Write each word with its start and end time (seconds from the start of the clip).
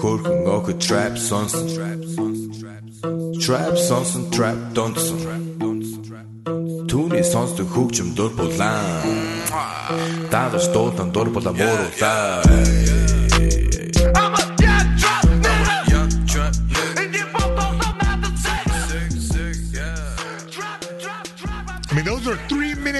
Хөөхөн 0.00 0.46
охид 0.54 0.78
trap 0.86 1.14
sons 1.28 1.54
trap 3.44 3.74
sons 3.86 4.10
trap 4.34 4.58
dons 4.76 5.04
Түүний 6.90 7.24
сонс 7.32 7.54
тө 7.58 7.66
хөгжим 7.74 8.14
дур 8.18 8.30
булаа 8.38 9.02
Дадаш 10.32 10.66
дуутан 10.74 11.10
дур 11.14 11.34
булаа 11.34 11.54
мууруулаа 11.58 13.11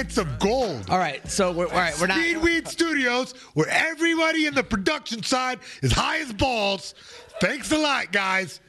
minutes 0.03 0.17
of 0.17 0.39
gold. 0.39 0.89
All 0.89 0.97
right, 0.97 1.25
so 1.29 1.51
we're 1.51 1.67
all 1.67 1.71
right. 1.73 1.97
We're 1.99 2.07
not. 2.07 2.17
Speedweed 2.17 2.67
Studios, 2.67 3.33
where 3.53 3.67
everybody 3.69 4.45
in 4.45 4.53
the 4.53 4.63
production 4.63 5.23
side 5.23 5.59
is 5.81 5.91
high 5.91 6.19
as 6.19 6.33
balls. 6.33 6.93
Thanks 7.39 7.71
a 7.71 7.77
lot, 7.77 8.11
guys. 8.11 8.59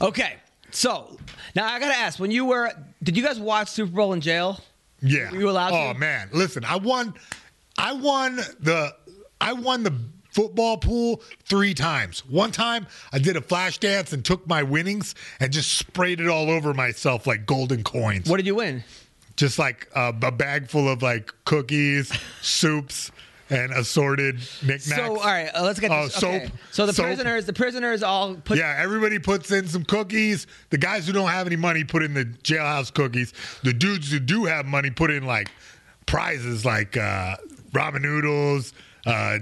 Okay, 0.00 0.34
so 0.70 1.18
now 1.54 1.66
I 1.66 1.78
gotta 1.78 1.96
ask: 1.96 2.18
When 2.18 2.30
you 2.30 2.46
were, 2.46 2.72
did 3.02 3.16
you 3.16 3.22
guys 3.22 3.38
watch 3.38 3.68
Super 3.68 3.92
Bowl 3.92 4.12
in 4.12 4.20
jail? 4.20 4.60
Yeah. 5.02 5.30
Were 5.30 5.38
you 5.38 5.50
allowed 5.50 5.72
Oh 5.72 5.92
to? 5.92 5.98
man, 5.98 6.28
listen, 6.32 6.64
I 6.64 6.76
won. 6.76 7.14
I 7.78 7.92
won 7.92 8.36
the. 8.36 8.94
I 9.42 9.54
won 9.54 9.82
the 9.82 9.94
football 10.32 10.76
pool 10.76 11.22
three 11.44 11.72
times. 11.74 12.20
One 12.26 12.52
time, 12.52 12.86
I 13.12 13.18
did 13.18 13.36
a 13.36 13.40
flash 13.40 13.78
dance 13.78 14.12
and 14.12 14.24
took 14.24 14.46
my 14.46 14.62
winnings 14.62 15.14
and 15.40 15.50
just 15.52 15.72
sprayed 15.78 16.20
it 16.20 16.28
all 16.28 16.50
over 16.50 16.72
myself 16.74 17.26
like 17.26 17.46
golden 17.46 17.82
coins. 17.82 18.28
What 18.28 18.36
did 18.36 18.46
you 18.46 18.54
win? 18.54 18.84
Just 19.40 19.58
like 19.58 19.88
a, 19.96 20.08
a 20.22 20.30
bag 20.30 20.68
full 20.68 20.86
of 20.86 21.00
like 21.02 21.32
cookies, 21.46 22.12
soups, 22.42 23.10
and 23.48 23.72
assorted 23.72 24.34
knickknacks. 24.60 24.84
So 24.96 25.16
all 25.18 25.24
right, 25.24 25.48
uh, 25.54 25.62
let's 25.62 25.80
get 25.80 25.90
Oh, 25.90 26.04
this. 26.08 26.22
okay. 26.22 26.44
soap. 26.46 26.52
So 26.72 26.84
the 26.84 26.92
Soap. 26.92 27.06
prisoners, 27.06 27.46
the 27.46 27.54
prisoners 27.54 28.02
all 28.02 28.34
put. 28.34 28.58
Yeah, 28.58 28.76
everybody 28.78 29.18
puts 29.18 29.50
in 29.50 29.66
some 29.66 29.84
cookies. 29.84 30.46
The 30.68 30.76
guys 30.76 31.06
who 31.06 31.14
don't 31.14 31.30
have 31.30 31.46
any 31.46 31.56
money 31.56 31.84
put 31.84 32.02
in 32.02 32.12
the 32.12 32.26
jailhouse 32.26 32.92
cookies. 32.92 33.32
The 33.64 33.72
dudes 33.72 34.12
who 34.12 34.20
do 34.20 34.44
have 34.44 34.66
money 34.66 34.90
put 34.90 35.10
in 35.10 35.24
like 35.24 35.50
prizes 36.04 36.66
like 36.66 36.98
uh, 36.98 37.36
ramen 37.72 38.02
noodles, 38.02 38.74
uh, 39.06 39.38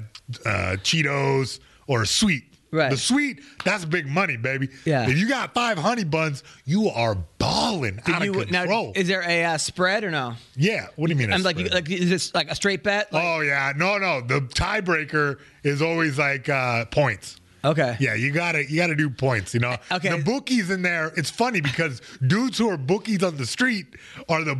uh, 0.47 0.77
Cheetos, 0.85 1.59
or 1.89 2.05
sweet. 2.05 2.45
Right. 2.71 2.91
The 2.91 2.97
sweet, 2.99 3.41
that's 3.65 3.85
big 3.87 4.07
money, 4.07 4.37
baby. 4.37 4.69
Yeah. 4.85 5.09
If 5.09 5.17
you 5.19 5.27
got 5.29 5.55
five 5.55 5.79
honey 5.79 6.05
buns, 6.05 6.43
you 6.67 6.89
are 6.91 7.17
balling 7.39 8.01
Did 8.05 8.15
out 8.15 8.25
you 8.25 8.41
of 8.41 8.51
now? 8.51 8.61
control. 8.63 8.93
Is 8.95 9.09
there 9.09 9.23
a 9.27 9.45
uh, 9.45 9.59
spread 9.59 10.05
or 10.05 10.11
no? 10.11 10.35
yeah. 10.55 10.89
What 10.97 11.07
do 11.07 11.13
you 11.15 11.19
mean? 11.19 11.33
I'm 11.33 11.43
like, 11.43 11.57
spread? 11.59 11.73
like, 11.73 11.91
is 11.91 12.11
this 12.11 12.35
like 12.35 12.51
a 12.51 12.55
straight 12.55 12.83
bet? 12.83 13.11
Like- 13.13 13.25
oh 13.25 13.41
yeah, 13.41 13.73
no, 13.77 13.97
no. 13.99 14.21
The 14.21 14.41
tiebreaker 14.43 15.39
is 15.65 15.81
always 15.81 16.19
like 16.19 16.49
uh, 16.51 16.85
points. 16.87 17.41
okay. 17.65 17.97
Yeah, 18.01 18.15
you 18.15 18.33
gotta 18.33 18.71
you 18.71 18.77
gotta 18.77 18.95
do 18.95 19.09
points. 19.09 19.55
You 19.55 19.61
know, 19.61 19.77
Okay. 19.91 20.11
The 20.19 20.23
bookies 20.23 20.71
in 20.71 20.83
there. 20.83 21.11
It's 21.17 21.31
funny 21.31 21.61
because 21.63 22.03
dudes 22.27 22.59
who 22.59 22.69
are 22.69 22.77
bookies 22.77 23.23
on 23.23 23.37
the 23.39 23.47
street 23.47 23.87
are 24.29 24.45
the 24.45 24.59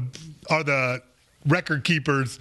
are 0.49 0.65
the 0.65 1.03
record 1.47 1.85
keepers 1.85 2.39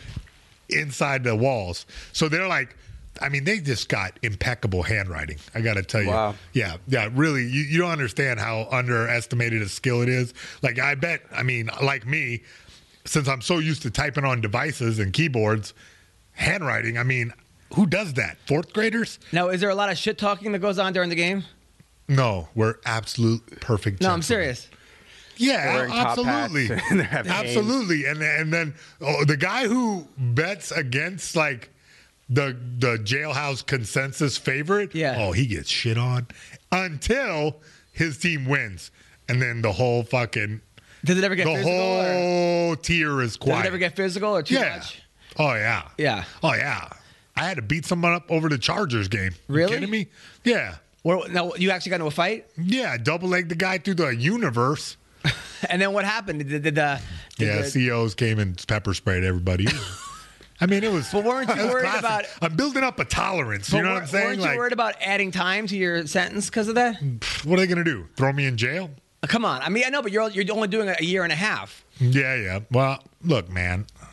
inside 0.70 1.24
the 1.24 1.36
walls. 1.36 1.86
So 2.14 2.28
they're 2.30 2.48
like, 2.48 2.76
I 3.22 3.30
mean, 3.30 3.44
they 3.44 3.60
just 3.60 3.90
got 3.90 4.18
impeccable 4.22 4.84
handwriting. 4.84 5.38
I 5.56 5.62
gotta 5.62 5.84
tell 5.84 6.02
you. 6.02 6.10
Wow. 6.10 6.36
Yeah, 6.54 6.78
yeah. 6.88 7.10
Really, 7.14 7.44
you, 7.44 7.62
you 7.64 7.80
don't 7.80 7.92
understand 7.92 8.40
how 8.40 8.68
underestimated 8.72 9.62
a 9.62 9.70
skill 9.70 10.02
it 10.02 10.10
is. 10.10 10.34
Like 10.62 10.80
I 10.80 10.96
bet. 10.96 11.22
I 11.32 11.44
mean, 11.44 11.70
like 11.82 12.06
me, 12.06 12.44
since 13.06 13.28
I'm 13.28 13.42
so 13.42 13.60
used 13.60 13.82
to 13.84 13.92
typing 13.92 14.26
on 14.26 14.42
devices 14.42 15.00
and 15.00 15.14
keyboards, 15.14 15.74
handwriting. 16.32 16.98
I 16.98 17.04
mean. 17.04 17.34
Who 17.76 17.86
does 17.86 18.14
that? 18.14 18.38
Fourth 18.48 18.72
graders? 18.72 19.20
Now, 19.34 19.50
is 19.50 19.60
there 19.60 19.70
a 19.70 19.76
lot 19.76 19.90
of 19.90 19.98
shit 19.98 20.18
talking 20.18 20.54
that 20.54 20.60
goes 20.60 20.80
on 20.80 20.94
during 20.94 21.10
the 21.10 21.18
game? 21.18 21.44
No, 22.08 22.48
we're 22.56 22.76
absolute 22.86 23.60
perfect. 23.60 24.02
No, 24.02 24.10
I'm 24.10 24.22
serious. 24.22 24.70
Yeah, 25.40 25.88
absolutely, 25.92 26.68
hats 26.68 26.92
and 26.92 27.00
they 27.00 27.04
have 27.04 27.28
absolutely. 27.28 28.06
And 28.06 28.22
and 28.22 28.52
then 28.52 28.74
oh, 29.02 29.26
the 29.26 29.38
guy 29.38 29.68
who 29.68 30.08
bets 30.18 30.72
against 30.72 31.36
like 31.36 31.70
the 32.30 32.58
the 32.80 32.98
jailhouse 32.98 33.66
consensus 33.66 34.38
favorite, 34.38 34.94
Yeah. 34.94 35.16
oh, 35.20 35.32
he 35.32 35.46
gets 35.48 35.70
shit 35.70 35.98
on 35.98 36.28
until 36.72 37.62
his 37.94 38.18
team 38.18 38.46
wins, 38.46 38.92
and 39.30 39.42
then 39.42 39.62
the 39.62 39.72
whole 39.72 40.04
fucking 40.04 40.62
Does 41.06 41.18
it 41.18 41.24
ever 41.24 41.36
get 41.36 41.46
the 41.46 41.52
physical? 41.56 41.72
or, 41.74 42.04
whole 42.14 42.76
tier 42.76 43.22
is 43.22 43.38
quiet. 43.38 43.56
does 43.58 43.66
it 43.66 43.68
ever 43.68 43.78
get 43.78 43.96
physical 43.96 44.36
or 44.36 44.44
too 44.44 44.56
yeah. 44.56 44.76
much? 44.78 45.02
Oh 45.38 45.54
yeah. 45.54 45.88
Yeah. 45.98 46.24
Oh 46.44 46.54
yeah. 46.54 46.90
I 47.36 47.44
had 47.46 47.58
to 47.58 47.62
beat 47.62 47.86
someone 47.86 48.14
up 48.14 48.32
over 48.32 48.50
the 48.50 48.58
Chargers 48.58 49.08
game. 49.08 49.34
You 49.48 49.56
Really? 49.56 49.74
kidding 49.76 49.90
me? 49.92 50.08
Yeah. 50.44 50.76
Where, 51.04 51.30
now, 51.30 51.54
you 51.54 51.70
actually 51.70 51.92
got 51.92 51.96
into 51.98 52.08
a 52.08 52.12
fight, 52.12 52.48
Yeah, 52.58 52.98
double 52.98 53.30
leg 53.30 53.48
the 53.48 53.56
guy 53.56 53.78
through 53.78 53.94
the 53.94 54.08
universe. 54.10 54.98
and 55.70 55.80
then 55.82 55.94
what 55.94 56.04
happened? 56.04 56.40
Did, 56.40 56.64
did, 56.64 56.74
did 56.74 56.76
Yeah, 56.76 57.00
the- 57.62 57.70
CEOs 57.70 58.16
came 58.16 58.40
and 58.40 58.62
pepper 58.68 58.94
sprayed 58.96 59.24
everybody. 59.24 59.68
I 60.60 60.66
mean, 60.66 60.84
it 60.84 60.92
was. 60.92 61.12
But 61.12 61.24
weren't 61.24 61.50
you 61.50 61.56
worried 61.68 61.84
classic. 61.84 62.00
about- 62.00 62.26
I'm 62.42 62.56
building 62.56 62.84
up 62.84 63.00
a 63.00 63.06
tolerance. 63.06 63.72
You 63.72 63.82
know 63.84 63.94
what 63.94 64.02
I'm 64.04 64.08
saying? 64.08 64.26
Weren't 64.26 64.40
Like, 64.42 64.52
you 64.54 64.58
worried 64.58 64.74
about 64.74 64.96
adding 65.02 65.32
time 65.32 65.68
to 65.68 65.78
your 65.78 66.06
sentence 66.08 66.48
because 66.48 66.68
of 66.68 66.76
that? 66.76 66.96
what 67.44 67.58
are 67.60 67.62
they 67.62 67.68
going 67.68 67.78
to 67.78 67.84
do? 67.84 68.08
Throw 68.16 68.34
me 68.34 68.46
in 68.46 68.58
jail? 68.58 68.90
Uh, 69.24 69.28
Come 69.28 69.46
on. 69.46 69.62
I 69.62 69.70
mean, 69.70 69.84
I 69.86 69.90
know, 69.90 70.02
but 70.02 70.12
you're 70.12 70.30
you're 70.30 70.46
only 70.54 70.68
doing 70.68 70.90
a 70.90 71.04
year 71.04 71.24
and 71.24 71.32
a 71.32 71.36
half. 71.36 71.84
Yeah, 72.00 72.36
yeah. 72.36 72.60
Well, 72.72 73.04
look, 73.24 73.50
man. 73.50 73.86
uh, 74.02 74.06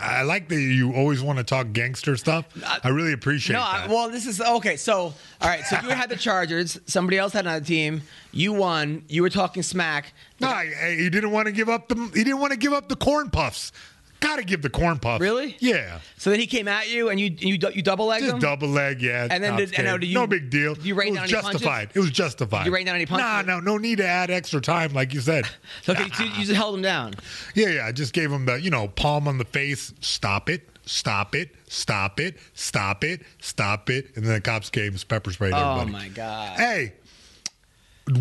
I 0.00 0.22
like 0.22 0.48
that 0.48 0.60
you 0.60 0.92
always 0.94 1.20
want 1.22 1.38
to 1.38 1.44
talk 1.44 1.72
gangster 1.72 2.16
stuff. 2.16 2.44
I 2.84 2.88
really 2.90 3.12
appreciate 3.12 3.54
No, 3.56 3.62
I, 3.62 3.80
that. 3.80 3.90
well, 3.90 4.08
this 4.10 4.24
is 4.26 4.40
okay. 4.40 4.76
So, 4.76 4.96
all 5.00 5.14
right. 5.42 5.64
So 5.64 5.78
you 5.82 5.88
had 5.90 6.08
the 6.08 6.14
Chargers. 6.16 6.78
Somebody 6.86 7.18
else 7.18 7.32
had 7.32 7.46
another 7.46 7.64
team. 7.64 8.02
You 8.30 8.52
won. 8.52 9.04
You 9.08 9.22
were 9.22 9.30
talking 9.30 9.64
smack. 9.64 10.12
no, 10.40 10.48
he 10.52 11.10
didn't 11.10 11.32
want 11.32 11.46
to 11.46 11.52
give 11.52 11.68
up 11.68 11.88
the. 11.88 11.96
He 12.14 12.22
didn't 12.22 12.38
want 12.38 12.52
to 12.52 12.58
give 12.58 12.72
up 12.72 12.88
the 12.88 12.96
corn 12.96 13.30
puffs. 13.30 13.72
Got 14.20 14.36
to 14.36 14.44
give 14.44 14.62
the 14.62 14.70
corn 14.70 14.98
puffs. 14.98 15.20
Really? 15.20 15.56
Yeah. 15.60 16.00
So 16.16 16.30
then 16.30 16.40
he 16.40 16.46
came 16.46 16.68
at 16.68 16.90
you, 16.90 17.10
and 17.10 17.20
you 17.20 17.34
you 17.38 17.58
you 17.74 17.82
double 17.82 18.06
legged 18.06 18.24
Just 18.24 18.34
him. 18.34 18.40
double 18.40 18.68
leg, 18.68 19.02
yeah. 19.02 19.28
And 19.30 19.42
then 19.44 19.56
did- 19.56 19.74
and 19.74 19.84
now 19.84 19.96
do 19.96 20.06
you- 20.06 20.14
no 20.14 20.26
big 20.26 20.50
deal. 20.50 20.76
you 20.78 20.94
rain 20.94 21.12
it 21.12 21.16
down 21.16 21.22
was 21.24 21.32
any 21.32 21.42
punches? 21.42 21.60
justified. 21.60 21.90
It 21.94 22.00
was 22.00 22.10
justified. 22.10 22.66
You 22.66 22.74
rain 22.74 22.86
down 22.86 22.94
any 22.96 23.06
punches? 23.06 23.24
Nah, 23.26 23.42
no, 23.42 23.60
no 23.60 23.76
need 23.78 23.98
to 23.98 24.06
add 24.06 24.30
extra 24.30 24.60
time, 24.60 24.92
like 24.94 25.12
you 25.14 25.20
said. 25.20 25.46
So 25.82 25.92
okay, 25.92 26.04
you, 26.18 26.30
you 26.30 26.44
just 26.44 26.52
held 26.52 26.74
him 26.74 26.82
down. 26.82 27.14
Yeah, 27.54 27.68
yeah. 27.68 27.86
I 27.86 27.92
just 27.92 28.12
gave 28.12 28.32
him 28.32 28.46
the, 28.46 28.54
you 28.60 28.70
know, 28.70 28.88
palm 28.88 29.28
on 29.28 29.38
the 29.38 29.44
face. 29.44 29.92
Stop 30.00 30.48
it. 30.48 30.68
Stop 30.86 31.34
it. 31.34 31.50
Stop 31.68 32.18
it. 32.20 32.36
Stop 32.54 33.04
it. 33.04 33.20
Stop 33.40 33.90
it. 33.90 34.10
And 34.16 34.24
then 34.24 34.34
the 34.34 34.40
cops 34.40 34.70
came 34.70 34.94
pepper 35.08 35.32
sprayed 35.32 35.52
Oh 35.52 35.80
everybody. 35.80 35.90
my 35.92 36.08
god. 36.08 36.56
Hey, 36.58 36.94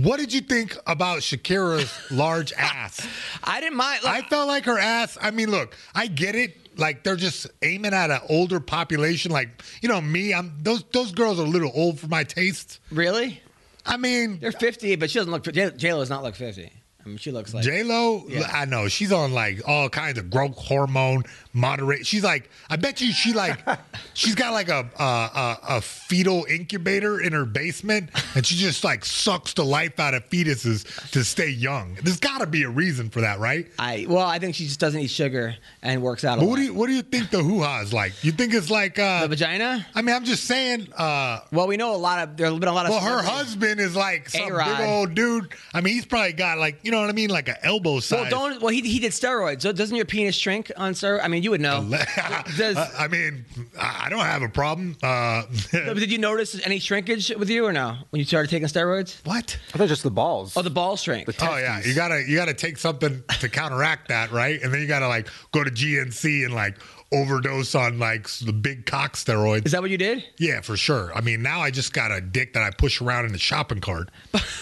what 0.02 0.20
did 0.20 0.34
you 0.34 0.42
think 0.42 0.78
about 0.88 1.20
Shakira's 1.20 1.92
large 2.12 2.54
ass? 2.58 3.06
I 3.44 3.60
didn't 3.60 3.78
mind. 3.78 4.02
I 4.06 4.22
felt 4.24 4.48
like 4.48 4.66
her 4.66 4.80
ass. 4.80 5.18
I 5.22 5.32
mean, 5.32 5.52
look, 5.52 5.76
I 5.94 6.08
get 6.08 6.36
it. 6.36 6.78
Like 6.78 7.04
they're 7.04 7.16
just 7.16 7.48
aiming 7.62 7.94
at 7.94 8.12
an 8.12 8.20
older 8.30 8.60
population. 8.60 9.32
Like 9.32 9.64
you 9.82 9.88
know 9.88 10.02
me, 10.02 10.34
I'm 10.34 10.54
those 10.62 10.84
those 10.92 11.12
girls 11.14 11.40
are 11.40 11.46
a 11.46 11.50
little 11.50 11.72
old 11.74 12.00
for 12.00 12.08
my 12.08 12.24
taste. 12.24 12.80
really? 12.92 13.42
I 13.88 13.98
mean, 13.98 14.40
They're 14.40 14.52
50, 14.52 14.96
but 14.96 15.12
she 15.12 15.20
doesn't 15.20 15.32
look. 15.32 15.44
J 15.44 15.94
Lo 15.94 16.00
does 16.00 16.10
not 16.10 16.24
look 16.24 16.34
50. 16.36 16.72
I 17.06 17.10
mean, 17.10 17.18
she 17.18 17.32
looks 17.32 17.54
like. 17.54 17.64
J 17.64 17.84
Lo, 17.84 18.26
Yeah. 18.28 18.50
I 18.52 18.66
know 18.66 18.88
she's 18.88 19.12
on 19.12 19.32
like 19.32 19.62
all 19.68 19.90
kinds 19.90 20.18
of 20.18 20.32
growth 20.32 20.58
hormone 20.58 21.24
moderate. 21.54 22.06
She's 22.08 22.24
like, 22.24 22.50
I 22.70 22.78
bet 22.78 23.00
you 23.00 23.12
she 23.14 23.32
like, 23.32 23.60
she's 24.16 24.34
got 24.34 24.54
like 24.54 24.70
a, 24.70 24.90
a 24.98 25.58
a 25.76 25.82
fetal 25.82 26.46
incubator 26.50 27.22
in 27.22 27.32
her 27.34 27.46
basement, 27.46 28.10
and 28.36 28.44
she 28.46 28.56
just 28.56 28.84
like 28.84 29.06
sucks 29.06 29.54
the 29.54 29.64
life 29.64 30.00
out 30.00 30.16
of 30.16 30.28
fetuses 30.30 31.12
to 31.12 31.24
stay 31.24 31.50
young. 31.50 31.96
There's 32.02 32.20
got 32.20 32.40
to 32.40 32.48
be 32.48 32.64
a 32.64 32.70
reason 32.70 33.10
for 33.12 33.22
that, 33.22 33.40
right? 33.40 33.68
I 33.78 34.08
well, 34.10 34.26
I 34.26 34.40
think 34.40 34.56
she 34.56 34.66
just 34.66 34.80
doesn't 34.80 35.00
eat 35.00 35.12
sugar 35.12 35.56
and 35.84 36.02
works 36.02 36.24
out 36.26 36.40
a 36.40 36.42
But 36.42 36.46
lot. 36.48 36.50
what 36.50 36.56
do 36.58 36.64
you 36.64 36.74
what 36.74 36.88
do 36.88 36.94
you 36.94 37.04
think 37.04 37.30
the 37.30 37.44
hoo 37.44 37.62
ha 37.62 37.82
is 37.82 37.94
like? 37.94 38.24
You 38.24 38.32
think 38.32 38.54
it's 38.56 38.72
like, 38.72 38.98
uh, 38.98 39.22
the 39.22 39.28
vagina? 39.28 39.86
I 39.94 40.02
mean, 40.02 40.16
I'm 40.16 40.26
just 40.26 40.46
saying. 40.46 40.88
uh 40.98 41.42
Well, 41.52 41.68
we 41.68 41.78
know 41.78 41.94
a 41.96 41.98
lot 41.98 42.28
of. 42.28 42.36
There's 42.36 42.58
been 42.58 42.68
a 42.68 42.74
lot 42.74 42.88
of. 42.88 42.92
Well, 42.94 43.02
her 43.02 43.22
husband 43.22 43.80
is 43.80 43.96
like 43.96 44.28
some 44.30 44.52
A-Rod. 44.52 44.78
big 44.78 44.88
old 44.90 45.14
dude. 45.14 45.54
I 45.72 45.82
mean, 45.82 45.94
he's 45.94 46.06
probably 46.08 46.34
got 46.34 46.58
like 46.58 46.80
you 46.84 46.92
know 46.92 46.95
know 46.96 47.02
what 47.02 47.10
I 47.10 47.14
mean, 47.14 47.30
like 47.30 47.48
an 47.48 47.56
elbow 47.62 48.00
size. 48.00 48.22
Well, 48.22 48.30
don't. 48.30 48.62
Well, 48.62 48.70
he, 48.72 48.82
he 48.82 49.00
did 49.00 49.12
steroids. 49.12 49.62
So 49.62 49.72
doesn't 49.72 49.96
your 49.96 50.06
penis 50.06 50.36
shrink 50.36 50.72
on 50.78 50.94
steroids? 50.94 51.24
I 51.24 51.28
mean, 51.28 51.44
you 51.44 51.52
would 51.52 51.62
know. 51.62 51.82
Does- 52.58 52.78
I 52.78 52.90
I 53.06 53.08
mean, 53.08 53.46
I 53.80 54.06
I 54.06 54.10
don't 54.10 54.20
have 54.20 54.44
a 54.44 54.50
problem. 54.50 54.96
Uh, 55.02 55.44
Did 55.72 56.12
you 56.12 56.20
notice 56.20 56.60
any 56.64 56.78
shrinkage 56.80 57.30
with 57.36 57.50
you 57.50 57.66
or 57.66 57.74
no 57.74 57.98
when 58.12 58.20
you 58.20 58.26
started 58.26 58.50
taking 58.52 58.68
steroids? 58.68 59.18
what? 59.26 59.58
I 59.74 59.78
thought 59.80 59.88
just 59.88 60.04
the 60.04 60.12
balls. 60.12 60.56
Oh, 60.56 60.62
the 60.62 60.70
ball 60.70 60.96
shrink. 60.96 61.28
Oh 61.42 61.58
yeah, 61.58 61.82
you 61.84 61.96
gotta 61.96 62.24
you 62.28 62.36
gotta 62.36 62.54
take 62.54 62.78
something 62.78 63.24
to 63.40 63.50
counteract 63.50 64.10
that, 64.10 64.32
right? 64.32 64.62
And 64.62 64.72
then 64.72 64.80
you 64.82 64.88
gotta 64.88 65.08
like 65.08 65.28
go 65.52 65.64
to 65.64 65.72
GNC 65.72 66.46
and 66.46 66.54
like 66.54 66.78
overdose 67.12 67.76
on 67.76 67.98
like 68.00 68.28
the 68.30 68.54
big 68.54 68.86
cock 68.86 69.14
steroids. 69.14 69.66
Is 69.66 69.72
that 69.72 69.82
what 69.82 69.92
you 69.92 69.98
did? 69.98 70.24
Yeah, 70.38 70.62
for 70.62 70.76
sure. 70.78 71.12
I 71.16 71.22
mean, 71.22 71.42
now 71.42 71.62
I 71.62 71.72
just 71.72 71.94
got 71.94 72.12
a 72.12 72.22
dick 72.22 72.54
that 72.54 72.64
I 72.64 72.72
push 72.72 73.02
around 73.02 73.26
in 73.26 73.32
the 73.32 73.38
shopping 73.40 73.80
cart. 73.82 74.10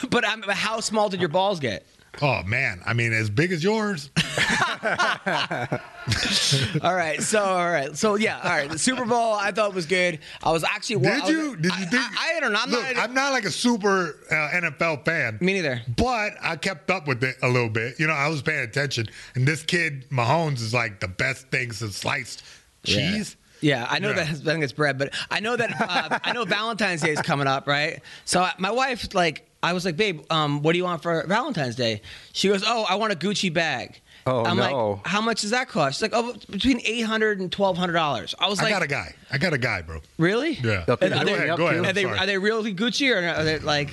But 0.10 0.24
um, 0.24 0.44
how 0.44 0.80
small 0.80 1.10
did 1.10 1.20
your 1.20 1.30
balls 1.30 1.60
get? 1.60 1.86
Oh 2.22 2.44
man, 2.44 2.82
I 2.86 2.94
mean, 2.94 3.12
as 3.12 3.30
big 3.30 3.52
as 3.52 3.64
yours. 3.64 4.10
All 6.84 6.94
right, 6.94 7.22
so 7.22 7.42
all 7.44 7.70
right, 7.70 7.96
so 7.96 8.16
yeah, 8.16 8.38
all 8.44 8.50
right. 8.50 8.70
The 8.70 8.78
Super 8.78 9.06
Bowl 9.06 9.34
I 9.34 9.52
thought 9.52 9.74
was 9.74 9.86
good. 9.86 10.20
I 10.44 10.52
was 10.52 10.64
actually. 10.64 11.02
Did 11.04 11.12
I 11.14 11.20
was- 11.22 11.30
you? 11.30 11.56
Did 11.56 11.72
you 11.78 11.86
think? 11.86 12.04
I, 12.20 12.34
I 12.36 12.40
don't 12.42 12.52
know. 12.54 12.60
I'm 12.62 12.70
Look, 12.70 12.84
not. 12.84 12.98
I'm 12.98 13.14
not 13.14 13.32
like 13.32 13.46
a 13.46 13.52
super 13.52 14.18
uh, 14.30 14.34
NFL 14.54 15.06
fan. 15.06 15.38
me 15.42 15.54
neither. 15.54 15.82
But 15.96 16.34
I 16.42 16.56
kept 16.58 16.90
up 16.92 17.08
with 17.08 17.24
it 17.24 17.38
a 17.42 17.48
little 17.48 17.70
bit. 17.70 18.00
You 18.00 18.08
know, 18.08 18.14
I 18.14 18.28
was 18.28 18.42
paying 18.42 18.64
attention. 18.64 19.08
And 19.36 19.48
this 19.48 19.64
kid, 19.64 20.10
Mahomes, 20.10 20.56
is 20.62 20.74
like 20.74 21.00
the 21.00 21.08
best 21.08 21.48
thing 21.50 21.72
since 21.72 21.96
sliced 21.96 22.44
cheese. 22.84 23.38
Yeah, 23.62 23.88
I 23.90 24.00
know 24.00 24.10
Yeah. 24.10 24.16
that 24.16 24.28
I 24.30 24.34
think 24.34 24.64
it's 24.64 24.74
bread, 24.74 24.98
but 24.98 25.14
I 25.32 25.40
know 25.40 25.56
that 25.56 25.72
uh, 25.82 26.20
I 26.24 26.34
know 26.34 26.44
Valentine's 26.44 27.02
Day 27.02 27.12
is 27.12 27.22
coming 27.22 27.48
up, 27.48 27.66
right? 27.66 28.02
So 28.26 28.42
I- 28.42 28.54
my 28.58 28.72
wife, 28.72 29.14
like, 29.16 29.48
I 29.64 29.74
was 29.74 29.86
like, 29.86 29.96
babe, 29.98 30.22
um, 30.30 30.62
what 30.62 30.74
do 30.74 30.78
you 30.78 30.84
want 30.84 31.02
for 31.02 31.26
Valentine's 31.26 31.76
Day? 31.76 32.02
She 32.34 32.50
goes, 32.50 32.64
oh, 32.68 32.86
I 32.88 32.96
want 32.96 33.14
a 33.14 33.16
Gucci 33.16 33.52
bag. 33.52 34.02
Oh, 34.26 34.46
I'm 34.46 34.56
no. 34.58 34.92
like, 34.92 35.08
how 35.08 35.20
much 35.20 35.42
does 35.42 35.50
that 35.50 35.68
cost? 35.68 35.96
She's 35.98 36.02
like, 36.02 36.12
oh, 36.14 36.34
between 36.50 36.80
eight 36.86 37.02
hundred 37.02 37.42
and 37.42 37.52
twelve 37.52 37.78
hundred 37.78 37.94
dollars. 37.94 38.34
I 38.40 38.48
was 38.48 38.58
like, 38.60 38.68
I 38.68 38.70
got 38.70 38.82
a 38.84 38.88
guy. 38.88 39.14
I 39.32 39.38
got 39.38 39.52
a 39.52 39.58
guy, 39.58 39.82
bro. 39.82 40.00
really? 40.18 40.54
Yeah. 40.64 40.86
They'll 40.88 40.94
Are 40.96 41.26
they- 41.26 41.50
up 41.50 41.58
go 41.58 41.68
ahead. 41.68 41.86
Are 41.86 41.92
they 41.94 42.06
are 42.06 42.26
they 42.26 42.38
really 42.38 42.74
Gucci 42.74 43.14
or 43.14 43.18
are 43.28 43.44
they 43.44 43.60
like? 43.60 43.90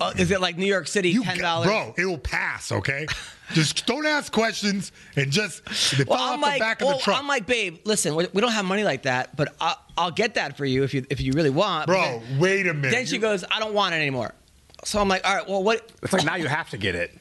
oh, 0.00 0.12
is 0.16 0.30
it 0.30 0.40
like 0.40 0.56
New 0.58 0.66
York 0.66 0.86
City 0.86 1.10
You 1.10 1.24
ten 1.24 1.38
ga- 1.38 1.42
dollars? 1.42 1.66
bro, 1.66 1.92
it 1.96 2.04
will 2.04 2.18
pass. 2.18 2.70
Okay, 2.70 3.08
just 3.52 3.84
don't 3.84 4.06
ask 4.06 4.30
questions 4.32 4.92
and 5.16 5.32
just 5.32 5.64
they 5.98 6.04
Well, 6.04 6.18
fall 6.18 6.28
I'm 6.34 6.38
off 6.38 6.42
like, 6.42 6.54
the 6.54 6.60
back 6.60 6.80
of 6.80 6.86
well, 6.86 6.96
the 6.98 7.02
truck, 7.02 7.18
I'm 7.18 7.26
like, 7.26 7.46
babe, 7.46 7.78
listen, 7.84 8.14
we 8.14 8.28
we 8.32 8.40
don't 8.40 8.52
have 8.52 8.64
money 8.64 8.84
like 8.84 9.02
that, 9.02 9.34
but 9.36 9.56
I'll, 9.60 9.76
I'll 9.96 10.10
get 10.12 10.34
that 10.34 10.56
for 10.56 10.66
you 10.66 10.84
if 10.84 10.94
you 10.94 11.04
if 11.10 11.20
you 11.20 11.32
really 11.32 11.50
want. 11.50 11.88
Bro. 11.88 12.00
then- 12.00 12.38
Wait 12.38 12.68
a 12.68 12.74
minute. 12.74 12.92
Then 12.92 13.06
she 13.06 13.16
You- 13.16 13.20
goes, 13.22 13.44
I 13.50 13.58
don't 13.58 13.74
want 13.74 13.92
it 13.94 13.98
anymore. 13.98 14.34
So 14.84 15.00
I'm 15.00 15.08
like, 15.08 15.26
all 15.26 15.34
right, 15.36 15.48
well, 15.48 15.62
what? 15.62 15.90
It's 16.02 16.12
like 16.12 16.24
now 16.24 16.36
you 16.36 16.46
have 16.46 16.70
to 16.70 16.76
get 16.78 16.94
it. 16.94 17.16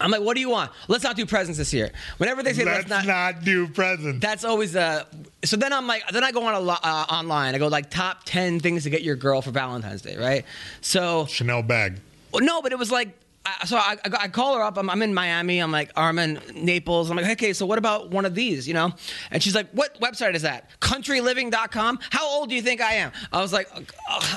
I'm 0.00 0.10
like, 0.10 0.22
what 0.22 0.34
do 0.34 0.40
you 0.40 0.48
want? 0.48 0.70
Let's 0.88 1.04
not 1.04 1.16
do 1.16 1.26
presents 1.26 1.58
this 1.58 1.72
year. 1.72 1.92
Whenever 2.16 2.42
they 2.42 2.54
say 2.54 2.64
Let's 2.64 2.88
let's, 2.88 3.06
not, 3.06 3.44
do 3.44 3.68
presents. 3.68 4.20
that's 4.20 4.42
always 4.44 4.74
uh 4.74 5.04
So 5.44 5.56
then 5.56 5.72
I'm 5.72 5.86
like, 5.86 6.02
then 6.08 6.24
I 6.24 6.32
go 6.32 6.44
on 6.46 6.54
a 6.54 6.60
lo- 6.60 6.76
uh, 6.82 7.06
online. 7.10 7.54
I 7.54 7.58
go 7.58 7.68
like 7.68 7.90
top 7.90 8.24
ten 8.24 8.58
things 8.58 8.84
to 8.84 8.90
get 8.90 9.02
your 9.02 9.16
girl 9.16 9.42
for 9.42 9.50
Valentine's 9.50 10.02
Day, 10.02 10.16
right? 10.16 10.44
So 10.80 11.26
Chanel 11.26 11.62
bag. 11.62 12.00
well, 12.32 12.42
no, 12.42 12.62
but 12.62 12.72
it 12.72 12.78
was 12.78 12.90
like. 12.90 13.08
I- 13.44 13.66
So 13.66 13.76
I, 13.76 13.96
I, 14.04 14.10
I 14.24 14.28
call 14.28 14.56
her 14.56 14.62
up. 14.62 14.78
I'm, 14.78 14.88
I'm 14.88 15.02
in 15.02 15.12
Miami. 15.14 15.58
I'm 15.58 15.70
like, 15.72 15.90
I'm 15.96 16.18
in 16.18 16.40
Naples. 16.54 17.10
I'm 17.10 17.16
like, 17.16 17.26
okay, 17.32 17.52
so 17.52 17.66
what 17.66 17.76
about 17.78 18.10
one 18.10 18.24
of 18.24 18.34
these? 18.34 18.66
You 18.68 18.74
know? 18.74 18.92
And 19.30 19.42
she's 19.42 19.54
like, 19.54 19.68
what 19.72 20.00
website 20.00 20.34
is 20.34 20.42
that? 20.42 20.70
Countryliving.com. 20.80 21.98
How 22.10 22.26
old 22.28 22.48
do 22.48 22.54
you 22.54 22.62
think 22.62 22.80
I 22.80 22.94
am? 22.94 23.12
I 23.32 23.40
was 23.42 23.52
like, 23.52 23.68
"Uh, 24.08 24.36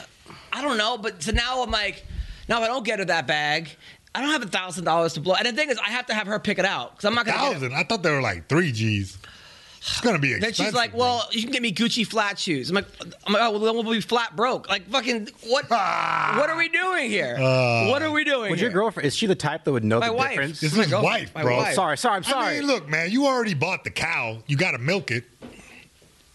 I 0.52 0.62
don't 0.62 0.78
know. 0.78 0.98
But 0.98 1.22
so 1.24 1.32
now 1.32 1.64
I'm 1.64 1.72
like, 1.72 2.04
now 2.48 2.58
if 2.58 2.64
I 2.64 2.68
don't 2.68 2.86
get 2.86 3.00
her 3.00 3.06
that 3.06 3.28
bag, 3.28 3.70
I 4.14 4.22
don't 4.22 4.32
have 4.32 4.44
a 4.44 4.48
thousand 4.48 4.86
dollars 4.86 5.14
to 5.14 5.20
blow. 5.22 5.36
And 5.36 5.46
the 5.46 5.54
thing 5.54 5.70
is, 5.70 5.78
I 5.78 5.90
have 5.90 6.06
to 6.08 6.14
have 6.14 6.28
her 6.28 6.40
pick 6.40 6.58
it 6.60 6.66
out 6.66 6.92
because 6.92 7.06
I'm 7.06 7.16
not 7.16 7.26
gonna. 7.26 7.38
Thousand. 7.38 7.74
I 7.74 7.84
thought 7.84 8.04
they 8.04 8.12
were 8.12 8.22
like 8.22 8.48
three 8.48 8.72
G's. 8.72 9.18
It's 9.88 10.02
gonna 10.02 10.18
be 10.18 10.32
expensive. 10.34 10.58
Then 10.58 10.66
she's 10.66 10.74
like, 10.74 10.92
bro. 10.92 11.00
"Well, 11.02 11.28
you 11.32 11.44
can 11.44 11.52
get 11.52 11.62
me 11.62 11.72
Gucci 11.72 12.08
flat 12.08 12.40
shoes." 12.40 12.70
I'm 12.72 12.76
like, 12.76 12.88
"I'm 13.28 13.34
like, 13.34 13.42
oh, 13.44 13.52
well, 13.52 13.60
then 13.60 13.76
we'll 13.76 13.94
be 13.94 14.02
flat 14.02 14.36
broke." 14.36 14.68
Like, 14.68 14.88
fucking, 14.90 15.30
what? 15.48 15.66
Ah. 15.72 16.38
what 16.40 16.50
are 16.50 16.58
we 16.58 16.70
doing 16.70 17.08
here? 17.08 17.36
Uh. 17.40 17.88
what 17.90 18.02
are 18.02 18.10
we 18.10 18.24
doing? 18.24 18.50
Was 18.50 18.60
here? 18.60 18.70
your 18.70 18.74
girlfriend? 18.74 19.06
Is 19.06 19.16
she 19.16 19.28
the 19.28 19.36
type 19.36 19.64
that 19.66 19.72
would 19.72 19.84
know 19.84 20.00
My 20.00 20.08
the 20.08 20.14
wife. 20.14 20.30
difference? 20.32 20.60
This 20.62 20.72
is 20.72 20.78
my 20.78 20.84
his 20.86 20.92
girlfriend, 20.92 21.14
wife, 21.22 21.36
my 21.36 21.42
bro. 21.44 21.58
wife. 21.58 21.76
Sorry, 21.76 21.98
sorry, 22.00 22.16
I'm 22.16 22.24
sorry. 22.24 22.56
I 22.56 22.60
mean, 22.62 22.68
look, 22.68 22.90
man, 22.90 23.12
you 23.12 23.28
already 23.28 23.54
bought 23.54 23.84
the 23.84 23.92
cow. 23.92 24.40
You 24.48 24.58
got 24.58 24.72
to 24.72 24.80
milk 24.80 25.12
it. 25.12 25.24
You 25.42 25.50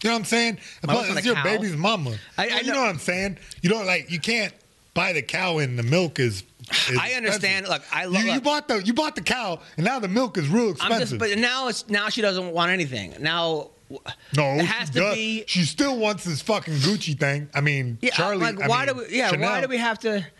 know 0.09 0.11
what 0.13 0.19
I'm 0.19 0.25
saying? 0.25 0.59
My 0.87 0.93
Plus, 0.93 1.09
it's 1.17 1.25
your 1.25 1.35
cow. 1.35 1.43
baby's 1.43 1.75
mama. 1.75 2.11
I- 2.37 2.47
I 2.47 2.59
you 2.61 2.67
know- 2.67 2.75
know 2.75 2.81
what 2.83 2.89
I'm 2.89 2.99
saying? 2.99 3.37
You 3.61 3.69
don't 3.69 3.85
like. 3.85 4.09
You 4.09 4.19
can't 4.21 4.53
buy 4.93 5.13
the 5.13 5.21
cow 5.21 5.57
and 5.59 5.77
the 5.77 5.83
milk 5.83 6.19
is. 6.19 6.43
is 6.89 6.97
I 6.99 7.13
understand. 7.13 7.65
expensive. 7.65 7.69
Look, 7.69 7.83
I 7.95 8.05
love- 8.05 8.21
You, 8.23 8.27
you 8.29 8.33
look. 8.35 8.43
bought 8.43 8.67
the 8.67 8.81
you 8.83 8.93
bought 8.93 9.15
the 9.15 9.21
cow, 9.21 9.59
and 9.77 9.85
now 9.85 9.99
the 9.99 10.07
milk 10.07 10.37
is 10.37 10.47
real 10.47 10.65
I'm 10.65 10.71
expensive. 10.71 11.19
just, 11.19 11.19
but 11.19 11.37
now 11.37 11.67
it's 11.67 11.87
now 11.89 12.09
she 12.09 12.21
doesn't 12.21 12.51
want 12.51 12.71
anything. 12.71 13.15
Now, 13.19 13.69
no, 14.37 14.53
it 14.55 14.65
has 14.65 14.87
she 14.89 14.93
to 14.93 14.99
does. 14.99 15.15
be. 15.15 15.43
She 15.47 15.63
still 15.63 15.97
wants 15.97 16.23
this 16.23 16.41
fucking 16.41 16.75
Gucci 16.75 17.19
thing. 17.19 17.49
I 17.53 17.61
mean, 17.61 17.97
Yeah, 18.01 18.11
Charlie. 18.11 18.37
like 18.41 18.61
I 18.61 18.67
why 18.67 18.85
mean, 18.85 18.95
do 18.95 19.01
we? 19.09 19.17
Yeah, 19.17 19.29
Chanel. 19.29 19.49
why 19.49 19.61
do 19.61 19.67
we 19.67 19.77
have 19.77 19.99
to? 19.99 20.25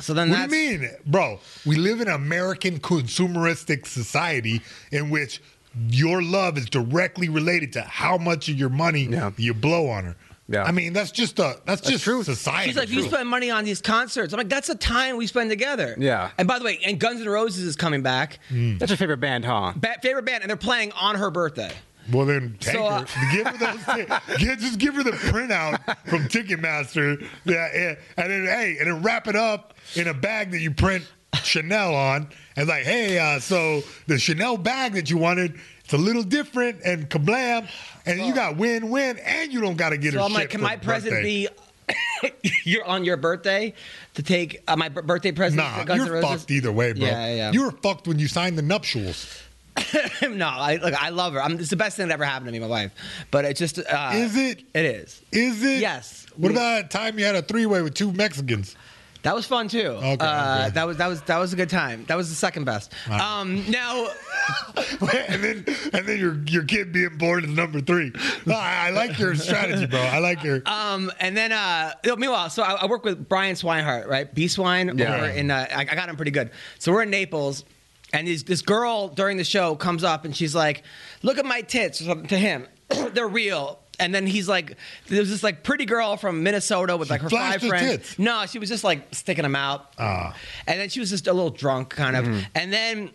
So 0.00 0.14
then 0.14 0.30
What 0.30 0.36
that's 0.36 0.52
do 0.52 0.58
you 0.58 0.78
mean, 0.80 0.90
bro? 1.06 1.38
We 1.64 1.76
live 1.76 2.00
in 2.00 2.08
an 2.08 2.14
American 2.14 2.80
consumeristic 2.80 3.86
society 3.86 4.62
in 4.90 5.10
which 5.10 5.40
your 5.88 6.22
love 6.24 6.58
is 6.58 6.66
directly 6.68 7.28
related 7.28 7.72
to 7.74 7.82
how 7.82 8.18
much 8.18 8.48
of 8.48 8.56
your 8.56 8.68
money 8.68 9.04
Yeah. 9.04 9.30
you 9.36 9.54
blow 9.54 9.88
on 9.88 10.04
her. 10.06 10.16
Yeah. 10.50 10.64
I 10.64 10.72
mean, 10.72 10.92
that's 10.92 11.12
just 11.12 11.38
a 11.38 11.60
that's, 11.64 11.80
just 11.80 12.02
true. 12.02 12.24
society. 12.24 12.68
She's 12.68 12.76
like, 12.76 12.88
you 12.90 13.02
spend 13.04 13.28
money 13.28 13.50
on 13.50 13.64
these 13.64 13.80
concerts. 13.80 14.32
I'm 14.34 14.38
like, 14.38 14.48
that's 14.48 14.66
the 14.66 14.74
time 14.74 15.16
we 15.16 15.26
spend 15.28 15.48
together. 15.48 15.94
Yeah. 15.96 16.30
And 16.38 16.48
by 16.48 16.58
the 16.58 16.64
way, 16.64 16.80
and 16.84 16.98
Guns 16.98 17.20
N' 17.20 17.28
Roses 17.28 17.62
is 17.64 17.76
coming 17.76 18.02
back. 18.02 18.40
That's 18.50 18.90
your 18.90 18.96
favorite 18.96 19.20
band, 19.20 19.44
huh? 19.44 19.72
Ba- 19.76 19.96
favorite 20.02 20.24
band, 20.24 20.42
and 20.42 20.50
they're 20.50 20.56
playing 20.56 20.90
on 20.92 21.14
her 21.14 21.30
birthday. 21.30 21.70
Well, 22.12 22.26
then 22.26 22.56
take 22.58 22.74
So, 22.74 22.84
uh, 22.86 23.04
her. 23.06 23.32
give 23.36 23.46
her 23.46 23.58
those. 23.58 24.08
get, 24.38 24.58
just 24.58 24.78
give 24.80 24.96
her 24.96 25.04
the 25.04 25.12
printout 25.12 25.78
from 26.08 26.24
Ticketmaster. 26.26 27.24
Yeah, 27.44 27.66
and, 27.72 27.96
and 28.16 28.30
then 28.32 28.44
hey, 28.46 28.76
and 28.80 28.88
then 28.90 29.02
wrap 29.02 29.28
it 29.28 29.36
up 29.36 29.74
in 29.94 30.08
a 30.08 30.14
bag 30.14 30.50
that 30.50 30.60
you 30.60 30.72
print 30.72 31.04
Chanel 31.44 31.94
on, 31.94 32.28
and 32.56 32.66
like, 32.68 32.82
hey, 32.82 33.18
uh, 33.18 33.38
so 33.38 33.82
the 34.08 34.18
Chanel 34.18 34.56
bag 34.56 34.94
that 34.94 35.08
you 35.10 35.18
wanted, 35.18 35.60
it's 35.84 35.92
a 35.92 35.98
little 35.98 36.24
different, 36.24 36.80
and 36.84 37.08
kablam, 37.08 37.68
and 38.06 38.20
you 38.20 38.34
got 38.34 38.56
win-win, 38.56 39.18
and 39.18 39.52
you 39.52 39.60
don't 39.60 39.76
got 39.76 39.90
to 39.90 39.96
get 39.98 40.14
So 40.14 40.22
I'm 40.22 40.32
like, 40.32 40.50
can 40.50 40.60
my 40.60 40.76
present 40.76 41.12
birthday. 41.12 41.48
be 41.48 42.50
you're 42.64 42.84
on 42.84 43.04
your 43.04 43.16
birthday 43.16 43.74
to 44.14 44.22
take 44.22 44.62
uh, 44.68 44.76
my 44.76 44.88
birthday 44.88 45.32
present? 45.32 45.56
Nah, 45.58 45.94
you're 45.94 46.06
Roses? 46.14 46.30
fucked 46.42 46.50
either 46.50 46.72
way, 46.72 46.92
bro. 46.92 47.06
Yeah, 47.06 47.34
yeah. 47.34 47.52
You 47.52 47.64
were 47.64 47.70
fucked 47.72 48.06
when 48.06 48.18
you 48.18 48.28
signed 48.28 48.56
the 48.58 48.62
nuptials. 48.62 49.42
no, 50.22 50.46
I 50.48 50.78
look, 50.82 50.94
I 51.00 51.08
love 51.10 51.32
her. 51.32 51.42
I'm, 51.42 51.58
it's 51.58 51.70
the 51.70 51.76
best 51.76 51.96
thing 51.96 52.08
that 52.08 52.14
ever 52.14 52.24
happened 52.24 52.46
to 52.48 52.52
me, 52.52 52.58
my 52.58 52.66
wife. 52.66 52.92
But 53.30 53.44
it 53.44 53.56
just 53.56 53.78
uh, 53.78 54.10
Is 54.14 54.36
it? 54.36 54.62
It 54.74 54.84
is. 54.84 55.22
Is 55.32 55.62
it? 55.64 55.80
Yes. 55.80 56.26
What 56.36 56.50
We- 56.50 56.56
about 56.56 56.82
that 56.82 56.90
time 56.90 57.18
you 57.18 57.24
had 57.24 57.36
a 57.36 57.42
three-way 57.42 57.82
with 57.82 57.94
two 57.94 58.12
Mexicans? 58.12 58.76
That 59.22 59.34
was 59.34 59.46
fun 59.46 59.68
too. 59.68 59.86
Okay, 59.86 60.16
uh, 60.20 60.58
okay. 60.66 60.70
That 60.74 60.86
was 60.86 60.96
that 60.96 61.06
was 61.08 61.20
that 61.22 61.38
was 61.38 61.52
a 61.52 61.56
good 61.56 61.68
time. 61.68 62.04
That 62.06 62.16
was 62.16 62.30
the 62.30 62.34
second 62.34 62.64
best. 62.64 62.92
Um, 63.10 63.70
now, 63.70 64.08
and 65.28 65.44
then 65.44 65.64
and 65.92 66.06
then 66.06 66.18
your 66.18 66.42
your 66.44 66.64
kid 66.64 66.92
being 66.92 67.18
born 67.18 67.44
is 67.44 67.50
number 67.50 67.80
three. 67.80 68.12
No, 68.46 68.54
I, 68.54 68.86
I 68.88 68.90
like 68.90 69.18
your 69.18 69.34
strategy, 69.34 69.86
bro. 69.86 70.00
I 70.00 70.18
like 70.18 70.42
your. 70.42 70.62
um, 70.66 71.12
and 71.20 71.36
then 71.36 71.52
uh, 71.52 71.92
meanwhile, 72.16 72.48
so 72.50 72.62
I, 72.62 72.72
I 72.72 72.86
work 72.86 73.04
with 73.04 73.28
Brian 73.28 73.56
Swinehart, 73.56 74.06
right? 74.06 74.32
B 74.32 74.48
Swine 74.48 74.96
Yeah. 74.96 75.14
over 75.16 75.26
in. 75.26 75.50
Uh, 75.50 75.66
I, 75.70 75.80
I 75.82 75.94
got 75.94 76.08
him 76.08 76.16
pretty 76.16 76.30
good. 76.30 76.50
So 76.78 76.92
we're 76.92 77.02
in 77.02 77.10
Naples. 77.10 77.64
And 78.12 78.26
this, 78.26 78.42
this 78.42 78.60
girl 78.62 79.06
during 79.06 79.36
the 79.36 79.44
show 79.44 79.76
comes 79.76 80.02
up 80.02 80.24
and 80.24 80.34
she's 80.34 80.52
like, 80.52 80.82
"Look 81.22 81.38
at 81.38 81.44
my 81.44 81.60
tits." 81.60 81.98
To 81.98 82.14
him, 82.36 82.66
they're 83.12 83.28
real. 83.28 83.78
And 84.00 84.14
then 84.14 84.26
he's 84.26 84.48
like, 84.48 84.76
"There's 85.08 85.28
this 85.30 85.42
like 85.42 85.62
pretty 85.62 85.84
girl 85.84 86.16
from 86.16 86.42
Minnesota 86.42 86.96
with 86.96 87.10
like 87.10 87.20
her 87.20 87.30
five 87.30 87.60
friends." 87.62 87.86
tits. 87.86 88.18
No, 88.18 88.46
she 88.46 88.58
was 88.58 88.68
just 88.68 88.82
like 88.82 89.14
sticking 89.14 89.42
them 89.44 89.54
out. 89.54 89.92
Ah. 89.98 90.34
And 90.66 90.80
then 90.80 90.88
she 90.88 90.98
was 91.00 91.10
just 91.10 91.26
a 91.26 91.32
little 91.32 91.50
drunk, 91.50 91.90
kind 91.90 92.16
of. 92.16 92.26
And 92.54 92.72
then 92.72 93.10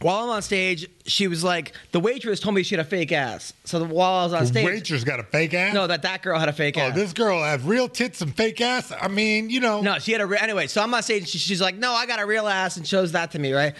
while 0.00 0.24
I'm 0.24 0.30
on 0.30 0.42
stage, 0.42 0.88
she 1.06 1.28
was 1.28 1.44
like, 1.44 1.74
the 1.92 2.00
waitress 2.00 2.40
told 2.40 2.56
me 2.56 2.64
she 2.64 2.74
had 2.74 2.84
a 2.84 2.88
fake 2.88 3.12
ass. 3.12 3.52
So 3.64 3.78
the, 3.78 3.84
while 3.84 4.14
I 4.20 4.24
was 4.24 4.32
on 4.32 4.46
stage. 4.46 4.54
the 4.54 4.60
stage, 4.60 4.74
waitress 4.90 5.04
got 5.04 5.20
a 5.20 5.22
fake 5.22 5.54
ass. 5.54 5.72
no, 5.74 5.86
that 5.86 6.02
that 6.02 6.22
girl 6.22 6.40
had 6.40 6.48
a 6.48 6.52
fake 6.52 6.76
Oh, 6.76 6.80
ass. 6.80 6.92
Oh, 6.92 6.98
this 6.98 7.12
girl 7.12 7.40
has 7.42 7.62
real 7.62 7.88
tits 7.88 8.20
and 8.20 8.34
fake 8.34 8.60
ass. 8.60 8.92
I 9.00 9.06
mean, 9.06 9.48
you 9.48 9.60
know. 9.60 9.80
No, 9.80 9.98
she 10.00 10.10
had 10.10 10.20
a 10.20 10.26
re- 10.26 10.38
anyway. 10.40 10.66
So 10.66 10.82
I'm 10.82 10.92
on 10.92 11.02
stage. 11.04 11.28
She, 11.28 11.38
she's 11.38 11.60
like, 11.62 11.76
"No, 11.76 11.92
I 11.92 12.06
got 12.06 12.18
a 12.20 12.26
real 12.26 12.48
ass," 12.48 12.76
and 12.76 12.84
shows 12.86 13.12
that 13.12 13.30
to 13.32 13.38
me, 13.38 13.52
right? 13.52 13.74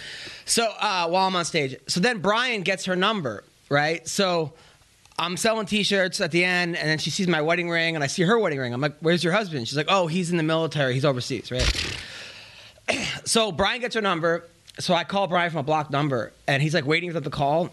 So 0.44 0.64
uh, 0.78 1.08
while 1.08 1.26
I'm 1.26 1.34
on 1.34 1.44
stage, 1.44 1.74
so 1.88 1.98
then 1.98 2.18
Brian 2.20 2.62
gets 2.62 2.84
her 2.84 2.94
number, 2.94 3.42
right? 3.68 4.06
So 4.06 4.52
I'm 5.18 5.36
selling 5.36 5.66
T-shirts 5.66 6.20
at 6.20 6.30
the 6.30 6.44
end, 6.44 6.76
and 6.76 6.88
then 6.88 6.98
she 6.98 7.10
sees 7.10 7.28
my 7.28 7.42
wedding 7.42 7.68
ring, 7.68 7.94
and 7.94 8.02
I 8.02 8.06
see 8.06 8.22
her 8.22 8.38
wedding 8.38 8.58
ring. 8.58 8.72
I'm 8.72 8.80
like, 8.80 8.96
"Where's 9.00 9.22
your 9.22 9.32
husband?" 9.32 9.68
She's 9.68 9.76
like, 9.76 9.86
"Oh, 9.88 10.06
he's 10.06 10.30
in 10.30 10.36
the 10.36 10.42
military. 10.42 10.94
He's 10.94 11.04
overseas, 11.04 11.50
right?" 11.50 11.98
so 13.24 13.52
Brian 13.52 13.80
gets 13.80 13.94
her 13.94 14.00
number. 14.00 14.48
So 14.78 14.94
I 14.94 15.04
call 15.04 15.26
Brian 15.26 15.50
from 15.50 15.60
a 15.60 15.64
blocked 15.64 15.90
number, 15.90 16.32
and 16.48 16.62
he's 16.62 16.74
like 16.74 16.86
waiting 16.86 17.12
for 17.12 17.20
the 17.20 17.30
call. 17.30 17.70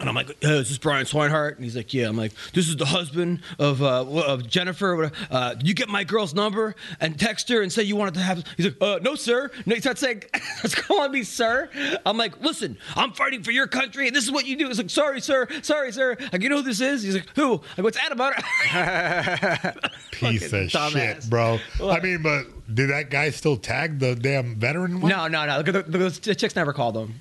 And 0.00 0.08
I'm 0.08 0.14
like, 0.14 0.28
hey, 0.42 0.58
is 0.58 0.70
this 0.70 0.78
Brian 0.78 1.04
Swinehart? 1.04 1.56
And 1.56 1.64
he's 1.64 1.76
like, 1.76 1.92
yeah. 1.92 2.08
I'm 2.08 2.16
like, 2.16 2.32
this 2.54 2.68
is 2.68 2.76
the 2.76 2.86
husband 2.86 3.42
of 3.58 3.82
uh, 3.82 4.02
of 4.02 4.48
Jennifer. 4.48 5.12
Uh, 5.30 5.54
you 5.62 5.74
get 5.74 5.90
my 5.90 6.04
girl's 6.04 6.34
number 6.34 6.74
and 7.00 7.20
text 7.20 7.50
her 7.50 7.60
and 7.60 7.70
say 7.70 7.82
you 7.82 7.96
wanted 7.96 8.14
to 8.14 8.20
have. 8.20 8.42
He's 8.56 8.66
like, 8.66 8.76
uh, 8.80 8.98
no, 9.02 9.14
sir. 9.14 9.50
No, 9.66 9.74
he 9.74 9.80
starts 9.82 10.00
saying, 10.00 10.24
starts 10.56 10.74
calling 10.74 11.12
me 11.12 11.22
sir. 11.22 11.68
I'm 12.06 12.16
like, 12.16 12.40
listen, 12.40 12.78
I'm 12.96 13.12
fighting 13.12 13.42
for 13.42 13.50
your 13.50 13.66
country, 13.66 14.06
and 14.06 14.16
this 14.16 14.24
is 14.24 14.32
what 14.32 14.46
you 14.46 14.56
do. 14.56 14.68
He's 14.68 14.78
like, 14.78 14.88
sorry, 14.88 15.20
sir, 15.20 15.46
sorry, 15.60 15.92
sir. 15.92 16.16
Like, 16.32 16.42
you 16.42 16.48
know 16.48 16.56
who 16.56 16.62
this 16.62 16.80
is? 16.80 17.02
He's 17.02 17.14
like, 17.14 17.28
who? 17.36 17.60
I 17.76 17.82
go, 17.82 17.88
it's 17.88 17.98
Adam 17.98 18.16
Butter. 18.16 18.42
Piece 20.12 20.52
of 20.52 20.68
dumbass. 20.68 20.90
shit, 20.92 21.30
bro. 21.30 21.58
I 21.82 22.00
mean, 22.00 22.22
but 22.22 22.46
did 22.74 22.88
that 22.88 23.10
guy 23.10 23.30
still 23.30 23.58
tag 23.58 23.98
the 23.98 24.14
damn 24.14 24.56
veteran 24.56 25.00
one? 25.02 25.10
no, 25.10 25.28
no, 25.28 25.46
no. 25.46 25.62
The, 25.62 25.82
the, 25.82 25.98
the 26.22 26.34
chicks 26.34 26.56
never 26.56 26.72
called 26.72 26.96
him. 26.96 27.20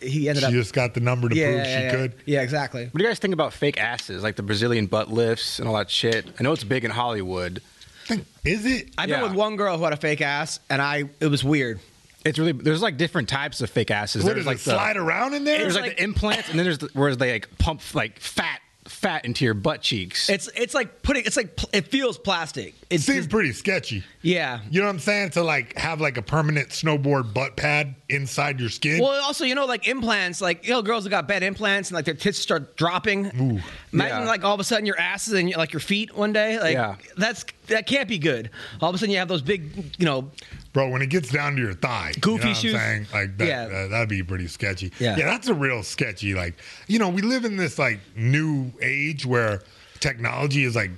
He 0.00 0.28
ended 0.28 0.42
She 0.42 0.46
up. 0.46 0.52
just 0.52 0.72
got 0.72 0.94
the 0.94 1.00
number 1.00 1.28
to 1.28 1.34
yeah, 1.36 1.46
prove 1.46 1.56
yeah, 1.58 1.64
she 1.64 1.70
yeah. 1.84 1.90
could. 1.90 2.14
Yeah, 2.26 2.42
exactly. 2.42 2.84
What 2.84 2.94
do 2.96 3.02
you 3.02 3.08
guys 3.10 3.18
think 3.18 3.34
about 3.34 3.52
fake 3.52 3.80
asses, 3.80 4.22
like 4.22 4.36
the 4.36 4.42
Brazilian 4.42 4.86
butt 4.86 5.10
lifts 5.10 5.58
and 5.58 5.68
all 5.68 5.76
that 5.76 5.90
shit? 5.90 6.26
I 6.38 6.42
know 6.42 6.52
it's 6.52 6.64
big 6.64 6.84
in 6.84 6.90
Hollywood. 6.90 7.62
Think, 8.06 8.24
is 8.44 8.64
it? 8.64 8.90
I've 8.96 9.08
Yeah. 9.08 9.16
been 9.20 9.24
with 9.30 9.34
one 9.38 9.56
girl 9.56 9.76
who 9.78 9.84
had 9.84 9.92
a 9.92 9.96
fake 9.96 10.20
ass, 10.22 10.60
and 10.70 10.80
I 10.80 11.04
it 11.20 11.26
was 11.26 11.44
weird. 11.44 11.80
It's 12.24 12.38
really 12.38 12.52
there's 12.52 12.82
like 12.82 12.96
different 12.96 13.28
types 13.28 13.60
of 13.60 13.70
fake 13.70 13.90
asses. 13.90 14.24
What 14.24 14.30
there's 14.34 14.40
does 14.40 14.46
like 14.46 14.56
it 14.56 14.60
slide 14.60 14.96
around 14.96 15.34
in 15.34 15.44
there? 15.44 15.58
There's 15.58 15.74
like, 15.74 15.84
like- 15.84 15.96
the 15.98 16.02
implants, 16.04 16.48
and 16.50 16.58
then 16.58 16.64
there's 16.64 16.78
the, 16.78 16.88
where 16.94 17.14
they 17.14 17.32
like 17.32 17.58
pump 17.58 17.80
like 17.94 18.18
fat 18.18 18.60
fat 18.88 19.24
into 19.24 19.44
your 19.44 19.54
butt 19.54 19.82
cheeks. 19.82 20.28
It's 20.30 20.48
it's 20.56 20.74
like 20.74 21.02
putting 21.02 21.24
it's 21.24 21.36
like 21.36 21.56
pl- 21.56 21.68
it 21.72 21.88
feels 21.88 22.18
plastic. 22.18 22.74
It 22.90 23.00
Seems 23.02 23.26
pretty 23.26 23.52
sketchy. 23.52 24.02
yeah. 24.22 24.60
You 24.70 24.80
know 24.80 24.86
what 24.86 24.92
I'm 24.94 24.98
saying? 24.98 25.30
To 25.30 25.42
like 25.42 25.76
have 25.76 26.00
like 26.00 26.16
a 26.16 26.22
permanent 26.22 26.70
snowboard 26.70 27.34
butt 27.34 27.56
pad 27.56 27.94
inside 28.08 28.60
your 28.60 28.70
skin. 28.70 29.00
Well, 29.02 29.22
also 29.22 29.44
you 29.44 29.54
know 29.54 29.66
like 29.66 29.86
implants, 29.86 30.40
like 30.40 30.64
you 30.66 30.72
know 30.72 30.80
girls 30.82 31.04
that 31.04 31.10
got 31.10 31.28
bad 31.28 31.42
implants 31.42 31.90
and 31.90 31.94
like 31.96 32.06
their 32.06 32.14
tits 32.14 32.38
start 32.38 32.76
dropping. 32.76 33.26
Ooh. 33.26 33.60
Imagine 33.92 34.22
Yeah. 34.22 34.26
like 34.26 34.44
all 34.44 34.54
of 34.54 34.60
a 34.60 34.64
sudden 34.64 34.86
your 34.86 34.98
asses 34.98 35.34
and 35.34 35.54
like 35.56 35.72
your 35.72 35.80
feet 35.80 36.16
one 36.16 36.32
day. 36.32 36.58
Like 36.58 36.72
Yeah. 36.74 36.96
that's 37.16 37.44
that 37.66 37.86
can't 37.86 38.08
be 38.08 38.18
good. 38.18 38.50
All 38.80 38.88
of 38.88 38.94
a 38.94 38.98
sudden 38.98 39.12
you 39.12 39.18
have 39.18 39.28
those 39.28 39.42
big 39.42 39.94
you 39.98 40.06
know 40.06 40.30
Bro, 40.72 40.90
when 40.90 41.02
it 41.02 41.06
gets 41.08 41.30
down 41.30 41.56
to 41.56 41.62
your 41.62 41.72
thigh, 41.74 42.12
Goofy 42.20 42.38
you 42.38 42.44
know 42.44 42.48
what 42.50 42.56
shoes. 42.58 42.74
I'm 42.74 42.80
saying? 42.80 43.06
Like 43.12 43.38
that, 43.38 43.46
Yeah. 43.46 43.76
uh, 43.76 43.88
that'd 43.88 44.08
be 44.08 44.22
pretty 44.22 44.46
sketchy. 44.48 44.92
Yeah. 45.00 45.16
yeah, 45.16 45.26
that's 45.26 45.48
a 45.48 45.54
real 45.54 45.82
sketchy. 45.82 46.34
Like, 46.34 46.54
you 46.86 46.98
know, 46.98 47.08
we 47.08 47.22
live 47.22 47.44
in 47.44 47.56
this 47.56 47.78
like 47.78 48.00
new 48.16 48.70
age 48.82 49.24
where 49.26 49.62
technology 50.00 50.64
is 50.64 50.76
like 50.76 50.90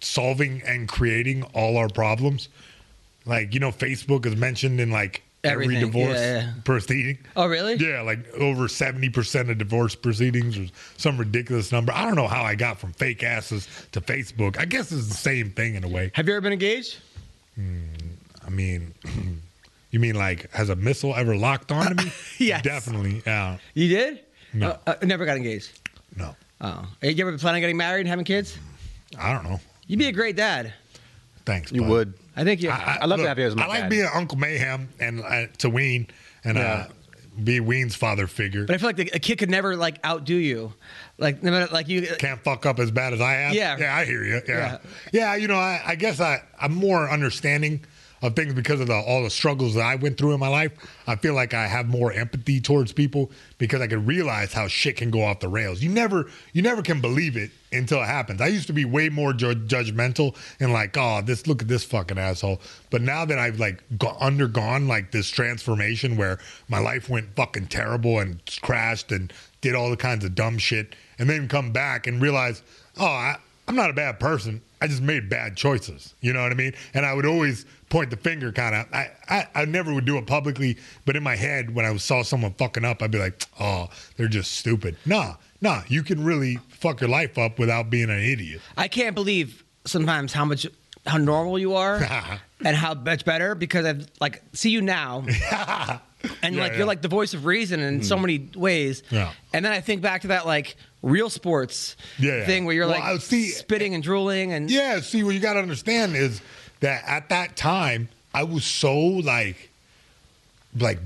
solving 0.00 0.62
and 0.64 0.88
creating 0.88 1.42
all 1.52 1.76
our 1.76 1.88
problems. 1.88 2.48
Like, 3.26 3.52
you 3.52 3.60
know, 3.60 3.70
Facebook 3.72 4.24
is 4.24 4.36
mentioned 4.36 4.80
in 4.80 4.90
like 4.90 5.22
every 5.44 5.74
divorce 5.76 6.16
Yeah, 6.18 6.36
yeah. 6.40 6.52
proceeding. 6.64 7.18
Oh, 7.36 7.46
really? 7.46 7.74
Yeah, 7.74 8.00
like 8.02 8.32
over 8.34 8.68
seventy 8.68 9.08
percent 9.10 9.50
of 9.50 9.58
divorce 9.58 9.94
proceedings 9.94 10.56
or 10.56 10.66
some 10.96 11.18
ridiculous 11.18 11.70
number. 11.72 11.92
I 11.92 12.04
don't 12.06 12.14
know 12.14 12.28
how 12.28 12.42
I 12.44 12.54
got 12.54 12.78
from 12.78 12.92
fake 12.92 13.22
asses 13.24 13.68
to 13.92 14.00
Facebook. 14.00 14.58
I 14.58 14.64
guess 14.64 14.90
it's 14.92 15.08
the 15.08 15.14
same 15.14 15.50
thing 15.50 15.74
in 15.74 15.84
a 15.84 15.88
way. 15.88 16.12
Have 16.14 16.26
you 16.28 16.34
ever 16.34 16.40
been 16.40 16.52
engaged? 16.52 16.98
I 18.48 18.50
mean, 18.50 18.94
you 19.90 20.00
mean 20.00 20.14
like 20.14 20.50
has 20.52 20.70
a 20.70 20.76
missile 20.76 21.14
ever 21.14 21.36
locked 21.36 21.70
onto 21.70 22.02
me? 22.02 22.10
Yes. 22.38 22.62
definitely. 22.62 23.22
Yeah, 23.26 23.58
You 23.74 23.88
did? 23.88 24.20
No. 24.54 24.70
Uh, 24.86 24.94
uh, 25.00 25.04
never 25.04 25.26
got 25.26 25.36
engaged. 25.36 25.78
no, 26.16 26.34
Oh, 26.62 26.86
you 27.02 27.10
ever 27.26 27.36
planning 27.38 27.58
on 27.58 27.60
getting 27.60 27.76
married 27.76 28.00
and 28.00 28.08
having 28.08 28.24
kids? 28.24 28.58
I 29.18 29.32
don't 29.32 29.44
know. 29.44 29.60
You'd 29.86 29.98
be 29.98 30.06
a 30.08 30.12
great 30.12 30.34
dad. 30.36 30.72
Thanks. 31.44 31.70
you 31.72 31.82
bud. 31.82 31.90
would. 31.90 32.14
I 32.36 32.44
think 32.44 32.62
you. 32.62 32.70
I 32.70 33.04
love 33.04 33.20
to 33.20 33.28
have 33.28 33.38
you 33.38 33.46
as 33.46 33.54
my 33.56 33.64
I 33.64 33.66
like 33.66 33.80
dad. 33.82 33.90
being 33.90 34.08
Uncle 34.14 34.38
Mayhem 34.38 34.88
and 34.98 35.20
uh, 35.20 35.46
to 35.58 35.68
Ween 35.70 36.06
and 36.44 36.56
uh, 36.58 36.86
be 37.42 37.60
Ween's 37.60 37.94
father 37.94 38.26
figure. 38.26 38.64
but 38.64 38.74
I 38.74 38.78
feel 38.78 38.88
like 38.88 38.96
the, 38.96 39.10
a 39.14 39.18
kid 39.18 39.38
could 39.38 39.50
never 39.50 39.76
like 39.76 40.04
outdo 40.06 40.34
you. 40.34 40.72
Like 41.18 41.42
no 41.42 41.50
matter 41.50 41.72
like 41.72 41.88
you. 41.88 42.06
Can't 42.18 42.40
fuck 42.42 42.64
up 42.66 42.78
as 42.78 42.90
bad 42.90 43.12
as 43.12 43.20
I 43.20 43.32
have. 43.32 43.54
Yeah. 43.54 43.76
yeah, 43.78 43.94
I 43.96 44.04
hear 44.04 44.24
you. 44.24 44.40
Yeah, 44.46 44.56
Yeah. 44.56 44.78
yeah. 45.12 45.34
you 45.36 45.48
know, 45.48 45.56
I, 45.56 45.82
I 45.84 45.94
guess 45.96 46.20
I 46.20 46.42
I'm 46.60 46.74
more 46.74 47.10
understanding 47.10 47.80
of 48.22 48.34
things 48.34 48.54
because 48.54 48.80
of 48.80 48.88
the, 48.88 48.94
all 48.94 49.22
the 49.22 49.30
struggles 49.30 49.74
that 49.74 49.84
I 49.84 49.94
went 49.94 50.18
through 50.18 50.32
in 50.32 50.40
my 50.40 50.48
life. 50.48 50.72
I 51.06 51.16
feel 51.16 51.34
like 51.34 51.54
I 51.54 51.66
have 51.66 51.86
more 51.86 52.12
empathy 52.12 52.60
towards 52.60 52.92
people 52.92 53.30
because 53.58 53.80
I 53.80 53.86
can 53.86 54.06
realize 54.06 54.52
how 54.52 54.68
shit 54.68 54.96
can 54.96 55.10
go 55.10 55.22
off 55.22 55.40
the 55.40 55.48
rails. 55.48 55.82
You 55.82 55.90
never 55.90 56.28
you 56.52 56.62
never 56.62 56.82
can 56.82 57.00
believe 57.00 57.36
it 57.36 57.50
until 57.72 58.02
it 58.02 58.06
happens. 58.06 58.40
I 58.40 58.46
used 58.46 58.66
to 58.68 58.72
be 58.72 58.84
way 58.84 59.08
more 59.08 59.32
ju- 59.32 59.54
judgmental 59.54 60.34
and 60.58 60.72
like, 60.72 60.96
oh, 60.96 61.20
this 61.22 61.46
look 61.46 61.62
at 61.62 61.68
this 61.68 61.84
fucking 61.84 62.18
asshole. 62.18 62.60
But 62.90 63.02
now 63.02 63.24
that 63.24 63.38
I've 63.38 63.60
like 63.60 63.82
go- 63.98 64.16
undergone 64.20 64.88
like 64.88 65.12
this 65.12 65.28
transformation 65.28 66.16
where 66.16 66.38
my 66.68 66.78
life 66.78 67.08
went 67.08 67.34
fucking 67.36 67.68
terrible 67.68 68.18
and 68.18 68.40
crashed 68.62 69.12
and 69.12 69.32
did 69.60 69.74
all 69.74 69.90
the 69.90 69.96
kinds 69.96 70.24
of 70.24 70.34
dumb 70.34 70.58
shit, 70.58 70.94
and 71.18 71.28
then 71.28 71.48
come 71.48 71.72
back 71.72 72.06
and 72.06 72.22
realize, 72.22 72.62
oh, 72.98 73.06
I, 73.06 73.36
I'm 73.66 73.74
not 73.74 73.90
a 73.90 73.94
bad 73.94 74.20
person. 74.20 74.62
I 74.80 74.86
just 74.86 75.02
made 75.02 75.28
bad 75.28 75.56
choices. 75.56 76.14
You 76.20 76.32
know 76.32 76.42
what 76.42 76.52
I 76.52 76.54
mean? 76.54 76.74
And 76.94 77.04
I 77.04 77.12
would 77.12 77.26
always 77.26 77.66
point 77.88 78.10
the 78.10 78.16
finger 78.16 78.52
kind 78.52 78.74
of. 78.74 78.86
I, 78.92 79.10
I, 79.28 79.46
I 79.54 79.64
never 79.64 79.92
would 79.92 80.04
do 80.04 80.18
it 80.18 80.26
publicly, 80.26 80.76
but 81.04 81.16
in 81.16 81.22
my 81.22 81.36
head, 81.36 81.74
when 81.74 81.84
I 81.84 81.96
saw 81.96 82.22
someone 82.22 82.52
fucking 82.54 82.84
up, 82.84 83.02
I'd 83.02 83.10
be 83.10 83.18
like, 83.18 83.44
oh, 83.60 83.88
they're 84.16 84.28
just 84.28 84.52
stupid. 84.52 84.96
Nah, 85.06 85.34
nah, 85.60 85.82
you 85.88 86.02
can 86.02 86.24
really 86.24 86.58
fuck 86.68 87.00
your 87.00 87.10
life 87.10 87.38
up 87.38 87.58
without 87.58 87.90
being 87.90 88.10
an 88.10 88.20
idiot. 88.20 88.60
I 88.76 88.88
can't 88.88 89.14
believe 89.14 89.64
sometimes 89.84 90.32
how 90.32 90.44
much 90.44 90.66
how 91.06 91.16
normal 91.16 91.58
you 91.58 91.74
are 91.74 91.96
and 92.64 92.76
how 92.76 92.92
much 92.94 93.24
better 93.24 93.54
because 93.54 93.86
I 93.86 93.96
like 94.20 94.42
see 94.52 94.70
you 94.70 94.82
now 94.82 95.24
and 96.42 96.54
Yeah, 96.54 96.62
like 96.62 96.72
yeah. 96.72 96.78
you're 96.78 96.86
like 96.86 97.02
the 97.02 97.08
voice 97.08 97.32
of 97.34 97.46
reason 97.46 97.80
in 97.80 98.02
so 98.02 98.16
hmm. 98.16 98.22
many 98.22 98.50
ways. 98.54 99.02
Yeah. 99.10 99.32
And 99.52 99.64
then 99.64 99.72
I 99.72 99.80
think 99.80 100.02
back 100.02 100.22
to 100.22 100.28
that 100.28 100.44
like 100.46 100.76
real 101.02 101.30
sports 101.30 101.96
Yeah, 102.18 102.44
thing 102.44 102.64
where 102.64 102.74
you're 102.74 102.88
Well, 102.88 103.00
like 103.00 103.20
see- 103.20 103.48
spitting 103.48 103.94
and 103.94 104.02
drooling 104.02 104.52
and 104.52 104.70
Yeah, 104.70 105.00
see, 105.00 105.22
what 105.22 105.34
you 105.34 105.40
got 105.40 105.54
to 105.54 105.60
understand 105.60 106.16
is 106.16 106.42
that 106.80 107.04
at 107.06 107.28
that 107.28 107.56
time, 107.56 108.08
I 108.34 108.44
was 108.44 108.64
so 108.64 108.96
like, 108.96 109.70
like 110.78 110.98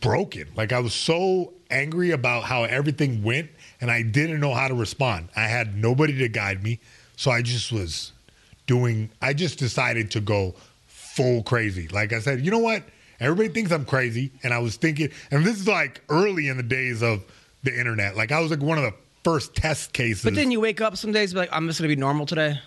broken. 0.00 0.48
Like 0.56 0.72
I 0.72 0.80
was 0.80 0.94
so 0.94 1.52
angry 1.70 2.10
about 2.10 2.44
how 2.44 2.64
everything 2.64 3.22
went, 3.22 3.50
and 3.80 3.90
I 3.90 4.02
didn't 4.02 4.40
know 4.40 4.54
how 4.54 4.68
to 4.68 4.74
respond. 4.74 5.28
I 5.36 5.42
had 5.42 5.76
nobody 5.76 6.16
to 6.18 6.28
guide 6.28 6.62
me, 6.62 6.80
so 7.16 7.30
I 7.30 7.42
just 7.42 7.72
was 7.72 8.12
doing. 8.66 9.10
I 9.22 9.32
just 9.32 9.58
decided 9.58 10.10
to 10.12 10.20
go 10.20 10.54
full 10.86 11.42
crazy. 11.42 11.88
Like 11.88 12.12
I 12.12 12.20
said, 12.20 12.44
you 12.44 12.50
know 12.50 12.58
what? 12.58 12.82
Everybody 13.20 13.50
thinks 13.50 13.70
I'm 13.70 13.84
crazy, 13.84 14.30
and 14.42 14.54
I 14.54 14.58
was 14.58 14.76
thinking, 14.76 15.10
and 15.30 15.44
this 15.44 15.60
is 15.60 15.68
like 15.68 16.00
early 16.08 16.48
in 16.48 16.56
the 16.56 16.62
days 16.62 17.02
of 17.02 17.22
the 17.62 17.78
internet. 17.78 18.16
Like 18.16 18.32
I 18.32 18.40
was 18.40 18.50
like 18.50 18.62
one 18.62 18.78
of 18.78 18.84
the 18.84 18.94
first 19.22 19.54
test 19.54 19.92
cases. 19.92 20.24
But 20.24 20.34
then 20.34 20.50
you 20.50 20.60
wake 20.60 20.80
up 20.80 20.96
some 20.96 21.12
days 21.12 21.30
and 21.32 21.36
be 21.36 21.40
like, 21.40 21.50
I'm 21.52 21.66
just 21.66 21.78
gonna 21.78 21.88
be 21.88 21.96
normal 21.96 22.26
today. 22.26 22.58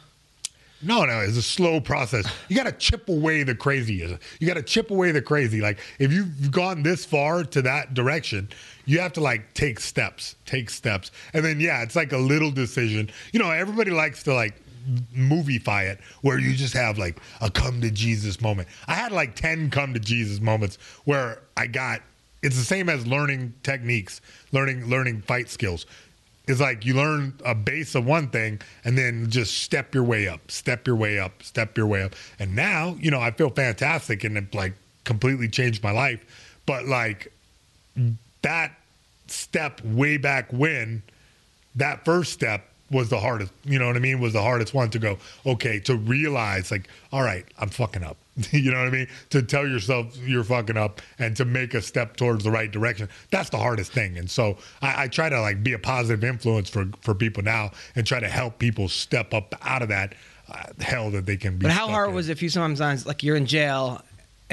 No, 0.84 1.06
no, 1.06 1.20
it's 1.22 1.38
a 1.38 1.42
slow 1.42 1.80
process. 1.80 2.26
You 2.50 2.56
got 2.56 2.66
to 2.66 2.72
chip 2.74 3.08
away 3.08 3.44
the 3.44 3.56
crazy. 3.56 3.96
You 4.40 4.48
got 4.48 4.56
to 4.56 4.64
chip 4.64 4.92
away 4.92 5.12
the 5.12 5.22
crazy. 5.22 5.62
Like 5.62 5.80
if 6.00 6.12
you've 6.12 6.52
gone 6.52 6.84
this 6.84 7.06
far 7.06 7.44
to 7.46 7.62
that 7.62 7.94
direction, 7.94 8.50
you 8.86 9.00
have 9.00 9.14
to 9.14 9.22
like 9.22 9.54
take 9.54 9.80
steps, 9.80 10.36
take 10.46 10.70
steps, 10.70 11.12
and 11.34 11.44
then 11.44 11.60
yeah, 11.60 11.82
it's 11.84 11.96
like 11.96 12.12
a 12.12 12.18
little 12.18 12.52
decision. 12.52 13.10
You 13.32 13.40
know, 13.40 13.50
everybody 13.52 13.92
likes 13.92 14.24
to 14.24 14.34
like 14.34 14.56
movieify 15.16 15.90
it 15.90 16.00
where 16.22 16.38
you 16.38 16.54
just 16.54 16.74
have 16.74 16.98
like 16.98 17.20
a 17.40 17.50
come 17.50 17.80
to 17.82 17.90
Jesus 17.90 18.42
moment. 18.42 18.68
I 18.88 18.96
had 18.96 19.12
like 19.12 19.36
10 19.36 19.70
come 19.70 19.94
to 19.94 20.00
Jesus 20.00 20.42
moments 20.42 20.78
where 21.06 21.42
I 21.56 21.68
got 21.68 22.02
it's 22.42 22.58
the 22.58 22.66
same 22.66 22.90
as 22.90 23.08
learning 23.08 23.54
techniques, 23.64 24.20
learning 24.52 24.90
learning 24.90 25.22
fight 25.22 25.50
skills. 25.50 25.86
It's 26.46 26.60
like 26.60 26.86
you 26.86 26.94
learn 26.94 27.34
a 27.46 27.56
base 27.56 27.96
of 27.96 28.06
one 28.06 28.30
thing 28.30 28.60
and 28.84 28.98
then 28.98 29.30
just 29.30 29.60
step 29.60 29.96
your 29.96 30.04
way 30.04 30.28
up, 30.28 30.52
step 30.52 30.86
your 30.86 30.96
way 30.98 31.18
up, 31.18 31.42
step 31.42 31.78
your 31.78 31.88
way 31.88 32.04
up. 32.04 32.16
And 32.38 32.56
now, 32.56 32.98
you 33.00 33.12
know, 33.12 33.22
I 33.22 33.32
feel 33.32 33.50
fantastic 33.50 34.24
and 34.26 34.38
it 34.38 34.54
like 34.54 34.74
completely 35.06 35.48
changed 35.48 35.84
my 35.84 35.92
life. 35.92 36.24
But 36.66 36.86
like 36.86 37.32
that 38.42 38.72
step 39.28 39.84
way 39.86 40.18
back 40.18 40.52
when, 40.52 41.02
that 41.76 42.04
first 42.04 42.34
step 42.34 42.70
was 42.92 43.10
the 43.10 43.20
hardest, 43.20 43.52
you 43.64 43.80
know 43.80 43.88
what 43.88 43.96
I 43.96 44.00
mean? 44.00 44.20
Was 44.20 44.34
the 44.34 44.42
hardest 44.42 44.74
one 44.74 44.90
to 44.92 45.00
go, 45.00 45.18
okay, 45.46 45.80
to 45.82 45.96
realize 45.96 46.72
like, 46.72 46.88
all 47.12 47.24
right, 47.24 47.46
I'm 47.58 47.70
fucking 47.70 48.04
up. 48.04 48.18
you 48.52 48.72
know 48.72 48.80
what 48.80 48.88
I 48.88 48.92
mean? 48.92 49.08
To 49.32 49.42
tell 49.42 49.68
yourself 49.68 50.18
you're 50.18 50.44
fucking 50.44 50.78
up 50.78 51.02
and 51.20 51.36
to 51.38 51.46
make 51.46 51.74
a 51.74 51.82
step 51.82 52.16
towards 52.16 52.44
the 52.44 52.52
right 52.52 52.72
direction. 52.72 53.10
That's 53.30 53.50
the 53.50 53.58
hardest 53.58 53.92
thing. 53.92 54.18
And 54.18 54.30
so 54.30 54.58
I, 54.82 55.04
I 55.04 55.08
try 55.08 55.30
to 55.30 55.40
like 55.40 55.64
be 55.64 55.74
a 55.74 55.80
positive 55.80 56.24
influence 56.24 56.70
for, 56.70 56.90
for 57.02 57.14
people 57.14 57.44
now 57.44 57.72
and 57.96 58.08
try 58.08 58.20
to 58.20 58.30
help 58.30 58.60
people 58.60 58.88
step 58.88 59.34
up 59.34 59.54
out 59.62 59.82
of 59.82 59.90
that 59.90 60.16
uh, 60.50 60.64
hell 60.80 61.12
that 61.12 61.26
they 61.26 61.38
can 61.38 61.58
be. 61.58 61.64
But 61.64 61.72
how 61.72 61.88
hard 61.88 62.10
in. 62.10 62.16
was 62.16 62.30
it 62.30 62.34
if 62.34 62.42
you 62.42 62.50
sometimes 62.50 63.06
like 63.06 63.24
you're 63.24 63.36
in 63.36 63.46
jail 63.46 64.04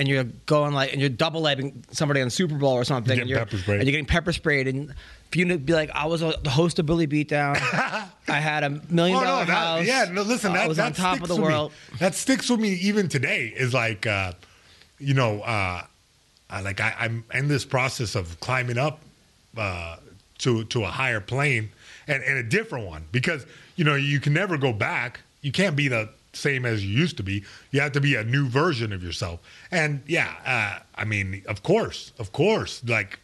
and 0.01 0.09
you're 0.09 0.25
going 0.47 0.73
like 0.73 0.93
and 0.93 1.01
you're 1.01 1.11
double 1.11 1.43
lapping 1.43 1.85
somebody 1.93 2.21
on 2.23 2.31
Super 2.31 2.57
Bowl 2.57 2.73
or 2.73 2.85
something 2.85 3.15
Getting 3.17 3.33
and, 3.37 3.51
you're, 3.53 3.75
and 3.77 3.83
you're 3.85 3.93
getting 3.93 4.07
pepper 4.07 4.33
sprayed 4.33 4.67
and 4.67 4.95
for 5.31 5.39
you 5.39 5.45
to 5.49 5.59
be 5.59 5.75
like 5.75 5.91
I 5.95 6.07
was 6.07 6.23
a, 6.23 6.35
the 6.43 6.51
host 6.51 6.79
of 6.81 6.87
Bully 6.87 7.07
Beatdown, 7.07 7.57
I 8.29 8.41
had 8.41 8.65
a 8.65 8.71
million 8.89 9.19
Oh, 9.19 9.23
dollar 9.25 9.41
no, 9.43 9.47
that- 9.47 9.53
house. 9.55 9.87
yeah, 9.87 10.09
no, 10.11 10.23
listen, 10.23 10.55
that, 10.55 10.65
I 10.65 10.69
was 10.69 10.79
that 10.79 10.87
on 10.87 10.93
top 10.95 11.21
of 11.23 11.29
the 11.29 11.35
with 11.37 11.45
me. 11.45 11.49
world. 11.53 11.73
That 12.01 12.15
sticks 12.17 12.49
with 12.51 12.59
me 12.59 12.71
even 12.73 13.09
today. 13.09 13.53
Is 13.55 13.73
like, 13.73 14.07
uh, 14.07 14.33
you 14.99 15.15
know, 15.15 15.41
uh, 15.43 15.83
I, 16.49 16.61
like 16.63 16.81
I, 16.81 16.95
I'm 16.99 17.23
in 17.33 17.47
this 17.47 17.65
process 17.65 18.17
of 18.17 18.41
climbing 18.41 18.77
up 18.79 19.01
uh, 19.57 19.97
to 20.39 20.65
to 20.65 20.83
a 20.85 20.89
higher 20.89 21.21
plane, 21.21 21.71
and, 22.09 22.23
and 22.25 22.39
a 22.39 22.43
different 22.43 22.87
one 22.87 23.05
because 23.13 23.47
you 23.77 23.85
know 23.85 23.95
you 23.95 24.19
can 24.19 24.33
never 24.33 24.57
go 24.59 24.73
back. 24.73 25.21
You 25.43 25.53
can't 25.53 25.77
be 25.77 25.87
the 25.87 26.09
same 26.33 26.65
as 26.65 26.85
you 26.85 26.97
used 26.97 27.17
to 27.19 27.23
be. 27.23 27.45
You 27.71 27.81
have 27.81 27.93
to 27.93 28.01
be 28.01 28.15
a 28.15 28.25
new 28.25 28.49
version 28.49 28.93
of 28.93 29.03
yourself. 29.03 29.41
And 29.71 30.03
yeah, 30.07 30.35
uh, 30.45 30.83
I 30.95 31.05
mean, 31.05 31.43
of 31.47 31.63
course, 31.63 32.13
of 32.19 32.33
course, 32.33 32.83
like 32.87 33.19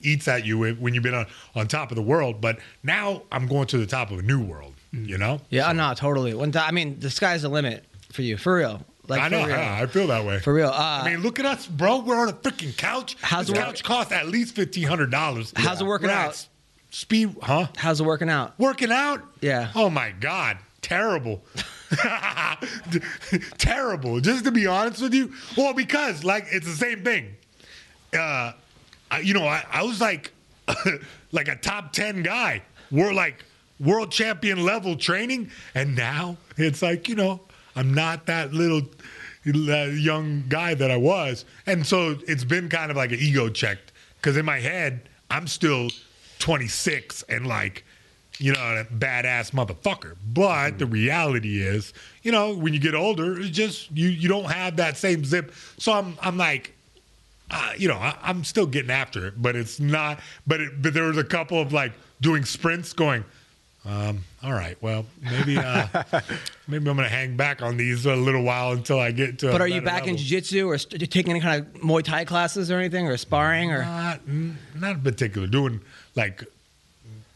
eats 0.00 0.28
at 0.28 0.44
you 0.44 0.58
when 0.74 0.94
you've 0.94 1.02
been 1.02 1.14
on, 1.14 1.26
on 1.54 1.68
top 1.68 1.90
of 1.90 1.96
the 1.96 2.02
world. 2.02 2.40
But 2.40 2.58
now 2.82 3.22
I'm 3.30 3.46
going 3.46 3.66
to 3.68 3.78
the 3.78 3.86
top 3.86 4.10
of 4.10 4.18
a 4.18 4.22
new 4.22 4.42
world. 4.42 4.74
You 4.92 5.18
know? 5.18 5.40
Yeah, 5.50 5.70
no, 5.72 5.94
totally. 5.94 6.34
When 6.34 6.56
I 6.56 6.72
mean, 6.72 6.98
the 6.98 7.10
sky's 7.10 7.42
the 7.42 7.48
limit 7.48 7.84
for 8.12 8.22
you, 8.22 8.36
for 8.36 8.56
real. 8.56 8.84
Like 9.06 9.20
I 9.20 9.28
know. 9.28 9.44
real. 9.46 9.56
I 9.56 9.86
feel 9.86 10.06
that 10.08 10.24
way. 10.24 10.38
For 10.38 10.52
real. 10.54 10.68
Uh, 10.68 11.02
I 11.04 11.10
mean, 11.10 11.22
look 11.22 11.38
at 11.38 11.46
us, 11.46 11.66
bro. 11.66 11.98
We're 12.00 12.16
on 12.16 12.28
a 12.28 12.32
freaking 12.32 12.76
couch. 12.76 13.16
How's 13.20 13.46
this 13.48 13.56
work- 13.56 13.66
couch 13.66 13.84
costs 13.84 14.12
at 14.12 14.28
least 14.28 14.54
fifteen 14.54 14.84
hundred 14.84 15.10
dollars. 15.10 15.52
How's 15.56 15.80
it 15.80 15.84
working 15.84 16.10
out? 16.10 16.46
Speed, 16.90 17.36
huh? 17.42 17.68
How's 17.76 18.00
it 18.00 18.04
working 18.04 18.28
out? 18.28 18.58
Working 18.58 18.90
out? 18.90 19.22
Yeah. 19.40 19.70
Oh 19.74 19.90
my 19.90 20.10
god, 20.10 20.58
terrible. 20.80 21.42
terrible. 23.58 24.20
Just 24.20 24.44
to 24.44 24.52
be 24.52 24.66
honest 24.66 25.02
with 25.02 25.14
you. 25.14 25.32
Well, 25.56 25.74
because 25.74 26.24
like 26.24 26.46
it's 26.50 26.66
the 26.66 26.72
same 26.76 27.02
thing. 27.02 27.34
Uh, 28.14 28.52
I, 29.10 29.20
you 29.20 29.34
know, 29.34 29.46
I, 29.46 29.64
I 29.70 29.82
was 29.82 30.00
like, 30.00 30.32
like 31.32 31.48
a 31.48 31.56
top 31.56 31.92
ten 31.92 32.22
guy. 32.22 32.62
We're 32.90 33.12
like 33.12 33.44
world 33.78 34.10
champion 34.10 34.64
level 34.64 34.96
training, 34.96 35.50
and 35.74 35.96
now 35.96 36.36
it's 36.56 36.82
like 36.82 37.08
you 37.08 37.14
know, 37.14 37.40
I'm 37.76 37.94
not 37.94 38.26
that 38.26 38.52
little 38.52 38.82
young 39.44 40.44
guy 40.48 40.74
that 40.74 40.90
I 40.90 40.96
was, 40.96 41.44
and 41.66 41.86
so 41.86 42.18
it's 42.28 42.44
been 42.44 42.68
kind 42.68 42.90
of 42.90 42.96
like 42.96 43.12
an 43.12 43.18
ego 43.20 43.48
check 43.48 43.78
because 44.16 44.36
in 44.36 44.44
my 44.44 44.58
head 44.58 45.08
I'm 45.30 45.46
still 45.46 45.88
26 46.40 47.22
and 47.24 47.46
like 47.46 47.84
you 48.40 48.52
know, 48.52 48.58
a 48.60 48.84
badass 48.84 49.52
motherfucker. 49.52 50.16
But 50.32 50.78
the 50.78 50.86
reality 50.86 51.60
is, 51.62 51.92
you 52.22 52.32
know, 52.32 52.54
when 52.56 52.72
you 52.74 52.80
get 52.80 52.94
older, 52.94 53.38
it's 53.38 53.50
just 53.50 53.90
you 53.96 54.08
you 54.08 54.28
don't 54.28 54.50
have 54.50 54.76
that 54.76 54.96
same 54.96 55.24
zip. 55.24 55.52
So 55.78 55.92
I'm 55.92 56.16
I'm 56.22 56.36
like, 56.36 56.74
uh, 57.50 57.72
you 57.76 57.88
know, 57.88 57.96
I, 57.96 58.16
I'm 58.22 58.42
still 58.44 58.66
getting 58.66 58.90
after 58.90 59.26
it, 59.26 59.34
but 59.40 59.56
it's 59.56 59.78
not. 59.78 60.20
But 60.46 60.60
it, 60.60 60.82
but 60.82 60.94
there 60.94 61.04
was 61.04 61.18
a 61.18 61.24
couple 61.24 61.60
of 61.60 61.72
like 61.72 61.92
doing 62.20 62.44
sprints, 62.44 62.92
going. 62.92 63.24
Um, 63.82 64.24
all 64.42 64.52
right, 64.52 64.76
well, 64.82 65.06
maybe 65.22 65.56
uh, 65.56 65.86
maybe 66.68 66.90
I'm 66.90 66.96
gonna 66.96 67.08
hang 67.08 67.36
back 67.36 67.62
on 67.62 67.78
these 67.78 68.04
a 68.04 68.14
little 68.14 68.42
while 68.42 68.72
until 68.72 68.98
I 69.00 69.10
get 69.10 69.38
to. 69.38 69.48
a 69.48 69.52
But 69.52 69.62
are 69.62 69.66
you 69.68 69.80
better 69.80 69.86
back 69.86 70.02
in 70.02 70.10
level. 70.10 70.18
jiu-jitsu 70.18 70.66
or 70.68 70.76
st- 70.76 71.10
taking 71.10 71.30
any 71.30 71.40
kind 71.40 71.62
of 71.62 71.80
Muay 71.80 72.02
Thai 72.02 72.26
classes 72.26 72.70
or 72.70 72.78
anything 72.78 73.06
or 73.06 73.16
sparring 73.16 73.70
or? 73.72 73.82
Not, 73.82 74.20
n- 74.28 74.58
not 74.76 74.96
in 74.96 75.00
particular. 75.02 75.46
Doing 75.46 75.80
like 76.14 76.44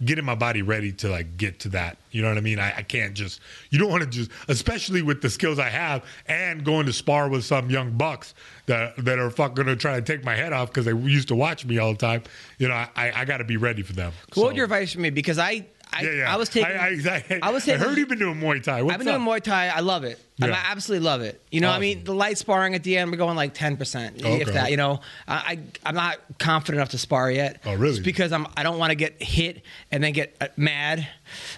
getting 0.04 0.24
my 0.24 0.34
body 0.34 0.62
ready 0.62 0.92
to 0.92 1.08
like 1.08 1.36
get 1.36 1.58
to 1.60 1.68
that. 1.70 1.98
You 2.10 2.22
know 2.22 2.28
what 2.28 2.38
I 2.38 2.42
mean? 2.42 2.58
I, 2.58 2.76
I 2.78 2.82
can't 2.82 3.14
just. 3.14 3.40
You 3.70 3.78
don't 3.78 3.90
want 3.90 4.02
to 4.04 4.08
just, 4.08 4.30
especially 4.48 5.02
with 5.02 5.20
the 5.22 5.30
skills 5.30 5.58
I 5.58 5.68
have, 5.68 6.04
and 6.26 6.64
going 6.64 6.86
to 6.86 6.92
spar 6.92 7.28
with 7.28 7.44
some 7.44 7.70
young 7.70 7.92
bucks 7.92 8.34
that 8.66 8.96
that 9.04 9.18
are 9.18 9.30
fucking 9.30 9.54
gonna 9.56 9.76
try 9.76 9.96
to 9.96 10.02
take 10.02 10.24
my 10.24 10.34
head 10.34 10.52
off 10.52 10.68
because 10.68 10.84
they 10.84 10.92
used 10.94 11.28
to 11.28 11.34
watch 11.34 11.64
me 11.64 11.78
all 11.78 11.92
the 11.92 11.98
time. 11.98 12.22
You 12.58 12.68
know, 12.68 12.74
I 12.74 12.90
I 13.14 13.24
got 13.24 13.38
to 13.38 13.44
be 13.44 13.56
ready 13.56 13.82
for 13.82 13.92
them. 13.94 14.12
What 14.28 14.34
So- 14.36 14.44
would 14.46 14.56
your 14.56 14.64
advice 14.64 14.92
for 14.92 15.00
me? 15.00 15.10
Because 15.10 15.38
I, 15.38 15.66
I, 15.94 16.02
yeah, 16.02 16.10
yeah. 16.10 16.34
I 16.34 16.36
was 16.36 16.48
taking. 16.48 16.70
I, 16.70 16.88
I, 16.88 17.38
I 17.42 17.50
was 17.50 17.64
taking, 17.64 17.80
I 17.80 17.84
heard 17.84 17.96
you've 17.96 18.08
been 18.08 18.18
doing 18.18 18.40
Muay 18.40 18.62
Thai. 18.62 18.82
What's 18.82 18.94
I've 18.94 18.98
been 18.98 19.08
up? 19.08 19.16
doing 19.16 19.28
Muay 19.28 19.42
Thai. 19.42 19.68
I 19.68 19.80
love 19.80 20.04
it. 20.04 20.18
I, 20.40 20.46
mean, 20.46 20.54
I 20.54 20.64
absolutely 20.66 21.04
love 21.04 21.20
it. 21.20 21.40
You 21.52 21.60
know, 21.60 21.70
I 21.70 21.78
mean, 21.78 22.02
the 22.02 22.14
light 22.14 22.38
sparring 22.38 22.74
at 22.74 22.82
the 22.82 22.98
end, 22.98 23.12
we're 23.12 23.16
going 23.16 23.36
like 23.36 23.54
ten 23.54 23.76
percent, 23.76 24.16
okay. 24.16 24.40
if 24.40 24.52
that. 24.52 24.70
You 24.70 24.76
know, 24.76 25.00
I, 25.28 25.34
I 25.34 25.58
I'm 25.88 25.94
not 25.94 26.18
confident 26.38 26.78
enough 26.78 26.90
to 26.90 26.98
spar 26.98 27.30
yet. 27.30 27.60
Oh, 27.64 27.74
really? 27.74 27.94
Just 27.94 28.04
because 28.04 28.32
I'm 28.32 28.46
I 28.56 28.64
don't 28.64 28.78
want 28.78 28.90
to 28.90 28.96
get 28.96 29.22
hit 29.22 29.62
and 29.92 30.02
then 30.02 30.12
get 30.12 30.36
uh, 30.40 30.48
mad. 30.56 31.06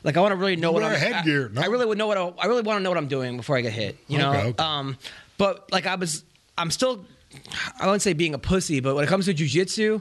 Like 0.05 0.17
I 0.17 0.21
want 0.21 0.33
to 0.33 0.37
really 0.37 0.57
know 0.57 0.71
You 0.71 0.75
what 0.75 0.83
I'm. 0.83 0.99
headgear, 0.99 1.49
no? 1.49 1.63
I 1.63 1.67
really 1.67 1.87
would 1.87 1.97
know 1.97 2.07
what 2.07 2.19
I, 2.19 2.27
I 2.39 2.47
really 2.47 2.63
want 2.63 2.79
to 2.79 2.83
know 2.83 2.91
what 2.91 2.99
I'm 2.99 3.09
doing 3.09 3.39
before 3.39 3.57
I 3.57 3.63
get 3.63 3.73
hit. 3.73 3.97
You 4.09 4.19
know. 4.19 4.31
Okay, 4.31 4.47
okay. 4.49 4.63
Um, 4.63 4.99
but 5.39 5.73
like 5.73 5.87
I 5.87 5.95
was, 5.95 6.23
I'm 6.59 6.71
still. 6.71 7.05
I 7.79 7.85
wouldn't 7.85 8.01
say 8.01 8.15
being 8.15 8.33
a 8.33 8.39
pussy, 8.39 8.81
but 8.81 8.95
when 8.95 9.05
it 9.05 9.09
comes 9.09 9.27
to 9.27 9.35
jujitsu, 9.35 10.01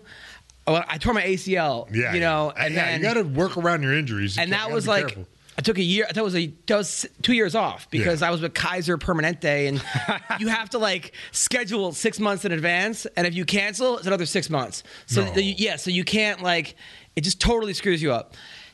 I 0.67 0.84
I 0.88 0.98
tore 0.98 1.13
my 1.13 1.24
ACL. 1.24 1.88
Yeah, 1.93 2.13
You 2.13 2.19
know, 2.19 2.53
yeah. 2.55 2.65
and 2.65 2.74
yeah, 2.74 2.86
then 2.86 3.00
you 3.01 3.05
got 3.05 3.13
to 3.15 3.24
work 3.24 3.57
around 3.57 3.84
your 3.84 3.93
injuries. 3.93 4.36
You 4.38 4.43
and 4.43 4.51
that 4.53 4.72
was 4.72 4.88
like 4.88 5.07
careful. 5.07 5.27
I 5.57 5.62
took 5.62 5.77
a 5.77 5.81
year. 5.84 6.05
That 6.13 6.24
was 6.24 6.36
a 6.36 6.48
that 6.67 6.75
was 6.75 7.05
two 7.22 7.31
years 7.34 7.55
off 7.55 7.89
because 7.89 8.19
Yeah. 8.22 8.27
I 8.27 8.31
was 8.31 8.41
with 8.41 8.53
Kaiser 8.53 8.98
Permanente, 8.98 9.67
and 9.69 9.81
you 10.41 10.48
have 10.50 10.69
to 10.72 10.77
like 10.79 11.13
schedule 11.31 11.93
six 11.93 12.19
months 12.19 12.43
in 12.45 12.51
advance, 12.51 13.05
and 13.15 13.25
if 13.25 13.34
you 13.36 13.45
cancel, 13.45 13.98
it's 13.98 14.07
another 14.07 14.25
six 14.25 14.50
months. 14.50 14.84
So 15.05 15.24
No. 15.24 15.31
the, 15.31 15.41
yeah, 15.43 15.77
so 15.77 15.92
you 15.92 16.03
can't 16.03 16.42
like 16.42 16.75
it 17.16 17.22
just 17.22 17.40
totally 17.40 17.74
screws 17.74 18.01
you 18.01 18.11
up. 18.11 18.33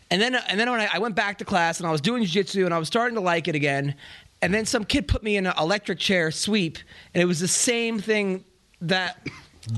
And 0.10 0.20
then 0.22 0.34
and 0.36 0.60
then 0.60 0.70
when 0.72 0.82
I, 0.82 0.90
I 0.94 1.00
went 1.00 1.16
back 1.16 1.38
to 1.38 1.46
class 1.46 1.80
and 1.80 1.88
I 1.88 1.92
was 1.92 2.02
doing 2.02 2.24
jiu-jitsu 2.24 2.66
and 2.66 2.74
I 2.74 2.80
was 2.80 2.88
starting 2.88 3.16
to 3.16 3.22
like 3.22 3.48
it 3.48 3.54
again, 3.56 3.94
and 4.42 4.52
then 4.52 4.66
some 4.66 4.84
kid 4.84 5.08
put 5.08 5.22
me 5.22 5.38
in 5.38 5.46
an 5.46 5.54
electric 5.60 6.00
chair 6.00 6.32
sweep, 6.32 6.80
and 7.14 7.22
it 7.22 7.26
was 7.26 7.40
the 7.40 7.48
same 7.48 8.00
thing 8.00 8.44
that 8.82 9.28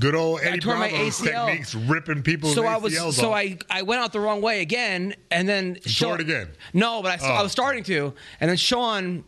Good 0.00 0.14
old 0.14 0.40
Eddie 0.42 0.60
tore 0.60 0.76
my 0.76 0.88
ACL. 0.88 1.46
techniques, 1.46 1.74
ripping 1.74 2.22
people's 2.22 2.54
so 2.54 2.64
I 2.66 2.78
was 2.78 2.96
so 2.96 3.30
off. 3.32 3.36
I 3.36 3.58
I 3.70 3.82
went 3.82 4.00
out 4.00 4.12
the 4.12 4.20
wrong 4.20 4.40
way 4.40 4.60
again, 4.62 5.14
and 5.30 5.46
then 5.48 5.76
it 5.84 6.20
again? 6.20 6.48
No, 6.72 7.02
but 7.02 7.12
I, 7.12 7.16
st- 7.18 7.30
I 7.32 7.40
Oh. 7.40 7.42
was 7.42 7.52
starting 7.52 7.84
to, 7.84 8.14
and 8.40 8.48
then 8.48 8.56
Sean, 8.56 9.24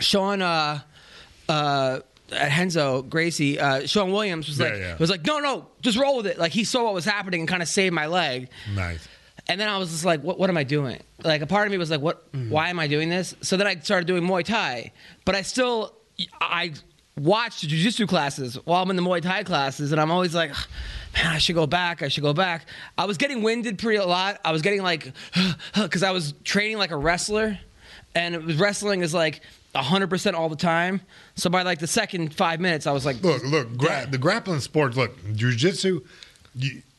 Sean, 0.00 0.42
uh, 0.42 0.80
uh, 1.48 2.00
at 2.32 2.56
Renzo 2.58 3.02
Gracie, 3.02 3.58
uh, 3.60 3.86
Sean 3.86 4.10
Williams 4.12 4.48
was 4.48 4.58
Yeah, 4.58 4.64
like 4.66 4.74
yeah. 4.78 4.96
was 4.98 5.10
like, 5.10 5.24
no, 5.24 5.38
no, 5.38 5.66
just 5.82 5.96
roll 5.98 6.16
with 6.16 6.26
it. 6.26 6.38
Like 6.38 6.52
he 6.52 6.64
saw 6.64 6.84
what 6.84 6.94
was 6.94 7.04
happening 7.04 7.40
and 7.40 7.48
kind 7.48 7.62
of 7.62 7.68
saved 7.68 7.94
my 7.94 8.06
leg. 8.06 8.48
nice. 8.74 9.06
And 9.48 9.60
then 9.60 9.68
I 9.68 9.78
was 9.78 9.90
just 9.90 10.04
like, 10.04 10.22
what, 10.22 10.38
what 10.38 10.48
am 10.48 10.56
I 10.56 10.62
doing? 10.64 11.00
Like 11.24 11.42
a 11.42 11.46
part 11.46 11.66
of 11.66 11.72
me 11.72 11.78
was 11.78 11.90
like, 11.90 12.00
what? 12.00 12.30
Mm. 12.32 12.50
Why 12.50 12.68
am 12.68 12.78
I 12.78 12.86
doing 12.86 13.08
this? 13.08 13.34
So 13.40 13.56
then 13.56 13.66
I 13.66 13.76
started 13.80 14.06
doing 14.06 14.22
Muay 14.22 14.44
Thai, 14.44 14.92
but 15.24 15.34
I 15.34 15.42
still 15.42 15.92
I 16.40 16.72
watched 17.22 17.68
jujitsu 17.68 18.08
classes 18.08 18.54
while 18.64 18.82
I'm 18.82 18.90
in 18.90 18.96
the 18.96 19.02
Muay 19.02 19.20
Thai 19.20 19.42
classes, 19.44 19.92
and 19.92 20.00
I'm 20.00 20.10
always 20.10 20.34
like, 20.34 20.50
man, 21.14 21.26
I 21.26 21.38
should 21.38 21.54
go 21.54 21.66
back. 21.66 22.02
I 22.02 22.08
should 22.08 22.22
go 22.22 22.32
back. 22.32 22.66
I 22.96 23.04
was 23.04 23.16
getting 23.18 23.42
winded 23.42 23.78
pretty 23.78 23.98
a 23.98 24.06
lot. 24.06 24.40
I 24.44 24.52
was 24.52 24.62
getting 24.62 24.82
like, 24.82 25.12
because 25.74 26.02
I 26.02 26.10
was 26.12 26.32
training 26.44 26.78
like 26.78 26.90
a 26.92 26.96
wrestler, 26.96 27.58
and 28.14 28.34
it 28.34 28.42
was 28.42 28.56
wrestling 28.56 29.02
is 29.02 29.14
like. 29.14 29.40
100% 29.72 30.34
all 30.34 30.48
the 30.48 30.56
time. 30.56 31.00
So 31.36 31.48
by 31.48 31.62
like 31.62 31.78
the 31.78 31.86
second 31.86 32.34
five 32.34 32.58
minutes, 32.58 32.88
I 32.88 32.90
was 32.90 33.06
like, 33.06 33.22
Look, 33.22 33.44
look, 33.44 33.76
gra- 33.76 34.04
the 34.10 34.18
grappling 34.18 34.58
sports. 34.58 34.96
Look, 34.96 35.16
jujitsu. 35.26 36.04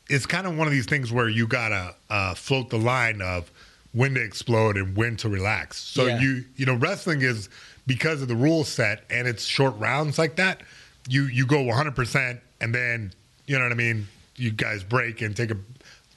It's 0.08 0.24
kind 0.24 0.46
of 0.46 0.56
one 0.56 0.66
of 0.68 0.72
these 0.72 0.86
things 0.86 1.12
where 1.12 1.28
you 1.28 1.46
gotta 1.46 1.94
uh, 2.08 2.32
float 2.32 2.70
the 2.70 2.78
line 2.78 3.20
of 3.20 3.50
when 3.92 4.14
to 4.14 4.22
explode 4.22 4.78
and 4.78 4.96
when 4.96 5.16
to 5.18 5.28
relax. 5.28 5.82
So 5.82 6.06
Yeah. 6.06 6.20
you, 6.20 6.44
you 6.56 6.64
know, 6.64 6.74
wrestling 6.76 7.20
is 7.20 7.50
because 7.86 8.22
of 8.22 8.28
the 8.28 8.36
rule 8.36 8.64
set 8.64 9.04
and 9.10 9.26
it's 9.26 9.44
short 9.44 9.76
rounds 9.78 10.18
like 10.18 10.36
that. 10.36 10.62
You 11.08 11.24
you 11.24 11.46
go 11.46 11.62
100 11.62 11.94
percent 11.94 12.40
and 12.60 12.74
then 12.74 13.12
you 13.46 13.58
know 13.58 13.64
what 13.64 13.72
I 13.72 13.76
mean. 13.76 14.08
You 14.36 14.50
guys 14.50 14.82
break 14.82 15.20
and 15.20 15.36
take 15.36 15.50
a 15.50 15.56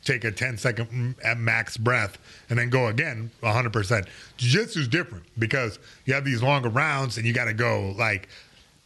take 0.06 0.24
a 0.24 0.32
10 0.32 0.58
second 0.58 1.16
at 1.24 1.38
max 1.38 1.78
breath 1.78 2.18
and 2.50 2.58
then 2.58 2.70
go 2.70 2.88
again 2.88 3.32
100%. 3.42 4.08
Jiu-jitsu 4.38 4.82
is 4.82 4.88
different 4.88 5.26
because 5.38 5.80
you 6.06 6.14
have 6.14 6.24
these 6.24 6.44
longer 6.44 6.70
rounds 6.70 7.18
and 7.18 7.26
you 7.26 7.34
got 7.34 7.46
to 7.46 7.54
go 7.54 7.94
like 7.98 8.30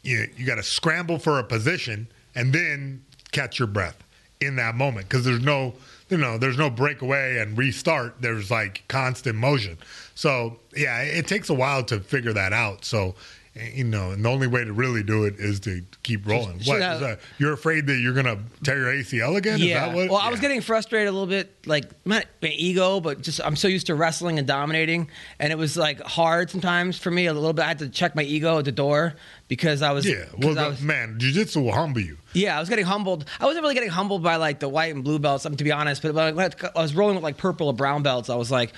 you, 0.01 0.27
you 0.37 0.45
got 0.45 0.55
to 0.55 0.63
scramble 0.63 1.19
for 1.19 1.39
a 1.39 1.43
position 1.43 2.07
and 2.35 2.53
then 2.53 3.03
catch 3.31 3.59
your 3.59 3.67
breath 3.67 4.01
in 4.41 4.55
that 4.55 4.75
moment 4.75 5.09
because 5.09 5.25
there's 5.25 5.43
no 5.43 5.73
you 6.09 6.17
know 6.17 6.37
there's 6.37 6.57
no 6.57 6.69
breakaway 6.69 7.37
and 7.37 7.57
restart 7.57 8.15
there's 8.21 8.49
like 8.49 8.83
constant 8.87 9.35
motion 9.35 9.77
so 10.19 10.59
yeah 10.75 11.01
it 11.01 11.27
takes 11.27 11.49
a 11.49 11.53
while 11.53 11.81
to 11.81 11.99
figure 12.01 12.33
that 12.33 12.51
out 12.51 12.83
so 12.83 13.15
you 13.73 13.83
know 13.85 14.11
and 14.11 14.23
the 14.25 14.29
only 14.29 14.47
way 14.47 14.63
to 14.65 14.73
really 14.73 15.01
do 15.01 15.23
it 15.23 15.35
is 15.37 15.61
to 15.61 15.81
keep 16.03 16.27
rolling 16.27 16.59
Should 16.59 16.67
what 16.67 16.81
is 16.81 16.99
that, 16.99 17.19
you're 17.37 17.53
afraid 17.53 17.87
that 17.87 17.97
you're 17.99 18.13
gonna 18.13 18.37
tear 18.63 18.77
your 18.77 18.91
acl 18.93 19.37
again 19.37 19.59
Yeah. 19.59 19.65
is 19.65 19.73
that 19.91 19.95
what 19.95 20.09
well, 20.09 20.19
I 20.19 20.29
was 20.29 20.41
getting 20.41 20.59
frustrated 20.61 21.07
a 21.07 21.11
little 21.11 21.25
bit, 21.27 21.55
like 21.65 21.85
not 22.05 22.25
my 22.41 22.49
ego, 22.49 22.99
but 22.99 23.21
just 23.21 23.39
I'm 23.43 23.55
so 23.55 23.67
used 23.67 23.87
to 23.87 23.95
wrestling 23.95 24.37
and 24.39 24.47
dominating, 24.47 25.09
and 25.39 25.51
it 25.51 25.57
was 25.57 25.75
like 25.75 25.99
hard 26.01 26.49
sometimes 26.51 26.97
for 26.97 27.11
me 27.11 27.25
a 27.25 27.33
little 27.33 27.51
bit. 27.53 27.63
I 27.65 27.69
had 27.69 27.79
to 27.79 27.89
check 27.89 28.15
my 28.15 28.23
ego 28.23 28.59
at 28.59 28.65
the 28.65 28.71
door 28.71 29.15
because 29.47 29.81
I 29.81 29.91
was 29.91 30.05
yeah 30.07 30.25
well 30.37 30.51
I 30.57 30.63
the- 30.63 30.69
was- 30.69 30.81
man 30.81 31.15
jiu-jitsu 31.17 31.61
will 31.61 31.73
humble 31.73 32.01
you 32.01 32.17
yeah, 32.33 32.55
I 32.55 32.59
was 32.59 32.69
getting 32.69 32.85
humbled. 32.85 33.25
I 33.39 33.45
wasn't 33.45 33.63
really 33.63 33.73
getting 33.73 33.89
humbled 33.89 34.21
by 34.21 34.35
like 34.35 34.59
the 34.59 34.69
white 34.69 34.93
and 34.93 35.03
blue 35.03 35.17
belts, 35.17 35.47
um, 35.47 35.55
to 35.55 35.63
be 35.63 35.71
honest. 35.71 36.03
But 36.03 36.13
when 36.13 36.37
I 36.37 36.49
I 36.75 36.81
was 36.81 36.93
rolling 36.93 37.15
with 37.15 37.23
like 37.23 37.37
purple 37.37 37.65
or 37.67 37.73
brown 37.73 38.03
belts, 38.03 38.29
I 38.29 38.35
was 38.35 38.51
like, 38.51 38.71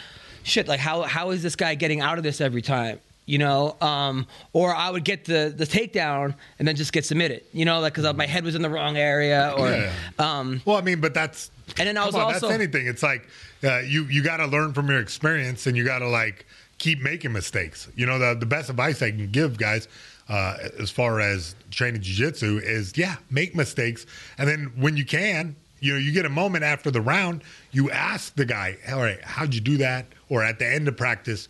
shit, 0.43 0.67
like 0.67 0.79
how 0.79 1.03
how 1.03 1.31
is 1.31 1.43
this 1.43 1.55
guy 1.55 1.75
getting 1.75 2.01
out 2.01 2.17
of 2.17 2.23
this 2.23 2.41
every 2.41 2.61
time? 2.61 2.99
You 3.25 3.37
know, 3.37 3.77
um, 3.81 4.27
or 4.51 4.75
I 4.75 4.89
would 4.89 5.03
get 5.05 5.25
the 5.25 5.53
the 5.55 5.65
takedown 5.65 6.33
and 6.59 6.67
then 6.67 6.75
just 6.75 6.91
get 6.91 7.05
submitted. 7.05 7.43
You 7.53 7.65
know, 7.65 7.79
like 7.79 7.93
because 7.93 8.13
my 8.15 8.25
head 8.25 8.43
was 8.43 8.55
in 8.55 8.61
the 8.61 8.69
wrong 8.69 8.97
area, 8.97 9.53
or 9.57 9.69
Yeah. 9.69 9.91
um, 10.19 10.61
Well, 10.65 10.75
I 10.77 10.81
mean, 10.81 10.99
but 10.99 11.13
that's 11.13 11.51
And 11.77 11.87
then 11.87 11.97
I 11.97 12.05
was 12.05 12.15
on, 12.15 12.21
also- 12.21 12.47
that's 12.47 12.53
anything. 12.53 12.87
It's 12.87 13.03
like 13.03 13.27
uh, 13.63 13.79
you 13.79 14.05
you 14.05 14.23
got 14.23 14.37
to 14.37 14.47
learn 14.47 14.73
from 14.73 14.89
your 14.89 14.99
experience, 14.99 15.67
and 15.67 15.77
you 15.77 15.85
got 15.85 15.99
to 15.99 16.07
like 16.09 16.45
keep 16.77 16.99
making 17.01 17.31
mistakes. 17.31 17.87
You 17.95 18.05
know, 18.07 18.17
the 18.19 18.33
the 18.37 18.45
best 18.47 18.69
advice 18.69 19.01
I 19.01 19.11
can 19.11 19.29
give 19.31 19.57
guys. 19.57 19.87
Uh, 20.29 20.55
as 20.79 20.89
far 20.89 21.19
as 21.19 21.55
training 21.71 21.99
jiu-jitsu 22.01 22.61
is 22.63 22.93
yeah 22.95 23.15
make 23.29 23.53
mistakes 23.53 24.05
and 24.37 24.47
then 24.47 24.71
when 24.77 24.95
you 24.95 25.03
can 25.03 25.55
you 25.81 25.91
know, 25.93 25.99
you 25.99 26.13
get 26.13 26.25
a 26.25 26.29
moment 26.29 26.63
after 26.63 26.89
the 26.91 27.01
round, 27.01 27.41
you 27.71 27.89
ask 27.91 28.35
the 28.35 28.45
guy, 28.45 28.77
all 28.93 28.99
right, 29.01 29.19
how'd 29.23 29.53
you 29.53 29.59
do 29.59 29.77
that? 29.77 30.05
Or 30.31 30.41
at 30.43 30.59
the 30.59 30.65
end 30.67 30.87
of 30.87 30.95
practice, 30.95 31.49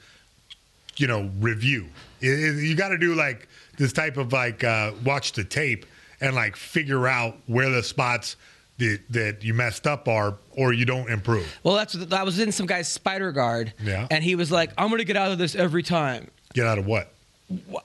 you 0.98 1.06
know, 1.06 1.30
review. 1.40 1.88
It- 2.20 2.28
it- 2.58 2.64
you 2.64 2.74
got 2.76 2.90
to 2.90 2.98
do 2.98 3.14
like 3.14 3.48
this 3.78 3.94
type 3.94 4.18
of 4.18 4.34
like 4.34 4.64
uh, 4.64 4.92
watch 5.06 5.34
the 5.34 5.44
tape 5.44 5.86
and 6.20 6.34
like 6.36 6.56
figure 6.56 7.08
out 7.08 7.38
where 7.46 7.70
the 7.70 7.84
spots 7.84 8.36
that, 8.80 9.00
that 9.12 9.44
you 9.44 9.54
messed 9.54 9.86
up 9.86 10.08
are 10.08 10.36
or 10.58 10.74
you 10.74 10.86
don't 10.86 11.10
improve. 11.12 11.46
Well, 11.64 11.76
that's 11.76 11.96
what, 11.96 12.12
I 12.12 12.24
was 12.24 12.40
in 12.40 12.52
some 12.52 12.66
guy's 12.66 12.88
spider 12.88 13.32
guard, 13.32 13.72
Yeah. 13.84 14.08
and 14.10 14.24
he 14.24 14.34
was 14.34 14.52
like, 14.52 14.72
"I'm 14.80 14.90
gonna 14.90 15.04
get 15.04 15.16
out 15.16 15.32
of 15.32 15.38
this 15.38 15.54
every 15.56 15.84
time." 15.84 16.32
Get 16.56 16.66
out 16.66 16.80
of 16.80 16.88
what? 16.88 17.14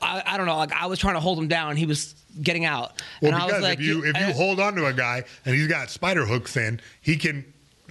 I, 0.00 0.22
I 0.24 0.37
don't 0.38 0.46
know. 0.46 0.56
Like 0.56 0.72
I 0.72 0.87
was 0.87 0.98
trying 0.98 1.14
to 1.14 1.20
hold 1.20 1.38
him 1.38 1.48
down, 1.48 1.76
he 1.76 1.85
was 1.85 2.14
getting 2.42 2.64
out, 2.64 3.02
Well, 3.20 3.32
and 3.35 3.42
I 3.42 3.44
was 3.44 3.52
because 3.52 3.62
like, 3.62 3.78
if 3.80 3.85
you 3.85 4.04
if 4.04 4.16
you 4.18 4.26
I- 4.28 4.32
hold 4.32 4.61
on 4.61 4.74
to 4.76 4.87
a 4.87 4.92
guy 4.94 5.24
and 5.44 5.54
he's 5.54 5.66
got 5.66 5.90
spider 5.90 6.24
hooks 6.24 6.56
in, 6.56 6.80
he 7.02 7.16
can 7.16 7.44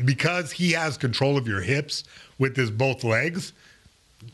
because 0.04 0.52
he 0.52 0.72
has 0.74 0.98
control 0.98 1.38
of 1.38 1.48
your 1.48 1.62
hips 1.62 2.04
with 2.38 2.56
his 2.56 2.72
both 2.72 3.04
legs. 3.04 3.54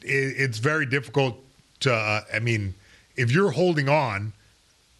It, 0.01 0.35
it's 0.37 0.57
very 0.57 0.85
difficult 0.85 1.37
to. 1.81 1.93
Uh, 1.93 2.21
I 2.33 2.39
mean, 2.39 2.73
if 3.15 3.31
you're 3.31 3.51
holding 3.51 3.89
on, 3.89 4.33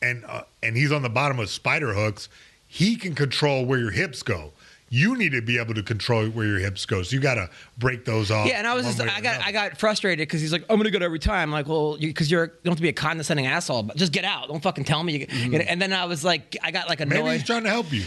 and 0.02 0.24
uh, 0.26 0.44
and 0.64 0.76
he's 0.76 0.92
on 0.92 1.02
the 1.02 1.10
bottom 1.10 1.40
of 1.40 1.50
spider 1.50 1.94
hooks, 1.94 2.30
he 2.68 2.96
can 2.96 3.16
control 3.16 3.66
where 3.66 3.80
your 3.80 3.92
hips 3.92 4.24
go. 4.24 4.52
You 4.94 5.16
need 5.16 5.32
to 5.32 5.42
be 5.42 5.58
able 5.58 5.74
to 5.76 5.84
control 5.84 6.28
where 6.28 6.46
your 6.46 6.60
hips 6.60 6.86
go. 6.86 7.02
So 7.02 7.16
you 7.16 7.22
got 7.22 7.36
to 7.36 7.50
break 7.78 8.04
those 8.04 8.30
off. 8.30 8.46
Yeah, 8.46 8.56
and 8.56 8.68
I 8.68 8.74
was 8.74 8.86
just, 8.86 9.00
I 9.00 9.06
got, 9.22 9.36
another. 9.36 9.44
I 9.46 9.52
got 9.54 9.78
frustrated 9.78 10.28
because 10.28 10.42
he's 10.42 10.52
like, 10.52 10.66
I'm 10.70 10.76
gonna 10.76 10.92
go 10.92 11.00
to 11.00 11.06
every 11.06 11.18
time. 11.18 11.48
I'm 11.48 11.52
like, 11.54 11.68
well, 11.70 11.96
because 11.98 12.30
you, 12.30 12.40
are 12.40 12.46
you 12.46 12.52
don't 12.66 12.72
have 12.74 12.78
to 12.78 12.82
be 12.82 12.90
a 12.90 12.94
condescending 12.94 13.48
asshole, 13.48 13.84
but 13.84 13.96
just 13.96 14.12
get 14.12 14.26
out. 14.26 14.50
Don't 14.50 14.62
fucking 14.62 14.84
tell 14.84 15.02
me. 15.02 15.20
You, 15.20 15.28
you 15.30 15.50
know, 15.50 15.60
and 15.60 15.82
then 15.82 15.94
I 15.94 16.04
was 16.06 16.26
like, 16.26 16.58
I 16.62 16.72
got 16.72 16.90
like 16.90 17.00
Mm-hmm. 17.00 17.10
Maybe 17.10 17.38
he's 17.38 17.44
trying 17.46 17.64
to 17.64 17.70
help 17.70 17.92
you. 17.94 18.04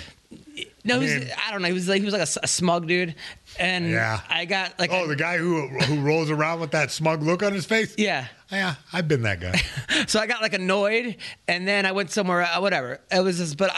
No, 0.84 1.00
he 1.00 1.06
was. 1.18 1.30
I 1.46 1.50
don't 1.50 1.62
know. 1.62 1.68
He 1.68 1.72
was 1.74 1.88
like, 1.88 2.00
he 2.00 2.04
was 2.04 2.12
like 2.12 2.22
a, 2.28 2.40
a 2.42 2.46
smug 2.46 2.86
dude, 2.86 3.14
and 3.58 3.88
Yeah. 3.90 4.20
I 4.28 4.44
got 4.44 4.78
like, 4.78 4.90
Oh, 4.92 5.06
the 5.08 5.16
guy 5.16 5.38
who 5.38 5.66
who 5.68 6.00
rolls 6.02 6.30
around 6.30 6.60
with 6.60 6.72
that 6.72 6.90
smug 6.90 7.22
look 7.22 7.42
on 7.42 7.52
his 7.52 7.64
face. 7.66 7.94
yeah. 7.98 8.26
Yeah, 8.52 8.74
I've 8.92 9.08
been 9.08 9.22
that 9.22 9.40
guy. 9.40 9.60
So 10.06 10.20
I 10.20 10.26
got 10.26 10.42
like 10.42 10.52
annoyed, 10.52 11.16
and 11.48 11.66
then 11.66 11.86
I 11.86 11.92
went 11.92 12.10
somewhere. 12.10 12.42
Uh, 12.42 12.60
whatever. 12.60 13.00
It 13.10 13.20
was 13.24 13.38
just, 13.38 13.56
but 13.56 13.70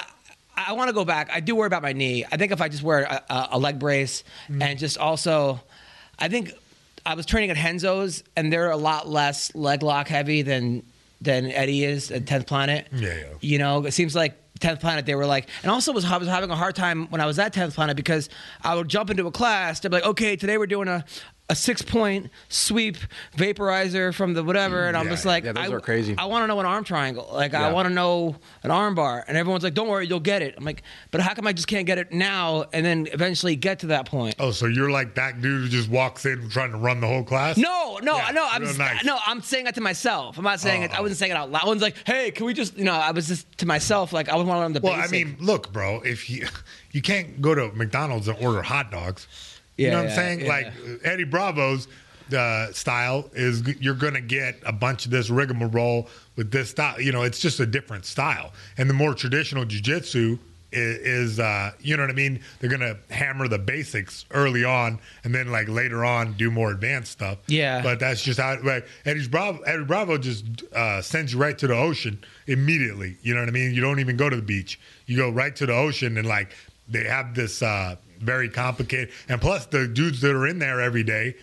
I, 0.56 0.64
I 0.68 0.72
want 0.72 0.88
to 0.88 0.92
go 0.94 1.04
back. 1.04 1.30
I 1.32 1.40
do 1.40 1.54
worry 1.54 1.66
about 1.68 1.82
my 1.82 1.92
knee. 1.92 2.24
I 2.30 2.36
think 2.36 2.50
if 2.52 2.60
I 2.60 2.68
just 2.68 2.82
wear 2.82 3.02
a, 3.02 3.22
a, 3.30 3.48
a 3.52 3.58
leg 3.58 3.78
brace 3.78 4.24
Mm. 4.50 4.62
and 4.62 4.78
just 4.78 4.98
also, 4.98 5.60
I 6.18 6.28
think 6.28 6.52
I 7.06 7.14
was 7.14 7.24
training 7.26 7.50
at 7.50 7.56
Renzo's, 7.62 8.24
and 8.36 8.52
they're 8.52 8.70
a 8.70 8.76
lot 8.76 9.08
less 9.08 9.54
leg 9.54 9.82
lock 9.84 10.08
heavy 10.08 10.42
than 10.42 10.82
than 11.20 11.46
Eddie 11.46 11.84
is 11.84 12.10
at 12.10 12.26
Tenth 12.26 12.46
Planet. 12.46 12.88
Yeah, 12.92 13.14
yeah. 13.14 13.24
You 13.40 13.58
know, 13.58 13.86
it 13.86 13.92
seems 13.92 14.14
like. 14.16 14.34
10th 14.60 14.80
Planet, 14.80 15.06
they 15.06 15.14
were 15.14 15.26
like, 15.26 15.48
and 15.62 15.70
also 15.70 15.92
was 15.92 16.04
I 16.04 16.16
was 16.16 16.28
having 16.28 16.50
a 16.50 16.56
hard 16.56 16.74
time 16.74 17.06
when 17.08 17.20
I 17.20 17.26
was 17.26 17.38
at 17.38 17.52
10th 17.52 17.74
Planet 17.74 17.96
because 17.96 18.28
I 18.62 18.74
would 18.74 18.88
jump 18.88 19.10
into 19.10 19.26
a 19.26 19.32
class. 19.32 19.80
They'd 19.80 19.90
be 19.90 19.96
like, 19.96 20.06
okay, 20.06 20.36
today 20.36 20.58
we're 20.58 20.66
doing 20.66 20.88
a, 20.88 21.04
a 21.48 21.54
six 21.54 21.80
point 21.80 22.28
sweep 22.48 22.96
vaporizer 23.36 24.12
from 24.12 24.34
the 24.34 24.42
whatever. 24.42 24.86
And 24.88 24.96
I'm 24.96 25.04
Yeah, 25.06 25.10
just 25.12 25.24
like, 25.24 25.44
yeah, 25.44 25.52
those 25.52 25.70
I, 25.70 25.72
are 25.74 25.80
crazy. 25.80 26.14
I 26.18 26.24
want 26.24 26.42
to 26.42 26.46
know 26.48 26.58
an 26.58 26.66
arm 26.66 26.82
triangle. 26.84 27.28
Like 27.32 27.54
I 27.54 27.70
want 27.72 27.86
to 27.88 27.94
know 27.94 28.36
an 28.64 28.70
arm 28.70 28.94
bar. 28.94 29.24
And 29.28 29.36
everyone's 29.36 29.62
like, 29.62 29.74
don't 29.74 29.88
worry, 29.88 30.06
you'll 30.06 30.18
get 30.20 30.42
it. 30.42 30.54
I'm 30.56 30.64
like, 30.64 30.82
but 31.10 31.20
how 31.20 31.34
come 31.34 31.46
I 31.46 31.52
just 31.52 31.68
can't 31.68 31.86
get 31.86 31.98
it 31.98 32.10
now 32.12 32.64
and 32.72 32.84
then 32.84 33.06
eventually 33.12 33.54
get 33.56 33.78
to 33.80 33.86
that 33.88 34.06
point? 34.06 34.34
Oh, 34.38 34.50
so 34.50 34.66
you're 34.66 34.90
like 34.90 35.14
that 35.14 35.40
dude 35.40 35.62
who 35.62 35.68
just 35.68 35.88
walks 35.88 36.26
in 36.26 36.48
trying 36.50 36.72
to 36.72 36.78
run 36.78 37.00
the 37.00 37.06
whole 37.06 37.22
class? 37.24 37.56
No, 37.56 37.98
no, 38.02 38.16
Yeah, 38.16 38.30
no. 38.32 38.48
I'm 38.50 38.62
just, 38.64 38.78
nice. 38.78 39.04
no. 39.04 39.18
I'm 39.26 39.40
saying 39.42 39.66
that 39.66 39.74
to 39.76 39.80
myself. 39.80 40.38
I'm 40.38 40.44
not 40.44 40.60
saying 40.60 40.82
it. 40.82 40.92
I 40.94 40.98
Oh. 40.98 41.02
wasn't 41.02 41.18
saying 41.18 41.32
it 41.32 41.36
out 41.36 41.50
loud. 41.50 41.62
I 41.64 41.68
was 41.68 41.80
like, 41.82 41.94
"Hey, 42.06 42.30
can 42.32 42.46
we 42.46 42.54
just?" 42.54 42.76
You 42.76 42.84
know, 42.84 42.92
I 42.94 43.10
was 43.12 43.28
just 43.28 43.58
to 43.58 43.66
myself. 43.66 44.12
Like 44.12 44.28
I 44.28 44.34
was 44.36 44.46
one 44.46 44.56
of 44.56 44.62
them. 44.64 44.72
The 44.72 44.80
Well, 44.80 44.94
I 45.00 45.06
mean, 45.08 45.36
look, 45.38 45.72
bro. 45.72 46.00
If 46.00 46.28
you 46.28 46.46
you 46.92 47.02
can't 47.02 47.40
go 47.40 47.54
to 47.54 47.70
McDonald's 47.72 48.26
and 48.28 48.36
order 48.44 48.62
hot 48.62 48.90
dogs, 48.90 49.26
you 49.76 49.86
Yeah, 49.86 49.90
know 49.92 49.96
what 49.98 50.04
yeah, 50.04 50.10
I'm 50.10 50.16
saying? 50.16 50.40
yeah. 50.40 50.48
Like 50.48 50.72
Eddie 51.04 51.24
Bravo's 51.24 51.88
uh, 52.36 52.72
style 52.72 53.30
is 53.34 53.62
you're 53.80 53.94
gonna 53.94 54.20
get 54.20 54.56
a 54.66 54.72
bunch 54.72 55.04
of 55.04 55.10
this 55.10 55.30
rigmarole 55.30 56.08
with 56.36 56.50
this 56.50 56.70
style. 56.70 57.00
You 57.00 57.12
know, 57.12 57.22
it's 57.22 57.38
just 57.38 57.60
a 57.60 57.66
different 57.66 58.04
style. 58.04 58.52
And 58.78 58.90
the 58.90 58.94
more 58.94 59.14
traditional 59.14 59.64
jujitsu 59.64 60.38
is, 60.72 60.98
is 61.32 61.40
uh, 61.40 61.70
you 61.80 61.96
know 61.96 62.02
what 62.02 62.10
I 62.10 62.14
mean? 62.14 62.40
They're 62.58 62.68
gonna 62.68 62.96
hammer 63.10 63.46
the 63.46 63.58
basics 63.60 64.24
early 64.32 64.64
on, 64.64 64.98
and 65.22 65.32
then 65.32 65.52
like 65.52 65.68
later 65.68 66.04
on 66.04 66.32
do 66.32 66.50
more 66.50 66.72
advanced 66.72 67.12
stuff. 67.12 67.38
Yeah. 67.46 67.80
But 67.82 68.00
that's 68.00 68.22
just 68.22 68.40
how 68.40 68.58
like 68.62 68.86
Eddie's 69.04 69.28
Bravo. 69.28 69.60
Eddie 69.62 69.84
Bravo 69.84 70.18
just 70.18 70.44
uh, 70.74 71.00
sends 71.02 71.32
you 71.32 71.38
right 71.38 71.56
to 71.58 71.68
the 71.68 71.76
ocean 71.76 72.18
immediately. 72.48 73.16
You 73.22 73.34
know 73.34 73.40
what 73.40 73.48
I 73.48 73.52
mean? 73.52 73.72
You 73.72 73.80
don't 73.82 74.00
even 74.00 74.16
go 74.16 74.28
to 74.28 74.36
the 74.36 74.42
beach. 74.42 74.80
You 75.06 75.16
go 75.16 75.30
right 75.30 75.54
to 75.56 75.66
the 75.66 75.74
ocean, 75.74 76.18
and 76.18 76.26
like 76.26 76.50
they 76.88 77.04
have 77.04 77.34
this 77.34 77.62
uh, 77.62 77.94
very 78.18 78.48
complicated. 78.48 79.10
And 79.28 79.40
plus, 79.40 79.66
the 79.66 79.86
dudes 79.88 80.20
that 80.22 80.34
are 80.34 80.46
in 80.46 80.58
there 80.58 80.80
every 80.80 81.02
day, 81.04 81.36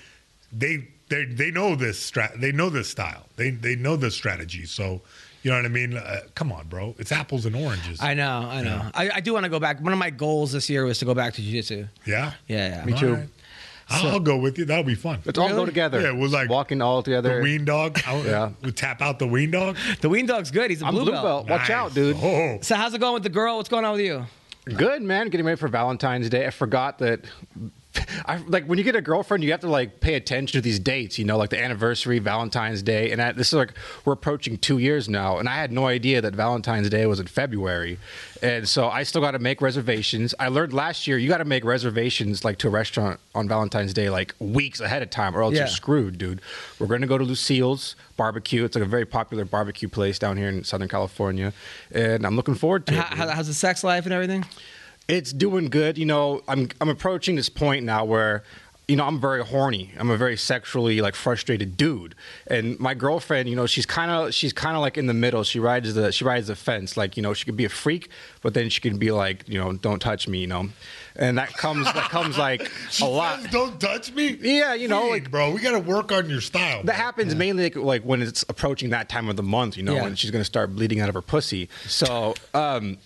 they 0.51 0.88
they 1.09 1.25
they 1.25 1.51
know 1.51 1.75
this 1.75 1.99
strat. 2.12 2.39
They 2.39 2.51
know 2.51 2.69
this 2.69 2.89
style. 2.89 3.25
They 3.36 3.49
they 3.51 3.75
know 3.75 3.95
this 3.95 4.15
strategy. 4.15 4.65
So. 4.65 5.01
You 5.45 5.51
know 5.51 5.57
what 5.57 5.65
I 5.65 5.67
mean? 5.67 5.97
Uh, 5.97 6.21
come 6.36 6.53
on, 6.53 6.67
bro. 6.69 6.95
It's 6.97 7.12
apples 7.12 7.45
and 7.45 7.53
oranges. 7.53 8.01
I 8.01 8.13
know, 8.13 8.47
I 8.49 8.62
know. 8.62 8.81
I, 8.93 9.09
I 9.15 9.19
do 9.19 9.33
want 9.33 9.43
to 9.43 9.49
go 9.49 9.59
back. 9.59 9.81
One 9.81 9.91
of 9.91 9.99
my 9.99 10.09
goals 10.09 10.53
this 10.53 10.69
year 10.69 10.86
was 10.86 10.99
to 10.99 11.05
go 11.05 11.13
back 11.13 11.33
to 11.33 11.41
jiu-jitsu. 11.41 11.86
yeah. 12.05 12.31
Yeah, 12.47 12.77
yeah. 12.77 12.86
Me 12.86 12.93
too. 12.97 13.09
All 13.09 13.13
right. 13.15 13.29
I'll, 13.89 14.07
I'll 14.12 14.19
go 14.21 14.38
with 14.38 14.57
you. 14.57 14.63
That'll 14.63 14.86
be 14.86 14.95
fun. 14.95 15.19
Let's 15.25 15.38
all 15.38 15.49
go 15.49 15.65
together. 15.65 15.99
Yeah, 15.99 16.13
we're 16.17 16.29
like 16.29 16.47
walking 16.47 16.81
all 16.81 17.03
together. 17.03 17.36
The 17.39 17.41
wean 17.43 17.65
dog. 17.65 17.99
I, 18.07 18.21
Yeah. 18.21 18.51
We 18.62 18.71
tap 18.71 19.01
out 19.01 19.19
the 19.19 19.27
wean 19.27 19.51
dog. 19.51 19.75
The 19.99 20.07
wean 20.07 20.27
Dog's 20.27 20.49
good. 20.49 20.69
He's 20.69 20.81
a 20.81 20.86
I'm 20.86 20.93
blue, 20.93 21.03
blue 21.03 21.12
belt. 21.12 21.47
belt. 21.47 21.49
Watch 21.49 21.67
Nice. 21.67 21.71
out, 21.71 21.93
dude. 21.93 22.15
Oh, 22.21 22.59
So 22.62 22.75
how's 22.75 22.93
it 22.93 22.99
going 23.01 23.15
with 23.15 23.23
the 23.23 23.29
girl? 23.29 23.57
What's 23.57 23.67
going 23.67 23.83
on 23.83 23.91
with 23.97 24.01
you? 24.05 24.25
Good 24.65 25.02
man, 25.02 25.30
getting 25.30 25.45
ready 25.45 25.60
for 25.60 25.67
Valentine's 25.67 26.30
Day. 26.30 26.47
I 26.47 26.49
forgot 26.49 26.99
that. 26.99 27.26
I 28.25 28.38
like 28.47 28.65
when 28.65 28.77
you 28.77 28.84
get 28.84 28.95
a 28.95 29.01
girlfriend, 29.01 29.43
you 29.43 29.51
have 29.51 29.60
to 29.62 29.67
like 29.69 29.99
pay 29.99 30.15
attention 30.15 30.58
to 30.58 30.62
these 30.62 30.79
dates. 30.79 31.19
You 31.19 31.25
know, 31.25 31.38
like 31.38 31.49
the 31.51 31.62
anniversary, 31.62 32.19
Valentine's 32.19 32.82
Day, 32.82 33.12
and 33.12 33.21
I, 33.21 33.32
this 33.34 33.47
is 33.49 33.53
like 33.53 33.73
we're 34.06 34.13
approaching 34.13 34.58
two 34.58 34.77
years 34.79 35.08
now, 35.08 35.38
and 35.38 35.47
I 35.47 35.56
had 35.56 35.71
no 35.71 35.86
idea 35.86 36.21
that 36.21 36.34
Valentine's 36.36 36.89
Day 36.89 37.06
was 37.06 37.19
in 37.19 37.27
February, 37.27 37.99
and 38.41 38.67
so 38.67 38.88
I 38.89 39.03
still 39.03 39.21
got 39.21 39.32
to 39.32 39.39
make 39.39 39.62
reservations. 39.62 40.34
I 40.39 40.47
learned 40.47 40.73
last 40.73 41.06
year 41.08 41.17
you 41.17 41.29
got 41.29 41.38
to 41.38 41.45
make 41.45 41.63
reservations 41.63 42.43
like 42.43 42.58
to 42.60 42.67
a 42.67 42.71
restaurant 42.71 43.19
on 43.36 43.47
Valentine's 43.47 43.93
Day 43.93 44.10
like 44.10 44.34
weeks 44.39 44.79
ahead 44.79 45.01
of 45.03 45.10
time, 45.10 45.36
or 45.36 45.43
else 45.43 45.53
Yeah. 45.53 45.60
you're 45.62 45.67
screwed, 45.67 46.17
dude. 46.17 46.41
We're 46.79 46.88
gonna 46.88 47.08
go 47.08 47.17
to 47.17 47.23
Lucille's 47.23 47.95
barbecue. 48.17 48.63
It's 48.63 48.75
like 48.75 48.84
a 48.84 48.88
very 48.88 49.06
popular 49.06 49.45
barbecue 49.45 49.88
place 49.89 50.17
down 50.17 50.38
here 50.38 50.49
in 50.49 50.63
Southern 50.63 50.88
California, 50.88 51.53
and 51.91 52.25
I'm 52.25 52.36
looking 52.36 52.56
forward 52.56 52.88
to 52.88 52.93
And 52.93 53.01
it. 53.01 53.06
how, 53.17 53.27
how's 53.29 53.47
the 53.47 53.53
sex 53.53 53.84
life 53.84 54.06
and 54.06 54.13
everything? 54.13 54.45
It's 55.07 55.33
doing 55.33 55.67
good. 55.69 55.97
You 55.97 56.05
know, 56.05 56.41
I'm 56.47 56.69
I'm 56.79 56.89
approaching 56.89 57.35
this 57.35 57.49
point 57.49 57.85
now 57.85 58.05
where 58.05 58.43
you 58.85 58.97
know, 58.97 59.05
I'm 59.05 59.19
very 59.21 59.41
horny. 59.45 59.93
I'm 59.97 60.09
a 60.09 60.17
very 60.17 60.35
sexually 60.35 60.99
like 60.99 61.15
frustrated 61.15 61.77
dude. 61.77 62.15
And 62.47 62.77
my 62.81 62.93
girlfriend, 62.93 63.47
you 63.47 63.55
know, 63.55 63.65
she's 63.65 63.85
kind 63.85 64.11
of 64.11 64.33
she's 64.33 64.51
kind 64.51 64.75
of 64.75 64.81
like 64.81 64.97
in 64.97 65.07
the 65.07 65.13
middle. 65.13 65.43
She 65.43 65.57
rides 65.59 65.93
the 65.93 66.11
she 66.11 66.25
rides 66.25 66.47
the 66.47 66.55
fence. 66.55 66.97
Like, 66.97 67.15
you 67.15 67.23
know, 67.23 67.33
she 67.33 67.45
could 67.45 67.55
be 67.55 67.63
a 67.63 67.69
freak, 67.69 68.09
but 68.41 68.53
then 68.53 68.67
she 68.69 68.81
can 68.81 68.97
be 68.97 69.11
like, 69.11 69.47
you 69.47 69.57
know, 69.57 69.71
don't 69.71 70.01
touch 70.01 70.27
me, 70.27 70.39
you 70.39 70.47
know. 70.47 70.67
And 71.15 71.37
that 71.37 71.53
comes 71.53 71.85
that 71.85 72.09
comes 72.09 72.37
like 72.37 72.69
a 73.01 73.05
lot. 73.05 73.39
Says, 73.41 73.51
Don't 73.51 73.79
touch 73.79 74.11
me. 74.11 74.37
Yeah, 74.41 74.73
you 74.73 74.89
know, 74.89 75.09
Freak, 75.09 75.23
like 75.23 75.31
bro, 75.31 75.51
we 75.51 75.61
got 75.61 75.71
to 75.71 75.79
work 75.79 76.11
on 76.11 76.29
your 76.29 76.41
style. 76.41 76.79
that 76.79 76.85
bro. 76.85 76.93
happens 76.95 77.35
mainly 77.35 77.63
like, 77.63 77.75
like 77.77 78.03
when 78.03 78.21
it's 78.21 78.43
approaching 78.49 78.89
that 78.89 79.07
time 79.07 79.29
of 79.29 79.37
the 79.37 79.43
month, 79.43 79.77
you 79.77 79.83
know, 79.83 79.93
Yeah. 79.95 80.03
when 80.03 80.15
she's 80.15 80.29
gonna 80.31 80.43
start 80.43 80.75
bleeding 80.75 80.99
out 80.99 81.07
of 81.07 81.15
her 81.15 81.21
pussy. 81.21 81.69
So, 81.87 82.33
um, 82.53 82.97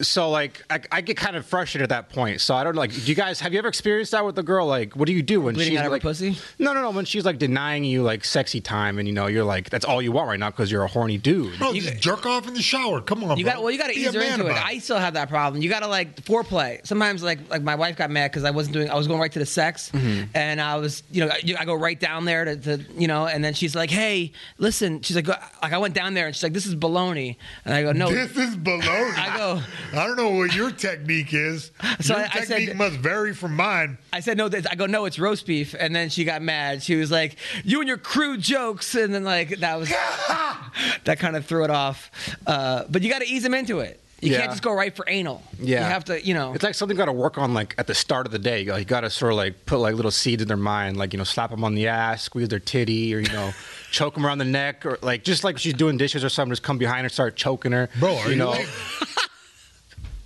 so 0.00 0.30
like 0.30 0.62
I, 0.70 0.80
I 0.92 1.00
get 1.00 1.16
kind 1.16 1.36
of 1.36 1.44
frustrated 1.46 1.82
at 1.84 1.88
that 1.90 2.08
point. 2.14 2.40
So 2.40 2.54
I 2.54 2.64
don't 2.64 2.74
like, 2.76 2.92
do 2.92 3.00
you 3.02 3.14
guys 3.14 3.40
have 3.40 3.52
you 3.52 3.58
ever 3.58 3.68
experienced 3.68 4.12
that 4.12 4.24
with 4.24 4.38
a 4.38 4.42
girl? 4.42 4.66
Like, 4.66 4.94
what 4.96 5.06
do 5.06 5.12
you 5.12 5.22
do 5.22 5.40
when 5.40 5.54
Bleeding 5.54 5.72
she's 5.72 5.78
out 5.80 5.86
of 5.86 5.90
her 5.90 5.96
like, 5.96 6.02
pussy? 6.02 6.36
No, 6.58 6.72
no, 6.72 6.82
no. 6.82 6.90
When 6.90 7.04
she's 7.04 7.24
like 7.24 7.38
denying 7.38 7.84
you 7.84 8.02
like 8.02 8.24
sexy 8.24 8.60
time, 8.60 8.98
and 8.98 9.06
you 9.06 9.14
know 9.14 9.26
you're 9.26 9.44
like 9.44 9.70
that's 9.70 9.84
all 9.84 10.00
you 10.02 10.12
want 10.12 10.28
right 10.28 10.38
now 10.40 10.50
because 10.50 10.70
you're 10.70 10.84
a 10.84 10.88
horny 10.88 11.18
dude. 11.18 11.58
Bro, 11.58 11.72
You- 11.72 11.82
just 11.82 11.98
jerk 12.00 12.26
off 12.26 12.46
in 12.48 12.54
the 12.54 12.62
shower. 12.62 13.00
Come 13.00 13.24
on, 13.24 13.36
You 13.38 13.44
got 13.44 13.60
well. 13.62 13.70
You 13.70 13.78
got 13.78 13.88
to 13.88 13.94
Be 13.94 14.00
ease 14.00 14.14
her 14.14 14.20
into 14.20 14.46
it. 14.46 14.50
about 14.52 14.64
I 14.66 14.78
still 14.78 14.98
have 14.98 15.14
that 15.14 15.28
problem. 15.28 15.62
You 15.62 15.68
got 15.68 15.80
to 15.80 15.88
like 15.88 16.16
foreplay. 16.24 16.86
Sometimes 16.86 17.22
like 17.22 17.38
like 17.50 17.62
my 17.62 17.74
wife 17.74 17.96
got 17.96 18.10
mad 18.10 18.30
because 18.30 18.44
I 18.44 18.50
wasn't 18.50 18.74
doing. 18.74 18.90
I 18.90 18.94
was 18.96 19.06
going 19.06 19.20
right 19.20 19.32
to 19.32 19.38
the 19.38 19.46
sex, 19.46 19.90
Mm-hmm. 19.92 20.24
and 20.34 20.60
I 20.60 20.76
was 20.76 21.02
you 21.10 21.24
know 21.24 21.30
I, 21.32 21.40
I 21.60 21.64
go 21.64 21.74
right 21.74 21.98
down 21.98 22.24
there 22.24 22.44
to, 22.44 22.56
to 22.56 22.84
you 22.96 23.06
know, 23.08 23.26
and 23.26 23.44
then 23.44 23.54
she's 23.54 23.74
like, 23.74 23.90
hey, 23.90 24.32
listen. 24.58 25.02
She's 25.02 25.16
like, 25.16 25.24
go- 25.26 25.34
like 25.62 25.72
I 25.72 25.78
went 25.78 25.94
down 25.94 26.14
there 26.14 26.26
and 26.26 26.34
she's 26.34 26.42
like, 26.42 26.52
this 26.52 26.66
is 26.66 26.74
baloney, 26.76 27.36
and 27.64 27.74
I 27.74 27.82
go, 27.82 27.92
no. 27.92 28.10
This 28.10 28.36
is 28.36 28.56
baloney. 28.56 29.14
I 29.18 29.36
go- 29.36 29.60
I 29.92 30.06
don't 30.06 30.16
know 30.16 30.30
what 30.30 30.54
your 30.54 30.70
technique 30.70 31.34
is. 31.34 31.70
So 32.00 32.16
your 32.16 32.24
I- 32.24 32.30
I 32.32 32.40
said- 32.44 32.56
technique 32.58 32.76
must 32.76 32.96
vary 32.96 33.34
from 33.34 33.56
mine. 33.56 33.98
I 34.12 34.20
said 34.20 34.36
no. 34.38 34.46
I 34.46 34.74
go 34.74 34.86
no. 34.86 35.04
It's 35.04 35.18
roast 35.18 35.46
beef, 35.46 35.74
and 35.78 35.94
then 35.94 36.08
she 36.08 36.24
got 36.24 36.40
mad. 36.42 36.82
She 36.82 36.96
was 36.96 37.10
like, 37.10 37.36
"You 37.64 37.80
and 37.80 37.88
your 37.88 37.98
crude 37.98 38.40
jokes," 38.40 38.94
and 38.94 39.12
then 39.14 39.24
like 39.24 39.58
that 39.60 39.78
was 39.78 39.88
that 41.04 41.18
kind 41.18 41.36
of 41.36 41.44
threw 41.46 41.64
it 41.64 41.70
off. 41.70 42.10
Uh, 42.46 42.84
but 42.88 43.02
you 43.02 43.10
got 43.10 43.20
to 43.20 43.28
ease 43.28 43.42
them 43.42 43.54
into 43.54 43.80
it. 43.80 44.00
You 44.22 44.32
Yeah. 44.32 44.40
can't 44.40 44.50
just 44.50 44.62
go 44.62 44.72
right 44.74 44.94
for 44.94 45.06
anal. 45.08 45.42
Yeah. 45.58 45.78
you 45.80 45.84
have 45.92 46.04
to. 46.06 46.24
You 46.24 46.34
know, 46.34 46.52
It's 46.52 46.62
like 46.62 46.74
something 46.74 46.96
got 46.96 47.06
to 47.06 47.12
work 47.12 47.38
on 47.38 47.54
like 47.54 47.74
at 47.78 47.86
the 47.86 47.94
start 47.94 48.26
of 48.26 48.32
the 48.32 48.38
day. 48.38 48.62
You 48.62 48.84
got 48.84 49.00
to 49.00 49.10
sort 49.10 49.32
of 49.32 49.38
like 49.38 49.64
put 49.66 49.78
like 49.78 49.94
little 49.94 50.10
seeds 50.10 50.42
in 50.42 50.48
their 50.48 50.56
mind, 50.58 50.96
like 50.98 51.12
you 51.12 51.18
know, 51.18 51.24
slap 51.24 51.50
them 51.50 51.64
on 51.64 51.74
the 51.74 51.88
ass, 51.88 52.22
squeeze 52.22 52.48
their 52.48 52.58
titty, 52.60 53.14
or 53.14 53.20
you 53.20 53.32
know, 53.32 53.52
choke 53.90 54.14
them 54.14 54.24
around 54.26 54.38
the 54.38 54.44
neck, 54.44 54.84
or 54.86 54.98
like 55.02 55.24
just 55.24 55.42
like 55.44 55.58
she's 55.58 55.74
doing 55.74 55.96
dishes 55.96 56.22
or 56.24 56.28
something, 56.28 56.52
just 56.52 56.62
come 56.62 56.76
behind 56.78 57.04
her, 57.04 57.08
start 57.08 57.34
choking 57.36 57.72
her. 57.72 57.88
Bro, 57.98 58.16
are 58.18 58.28
you, 58.30 58.36
know? 58.36 58.50
like, 58.50 58.68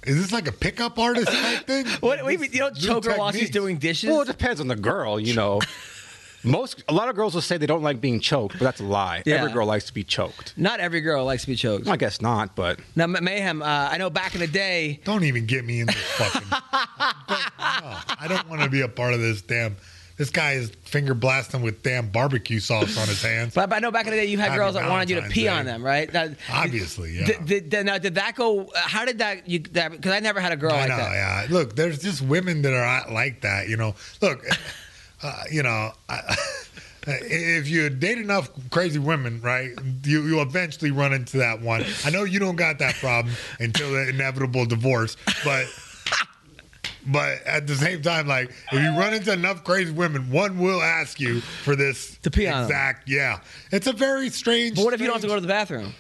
Is 0.07 0.17
this 0.21 0.33
like 0.33 0.49
a 0.49 0.53
pickup 0.53 0.99
artist 0.99 1.29
type 1.29 1.67
thing? 1.67 1.87
What, 2.01 2.23
what 2.23 2.27
do 2.27 2.33
you 2.33 2.39
mean? 2.39 2.53
You 2.53 2.59
don't 2.61 2.77
choke 2.77 3.05
her 3.07 3.17
while 3.17 3.33
she's 3.33 3.51
doing 3.51 3.79
dishes? 3.79 4.11
Well, 4.11 4.23
it 4.23 4.27
depends 4.29 4.61
on 4.61 4.69
the 4.69 4.77
girl, 4.77 5.19
you 5.19 5.35
know. 5.35 5.61
Most 6.47 6.85
a 6.89 6.93
lot 6.93 7.09
of 7.09 7.17
girls 7.17 7.35
will 7.35 7.41
say 7.41 7.57
they 7.57 7.65
don't 7.67 7.83
like 7.83 8.03
being 8.03 8.21
choked, 8.21 8.59
but 8.59 8.65
that's 8.65 8.81
a 8.81 8.85
lie. 8.85 9.23
Yeah. 9.25 9.37
Every 9.37 9.51
girl 9.53 9.67
likes 9.67 9.87
to 9.87 9.95
be 9.95 10.05
choked. 10.05 10.53
Not 10.59 10.79
every 10.79 11.01
girl 11.01 11.25
likes 11.25 11.43
to 11.45 11.49
be 11.49 11.57
choked. 11.57 11.89
I 11.89 11.97
guess 11.97 12.21
not, 12.21 12.55
but 12.55 12.81
Now, 12.95 13.07
Ma- 13.07 13.21
Mayhem, 13.23 13.63
uh, 13.63 13.65
I 13.67 13.97
know 13.97 14.11
back 14.11 14.35
in 14.35 14.41
the 14.41 14.47
day, 14.47 15.01
Don't 15.05 15.25
even 15.25 15.47
get 15.47 15.65
me 15.65 15.81
in 15.81 15.87
this 15.87 15.97
fucking. 15.97 16.47
But, 16.51 16.63
no, 17.31 17.97
I 18.21 18.27
don't 18.29 18.47
want 18.51 18.61
to 18.61 18.69
be 18.69 18.83
a 18.83 18.89
part 18.89 19.15
of 19.15 19.21
this 19.21 19.41
damn. 19.41 19.77
This 20.17 20.31
guy 20.31 20.53
is 20.53 20.71
finger 20.85 21.13
blasting 21.13 21.63
with 21.63 21.83
damn 21.83 22.09
barbecue 22.09 22.61
sauce 22.61 22.97
on 22.97 23.09
his 23.09 23.21
hands. 23.21 23.53
but 23.53 23.73
I 23.73 23.81
know 23.81 23.91
back 23.91 24.07
in 24.07 24.13
the 24.13 24.17
day 24.17 24.27
you 24.27 24.39
had 24.39 24.51
Happy 24.51 24.59
girls 24.59 24.75
that 24.75 24.89
wanted 24.89 25.11
you 25.11 25.17
to 25.17 25.23
Valentine's 25.23 25.35
pee 25.35 25.43
Day. 25.43 25.49
on 25.49 25.65
them, 25.65 25.83
right? 25.83 26.11
That, 26.13 26.37
Obviously, 26.53 27.19
yeah. 27.19 27.27
Did, 27.27 27.47
did, 27.47 27.69
did- 27.71 27.87
now, 27.87 27.99
did 27.99 28.15
that 28.15 28.37
go? 28.37 28.71
How 28.77 29.05
did 29.05 29.19
that? 29.19 29.49
You 29.49 29.59
that 29.73 29.91
because 29.91 30.13
I 30.13 30.21
never 30.21 30.39
had 30.39 30.53
a 30.53 30.57
girl 30.57 30.71
I 30.73 30.81
like 30.81 30.89
know, 30.91 30.97
that. 30.99 31.13
yeah. 31.13 31.47
Look, 31.51 31.75
there's 31.75 31.99
just 32.01 32.23
women 32.23 32.63
that 32.63 32.73
are 32.73 33.13
like 33.13 33.41
that. 33.41 33.69
You 33.69 33.77
know, 33.77 33.97
look, 34.23 34.45
uh, 35.25 35.43
you 35.51 35.65
know, 35.65 35.91
I, 36.09 36.37
if 37.09 37.69
you 37.69 37.91
date 37.91 38.19
enough 38.19 38.51
crazy 38.71 39.01
women, 39.01 39.41
right, 39.41 39.73
you 40.05 40.23
you 40.23 40.41
eventually 40.43 40.93
run 40.93 41.13
into 41.13 41.39
that 41.39 41.61
one. 41.61 41.85
I 42.05 42.11
know 42.11 42.23
you 42.23 42.39
don't 42.39 42.55
got 42.57 42.79
that 42.79 42.95
problem 42.97 43.35
until 43.59 43.91
the 43.93 44.09
inevitable 44.11 44.65
divorce, 44.67 45.17
but. 45.45 45.67
But 47.07 47.43
at 47.47 47.67
the 47.67 47.75
same 47.75 48.01
time, 48.03 48.27
like 48.27 48.51
if 48.73 48.83
you 48.83 48.99
run 48.99 49.13
into 49.15 49.33
enough 49.33 49.63
crazy 49.65 49.93
women, 49.93 50.31
one 50.31 50.59
will 50.59 50.81
ask 50.83 51.21
you 51.21 51.41
for 51.41 51.77
this 51.77 52.17
To 52.23 52.31
pee 52.31 52.47
on 52.47 52.59
'em. 52.59 52.63
exact. 52.65 53.09
Yeah, 53.09 53.41
it's 53.71 53.87
a 53.87 53.93
very 53.93 54.31
strange. 54.31 54.77
But 54.77 54.85
what 54.87 54.95
if 54.95 55.01
you 55.01 55.07
don't 55.07 55.15
have 55.17 55.23
to 55.23 55.29
go 55.29 55.35
to 55.35 55.41
the 55.41 55.47
bathroom? 55.49 55.93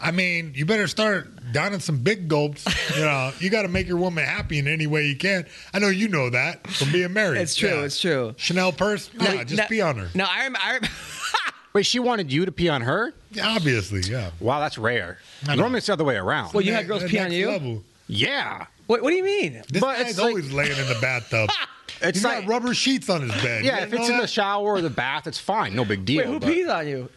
I 0.00 0.12
mean, 0.12 0.52
you 0.54 0.64
better 0.64 0.86
start 0.86 1.52
downing 1.52 1.80
some 1.80 1.98
big 1.98 2.28
gulps. 2.28 2.64
You 2.96 3.02
know, 3.02 3.32
you 3.40 3.50
got 3.50 3.62
to 3.62 3.68
make 3.68 3.88
your 3.88 3.96
woman 3.96 4.24
happy 4.24 4.58
in 4.58 4.68
any 4.68 4.86
way 4.86 5.06
you 5.06 5.16
can. 5.16 5.44
I 5.74 5.80
know 5.80 5.88
you 5.88 6.06
know 6.08 6.30
that 6.30 6.66
from 6.68 6.92
being 6.92 7.12
married. 7.12 7.40
It's 7.40 7.56
true. 7.56 7.68
Yeah. 7.68 7.82
It's 7.82 8.00
true. 8.00 8.34
Chanel 8.36 8.70
purse? 8.72 9.10
Nah, 9.14 9.24
Now- 9.24 9.42
just 9.44 9.56
now- 9.56 9.66
pee 9.66 9.80
on 9.80 9.96
her. 9.98 10.08
No, 10.14 10.24
I, 10.30 10.42
rem- 10.44 10.56
I 10.62 10.72
rem- 10.74 10.90
wait, 11.72 11.84
she 11.86 11.98
wanted 11.98 12.32
you 12.32 12.44
to 12.44 12.52
pee 12.52 12.68
on 12.68 12.82
her? 12.82 13.12
Yeah, 13.32 13.48
obviously, 13.48 14.02
yeah. 14.02 14.30
Wow, 14.38 14.60
that's 14.60 14.78
rare. 14.78 15.18
Normally 15.46 15.78
it's 15.78 15.88
the 15.88 15.94
other 15.94 16.04
way 16.04 16.14
around. 16.16 16.52
Well, 16.54 16.60
you 16.64 16.72
had 16.74 16.86
girls 16.86 17.02
pee 17.04 17.18
on 17.18 17.32
you? 17.32 17.48
Level. 17.48 17.82
yeah. 18.06 18.66
What, 18.88 19.00
what 19.02 19.10
do 19.10 19.16
you 19.16 19.24
mean? 19.24 19.62
This 19.70 19.80
But 19.80 19.98
guy's 19.98 20.10
it's 20.10 20.18
like- 20.18 20.28
always 20.30 20.52
laying 20.52 20.76
in 20.76 20.88
the 20.88 20.98
bathtub. 21.00 21.50
It's 22.00 22.18
He's 22.18 22.24
like 22.24 22.40
got 22.42 22.48
rubber 22.48 22.74
sheets 22.74 23.08
on 23.10 23.22
his 23.28 23.32
bed. 23.42 23.64
yeah, 23.64 23.78
if 23.82 23.92
it's 23.92 24.08
know 24.08 24.14
in 24.16 24.20
the 24.20 24.26
shower 24.28 24.74
or 24.74 24.80
the 24.80 24.90
bath, 24.90 25.26
it's 25.26 25.38
fine, 25.38 25.74
no 25.74 25.84
big 25.84 26.04
deal. 26.04 26.18
Wait, 26.18 26.26
who 26.28 26.38
but 26.38 26.46
pees 26.48 26.68
on 26.68 26.86
you? 26.86 27.08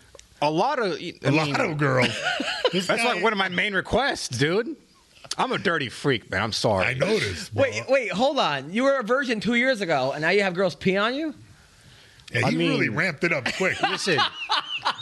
A 0.42 0.50
lot 0.50 0.80
of 0.80 0.94
I 0.94 1.14
a 1.24 1.32
mean, 1.32 1.36
lot 1.54 1.60
of 1.62 1.78
girls. 1.78 2.08
That's 2.74 2.88
guy- 2.88 3.04
like 3.14 3.22
one 3.22 3.32
of 3.32 3.38
my 3.38 3.50
main 3.50 3.76
requests, 3.76 4.30
dude. 4.30 4.76
I'm 5.38 5.52
a 5.52 5.60
dirty 5.60 5.90
freak, 5.90 6.32
man. 6.32 6.42
I'm 6.42 6.52
sorry. 6.52 6.86
I 6.88 6.94
noticed. 6.96 7.54
Bro. 7.54 7.64
Wait, 7.64 7.84
wait, 7.90 8.12
hold 8.12 8.40
on. 8.40 8.74
You 8.74 8.86
were 8.86 8.98
a 8.98 9.04
virgin 9.04 9.40
two 9.40 9.54
years 9.56 9.82
ago, 9.82 10.14
and 10.14 10.22
now 10.24 10.30
you 10.30 10.42
have 10.42 10.56
girls 10.56 10.74
pee 10.74 10.98
on 10.98 11.14
you? 11.14 11.36
Yeah, 12.34 12.48
I 12.48 12.50
he 12.52 12.58
really 12.58 12.90
ramped 12.90 13.24
it 13.24 13.34
up 13.34 13.46
quick. 13.58 13.80
Listen, 13.88 14.18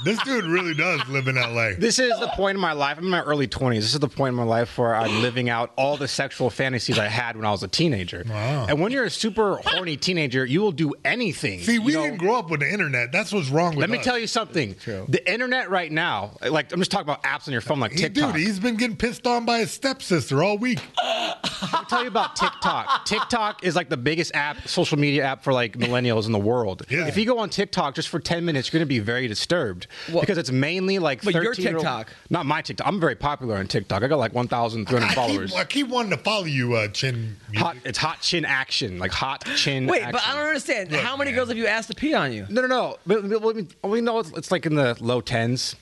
this 0.03 0.21
dude 0.23 0.45
really 0.45 0.73
does 0.73 1.07
live 1.09 1.27
in 1.27 1.37
L.A. 1.37 1.73
this 1.75 1.99
is 1.99 2.17
the 2.19 2.27
point 2.29 2.55
in 2.55 2.61
my 2.61 2.71
life. 2.73 2.97
I'm 2.97 3.05
in 3.05 3.09
my 3.09 3.21
early 3.21 3.47
20s. 3.47 3.75
This 3.75 3.93
is 3.93 3.99
the 3.99 4.07
point 4.07 4.29
in 4.29 4.35
my 4.35 4.43
life 4.43 4.77
where 4.77 4.95
I'm 4.95 5.21
living 5.21 5.49
out 5.49 5.71
all 5.75 5.97
the 5.97 6.07
sexual 6.07 6.49
fantasies 6.49 6.97
I 6.97 7.07
had 7.07 7.35
when 7.35 7.45
I 7.45 7.51
was 7.51 7.63
a 7.63 7.67
teenager. 7.67 8.23
Wow. 8.29 8.65
And 8.69 8.79
when 8.81 8.91
you're 8.91 9.05
a 9.05 9.09
super 9.09 9.59
horny 9.65 9.97
teenager, 9.97 10.45
you 10.45 10.61
will 10.61 10.71
do 10.71 10.93
anything. 11.03 11.59
See, 11.61 11.79
we 11.79 11.91
you 11.93 11.97
know? 11.97 12.05
didn't 12.05 12.19
grow 12.19 12.35
up 12.37 12.49
with 12.49 12.61
the 12.61 12.71
internet. 12.71 13.11
That's 13.11 13.31
what's 13.33 13.49
wrong 13.49 13.75
with 13.75 13.79
that. 13.79 13.81
Let 13.81 13.89
me 13.89 13.97
us. 13.99 14.05
tell 14.05 14.17
you 14.17 14.27
something. 14.27 14.75
The 14.85 15.21
internet 15.31 15.69
right 15.69 15.91
now, 15.91 16.37
like 16.49 16.71
I'm 16.71 16.79
just 16.79 16.91
talking 16.91 17.07
about 17.07 17.23
apps 17.23 17.47
on 17.47 17.51
your 17.51 17.61
phone 17.61 17.79
like 17.79 17.91
He, 17.91 17.97
TikTok. 17.97 18.33
dude, 18.33 18.41
he's 18.41 18.59
been 18.59 18.77
getting 18.77 18.95
pissed 18.97 19.27
on 19.27 19.45
by 19.45 19.59
his 19.59 19.71
stepsister 19.71 20.43
all 20.43 20.57
week. 20.57 20.79
I'll 21.03 21.85
tell 21.85 22.01
you 22.01 22.07
about 22.07 22.35
TikTok. 22.35 23.05
TikTok 23.05 23.63
is 23.63 23.75
like 23.75 23.89
the 23.89 23.97
biggest 23.97 24.33
app, 24.35 24.67
social 24.67 24.97
media 24.97 25.25
app 25.25 25.43
for 25.43 25.53
like 25.53 25.77
millennials 25.77 26.25
in 26.25 26.31
the 26.31 26.39
world. 26.39 26.83
Yeah. 26.89 27.07
If 27.07 27.17
you 27.17 27.25
go 27.25 27.39
on 27.39 27.49
TikTok 27.49 27.95
just 27.95 28.09
for 28.09 28.19
10 28.19 28.45
minutes, 28.45 28.71
you're 28.71 28.79
going 28.79 28.87
to 28.87 28.89
be 28.89 28.99
very 28.99 29.27
disturbed 29.27 29.87
Well- 30.11 30.21
because 30.21 30.37
it's 30.37 30.51
mainly 30.51 30.99
like 30.99 31.23
But 31.23 31.33
your 31.33 31.43
13 31.45 31.67
old- 31.67 31.75
TikTok. 31.77 32.13
Not 32.29 32.45
my 32.45 32.61
TikTok. 32.61 32.87
I'm 32.87 32.99
very 32.99 33.15
popular 33.15 33.57
on 33.57 33.67
TikTok. 33.67 34.03
I 34.03 34.07
got 34.07 34.19
like 34.19 34.33
1,300 34.33 35.13
followers. 35.13 35.51
keep, 35.51 35.59
I 35.59 35.63
keep 35.65 35.87
wanting 35.87 36.11
to 36.11 36.17
follow 36.17 36.45
you, 36.45 36.75
uh, 36.75 36.87
Chin. 36.89 37.37
Hot, 37.55 37.77
it's 37.85 37.97
hot 37.97 38.21
chin 38.21 38.45
action, 38.45 38.99
like 38.99 39.11
hot 39.11 39.45
chin. 39.55 39.87
Wait, 39.87 39.99
action. 40.01 40.11
but 40.13 40.23
I 40.27 40.35
don't 40.35 40.47
understand. 40.47 40.91
Look, 40.91 41.01
How 41.01 41.15
many 41.17 41.31
man. 41.31 41.37
girls 41.37 41.49
have 41.49 41.57
you 41.57 41.67
asked 41.67 41.89
to 41.89 41.95
pee 41.95 42.13
on 42.13 42.31
you? 42.33 42.45
No, 42.49 42.61
no, 42.61 42.67
no. 42.67 42.97
But, 43.07 43.29
but, 43.29 43.55
we- 43.55 43.67
we 43.83 44.01
know 44.01 44.19
it's, 44.19 44.31
it's 44.31 44.51
like 44.51 44.65
in 44.65 44.75
the 44.75 44.97
low 44.99 45.21
tens. 45.21 45.75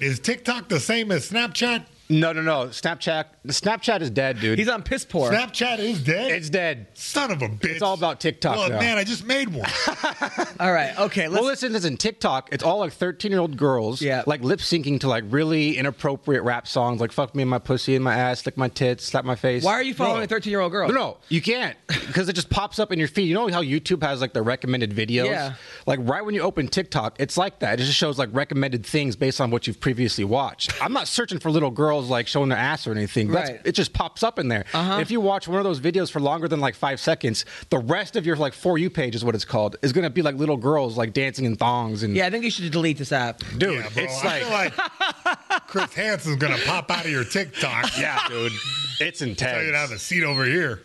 Is 0.00 0.18
TikTok 0.18 0.68
the 0.68 0.80
same 0.80 1.12
as 1.12 1.28
Snapchat? 1.30 1.84
No, 2.10 2.32
no, 2.32 2.42
no. 2.42 2.66
Snapchat. 2.66 3.26
Snapchat 3.46 4.00
is 4.00 4.10
dead, 4.10 4.40
dude. 4.40 4.58
He's 4.58 4.68
on 4.68 4.82
piss 4.82 5.04
poor. 5.04 5.30
Snapchat 5.30 5.78
is 5.78 6.02
dead. 6.02 6.32
it's 6.32 6.50
dead. 6.50 6.88
Son 6.94 7.30
of 7.30 7.40
a 7.40 7.48
bitch. 7.48 7.64
It's 7.70 7.82
all 7.82 7.94
about 7.94 8.18
TikTok 8.20 8.56
Well, 8.56 8.68
now. 8.68 8.80
man, 8.80 8.98
I 8.98 9.04
just 9.04 9.24
made 9.24 9.48
one. 9.48 9.70
All 10.60 10.72
right, 10.72 10.98
okay. 10.98 11.28
Let's, 11.28 11.40
well, 11.40 11.44
listen, 11.50 11.72
listen. 11.72 11.96
TikTok, 11.96 12.48
it's 12.52 12.62
all 12.64 12.78
like 12.80 12.92
13 12.92 13.30
year 13.30 13.40
old 13.40 13.56
girls, 13.56 14.02
Yeah. 14.02 14.24
like 14.26 14.42
lip 14.42 14.60
syncing 14.60 15.00
to 15.00 15.08
like 15.08 15.24
really 15.28 15.76
inappropriate 15.78 16.42
rap 16.42 16.66
songs, 16.66 17.00
like 17.00 17.12
"fuck 17.12 17.34
me 17.34 17.42
in 17.42 17.48
my 17.48 17.58
pussy 17.58 17.94
and 17.94 18.04
my 18.04 18.14
ass, 18.14 18.44
lick 18.44 18.56
my 18.56 18.68
tits, 18.68 19.04
slap 19.04 19.24
my 19.24 19.36
face." 19.36 19.62
why 19.64 19.72
are 19.74 19.82
you 19.82 19.94
following 19.94 20.16
Bro. 20.16 20.24
a 20.24 20.26
13 20.26 20.50
year 20.50 20.60
old 20.60 20.72
girl? 20.72 20.88
No, 20.88 20.94
no, 20.94 21.16
you 21.28 21.40
can't 21.40 21.76
because 21.88 22.28
it 22.28 22.32
just 22.34 22.50
pops 22.50 22.78
up 22.78 22.90
in 22.92 22.98
your 22.98 23.08
feed. 23.08 23.22
You 23.28 23.34
know 23.34 23.48
how 23.48 23.62
YouTube 23.62 24.02
has 24.02 24.20
like 24.20 24.32
the 24.32 24.42
recommended 24.42 24.90
videos? 24.92 25.26
Yeah. 25.26 25.54
Like 25.86 26.00
right 26.02 26.24
when 26.24 26.34
you 26.34 26.42
open 26.42 26.68
TikTok, 26.68 27.16
it's 27.20 27.36
like 27.38 27.60
that. 27.60 27.80
It 27.80 27.84
just 27.84 27.96
shows 27.96 28.18
like 28.18 28.28
recommended 28.32 28.84
things 28.84 29.16
based 29.16 29.40
on 29.40 29.50
what 29.50 29.66
you've 29.66 29.80
previously 29.80 30.24
watched. 30.24 30.72
I'm 30.82 30.92
not 30.92 31.06
searching 31.08 31.38
for 31.38 31.50
little 31.50 31.70
girls 31.70 31.99
like 32.08 32.26
showing 32.28 32.48
their 32.48 32.58
ass 32.58 32.86
or 32.86 32.92
anything. 32.92 33.28
That's, 33.30 33.50
Right. 33.50 33.60
It 33.64 33.72
just 33.72 33.92
pops 33.92 34.22
up 34.22 34.38
in 34.38 34.48
there. 34.48 34.64
Uh-huh. 34.72 34.98
If 35.00 35.10
you 35.10 35.20
watch 35.20 35.48
one 35.48 35.58
of 35.58 35.64
those 35.64 35.80
videos 35.80 36.10
for 36.10 36.20
longer 36.20 36.46
than 36.48 36.60
like 36.60 36.74
five 36.74 37.00
seconds, 37.00 37.44
the 37.70 37.78
rest 37.78 38.16
of 38.16 38.24
your 38.24 38.36
like 38.36 38.54
for 38.54 38.78
you 38.78 38.88
page 38.88 39.14
is 39.14 39.24
what 39.24 39.34
it's 39.34 39.44
called 39.44 39.76
is 39.82 39.92
going 39.92 40.04
to 40.04 40.10
be 40.10 40.22
like 40.22 40.36
little 40.36 40.56
girls 40.56 40.96
like 40.96 41.12
dancing 41.12 41.44
in 41.44 41.56
thongs 41.56 42.02
and 42.02 42.14
Yeah, 42.16 42.26
I 42.26 42.30
think 42.30 42.44
you 42.44 42.50
should 42.50 42.70
delete 42.70 42.96
this 42.98 43.12
app. 43.12 43.40
dude, 43.58 43.74
yeah, 43.74 43.88
bro. 43.92 44.02
it's 44.04 44.24
I 44.24 44.26
like. 44.26 44.42
feel 44.42 44.50
like 44.50 45.66
Chris 45.66 45.92
Hansen's 45.94 46.36
gonna 46.36 46.58
pop 46.66 46.90
out 46.90 47.04
of 47.04 47.10
your 47.10 47.24
TikTok. 47.24 47.90
yeah, 47.98 48.18
dude, 48.28 48.52
it's 49.00 49.22
intense. 49.22 49.52
Tell 49.52 49.62
you 49.62 49.72
to 49.72 49.76
have 49.78 49.92
a 49.92 49.98
seat 49.98 50.22
over 50.24 50.44
here. 50.44 50.82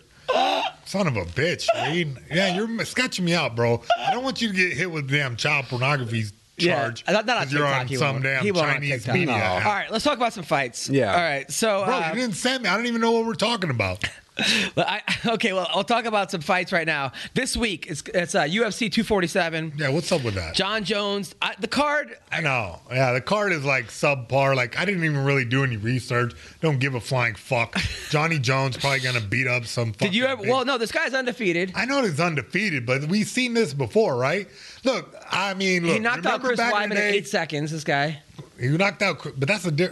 Son 0.85 1.07
of 1.07 1.17
a 1.17 1.25
bitch, 1.25 1.67
Reed. 1.87 2.17
Yeah, 2.31 2.55
you're 2.55 2.85
sketching 2.85 3.25
me 3.25 3.33
out, 3.33 3.55
bro. 3.55 3.81
I 3.99 4.11
don't 4.11 4.23
want 4.23 4.41
you 4.41 4.49
to 4.49 4.53
get 4.53 4.73
hit 4.73 4.89
with 4.91 5.09
damn 5.09 5.35
child 5.35 5.65
pornography 5.67 6.25
charge. 6.57 7.03
Yeah, 7.07 7.13
not, 7.13 7.25
not 7.25 7.37
on 7.37 7.43
'cause 7.43 7.53
you're 7.53 7.61
TikTok. 7.63 7.81
on 7.81 7.87
he 7.87 7.95
some 7.97 8.11
won't. 8.13 8.23
damn 8.23 8.43
he 8.43 8.51
won't 8.51 8.67
on 8.67 8.73
Chinese 8.75 8.91
TikTok. 8.91 9.13
media. 9.15 9.37
No. 9.37 9.43
All 9.43 9.59
right, 9.59 9.91
let's 9.91 10.03
talk 10.03 10.17
about 10.17 10.33
some 10.33 10.43
fights. 10.43 10.89
Yeah. 10.89 11.11
All 11.13 11.21
right. 11.21 11.49
So, 11.51 11.83
Bro, 11.85 11.93
uh, 11.95 12.09
you 12.13 12.21
didn't 12.21 12.35
send 12.35 12.63
me. 12.63 12.69
I 12.69 12.75
don't 12.77 12.85
even 12.85 13.01
know 13.01 13.11
what 13.11 13.25
we're 13.25 13.33
talking 13.35 13.69
about. 13.69 14.03
But 14.75 14.87
I, 14.89 15.01
okay, 15.25 15.53
well, 15.53 15.67
I'll 15.71 15.83
talk 15.85 16.03
about 16.05 16.29
some 16.29 16.41
fights 16.41 16.71
right 16.73 16.85
now. 16.85 17.13
This 17.33 17.55
week, 17.55 17.87
it's, 17.87 18.03
it's 18.13 18.35
uh, 18.35 18.43
UFC 18.43 18.91
247. 18.91 19.73
Yeah, 19.77 19.89
what's 19.89 20.11
up 20.11 20.23
with 20.23 20.33
that? 20.35 20.53
Jon 20.55 20.83
Jones. 20.83 21.33
I, 21.41 21.55
the 21.59 21.67
card. 21.69 22.17
I 22.31 22.41
know. 22.41 22.81
Yeah, 22.91 23.13
the 23.13 23.21
card 23.21 23.53
is 23.53 23.63
like 23.63 23.85
subpar. 23.87 24.55
Like 24.55 24.77
I 24.77 24.83
didn't 24.83 25.05
even 25.05 25.23
really 25.23 25.45
do 25.45 25.63
any 25.63 25.77
research. 25.77 26.33
Don't 26.61 26.79
give 26.79 26.95
a 26.95 26.99
flying 26.99 27.35
fuck. 27.35 27.77
Johnny 28.09 28.37
Jones 28.39 28.75
probably 28.75 28.99
gonna 28.99 29.21
beat 29.21 29.47
up 29.47 29.65
some. 29.65 29.91
Did 29.93 30.13
you 30.13 30.25
ever? 30.25 30.41
big- 30.41 30.51
Well, 30.51 30.65
no, 30.65 30.77
this 30.77 30.91
guy's 30.91 31.13
undefeated. 31.13 31.71
I 31.73 31.85
know 31.85 32.03
he's 32.03 32.19
undefeated, 32.19 32.85
but 32.85 33.05
we've 33.05 33.27
seen 33.27 33.53
this 33.53 33.73
before, 33.73 34.17
right? 34.17 34.49
Look, 34.83 35.15
I 35.31 35.53
mean, 35.53 35.83
look. 35.85 35.93
he 35.93 35.99
knocked 35.99 36.25
out 36.25 36.41
Chris 36.41 36.57
back 36.57 36.91
in 36.91 36.97
eight 36.97 37.27
seconds. 37.27 37.71
This 37.71 37.83
guy. 37.85 38.21
He 38.59 38.67
knocked 38.69 39.01
out, 39.01 39.19
Chris- 39.19 39.35
but 39.37 39.47
that's 39.47 39.65
a 39.65 39.71
di- 39.71 39.89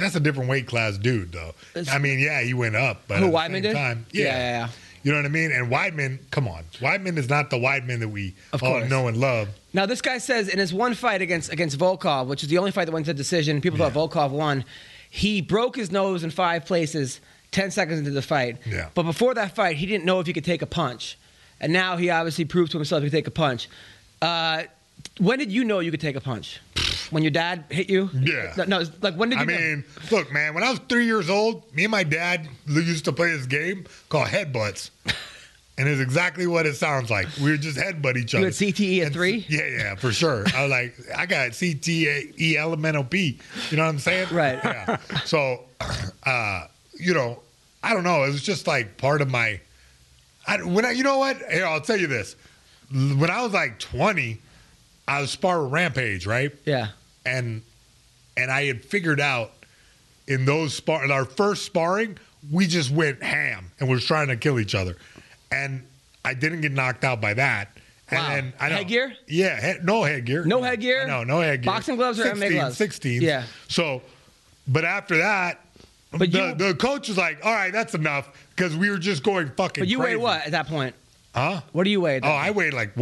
that's 0.00 0.16
a 0.16 0.20
different 0.20 0.48
weight 0.50 0.66
class 0.66 0.98
dude, 0.98 1.32
though. 1.32 1.54
It's- 1.74 1.88
I 1.94 1.98
mean, 1.98 2.18
yeah, 2.18 2.40
he 2.42 2.54
went 2.54 2.76
up, 2.76 3.02
but 3.08 3.18
Who, 3.18 3.26
at 3.26 3.30
the 3.30 3.36
Weidman 3.36 3.52
same 3.52 3.62
did? 3.62 3.72
Time, 3.74 4.06
Yeah, 4.12 4.24
yeah. 4.24 4.30
yeah, 4.38 4.58
yeah. 4.58 4.68
You 5.02 5.12
know 5.12 5.18
what 5.18 5.24
I 5.24 5.28
mean? 5.30 5.50
And 5.50 5.70
Weidman, 5.72 6.18
come 6.30 6.46
on, 6.46 6.64
Weidman 6.78 7.16
is 7.16 7.28
not 7.30 7.48
the 7.48 7.56
Weidman 7.56 8.00
that 8.00 8.08
we 8.10 8.34
Of 8.52 8.62
all 8.62 8.72
course. 8.80 8.90
know 8.90 9.08
and 9.08 9.16
love. 9.16 9.48
Now, 9.72 9.86
this 9.86 10.02
guy 10.02 10.18
says 10.18 10.48
in 10.48 10.58
his 10.58 10.74
one 10.74 10.92
fight 10.94 11.22
against 11.22 11.50
against 11.50 11.78
Volkan, 11.78 12.26
which 12.26 12.42
is 12.42 12.50
the 12.50 12.58
only 12.58 12.70
fight 12.70 12.84
that 12.84 12.92
went 12.92 13.06
to 13.06 13.14
decision, 13.14 13.60
people 13.62 13.78
thought 13.78 13.94
Volkan 13.94 14.30
won. 14.32 14.64
He 15.08 15.40
broke 15.40 15.74
his 15.76 15.90
nose 15.90 16.22
in 16.22 16.30
five 16.30 16.66
places, 16.66 17.20
ten 17.50 17.70
seconds 17.70 17.98
into 17.98 18.10
the 18.10 18.20
fight. 18.20 18.58
Yeah. 18.66 18.88
But 18.94 19.04
before 19.04 19.32
that 19.34 19.54
fight, 19.56 19.76
he 19.76 19.86
didn't 19.86 20.04
know 20.04 20.20
if 20.20 20.26
he 20.26 20.32
could 20.34 20.44
take 20.44 20.60
a 20.60 20.66
punch, 20.66 21.16
and 21.62 21.72
now 21.72 21.96
he 21.96 22.10
obviously 22.10 22.44
proved 22.44 22.70
to 22.72 22.78
himself 22.78 23.02
he 23.02 23.08
could 23.08 23.16
take 23.16 23.26
a 23.26 23.30
punch. 23.30 23.68
Uh, 24.20 24.64
when 25.18 25.38
did 25.38 25.50
you 25.50 25.64
know 25.64 25.78
you 25.80 25.90
could 25.90 26.00
take 26.00 26.16
a 26.16 26.20
punch? 26.20 26.60
When 27.10 27.22
your 27.22 27.30
dad 27.32 27.64
hit 27.70 27.90
you? 27.90 28.08
Yeah. 28.12 28.52
No, 28.56 28.64
no, 28.64 28.80
it's 28.80 28.90
like 29.02 29.14
when 29.14 29.30
did 29.30 29.36
you? 29.36 29.42
I 29.42 29.44
know? 29.46 29.52
mean, 29.58 29.84
look, 30.10 30.32
man, 30.32 30.54
when 30.54 30.62
I 30.62 30.70
was 30.70 30.78
three 30.88 31.06
years 31.06 31.28
old, 31.28 31.62
me 31.74 31.84
and 31.84 31.90
my 31.90 32.04
dad 32.04 32.48
used 32.66 33.04
to 33.06 33.12
play 33.12 33.32
this 33.36 33.46
game 33.46 33.86
called 34.08 34.28
Headbutts. 34.28 34.90
And 35.78 35.88
it's 35.88 36.00
exactly 36.02 36.46
what 36.46 36.66
it 36.66 36.76
sounds 36.76 37.08
like. 37.08 37.26
We 37.40 37.52
would 37.52 37.62
just 37.62 37.78
headbutt 37.78 38.18
each 38.18 38.34
other. 38.34 38.40
You 38.40 38.44
had 38.46 38.52
CTE 38.52 38.98
at 38.98 39.06
And- 39.06 39.14
three? 39.14 39.46
Yeah, 39.48 39.64
yeah, 39.66 39.94
for 39.94 40.12
sure. 40.12 40.44
I 40.54 40.62
was 40.64 40.70
like, 40.70 40.94
I 41.16 41.24
got 41.24 41.52
CTE 41.52 42.56
elemental 42.56 43.02
P. 43.02 43.38
You 43.70 43.78
know 43.78 43.84
what 43.84 43.88
I'm 43.88 43.98
saying? 43.98 44.28
Right. 44.30 44.60
Yeah. 44.62 44.98
So, 45.24 45.60
uh, 46.26 46.66
you 46.98 47.14
know, 47.14 47.40
I 47.82 47.94
don't 47.94 48.04
know. 48.04 48.24
It 48.24 48.28
was 48.30 48.42
just 48.42 48.66
like 48.66 48.98
part 48.98 49.22
of 49.22 49.30
my. 49.30 49.58
I, 50.46 50.62
when 50.62 50.84
I, 50.84 50.90
you 50.90 51.02
know 51.02 51.16
what? 51.16 51.38
Here, 51.50 51.64
I'll 51.64 51.80
tell 51.80 51.96
you 51.98 52.08
this. 52.08 52.36
When 52.92 53.30
I 53.30 53.42
was 53.42 53.54
like 53.54 53.78
20, 53.78 54.38
I 55.08 55.22
was 55.22 55.30
spar 55.30 55.62
with 55.62 55.72
Rampage, 55.72 56.26
right? 56.26 56.52
yeah. 56.66 56.88
And 57.24 57.62
and 58.36 58.50
I 58.50 58.64
had 58.64 58.84
figured 58.84 59.20
out 59.20 59.52
in 60.26 60.44
those 60.44 60.74
spar, 60.74 61.04
in 61.04 61.10
our 61.10 61.24
first 61.24 61.64
sparring, 61.64 62.16
we 62.50 62.66
just 62.66 62.90
went 62.90 63.22
ham 63.22 63.70
and 63.80 63.88
was 63.88 64.04
trying 64.04 64.28
to 64.28 64.36
kill 64.36 64.58
each 64.60 64.74
other, 64.74 64.96
and 65.50 65.84
I 66.24 66.34
didn't 66.34 66.60
get 66.60 66.72
knocked 66.72 67.04
out 67.04 67.20
by 67.20 67.34
that. 67.34 67.68
And 68.12 68.18
Wow. 68.18 68.28
then 68.34 68.52
I 68.58 68.68
know, 68.70 68.76
Headgear? 68.76 69.12
Yeah, 69.28 69.74
no 69.82 70.02
headgear. 70.02 70.44
No 70.44 70.62
headgear? 70.62 71.06
No, 71.06 71.22
no 71.22 71.40
headgear. 71.40 71.66
Boxing 71.72 71.96
gloves 71.96 72.18
or 72.18 72.24
MMA 72.24 72.38
16, 72.40 72.52
gloves? 72.58 72.76
16. 72.76 73.22
Yeah. 73.22 73.44
So, 73.68 74.02
but 74.66 74.84
after 74.84 75.18
that, 75.18 75.60
But 76.10 76.18
the, 76.18 76.26
you- 76.26 76.54
the 76.54 76.74
coach 76.74 77.06
was 77.08 77.16
like, 77.16 77.44
"All 77.44 77.52
right, 77.54 77.72
that's 77.72 77.94
enough," 77.94 78.28
because 78.56 78.76
we 78.76 78.90
were 78.90 78.98
just 78.98 79.22
going 79.22 79.48
fucking. 79.56 79.82
But 79.82 79.88
you 79.88 79.98
crazy. 79.98 80.16
weighed 80.16 80.22
what 80.22 80.44
at 80.44 80.50
that 80.52 80.66
point? 80.66 80.94
Huh? 81.34 81.60
What 81.72 81.84
do 81.84 81.90
you 81.90 82.00
weigh? 82.00 82.16
at 82.16 82.24
Oh, 82.24 82.28
that 82.28 82.34
I 82.34 82.50
weighed 82.50 82.74
like 82.74 82.96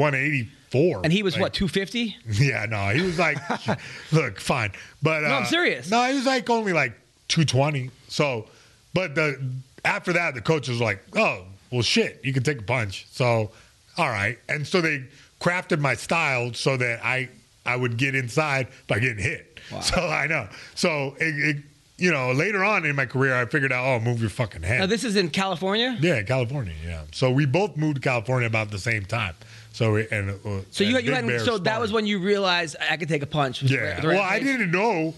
184. 0.72 1.00
and 1.04 1.12
he 1.12 1.22
was 1.22 1.35
Like, 1.35 1.42
what 1.42 1.52
250? 1.54 2.16
Yeah, 2.44 2.66
no, 2.66 2.88
he 2.88 3.00
was 3.02 3.18
like, 3.18 3.38
look, 4.12 4.40
fine, 4.40 4.72
but 5.02 5.24
uh, 5.24 5.28
No, 5.28 5.35
I'm 5.37 5.44
serious. 5.46 5.90
No, 5.90 6.02
he 6.09 6.14
was 6.14 6.26
like 6.26 6.48
only 6.50 6.72
like 6.72 6.92
220. 7.28 7.90
So, 8.09 8.46
but 8.94 9.14
the 9.14 9.40
after 9.85 10.12
that, 10.14 10.35
the 10.35 10.40
coach 10.40 10.68
was 10.68 10.81
like, 10.81 11.02
oh, 11.16 11.44
well, 11.70 11.83
shit, 11.83 12.20
you 12.24 12.33
can 12.33 12.42
take 12.42 12.59
a 12.61 12.62
punch. 12.62 13.07
So, 13.11 13.50
all 13.96 14.09
right, 14.09 14.38
and 14.48 14.66
so 14.66 14.81
they 14.81 15.04
crafted 15.40 15.78
my 15.81 15.94
style 15.94 16.52
so 16.54 16.76
that 16.76 17.04
I 17.04 17.28
I 17.66 17.76
would 17.76 17.96
get 17.96 18.14
inside 18.14 18.68
by 18.87 18.98
getting 18.98 19.22
hit. 19.22 19.61
So 19.83 20.00
I 20.09 20.26
know. 20.26 20.48
So 20.74 21.14
it, 21.20 21.57
it, 21.57 21.62
you 21.98 22.11
know, 22.11 22.33
later 22.33 22.64
on 22.64 22.87
in 22.87 22.96
my 22.96 23.04
career, 23.04 23.35
I 23.35 23.44
figured 23.44 23.70
out, 23.72 23.85
oh, 23.85 24.00
move 24.00 24.20
your 24.20 24.31
fucking 24.31 24.62
head. 24.62 24.81
Now 24.81 24.87
this 24.87 25.04
is 25.04 25.16
in 25.16 25.28
California. 25.28 25.98
yeah, 26.00 26.22
California. 26.22 26.72
Yeah. 26.87 27.02
So 27.12 27.31
we 27.31 27.44
both 27.44 27.76
moved 27.76 27.96
to 27.96 28.00
California 28.00 28.46
about 28.46 28.70
the 28.70 28.78
same 28.78 29.04
time. 29.04 29.35
So 29.72 29.92
we- 29.92 30.09
and 30.11 30.31
uh, 30.31 30.61
So 30.70 30.85
you 30.85 30.98
you 30.98 31.12
had 31.12 31.40
so 31.42 31.59
that 31.59 31.81
was 31.81 31.92
when 31.92 32.07
you 32.07 32.18
realized 32.18 32.76
I 32.90 32.96
could 32.96 33.09
take 33.09 33.22
a 33.22 33.26
punch. 33.26 33.62
Yeah. 33.62 34.04
well, 34.04 34.20
I 34.22 34.38
didn't 34.40 34.70
know 34.70 35.14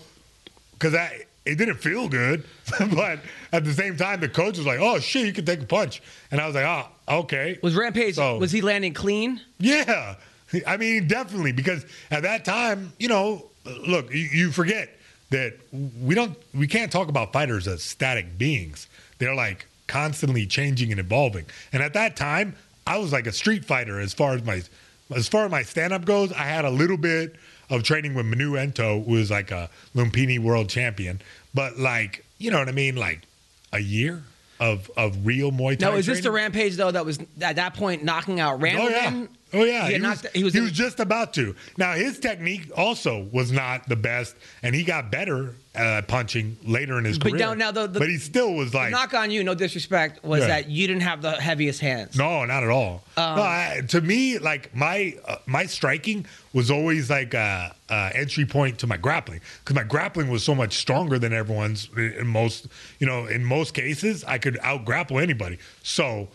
because 0.73 0.95
I 0.95 1.25
it 1.47 1.57
didn't 1.57 1.77
feel 1.79 2.09
good, 2.09 2.45
but 2.95 3.21
at 3.53 3.65
the 3.65 3.73
same 3.73 3.97
time, 3.97 4.21
the 4.21 4.29
coach 4.29 4.59
was 4.59 4.67
like, 4.67 4.79
"Oh 4.81 4.99
shit, 5.01 5.27
you 5.27 5.33
can 5.33 5.45
take 5.47 5.61
a 5.63 5.67
punch," 5.67 6.03
and 6.31 6.41
I 6.41 6.47
was 6.47 6.55
like, 6.55 6.67
"Oh, 6.67 7.19
okay." 7.21 7.59
Was 7.63 7.75
Rampage? 7.75 8.17
So- 8.17 8.39
was 8.39 8.53
he 8.53 8.61
landing 8.61 8.93
clean? 8.95 9.41
Yeah, 9.59 10.17
I 10.67 10.77
mean, 10.77 11.09
definitely 11.09 11.53
because 11.53 11.87
at 12.11 12.23
that 12.25 12.45
time, 12.45 12.93
you 12.99 13.09
know, 13.09 13.47
look, 13.65 14.13
you, 14.13 14.21
you 14.33 14.51
forget 14.53 14.91
that 15.31 15.55
we 16.03 16.15
don't, 16.17 16.37
we 16.53 16.67
can't 16.67 16.91
talk 16.91 17.09
about 17.09 17.33
fighters 17.33 17.69
as 17.69 17.83
static 17.85 18.37
beings. 18.37 18.89
They're 19.19 19.35
like 19.35 19.67
constantly 19.87 20.45
changing 20.47 20.91
and 20.91 20.99
evolving. 21.01 21.47
And 21.73 21.83
at 21.83 21.93
that 21.95 22.17
time, 22.17 22.57
I 22.91 22.99
was 22.99 23.13
like 23.13 23.27
a 23.29 23.33
street 23.33 23.65
fighter 23.65 24.01
as 24.01 24.13
far 24.13 24.35
as 24.35 24.43
my, 24.45 24.63
as 25.15 25.29
far 25.29 25.45
as 25.45 25.51
my 25.51 25.63
stand 25.63 25.93
up 25.93 26.05
goes. 26.05 26.33
I 26.33 26.43
had 26.43 26.65
a 26.65 26.71
little 26.71 26.97
bit 26.97 27.37
of 27.71 27.85
training 27.85 28.15
with 28.15 28.27
Manu 28.27 28.55
Ntoh, 28.55 29.05
who 29.05 29.13
was 29.13 29.31
like 29.31 29.53
a 29.53 29.71
Lumpini 29.95 30.41
world 30.41 30.69
champion, 30.69 31.23
but 31.55 31.79
like, 31.79 32.25
you 32.39 32.51
know 32.51 32.59
what 32.59 32.69
I 32.69 32.73
mean, 32.73 32.97
like 32.97 33.21
a 33.73 33.79
year. 33.79 34.25
Of, 34.59 34.91
of 34.95 35.25
real 35.25 35.51
Muay 35.51 35.79
Thai. 35.79 35.89
No, 35.89 35.97
is 35.97 36.05
this 36.05 36.21
the. 36.21 36.31
Rampage 36.31 36.77
though 36.77 36.91
that 36.91 37.07
was 37.07 37.19
at 37.41 37.57
that 37.57 37.73
point 37.73 38.05
knocking 38.05 38.41
out 38.41 38.61
Randleman? 38.61 38.79
Oh 38.79 38.89
yeah. 38.91 39.27
Oh 39.55 39.65
yeah. 39.65 39.87
He, 39.87 39.95
He, 39.95 40.01
was, 40.01 40.03
knocked- 40.03 40.37
he 40.37 40.45
was, 40.45 40.55
in- 40.55 40.67
just 40.69 41.01
about 41.01 41.33
to. 41.33 41.57
Now 41.79 41.95
his 41.95 42.19
technique 42.19 42.71
also 42.77 43.27
was 43.33 43.51
not 43.51 43.89
the 43.89 43.97
best, 43.97 44.37
and 44.63 44.75
he 44.75 44.85
got 44.85 45.11
better 45.11 45.55
at 45.73 46.09
punching 46.09 46.57
later 46.65 46.99
in 46.99 47.05
his 47.05 47.17
But 47.19 47.31
career. 47.33 47.55
now- 47.55 47.71
the- 47.71 47.87
the- 47.87 48.01
but 48.01 48.09
he 48.09 48.19
still 48.19 48.55
was 48.55 48.75
like, 48.75 48.91
knock 48.91 49.15
on 49.15 49.31
you, 49.31 49.45
no 49.45 49.55
disrespect, 49.55 50.25
was 50.25 50.41
Yeah. 50.41 50.49
that 50.49 50.69
you 50.69 50.89
didn't 50.89 51.03
have 51.03 51.23
the 51.23 51.41
heaviest 51.41 51.81
hands. 51.81 52.17
no, 52.17 52.45
not 52.45 52.65
at 52.65 52.71
all. 52.71 53.05
Um, 53.17 53.37
no, 53.37 53.43
I, 53.43 53.83
to 53.89 54.01
me, 54.01 54.39
like 54.39 54.75
my 54.75 55.15
uh, 55.29 55.37
my 55.47 55.67
striking 55.67 56.27
was 56.53 56.73
always 56.73 57.09
like 57.09 57.35
a, 57.35 57.73
a 57.89 58.11
entry 58.15 58.47
point 58.47 58.79
to 58.81 58.89
my 58.89 58.97
grappling 58.97 59.41
because 59.63 59.77
my 59.77 59.85
grappling 59.85 60.29
was 60.29 60.43
so 60.43 60.57
much 60.57 60.77
stronger 60.77 61.21
than 61.21 61.33
everyone's. 61.33 61.89
In 61.97 62.27
most, 62.27 62.67
you 62.99 63.07
know, 63.07 63.27
in 63.27 63.45
most 63.45 63.73
cases, 63.73 64.25
I 64.25 64.39
could 64.39 64.59
out 64.63 64.85
grapple 64.85 65.21
anybody. 65.21 65.59
So 65.85 66.29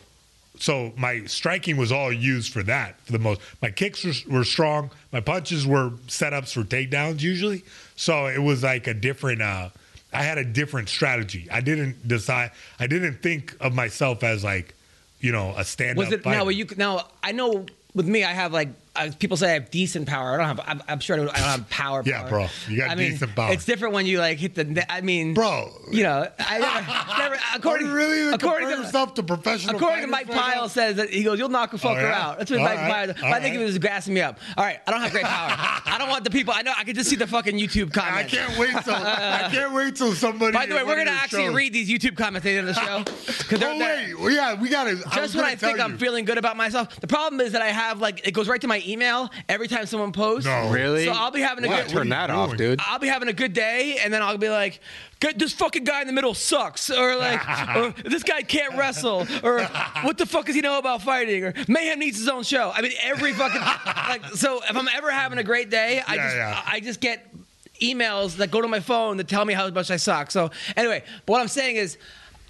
so 0.58 0.94
my 0.96 1.26
striking 1.26 1.76
was 1.76 1.92
all 1.92 2.14
used 2.14 2.54
for 2.54 2.64
that 2.64 3.02
for 3.06 3.12
the 3.12 3.20
most. 3.20 3.42
My 3.62 3.70
kicks 3.72 4.06
were, 4.06 4.38
were 4.38 4.44
strong. 4.46 4.90
My 5.12 5.20
punches 5.20 5.68
were 5.68 5.90
setups 6.08 6.54
for 6.54 6.64
takedowns 6.64 7.20
usually. 7.22 7.66
So 7.96 8.28
it 8.28 8.40
was 8.42 8.64
like 8.64 8.88
a 8.88 8.94
different. 8.94 9.42
Uh, 9.42 9.70
I 10.14 10.24
had 10.24 10.38
a 10.38 10.46
different 10.46 10.90
strategy. 10.90 11.48
I 11.52 11.62
didn't 11.62 12.08
decide. 12.08 12.52
I 12.80 12.88
didn't 12.88 13.22
think 13.22 13.56
of 13.60 13.74
myself 13.74 14.24
as 14.24 14.44
like, 14.44 14.74
you 15.20 15.32
know, 15.32 15.54
a 15.58 15.66
stand-up. 15.66 15.98
Was 15.98 16.12
it 16.14 16.24
fighter. 16.24 16.40
now? 16.40 16.46
Were 16.46 16.52
you 16.52 16.68
now? 16.78 17.08
I 17.24 17.32
know 17.32 17.66
with 17.94 18.08
me, 18.08 18.24
I 18.24 18.32
have 18.32 18.54
like 18.54 18.70
uh, 18.96 19.12
people 19.20 19.38
say 19.38 19.52
I 19.52 19.54
have 19.54 19.70
decent 19.72 20.08
power. 20.08 20.34
I 20.34 20.38
don't 20.38 20.46
have. 20.46 20.60
I'm, 20.66 20.84
I'm 20.88 21.00
sure 21.00 21.16
I 21.16 21.20
don't, 21.20 21.30
I 21.30 21.40
don't 21.40 21.60
have 21.60 21.70
power. 21.70 22.04
Yeah, 22.06 22.22
power. 22.22 22.30
bro, 22.30 22.48
you 22.70 22.78
got 22.78 22.92
I 22.92 22.96
mean, 22.96 23.12
decent 23.12 23.36
power. 23.36 23.52
It's 23.54 23.66
different 23.66 23.94
when 23.94 24.06
you 24.06 24.20
like 24.20 24.38
hit 24.38 24.56
the. 24.56 24.86
I 24.92 25.02
mean, 25.02 25.34
Bro. 25.34 25.72
You 25.92 26.04
know, 26.04 26.28
I 26.40 26.60
never. 26.60 27.18
never 27.36 27.38
according, 27.56 27.88
really 27.92 28.34
according 28.34 28.70
to 28.70 28.76
yourself 28.76 29.14
to 29.16 29.24
professional? 29.24 29.76
According 29.76 30.02
to 30.02 30.08
Mike 30.08 30.28
right? 30.28 30.38
Pyle 30.38 30.70
says 30.70 30.96
that 30.98 31.10
he 31.10 31.24
goes, 31.24 31.40
"You'll 31.40 31.50
knock 31.50 31.74
a 31.74 31.78
fucker 31.78 32.02
yeah? 32.02 32.22
out." 32.22 32.38
That's 32.38 32.52
what 32.52 32.60
All 32.60 32.66
Mike 32.66 32.80
right. 32.80 33.16
Pyle. 33.16 33.34
I 33.34 33.40
think 33.40 33.56
he 33.56 33.64
was 33.64 33.78
gassing 33.78 34.14
me 34.14 34.22
up. 34.22 34.40
All 34.58 34.64
right, 34.64 34.80
I 34.88 34.92
don't 34.92 35.02
have 35.02 35.12
great 35.12 35.26
power. 35.26 35.50
I 35.86 35.98
don't 36.00 36.10
want 36.10 36.24
the 36.24 36.30
people. 36.30 36.54
I 36.56 36.62
know. 36.62 36.74
I 36.76 36.84
can 36.84 36.96
just 36.96 37.10
see 37.10 37.16
the 37.16 37.28
fucking 37.28 37.58
YouTube 37.58 37.94
comments. 37.94 38.34
I 38.34 38.38
can't 38.38 38.58
wait 38.58 38.72
till 38.84 38.94
I 38.94 39.50
can't 39.52 39.74
wait 39.74 39.96
till 39.96 40.14
somebody. 40.14 40.54
By 40.54 40.66
the 40.66 40.76
way, 40.76 40.84
we're 40.84 40.96
gonna 40.98 41.12
actually 41.12 41.50
read 41.50 41.74
these 41.74 41.90
YouTube 41.90 42.18
comments 42.18 42.46
at 42.46 42.50
the 42.50 42.58
end 42.58 42.70
of 42.70 42.76
the 42.76 42.82
show 42.82 43.04
because 43.44 43.62
Oh 43.64 43.78
wait, 43.80 44.34
yeah, 44.34 44.60
we 44.60 44.70
got 44.70 44.86
to. 44.86 44.96
just 45.14 45.36
when 45.36 45.46
I 45.46 45.56
think 45.56 45.80
I'm 45.80 45.98
feeling 45.98 46.26
good 46.26 46.38
about 46.38 46.58
myself. 46.58 47.00
The 47.00 47.08
problem 47.08 47.42
is 47.42 47.52
that 47.54 47.62
I 47.62 47.68
have 47.68 48.00
like 48.00 48.28
it 48.28 48.32
goes 48.32 48.48
right 48.48 48.62
to 48.62 48.68
my 48.68 48.80
email 48.88 49.30
every 49.50 49.68
time 49.68 49.86
someone 49.86 50.12
posts. 50.12 50.46
No. 50.48 50.70
Really? 50.72 51.06
So 51.06 51.12
I'll 51.12 51.32
be 51.32 51.42
having 51.42 51.66
a 51.66 51.68
good 51.68 51.90
Turn 51.90 52.10
that 52.10 52.30
off, 52.30 52.56
dude. 52.58 52.80
I'll 52.84 53.00
be 53.00 53.08
having 53.08 53.28
a 53.30 53.34
good 53.34 53.54
day, 53.54 53.98
and 54.04 54.14
then 54.14 54.22
I'll 54.22 54.38
be 54.38 54.50
like, 54.50 54.80
"Good, 55.20 55.40
this 55.40 55.54
fucking 55.54 55.84
guy 55.84 56.02
in 56.02 56.08
the 56.08 56.14
middle 56.14 56.34
sucks," 56.34 56.90
or 56.90 57.16
like, 57.16 57.42
or, 57.76 57.94
"This 58.04 58.24
guy 58.24 58.42
can't 58.42 58.76
wrestle," 58.78 59.28
or 59.44 59.64
"What 60.02 60.18
the 60.18 60.26
fuck 60.26 60.46
does 60.46 60.56
he 60.56 60.62
know 60.62 60.78
about 60.80 61.02
fighting?" 61.02 61.44
or 61.44 61.54
"Mayhem 61.68 62.00
needs 62.00 62.18
his 62.20 62.28
own 62.30 62.44
show." 62.44 62.72
I 62.74 62.82
mean, 62.82 62.92
every 63.02 63.34
fucking 63.34 63.62
like. 63.86 64.26
So 64.36 64.62
if 64.64 64.76
I'm 64.76 64.88
ever 64.88 65.12
having 65.12 65.38
a 65.40 65.44
great 65.44 65.70
day, 65.70 66.02
I 66.08 66.16
Yeah, 66.16 66.24
just 66.24 66.36
yeah. 66.36 66.62
I 66.66 66.80
just 66.80 67.00
get 67.02 67.28
emails 67.82 68.38
that 68.38 68.52
go 68.52 68.62
to 68.62 68.68
my 68.68 68.80
phone 68.80 69.18
that 69.18 69.28
tell 69.28 69.44
me 69.46 69.54
how 69.54 69.70
much 69.70 69.92
I 69.92 69.98
suck. 69.98 70.32
So 70.32 70.52
anyway, 70.78 71.04
but 71.26 71.34
what 71.34 71.42
I'm 71.42 71.48
saying 71.48 71.76
is, 71.76 71.98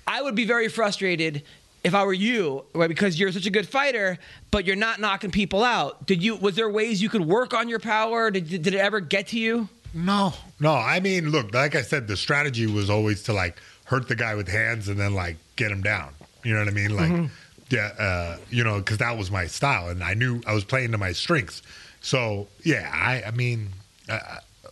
I 0.07 0.21
would 0.21 0.35
be 0.35 0.45
very 0.45 0.67
frustrated. 0.67 1.43
If 1.85 1.93
I 1.93 2.03
were 2.03 2.13
you, 2.13 2.65
right, 2.73 2.87
because 2.89 3.19
you're 3.19 3.31
such 3.31 3.45
a 3.45 3.51
good 3.51 3.67
fighter, 3.69 4.17
but 4.51 4.65
you're 4.65 4.75
not 4.75 4.99
knocking 4.99 5.29
people 5.31 5.63
out, 5.63 6.05
did 6.07 6.21
you? 6.23 6.35
Was 6.35 6.55
there 6.55 6.67
ways 6.69 7.01
you 7.01 7.09
could 7.09 7.25
work 7.25 7.53
on 7.53 7.69
your 7.69 7.79
power? 7.79 8.31
Did, 8.31 8.49
did 8.49 8.67
it 8.67 8.75
ever 8.75 8.99
get 8.99 9.27
to 9.27 9.39
you? 9.39 9.69
No, 9.93 10.33
no. 10.59 10.73
I 10.73 10.99
mean, 10.99 11.29
look, 11.29 11.53
like 11.53 11.75
I 11.75 11.81
said, 11.83 12.07
the 12.07 12.17
strategy 12.17 12.65
was 12.65 12.89
always 12.89 13.23
to 13.23 13.33
like 13.33 13.61
hurt 13.85 14.07
the 14.07 14.15
guy 14.15 14.33
with 14.35 14.47
hands 14.47 14.87
and 14.89 14.99
then 14.99 15.13
like 15.13 15.37
get 15.57 15.71
him 15.71 15.81
down. 15.83 16.09
You 16.43 16.53
know 16.53 16.59
what 16.59 16.67
I 16.67 16.71
mean? 16.71 16.95
Like, 16.95 17.11
Mm-hmm. 17.11 17.25
yeah, 17.69 17.91
uh, 17.99 18.37
you 18.49 18.63
know, 18.63 18.79
because 18.79 18.97
that 18.97 19.15
was 19.17 19.29
my 19.31 19.45
style, 19.47 19.89
and 19.89 20.03
I 20.03 20.15
knew 20.15 20.41
I 20.47 20.53
was 20.53 20.63
playing 20.63 20.91
to 20.91 20.97
my 20.97 21.11
strengths. 21.11 21.61
So 22.01 22.47
yeah, 22.63 22.89
I, 22.93 23.23
I 23.27 23.31
mean, 23.31 23.69
uh, 24.09 24.19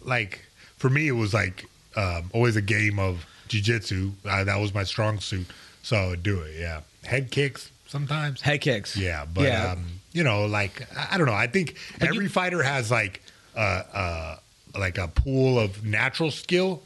like 0.01 0.41
for 0.77 0.89
me, 0.89 1.07
it 1.07 1.11
was 1.13 1.33
like 1.33 1.65
um, 1.95 2.31
always 2.33 2.55
a 2.55 2.61
game 2.61 2.97
of 2.99 3.25
jujitsu. 3.49 4.11
Uh, 4.25 4.43
that 4.43 4.57
was 4.59 4.73
my 4.73 4.83
strong 4.83 5.19
suit, 5.19 5.45
so 5.83 5.95
I 5.95 6.07
would 6.07 6.23
do 6.23 6.39
it. 6.41 6.55
Yeah, 6.59 6.81
head 7.05 7.31
kicks 7.31 7.71
sometimes. 7.87 8.41
Head 8.41 8.61
kicks. 8.61 8.95
Yeah, 8.97 9.25
but 9.31 9.43
Yeah. 9.43 9.71
um, 9.73 9.85
you 10.11 10.23
know, 10.23 10.45
like 10.45 10.87
I 11.11 11.17
don't 11.17 11.27
know. 11.27 11.33
I 11.33 11.47
think 11.47 11.75
every 12.01 12.27
fighter 12.27 12.61
has 12.63 12.91
like 12.91 13.21
uh, 13.55 13.59
uh, 13.59 14.35
like 14.77 14.97
a 14.97 15.07
pool 15.07 15.59
of 15.59 15.83
natural 15.83 16.31
skill, 16.31 16.83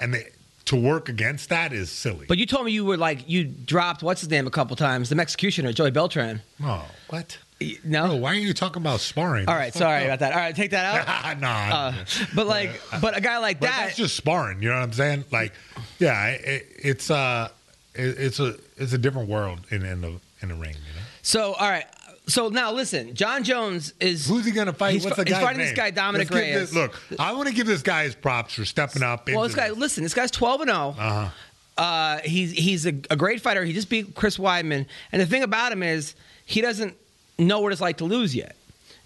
and 0.00 0.14
they, 0.14 0.28
to 0.66 0.76
work 0.76 1.08
against 1.08 1.48
that 1.50 1.72
is 1.72 1.90
silly. 1.90 2.26
But 2.28 2.38
you 2.38 2.46
told 2.46 2.64
me 2.66 2.72
you 2.72 2.84
were 2.84 2.96
like 2.96 3.28
you 3.28 3.44
dropped 3.44 4.02
what's 4.02 4.20
his 4.20 4.30
name 4.30 4.46
a 4.46 4.50
couple 4.50 4.76
times, 4.76 5.08
the 5.10 5.18
executioner 5.20 5.72
Joey 5.72 5.90
Beltran. 5.90 6.40
oh, 6.62 6.86
what? 7.08 7.38
No. 7.84 8.06
Bro, 8.06 8.16
why 8.16 8.30
are 8.30 8.34
you 8.36 8.54
talking 8.54 8.80
about 8.80 9.00
sparring? 9.00 9.46
All 9.46 9.54
right, 9.54 9.74
sorry 9.74 10.04
about 10.06 10.20
that. 10.20 10.32
All 10.32 10.38
right, 10.38 10.56
take 10.56 10.70
that 10.70 11.06
out. 11.06 11.40
nah, 11.40 11.48
Uh, 11.48 12.04
but 12.34 12.46
like, 12.46 12.80
but 13.02 13.14
a 13.14 13.20
guy 13.20 13.36
like 13.36 13.60
but 13.60 13.66
that. 13.66 13.84
that's 13.84 13.96
just 13.98 14.16
sparring. 14.16 14.62
You 14.62 14.70
know 14.70 14.76
what 14.76 14.84
I'm 14.84 14.92
saying? 14.94 15.24
Like, 15.30 15.52
yeah, 15.98 16.28
it, 16.28 16.66
it's 16.78 17.10
uh, 17.10 17.50
it, 17.94 18.18
it's 18.18 18.40
a 18.40 18.56
it's 18.76 18.92
a 18.92 18.98
different 18.98 19.28
world 19.28 19.60
in 19.70 19.84
in 19.84 20.00
the 20.00 20.20
in 20.42 20.48
the 20.48 20.54
ring. 20.54 20.74
You 20.74 20.94
know, 21.00 21.06
so 21.22 21.52
all 21.54 21.68
right. 21.70 21.86
So 22.26 22.48
now 22.48 22.70
listen, 22.72 23.14
Jon 23.14 23.42
Jones 23.42 23.92
is 23.98 24.26
who's 24.28 24.44
he 24.44 24.52
gonna 24.52 24.72
fight? 24.72 24.94
He's, 24.94 25.04
What's 25.04 25.16
the 25.16 25.24
he's 25.24 25.32
guy's 25.32 25.42
fighting 25.42 25.58
name? 25.58 25.66
this 25.68 25.76
guy 25.76 25.90
Dominick 25.90 26.30
Let's 26.30 26.42
Reyes. 26.46 26.60
this- 26.70 26.74
look, 26.74 27.00
I 27.18 27.32
want 27.32 27.48
to 27.48 27.54
give 27.54 27.66
this 27.66 27.82
guy 27.82 28.04
his 28.04 28.14
props 28.14 28.54
for 28.54 28.64
stepping 28.64 29.02
up. 29.02 29.28
well, 29.28 29.42
this 29.42 29.54
guy. 29.54 29.68
this. 29.70 29.78
Listen, 29.78 30.02
this 30.04 30.14
guy's 30.14 30.30
twelve 30.30 30.60
and 30.60 30.70
zero. 30.70 30.94
Uh-huh. 30.98 31.28
Uh, 31.76 32.18
he's 32.24 32.52
he's 32.52 32.86
a, 32.86 32.90
a 33.10 33.16
great 33.16 33.40
fighter. 33.40 33.64
He 33.64 33.72
just 33.72 33.88
beat 33.88 34.14
Chris 34.14 34.36
Weidman, 34.38 34.86
and 35.12 35.22
the 35.22 35.26
thing 35.26 35.42
about 35.42 35.72
him 35.72 35.82
is 35.82 36.14
he 36.44 36.60
doesn't 36.60 36.94
know 37.38 37.60
what 37.60 37.72
it's 37.72 37.80
like 37.80 37.96
to 37.98 38.04
lose 38.04 38.36
yet. 38.36 38.54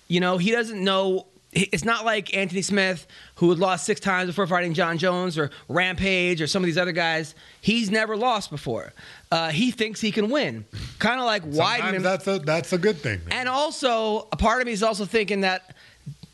You 0.09 0.21
know, 0.21 0.37
he 0.39 0.51
doesn't 0.51 0.83
know. 0.83 1.27
It's 1.55 1.85
not 1.85 2.05
like 2.05 2.37
Anthony 2.37 2.63
Smith, 2.63 3.07
who 3.37 3.49
had 3.51 3.59
lost 3.61 3.85
six 3.87 4.01
times 4.01 4.27
before 4.27 4.47
fighting 4.47 4.75
Jon 4.75 4.99
Jones, 4.99 5.39
or 5.39 5.51
Rampage, 5.69 6.43
or 6.43 6.47
some 6.49 6.63
of 6.63 6.67
these 6.67 6.79
other 6.79 6.93
guys. 6.93 7.35
He's 7.61 7.91
never 7.91 8.17
lost 8.17 8.51
before. 8.51 8.93
Uh, 9.31 9.51
he 9.51 9.71
thinks 9.71 10.01
he 10.01 10.11
can 10.11 10.31
win, 10.31 10.65
kind 10.99 11.21
of 11.21 11.27
like 11.27 11.43
Sometimes 11.43 11.99
Weidman. 11.99 12.03
that's 12.03 12.27
a 12.27 12.39
that's 12.41 12.73
a 12.73 12.79
good 12.79 12.97
thing. 12.97 13.21
And 13.31 13.49
also, 13.49 14.27
a 14.33 14.37
part 14.37 14.61
of 14.63 14.67
me 14.67 14.73
is 14.73 14.83
also 14.83 15.05
thinking 15.05 15.43
that 15.43 15.75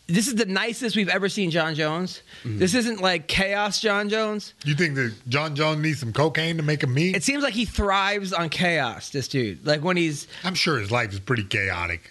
this 0.06 0.26
is 0.26 0.34
the 0.34 0.46
nicest 0.46 0.96
we've 0.96 1.08
ever 1.08 1.28
seen 1.28 1.50
Jon 1.50 1.74
Jones. 1.74 2.22
Mm-hmm. 2.42 2.58
This 2.58 2.74
isn't 2.74 3.00
like 3.00 3.28
chaos 3.28 3.80
Jon 3.80 4.08
Jones. 4.08 4.54
You 4.64 4.74
think 4.74 4.94
that 4.96 5.14
Jon 5.28 5.54
Jones 5.54 5.80
needs 5.82 6.00
some 6.00 6.12
cocaine 6.12 6.56
to 6.56 6.62
make 6.62 6.82
him 6.82 6.92
mean? 6.92 7.14
It 7.14 7.22
seems 7.22 7.42
like 7.44 7.54
he 7.54 7.64
thrives 7.64 8.32
on 8.32 8.48
chaos. 8.48 9.10
This 9.10 9.28
dude, 9.28 9.64
like 9.66 9.82
when 9.84 9.96
he's, 9.96 10.26
I'm 10.44 10.54
sure 10.54 10.78
his 10.78 10.90
life 10.90 11.12
is 11.12 11.20
pretty 11.20 11.44
chaotic, 11.44 12.10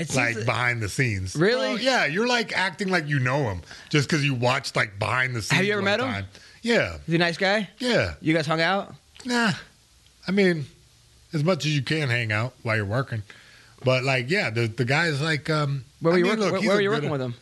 it 0.00 0.14
like 0.14 0.44
behind 0.44 0.80
the 0.82 0.88
scenes. 0.88 1.34
Really? 1.36 1.74
Bro, 1.74 1.82
yeah, 1.82 2.06
you're 2.06 2.26
like 2.28 2.56
acting 2.56 2.88
like 2.88 3.06
you 3.08 3.18
know 3.18 3.44
him 3.50 3.62
just 3.90 4.08
because 4.08 4.24
you 4.24 4.34
watched 4.34 4.76
like 4.76 4.98
behind 4.98 5.34
the 5.34 5.42
scenes. 5.42 5.56
Have 5.58 5.64
you 5.66 5.72
ever 5.74 5.82
met 5.82 6.00
him? 6.00 6.06
time. 6.06 6.26
Yeah, 6.62 6.98
he's 7.06 7.14
a 7.14 7.18
nice 7.18 7.36
guy. 7.38 7.68
yeah. 7.78 8.14
You 8.20 8.34
guys 8.34 8.46
hung 8.46 8.60
out. 8.60 8.94
Nah, 9.24 9.52
I 10.26 10.30
mean, 10.32 10.66
as 11.32 11.42
much 11.44 11.64
as 11.66 11.74
you 11.74 11.82
can 11.82 12.08
hang 12.08 12.32
out 12.32 12.52
while 12.62 12.76
you're 12.76 12.84
working, 12.84 13.22
but 13.84 14.02
like, 14.04 14.30
yeah, 14.30 14.50
the 14.50 14.66
the 14.66 14.84
guy's 14.84 15.20
like, 15.20 15.48
um, 15.50 15.84
Where 16.00 16.12
were 16.12 16.16
I 16.16 16.18
you 16.18 16.24
mean, 16.24 16.30
working? 16.38 16.44
look, 16.44 16.52
where 16.60 16.68
where 16.68 16.76
were 16.76 16.82
you 16.82 16.90
working 16.90 17.10
with 17.10 17.20
him? 17.22 17.34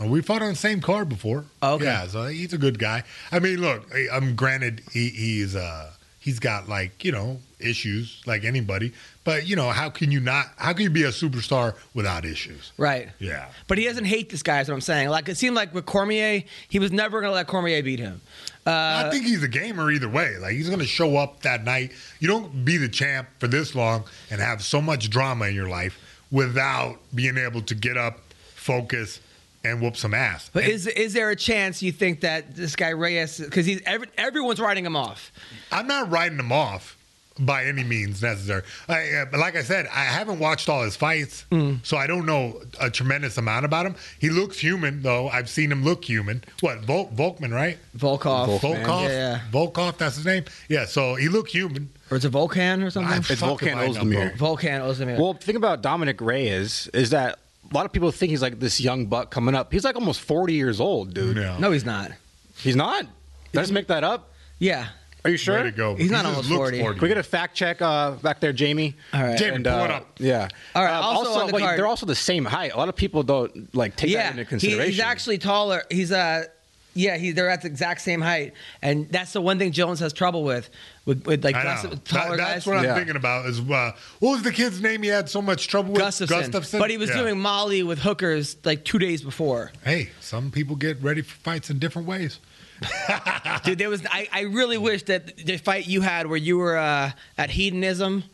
Uh, 0.00 0.06
We 0.06 0.22
fought 0.22 0.40
on 0.42 0.50
the 0.50 0.56
same 0.56 0.80
car 0.80 1.04
before. 1.04 1.44
Oh, 1.60 1.74
okay. 1.74 1.84
Yeah, 1.84 2.06
so 2.06 2.24
he's 2.26 2.52
a 2.54 2.58
good 2.58 2.78
guy. 2.78 3.04
I 3.30 3.38
mean, 3.38 3.60
look, 3.60 3.86
I'm 4.12 4.34
granted 4.34 4.82
he 4.92 5.08
he's 5.10 5.54
uh 5.54 5.90
he's 6.18 6.38
got 6.38 6.68
like 6.68 7.04
you 7.04 7.12
know 7.12 7.38
issues 7.60 8.22
like 8.26 8.44
anybody, 8.44 8.92
but 9.24 9.46
you 9.46 9.56
know 9.56 9.70
how 9.70 9.88
can 9.88 10.10
you 10.10 10.20
not? 10.20 10.46
How 10.56 10.72
can 10.72 10.82
you 10.82 10.90
be 10.90 11.04
a 11.04 11.08
superstar 11.08 11.74
without 11.94 12.24
issues? 12.24 12.72
Right. 12.76 13.10
Yeah. 13.18 13.48
But 13.68 13.78
he 13.78 13.84
doesn't 13.84 14.04
hate 14.04 14.30
this 14.30 14.42
guy. 14.42 14.60
Is 14.60 14.68
what 14.68 14.74
I'm 14.74 14.80
saying. 14.80 15.08
Like 15.08 15.28
it 15.28 15.36
seemed 15.36 15.54
like 15.54 15.72
with 15.72 15.86
Cormier, 15.86 16.42
he 16.68 16.78
was 16.78 16.90
never 16.90 17.20
going 17.20 17.30
to 17.30 17.34
let 17.34 17.46
Cormier 17.46 17.82
beat 17.82 18.00
him. 18.00 18.20
Uh, 18.66 19.04
I 19.06 19.10
think 19.10 19.24
he's 19.24 19.42
a 19.42 19.48
gamer 19.48 19.90
either 19.90 20.08
way. 20.08 20.36
Like 20.38 20.52
he's 20.52 20.68
going 20.68 20.80
to 20.80 20.86
show 20.86 21.16
up 21.16 21.42
that 21.42 21.64
night. 21.64 21.92
You 22.20 22.28
don't 22.28 22.64
be 22.64 22.76
the 22.76 22.88
champ 22.88 23.28
for 23.38 23.48
this 23.48 23.74
long 23.74 24.04
and 24.30 24.40
have 24.40 24.62
so 24.62 24.80
much 24.80 25.10
drama 25.10 25.46
in 25.46 25.54
your 25.54 25.68
life 25.68 25.98
without 26.30 26.98
being 27.14 27.36
able 27.36 27.62
to 27.62 27.74
get 27.74 27.96
up, 27.96 28.20
focus, 28.54 29.20
and 29.64 29.80
whoop 29.80 29.96
some 29.96 30.14
ass. 30.14 30.50
But 30.52 30.64
And 30.64 30.72
is 30.72 30.86
is 30.86 31.12
there 31.12 31.30
a 31.30 31.36
chance 31.36 31.82
you 31.82 31.92
think 31.92 32.20
that 32.20 32.56
this 32.56 32.74
guy 32.74 32.90
Reyes 32.90 33.38
because 33.38 33.66
he's 33.66 33.80
every, 33.86 34.08
everyone's 34.18 34.60
writing 34.60 34.84
him 34.84 34.96
off? 34.96 35.32
I'm 35.70 35.86
not 35.86 36.10
writing 36.10 36.38
him 36.38 36.52
off 36.52 36.96
by 37.44 37.64
any 37.64 37.84
means 37.84 38.22
necessary. 38.22 38.62
I, 38.88 39.10
uh, 39.10 39.24
but 39.30 39.40
like 39.40 39.56
I 39.56 39.62
said, 39.62 39.86
I 39.86 40.04
haven't 40.04 40.38
watched 40.38 40.68
all 40.68 40.82
his 40.82 40.96
fights, 40.96 41.44
so 41.82 41.96
I 41.96 42.06
don't 42.06 42.26
know 42.26 42.60
a 42.80 42.88
tremendous 42.90 43.36
amount 43.38 43.64
about 43.64 43.86
him. 43.86 43.94
He 44.18 44.30
looks 44.30 44.58
human, 44.58 45.02
though. 45.02 45.28
I've 45.28 45.48
seen 45.48 45.70
him 45.72 45.84
look 45.84 46.04
human. 46.04 46.44
What 46.60 46.80
Vol- 46.80 47.10
Volkman, 47.10 47.52
right? 47.52 47.78
Volkov. 47.96 48.60
Volkov, 48.60 49.02
Yeah, 49.04 49.08
yeah. 49.08 49.40
Volkov, 49.52 49.98
that's 49.98 50.16
his 50.16 50.24
name. 50.26 50.44
Yeah, 50.68 50.84
so 50.86 51.14
he 51.16 51.28
looked 51.28 51.50
human. 51.50 51.90
Or 52.10 52.16
is 52.16 52.24
it 52.24 52.32
Volkan 52.32 52.84
or 52.84 52.90
something? 52.90 53.12
I 53.12 53.16
It's 53.18 53.28
Volkan 53.40 53.74
like 53.76 53.96
him, 53.96 54.10
Ozdemir. 54.10 54.36
bro. 54.38 54.56
Volkan 54.56 54.80
Ozdemir. 54.80 55.18
Well, 55.18 55.32
the 55.34 55.40
thing 55.40 55.56
about 55.56 55.82
Dominick 55.82 56.20
Reyes 56.20 56.88
is 56.94 57.10
that 57.10 57.38
a 57.70 57.74
lot 57.74 57.86
of 57.86 57.92
people 57.92 58.10
think 58.12 58.30
he's 58.30 58.42
like 58.42 58.60
this 58.60 58.80
young 58.80 59.06
buck 59.06 59.30
coming 59.30 59.54
up. 59.54 59.72
He's 59.72 59.84
like 59.84 59.94
almost 59.96 60.20
40 60.20 60.52
years 60.54 60.78
old, 60.80 61.14
dude. 61.14 61.38
Yeah. 61.38 61.56
no, 61.58 61.70
he's 61.72 61.84
not. 61.86 62.12
He's 62.58 62.76
not? 62.76 63.06
Let's 63.54 63.70
make 63.70 63.86
that 63.88 64.04
up. 64.04 64.30
Yeah. 64.58 64.88
Are 65.24 65.30
you 65.30 65.34
Way 65.34 65.36
sure? 65.36 65.62
to 65.62 65.70
go. 65.70 65.94
He's 65.94 66.10
not 66.10 66.22
He 66.24 66.26
almost 66.30 66.48
just 66.48 66.58
looks 66.58 66.76
40. 66.78 66.94
Can 66.98 67.02
we 67.02 67.08
get 67.08 67.16
a 67.18 67.22
fact 67.22 67.54
check 67.54 67.80
uh, 67.80 68.12
back 68.12 68.40
there, 68.40 68.52
Jamie? 68.52 68.96
All 69.14 69.22
right. 69.22 69.38
Jamie, 69.38 69.56
And, 69.56 69.64
pull 69.64 69.74
uh, 69.74 69.84
it 69.84 69.90
up. 69.92 70.06
Yeah. 70.18 70.48
All 70.74 70.82
right, 70.82 70.92
Uh, 70.96 71.00
also 71.00 71.40
on 71.40 71.46
the 71.46 71.52
wait, 71.54 71.62
card- 71.62 71.78
they're 71.78 71.86
also 71.86 72.06
the 72.06 72.14
same 72.16 72.44
height. 72.44 72.72
A 72.72 72.76
lot 72.76 72.88
of 72.88 72.96
people 72.96 73.22
don't 73.22 73.72
like 73.74 73.94
take 73.94 74.10
that 74.12 74.18
yeah. 74.18 74.30
into 74.30 74.42
He, 74.42 74.46
consideration. 74.48 74.90
he's 74.90 75.00
actually 75.00 75.38
taller. 75.38 75.84
He's 75.90 76.10
uh 76.10 76.44
yeah, 76.94 77.16
he, 77.16 77.30
they're 77.30 77.48
at 77.48 77.62
the 77.62 77.68
exact 77.68 78.02
same 78.02 78.20
height, 78.20 78.52
and 78.82 79.08
that's 79.10 79.32
the 79.32 79.40
one 79.40 79.58
thing 79.58 79.72
Jones 79.72 79.98
has 80.00 80.12
trouble 80.12 80.44
with, 80.44 80.68
with, 81.06 81.24
with 81.24 81.42
like 81.42 81.56
I 81.56 81.62
Gus- 81.62 81.84
know. 81.84 81.90
taller 82.04 82.36
That- 82.36 82.36
that's 82.36 82.52
guys. 82.54 82.66
what 82.66 82.76
I'm 82.76 82.84
Yeah. 82.84 82.94
thinking 82.96 83.16
about. 83.16 83.46
Is 83.46 83.60
uh, 83.60 83.92
what 84.18 84.32
was 84.32 84.42
the 84.42 84.52
kid's 84.52 84.78
name? 84.82 85.02
He 85.02 85.08
had 85.08 85.30
so 85.30 85.40
much 85.40 85.68
trouble 85.68 85.94
with 85.94 86.02
Gustafsson. 86.02 86.78
But 86.78 86.90
he 86.90 86.98
was 86.98 87.08
Yeah. 87.08 87.22
doing 87.22 87.38
Molly 87.40 87.82
with 87.82 88.00
hookers 88.00 88.56
like 88.64 88.84
two 88.84 88.98
days 88.98 89.22
before. 89.22 89.72
Hey, 89.82 90.10
some 90.20 90.50
people 90.50 90.76
get 90.76 91.00
ready 91.02 91.22
for 91.22 91.34
fights 91.38 91.70
in 91.70 91.78
different 91.78 92.06
ways. 92.08 92.40
Dude, 93.64 93.78
there 93.78 93.88
was. 93.88 94.04
I, 94.10 94.28
I 94.32 94.40
really 94.42 94.78
wish 94.78 95.04
that 95.04 95.36
the 95.36 95.56
fight 95.56 95.86
you 95.86 96.00
had 96.00 96.26
where 96.26 96.36
you 96.38 96.58
were 96.58 96.76
uh, 96.76 97.12
at 97.38 97.50
hedonism, 97.50 98.24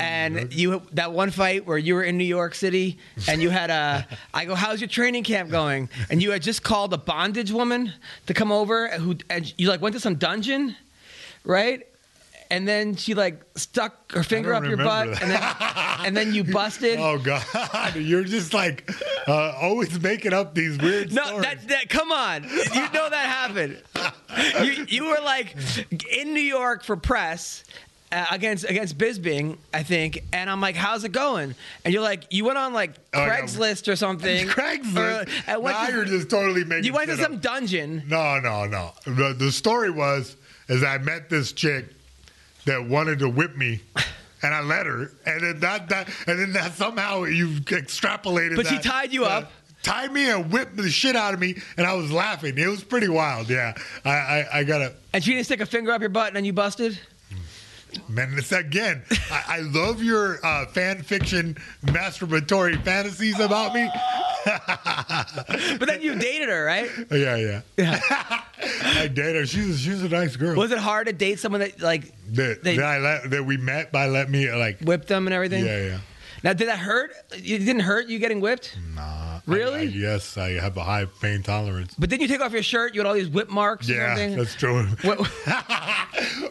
and 0.00 0.52
you 0.52 0.82
that 0.92 1.12
one 1.12 1.30
fight 1.30 1.66
where 1.66 1.78
you 1.78 1.94
were 1.94 2.02
in 2.02 2.16
New 2.18 2.24
York 2.24 2.54
City 2.54 2.98
and 3.28 3.42
you 3.42 3.50
had 3.50 3.70
a. 3.70 4.06
I 4.34 4.44
go, 4.44 4.54
how's 4.54 4.80
your 4.80 4.88
training 4.88 5.24
camp 5.24 5.50
going? 5.50 5.88
And 6.10 6.22
you 6.22 6.30
had 6.30 6.42
just 6.42 6.62
called 6.62 6.92
a 6.94 6.98
bondage 6.98 7.50
woman 7.50 7.92
to 8.26 8.34
come 8.34 8.52
over 8.52 8.88
who 8.88 9.16
and 9.28 9.52
you 9.58 9.68
like 9.68 9.80
went 9.80 9.94
to 9.94 10.00
some 10.00 10.14
dungeon, 10.16 10.76
right? 11.44 11.86
And 12.52 12.66
then 12.66 12.96
she 12.96 13.14
like 13.14 13.40
stuck 13.54 14.10
her 14.12 14.24
finger 14.24 14.52
up 14.52 14.64
your 14.64 14.76
butt, 14.76 15.06
remember 15.06 15.22
and 15.22 15.30
then 15.30 15.42
and 16.06 16.16
then 16.16 16.34
you 16.34 16.42
busted. 16.44 16.98
Oh 17.00 17.16
God, 17.18 17.94
you're 17.94 18.24
just 18.24 18.52
like 18.52 18.90
uh, 19.28 19.52
always 19.60 20.00
making 20.00 20.32
up 20.32 20.54
these 20.54 20.76
weird 20.78 21.12
No, 21.12 21.24
stories. 21.24 21.42
that, 21.44 21.68
that 21.68 21.88
come 21.88 22.10
on. 22.10 22.42
You 22.42 22.48
know 22.92 23.08
that 23.08 23.26
happened. 23.26 23.80
You, 24.62 24.86
you 24.88 25.04
were 25.06 25.18
like 25.24 25.54
in 26.16 26.32
New 26.34 26.40
York 26.40 26.84
for 26.84 26.96
press 26.96 27.64
uh, 28.12 28.26
against 28.30 28.64
against 28.64 28.96
Bisping, 28.96 29.58
I 29.74 29.82
think, 29.82 30.22
and 30.32 30.48
I'm 30.48 30.60
like, 30.60 30.76
"How's 30.76 31.02
it 31.04 31.10
going?" 31.12 31.54
And 31.84 31.92
you're 31.92 32.02
like, 32.02 32.24
"You 32.32 32.44
went 32.44 32.56
on 32.58 32.72
like 32.72 32.92
Oh. 33.12 33.18
Craigslist 33.18 33.86
or 33.92 33.96
something." 33.96 34.46
Craigslist. 34.48 35.28
Or, 35.48 35.60
went 35.60 35.76
now 35.76 35.86
to- 35.86 35.92
you're 35.92 36.04
just 36.04 36.30
totally 36.30 36.64
making. 36.64 36.84
you 36.84 36.92
went 36.92 37.10
to 37.10 37.16
some 37.16 37.34
up. 37.34 37.40
dungeon. 37.42 38.04
No, 38.08 38.38
no, 38.40 38.66
no. 38.66 38.92
The, 39.04 39.34
the 39.36 39.50
story 39.52 39.90
was 39.90 40.36
is 40.68 40.82
I 40.84 40.98
met 40.98 41.28
this 41.28 41.52
chick 41.52 41.86
that 42.70 42.88
wanted 42.88 43.18
to 43.18 43.28
whip 43.28 43.56
me. 43.56 43.80
And 44.42 44.54
I 44.54 44.62
let 44.62 44.86
her, 44.86 45.12
and 45.26 45.42
then 45.44 45.60
that, 45.60 45.90
that 45.90 46.08
and 46.26 46.38
then 46.38 46.52
that 46.54 46.72
somehow 46.72 47.24
you've 47.24 47.60
extrapolated. 47.66 48.56
But 48.56 48.68
she 48.68 48.78
tied 48.78 49.12
you 49.12 49.24
that- 49.24 49.42
up? 49.42 49.52
tied 49.82 50.12
me 50.12 50.30
and 50.30 50.50
whipped 50.50 50.76
the 50.76 50.88
shit 50.88 51.14
out 51.16 51.34
of 51.34 51.40
me, 51.40 51.56
and 51.76 51.86
I 51.86 51.92
was 51.94 52.10
laughing. 52.10 52.56
It 52.56 52.66
was 52.66 52.82
pretty 52.82 53.08
wild. 53.08 53.50
Yeah, 53.50 53.74
I, 54.02 54.10
I, 54.10 54.48
I 54.60 54.64
gotta. 54.64 54.94
And 55.12 55.22
she 55.22 55.32
didn't 55.34 55.44
stick 55.44 55.60
a 55.60 55.66
finger 55.66 55.92
up 55.92 56.00
your 56.00 56.08
butt, 56.10 56.28
and 56.28 56.36
then 56.36 56.46
you 56.46 56.54
busted. 56.54 56.98
Man, 58.08 58.34
this 58.36 58.52
again. 58.52 59.02
I, 59.30 59.44
I 59.48 59.60
love 59.60 60.02
your 60.02 60.44
uh, 60.44 60.66
fan 60.66 61.02
fiction 61.02 61.56
masturbatory 61.84 62.82
fantasies 62.84 63.38
about 63.40 63.74
me. 63.74 63.88
But 65.78 65.86
then 65.88 66.00
you 66.00 66.14
dated 66.14 66.48
her, 66.48 66.64
right? 66.64 66.88
Yeah, 67.10 67.36
yeah. 67.36 67.60
yeah. 67.76 68.00
I 69.00 69.06
dated 69.08 69.36
her. 69.36 69.46
She's 69.46 69.80
she's 69.80 70.02
a 70.02 70.08
nice 70.08 70.36
girl. 70.36 70.56
Was 70.56 70.70
it 70.70 70.78
hard 70.78 71.08
to 71.08 71.12
date 71.12 71.38
someone 71.40 71.60
that 71.60 71.80
like 71.80 72.04
that, 72.32 72.62
they- 72.62 72.76
that 72.76 72.84
I 72.84 72.98
let 72.98 73.30
that 73.30 73.44
we 73.44 73.56
met 73.58 73.92
by 73.92 74.06
let 74.06 74.30
me 74.30 74.50
like 74.50 74.80
whipped 74.80 75.08
them 75.08 75.26
and 75.26 75.34
everything? 75.34 75.64
yeah 75.66 75.78
yeah. 75.86 75.98
Now, 76.42 76.54
did 76.54 76.68
that 76.68 76.78
hurt? 76.78 77.10
It 77.32 77.42
didn't 77.58 77.80
hurt 77.80 78.06
you 78.08 78.18
getting 78.18 78.40
whipped? 78.40 78.74
Nah, 78.94 79.40
Really? 79.46 79.74
I, 79.80 79.82
I, 79.82 79.82
yes, 79.82 80.38
I 80.38 80.52
have 80.52 80.74
a 80.78 80.82
high 80.84 81.04
pain 81.20 81.42
tolerance. 81.42 81.94
But 81.98 82.08
didn't 82.08 82.22
you 82.22 82.28
take 82.28 82.40
off 82.40 82.52
your 82.52 82.62
shirt? 82.62 82.94
You 82.94 83.00
had 83.00 83.06
all 83.06 83.12
these 83.12 83.28
whip 83.28 83.50
marks 83.50 83.88
and 83.88 83.96
Yeah, 83.98 84.12
everything? 84.12 84.36
that's 84.38 84.54
true. 84.54 84.86
What- 85.02 85.18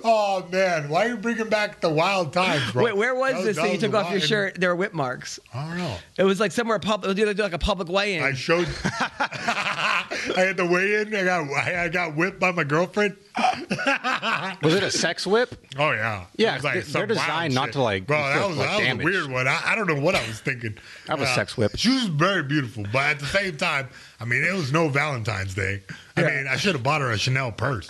oh 0.04 0.48
man, 0.52 0.90
why 0.90 1.06
are 1.06 1.10
you 1.10 1.18
bringing 1.18 1.50
back 1.50 1.82
the 1.82 1.90
wild 1.90 2.34
times, 2.34 2.72
bro? 2.72 2.86
Wait, 2.86 2.96
where 2.96 3.16
was 3.16 3.34
That 3.34 3.44
this 3.44 3.56
that 3.58 3.64
that 3.64 3.74
you 3.74 3.80
took 3.80 3.94
off 3.94 4.12
your 4.12 4.20
shirt? 4.20 4.60
There 4.60 4.70
were 4.70 4.76
whip 4.76 4.94
marks. 4.94 5.40
I 5.54 5.68
don't 5.68 5.78
know. 5.78 5.98
It 6.18 6.24
was 6.24 6.40
like 6.40 6.52
somewhere 6.52 6.80
public. 6.80 7.18
It 7.18 7.26
was 7.26 7.38
like 7.38 7.54
a 7.54 7.60
public 7.60 7.90
weigh-in. 7.90 8.24
I 8.24 8.34
showed. 8.34 8.68
I 10.36 10.42
had 10.42 10.58
to 10.58 10.66
weigh 10.66 11.02
in. 11.02 11.16
I 11.16 11.24
got 11.24 11.50
I 11.52 11.90
got 11.90 12.16
whipped 12.16 12.40
by 12.40 12.52
my 12.52 12.64
girlfriend. 12.64 13.16
Was 14.64 14.74
it 14.74 14.84
a 14.84 14.92
sex 14.92 15.26
whip? 15.26 15.56
Oh 15.78 15.92
yeah, 15.92 16.26
Yeah, 16.36 16.52
It 16.52 16.56
was 16.56 16.64
like 16.64 16.86
they're 16.86 17.08
designed 17.08 17.54
not 17.54 17.74
to, 17.74 17.82
like, 17.82 18.06
Bro, 18.06 18.18
that 18.18 18.36
inflict, 18.36 18.50
was, 18.50 18.58
like, 18.58 18.68
that 18.68 18.96
was 18.98 19.02
a 19.02 19.06
weird 19.06 19.32
one. 19.32 19.48
I, 19.48 19.62
I 19.66 19.76
don't 19.76 19.88
know 19.88 20.00
what 20.02 20.16
I 20.16 20.28
was 20.28 20.40
thinking. 20.40 20.78
I 21.08 21.16
was 21.16 21.30
a 21.30 21.32
uh, 21.32 21.36
sex 21.36 21.56
whip. 21.56 21.72
She 21.76 21.90
was 21.90 22.06
very 22.06 22.44
beautiful, 22.44 22.86
but 22.92 23.04
at 23.04 23.20
the 23.20 23.26
same 23.28 23.56
time, 23.56 23.90
I 24.20 24.26
mean, 24.26 24.44
it 24.44 24.54
was 24.54 24.74
no 24.74 24.90
Valentine's 24.90 25.54
Day. 25.54 25.82
I 26.18 26.24
mean, 26.24 26.48
I 26.48 26.58
should 26.58 26.76
have 26.76 26.84
bought 26.84 27.02
her 27.02 27.12
a 27.12 27.18
Chanel 27.18 27.52
purse. 27.52 27.88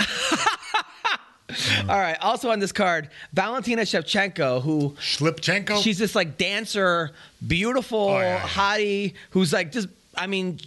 All 1.82 1.98
right. 2.00 2.18
Also 2.22 2.50
on 2.52 2.60
this 2.60 2.72
card, 2.72 3.10
Valentina 3.34 3.82
Shevchenko, 3.84 4.62
who 4.62 4.92
Slipchenko. 5.00 5.82
she's 5.82 5.98
this 5.98 6.16
like 6.16 6.38
dancer, 6.38 7.12
beautiful 7.46 8.10
Oh, 8.10 8.20
yeah, 8.20 8.36
yeah. 8.36 8.40
hottie, 8.48 9.14
who's 9.32 9.52
like 9.54 9.72
just. 9.72 9.88
I 10.16 10.28
mean, 10.28 10.60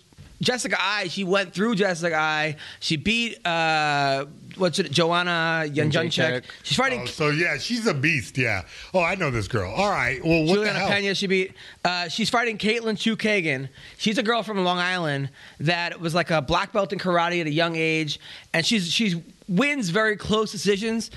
Jessica 0.43 0.77
Eye. 0.79 1.09
She 1.09 1.25
went 1.25 1.55
through 1.55 1.77
Jessica 1.77 2.15
Eye. 2.17 2.57
She 2.81 2.97
beat 2.97 3.45
uh, 3.47 4.27
what's 4.57 4.79
it, 4.79 4.91
Joanna 4.91 5.65
Jedrzejczyk. 5.69 6.11
Jacek. 6.11 6.45
She's 6.65 6.77
fighting 6.77 7.01
Oh, 7.03 7.07
so 7.07 7.29
yeah, 7.31 7.57
she's 7.57 7.87
a 7.87 7.95
beast. 7.95 8.37
Yeah. 8.37 8.63
Oh, 8.93 9.01
I 9.01 9.15
know 9.15 9.31
this 9.31 9.49
girl. 9.49 9.73
All 9.73 9.89
right. 9.91 10.23
Well, 10.23 10.41
what 10.41 10.49
the 10.49 10.55
Juliana 10.55 10.79
hell? 10.81 10.89
Pena, 10.91 11.15
she 11.15 11.27
beat. 11.29 11.55
Uh, 11.85 12.09
she's 12.09 12.29
fighting 12.29 12.59
Katlyn 12.59 12.97
Chookagian. 12.97 13.69
She's 13.97 14.19
a 14.19 14.23
girl 14.23 14.43
from 14.43 14.63
Long 14.65 14.79
Island 14.79 15.31
that 15.61 15.99
was 16.01 16.15
like 16.15 16.31
a 16.31 16.43
black 16.43 16.73
belt 16.73 16.93
in 16.93 16.99
karate 16.99 17.41
at 17.41 17.47
a 17.47 17.51
young 17.51 17.77
age, 17.77 18.21
and 18.53 18.67
she's 18.67 18.91
she's 18.93 19.17
wins 19.49 19.89
very 19.91 20.17
close 20.17 20.53
decisions. 20.53 21.11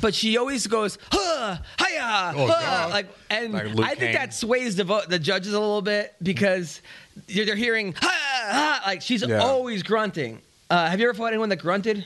But 0.00 0.14
she 0.14 0.38
always 0.38 0.66
goes, 0.66 0.96
huh, 1.10 1.58
hiya, 1.78 2.32
Oh, 2.34 2.46
huh, 2.46 2.86
duh. 2.86 2.88
like, 2.94 3.08
and 3.28 3.52
Like 3.52 3.66
I 3.80 3.88
think 3.88 3.98
Kane. 4.00 4.12
that 4.14 4.32
sways 4.32 4.74
the 4.74 4.84
vote, 4.84 5.10
the 5.10 5.18
judges 5.18 5.52
a 5.52 5.60
little 5.60 5.82
bit 5.82 6.14
because 6.22 6.80
they're, 7.28 7.44
they're 7.44 7.56
hearing, 7.56 7.92
ha, 7.98 8.10
ha, 8.50 8.82
like 8.86 9.02
she's 9.02 9.22
Yeah. 9.26 9.38
always 9.38 9.82
grunting. 9.82 10.40
Uh, 10.70 10.88
have 10.88 11.00
you 11.00 11.08
ever 11.08 11.14
fought 11.16 11.26
anyone 11.28 11.48
that 11.50 11.56
grunted? 11.60 12.04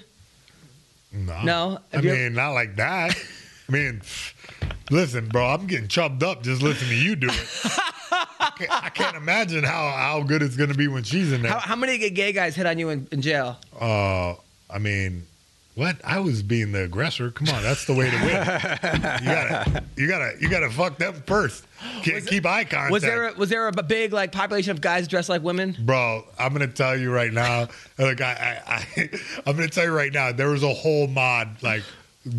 No. 1.12 1.42
No? 1.42 1.78
I 1.92 1.96
Have 1.96 2.04
you- 2.04 2.12
mean, 2.12 2.34
not 2.34 2.50
like 2.52 2.76
that. 2.76 3.16
I 3.68 3.72
mean, 3.72 4.02
listen, 4.90 5.28
bro, 5.28 5.46
I'm 5.46 5.66
getting 5.66 5.88
chubbed 5.88 6.22
up 6.22 6.42
just 6.42 6.62
listening 6.62 6.90
to 6.90 6.96
you 6.96 7.16
do 7.16 7.28
it. 7.30 7.48
can't, 8.59 8.84
I 8.84 8.88
can't 8.90 9.16
imagine 9.16 9.64
how, 9.64 9.90
how 9.90 10.22
good 10.22 10.42
it's 10.42 10.57
going 10.57 10.70
to 10.70 10.76
be 10.76 10.88
when 10.88 11.02
she's 11.04 11.32
in 11.32 11.42
there. 11.42 11.50
How, 11.52 11.59
how 11.61 11.76
many 11.76 11.98
gay 12.11 12.32
guys 12.32 12.54
hit 12.57 12.66
on 12.66 12.78
you 12.78 12.88
in, 12.90 13.07
in 13.12 13.22
jail? 13.22 13.59
Uh, 13.78 14.34
I 14.70 14.78
mean, 14.78 15.24
what? 15.76 15.96
I 16.02 16.20
was 16.20 16.42
being 16.42 16.72
the 16.72 16.84
aggressor. 16.84 17.30
Come 17.30 17.48
on, 17.54 17.62
that's 17.62 17.84
the 17.84 17.92
way 17.94 18.10
to 18.10 18.16
win. 18.16 18.28
you 19.22 19.30
gotta, 19.30 19.84
you 19.96 20.08
gotta, 20.08 20.32
you 20.40 20.48
gotta 20.48 20.70
fuck 20.70 20.96
them 20.96 21.22
first. 21.26 21.66
Can't 22.02 22.26
keep 22.26 22.46
eye 22.46 22.64
contact. 22.64 22.90
Was 22.90 23.02
there 23.02 23.28
a, 23.28 23.34
was 23.34 23.50
there 23.50 23.68
a 23.68 23.72
big 23.82 24.14
like 24.14 24.32
population 24.32 24.70
of 24.70 24.80
guys 24.80 25.06
dressed 25.06 25.28
like 25.28 25.42
women? 25.42 25.76
Bro, 25.78 26.24
I'm 26.38 26.52
gonna 26.54 26.66
tell 26.66 26.96
you 26.98 27.12
right 27.12 27.32
now. 27.32 27.68
Like 27.98 28.20
I, 28.20 28.60
I, 28.66 28.72
I, 29.00 29.10
I'm 29.46 29.56
gonna 29.56 29.68
tell 29.68 29.84
you 29.84 29.92
right 29.92 30.12
now. 30.12 30.30
There 30.32 30.50
was 30.50 30.62
a 30.62 30.72
whole 30.74 31.06
mod 31.06 31.62
like 31.62 31.82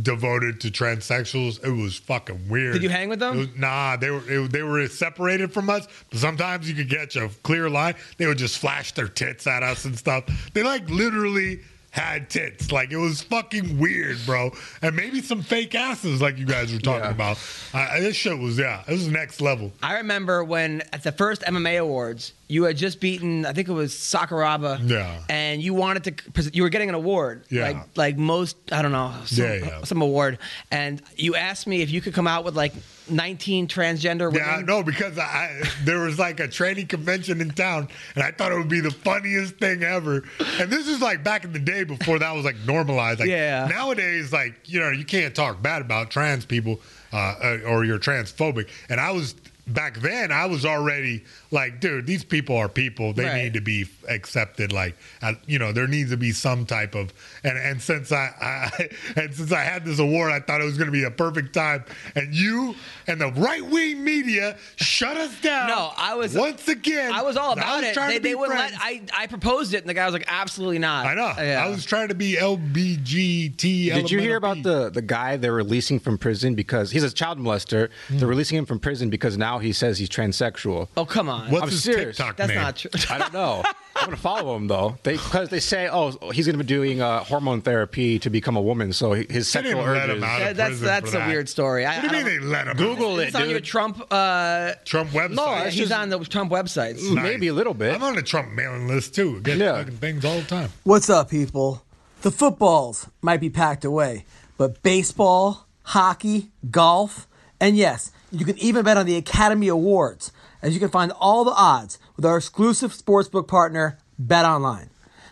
devoted 0.02 0.62
to 0.62 0.70
transsexuals. 0.70 1.64
It 1.64 1.72
was 1.72 1.98
fucking 1.98 2.48
weird. 2.50 2.74
Did 2.74 2.84
you 2.84 2.90
hang 2.90 3.10
with 3.10 3.20
them? 3.20 3.38
Was- 3.38 3.56
nah, 3.56 3.98
they 3.98 4.12
were 4.12 4.22
it, 4.28 4.52
they 4.52 4.62
were 4.64 4.88
separated 4.88 5.52
from 5.52 5.70
us. 5.70 5.88
But 6.10 6.20
sometimes 6.20 6.70
you 6.70 6.76
could 6.76 6.90
catch 6.90 7.16
a 7.16 7.30
clear 7.44 7.70
line. 7.70 7.96
They 8.18 8.28
would 8.28 8.38
just 8.38 8.58
flash 8.60 8.94
their 8.94 9.08
tits 9.08 9.48
at 9.48 9.64
us 9.64 9.86
and 9.86 9.98
stuff. 9.98 10.26
They 10.54 10.64
like 10.64 10.88
literally 10.90 11.62
had 11.98 12.30
tits. 12.30 12.72
Like 12.72 12.92
it 12.92 12.98
was 12.98 13.22
fucking 13.24 13.78
weird, 13.80 14.18
bro. 14.26 14.52
And 14.82 14.96
maybe 14.96 15.22
some 15.22 15.42
fake 15.42 15.76
asses, 15.76 16.22
like 16.22 16.38
you 16.38 16.46
guys 16.46 16.72
were 16.72 16.80
talking 16.80 17.04
Yeah. 17.06 17.12
about. 17.12 17.38
I, 17.74 18.00
this 18.00 18.16
shit 18.16 18.38
was 18.38 18.58
yeah, 18.58 18.84
it 18.88 18.92
was 18.92 19.08
next 19.08 19.42
level. 19.42 19.72
I 19.84 19.96
remember 19.98 20.44
when 20.44 20.82
at 20.94 21.04
the 21.04 21.12
first 21.12 21.42
MMA 21.42 21.80
awards, 21.82 22.34
you 22.50 22.64
had 22.64 22.78
just 22.78 23.00
beaten, 23.02 23.46
I 23.46 23.52
think 23.54 23.68
it 23.68 23.74
was 23.74 23.94
Sakuraba. 23.94 24.80
Yeah. 24.90 25.22
And 25.30 25.62
you 25.62 25.74
wanted 25.74 26.04
to, 26.34 26.50
you 26.54 26.64
were 26.64 26.70
getting 26.70 26.90
an 26.90 26.96
award. 26.96 27.44
Yeah. 27.50 27.64
Like, 27.64 27.98
like 27.98 28.18
most, 28.18 28.56
I 28.72 28.82
don't 28.82 28.94
know, 28.94 29.14
some, 29.26 29.46
Yeah, 29.46 29.54
yeah. 29.56 29.84
some 29.84 30.02
award. 30.02 30.40
And 30.72 31.02
you 31.16 31.36
asked 31.36 31.68
me 31.68 31.82
if 31.82 31.92
you 31.92 32.00
could 32.00 32.14
come 32.14 32.28
out 32.28 32.46
with 32.46 32.56
like 32.56 32.74
19 33.10 33.68
transgender 33.68 34.32
women. 34.32 34.48
Yeah, 34.48 34.62
no, 34.66 34.84
because 34.84 35.18
I 35.18 35.62
there 35.84 36.00
was 36.00 36.20
like 36.20 36.40
a 36.40 36.48
training 36.48 36.88
convention 36.88 37.40
in 37.42 37.52
town, 37.52 37.88
and 38.16 38.24
I 38.24 38.32
thought 38.32 38.52
it 38.52 38.58
would 38.58 38.68
be 38.70 38.82
the 38.82 38.92
funniest 38.92 39.56
thing 39.58 39.84
ever. 39.84 40.24
And 40.60 40.70
this 40.70 40.88
is 40.90 41.02
like 41.02 41.24
back 41.24 41.46
in 41.46 41.54
the 41.54 41.60
day 41.60 41.84
before 41.86 42.20
that 42.20 42.32
was 42.36 42.44
like 42.46 42.58
normalized. 42.66 43.20
Like 43.22 43.30
Yeah. 43.30 43.68
nowadays, 43.68 44.34
like 44.34 44.56
you 44.66 44.80
know, 44.82 44.90
you 44.92 45.06
can't 45.06 45.34
talk 45.34 45.62
bad 45.62 45.82
about 45.82 46.12
trans 46.12 46.46
people 46.46 46.82
uh, 47.14 47.18
uh, 47.42 47.58
or 47.66 47.86
you're 47.86 48.00
transphobic. 48.00 48.68
And 48.90 49.00
I 49.00 49.12
was 49.12 49.36
back 49.68 49.98
then, 50.00 50.32
I 50.34 50.46
was 50.46 50.66
already 50.66 51.24
like, 51.52 51.80
dude, 51.80 52.06
these 52.08 52.24
people 52.24 52.56
are 52.58 52.70
people. 52.70 53.14
They 53.14 53.26
Right. 53.26 53.44
need 53.44 53.54
to 53.54 53.62
be 53.62 53.86
accepted. 54.10 54.72
Like, 54.72 54.96
uh, 55.22 55.34
you 55.46 55.60
know, 55.60 55.72
there 55.72 55.88
needs 55.88 56.12
to 56.12 56.18
be 56.18 56.32
some 56.32 56.66
type 56.66 56.96
of. 56.96 57.14
And 57.44 57.58
and 57.58 57.82
since 57.82 58.12
I, 58.12 58.32
I 58.42 58.90
and 59.20 59.34
since 59.34 59.52
I 59.52 59.62
had 59.64 59.86
this 59.86 60.00
award, 60.00 60.32
I 60.32 60.40
thought 60.40 60.62
it 60.62 60.66
was 60.66 60.78
going 60.78 60.88
to 60.88 60.92
be 60.92 61.04
a 61.04 61.12
perfect 61.12 61.54
time. 61.54 61.84
And 62.16 62.34
you 62.34 62.76
and 63.08 63.20
the 63.22 63.32
right 63.32 63.66
wing 63.66 64.04
media 64.04 64.58
shut 64.76 65.18
us 65.18 65.40
down. 65.42 65.68
No, 65.70 65.92
I 65.98 66.16
was 66.16 66.36
once 66.36 66.68
again. 66.68 67.12
I 67.14 67.22
was 67.22 67.38
all 67.38 67.54
about 67.54 67.82
was 67.82 67.92
it. 67.92 67.96
They, 67.96 68.20
they 68.20 68.36
wouldn't 68.36 68.58
let. 68.60 68.74
I, 68.78 69.02
I 69.16 69.28
proposed 69.28 69.74
it, 69.74 69.78
and 69.82 69.90
the 69.90 69.94
guy 69.94 70.06
was 70.06 70.14
like, 70.14 70.26
"Absolutely 70.28 70.80
not." 70.80 71.06
I 71.06 71.14
know. 71.14 71.34
Yeah. 71.38 71.64
I 71.66 71.70
was 71.70 71.86
trying 71.86 72.10
to 72.10 72.16
be 72.16 72.36
LBGT. 72.36 73.94
Did 73.94 74.12
you 74.12 74.20
hear 74.20 74.36
about 74.36 74.64
the 74.64 74.90
the 74.90 75.02
guy 75.02 75.38
they're 75.38 75.54
releasing 75.54 76.00
from 76.00 76.18
prison 76.18 76.56
because 76.56 76.92
he's 76.92 77.04
a 77.04 77.12
child 77.12 77.40
molester? 77.40 77.90
Hmm. 78.08 78.18
They're 78.18 78.28
releasing 78.28 78.58
him 78.58 78.66
from 78.66 78.80
prison 78.80 79.10
because 79.10 79.38
now 79.38 79.60
he 79.60 79.72
says 79.74 79.98
he's 80.00 80.10
transsexual. 80.10 80.88
Oh 80.98 81.06
come 81.06 81.30
on. 81.30 81.37
What's 81.50 81.64
I'm 81.64 81.70
his 81.70 81.84
serious. 81.84 82.18
TikTok 82.18 82.36
That's 82.38 82.50
name? 82.50 82.58
not 82.62 82.76
true. 82.76 82.92
I 83.10 83.18
don't 83.18 83.34
know. 83.34 83.64
I'm 83.96 84.06
gonna 84.06 84.18
follow 84.18 84.56
him 84.56 84.68
though. 84.68 84.98
They 85.04 85.14
because 85.14 85.50
they 85.50 85.60
say, 85.60 85.88
oh, 85.92 86.12
he's 86.32 86.46
gonna 86.46 86.60
be 86.60 86.64
doing 86.64 87.02
uh, 87.02 87.24
hormone 87.24 87.62
therapy 87.62 88.20
to 88.20 88.30
become 88.30 88.56
a 88.56 88.62
woman, 88.62 88.94
so 88.94 89.14
his 89.14 89.26
They 89.28 89.34
didn't 89.34 89.46
sexual 89.46 89.82
let 89.82 90.10
him 90.10 90.18
urges. 90.18 90.24
out 90.24 90.42
of 90.42 90.48
That- 90.48 90.56
that's 90.58 90.80
that's 90.80 91.12
for 91.12 91.18
a 91.18 91.20
that. 91.22 91.28
weird 91.28 91.50
story. 91.50 91.86
I, 91.86 92.00
What 92.00 92.02
do 92.12 92.16
you 92.18 92.22
I 92.22 92.26
mean 92.26 92.34
don't- 92.40 92.42
they 92.44 92.48
let 92.48 92.68
him? 92.68 92.78
Google 92.78 93.14
out? 93.14 93.20
it, 93.22 93.28
It's 93.30 93.36
on 93.36 93.50
your. 93.50 93.60
Trump. 93.60 94.02
Uh, 94.12 94.74
Trump 94.86 95.10
website. 95.10 95.32
No, 95.32 95.46
yeah, 95.48 95.64
it's 95.64 95.76
he's 95.76 95.90
just- 95.90 96.00
on 96.00 96.10
the 96.10 96.20
Trump 96.20 96.52
websites. 96.52 97.02
Nice. 97.12 97.24
Maybe 97.24 97.48
a 97.48 97.54
little 97.54 97.74
bit. 97.74 97.96
I'm 97.96 98.04
on 98.04 98.16
the 98.16 98.22
Trump 98.22 98.52
mailing 98.54 98.88
list 98.88 99.16
too. 99.16 99.42
Get 99.42 99.58
Yeah. 99.58 99.78
fucking 99.80 99.98
things 99.98 100.24
all 100.26 100.36
the 100.40 100.46
time. 100.46 100.70
What's 100.84 101.10
up, 101.10 101.32
people? 101.32 101.84
The 102.22 102.30
footballs 102.32 103.08
might 103.22 103.40
be 103.42 103.50
packed 103.50 103.84
away, 103.84 104.26
but 104.58 104.84
baseball, 104.84 105.66
hockey, 105.84 106.50
golf, 106.70 107.28
and 107.60 107.76
yes, 107.76 108.12
you 108.32 108.46
can 108.46 108.58
even 108.60 108.84
bet 108.86 108.98
on 108.98 109.06
the 109.08 109.16
Academy 109.16 109.68
Awards, 109.70 110.32
as 110.62 110.74
you 110.74 110.80
can 110.80 110.90
find 110.90 111.12
all 111.20 111.44
the 111.44 111.52
odds 111.52 112.00
with 112.16 112.26
our 112.26 112.38
exclusive 112.38 112.94
sportsbook 112.94 113.48
partner, 113.48 113.98
Bet 114.18 114.46
Online. 114.46 114.90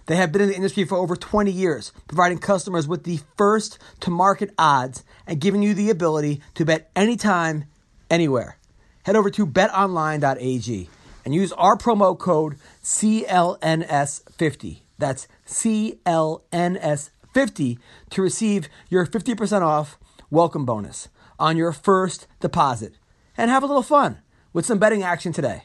They 0.07 0.17
have 0.17 0.31
been 0.31 0.43
in 0.43 0.49
the 0.49 0.55
industry 0.55 0.85
for 0.85 0.97
over 0.97 1.15
20 1.15 1.51
years, 1.51 1.91
providing 2.07 2.37
customers 2.37 2.87
with 2.87 3.05
the 3.05 3.21
first 3.37 3.79
to 4.01 4.11
market 4.11 4.53
odds 4.57 5.03
and 5.25 5.41
giving 5.41 5.63
you 5.63 5.73
the 5.73 5.89
ability 5.89 6.41
to 6.53 6.65
bet 6.65 6.91
anytime, 6.95 7.65
anywhere. 8.09 8.57
Head 9.03 9.15
over 9.15 9.29
to 9.31 9.47
betonline.ag 9.47 10.89
and 11.23 11.33
use 11.33 11.51
our 11.53 11.75
promo 11.75 12.15
code 12.17 12.57
CLNS50. 12.83 14.81
That's 14.97 15.27
CLNS50 15.47 17.77
to 18.11 18.21
receive 18.21 18.69
your 18.89 19.07
50% 19.07 19.61
off 19.61 19.97
welcome 20.29 20.65
bonus 20.65 21.09
on 21.39 21.57
your 21.57 21.71
first 21.71 22.27
deposit. 22.39 22.93
And 23.37 23.51
have 23.51 23.63
a 23.63 23.67
little 23.67 23.83
fun 23.83 24.19
with 24.55 24.65
some 24.65 24.79
betting 24.79 25.03
action 25.03 25.33
today. 25.33 25.63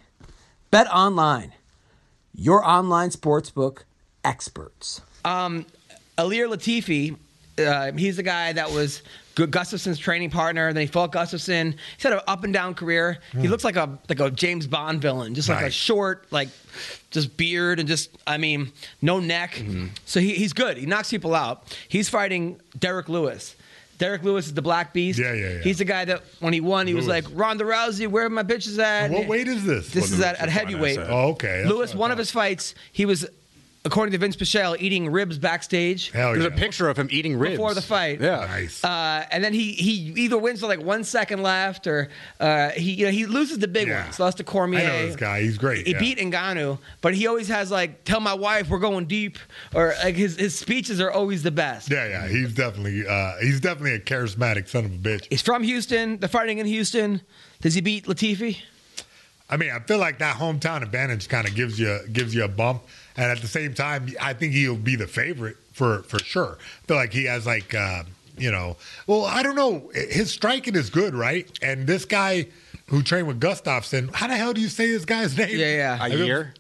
Bet 0.73 0.89
Online, 0.93 1.53
your 2.35 2.63
online 2.69 3.11
sportsbook 3.11 3.85
experts. 4.25 5.01
Um, 5.25 5.65
Ilir 6.19 6.53
Latifi, 6.53 7.17
uh, 7.65 7.93
he's 7.97 8.17
the 8.17 8.25
guy 8.25 8.53
that 8.53 8.73
was 8.73 9.03
Gu- 9.37 9.47
Gustafsson's 9.47 9.99
training 9.99 10.31
partner. 10.31 10.73
Then 10.73 10.81
he 10.81 10.87
fought 10.89 11.13
Gustafsson. 11.13 11.77
He's 11.97 12.03
had 12.03 12.13
an 12.15 12.21
up 12.27 12.43
and 12.43 12.53
down 12.53 12.75
career. 12.75 13.21
He 13.39 13.47
looks 13.47 13.63
like 13.63 13.77
a 13.77 13.97
like 14.09 14.19
a 14.19 14.31
James 14.31 14.67
Bond 14.67 15.01
villain, 15.01 15.35
just 15.35 15.49
like 15.49 15.65
a 15.65 15.71
short, 15.71 16.27
like 16.33 16.49
just 17.11 17.37
beard 17.37 17.79
and 17.79 17.89
just 17.89 18.11
I 18.27 18.39
mean 18.39 18.73
no 19.01 19.21
neck. 19.21 19.63
So 20.05 20.19
he, 20.19 20.35
he's 20.35 20.53
good. 20.53 20.77
He 20.77 20.87
knocks 20.87 21.11
people 21.11 21.35
out. 21.35 21.77
He's 21.89 22.09
fighting 22.09 22.61
Derrick 22.79 23.09
Lewis. 23.09 23.55
Derrick 24.01 24.23
Lewis 24.23 24.47
is 24.47 24.55
the 24.55 24.63
Black 24.63 24.95
Beast. 24.95 25.19
Yeah, 25.19 25.35
yeah, 25.35 25.49
yeah. 25.51 25.59
He's 25.59 25.77
the 25.77 25.85
guy 25.85 26.07
that 26.07 26.23
when 26.41 26.55
he 26.55 26.63
won, 26.63 26.87
he 26.87 26.95
was 26.95 27.07
like 27.07 27.27
Ronda 27.33 27.65
Rousey, 27.65 28.09
where 28.09 28.25
are 28.25 28.31
my 28.31 28.43
bitches 28.43 28.79
at? 28.79 29.11
What 29.11 29.29
weight 29.29 29.47
is 29.47 29.67
this? 29.67 29.91
This 29.91 30.11
is 30.11 30.21
at, 30.23 30.41
at 30.41 30.49
heavyweight. 30.49 30.99
Oh, 30.99 31.33
okay. 31.33 31.59
That's 31.63 31.69
Lewis, 31.71 31.95
one 31.95 32.11
of 32.11 32.17
his 32.17 32.31
fights, 32.31 32.75
he 32.93 33.05
was, 33.05 33.29
according 33.85 34.13
to 34.13 34.19
Vince 34.19 34.37
Pichel, 34.37 34.77
eating 34.79 35.11
ribs 35.11 35.39
backstage 35.39 36.11
Hell 36.11 36.33
There's 36.33 36.45
yeah. 36.45 36.51
a 36.53 36.57
picture 36.57 36.89
of 36.89 36.97
him 36.99 37.09
eating 37.11 37.39
ribs 37.39 37.53
before 37.57 37.75
the 37.75 37.83
fight. 37.83 38.21
Yeah. 38.21 38.47
Nice. 38.47 38.85
Uh, 38.85 39.25
and 39.31 39.43
then 39.43 39.53
he 39.53 39.73
he 39.73 40.13
either 40.17 40.37
wins 40.39 40.61
with 40.63 40.69
like 40.69 40.85
one 40.85 41.05
second 41.05 41.43
left, 41.43 41.87
or 41.87 42.09
uh, 42.41 42.71
he 42.71 42.93
you 42.93 43.07
know 43.07 43.11
he 43.13 43.27
loses 43.27 43.59
the 43.59 43.69
big 43.69 43.89
Yeah. 43.89 44.05
ones. 44.05 44.21
Lost 44.21 44.37
to 44.39 44.45
Cormier. 44.45 44.81
I 44.81 44.83
know 44.85 45.07
this 45.07 45.17
guy. 45.17 45.41
He's 45.43 45.59
great. 45.59 45.87
He 45.87 45.93
yeah. 45.93 45.99
beat 45.99 46.19
Ngannou, 46.19 46.79
but 47.01 47.15
he 47.15 47.27
always 47.27 47.49
has 47.49 47.71
like, 47.71 48.05
"Tell 48.05 48.21
my 48.21 48.35
wife 48.35 48.69
we're 48.69 48.79
going 48.79 49.07
deep," 49.07 49.39
or 49.75 49.95
like 50.05 50.17
his 50.17 50.37
his 50.37 50.59
speeches 50.59 51.01
are 51.01 51.11
always 51.11 51.43
the 51.43 51.51
best. 51.51 51.91
Yeah, 51.91 52.07
yeah. 52.07 52.29
He's 52.29 52.55
definitely 52.55 53.07
uh, 53.07 53.35
he's 53.41 53.61
definitely 53.61 53.95
a 53.95 54.01
charismatic 54.01 54.69
son 54.69 54.85
of 54.85 54.93
a 54.93 54.97
bitch. 54.99 55.27
He's 55.31 55.43
from 55.43 55.63
Houston. 55.63 56.19
They're 56.19 56.29
fighting 56.29 56.59
in 56.59 56.67
Houston. 56.67 57.23
Does 57.61 57.75
he 57.75 57.81
beat 57.81 58.07
Latifi? 58.07 58.59
I 59.51 59.57
mean, 59.57 59.71
I 59.71 59.81
feel 59.81 59.99
like 59.99 60.19
that 60.21 60.37
hometown 60.37 60.83
advantage 60.83 61.29
kind 61.29 61.47
of 61.49 61.55
gives 61.55 61.79
you 61.79 61.99
gives 62.13 62.35
you 62.35 62.45
a 62.45 62.49
bump, 62.49 62.83
and 63.17 63.27
at 63.31 63.39
the 63.41 63.49
same 63.49 63.75
time, 63.75 64.09
I 64.21 64.33
think 64.35 64.53
he'll 64.53 64.77
be 64.77 64.97
the 64.97 65.07
favorite 65.07 65.57
for 65.73 66.03
for 66.05 66.19
sure. 66.21 66.59
I 66.61 66.87
feel 66.87 66.97
like 66.97 67.13
he 67.13 67.25
has 67.25 67.47
like 67.47 67.75
uh, 67.75 68.05
you 68.39 68.51
know, 68.51 68.77
well, 69.07 69.25
I 69.25 69.43
don't 69.43 69.57
know, 69.57 69.91
his 69.95 70.31
striking 70.31 70.75
is 70.75 70.89
good, 70.91 71.15
right? 71.15 71.47
And 71.63 71.87
this 71.87 72.05
guy 72.05 72.47
who 72.87 73.03
trained 73.03 73.29
with 73.29 73.39
Gustafsson, 73.41 74.13
how 74.15 74.27
the 74.29 74.37
hell 74.37 74.53
do 74.53 74.61
you 74.61 74.69
say 74.69 74.87
this 74.91 75.05
guy's 75.05 75.37
name? 75.37 75.51
Yeah, 75.59 75.99
yeah. 76.01 76.05
A 76.07 76.09
ear. 76.09 76.55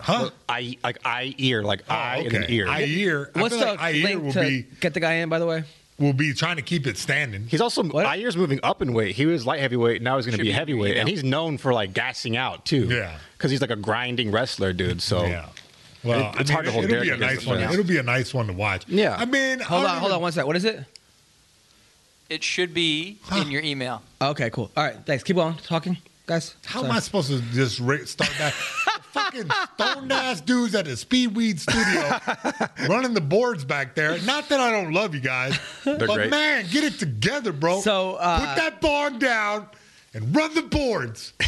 huh? 0.00 0.30
I 0.48 0.76
like 0.84 0.98
I 1.04 1.34
ear 1.38 1.62
like 1.62 1.80
Oh, 1.90 1.94
I 1.94 2.16
and 2.18 2.32
an 2.32 2.44
ear. 2.48 2.66
Ayer. 2.68 3.30
I 3.34 3.40
What's 3.40 3.56
feel 3.56 3.64
the 3.64 3.70
like 3.72 3.82
Ayer 3.82 4.02
link 4.04 4.22
will 4.22 4.32
to 4.34 4.40
be 4.40 4.66
get 4.80 4.94
the 4.94 5.00
guy 5.00 5.14
in? 5.14 5.28
By 5.28 5.38
the 5.38 5.46
way, 5.46 5.64
will 5.98 6.12
be 6.12 6.32
trying 6.34 6.56
to 6.56 6.62
keep 6.62 6.86
it 6.86 6.96
standing. 6.98 7.46
He's 7.48 7.60
also 7.60 7.82
What? 7.82 8.04
Ayer's 8.06 8.36
moving 8.36 8.60
up 8.62 8.80
in 8.82 8.92
weight. 8.92 9.16
He 9.16 9.26
was 9.26 9.46
light 9.46 9.60
heavyweight, 9.60 10.02
now 10.02 10.16
he's 10.16 10.26
going 10.26 10.36
to 10.36 10.42
be 10.42 10.50
be 10.50 10.52
heavyweight, 10.52 10.96
and 10.96 11.08
he's 11.08 11.24
known 11.24 11.56
for 11.58 11.72
like 11.72 11.92
gassing 11.94 12.36
out 12.36 12.64
too. 12.66 12.86
Yeah. 12.86 13.18
because 13.36 13.50
he's 13.50 13.60
like 13.62 13.70
a 13.70 13.76
grinding 13.76 14.30
wrestler, 14.30 14.72
dude. 14.72 15.00
So 15.02 15.24
Yeah. 15.24 15.48
Well, 16.06 16.32
It- 16.34 16.40
it's 16.42 16.50
hard 16.50 16.64
to 16.66 16.70
hold 16.72 16.84
it'll 16.84 16.94
Derrick 17.02 17.18
be 17.18 17.24
a 17.24 17.26
nice 17.28 17.44
one. 17.46 17.58
fence. 17.58 17.72
It'll 17.72 17.84
be 17.84 17.98
a 17.98 18.02
nice 18.02 18.32
one 18.32 18.46
to 18.46 18.52
watch. 18.52 18.84
Yeah. 18.88 19.16
I 19.18 19.24
mean, 19.24 19.60
hold 19.60 19.84
I 19.84 19.90
on, 19.94 19.98
hold 19.98 20.10
even- 20.10 20.16
on 20.16 20.22
one 20.22 20.32
second. 20.32 20.46
What 20.46 20.56
is 20.56 20.64
it? 20.64 20.84
It 22.28 22.42
should 22.42 22.74
be 22.74 23.18
in 23.36 23.50
your 23.50 23.62
email. 23.62 24.02
Okay, 24.22 24.48
cool. 24.50 24.70
All 24.76 24.82
right, 24.84 24.96
thanks. 25.04 25.22
Keep 25.22 25.36
on 25.36 25.56
talking, 25.58 25.98
guys. 26.26 26.54
How 26.64 26.80
Sorry. 26.80 26.90
am 26.90 26.96
I 26.96 27.00
supposed 27.00 27.28
to 27.28 27.40
just 27.52 27.78
ra- 27.80 27.98
start 28.06 28.30
that? 28.38 28.52
fucking 29.12 29.48
stoned 29.74 30.10
ass 30.12 30.40
dudes 30.40 30.74
at 30.74 30.84
the 30.86 30.90
Speedweed 30.92 31.58
studio 31.58 32.88
running 32.88 33.14
the 33.14 33.20
boards 33.20 33.64
back 33.64 33.94
there. 33.94 34.18
Not 34.22 34.48
that 34.48 34.58
I 34.60 34.70
don't 34.70 34.92
love 34.92 35.14
you 35.14 35.20
guys, 35.20 35.58
but 35.84 36.00
great. 36.08 36.30
man, 36.30 36.66
get 36.70 36.82
it 36.84 36.98
together, 36.98 37.52
bro. 37.52 37.80
So, 37.80 38.14
uh, 38.16 38.38
put 38.40 38.56
that 38.62 38.80
bong 38.80 39.18
down 39.18 39.66
and 40.14 40.34
run 40.34 40.54
the 40.54 40.62
boards. 40.62 41.32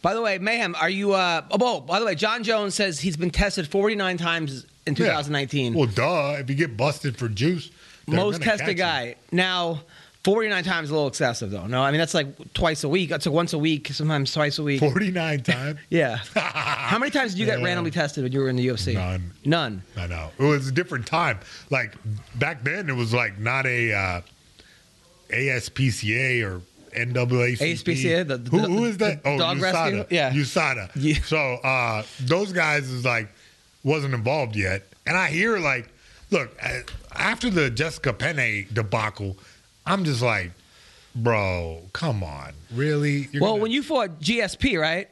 By 0.00 0.14
the 0.14 0.22
way, 0.22 0.38
Mayhem, 0.38 0.74
are 0.80 0.88
you? 0.90 1.12
Uh, 1.12 1.42
oh, 1.50 1.56
oh, 1.60 1.80
by 1.80 1.98
the 1.98 2.06
way, 2.06 2.14
Jon 2.14 2.44
Jones 2.44 2.74
says 2.74 3.00
he's 3.00 3.16
been 3.16 3.30
tested 3.30 3.66
49 3.68 4.16
times 4.16 4.64
in 4.86 4.92
Yeah. 4.94 5.06
2019. 5.06 5.74
Well, 5.74 5.86
duh. 5.86 6.36
If 6.38 6.48
you 6.48 6.54
get 6.56 6.76
busted 6.76 7.16
for 7.16 7.28
juice, 7.28 7.70
Most 8.06 8.40
tested 8.42 8.76
guy. 8.76 9.16
Now, 9.32 9.80
49 10.24 10.64
times 10.64 10.86
is 10.86 10.90
a 10.90 10.94
little 10.94 11.08
excessive, 11.08 11.50
though. 11.50 11.66
No, 11.66 11.82
I 11.82 11.90
mean 11.90 11.98
that's 11.98 12.14
like 12.14 12.26
twice 12.54 12.84
a 12.84 12.88
week. 12.88 13.08
That's 13.10 13.26
like 13.26 13.34
once 13.34 13.52
a 13.52 13.58
week, 13.58 13.88
sometimes 13.92 14.32
twice 14.32 14.58
a 14.58 14.62
week. 14.62 14.80
49 14.80 15.42
times. 15.42 15.78
Yeah. 15.90 16.16
How 16.36 16.98
many 16.98 17.10
times 17.10 17.32
did 17.32 17.40
you 17.40 17.46
get 17.46 17.58
Yeah. 17.58 17.64
randomly 17.66 17.90
tested 17.90 18.24
when 18.24 18.32
you 18.32 18.40
were 18.40 18.48
in 18.48 18.56
the 18.56 18.66
UFC? 18.66 18.94
None. 18.94 19.32
None. 19.44 19.82
I 19.96 20.06
know. 20.06 20.30
It 20.38 20.42
was 20.42 20.68
a 20.68 20.72
different 20.72 21.06
time. 21.06 21.38
Like 21.70 21.94
back 22.36 22.62
then, 22.64 22.88
it 22.88 22.94
was 22.94 23.12
like 23.12 23.38
not 23.38 23.66
a 23.66 23.92
uh, 23.92 24.20
ASPCA 25.30 26.42
or 26.44 26.62
NAACP. 26.92 27.58
ASPCA, 27.58 28.26
the- 28.28 28.38
the- 28.38 28.50
who, 28.50 28.58
who 28.58 28.84
is 28.86 28.98
that? 28.98 29.20
oh, 29.24 29.38
dog 29.38 29.60
rescue? 29.60 30.02
USADA. 30.04 30.06
Yeah. 30.10 30.30
USADA. 30.32 30.90
Yeah. 30.96 31.14
So 31.24 31.36
uh, 31.38 32.02
those 32.20 32.52
guys 32.52 32.88
is 32.90 33.04
like 33.04 33.28
wasn't 33.84 34.14
involved 34.14 34.56
yet, 34.56 34.82
and 35.06 35.16
I 35.16 35.28
hear 35.28 35.58
like, 35.58 35.88
look, 36.30 36.54
uh, 36.62 36.80
after 37.14 37.48
the 37.50 37.70
Jessica 37.70 38.12
Penne 38.12 38.66
debacle, 38.72 39.36
I'm 39.86 40.04
just 40.04 40.20
like, 40.22 40.50
bro, 41.14 41.82
come 41.92 42.22
on, 42.22 42.52
really? 42.74 43.28
You're 43.32 43.42
Well, 43.42 43.52
gonna- 43.52 43.62
when 43.62 43.70
you 43.72 43.82
fought 43.82 44.20
GSP, 44.20 44.78
right? 44.80 45.08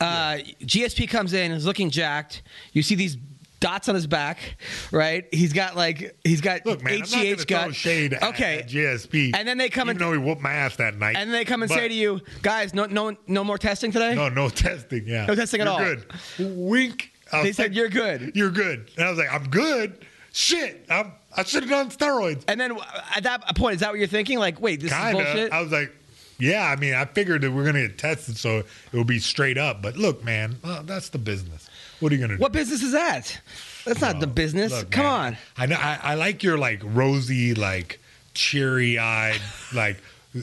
Uh, 0.00 0.38
GSP 0.62 1.08
comes 1.08 1.32
in, 1.32 1.52
is 1.52 1.64
looking 1.64 1.88
jacked. 1.90 2.42
You 2.72 2.82
see 2.82 2.94
these 2.96 3.16
dots 3.64 3.88
on 3.88 3.94
his 3.94 4.06
back, 4.06 4.56
right? 4.92 5.24
He's 5.32 5.54
got 5.54 5.74
like 5.74 6.16
he's 6.22 6.42
got 6.42 6.66
Look, 6.66 6.82
man, 6.82 7.00
HGH 7.00 7.12
going 7.12 7.36
to 7.38 7.44
throw 7.46 7.58
gut. 7.66 7.74
shade 7.74 8.14
okay, 8.22 8.58
at 8.58 8.68
GSP. 8.68 9.32
And 9.34 9.48
then 9.48 9.56
they 9.56 9.70
come 9.70 9.88
even 9.88 9.96
in- 9.96 10.02
though 10.06 10.12
he 10.12 10.18
whooped 10.18 10.42
my 10.42 10.52
ass 10.52 10.76
that 10.76 10.98
night. 10.98 11.16
and 11.16 11.32
they 11.32 11.46
come 11.46 11.62
and 11.62 11.68
But- 11.70 11.78
say 11.78 11.88
to 11.88 11.94
you, 11.94 12.20
guys, 12.42 12.74
no, 12.74 12.84
no, 12.84 13.16
no 13.26 13.42
more 13.42 13.56
testing 13.56 13.90
today. 13.90 14.14
No, 14.14 14.28
no 14.28 14.50
testing. 14.50 15.04
Yeah, 15.06 15.24
No 15.24 15.34
testing 15.34 15.62
at 15.62 15.64
You're 15.64 15.72
all. 15.72 15.78
Good. 15.78 16.04
Wink. 16.38 17.10
They 17.32 17.42
was 17.48 17.56
said, 17.56 17.74
"You're 17.74 17.88
good." 17.88 18.32
You're 18.36 18.50
good. 18.50 18.90
And 18.96 19.06
I 19.06 19.08
was 19.10 19.18
like, 19.18 19.32
I'm 19.32 19.48
good. 19.48 20.04
Shit, 20.32 20.84
I'm, 20.90 21.12
I 21.34 21.42
should 21.44 21.62
have 21.62 21.70
done 21.70 21.90
steroids. 21.90 22.44
And 22.48 22.60
then 22.60 22.72
uh, 22.72 22.84
at 23.16 23.22
that 23.22 23.56
point, 23.56 23.76
is 23.76 23.80
that 23.80 23.90
what 23.90 23.98
you're 23.98 24.06
thinking? 24.08 24.38
Like, 24.38 24.60
wait, 24.60 24.80
this 24.80 24.92
Kind 24.92 25.16
is 25.18 25.24
bullshit. 25.24 25.52
I 25.52 25.60
was 25.62 25.72
like, 25.72 25.90
yeah. 26.38 26.68
I 26.68 26.76
mean, 26.76 26.92
I 26.94 27.06
figured 27.06 27.40
that 27.42 27.50
we're 27.50 27.64
gonna 27.64 27.86
get 27.86 27.96
tested, 27.98 28.36
so 28.36 28.58
it 28.58 28.66
will 28.92 29.04
be 29.04 29.18
straight 29.20 29.56
up. 29.58 29.80
But 29.80 29.96
look, 29.96 30.22
man, 30.22 30.56
well, 30.62 30.82
that's 30.84 31.08
the 31.08 31.18
business. 31.18 31.63
What 32.00 32.12
are 32.12 32.14
you 32.14 32.20
gonna 32.20 32.36
do? 32.36 32.40
what 32.42 32.52
business 32.52 32.82
is 32.82 32.92
that? 32.92 33.40
That's 33.84 34.00
not 34.00 34.18
the 34.20 34.26
business. 34.26 34.72
Look, 34.72 34.90
Come 34.90 35.04
man, 35.04 35.12
on. 35.26 35.36
I 35.56 35.66
know. 35.66 35.76
I, 35.76 35.98
I 36.02 36.14
like 36.14 36.42
your 36.42 36.56
like 36.58 36.80
rosy, 36.82 37.54
like 37.54 38.00
cheery 38.34 38.98
eyed, 38.98 39.40
like 39.74 39.98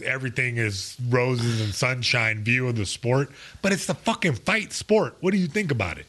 everything 0.06 0.58
is 0.58 0.96
roses 1.10 1.60
and 1.62 1.74
sunshine 1.74 2.44
view 2.44 2.68
of 2.68 2.76
the 2.76 2.86
sport. 2.86 3.30
But 3.62 3.74
it's 3.74 3.86
the 3.88 3.96
fucking 3.96 4.34
fight 4.36 4.72
sport. 4.74 5.16
What 5.22 5.32
do 5.32 5.38
you 5.38 5.48
think 5.48 5.72
about 5.72 5.98
it? 5.98 6.06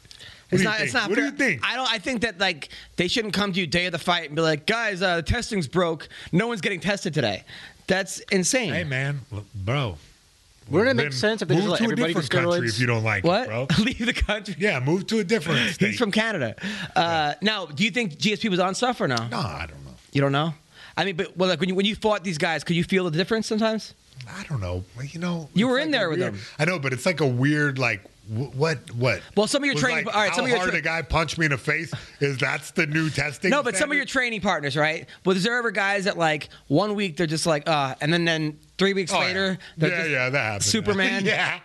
What 0.49 0.61
It's 0.61 0.63
not. 0.63 0.75
think? 0.75 0.85
It's 0.85 0.93
not. 0.93 1.09
What 1.09 1.15
fair. 1.17 1.25
do 1.25 1.31
you 1.31 1.37
think? 1.37 1.61
I 1.65 1.75
don't. 1.75 1.91
I 1.91 1.97
think 1.97 2.21
that 2.21 2.39
like 2.39 2.69
they 2.95 3.07
shouldn't 3.07 3.33
come 3.33 3.51
to 3.53 3.59
you 3.59 3.65
day 3.67 3.87
of 3.87 3.91
the 3.91 3.99
fight 3.99 4.27
and 4.27 4.35
be 4.35 4.41
like, 4.41 4.65
guys, 4.67 5.01
uh, 5.01 5.15
the 5.17 5.23
testing's 5.23 5.67
broke. 5.67 6.07
No 6.31 6.47
one's 6.47 6.61
getting 6.61 6.79
tested 6.79 7.13
today. 7.13 7.43
That's 7.87 8.19
insane. 8.31 8.71
hey, 8.73 8.83
man, 8.85 9.21
bro. 9.55 9.97
Wouldn't 10.69 10.99
it 10.99 11.03
make 11.03 11.13
sense 11.13 11.41
if 11.41 11.47
they 11.47 11.55
just 11.55 11.65
move 11.65 11.71
let 11.71 11.77
to 11.79 11.83
a 11.83 11.87
everybody 11.87 12.13
different 12.13 12.29
get 12.31 12.41
country 12.43 12.67
steroids? 12.67 12.69
if 12.73 12.79
you 12.79 12.87
don't 12.87 13.03
like 13.03 13.23
What? 13.23 13.43
it, 13.43 13.47
bro? 13.47 13.67
Leave 13.79 14.05
the 14.05 14.13
country. 14.13 14.55
Yeah, 14.57 14.79
move 14.79 15.07
to 15.07 15.19
a 15.19 15.23
different 15.23 15.73
state. 15.73 15.89
He's 15.91 15.97
from 15.99 16.11
Canada. 16.11 16.55
Uh, 16.95 17.33
Now, 17.41 17.65
do 17.65 17.83
you 17.83 17.91
think 17.91 18.17
GSP 18.17 18.49
was 18.49 18.59
on 18.59 18.75
stuff 18.75 18.99
or 19.01 19.07
no? 19.07 19.15
No, 19.29 19.37
I 19.39 19.65
don't 19.69 19.83
know. 19.85 19.91
You 20.11 20.21
don't 20.21 20.31
know. 20.31 20.53
I 20.95 21.05
mean, 21.05 21.15
but 21.15 21.35
well, 21.35 21.49
like 21.49 21.59
when 21.59 21.69
you 21.69 21.75
when 21.75 21.85
you 21.85 21.95
fought 21.95 22.23
these 22.23 22.37
guys, 22.37 22.63
could 22.63 22.75
you 22.75 22.83
feel 22.83 23.03
the 23.09 23.17
difference 23.17 23.47
sometimes? 23.47 23.93
I 24.29 24.43
don't 24.47 24.61
know. 24.61 24.83
You 25.11 25.19
know, 25.19 25.49
You 25.53 25.65
it's 25.67 25.71
were 25.71 25.79
in 25.79 25.89
a 25.89 25.91
there 25.91 26.09
with 26.09 26.19
weird- 26.19 26.33
them. 26.35 26.41
I 26.59 26.65
know, 26.65 26.79
but 26.79 26.93
it's 26.93 27.05
like 27.05 27.19
a 27.19 27.27
weird, 27.27 27.77
like, 27.77 28.03
wh- 28.29 28.55
what, 28.55 28.77
what? 28.95 29.21
Well, 29.35 29.47
some 29.47 29.63
of 29.63 29.65
your 29.65 29.73
Was 29.73 29.83
training- 29.83 30.05
Like 30.05 30.15
all 30.15 30.21
right, 30.21 30.29
how 30.29 30.35
some 30.37 30.45
of 30.45 30.49
your 30.49 30.59
hard 30.59 30.69
tra- 30.69 30.79
a 30.79 30.81
guy 30.81 31.01
punched 31.01 31.37
me 31.37 31.45
in 31.45 31.51
the 31.51 31.57
face 31.57 31.91
is 32.21 32.37
that's 32.37 32.71
the 32.71 32.85
new 32.87 33.09
testing. 33.09 33.49
No, 33.49 33.63
but 33.63 33.75
some 33.75 33.89
of 33.91 33.97
your 33.97 34.05
standard? 34.05 34.11
training 34.11 34.41
partners, 34.41 34.77
right? 34.77 35.09
Was 35.25 35.43
there 35.43 35.57
ever 35.57 35.71
guys 35.71 36.05
that 36.05 36.17
like 36.17 36.47
one 36.67 36.95
week 36.95 37.17
they're 37.17 37.27
just 37.27 37.45
like, 37.45 37.67
uh, 37.67 37.95
and 37.99 38.13
then 38.13 38.23
then 38.23 38.59
three 38.77 38.93
weeks 38.93 39.13
Oh, 39.13 39.19
later, 39.19 39.57
they're 39.77 39.89
yeah, 39.89 40.05
yeah, 40.05 40.29
that 40.29 40.39
happens. 40.43 40.65
Superman? 40.65 41.25
yeah, 41.25 41.59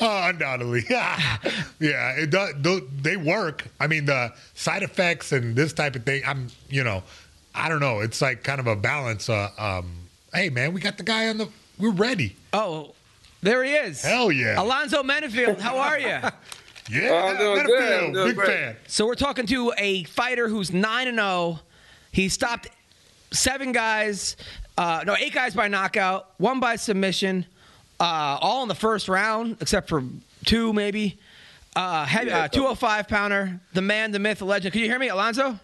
oh, 0.00 0.28
undoubtedly. 0.28 0.84
yeah, 0.90 1.38
it 1.80 2.30
does. 2.30 2.54
They 3.02 3.16
work. 3.16 3.64
I 3.80 3.86
mean, 3.86 4.06
the 4.06 4.32
side 4.54 4.82
effects 4.82 5.32
and 5.32 5.54
this 5.56 5.72
type 5.72 5.96
of 5.96 6.04
thing. 6.04 6.22
I'm, 6.26 6.48
you 6.68 6.84
know, 6.84 7.02
I 7.54 7.68
don't 7.68 7.80
know. 7.80 8.00
It's 8.00 8.20
like 8.22 8.42
kind 8.44 8.60
of 8.60 8.66
a 8.66 8.76
balance. 8.76 9.28
Uh, 9.28 9.50
um, 9.58 9.92
hey, 10.34 10.48
man, 10.50 10.72
we 10.72 10.80
got 10.80 10.96
the 10.98 11.04
guy 11.04 11.28
on 11.28 11.38
the. 11.38 11.48
We're 11.78 11.90
ready. 11.92 12.36
Oh, 12.52 12.94
there 13.42 13.62
he 13.62 13.72
is. 13.72 14.02
Hell 14.02 14.32
yeah. 14.32 14.60
Alonzo 14.60 15.02
Menifield, 15.02 15.58
how 15.60 15.76
are 15.78 15.98
you? 15.98 16.18
Yeah, 16.88 17.10
Oh, 17.10 17.16
I'm 17.30 17.36
doing 17.36 17.66
good. 17.66 17.92
I'm 18.04 18.12
doing 18.12 18.26
Big 18.28 18.36
great. 18.36 18.46
fan. 18.48 18.76
so 18.86 19.06
we're 19.06 19.16
talking 19.16 19.44
to 19.46 19.72
a 19.76 20.04
fighter 20.04 20.48
who's 20.48 20.72
nine 20.72 21.08
and 21.08 21.18
zero. 21.18 21.58
He 22.12 22.28
stopped 22.28 22.68
seven 23.32 23.72
guys, 23.72 24.36
uh, 24.78 25.02
no, 25.06 25.16
eight 25.18 25.32
guys 25.32 25.54
by 25.54 25.68
knockout, 25.68 26.30
one 26.38 26.60
by 26.60 26.76
submission, 26.76 27.46
uh, 28.00 28.38
all 28.40 28.62
in 28.62 28.68
the 28.68 28.74
first 28.74 29.08
round 29.08 29.56
except 29.60 29.88
for 29.88 30.02
two 30.44 30.72
maybe. 30.72 31.18
Uh, 31.74 32.06
heavy, 32.06 32.30
uh, 32.30 32.48
205 32.48 33.06
pounder, 33.06 33.60
the 33.74 33.82
man, 33.82 34.10
the 34.10 34.18
myth, 34.18 34.38
the 34.38 34.46
legend. 34.46 34.72
Can 34.72 34.80
you 34.80 34.88
hear 34.88 34.98
me, 34.98 35.08
Alonzo? 35.08 35.60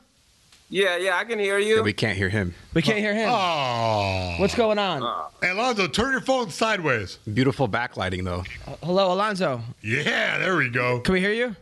Yeah, 0.68 0.96
yeah, 0.98 1.16
I 1.16 1.24
can 1.24 1.38
hear 1.38 1.58
you. 1.58 1.76
Yeah, 1.76 1.82
we 1.82 1.94
can't 1.94 2.16
hear 2.18 2.28
him. 2.28 2.54
We 2.74 2.82
can't 2.82 2.98
hear 2.98 3.14
him. 3.14 3.30
Oh, 3.32 4.34
What's 4.38 4.54
going 4.54 4.78
on? 4.78 5.30
Hey, 5.40 5.50
Alonzo, 5.50 5.86
turn 5.86 6.12
your 6.12 6.20
phone 6.20 6.50
sideways. 6.50 7.16
Beautiful 7.32 7.66
backlighting 7.68 8.24
though. 8.24 8.44
Hello, 8.82 9.12
Alonzo. 9.12 9.62
Yeah, 9.82 10.38
there 10.38 10.56
we 10.56 10.68
go. 10.68 11.00
Can 11.00 11.14
we 11.14 11.20
hear 11.20 11.32
you? 11.32 11.56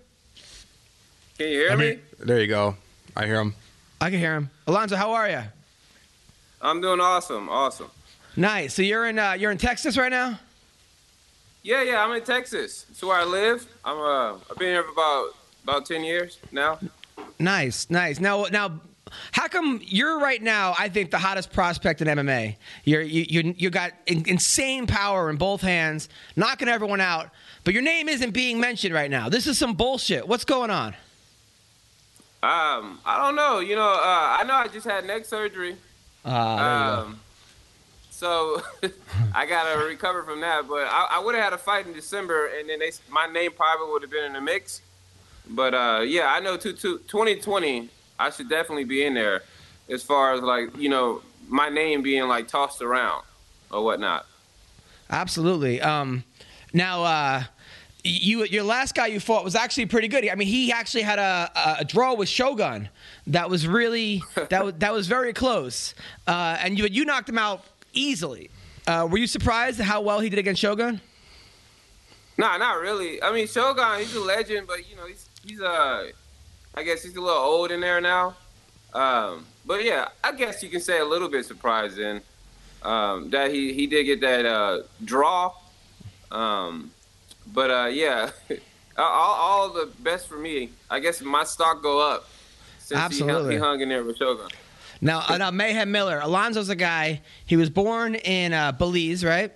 can 1.38 1.46
you 1.48 1.58
hear 1.60 1.70
I 1.70 1.76
me? 1.76 1.86
mean, 1.90 2.00
There 2.20 2.40
you 2.40 2.46
go. 2.48 2.76
I 3.16 3.26
hear 3.26 3.40
him. 3.40 3.54
I 4.00 4.10
can 4.10 4.18
hear 4.18 4.34
him. 4.34 4.50
Alonzo, 4.66 4.96
how 4.96 5.12
are 5.12 5.28
you? 5.28 5.42
I'm 6.60 6.80
doing 6.80 7.00
awesome, 7.00 7.48
awesome. 7.48 7.90
Nice. 8.36 8.74
So 8.74 8.82
you're 8.82 9.06
in 9.08 9.18
uh, 9.18 9.32
you're 9.32 9.50
in 9.50 9.58
Texas 9.58 9.96
right 9.96 10.10
now. 10.10 10.38
Yeah, 11.62 11.82
yeah, 11.82 12.04
I'm 12.04 12.12
in 12.12 12.22
Texas. 12.22 12.86
It's 12.90 13.02
where 13.02 13.16
I 13.16 13.24
live. 13.24 13.66
I'm 13.84 13.98
uh, 13.98 14.38
I've 14.50 14.56
been 14.58 14.68
here 14.68 14.82
for 14.82 14.92
about 14.92 15.30
about 15.62 15.86
ten 15.86 16.04
years 16.04 16.38
now. 16.52 16.78
Nice, 17.38 17.88
nice. 17.88 18.20
Now, 18.20 18.44
now, 18.50 18.80
how 19.32 19.48
come 19.48 19.80
you're 19.82 20.20
right 20.20 20.42
now? 20.42 20.74
I 20.78 20.88
think 20.88 21.10
the 21.10 21.18
hottest 21.18 21.52
prospect 21.52 22.02
in 22.02 22.08
MMA. 22.08 22.56
You're 22.84 23.02
you 23.02 23.24
you, 23.28 23.54
you 23.56 23.70
got 23.70 23.92
in, 24.06 24.28
insane 24.28 24.86
power 24.86 25.30
in 25.30 25.36
both 25.36 25.62
hands, 25.62 26.08
knocking 26.36 26.68
everyone 26.68 27.00
out. 27.00 27.30
But 27.64 27.74
your 27.74 27.82
name 27.82 28.08
isn't 28.08 28.30
being 28.30 28.60
mentioned 28.60 28.94
right 28.94 29.10
now. 29.10 29.28
This 29.28 29.46
is 29.46 29.58
some 29.58 29.74
bullshit. 29.74 30.26
What's 30.28 30.44
going 30.44 30.70
on? 30.70 30.94
Um, 32.42 33.00
I 33.04 33.18
don't 33.18 33.36
know. 33.36 33.60
You 33.60 33.76
know, 33.76 33.90
uh, 33.90 34.36
I 34.38 34.44
know 34.46 34.54
I 34.54 34.68
just 34.68 34.86
had 34.86 35.04
neck 35.04 35.26
surgery. 35.26 35.76
Uh, 36.24 37.04
Um, 37.06 37.20
so 38.10 38.62
I 39.34 39.46
gotta 39.46 39.82
recover 39.86 40.22
from 40.22 40.40
that. 40.42 40.68
But 40.68 40.86
I, 40.88 41.08
I 41.12 41.20
would 41.20 41.34
have 41.34 41.44
had 41.44 41.52
a 41.52 41.58
fight 41.58 41.86
in 41.86 41.92
December, 41.92 42.50
and 42.58 42.68
then 42.68 42.78
they, 42.78 42.92
my 43.10 43.26
name 43.26 43.52
probably 43.52 43.90
would 43.92 44.02
have 44.02 44.10
been 44.10 44.24
in 44.24 44.34
the 44.34 44.40
mix. 44.40 44.82
But 45.48 45.74
uh, 45.74 46.02
yeah, 46.04 46.32
I 46.32 46.40
know 46.40 46.56
two, 46.56 46.72
two, 46.74 46.98
2020, 47.08 47.88
I 48.18 48.30
should 48.30 48.48
definitely 48.48 48.84
be 48.84 49.04
in 49.04 49.14
there, 49.14 49.42
as 49.88 50.02
far 50.02 50.34
as 50.34 50.42
like 50.42 50.76
you 50.76 50.88
know 50.88 51.22
my 51.48 51.68
name 51.68 52.02
being 52.02 52.28
like 52.28 52.46
tossed 52.46 52.82
around 52.82 53.24
or 53.72 53.82
whatnot. 53.84 54.26
Absolutely. 55.08 55.80
Um, 55.80 56.22
now, 56.72 57.02
uh, 57.02 57.42
you 58.04 58.44
your 58.44 58.62
last 58.62 58.94
guy 58.94 59.06
you 59.08 59.18
fought 59.18 59.44
was 59.44 59.54
actually 59.54 59.86
pretty 59.86 60.08
good. 60.08 60.28
I 60.28 60.34
mean, 60.34 60.46
he 60.48 60.70
actually 60.72 61.02
had 61.02 61.18
a, 61.18 61.50
a, 61.54 61.76
a 61.80 61.84
draw 61.84 62.14
with 62.14 62.28
Shogun 62.28 62.88
that 63.26 63.50
was 63.50 63.66
really 63.66 64.22
that 64.48 64.64
was 64.64 64.74
that 64.78 64.92
was 64.92 65.06
very 65.06 65.32
close, 65.32 65.94
uh, 66.26 66.56
and 66.60 66.78
you 66.78 66.86
you 66.86 67.04
knocked 67.04 67.28
him 67.28 67.38
out 67.38 67.64
easily. 67.92 68.50
Uh, 68.86 69.06
were 69.10 69.18
you 69.18 69.26
surprised 69.26 69.78
at 69.80 69.86
how 69.86 70.00
well 70.00 70.20
he 70.20 70.28
did 70.28 70.38
against 70.38 70.60
Shogun? 70.60 71.00
Nah, 72.38 72.56
not 72.56 72.80
really. 72.80 73.22
I 73.22 73.32
mean, 73.32 73.46
Shogun, 73.46 73.98
he's 73.98 74.14
a 74.14 74.20
legend, 74.20 74.66
but 74.66 74.88
you 74.88 74.96
know, 74.96 75.06
he's 75.06 75.28
he's 75.46 75.60
uh, 75.60 76.10
I 76.74 76.82
guess 76.82 77.02
he's 77.02 77.16
a 77.16 77.20
little 77.20 77.38
old 77.38 77.70
in 77.70 77.80
there 77.80 78.00
now. 78.00 78.34
Um, 78.94 79.46
but 79.66 79.84
yeah, 79.84 80.08
I 80.24 80.32
guess 80.32 80.62
you 80.62 80.68
can 80.68 80.80
say 80.80 80.98
a 80.98 81.04
little 81.04 81.28
bit 81.28 81.44
surprising 81.44 82.20
um, 82.82 83.30
that 83.30 83.50
he 83.50 83.72
he 83.72 83.86
did 83.86 84.04
get 84.04 84.20
that 84.22 84.46
uh, 84.46 84.82
draw. 85.04 85.52
Um, 86.30 86.90
but 87.52 87.70
uh, 87.70 87.86
yeah, 87.86 88.30
all, 88.96 89.04
all 89.04 89.68
the 89.68 89.90
best 90.00 90.28
for 90.28 90.38
me. 90.38 90.70
I 90.88 91.00
guess 91.00 91.20
my 91.20 91.44
stock 91.44 91.82
go 91.82 92.00
up 92.00 92.28
since 92.90 93.16
he 93.16 93.20
hung, 93.20 93.30
Absolutely. 93.30 93.54
he 93.54 93.60
hung 93.60 93.80
in 93.80 93.88
there 93.88 94.04
with 94.04 94.16
Shogun. 94.18 94.48
Now, 95.00 95.24
uh, 95.28 95.38
now 95.38 95.50
Mayhem 95.50 95.90
Miller, 95.90 96.20
Alonzo's 96.22 96.68
a 96.68 96.74
guy. 96.76 97.22
He 97.46 97.56
was 97.56 97.70
born 97.70 98.14
in 98.16 98.52
uh, 98.52 98.72
Belize, 98.72 99.24
right? 99.24 99.50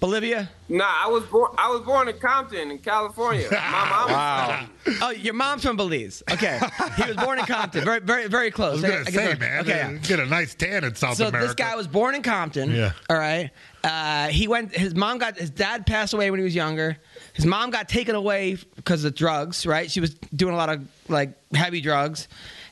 Bolivia. 0.00 0.50
Nah, 0.68 0.84
I 0.86 1.08
was 1.08 1.22
born 1.24 1.50
I 1.58 1.68
was 1.70 1.80
born 1.82 2.08
in 2.08 2.18
Compton, 2.18 2.70
in 2.70 2.78
California. 2.78 3.46
My 3.50 3.56
Wow. 4.08 4.66
Oh, 5.02 5.10
your 5.10 5.34
mom's 5.34 5.62
from 5.62 5.76
Belize. 5.76 6.22
Okay, 6.30 6.58
he 6.96 7.04
was 7.06 7.16
born 7.16 7.38
in 7.38 7.44
Compton. 7.46 7.84
Very, 7.84 8.00
very, 8.00 8.26
very 8.26 8.50
close. 8.50 8.82
I 8.82 8.88
close. 8.88 9.04
was 9.06 9.14
gonna 9.14 9.26
I- 9.26 9.26
I 9.26 9.26
say, 9.26 9.32
get 9.32 9.40
man, 9.40 9.60
Okay. 9.60 9.80
uh, 9.82 9.90
yeah. 9.90 9.98
get 9.98 10.20
a 10.20 10.26
nice 10.26 10.54
tan 10.54 10.84
in 10.84 10.94
South 10.94 11.16
So 11.16 11.28
America. 11.28 11.46
this 11.48 11.54
guy 11.54 11.76
was 11.76 11.86
born 11.86 12.14
in 12.14 12.22
Compton. 12.22 12.70
Yeah. 12.70 12.92
All 13.10 13.18
right. 13.18 13.50
Uh, 13.84 14.28
he 14.28 14.48
went. 14.48 14.74
His 14.74 14.94
mom 14.94 15.18
got. 15.18 15.36
His 15.38 15.50
dad 15.50 15.86
passed 15.86 16.14
away 16.14 16.30
when 16.30 16.40
he 16.40 16.44
was 16.44 16.54
younger. 16.54 16.96
His 17.36 17.46
mom 17.46 17.70
got 17.70 17.88
taken 17.88 18.14
away 18.16 18.56
because 18.74 19.04
of 19.04 19.14
drugs. 19.14 19.64
Right. 19.64 19.90
She 19.90 20.00
was 20.00 20.14
doing 20.34 20.54
a 20.54 20.56
lot 20.56 20.68
of 20.70 20.86
like 21.08 21.30
heavy 21.54 21.80
drugs, 21.80 22.26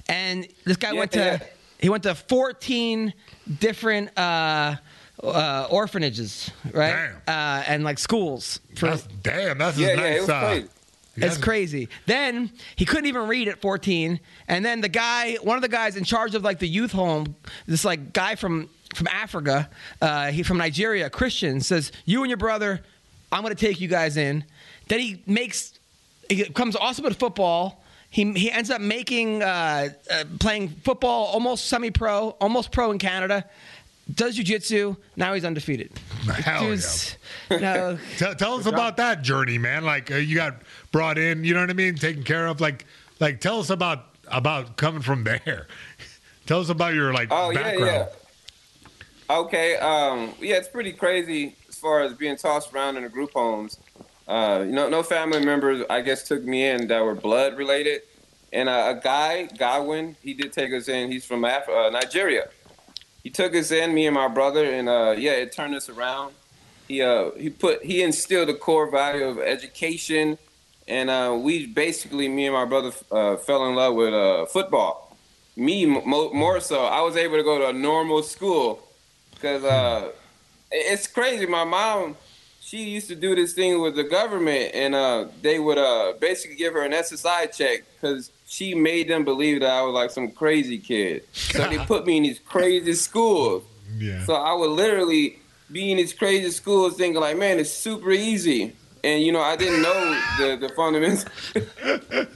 and 0.08 0.48
this 0.64 0.76
guy 0.76 0.92
Yeah, 0.92 0.98
went 0.98 1.12
to. 1.12 1.18
yeah. 1.18 1.38
He 1.78 1.88
went 1.90 2.02
to 2.04 2.14
14 2.14 3.12
different 3.58 4.16
uh, 4.18 4.76
uh, 5.22 5.66
orphanages, 5.70 6.50
right? 6.72 7.10
Uh, 7.28 7.62
and 7.66 7.84
like 7.84 7.98
schools. 7.98 8.60
For, 8.76 8.86
That's, 8.86 9.06
damn, 9.22 9.58
that's 9.58 9.76
Yeah, 9.76 9.88
a 9.88 9.90
yeah, 9.90 9.96
nice. 9.96 10.16
it 10.16 10.20
was 10.20 10.28
uh, 10.30 10.40
crazy. 10.40 10.68
it's 11.16 11.36
crazy. 11.38 11.88
Then 12.06 12.50
he 12.76 12.86
couldn't 12.86 13.06
even 13.06 13.28
read 13.28 13.48
at 13.48 13.60
14, 13.60 14.18
and 14.48 14.64
then 14.64 14.80
the 14.80 14.88
guy, 14.88 15.34
one 15.42 15.56
of 15.56 15.62
the 15.62 15.68
guys 15.68 15.96
in 15.96 16.04
charge 16.04 16.34
of 16.34 16.42
like 16.42 16.58
the 16.58 16.68
youth 16.68 16.92
home, 16.92 17.34
this 17.66 17.84
like 17.84 18.12
guy 18.14 18.34
from 18.34 18.70
from 18.94 19.08
Africa, 19.08 19.68
uh, 20.00 20.30
he 20.30 20.42
from 20.42 20.56
Nigeria, 20.56 21.10
Christian, 21.10 21.60
says, 21.60 21.92
"You 22.06 22.22
and 22.22 22.30
your 22.30 22.36
brother, 22.38 22.80
I'm 23.30 23.42
going 23.42 23.54
to 23.54 23.60
take 23.66 23.78
you 23.80 23.88
guys 23.88 24.16
in." 24.16 24.44
Then 24.89 25.01
he 25.01 25.22
makes, 25.26 25.78
he 26.28 26.45
becomes 26.45 26.76
awesome 26.76 27.07
at 27.07 27.16
football. 27.16 27.82
He, 28.11 28.30
he 28.32 28.51
ends 28.51 28.70
up 28.70 28.80
making 28.80 29.43
uh, 29.43 29.89
uh, 30.11 30.24
playing 30.39 30.68
football 30.68 31.26
almost 31.26 31.66
semi-pro, 31.66 32.30
almost 32.41 32.70
pro 32.70 32.91
in 32.93 32.99
Canada. 32.99 33.45
Does 34.14 34.39
jujitsu. 34.39 34.97
Now 35.16 35.32
he's 35.35 35.45
undefeated. 35.45 35.91
Hell 36.26 36.61
Dude's- 36.64 37.16
no, 37.51 37.99
Tell, 38.18 38.35
tell 38.35 38.55
us 38.55 38.66
about 38.66 38.99
that 38.99 39.22
journey, 39.22 39.57
man. 39.59 39.85
Like 39.85 40.12
uh, 40.12 40.16
you 40.16 40.37
got 40.37 40.57
brought 40.93 41.16
in, 41.18 41.43
you 41.43 41.55
know 41.55 41.61
what 41.61 41.70
I 41.70 41.72
mean, 41.74 41.95
taken 41.97 42.22
care 42.22 42.47
of. 42.47 42.61
Like, 42.61 42.85
like 43.18 43.41
tell 43.41 43.59
us 43.61 43.70
about 43.70 44.05
about 44.28 44.76
coming 44.76 45.01
from 45.01 45.24
there. 45.24 45.66
tell 46.47 46.61
us 46.61 46.68
about 46.68 46.93
your 46.95 47.12
like 47.14 47.28
Oh 47.30 47.53
background. 47.53 47.80
yeah, 47.80 48.07
yeah. 49.30 49.37
Okay, 49.39 49.76
um, 49.76 50.35
yeah, 50.39 50.57
it's 50.57 50.68
pretty 50.68 50.93
crazy 50.93 51.57
as 51.68 51.76
far 51.78 52.03
as 52.03 52.12
being 52.12 52.37
tossed 52.37 52.74
around 52.74 52.97
in 52.99 53.05
the 53.05 53.09
group 53.09 53.32
homes. 53.32 53.78
Uh, 54.26 54.64
know, 54.66 54.88
no 54.88 55.02
family 55.02 55.44
members, 55.44 55.84
I 55.90 56.00
guess, 56.00 56.26
took 56.26 56.42
me 56.44 56.66
in 56.66 56.88
that 56.88 57.04
were 57.04 57.14
blood 57.14 57.56
related. 57.56 58.02
And 58.52 58.68
uh, 58.68 58.94
a 58.96 59.00
guy, 59.02 59.46
Godwin, 59.58 60.16
he 60.22 60.32
did 60.32 60.52
take 60.52 60.72
us 60.72 60.88
in. 60.88 61.10
He's 61.10 61.24
from 61.24 61.44
Af- 61.44 61.68
uh, 61.68 61.90
Nigeria. 61.90 62.48
He 63.22 63.30
took 63.30 63.54
us 63.54 63.70
in, 63.70 63.94
me 63.94 64.06
and 64.06 64.14
my 64.14 64.28
brother, 64.28 64.64
and 64.64 64.88
uh, 64.88 65.14
yeah, 65.16 65.32
it 65.32 65.52
turned 65.52 65.74
us 65.74 65.88
around. 65.88 66.34
He 66.86 67.00
uh, 67.02 67.30
he 67.38 67.48
put 67.48 67.82
he 67.82 68.02
instilled 68.02 68.48
the 68.48 68.54
core 68.54 68.90
value 68.90 69.24
of 69.24 69.38
education, 69.38 70.38
and 70.86 71.08
uh, 71.10 71.36
we 71.38 71.66
basically, 71.66 72.28
me 72.28 72.46
and 72.46 72.54
my 72.54 72.66
brother, 72.66 72.90
fell 72.90 73.66
in 73.66 73.74
love 73.74 73.94
with 73.94 74.50
football. 74.50 75.16
Me 75.56 75.86
mo- 75.86 76.32
more 76.32 76.60
so, 76.60 76.84
I 76.84 77.00
was 77.00 77.16
able 77.16 77.38
to 77.38 77.42
go 77.42 77.58
to 77.58 77.68
a 77.68 77.72
normal 77.72 78.22
school 78.22 78.86
because 79.30 80.12
it's 80.70 81.06
crazy. 81.06 81.46
My 81.46 81.64
mom, 81.64 82.16
she 82.74 82.90
used 82.90 83.06
to 83.06 83.14
do 83.14 83.36
this 83.36 83.52
thing 83.52 83.80
with 83.80 83.94
the 83.94 84.02
government, 84.02 84.72
and 84.74 84.96
uh, 84.96 85.26
they 85.42 85.60
would 85.60 85.78
uh, 85.78 86.14
basically 86.20 86.56
give 86.56 86.72
her 86.72 86.82
an 86.82 86.90
SSI 86.90 87.56
check 87.56 87.84
because 87.94 88.32
she 88.46 88.74
made 88.74 89.06
them 89.06 89.24
believe 89.24 89.60
that 89.60 89.70
I 89.70 89.82
was 89.82 89.94
like 89.94 90.10
some 90.10 90.32
crazy 90.32 90.78
kid. 90.78 91.22
So 91.32 91.68
they 91.68 91.78
put 91.86 92.04
me 92.04 92.16
in 92.16 92.24
these 92.24 92.40
crazy 92.40 92.94
schools. 92.94 93.62
Yeah. 93.96 94.24
So 94.24 94.34
I 94.34 94.54
would 94.54 94.70
literally 94.70 95.38
be 95.70 95.92
in 95.92 95.98
these 95.98 96.12
crazy 96.12 96.50
schools 96.50 96.96
thinking 96.96 97.20
like, 97.20 97.38
man, 97.38 97.60
it's 97.60 97.70
super 97.70 98.10
easy. 98.10 98.74
And 99.04 99.22
you 99.22 99.30
know, 99.30 99.40
I 99.40 99.54
didn't 99.54 99.80
know 99.80 100.20
the, 100.38 100.56
the 100.56 100.68
fundamentals. 100.74 101.26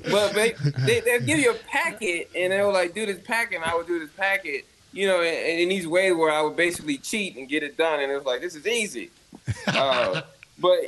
but 0.09 0.35
they, 0.35 0.55
they 0.87 1.01
they'll 1.01 1.21
give 1.21 1.41
you 1.41 1.51
a 1.51 1.59
packet 1.67 2.31
and 2.37 2.53
they 2.53 2.63
were 2.63 2.71
like, 2.71 2.95
do 2.95 3.07
this 3.07 3.19
packet, 3.19 3.57
and 3.57 3.65
I 3.65 3.75
would 3.75 3.89
do 3.89 3.99
this 3.99 4.11
packet, 4.11 4.67
you 4.93 5.09
know, 5.09 5.21
and, 5.21 5.63
in 5.63 5.69
these 5.69 5.89
ways 5.89 6.15
where 6.15 6.31
I 6.31 6.43
would 6.43 6.55
basically 6.55 6.99
cheat 6.99 7.37
and 7.37 7.49
get 7.49 7.65
it 7.65 7.77
done, 7.77 7.99
and 7.99 8.13
it 8.13 8.15
was 8.15 8.25
like, 8.25 8.41
this 8.41 8.55
is 8.55 8.65
easy. 8.65 9.11
Uh, 9.67 10.23
but 10.61 10.79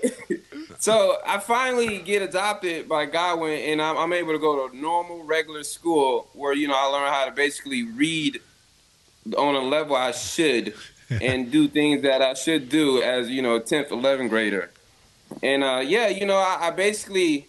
so 0.79 1.19
I 1.27 1.39
finally 1.39 1.99
get 1.99 2.23
adopted 2.23 2.89
by 2.89 3.07
Godwin, 3.07 3.61
and 3.61 3.81
I'm, 3.83 3.97
I'm 3.97 4.13
able 4.13 4.33
to 4.33 4.39
go 4.39 4.69
to 4.69 4.77
normal, 4.77 5.23
regular 5.23 5.63
school 5.63 6.29
where 6.33 6.53
you 6.53 6.69
know 6.69 6.75
I 6.77 6.87
learn 6.87 7.13
how 7.13 7.27
to 7.27 7.31
basically 7.31 7.85
read 7.85 8.41
on 9.37 9.55
a 9.55 9.61
level 9.61 9.95
I 9.97 10.13
should 10.13 10.75
and 11.11 11.51
do 11.51 11.69
things 11.69 12.03
that 12.03 12.23
I 12.23 12.35
should 12.35 12.69
do 12.69 13.03
as 13.03 13.29
you 13.29 13.43
know 13.43 13.57
a 13.57 13.61
10th, 13.61 13.89
11th 13.89 14.29
grader. 14.29 14.71
And 15.43 15.63
uh, 15.63 15.83
yeah, 15.85 16.09
you 16.09 16.27
know 16.27 16.37
I, 16.37 16.69
I 16.69 16.71
basically 16.71 17.47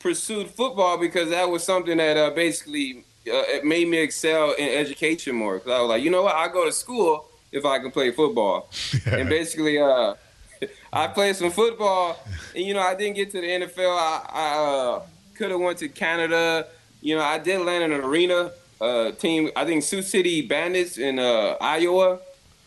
pursued 0.00 0.48
football 0.48 0.98
because 0.98 1.30
that 1.30 1.48
was 1.48 1.62
something 1.62 1.98
that 1.98 2.16
uh, 2.16 2.30
basically 2.30 3.04
uh, 3.28 3.46
it 3.46 3.64
made 3.64 3.86
me 3.86 3.98
excel 3.98 4.52
in 4.52 4.68
education 4.68 5.36
more. 5.36 5.58
Because 5.58 5.72
I 5.72 5.80
was 5.80 5.88
like, 5.88 6.02
you 6.02 6.10
know 6.10 6.22
what, 6.22 6.34
I 6.34 6.48
go 6.48 6.64
to 6.64 6.72
school 6.72 7.26
if 7.52 7.64
I 7.64 7.78
can 7.78 7.92
play 7.92 8.10
football, 8.10 8.68
and 9.06 9.28
basically. 9.28 9.78
Uh, 9.78 10.14
I 10.92 11.06
played 11.08 11.36
some 11.36 11.50
football, 11.50 12.18
and 12.54 12.64
you 12.64 12.74
know 12.74 12.80
I 12.80 12.94
didn't 12.94 13.16
get 13.16 13.30
to 13.32 13.40
the 13.40 13.46
NFL. 13.46 13.96
I, 13.96 14.26
I 14.32 14.58
uh, 14.96 15.02
could 15.34 15.50
have 15.50 15.60
went 15.60 15.78
to 15.78 15.88
Canada. 15.88 16.66
You 17.00 17.16
know 17.16 17.22
I 17.22 17.38
did 17.38 17.60
land 17.60 17.84
in 17.84 17.92
an 17.92 18.00
arena 18.04 18.52
uh, 18.80 19.12
team. 19.12 19.50
I 19.56 19.64
think 19.64 19.82
Sioux 19.82 20.02
City 20.02 20.42
Bandits 20.42 20.98
in 20.98 21.18
uh, 21.18 21.56
Iowa. 21.60 22.18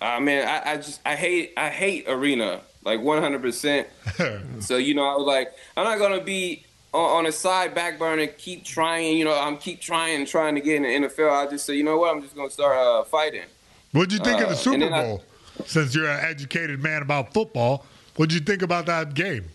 I 0.01 0.19
mean, 0.19 0.39
I, 0.45 0.71
I 0.73 0.75
just 0.77 0.99
I 1.05 1.15
hate 1.15 1.53
I 1.57 1.69
hate 1.69 2.05
arena 2.07 2.61
like 2.83 2.99
100. 3.01 3.41
percent 3.41 3.87
So 4.59 4.77
you 4.77 4.93
know 4.95 5.05
I 5.05 5.15
was 5.15 5.25
like 5.25 5.53
I'm 5.77 5.85
not 5.85 5.99
gonna 5.99 6.21
be 6.23 6.65
on, 6.93 7.19
on 7.19 7.25
a 7.27 7.31
side 7.31 7.73
back 7.75 7.97
burner. 7.99 8.27
Keep 8.27 8.65
trying. 8.65 9.17
You 9.17 9.25
know 9.25 9.37
I'm 9.39 9.57
keep 9.57 9.79
trying 9.79 10.25
trying 10.25 10.55
to 10.55 10.61
get 10.61 10.77
in 10.77 10.83
the 10.83 11.07
NFL. 11.07 11.31
I 11.31 11.49
just 11.49 11.65
say 11.65 11.75
you 11.75 11.83
know 11.83 11.97
what 11.97 12.13
I'm 12.15 12.21
just 12.21 12.35
gonna 12.35 12.49
start 12.49 12.75
uh, 12.77 13.03
fighting. 13.03 13.43
What'd 13.91 14.11
you 14.11 14.19
think 14.19 14.39
of 14.41 14.47
Uh, 14.47 14.49
the 14.49 14.55
Super 14.55 14.73
and 14.73 14.81
then 14.83 14.93
I- 14.93 15.03
Bowl? 15.03 15.23
Since 15.65 15.95
you're 15.95 16.09
an 16.09 16.23
educated 16.25 16.81
man 16.81 17.01
about 17.01 17.33
football, 17.33 17.85
what'd 18.15 18.33
you 18.33 18.39
think 18.39 18.61
about 18.61 18.85
that 18.87 19.13
game? 19.13 19.45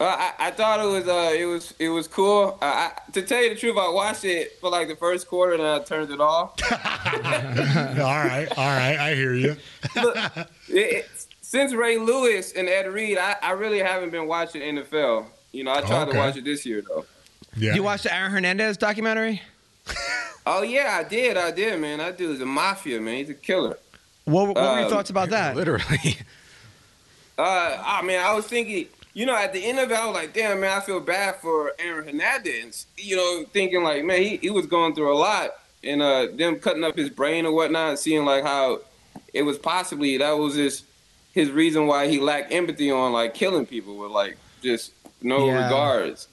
Uh, 0.00 0.04
I, 0.04 0.32
I 0.46 0.50
thought 0.52 0.78
it 0.78 0.86
was 0.86 1.08
uh, 1.08 1.34
it 1.36 1.44
was 1.44 1.74
it 1.80 1.88
was 1.88 2.06
cool. 2.06 2.56
Uh, 2.62 2.64
I, 2.64 2.92
to 3.12 3.22
tell 3.22 3.42
you 3.42 3.48
the 3.50 3.56
truth, 3.56 3.76
I 3.76 3.88
watched 3.88 4.24
it 4.24 4.56
for 4.60 4.70
like 4.70 4.86
the 4.86 4.94
first 4.96 5.26
quarter 5.26 5.54
and 5.54 5.62
then 5.62 5.80
I 5.80 5.82
turned 5.82 6.10
it 6.12 6.20
off. 6.20 6.54
all 6.72 6.78
right, 8.02 8.46
all 8.56 8.66
right, 8.66 8.96
I 8.96 9.14
hear 9.14 9.34
you. 9.34 9.56
Look, 9.96 10.16
it, 10.36 10.48
it- 10.68 11.10
since 11.40 11.72
Ray 11.72 11.96
Lewis 11.96 12.52
and 12.52 12.68
Ed 12.68 12.92
Reed, 12.92 13.16
I, 13.16 13.34
I 13.42 13.52
really 13.52 13.78
haven't 13.78 14.10
been 14.10 14.28
watching 14.28 14.60
NFL. 14.60 15.24
You 15.50 15.64
know, 15.64 15.72
I 15.72 15.80
tried 15.80 16.02
Okay. 16.02 16.12
to 16.12 16.18
watch 16.18 16.36
it 16.36 16.44
this 16.44 16.66
year 16.66 16.82
though. 16.86 17.06
Yeah. 17.56 17.74
you 17.74 17.82
watched 17.82 18.02
the 18.04 18.14
Aaron 18.14 18.30
Hernandez 18.32 18.76
documentary? 18.76 19.40
Oh 20.46 20.62
yeah, 20.62 20.98
I 21.00 21.08
did, 21.08 21.36
I 21.38 21.50
did, 21.50 21.80
man. 21.80 21.98
That 21.98 22.18
dude's 22.18 22.40
a 22.42 22.46
mafia 22.46 23.00
man. 23.00 23.16
He's 23.16 23.30
a 23.30 23.34
killer. 23.34 23.78
What, 24.28 24.48
what 24.48 24.56
were 24.56 24.62
your 24.76 24.84
Um, 24.84 24.90
thoughts 24.90 25.10
about 25.10 25.30
that? 25.30 25.56
Literally. 25.56 26.16
Uh, 27.38 27.80
I 27.86 28.02
mean, 28.02 28.18
I 28.18 28.34
was 28.34 28.46
thinking, 28.46 28.86
you 29.14 29.24
know, 29.24 29.36
at 29.36 29.52
the 29.52 29.64
end 29.64 29.78
of 29.78 29.90
it, 29.92 29.94
I 29.96 30.04
was 30.06 30.14
like, 30.14 30.34
damn, 30.34 30.58
man, 30.60 30.76
I 30.76 30.80
feel 30.80 30.98
bad 30.98 31.36
for 31.36 31.72
Aaron 31.78 32.04
Hernandez. 32.06 32.86
You 32.96 33.14
know, 33.16 33.44
thinking 33.52 33.84
like, 33.84 34.04
man, 34.04 34.22
he, 34.22 34.38
he 34.38 34.50
was 34.50 34.66
going 34.66 34.96
through 34.96 35.14
a 35.14 35.16
lot, 35.16 35.50
and 35.84 36.02
uh, 36.02 36.26
them 36.34 36.56
cutting 36.58 36.82
up 36.82 36.96
his 36.96 37.10
brain 37.10 37.46
or 37.46 37.52
whatnot, 37.52 38.00
seeing 38.00 38.24
like 38.24 38.42
how 38.42 38.80
it 39.32 39.42
was 39.42 39.56
possibly 39.56 40.16
that 40.18 40.32
was 40.36 40.54
just 40.56 40.84
his 41.32 41.48
reason 41.50 41.86
why 41.86 42.08
he 42.08 42.18
lacked 42.18 42.52
empathy 42.52 42.90
on 42.90 43.12
like 43.12 43.34
killing 43.34 43.66
people 43.66 43.96
with 43.96 44.10
like 44.10 44.36
just 44.60 44.90
no 45.22 45.46
Yeah. 45.46 45.62
regards. 45.62 46.26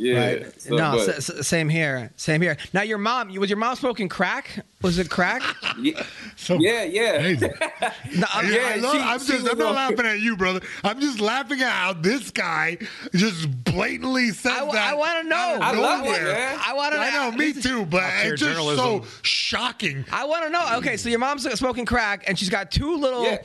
Yeah. 0.00 0.26
Right. 0.26 0.60
So, 0.62 0.76
no, 0.76 0.92
but- 0.92 1.08
s- 1.08 1.28
s- 1.30 1.46
same 1.48 1.68
here. 1.68 2.12
Same 2.14 2.40
here. 2.40 2.56
Now, 2.72 2.82
your 2.82 2.98
mom, 2.98 3.34
was 3.34 3.50
your 3.50 3.58
mom 3.58 3.74
smoking 3.74 4.08
crack? 4.08 4.64
Was 4.80 4.96
it 5.00 5.10
crack? 5.10 5.42
yeah, 5.80 6.04
So 6.36 6.54
yeah, 6.60 6.84
yeah. 6.84 7.18
No, 8.14 8.26
I'm- 8.32 8.52
Yeah, 8.52 8.72
I 8.74 8.76
love, 8.76 8.94
she- 8.94 9.00
I'm 9.02 9.18
she 9.18 9.26
just 9.32 9.50
I'm 9.50 9.58
not 9.58 9.74
laughing 9.74 10.06
at 10.06 10.20
you, 10.20 10.36
brother. 10.36 10.60
I'm 10.84 11.00
just 11.00 11.18
laughing 11.20 11.60
at 11.62 11.70
how 11.72 11.92
this 11.94 12.30
guy 12.30 12.78
just 13.12 13.64
blatantly 13.64 14.30
said 14.30 14.52
I, 14.52 14.64
that. 14.72 14.92
I 14.92 14.94
want 14.94 15.22
to 15.22 15.28
know. 15.28 15.58
I 15.60 15.72
love 15.74 16.06
it, 16.06 16.22
man. 16.22 16.60
I 16.64 16.74
want 16.74 16.94
to 16.94 17.00
I 17.00 17.10
know, 17.10 17.32
me 17.36 17.52
too, 17.52 17.84
but 17.84 18.04
it's 18.22 18.40
just 18.40 18.52
journalism. 18.52 19.02
so 19.02 19.04
shocking. 19.22 20.04
I 20.12 20.24
want 20.26 20.44
to 20.44 20.50
know. 20.50 20.76
Okay, 20.76 20.96
so 20.96 21.08
your 21.08 21.18
mom's 21.18 21.42
smoking 21.58 21.84
crack, 21.86 22.22
and 22.28 22.38
she's 22.38 22.50
got 22.50 22.70
two 22.70 22.94
little, 22.96 23.24
Yeah. 23.24 23.38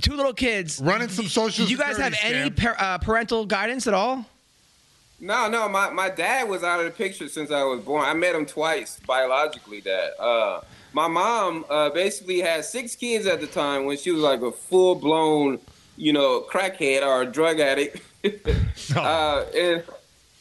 two 0.00 0.14
little 0.14 0.32
kids. 0.32 0.80
Running 0.80 1.08
some 1.08 1.26
social 1.26 1.64
Did 1.64 1.72
you 1.72 1.76
guys 1.78 1.96
have 1.96 2.14
security 2.14 2.38
any 2.40 2.50
par- 2.50 2.76
uh, 2.78 2.98
parental 2.98 3.46
guidance 3.46 3.88
at 3.88 3.94
all? 3.94 4.24
No, 5.22 5.48
no, 5.48 5.68
my, 5.68 5.88
my 5.90 6.10
dad 6.10 6.48
was 6.48 6.64
out 6.64 6.80
of 6.80 6.86
the 6.86 6.90
picture 6.90 7.28
since 7.28 7.52
I 7.52 7.62
was 7.62 7.80
born. 7.80 8.04
I 8.04 8.12
met 8.12 8.34
him 8.34 8.44
twice 8.44 8.98
biologically, 9.06 9.80
dad. 9.80 10.10
Uh, 10.18 10.62
my 10.92 11.06
mom 11.06 11.64
uh, 11.70 11.90
basically 11.90 12.40
had 12.40 12.64
six 12.64 12.96
kids 12.96 13.24
at 13.26 13.40
the 13.40 13.46
time 13.46 13.84
when 13.84 13.96
she 13.96 14.10
was 14.10 14.20
like 14.20 14.42
a 14.42 14.50
full 14.50 14.96
blown, 14.96 15.60
you 15.96 16.12
know, 16.12 16.40
crackhead 16.40 17.06
or 17.06 17.22
a 17.22 17.26
drug 17.26 17.60
addict. 17.60 18.02
uh, 18.96 19.44
and 19.56 19.84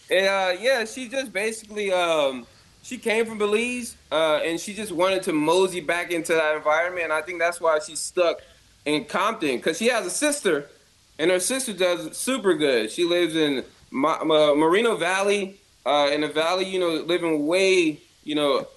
and 0.10 0.28
uh, 0.28 0.54
yeah, 0.60 0.84
she 0.86 1.08
just 1.08 1.32
basically 1.32 1.94
um, 1.94 2.48
she 2.82 2.98
came 2.98 3.28
from 3.28 3.38
Belize 3.38 3.96
uh, 4.12 4.40
and 4.44 4.60
she 4.60 4.74
just 4.74 4.92
wanted 4.92 5.22
to 5.24 5.32
mosey 5.32 5.82
back 5.82 6.10
into 6.10 6.34
that 6.34 6.56
environment. 6.56 7.04
And 7.04 7.14
I 7.14 7.22
think 7.22 7.38
that's 7.38 7.62
why 7.62 7.78
she's 7.86 8.00
stuck 8.00 8.40
in 8.86 9.06
Compton 9.06 9.58
because 9.58 9.78
she 9.78 9.90
has 9.90 10.08
a 10.08 10.12
sister, 10.12 10.72
and 11.20 11.30
her 11.30 11.40
sister 11.40 11.72
does 11.72 12.18
super 12.18 12.56
good. 12.56 12.90
She 12.90 13.06
lives 13.06 13.36
in 13.36 13.64
Ma- 13.92 14.24
Ma- 14.24 14.56
Moreno 14.56 14.96
Valley, 14.96 15.56
uh, 15.86 16.10
in 16.12 16.22
the 16.22 16.28
valley, 16.28 16.66
you 16.66 16.80
know, 16.80 16.90
living 16.90 17.46
way, 17.46 18.00
you 18.24 18.36
know, 18.36 18.68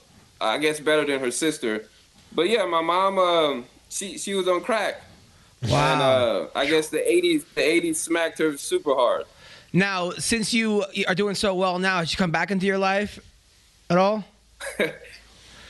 I 0.41 0.59
guess 0.59 0.81
better 0.81 1.05
than 1.07 1.21
her 1.21 1.31
sister. 1.31 1.87
But 2.33 2.49
yeah, 2.49 2.65
my 2.67 2.81
mom, 2.83 3.19
um, 3.19 3.65
she 3.89 4.19
she 4.19 4.35
was 4.35 4.49
on 4.49 4.61
crack. 4.61 5.03
Wow. 5.69 5.93
And 5.93 6.03
uh, 6.03 6.47
I 6.55 6.67
guess 6.67 6.89
the 6.89 6.99
'80s, 6.99 7.45
the 7.55 7.61
'80s 7.62 7.97
smacked 7.97 8.39
her 8.39 8.57
super 8.59 8.95
hard. 8.95 9.25
Now, 9.73 10.11
since 10.11 10.53
you 10.53 10.85
are 11.09 11.15
doing 11.15 11.35
so 11.35 11.55
well 11.55 11.79
now, 11.79 11.99
has 11.99 12.11
she 12.11 12.17
come 12.17 12.31
back 12.31 12.51
into 12.51 12.67
your 12.67 12.79
life 12.79 13.19
at 13.89 13.99
all? 13.99 14.25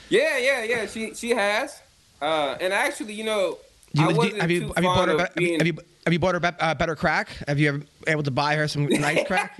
Yeah, 0.08 0.38
yeah, 0.38 0.62
yeah. 0.62 0.86
She 0.86 1.14
she 1.14 1.30
has. 1.30 1.80
Uh, 2.20 2.56
and 2.60 2.72
actually, 2.72 3.14
you 3.14 3.24
know, 3.24 3.58
you, 3.92 4.04
I 4.04 4.12
wasn't 4.12 4.40
have 4.40 4.50
you 4.50 4.60
too 4.60 4.72
have 4.76 4.84
you 4.84 4.90
bought 4.90 4.96
fond 5.08 5.10
her 5.18 5.26
of 5.26 5.34
be- 5.34 5.44
have 5.44 5.50
you, 5.50 5.58
have 5.58 5.66
you 5.66 5.72
have 6.04 6.12
you 6.12 6.18
bought 6.18 6.34
her 6.34 6.40
be- 6.40 6.48
uh, 6.60 6.74
better 6.74 6.96
crack? 6.96 7.28
Have 7.48 7.58
you 7.58 7.68
ever 7.68 7.80
able 8.06 8.22
to 8.22 8.30
buy 8.30 8.56
her 8.56 8.68
some 8.68 8.86
nice 8.86 9.24
crack? 9.26 9.58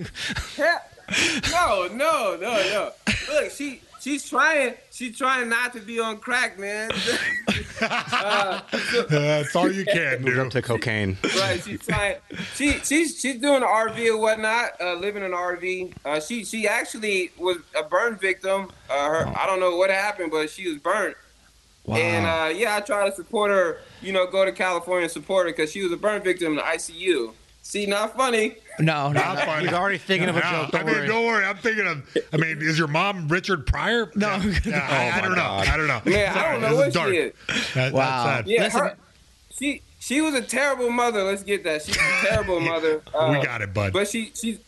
no, 1.51 1.87
no, 1.91 2.37
no, 2.39 2.39
no. 2.39 2.91
Look, 3.29 3.51
she 3.51 3.81
she's 4.01 4.27
trying 4.29 4.75
she's 4.91 5.17
trying 5.17 5.49
not 5.49 5.73
to 5.73 5.79
be 5.79 5.99
on 5.99 6.17
crack, 6.17 6.57
man. 6.59 6.91
uh, 7.81 8.61
That's 9.09 9.55
all 9.55 9.71
you 9.71 9.85
can 9.85 10.21
Moved 10.21 10.35
do. 10.35 10.41
up 10.43 10.49
to 10.51 10.61
cocaine. 10.61 11.17
right, 11.37 11.61
she's 11.63 11.85
trying. 11.85 12.15
She 12.55 12.73
she's 12.83 13.19
she's 13.19 13.39
doing 13.41 13.57
an 13.63 13.67
RV 13.69 14.07
or 14.13 14.17
whatnot, 14.17 14.71
uh, 14.81 14.93
living 14.95 15.23
in 15.23 15.31
an 15.31 15.37
RV. 15.37 15.93
Uh, 16.05 16.19
she 16.19 16.43
she 16.45 16.67
actually 16.67 17.31
was 17.37 17.57
a 17.77 17.83
burn 17.83 18.15
victim. 18.17 18.71
Uh, 18.89 19.07
her 19.09 19.27
I 19.37 19.45
don't 19.45 19.59
know 19.59 19.75
what 19.77 19.89
happened, 19.89 20.31
but 20.31 20.49
she 20.49 20.67
was 20.67 20.77
burnt. 20.77 21.15
Wow. 21.85 21.97
And 21.97 22.25
uh, 22.25 22.57
yeah, 22.57 22.75
I 22.77 22.79
try 22.81 23.07
to 23.07 23.15
support 23.15 23.51
her. 23.51 23.77
You 24.01 24.11
know, 24.11 24.27
go 24.27 24.45
to 24.45 24.51
California 24.51 25.03
and 25.03 25.11
support 25.11 25.47
her 25.47 25.51
because 25.53 25.71
she 25.71 25.81
was 25.81 25.91
a 25.91 25.97
burn 25.97 26.21
victim 26.21 26.51
in 26.51 26.55
the 26.57 26.61
ICU. 26.61 27.33
See, 27.61 27.87
not 27.87 28.15
funny. 28.15 28.57
no, 28.79 29.07
no, 29.11 29.13
Not 29.19 29.39
funny. 29.39 29.65
He's 29.65 29.73
already 29.73 29.97
thinking 29.97 30.29
of 30.29 30.35
a 30.35 30.39
No, 30.41 30.51
joke. 30.51 30.71
Don't 30.71 30.81
I 30.81 30.83
mean, 30.85 30.95
worry. 30.95 31.07
don't 31.07 31.25
worry. 31.25 31.45
I'm 31.45 31.57
thinking 31.57 31.87
of. 31.87 32.17
I 32.31 32.37
mean, 32.37 32.59
is 32.61 32.77
your 32.77 32.87
mom 32.87 33.27
Richard 33.27 33.65
Pryor? 33.65 34.11
No. 34.15 34.35
Yeah, 34.35 34.59
yeah, 34.65 34.87
I, 34.87 35.05
I 35.07 35.19
Oh, 35.19 35.21
don't 35.23 35.31
my 35.31 35.37
know. 35.37 35.71
I 35.71 35.77
don't 35.77 35.87
know. 35.87 36.01
Man, 36.05 36.37
I 36.37 36.51
don't 36.51 36.61
know 36.61 36.69
this 36.69 36.77
what 36.77 36.87
is 36.89 36.93
dark. 36.93 37.09
she 37.09 37.15
is. 37.17 37.33
That, 37.73 37.93
Wow. 37.93 38.25
That's 38.25 38.37
sad. 38.37 38.47
Yeah, 38.47 38.63
Listen- 38.63 38.79
her, 38.81 38.97
she 39.57 39.81
she 39.99 40.21
was 40.21 40.35
a 40.35 40.41
terrible 40.43 40.91
mother. 40.91 41.23
Let's 41.23 41.41
get 41.41 41.63
that. 41.63 41.81
She's 41.83 41.95
a 41.95 42.27
terrible 42.27 42.59
mother. 42.71 43.01
Uh, 43.13 43.29
we 43.35 43.43
got 43.43 43.61
it, 43.63 43.73
bud. 43.73 43.93
But 43.93 44.07
she 44.09 44.31
she's 44.35 44.59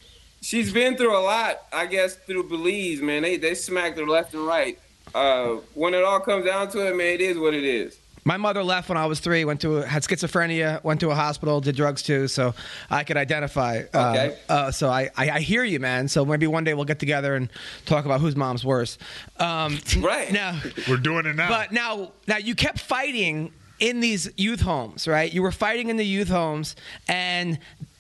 she's 0.41 0.71
been 0.73 0.97
through 0.97 1.15
a 1.15 1.21
lot, 1.21 1.61
I 1.71 1.86
guess, 1.86 2.15
through 2.15 2.47
Belize, 2.49 3.01
man. 3.01 3.21
They 3.21 3.38
they 3.38 3.53
smacked 3.53 3.99
her 3.99 4.07
left 4.07 4.34
and 4.34 4.47
right. 4.47 4.80
Uh, 5.13 5.57
when 5.75 5.93
it 5.93 6.03
all 6.03 6.19
comes 6.19 6.45
down 6.45 6.69
to 6.71 6.88
it, 6.88 6.95
man, 6.95 7.07
it 7.13 7.21
is 7.21 7.38
what 7.38 7.53
it 7.53 7.63
is. 7.63 7.99
My 8.28 8.36
mother 8.36 8.61
left 8.61 8.89
when 8.89 8.97
I 8.97 9.05
was 9.05 9.21
three. 9.21 9.45
Went 9.45 9.61
to 9.61 9.75
had 9.75 10.03
schizophrenia. 10.03 10.84
Went 10.84 10.99
to 10.99 11.09
a 11.11 11.15
hospital. 11.15 11.61
Did 11.61 11.78
drugs 11.78 12.03
too. 12.03 12.28
So 12.28 12.53
I 12.89 13.05
could 13.05 13.15
identify. 13.15 13.84
Uh, 13.93 14.07
Okay. 14.11 14.38
Uh, 14.49 14.69
so 14.71 14.89
I, 14.89 15.09
I 15.15 15.30
I 15.30 15.39
hear 15.39 15.63
you, 15.63 15.80
man. 15.80 16.09
So 16.09 16.25
maybe 16.25 16.45
one 16.45 16.65
day 16.65 16.73
we'll 16.73 16.84
get 16.93 16.99
together 16.99 17.36
and 17.36 17.49
talk 17.86 18.03
about 18.05 18.19
whose 18.19 18.36
mom's 18.36 18.65
worse. 18.65 18.97
Um, 19.39 19.80
Right. 19.99 20.32
now, 20.34 20.59
We're 20.89 20.97
doing 20.97 21.25
it 21.25 21.36
now. 21.38 21.47
but 21.47 21.71
now 21.71 22.11
now 22.28 22.36
you 22.38 22.53
kept 22.53 22.80
fighting 22.80 23.51
in 23.80 24.01
these 24.01 24.30
youth 24.36 24.59
homes, 24.61 25.07
right? 25.07 25.32
You 25.34 25.41
were 25.41 25.51
fighting 25.53 25.88
in 25.89 25.95
the 25.97 26.05
youth 26.05 26.28
homes, 26.28 26.75
and 27.07 27.57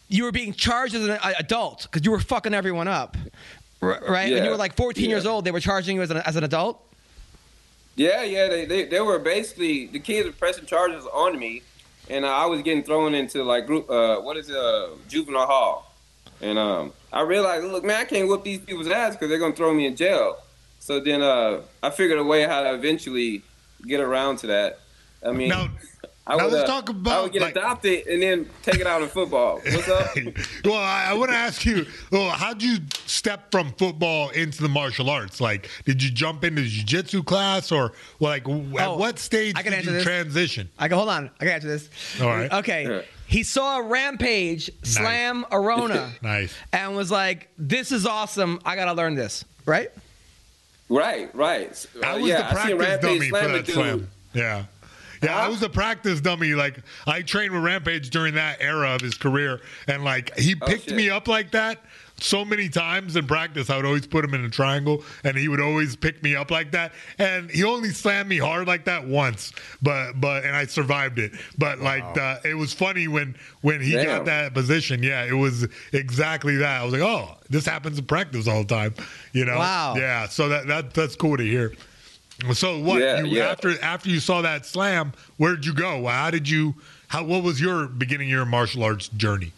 you 0.09 0.25
were 0.25 0.33
being 0.33 0.51
charged 0.53 0.93
as 0.95 1.05
an 1.07 1.17
adult 1.39 1.83
because 1.83 2.03
you 2.05 2.11
were 2.11 2.19
fucking 2.19 2.53
everyone 2.53 2.87
up, 2.89 3.15
r- 3.81 4.01
right? 4.09 4.33
When 4.33 4.43
you 4.43 4.49
were 4.49 4.57
like 4.57 4.75
14 4.75 5.09
years 5.09 5.25
old, 5.25 5.45
they 5.45 5.51
were 5.51 5.61
charging 5.61 5.95
you 5.95 6.01
as 6.01 6.11
an, 6.11 6.17
as 6.17 6.35
an 6.35 6.43
adult. 6.43 6.83
Yeah, 7.97 8.21
yeah. 8.23 8.47
They, 8.47 8.65
they 8.65 8.85
they 8.85 9.01
were 9.01 9.19
basically 9.19 9.87
the 9.87 9.99
kids 9.99 10.27
were 10.27 10.33
pressing 10.33 10.65
charges 10.65 11.05
on 11.11 11.37
me, 11.37 11.63
and 12.09 12.25
I 12.25 12.45
was 12.45 12.61
getting 12.61 12.83
thrown 12.83 13.15
into 13.15 13.43
like 13.43 13.65
group. 13.65 13.89
Uh, 13.89 14.21
what 14.21 14.37
is 14.37 14.49
it? 14.49 14.55
Uh, 14.55 14.89
juvenile 15.09 15.47
hall, 15.47 15.93
and 16.39 16.59
um, 16.59 16.93
I 17.11 17.21
realized, 17.21 17.65
look, 17.65 17.83
man, 17.83 17.99
I 17.99 18.05
can't 18.05 18.27
whoop 18.27 18.43
these 18.43 18.59
people's 18.59 18.87
ass 18.87 19.15
because 19.15 19.29
they're 19.29 19.39
gonna 19.39 19.55
throw 19.55 19.73
me 19.73 19.87
in 19.87 19.95
jail. 19.95 20.37
So 20.79 20.99
then 20.99 21.23
uh, 21.23 21.61
I 21.81 21.89
figured 21.89 22.19
a 22.19 22.23
way 22.23 22.43
how 22.43 22.61
to 22.61 22.73
eventually 22.75 23.41
get 23.85 23.99
around 23.99 24.37
to 24.37 24.47
that. 24.47 24.79
I 25.25 25.31
mean, 25.31 25.49
now, 25.49 25.67
I 26.27 26.35
now 26.35 26.43
would, 26.45 26.53
let's 26.53 26.69
uh, 26.69 26.73
talk 26.81 26.89
I 26.89 26.91
about 26.91 27.23
would 27.23 27.33
get 27.33 27.41
like, 27.41 27.55
adopted 27.55 28.05
and 28.07 28.21
then 28.21 28.49
take 28.61 28.75
it 28.79 28.85
out 28.87 29.01
in 29.01 29.07
football. 29.07 29.61
What's 29.65 29.87
up? 29.87 30.09
well, 30.65 30.73
I, 30.75 31.07
I 31.09 31.13
want 31.13 31.31
to 31.31 31.37
ask 31.37 31.65
you, 31.65 31.85
well, 32.11 32.29
how'd 32.29 32.61
you 32.61 32.79
step 33.05 33.49
from 33.51 33.71
football 33.73 34.29
into 34.31 34.61
the 34.61 34.67
martial 34.69 35.09
arts? 35.09 35.39
Like, 35.39 35.69
did 35.85 36.03
you 36.03 36.11
jump 36.11 36.43
into 36.43 36.63
jiu-jitsu 36.63 37.23
class 37.23 37.71
or, 37.71 37.93
well, 38.19 38.31
like, 38.31 38.43
w- 38.43 38.77
at 38.77 38.87
Oh, 38.89 38.97
what 38.97 39.19
stage 39.19 39.55
I 39.55 39.63
can 39.63 39.71
did 39.71 39.85
you 39.85 39.91
this. 39.93 40.03
transition? 40.03 40.69
I 40.77 40.87
can 40.89 40.97
hold 40.97 41.09
on. 41.09 41.29
I 41.39 41.45
can 41.45 41.53
answer 41.53 41.67
this. 41.69 41.89
All 42.21 42.27
right. 42.27 42.51
Okay. 42.51 42.87
Yeah. 42.89 43.01
He 43.27 43.43
saw 43.43 43.79
a 43.79 43.83
Rampage 43.83 44.69
slam 44.83 45.45
Arona 45.51 46.13
Nice. 46.21 46.53
and 46.71 46.95
was 46.95 47.11
like, 47.11 47.49
"This 47.57 47.91
is 47.91 48.05
awesome. 48.05 48.61
I 48.65 48.75
gotta 48.77 48.93
learn 48.93 49.15
this." 49.15 49.43
Right? 49.65 49.89
right, 50.89 51.33
right. 51.35 51.85
I 52.03 52.11
Uh, 52.13 52.19
was 52.19 52.29
yeah, 52.29 52.37
the 52.47 52.53
practice 52.55 52.79
Rampage 52.79 53.01
dummy 53.01 53.29
for 53.29 53.47
that 53.49 53.67
slam. 53.67 54.09
Yeah. 54.33 54.65
Yeah, 55.21 55.35
I 55.35 55.47
was 55.47 55.61
a 55.63 55.69
practice 55.69 56.21
dummy. 56.21 56.53
Like 56.53 56.79
I 57.05 57.21
trained 57.21 57.53
with 57.53 57.63
Rampage 57.63 58.09
during 58.09 58.35
that 58.35 58.61
era 58.61 58.95
of 58.95 59.01
his 59.01 59.15
career, 59.15 59.61
and 59.87 60.03
like 60.03 60.37
he 60.37 60.55
oh, 60.61 60.65
picked 60.65 60.91
Oh, 60.91 60.95
me 60.95 61.09
up 61.09 61.27
like 61.27 61.51
that 61.51 61.79
so 62.19 62.43
many 62.43 62.69
times 62.69 63.15
in 63.15 63.27
practice. 63.27 63.69
I 63.69 63.75
would 63.75 63.85
always 63.85 64.07
put 64.07 64.25
him 64.25 64.33
in 64.33 64.43
a 64.43 64.49
triangle, 64.49 65.03
and 65.23 65.37
he 65.37 65.47
would 65.47 65.59
always 65.61 65.95
pick 65.95 66.23
me 66.23 66.35
up 66.35 66.51
like 66.51 66.71
that. 66.71 66.93
And 67.17 67.49
he 67.49 67.63
only 67.63 67.89
slammed 67.89 68.29
me 68.29 68.37
hard 68.37 68.67
like 68.67 68.85
that 68.85 69.07
once, 69.07 69.53
but 69.81 70.13
but 70.19 70.43
and 70.43 70.55
I 70.55 70.65
survived 70.65 71.19
it. 71.19 71.33
But 71.57 71.79
like 71.79 72.13
the, 72.13 72.39
it 72.43 72.55
was 72.55 72.73
funny 72.73 73.07
when 73.07 73.35
when 73.61 73.81
he 73.81 73.93
Damn. 73.93 74.05
got 74.05 74.25
that 74.25 74.53
position. 74.53 75.03
Yeah, 75.03 75.23
it 75.25 75.33
was 75.33 75.67
exactly 75.93 76.57
that. 76.57 76.81
I 76.81 76.83
was 76.83 76.93
like, 76.93 77.03
oh, 77.03 77.35
this 77.49 77.65
happens 77.65 77.99
in 77.99 78.05
practice 78.05 78.47
all 78.47 78.63
the 78.63 78.75
time. 78.75 78.93
You 79.33 79.45
know? 79.45 79.57
Wow. 79.57 79.95
Yeah. 79.95 80.27
So 80.27 80.49
that 80.49 80.67
that 80.67 80.93
that's 80.93 81.15
cool 81.15 81.37
to 81.37 81.43
hear. 81.43 81.73
So 82.53 82.79
what 82.79 83.01
Yeah, 83.01 83.21
you 83.21 83.37
yeah. 83.37 83.45
after 83.49 83.81
after 83.81 84.09
you 84.09 84.19
saw 84.19 84.41
that 84.43 84.65
slam, 84.65 85.13
where 85.37 85.55
did 85.55 85.65
you 85.65 85.73
go? 85.73 86.05
How 86.05 86.29
did 86.29 86.47
you 86.47 86.75
how 87.07 87.23
what 87.23 87.43
was 87.43 87.59
your 87.59 87.87
beginning 87.87 88.29
your 88.29 88.45
martial 88.45 88.83
arts 88.83 89.07
journey? 89.09 89.53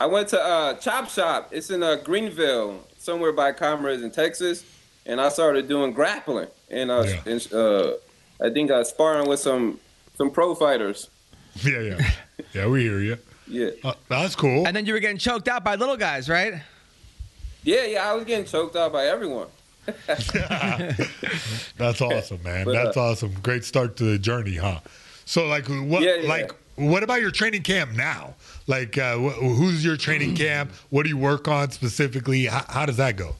I 0.00 0.06
went 0.06 0.28
to 0.28 0.40
uh, 0.42 0.74
Chop 0.74 1.08
Shop. 1.08 1.48
It's 1.52 1.70
in 1.70 1.82
uh, 1.82 1.96
Greenville, 1.96 2.86
somewhere 2.98 3.32
by 3.32 3.52
Commerce 3.52 4.02
in 4.02 4.10
Texas, 4.10 4.64
and 5.06 5.20
I 5.20 5.28
started 5.30 5.68
doing 5.68 5.92
grappling. 5.92 6.48
And, 6.70 6.90
uh, 6.90 7.04
Yeah. 7.06 7.20
and 7.32 7.52
uh, 7.52 7.92
I 8.40 8.50
think 8.50 8.70
I 8.70 8.78
was 8.78 8.88
sparring 8.90 9.28
with 9.28 9.40
some 9.40 9.78
some 10.16 10.30
pro 10.30 10.54
fighters. 10.54 11.08
Yeah, 11.62 11.80
yeah. 11.80 12.10
yeah, 12.52 12.66
we 12.66 12.82
hear 12.82 13.00
you. 13.00 13.16
Yeah, 13.48 13.70
Uh, 13.82 13.94
that's 14.10 14.34
cool. 14.36 14.66
And 14.66 14.76
then 14.76 14.84
you 14.84 14.92
were 14.92 14.98
getting 14.98 15.16
choked 15.18 15.48
out 15.48 15.64
by 15.64 15.76
little 15.76 15.96
guys, 15.96 16.28
right? 16.28 16.54
yeah, 17.62 17.84
yeah. 17.84 18.10
I 18.10 18.12
was 18.14 18.24
getting 18.24 18.44
choked 18.44 18.76
out 18.76 18.92
by 18.92 19.06
everyone. 19.06 19.46
That's 21.76 22.00
awesome, 22.00 22.42
man. 22.42 22.64
But, 22.64 22.76
uh, 22.76 22.84
That's 22.84 22.96
awesome. 22.96 23.32
Great 23.42 23.64
start 23.64 23.96
to 23.98 24.04
the 24.04 24.18
journey, 24.18 24.56
huh? 24.56 24.80
So 25.24 25.46
like 25.46 25.66
what 25.68 26.02
Yeah, 26.02 26.16
yeah. 26.16 26.28
like 26.28 26.52
what 26.76 27.02
about 27.02 27.20
your 27.20 27.30
training 27.30 27.62
camp 27.62 27.92
now? 27.92 28.34
Like 28.66 28.98
uh, 28.98 29.16
wh- 29.16 29.38
who's 29.38 29.84
your 29.84 29.96
training 29.96 30.34
camp? 30.36 30.72
What 30.90 31.02
do 31.04 31.08
you 31.08 31.16
work 31.18 31.48
on 31.48 31.70
specifically? 31.70 32.46
How, 32.46 32.64
how 32.68 32.86
does 32.86 32.96
that 32.98 33.16
go? 33.16 33.36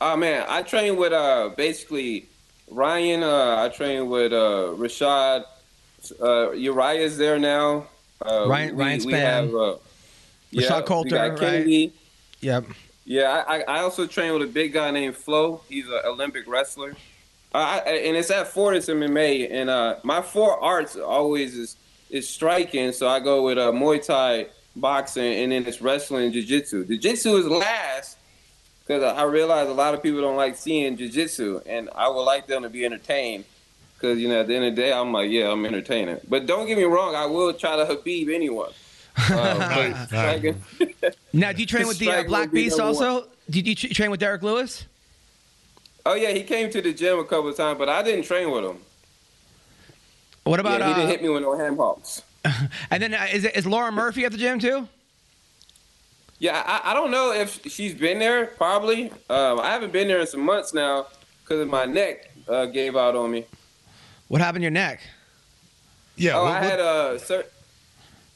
Oh 0.00 0.16
man, 0.16 0.44
I 0.48 0.62
train 0.62 0.96
with 0.96 1.12
uh 1.12 1.50
basically 1.56 2.26
Ryan. 2.70 3.22
Uh, 3.22 3.56
I 3.64 3.68
train 3.68 4.08
with 4.08 4.32
uh 4.32 4.74
Rashad. 4.76 5.44
Uh, 6.22 6.52
Uriah's 6.52 7.18
there 7.18 7.38
now. 7.38 7.86
Uh, 8.24 8.46
Ryan- 8.48 8.76
Ryan 8.76 9.00
Spann. 9.00 9.10
have 9.20 9.48
uh, 9.54 9.76
Rashad 10.52 10.80
we 10.82 10.86
Coulter, 10.86 11.10
got 11.10 11.40
right? 11.40 11.92
Yep. 12.40 12.64
Yeah, 13.08 13.42
I, 13.48 13.62
I 13.62 13.80
also 13.80 14.06
train 14.06 14.34
with 14.34 14.42
a 14.42 14.52
big 14.52 14.74
guy 14.74 14.90
named 14.90 15.16
Flo. 15.16 15.62
He's 15.66 15.86
an 15.86 16.00
Olympic 16.04 16.46
wrestler. 16.46 16.94
I, 17.54 17.78
and 17.78 18.14
it's 18.18 18.30
at 18.30 18.48
Fortis 18.48 18.86
MMA. 18.90 19.50
And 19.50 19.70
uh, 19.70 19.96
my 20.02 20.20
four 20.20 20.62
arts 20.62 20.94
always 20.94 21.56
is 21.56 21.76
is 22.10 22.28
striking. 22.28 22.92
So 22.92 23.08
I 23.08 23.20
go 23.20 23.44
with 23.44 23.56
uh, 23.56 23.72
Muay 23.72 24.04
Thai, 24.04 24.48
boxing, 24.76 25.24
and 25.24 25.52
then 25.52 25.64
it's 25.66 25.80
wrestling 25.80 26.24
and 26.24 26.34
jiu-jitsu. 26.34 26.84
Jiu-jitsu 26.84 27.36
is 27.36 27.46
last 27.46 28.18
because 28.80 29.02
I 29.02 29.22
realize 29.22 29.68
a 29.68 29.72
lot 29.72 29.94
of 29.94 30.02
people 30.02 30.20
don't 30.20 30.36
like 30.36 30.56
seeing 30.56 30.98
jiu-jitsu, 30.98 31.62
and 31.64 31.88
I 31.94 32.10
would 32.10 32.24
like 32.24 32.46
them 32.46 32.62
to 32.64 32.68
be 32.68 32.84
entertained. 32.84 33.46
Because 33.94 34.18
you 34.18 34.28
know, 34.28 34.40
at 34.40 34.48
the 34.48 34.54
end 34.54 34.66
of 34.66 34.76
the 34.76 34.82
day, 34.82 34.92
I'm 34.92 35.14
like, 35.14 35.30
yeah, 35.30 35.50
I'm 35.50 35.64
entertaining. 35.64 36.20
But 36.28 36.44
don't 36.44 36.66
get 36.66 36.76
me 36.76 36.84
wrong, 36.84 37.14
I 37.14 37.24
will 37.24 37.54
try 37.54 37.76
to 37.76 37.86
Khabib 37.86 38.34
anyone. 38.34 38.72
Uh, 39.18 39.58
but 40.10 40.10
Nice, 40.12 40.12
nice. 40.12 41.14
Now, 41.32 41.52
do 41.52 41.60
you 41.60 41.66
train 41.66 41.86
with 41.88 41.98
the 41.98 42.10
uh, 42.10 42.22
Black 42.24 42.42
would 42.42 42.52
be 42.52 42.64
Beast 42.64 42.78
number 42.78 42.94
one. 42.98 43.06
also? 43.06 43.28
Did 43.50 43.66
you 43.66 43.74
tra- 43.74 43.90
train 43.90 44.10
with 44.10 44.20
Derrick 44.20 44.42
Lewis? 44.42 44.84
Oh 46.06 46.14
yeah, 46.14 46.30
he 46.30 46.42
came 46.42 46.70
to 46.70 46.80
the 46.80 46.92
gym 46.92 47.18
a 47.18 47.24
couple 47.24 47.48
of 47.48 47.56
times, 47.56 47.78
but 47.78 47.88
I 47.88 48.02
didn't 48.02 48.24
train 48.24 48.50
with 48.50 48.64
him. 48.64 48.78
What 50.44 50.60
about? 50.60 50.80
yeah, 50.80 50.86
he 50.86 50.92
uh, 50.92 50.96
didn't 50.96 51.10
hit 51.10 51.22
me 51.22 51.28
with 51.28 51.42
no 51.42 51.56
ham 51.58 51.76
hocks. 51.76 52.22
and 52.90 53.02
then 53.02 53.12
uh, 53.14 53.26
is, 53.32 53.44
it, 53.44 53.56
is 53.56 53.66
Laura 53.66 53.92
Murphy 53.92 54.24
at 54.24 54.32
the 54.32 54.38
gym 54.38 54.58
too? 54.58 54.88
Yeah, 56.38 56.62
I, 56.64 56.92
I 56.92 56.94
don't 56.94 57.10
know 57.10 57.32
if 57.32 57.60
she's 57.70 57.94
been 57.94 58.18
there. 58.20 58.46
Probably. 58.46 59.10
Um, 59.28 59.60
I 59.60 59.70
haven't 59.70 59.92
been 59.92 60.08
there 60.08 60.20
in 60.20 60.26
some 60.26 60.42
months 60.44 60.72
now 60.72 61.08
because 61.42 61.66
my 61.68 61.84
neck 61.84 62.30
uh, 62.48 62.66
gave 62.66 62.96
out 62.96 63.16
on 63.16 63.30
me. 63.32 63.44
What 64.28 64.40
happened 64.40 64.60
to 64.62 64.64
your 64.64 64.70
neck? 64.70 65.00
Yeah, 66.16 66.38
oh, 66.38 66.44
what- 66.44 66.52
I 66.52 66.60
what- 66.60 66.70
had 66.70 66.80
a 66.80 67.18
sur- 67.18 67.46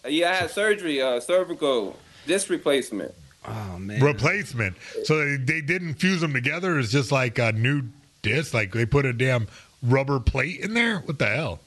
yeah, 0.09 0.31
I 0.31 0.35
had 0.35 0.51
surgery, 0.51 1.01
uh, 1.01 1.21
cervical 1.21 1.97
disc 2.27 2.49
replacement. 2.51 3.15
Oh 3.47 3.79
man. 3.79 4.01
replacement. 4.01 4.77
So 5.05 5.19
they, 5.19 5.37
they 5.37 5.61
didn't 5.61 5.95
fuse 5.95 6.21
them 6.21 6.33
together. 6.33 6.79
It's 6.79 6.93
just 6.93 7.11
like 7.11 7.39
a 7.39 7.53
new 7.53 7.83
disc. 8.23 8.55
Like 8.55 8.73
they 8.73 8.87
put 8.87 9.05
a 9.05 9.13
damn 9.13 9.49
rubber 9.83 10.21
plate 10.21 10.61
in 10.61 10.75
there. 10.75 10.99
What 11.01 11.19
the 11.19 11.27
hell? 11.27 11.61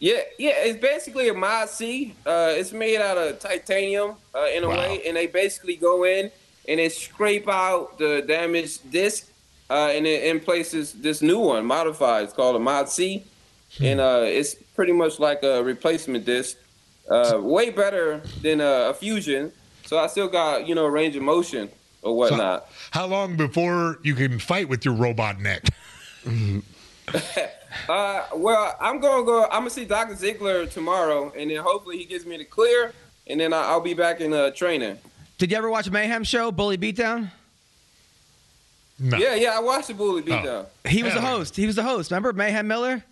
Yeah, 0.00 0.20
yeah, 0.38 0.52
it's 0.56 0.80
basically 0.80 1.28
a 1.28 1.34
Mobi-C. 1.34 2.14
Uh, 2.24 2.54
it's 2.56 2.72
made 2.72 2.96
out 3.00 3.18
of 3.18 3.38
titanium 3.38 4.14
uh, 4.34 4.46
in 4.46 4.64
a 4.64 4.68
Wow. 4.68 4.76
way, 4.76 5.02
and 5.06 5.14
they 5.16 5.26
basically 5.26 5.76
go 5.76 6.04
in 6.04 6.30
and 6.68 6.80
they 6.80 6.88
scrape 6.88 7.48
out 7.48 7.98
the 7.98 8.22
damaged 8.26 8.90
disc, 8.90 9.28
uh, 9.68 9.92
and 9.94 10.06
it 10.06 10.24
in 10.24 10.40
places 10.40 10.94
this 10.94 11.20
new 11.20 11.38
one 11.38 11.66
modified. 11.66 12.24
It's 12.24 12.32
called 12.32 12.56
a 12.56 12.58
Mobi-C, 12.58 13.22
Hmm. 13.76 13.84
and 13.84 14.00
uh, 14.00 14.22
it's 14.24 14.54
pretty 14.74 14.92
much 14.92 15.18
like 15.20 15.42
a 15.44 15.62
replacement 15.62 16.24
disc, 16.24 16.56
uh, 17.10 17.38
way 17.40 17.70
better 17.70 18.18
than 18.42 18.60
a, 18.60 18.90
a 18.90 18.94
fusion. 18.94 19.52
So 19.86 19.98
I 19.98 20.06
still 20.06 20.28
got 20.28 20.66
you 20.68 20.74
know 20.74 20.86
range 20.86 21.16
of 21.16 21.22
motion 21.22 21.68
or 22.02 22.16
whatnot. 22.16 22.68
How 22.92 23.06
long 23.06 23.36
before 23.36 23.98
you 24.02 24.14
can 24.14 24.38
fight 24.38 24.68
with 24.68 24.84
your 24.84 24.94
robot 24.94 25.40
neck? 25.40 25.64
Uh, 27.88 28.24
well, 28.34 28.76
I'm 28.80 29.00
gonna 29.00 29.24
go. 29.24 29.44
I'm 29.44 29.60
gonna 29.60 29.70
see 29.70 29.84
Dr. 29.84 30.14
Ziegler 30.16 30.66
tomorrow, 30.66 31.32
and 31.36 31.50
then 31.50 31.58
hopefully 31.58 31.98
he 31.98 32.04
gives 32.04 32.26
me 32.26 32.36
the 32.36 32.44
clear, 32.44 32.92
and 33.28 33.38
then 33.40 33.52
I- 33.52 33.62
I'll 33.68 33.80
be 33.80 33.94
back 33.94 34.20
in 34.20 34.32
uh, 34.32 34.50
training. 34.50 34.98
Did 35.38 35.50
you 35.52 35.56
ever 35.56 35.70
watch 35.70 35.88
Mayhem 35.90 36.24
Show, 36.24 36.50
Bully 36.50 36.76
Beatdown? 36.76 37.30
No. 38.98 39.16
Yeah, 39.16 39.34
yeah, 39.36 39.56
I 39.56 39.60
watched 39.60 39.86
the 39.88 39.94
Bully 39.94 40.22
Oh. 40.22 40.26
beatdown. 40.26 40.66
He 40.88 41.02
was 41.04 41.14
the 41.14 41.20
Hell 41.20 41.30
yeah. 41.30 41.36
host. 41.38 41.56
He 41.56 41.66
was 41.66 41.76
the 41.76 41.82
host. 41.84 42.10
Remember 42.10 42.32
Mayhem 42.32 42.66
Miller? 42.66 43.04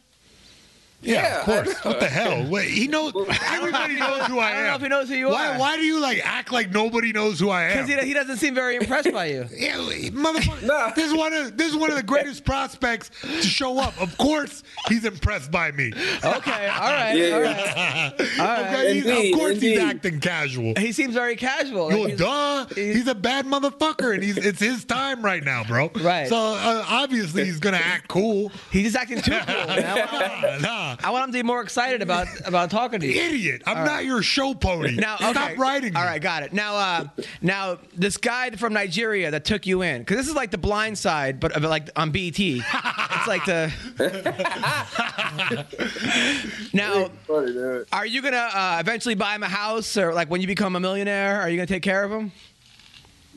Yeah, 1.01 1.22
Yeah, 1.22 1.38
of 1.38 1.44
course. 1.44 1.84
What 1.84 2.01
the 2.01 2.09
hell? 2.09 2.44
Wait, 2.51 2.70
he 2.70 2.88
knows. 2.88 3.12
Everybody 3.44 3.94
knows 4.01 4.26
who 4.26 4.40
I 4.40 4.49
I 4.49 4.51
am. 4.51 4.57
I 4.57 4.61
don't 4.61 4.66
know 4.66 4.74
if 4.74 4.82
he 4.82 4.88
knows 4.88 5.09
who 5.09 5.14
you 5.14 5.28
why, 5.28 5.55
are. 5.55 5.59
Why 5.59 5.76
do 5.76 5.82
you 5.82 6.01
like 6.01 6.20
act 6.24 6.51
like 6.51 6.70
nobody 6.72 7.12
knows 7.12 7.38
who 7.38 7.51
I 7.51 7.64
am? 7.70 7.86
Because 7.86 8.03
he, 8.03 8.09
he 8.09 8.14
doesn't 8.14 8.38
seem 8.38 8.55
very 8.55 8.76
impressed 8.76 9.12
by 9.12 9.26
you. 9.26 9.46
Yeah, 9.57 9.76
motherfucker. 9.76 10.62
Nah. 10.66 10.90
This 10.90 11.07
is 11.12 11.14
one 11.16 11.32
of 11.32 11.57
this 11.57 11.70
is 11.70 11.76
one 11.76 11.90
of 11.90 11.96
the 11.96 12.03
greatest 12.03 12.44
prospects 12.44 13.11
to 13.22 13.42
show 13.42 13.78
up. 13.78 14.01
Of 14.01 14.16
course, 14.18 14.62
he's 14.88 15.05
impressed 15.05 15.51
by 15.53 15.70
me. 15.72 15.92
Okay, 16.24 16.66
all 16.68 16.90
right, 16.90 17.12
Yeah, 17.14 17.34
all 17.34 17.42
yeah. 17.42 18.11
right. 18.11 18.20
All 18.40 18.46
right. 18.46 18.66
Okay, 18.74 18.99
Indeed, 18.99 19.32
of 19.34 19.38
course, 19.38 19.61
he's 19.61 19.78
acting 19.78 20.20
casual. 20.20 20.74
He 20.78 20.92
seems 20.92 21.14
very 21.14 21.36
casual. 21.36 21.90
Yo, 21.92 21.99
Like, 22.01 22.07
he's- 22.09 22.18
duh. 22.18 22.66
he's- 22.74 22.96
He's 22.99 23.07
a 23.07 23.14
bad 23.14 23.46
motherfucker, 23.46 24.14
and 24.14 24.22
he's 24.22 24.36
it's 24.36 24.59
his 24.61 24.84
time 24.84 25.22
right 25.22 25.44
now, 25.44 25.62
bro. 25.64 25.90
Right. 26.01 26.26
So 26.28 26.36
uh, 26.36 26.84
obviously 26.88 27.44
he's 27.44 27.61
gonna 27.61 27.76
act 27.76 28.09
cool. 28.09 28.51
He's 28.72 28.84
just 28.92 28.96
acting 28.96 29.20
too 29.20 29.30
cool. 29.46 29.66
man. 29.66 29.84
I 29.86 30.49
want, 30.51 30.62
Nah, 30.62 30.88
nah. 30.97 31.09
I 31.09 31.11
want 31.11 31.24
him 31.24 31.32
to 31.32 31.39
be 31.39 31.43
more 31.43 31.62
excited 31.62 32.03
about 32.03 32.28
about 32.45 32.70
talking 32.70 33.01
to 33.01 33.07
you. 33.07 33.20
Idiot! 33.22 33.62
I'm 33.66 33.84
not 33.84 34.05
your 34.05 34.22
show 34.22 34.55
pony. 34.55 34.97
Now, 34.97 35.16
okay. 35.16 35.32
Stop 35.32 35.59
writing. 35.59 35.97
All 35.97 36.03
me. 36.03 36.09
right, 36.09 36.22
got 36.22 36.43
it. 36.43 36.53
Now, 36.53 36.76
uh, 36.76 37.09
now 37.43 37.78
this 37.95 38.16
guy 38.16 38.51
from 38.51 38.72
Nigeria 38.72 39.30
that 39.30 39.45
took 39.45 39.66
you 39.66 39.82
in, 39.82 40.03
because 40.03 40.16
this 40.16 40.28
is 40.28 40.34
like 40.34 40.51
the 40.51 40.59
Blind 40.59 40.99
Side, 40.99 41.41
but 41.41 41.53
of 41.53 41.62
like 41.62 41.91
on 41.97 42.11
BT. 42.11 42.59
it's 42.59 43.26
like 43.26 43.45
the. 43.45 43.72
now, 46.72 47.11
Funny, 47.26 47.84
are 47.93 48.07
you 48.07 48.22
gonna 48.22 48.36
uh, 48.36 48.76
eventually 48.80 49.14
buy 49.14 49.34
him 49.34 49.43
a 49.43 49.49
house, 49.49 49.97
or 49.97 50.14
like 50.14 50.30
when 50.30 50.41
you 50.41 50.47
become 50.47 50.76
a 50.76 50.80
millionaire, 50.80 51.41
are 51.41 51.49
you 51.49 51.57
gonna 51.57 51.66
take 51.66 51.82
care 51.82 52.05
of 52.05 52.11
him? 52.11 52.32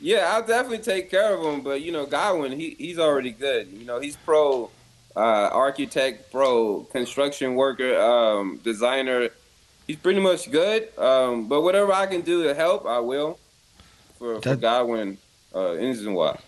Yeah, 0.00 0.32
I'll 0.32 0.44
definitely 0.44 0.78
take 0.78 1.10
care 1.10 1.32
of 1.32 1.44
him. 1.44 1.62
But 1.62 1.80
you 1.80 1.92
know, 1.92 2.06
Godwin, 2.06 2.52
he 2.52 2.74
he's 2.78 2.98
already 2.98 3.30
good. 3.30 3.68
You 3.68 3.84
know, 3.84 4.00
he's 4.00 4.16
pro 4.16 4.70
uh, 5.16 5.20
architect, 5.52 6.30
pro 6.32 6.80
construction 6.92 7.54
worker, 7.54 7.98
um, 8.00 8.58
designer. 8.64 9.28
He's 9.86 9.96
pretty 9.96 10.20
much 10.20 10.50
good. 10.50 10.96
Um, 10.98 11.48
but 11.48 11.62
whatever 11.62 11.92
I 11.92 12.06
can 12.06 12.20
do 12.22 12.44
to 12.44 12.54
help, 12.54 12.86
I 12.86 12.98
will. 13.00 13.38
For, 14.18 14.40
for 14.40 14.48
That- 14.50 14.60
Godwin, 14.60 15.18
uh, 15.54 15.58
Nzunwa. 15.58 16.40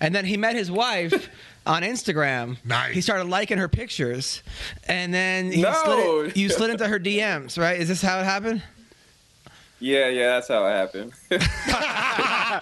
And 0.00 0.14
then 0.14 0.24
he 0.24 0.36
met 0.36 0.54
his 0.54 0.70
wife 0.70 1.28
on 1.66 1.82
Instagram. 1.82 2.58
Nice. 2.64 2.94
He 2.94 3.00
started 3.00 3.24
liking 3.28 3.58
her 3.58 3.68
pictures, 3.68 4.42
and 4.86 5.12
then 5.12 5.50
he 5.50 5.62
No. 5.62 5.72
slid 5.84 5.98
it, 6.28 6.36
you 6.36 6.48
slid 6.48 6.70
into 6.70 6.86
her 6.86 6.98
DMs, 7.00 7.58
right? 7.58 7.78
Is 7.80 7.88
this 7.88 8.00
how 8.02 8.20
it 8.20 8.24
happened? 8.24 8.62
Yeah, 9.84 10.08
yeah, 10.08 10.28
that's 10.28 10.48
how 10.48 10.64
it 10.66 10.70
happened. 10.70 11.12
I 11.30 12.60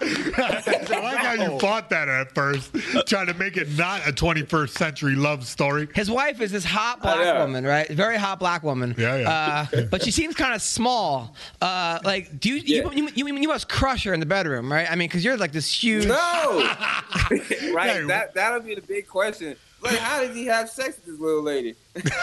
like 0.91 1.17
how 1.19 1.35
you 1.35 1.57
fought 1.61 1.89
that 1.91 2.09
at 2.09 2.35
first, 2.35 2.75
trying 3.07 3.29
to 3.29 3.35
make 3.35 3.57
it 3.57 3.69
not 3.79 4.01
a 4.09 4.13
21st 4.13 4.71
century 4.71 5.15
love 5.15 5.47
story. 5.47 5.89
His 5.95 6.11
wife 6.11 6.41
is 6.41 6.51
this 6.51 6.65
hot 6.65 7.01
black 7.01 7.39
woman, 7.39 7.63
right? 7.65 7.89
Very 7.89 8.17
hot 8.17 8.41
black 8.41 8.65
woman. 8.65 8.97
Yeah, 8.99 9.19
yeah. 9.19 9.67
Uh, 9.73 9.83
but 9.83 10.03
she 10.03 10.11
seems 10.11 10.35
kind 10.35 10.53
of 10.53 10.61
small. 10.63 11.37
Uh, 11.61 12.01
like, 12.03 12.41
do 12.41 12.49
you, 12.49 12.57
Yeah. 12.57 12.91
you, 12.91 13.09
you, 13.15 13.27
you 13.29 13.37
you 13.43 13.49
must 13.49 13.69
crush 13.69 14.03
her 14.03 14.13
in 14.13 14.19
the 14.19 14.27
bedroom, 14.27 14.73
right? 14.73 14.91
I 14.91 14.97
mean, 14.97 15.07
because 15.09 15.25
you're 15.25 15.37
like 15.37 15.53
this 15.53 15.73
huge. 15.73 16.07
no, 16.07 16.15
Yeah. 16.59 17.01
right? 17.73 18.05
That 18.09 18.35
that'll 18.35 18.63
be 18.63 18.75
the 18.75 18.81
big 18.83 19.07
question. 19.07 19.55
Like, 19.83 19.99
how 19.99 20.21
did 20.21 20.37
he 20.37 20.47
have 20.47 20.71
sex 20.71 20.97
with 20.97 21.07
this 21.07 21.21
little 21.21 21.43
lady? 21.43 21.75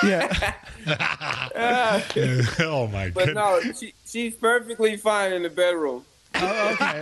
Yeah. 0.03 0.53
oh 2.59 2.87
my 2.87 3.09
god. 3.09 3.13
But 3.13 3.25
goodness. 3.25 3.35
no, 3.35 3.73
she, 3.73 3.93
she's 4.05 4.35
perfectly 4.35 4.95
fine 4.97 5.33
in 5.33 5.43
the 5.43 5.49
bedroom. 5.49 6.05
Oh, 6.41 6.69
okay. 6.73 7.01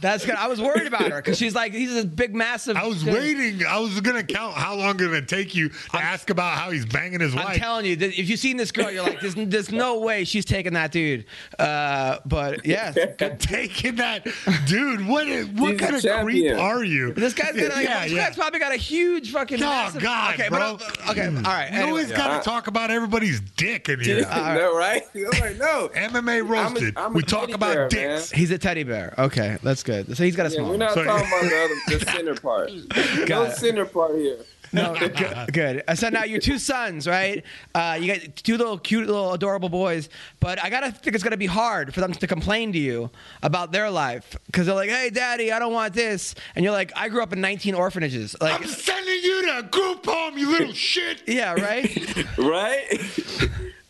That's 0.00 0.24
good. 0.24 0.34
I 0.36 0.46
was 0.46 0.60
worried 0.60 0.86
about 0.86 1.10
her 1.10 1.16
because 1.20 1.36
she's 1.38 1.54
like, 1.54 1.72
he's 1.72 1.92
this 1.92 2.04
big, 2.04 2.34
massive. 2.34 2.76
I 2.76 2.86
was 2.86 3.02
thing. 3.02 3.12
waiting. 3.14 3.66
I 3.66 3.78
was 3.78 4.00
gonna 4.00 4.22
count 4.24 4.54
how 4.54 4.74
long 4.76 4.90
it's 4.94 5.02
gonna 5.04 5.22
take 5.22 5.54
you 5.54 5.68
to 5.68 5.96
ask 5.96 6.30
about 6.30 6.56
how 6.56 6.70
he's 6.70 6.86
banging 6.86 7.20
his 7.20 7.34
wife. 7.34 7.46
I'm 7.48 7.56
telling 7.58 7.84
you, 7.86 7.92
if 7.98 8.28
you've 8.28 8.38
seen 8.40 8.56
this 8.56 8.70
girl, 8.72 8.90
you're 8.90 9.02
like, 9.02 9.20
there's, 9.20 9.34
there's 9.34 9.70
no 9.72 9.98
way 10.00 10.24
she's 10.24 10.44
taking 10.44 10.72
that 10.74 10.90
dude. 10.92 11.26
Uh, 11.58 12.18
but 12.24 12.64
yeah, 12.66 12.92
Taking 13.38 13.96
that, 13.96 14.26
dude. 14.66 15.06
What? 15.06 15.26
is- 15.26 15.46
What 15.48 15.72
He's 15.72 15.80
kind 15.80 15.94
of 15.96 16.02
champion. 16.02 16.54
creep 16.54 16.64
are 16.64 16.84
you? 16.84 17.12
this 17.12 17.34
guy's 17.34 17.54
got 17.56 17.74
like, 17.74 17.84
yeah, 17.84 18.04
this 18.04 18.12
yeah. 18.12 18.26
guy's 18.28 18.36
probably 18.36 18.58
got 18.60 18.72
a 18.72 18.76
huge 18.76 19.32
fucking. 19.32 19.58
Oh, 19.62 19.66
massive, 19.66 20.02
God, 20.02 20.34
okay, 20.34 20.48
bro. 20.48 20.76
But, 20.78 21.10
okay, 21.10 21.26
all 21.26 21.32
right. 21.42 21.70
You 21.72 21.82
always 21.82 22.10
got 22.12 22.38
to 22.38 22.44
talk 22.44 22.66
about 22.66 22.90
everybody's 22.90 23.40
dick 23.40 23.88
in 23.88 24.00
here. 24.04 24.20
no, 24.22 24.76
right? 24.76 25.02
I'm 25.14 25.40
like, 25.40 25.56
no. 25.58 25.90
MMA 25.94 26.48
roasted. 26.48 26.96
I'm 26.96 27.12
a 27.12 27.14
we 27.14 27.22
talk 27.22 27.50
about 27.50 27.74
bear, 27.74 27.88
dicks. 27.88 28.30
He's 28.30 28.49
a 28.50 28.58
teddy 28.58 28.82
bear. 28.84 29.14
Okay, 29.18 29.58
that's 29.62 29.82
good. 29.82 30.16
So 30.16 30.24
he's 30.24 30.36
got 30.36 30.46
a 30.46 30.50
Yeah, 30.50 30.56
small. 30.56 30.70
we're 30.70 30.76
not 30.76 30.94
So- 30.94 31.04
talking 31.04 31.26
about 31.28 31.42
the 31.42 31.64
other, 31.64 31.98
the 31.98 32.04
center 32.12 32.34
part. 32.34 32.70
no 33.18 33.26
Got 33.26 33.50
it. 33.50 33.56
center 33.56 33.84
part 33.84 34.16
here. 34.16 34.38
No, 34.72 34.94
good. 34.98 35.52
good. 35.52 35.82
Uh, 35.88 35.96
So 35.96 36.10
now 36.10 36.22
your 36.22 36.38
two 36.38 36.56
sons, 36.56 37.08
right? 37.08 37.42
Uh, 37.74 37.98
you 38.00 38.06
got 38.14 38.36
two 38.36 38.56
little 38.56 38.78
cute, 38.78 39.04
little 39.08 39.32
adorable 39.32 39.68
boys. 39.68 40.08
But 40.38 40.62
I 40.62 40.70
gotta 40.70 40.92
think 40.92 41.16
it's 41.16 41.24
gonna 41.24 41.36
be 41.36 41.46
hard 41.46 41.92
for 41.92 42.00
them 42.00 42.12
to 42.12 42.26
complain 42.28 42.72
to 42.74 42.78
you 42.78 43.10
about 43.42 43.72
their 43.72 43.90
life 43.90 44.36
because 44.46 44.66
they're 44.66 44.74
like, 44.76 44.88
"Hey, 44.90 45.10
Daddy, 45.10 45.50
I 45.50 45.58
don't 45.58 45.72
want 45.72 45.92
this," 45.94 46.36
and 46.54 46.62
you're 46.64 46.72
like, 46.72 46.92
"I 46.94 47.08
grew 47.08 47.20
up 47.20 47.32
in 47.32 47.40
19 47.40 47.74
orphanages." 47.74 48.36
Like, 48.40 48.60
I'm 48.60 48.66
sending 48.68 49.20
you 49.24 49.46
to 49.46 49.58
a 49.58 49.62
group 49.64 50.06
home, 50.06 50.38
you 50.38 50.48
little 50.52 50.72
shit. 50.72 51.22
yeah, 51.26 51.54
right. 51.54 52.38
Right? 52.38 53.02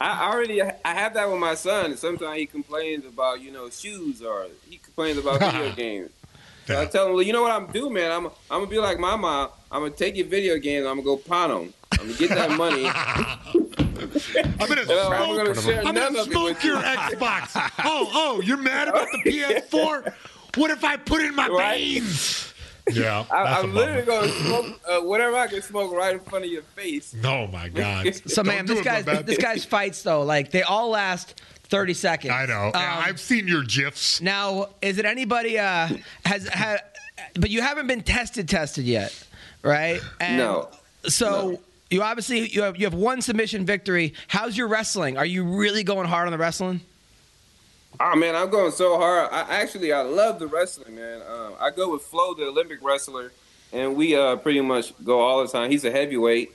I 0.01 0.31
already 0.33 0.63
I 0.63 0.73
have 0.85 1.15
that 1.15 1.31
with 1.31 1.39
my 1.41 1.55
son. 1.55 1.97
Sometimes 1.97 2.39
he 2.39 2.47
complains 2.47 3.05
about, 3.05 3.41
you 3.43 3.51
know, 3.53 3.69
shoes 3.69 4.23
or 4.23 4.47
he 4.69 4.79
complains 4.79 5.19
about 5.19 5.41
video 5.41 5.73
games. 5.77 6.11
So 6.67 6.81
I 6.81 6.87
tell 6.87 7.07
him, 7.07 7.15
well, 7.15 7.23
you 7.23 7.33
know 7.33 7.43
what 7.43 7.53
I'm 7.53 7.67
do, 7.71 7.91
man? 7.91 8.11
I'm 8.11 8.27
I'm 8.27 8.61
gonna 8.61 8.67
be 8.67 8.79
like 8.79 8.99
my 8.99 9.17
mom. 9.17 9.51
I'm 9.71 9.83
gonna 9.83 9.91
take 9.93 10.17
your 10.17 10.27
video 10.27 10.57
games. 10.59 10.87
I'm 10.87 10.95
gonna 10.97 11.03
go 11.03 11.17
pawn 11.17 11.51
them. 11.51 11.75
I'm 11.93 12.07
gonna 12.07 12.15
get 12.19 12.31
that 12.31 12.51
money. 12.57 12.87
I'm 12.87 14.69
gonna 14.69 14.81
and 14.91 15.15
I'm 15.15 15.37
gonna 15.37 15.55
share 15.55 15.83
I'm 15.87 15.95
gonna 15.95 16.25
smoke 16.25 16.65
your 16.65 16.77
you. 16.77 16.83
Xbox. 16.83 17.71
Oh, 17.85 18.11
oh, 18.13 18.41
you're 18.41 18.57
mad 18.57 18.89
about 18.89 19.09
the 19.13 19.19
PS4? 19.19 20.15
What 20.57 20.71
if 20.71 20.83
I 20.85 20.97
put 20.97 21.21
in 21.23 21.35
my 21.35 21.49
Right. 21.49 21.79
veins? 21.81 22.50
Yeah, 22.97 23.24
I, 23.30 23.45
that's 23.45 23.62
a 23.62 23.66
I'm 23.66 23.74
literally 23.74 24.03
bummer. 24.03 24.20
gonna 24.26 24.32
smoke 24.32 24.80
uh, 24.88 25.01
whatever 25.01 25.36
I 25.36 25.47
can 25.47 25.62
smoke 25.62 25.93
right 25.93 26.14
in 26.14 26.20
front 26.20 26.45
of 26.45 26.51
your 26.51 26.62
face. 26.62 27.14
Oh 27.24 27.47
my 27.49 27.68
god. 27.68 28.14
So, 28.30 28.43
man, 28.43 28.66
this 28.66 28.80
guy's 28.82 29.05
bad. 29.05 29.26
this 29.26 29.38
guy's 29.38 29.64
fights 29.64 30.03
though, 30.03 30.22
like 30.22 30.51
they 30.51 30.62
all 30.62 30.91
last 30.91 31.41
30 31.64 31.95
seconds. 31.95 32.32
I 32.32 32.47
know. 32.47 32.66
Um, 32.66 32.72
I've 32.74 33.20
seen 33.20 33.47
your 33.47 33.62
gifs. 33.62 34.20
Now, 34.20 34.68
is 34.82 34.99
it 34.99 35.05
anybody 35.05 35.59
uh 35.59 35.88
has 36.24 36.49
had 36.49 36.80
but 37.34 37.51
you 37.51 37.61
haven't 37.62 37.86
been 37.86 38.03
tested 38.03 38.49
tested 38.49 38.84
yet, 38.84 39.12
right? 39.62 40.01
And 40.20 40.38
No. 40.38 40.68
So 41.09 41.51
No. 41.53 41.61
you 41.91 42.03
obviously 42.03 42.49
you 42.49 42.62
have 42.62 42.76
you 42.76 42.86
have 42.86 42.95
one 42.95 43.20
submission 43.22 43.64
victory. 43.66 44.14
How's 44.28 44.57
your 44.57 44.68
wrestling? 44.68 45.16
Are 45.18 45.26
you 45.26 45.45
really 45.45 45.84
going 45.84 46.07
hard 46.09 46.26
on 46.26 46.32
the 46.32 46.38
wrestling? 46.38 46.80
Oh 48.03 48.17
man, 48.17 48.35
I'm 48.35 48.49
going 48.49 48.73
so 48.73 48.97
hard. 48.97 49.29
I 49.31 49.41
actually 49.61 49.93
I 49.93 50.01
love 50.03 50.39
the 50.39 50.47
wrestling, 50.47 50.95
man. 50.97 51.21
Um, 51.31 51.55
I 51.61 51.71
go 51.71 51.93
with 51.93 52.03
Flo, 52.03 52.33
the 52.35 52.47
Olympic 52.47 52.79
wrestler, 52.83 53.31
and 53.73 53.95
we 53.95 54.17
uh, 54.17 54.37
pretty 54.37 54.63
much 54.63 54.93
go 55.05 55.21
all 55.21 55.43
the 55.43 55.49
time. 55.49 55.71
He's 55.71 55.85
a 55.85 55.91
heavyweight, 55.91 56.51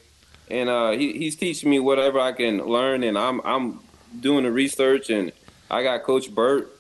and 0.50 0.70
uh, 0.70 0.92
he, 0.92 1.14
he's 1.14 1.36
teaching 1.36 1.70
me 1.70 1.80
whatever 1.80 2.20
I 2.20 2.32
can 2.32 2.58
learn, 2.66 3.04
and 3.04 3.16
I'm 3.18 3.42
I'm 3.46 3.80
doing 4.20 4.44
the 4.44 4.52
research. 4.52 5.10
And 5.12 5.32
I 5.70 5.84
got 5.84 6.02
Coach 6.04 6.34
Burt, 6.34 6.76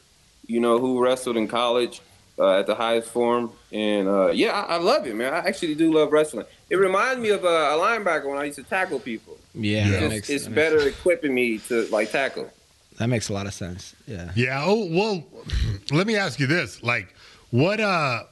you 0.47 0.59
know, 0.59 0.79
who 0.79 0.99
wrestled 1.03 1.37
in 1.37 1.47
college 1.47 2.01
uh, 2.39 2.59
at 2.59 2.65
the 2.65 2.73
highest 2.75 3.09
form, 3.09 3.51
and 3.71 4.07
uh, 4.07 4.31
yeah, 4.31 4.49
I, 4.51 4.75
I 4.75 4.77
love 4.77 5.05
it, 5.05 5.15
man. 5.15 5.31
I 5.31 5.37
actually 5.47 5.75
do 5.75 5.93
love 5.93 6.11
wrestling. 6.11 6.47
It 6.71 6.77
reminds 6.77 7.21
me 7.21 7.29
of 7.29 7.45
uh, 7.45 7.47
a 7.49 7.77
linebacker 7.77 8.25
when 8.27 8.39
I 8.39 8.45
used 8.45 8.57
to 8.57 8.63
tackle 8.63 8.99
people. 8.99 9.37
Yeah, 9.53 9.87
It's, 9.89 10.27
just- 10.27 10.29
it's 10.31 10.47
better 10.47 10.79
equipping 10.87 11.35
me 11.35 11.59
to 11.69 11.83
like 11.91 12.11
tackle. 12.11 12.49
That 12.97 13.07
makes 13.07 13.29
a 13.29 13.33
lot 13.33 13.45
of 13.45 13.53
sense. 13.53 13.95
Yeah. 14.07 14.31
Yeah. 14.35 14.63
Oh 14.65 14.87
well. 14.89 15.23
Let 15.91 16.07
me 16.07 16.15
ask 16.15 16.39
you 16.39 16.47
this: 16.47 16.81
like, 16.83 17.13
what? 17.51 17.79
Uh, 17.79 18.23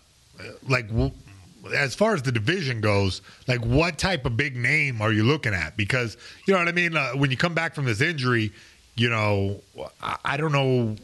like, 0.67 0.89
as 1.75 1.95
far 1.95 2.13
as 2.13 2.21
the 2.21 2.31
division 2.31 2.81
goes, 2.81 3.21
like, 3.47 3.63
what 3.65 3.97
type 3.97 4.25
of 4.25 4.35
big 4.35 4.55
name 4.55 5.01
are 5.01 5.11
you 5.11 5.23
looking 5.23 5.53
at? 5.53 5.77
Because 5.77 6.17
you 6.47 6.53
know 6.53 6.59
what 6.59 6.67
I 6.67 6.71
mean. 6.71 6.95
Uh, 6.95 7.11
when 7.11 7.31
you 7.31 7.37
come 7.37 7.53
back 7.53 7.75
from 7.75 7.85
this 7.85 8.01
injury, 8.01 8.51
you 8.95 9.09
know, 9.09 9.61
I, 10.01 10.17
I 10.25 10.37
don't 10.37 10.51
know 10.51 10.95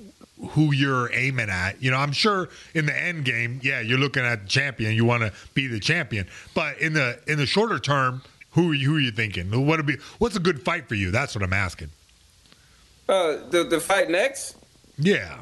who 0.52 0.72
you're 0.74 1.12
aiming 1.14 1.50
at. 1.50 1.82
You 1.84 1.92
know, 1.92 1.98
I'm 1.98 2.14
sure 2.14 2.50
in 2.74 2.86
the 2.86 2.98
end 2.98 3.26
game, 3.26 3.60
yeah, 3.62 3.82
you're 3.82 3.98
looking 3.98 4.24
at 4.24 4.44
the 4.44 4.50
champion. 4.50 4.94
You 4.96 5.06
want 5.06 5.24
to 5.24 5.34
be 5.54 5.68
the 5.68 5.80
champion, 5.80 6.28
but 6.54 6.80
in 6.80 6.94
the 6.94 7.20
in 7.28 7.38
the 7.38 7.46
shorter 7.46 7.80
term, 7.80 8.22
who 8.52 8.72
are 8.72 8.74
you, 8.74 8.90
who 8.90 8.96
are 8.98 9.02
you 9.02 9.12
thinking? 9.12 9.66
What 9.66 9.86
be? 9.86 9.98
What's 10.18 10.36
a 10.36 10.40
good 10.40 10.62
fight 10.64 10.88
for 10.88 10.96
you? 10.96 11.12
That's 11.12 11.36
what 11.36 11.44
I'm 11.44 11.54
asking. 11.54 11.90
Uh, 13.10 13.50
the 13.50 13.64
the 13.64 13.80
fight 13.80 14.08
next. 14.08 14.56
Yeah. 15.00 15.42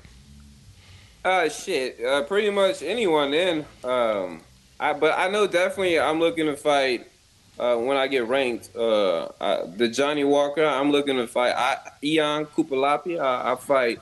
Uh, 1.26 1.50
shit. 1.50 2.00
Uh, 2.02 2.24
pretty 2.24 2.50
much 2.50 2.82
anyone 2.82 3.32
then. 3.32 3.66
Um, 3.84 4.42
I 4.80 4.94
but 4.94 5.20
I 5.20 5.28
know 5.28 5.48
definitely 5.48 6.00
I'm 6.00 6.20
looking 6.20 6.46
to 6.46 6.56
fight. 6.56 7.12
Uh, 7.60 7.76
when 7.76 7.98
I 7.98 8.08
get 8.08 8.28
ranked, 8.28 8.76
uh, 8.76 9.30
I, 9.42 9.64
the 9.66 9.88
Johnny 9.88 10.24
Walker, 10.24 10.64
I'm 10.64 10.92
looking 10.92 11.18
to 11.18 11.28
fight 11.28 11.54
I, 11.58 11.78
Ion 12.06 12.46
Cutelaba. 12.46 13.20
I, 13.20 13.52
I 13.52 13.56
fight 13.56 14.00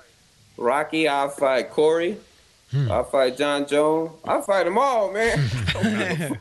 Rocky. 0.58 1.10
I 1.10 1.30
fight 1.30 1.72
Corey. 1.72 2.18
Hmm. 2.76 2.92
I 2.92 3.04
fight 3.04 3.38
Jon 3.38 3.66
Jones. 3.66 4.12
I 4.26 4.42
fight 4.42 4.66
them 4.66 4.78
all, 4.78 5.12
man. 5.14 5.50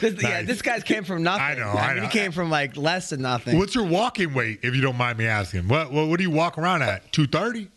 This, 0.00 0.22
Yeah, 0.22 0.42
this 0.42 0.62
guy's 0.62 0.82
came 0.82 1.04
from 1.04 1.22
nothing. 1.22 1.42
I 1.42 1.54
know, 1.54 1.68
I 1.68 1.88
mean, 1.94 1.96
know. 1.98 2.02
He 2.04 2.08
came 2.08 2.32
from 2.32 2.50
like 2.50 2.76
less 2.76 3.10
than 3.10 3.22
nothing. 3.22 3.56
What's 3.58 3.74
your 3.74 3.84
walking 3.84 4.34
weight, 4.34 4.60
if 4.62 4.74
you 4.74 4.80
don't 4.82 4.96
mind 4.96 5.18
me 5.18 5.26
asking? 5.26 5.68
What 5.68 5.92
what, 5.92 6.08
what 6.08 6.16
do 6.18 6.24
you 6.24 6.30
walk 6.30 6.58
around 6.58 6.82
at? 6.82 7.12
Two 7.12 7.26
thirty? 7.26 7.68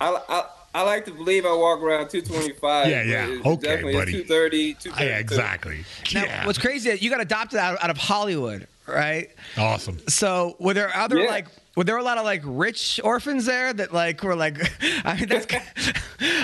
I, 0.00 0.16
I, 0.28 0.44
I 0.74 0.82
like 0.82 1.04
to 1.06 1.12
believe 1.12 1.44
I 1.46 1.54
walk 1.54 1.80
around 1.80 2.08
225. 2.10 2.88
Yeah, 2.88 3.02
yeah. 3.02 3.26
it's 3.28 3.46
Okay, 3.46 3.66
definitely 3.68 3.92
buddy. 3.94 4.12
230, 4.12 4.74
232. 4.74 5.04
Yeah, 5.04 5.18
exactly. 5.18 5.84
Now, 6.12 6.24
yeah. 6.24 6.46
what's 6.46 6.58
crazy 6.58 6.90
is 6.90 7.00
you 7.00 7.10
got 7.10 7.20
adopted 7.20 7.58
out, 7.60 7.82
out 7.82 7.90
of 7.90 7.96
Hollywood, 7.96 8.66
right? 8.86 9.30
awesome. 9.56 10.00
So 10.08 10.56
were 10.58 10.74
there 10.74 10.94
other 10.94 11.20
Yeah. 11.20 11.28
like 11.30 11.46
were 11.76 11.84
there 11.84 11.96
a 11.96 12.02
lot 12.02 12.18
of 12.18 12.24
like 12.24 12.42
rich 12.44 13.00
orphans 13.02 13.46
there 13.46 13.72
that 13.72 13.92
like 13.92 14.22
were 14.22 14.36
like 14.36 14.58
I 15.04 15.16
mean 15.16 15.28
that's 15.28 15.46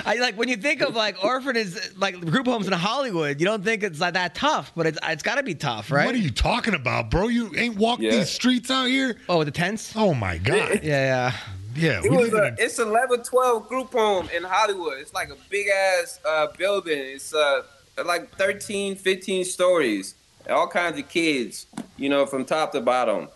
I 0.05 0.15
like 0.15 0.35
when 0.37 0.49
you 0.49 0.57
think 0.57 0.81
of 0.81 0.95
like 0.95 1.23
orphanages 1.23 1.97
like 1.97 2.19
group 2.19 2.45
homes 2.47 2.67
in 2.67 2.73
Hollywood, 2.73 3.39
you 3.39 3.45
don't 3.45 3.63
think 3.63 3.83
it's 3.83 3.99
like 3.99 4.13
that 4.15 4.35
tough, 4.35 4.71
but 4.75 4.85
it's 4.87 4.99
it's 5.03 5.23
got 5.23 5.35
to 5.35 5.43
be 5.43 5.55
tough, 5.55 5.91
right? 5.91 6.05
What 6.05 6.15
are 6.15 6.19
you 6.19 6.31
talking 6.31 6.73
about, 6.73 7.09
bro? 7.09 7.27
You 7.29 7.51
ain't 7.55 7.77
walked 7.77 8.01
Yeah. 8.01 8.11
these 8.11 8.29
streets 8.29 8.69
out 8.69 8.85
here? 8.87 9.17
Oh, 9.29 9.37
with 9.39 9.47
the 9.47 9.51
tents? 9.51 9.93
Oh 9.95 10.13
my 10.13 10.37
god. 10.37 10.81
Yeah, 10.83 11.31
yeah. 11.31 11.37
Yeah, 11.73 12.01
It 12.03 12.11
was 12.11 12.33
a, 12.33 12.37
a- 12.37 12.55
it's 12.59 12.79
a 12.79 12.85
level 12.85 13.17
12 13.17 13.69
group 13.69 13.93
home 13.93 14.27
in 14.35 14.43
Hollywood. 14.43 14.97
It's 14.99 15.13
like 15.13 15.29
a 15.29 15.37
big 15.49 15.67
ass 15.69 16.19
uh, 16.27 16.47
building. 16.57 16.97
It's 16.99 17.33
uh, 17.33 17.61
like 18.05 18.29
13, 18.35 18.97
15 18.97 19.45
stories. 19.45 20.15
All 20.49 20.67
kinds 20.67 20.99
of 20.99 21.07
kids, 21.07 21.67
you 21.95 22.09
know, 22.09 22.25
from 22.25 22.43
top 22.43 22.73
to 22.73 22.81
bottom 22.81 23.29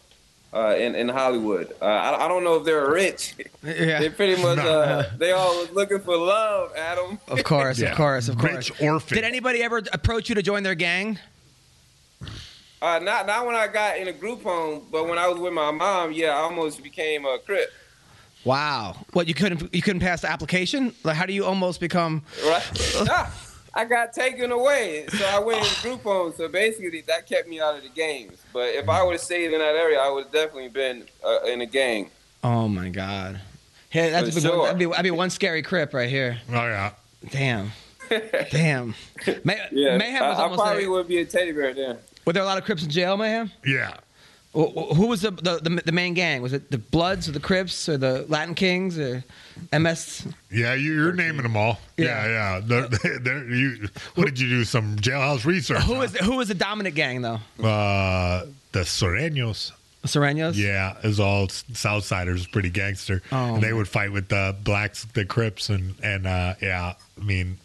uh, 0.55 0.75
in, 0.77 0.95
in 0.95 1.09
Hollywood. 1.09 1.73
Uh, 1.81 1.85
I, 1.85 2.25
I 2.25 2.27
don't 2.27 2.43
know 2.43 2.55
if 2.55 2.65
they're 2.65 2.89
rich. 2.89 3.35
Yeah. 3.65 3.99
They 3.99 4.09
pretty 4.09 4.39
much, 4.43 4.59
uh, 4.59 5.03
they 5.17 5.31
all 5.31 5.57
was 5.59 5.71
looking 5.71 5.99
for 5.99 6.15
love, 6.15 6.71
Adam. 6.77 7.17
Of 7.27 7.43
course, 7.43 7.79
Yeah. 7.79 7.89
of 7.91 7.97
course, 7.97 8.27
of 8.29 8.37
course. 8.37 8.69
Rich 8.69 8.79
orphan. 8.81 9.15
Did 9.15 9.23
anybody 9.23 9.63
ever 9.63 9.81
approach 9.91 10.29
you 10.29 10.35
to 10.35 10.43
join 10.43 10.61
their 10.61 10.75
gang? 10.75 11.17
Uh, 12.81 12.99
not 12.99 13.25
not 13.25 13.45
when 13.47 13.55
I 13.55 13.65
got 13.67 13.97
in 13.97 14.07
a 14.07 14.13
group 14.13 14.43
home, 14.43 14.83
but 14.91 15.07
when 15.07 15.17
I 15.17 15.27
was 15.27 15.39
with 15.39 15.51
my 15.53 15.71
mom, 15.71 16.11
yeah, 16.11 16.29
I 16.29 16.41
almost 16.41 16.83
became 16.83 17.25
a 17.25 17.39
crip. 17.39 17.71
Wow. 18.43 18.97
What 19.13 19.27
you 19.27 19.33
couldn't 19.33 19.73
you 19.73 19.81
couldn't 19.81 20.01
pass 20.01 20.21
the 20.21 20.29
application? 20.29 20.93
Like 21.03 21.15
how 21.15 21.25
do 21.25 21.33
you 21.33 21.43
almost 21.45 21.79
become 21.79 22.21
Right? 22.45 22.63
Nah, 23.75 23.81
I 23.81 23.85
got 23.85 24.13
taken 24.13 24.51
away, 24.51 25.05
so 25.09 25.25
I 25.25 25.39
went 25.39 25.59
in 25.59 25.63
the 25.65 25.79
group 25.81 26.03
home. 26.03 26.33
So 26.35 26.47
basically, 26.47 27.01
that 27.01 27.27
kept 27.27 27.47
me 27.47 27.59
out 27.59 27.75
of 27.75 27.83
the 27.83 27.89
games. 27.89 28.37
But 28.53 28.69
if 28.75 28.87
I 28.89 29.03
would 29.03 29.13
have 29.13 29.21
stayed 29.21 29.51
in 29.51 29.59
that 29.59 29.75
area, 29.75 29.99
I 29.99 30.09
would 30.09 30.25
have 30.25 30.33
definitely 30.33 30.69
been 30.69 31.05
uh, 31.25 31.39
in 31.45 31.61
a 31.61 31.65
gang. 31.65 32.09
Oh 32.43 32.67
my 32.67 32.89
god. 32.89 33.41
Hey, 33.89 34.09
that's 34.09 34.33
For 34.33 34.41
be 34.41 34.47
one, 34.47 34.55
sure. 34.55 34.63
that'd, 34.65 34.79
be, 34.79 34.85
that'd 34.85 35.03
be 35.03 35.11
one 35.11 35.29
scary 35.29 35.61
crip 35.61 35.93
right 35.93 36.09
here. 36.09 36.37
Oh 36.49 36.53
yeah. 36.53 36.91
Damn. 37.29 37.71
Damn. 38.51 38.93
May, 39.43 39.59
Yeah, 39.71 39.97
Mayhem 39.97 40.21
I, 40.23 40.29
was 40.29 40.37
I 40.39 40.43
almost 40.43 40.61
probably 40.61 40.81
there. 40.83 40.91
would 40.91 41.07
be 41.07 41.19
a 41.19 41.25
teddy 41.25 41.51
bear 41.53 41.73
then. 41.73 41.97
Were 42.25 42.33
there 42.33 42.43
a 42.43 42.45
lot 42.45 42.57
of 42.57 42.63
Crips 42.65 42.83
in 42.83 42.89
jail, 42.89 43.17
Mayhem? 43.17 43.51
Yeah. 43.65 43.93
Wh- 44.53 44.69
wh- 44.73 44.95
Who 44.95 45.07
was 45.07 45.21
the, 45.21 45.31
the, 45.31 45.57
the, 45.61 45.81
the 45.85 45.91
main 45.91 46.13
gang? 46.13 46.41
Was 46.41 46.53
it 46.53 46.69
the 46.71 46.77
Bloods 46.77 47.27
or 47.27 47.31
the 47.31 47.39
Crips 47.39 47.87
or 47.89 47.97
the 47.97 48.25
Latin 48.29 48.53
Kings 48.53 48.99
or 48.99 49.23
MS? 49.71 50.27
Yeah, 50.51 50.73
you, 50.73 50.93
you're 50.93 51.13
naming 51.13 51.43
them 51.43 51.55
all. 51.57 51.79
Yeah, 51.97 52.25
yeah. 52.25 52.61
They're, 52.63 52.87
they're, 53.19 53.43
you, 53.47 53.87
what 54.15 54.25
did 54.25 54.39
you 54.39 54.49
do? 54.49 54.63
Some 54.65 54.95
jailhouse 54.97 55.45
research? 55.45 55.81
Who 55.83 55.93
huh? 55.95 55.99
was 56.01 56.15
who 56.17 56.35
was 56.37 56.47
the 56.49 56.53
dominant 56.55 56.95
gang 56.95 57.21
though? 57.21 57.39
Uh, 57.63 58.45
the 58.71 58.79
Sureños. 58.81 59.71
Serenios? 60.05 60.55
Yeah, 60.55 60.97
is 61.03 61.19
all 61.19 61.47
Southsiders, 61.47 62.51
pretty 62.51 62.69
gangster. 62.69 63.23
Oh. 63.31 63.55
And 63.55 63.63
they 63.63 63.73
would 63.73 63.87
fight 63.87 64.11
with 64.11 64.27
the 64.29 64.55
blacks, 64.63 65.05
the 65.13 65.25
Crips, 65.25 65.69
and 65.69 65.95
and 66.03 66.27
uh, 66.27 66.53
yeah, 66.61 66.93
I 67.19 67.23
mean, 67.23 67.57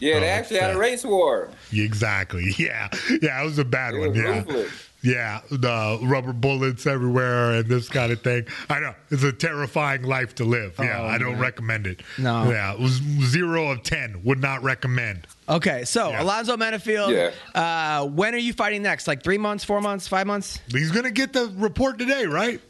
Yeah, 0.00 0.20
they 0.20 0.26
Oh, 0.30 0.32
actually 0.32 0.60
had 0.60 0.74
a 0.76 0.78
race 0.78 1.04
war. 1.04 1.50
exactly. 1.72 2.54
Yeah, 2.58 2.88
yeah, 3.20 3.42
it 3.42 3.44
was 3.44 3.58
a 3.58 3.64
bad 3.66 3.94
It 3.94 3.98
one. 3.98 4.08
was 4.10 4.16
Yeah, 4.18 4.24
ruthless. 4.38 4.72
Yeah, 5.04 5.42
the 5.50 5.98
rubber 6.02 6.32
bullets 6.32 6.86
everywhere 6.86 7.52
and 7.52 7.68
this 7.68 7.90
kind 7.90 8.10
of 8.10 8.22
thing. 8.22 8.46
I 8.70 8.80
know 8.80 8.94
it's 9.10 9.22
a 9.22 9.32
terrifying 9.32 10.02
life 10.02 10.34
to 10.36 10.44
live. 10.44 10.76
Yeah, 10.78 11.00
Oh, 11.02 11.04
I 11.06 11.18
don't 11.18 11.32
man. 11.32 11.40
recommend 11.40 11.86
it. 11.86 12.00
No. 12.16 12.50
yeah, 12.50 12.72
it 12.72 12.80
was 12.80 13.02
zero 13.22 13.70
of 13.70 13.82
ten. 13.82 14.22
Would 14.24 14.40
not 14.40 14.62
recommend. 14.62 15.26
Okay, 15.46 15.84
so 15.84 16.08
Yeah. 16.08 16.22
Alonzo 16.22 16.56
Menifield. 16.56 17.12
Yeah. 17.12 17.32
Uh, 17.60 18.06
when 18.06 18.34
are 18.34 18.38
you 18.38 18.54
fighting 18.54 18.82
next? 18.82 19.06
Like 19.06 19.22
three 19.22 19.36
months, 19.36 19.62
four 19.62 19.82
months, 19.82 20.08
five 20.08 20.26
months? 20.26 20.58
He's 20.68 20.90
gonna 20.90 21.10
get 21.10 21.34
the 21.34 21.52
report 21.56 21.98
today, 21.98 22.24
right? 22.24 22.60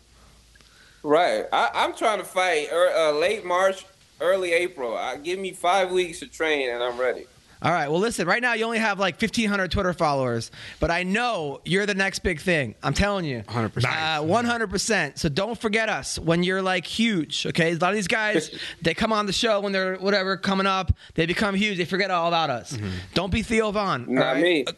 Right. 1.05 1.45
I, 1.53 1.70
I'm 1.72 1.95
trying 1.95 2.18
to 2.18 2.24
fight 2.24 2.68
er, 2.72 2.91
uh, 2.97 3.12
late 3.12 3.45
March, 3.45 3.85
early 4.20 4.53
April. 4.53 4.97
I, 4.97 5.16
give 5.18 5.39
me 5.39 5.53
five 5.53 5.93
weeks 5.93 6.18
to 6.20 6.26
train, 6.26 6.70
and 6.70 6.82
I'm 6.82 6.99
ready. 6.99 7.26
All 7.65 7.73
right. 7.73 7.89
Well, 7.91 7.99
listen. 7.99 8.27
Right 8.27 8.43
now, 8.43 8.53
you 8.53 8.65
only 8.67 8.79
have 8.79 8.99
like 9.01 9.15
1,500 9.21 9.71
Twitter 9.71 9.93
followers, 9.95 10.51
but 10.81 10.91
I 10.91 11.03
know 11.03 11.61
you're 11.65 11.87
the 11.87 11.95
next 11.95 12.19
big 12.19 12.41
thing. 12.41 12.75
I'm 12.83 12.93
telling 12.95 13.25
you. 13.25 13.43
100%. 13.49 13.85
Uh, 13.85 14.23
100%. 14.23 15.19
So 15.19 15.29
don't 15.31 15.59
forget 15.59 15.89
us 15.89 16.19
when 16.19 16.43
you're 16.43 16.61
like 16.62 16.87
huge. 16.87 17.47
Okay. 17.47 17.73
A 17.73 17.77
lot 17.77 17.89
of 17.91 17.95
these 17.95 18.07
guys, 18.07 18.51
they 18.83 18.93
come 18.93 19.12
on 19.12 19.25
the 19.27 19.33
show 19.33 19.61
when 19.61 19.73
they're 19.73 19.97
whatever 19.97 20.37
coming 20.37 20.67
up. 20.67 20.93
They 21.15 21.25
become 21.27 21.55
huge. 21.55 21.79
They 21.79 21.87
forget 21.87 22.11
all 22.11 22.29
about 22.29 22.51
us. 22.51 22.77
Don't 23.15 23.33
be 23.33 23.43
Theo 23.43 23.71
Von. 23.71 24.07
Not 24.12 24.23
right? 24.35 24.43
me. 24.43 24.65
Uh, 24.67 24.73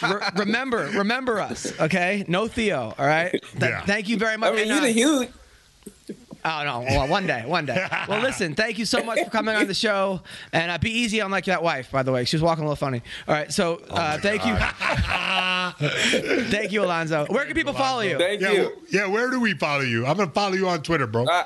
so 0.00 0.14
re- 0.14 0.28
remember, 0.36 0.90
remember 0.94 1.40
us. 1.40 1.72
Okay. 1.80 2.24
No 2.28 2.48
Theo. 2.48 2.94
All 2.98 3.06
right. 3.06 3.30
Th- 3.30 3.42
Yeah. 3.60 3.80
Thank 3.86 4.08
you 4.08 4.18
very 4.18 4.36
much. 4.36 4.52
I 4.52 4.56
mean, 4.56 4.68
you're 4.68 4.80
the 4.80 4.88
uh, 4.88 4.92
huge. 4.92 5.28
Oh 6.44 6.62
no! 6.64 6.80
Well, 6.80 7.08
one 7.08 7.26
day, 7.26 7.42
one 7.46 7.66
day. 7.66 7.86
Well, 8.08 8.20
listen. 8.22 8.54
Thank 8.54 8.78
you 8.78 8.84
so 8.86 9.02
much 9.04 9.18
for 9.22 9.28
coming 9.30 9.54
on 9.54 9.66
the 9.66 9.74
show, 9.74 10.20
and 10.52 10.70
uh, 10.70 10.78
be 10.78 10.90
easy 10.90 11.20
on 11.20 11.30
like 11.30 11.44
that 11.44 11.62
wife. 11.62 11.90
By 11.90 12.02
the 12.02 12.12
way, 12.12 12.24
she 12.24 12.36
was 12.36 12.42
walking 12.42 12.64
a 12.64 12.66
little 12.66 12.76
funny. 12.76 13.02
All 13.28 13.34
right, 13.34 13.52
so 13.52 13.80
uh, 13.90 14.16
thank 14.18 14.46
you, 14.46 14.54
thank 16.50 16.72
you, 16.72 16.82
Alonzo. 16.84 17.26
Where 17.28 17.44
can 17.44 17.54
people 17.54 17.72
follow 17.72 18.00
you? 18.00 18.18
Thank 18.18 18.40
Yeah, 18.40 18.50
you. 18.52 18.62
w- 18.64 18.76
yeah. 18.90 19.06
Where 19.06 19.30
do 19.30 19.40
we 19.40 19.54
follow 19.54 19.82
you? 19.82 20.06
I'm 20.06 20.16
gonna 20.16 20.30
follow 20.30 20.54
you 20.54 20.68
on 20.68 20.82
Twitter, 20.82 21.06
bro. 21.06 21.24
Uh, 21.26 21.44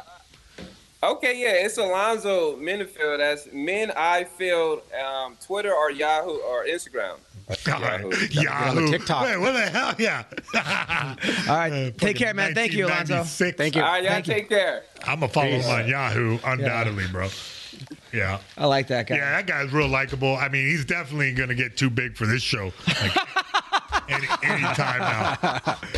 okay, 1.03 1.41
yeah, 1.41 1.65
it's 1.67 1.77
Alonzo 1.79 2.57
Menifield. 2.57 3.19
That's 3.19 3.49
Min 3.53 3.91
I 3.97 4.25
Field, 4.25 4.83
um, 5.05 5.37
Twitter 5.45 5.73
or 5.75 5.91
Yahoo 5.91 6.31
or 6.39 6.65
Instagram. 6.67 7.17
All 7.49 7.81
right. 7.81 8.01
Yahoo. 8.33 8.43
Yahoo. 8.43 8.91
TikTok. 8.91 9.23
Wait, 9.25 9.37
what 9.39 9.53
the 9.53 9.61
hell? 9.71 9.95
Yeah. 9.99 10.25
All 11.49 11.57
right, 11.57 11.73
Uh, 11.73 11.91
take 11.99 12.17
care, 12.17 12.33
man. 12.35 12.55
Thank 12.55 12.73
you, 12.73 12.87
Alonzo. 12.87 13.23
Thank 13.25 13.75
you. 13.77 13.83
All 13.83 13.89
right, 13.89 14.03
y'all 14.03 14.13
Thank 14.13 14.29
you. 14.29 14.35
take 14.35 14.49
care. 14.49 14.83
I'm 15.07 15.21
gonna 15.21 15.31
follow 15.33 15.49
him 15.49 15.71
on 15.71 15.87
Yahoo, 15.89 16.39
undoubtedly, 16.45 17.05
bro. 17.13 17.29
Yeah. 18.13 18.39
I 18.57 18.67
like 18.67 18.87
that 18.89 19.07
guy. 19.09 19.17
Yeah, 19.17 19.31
that 19.33 19.47
guy's 19.47 19.73
real 19.73 19.89
likable. 19.89 20.37
I 20.37 20.49
mean, 20.49 20.67
he's 20.67 20.85
definitely 20.85 21.33
gonna 21.33 21.55
get 21.55 21.77
too 21.77 21.91
big 21.91 22.17
for 22.17 22.27
this 22.27 22.43
show. 22.43 22.73
Like, 22.87 23.17
any 24.09 24.27
anytime 24.43 25.01
now. 25.01 25.35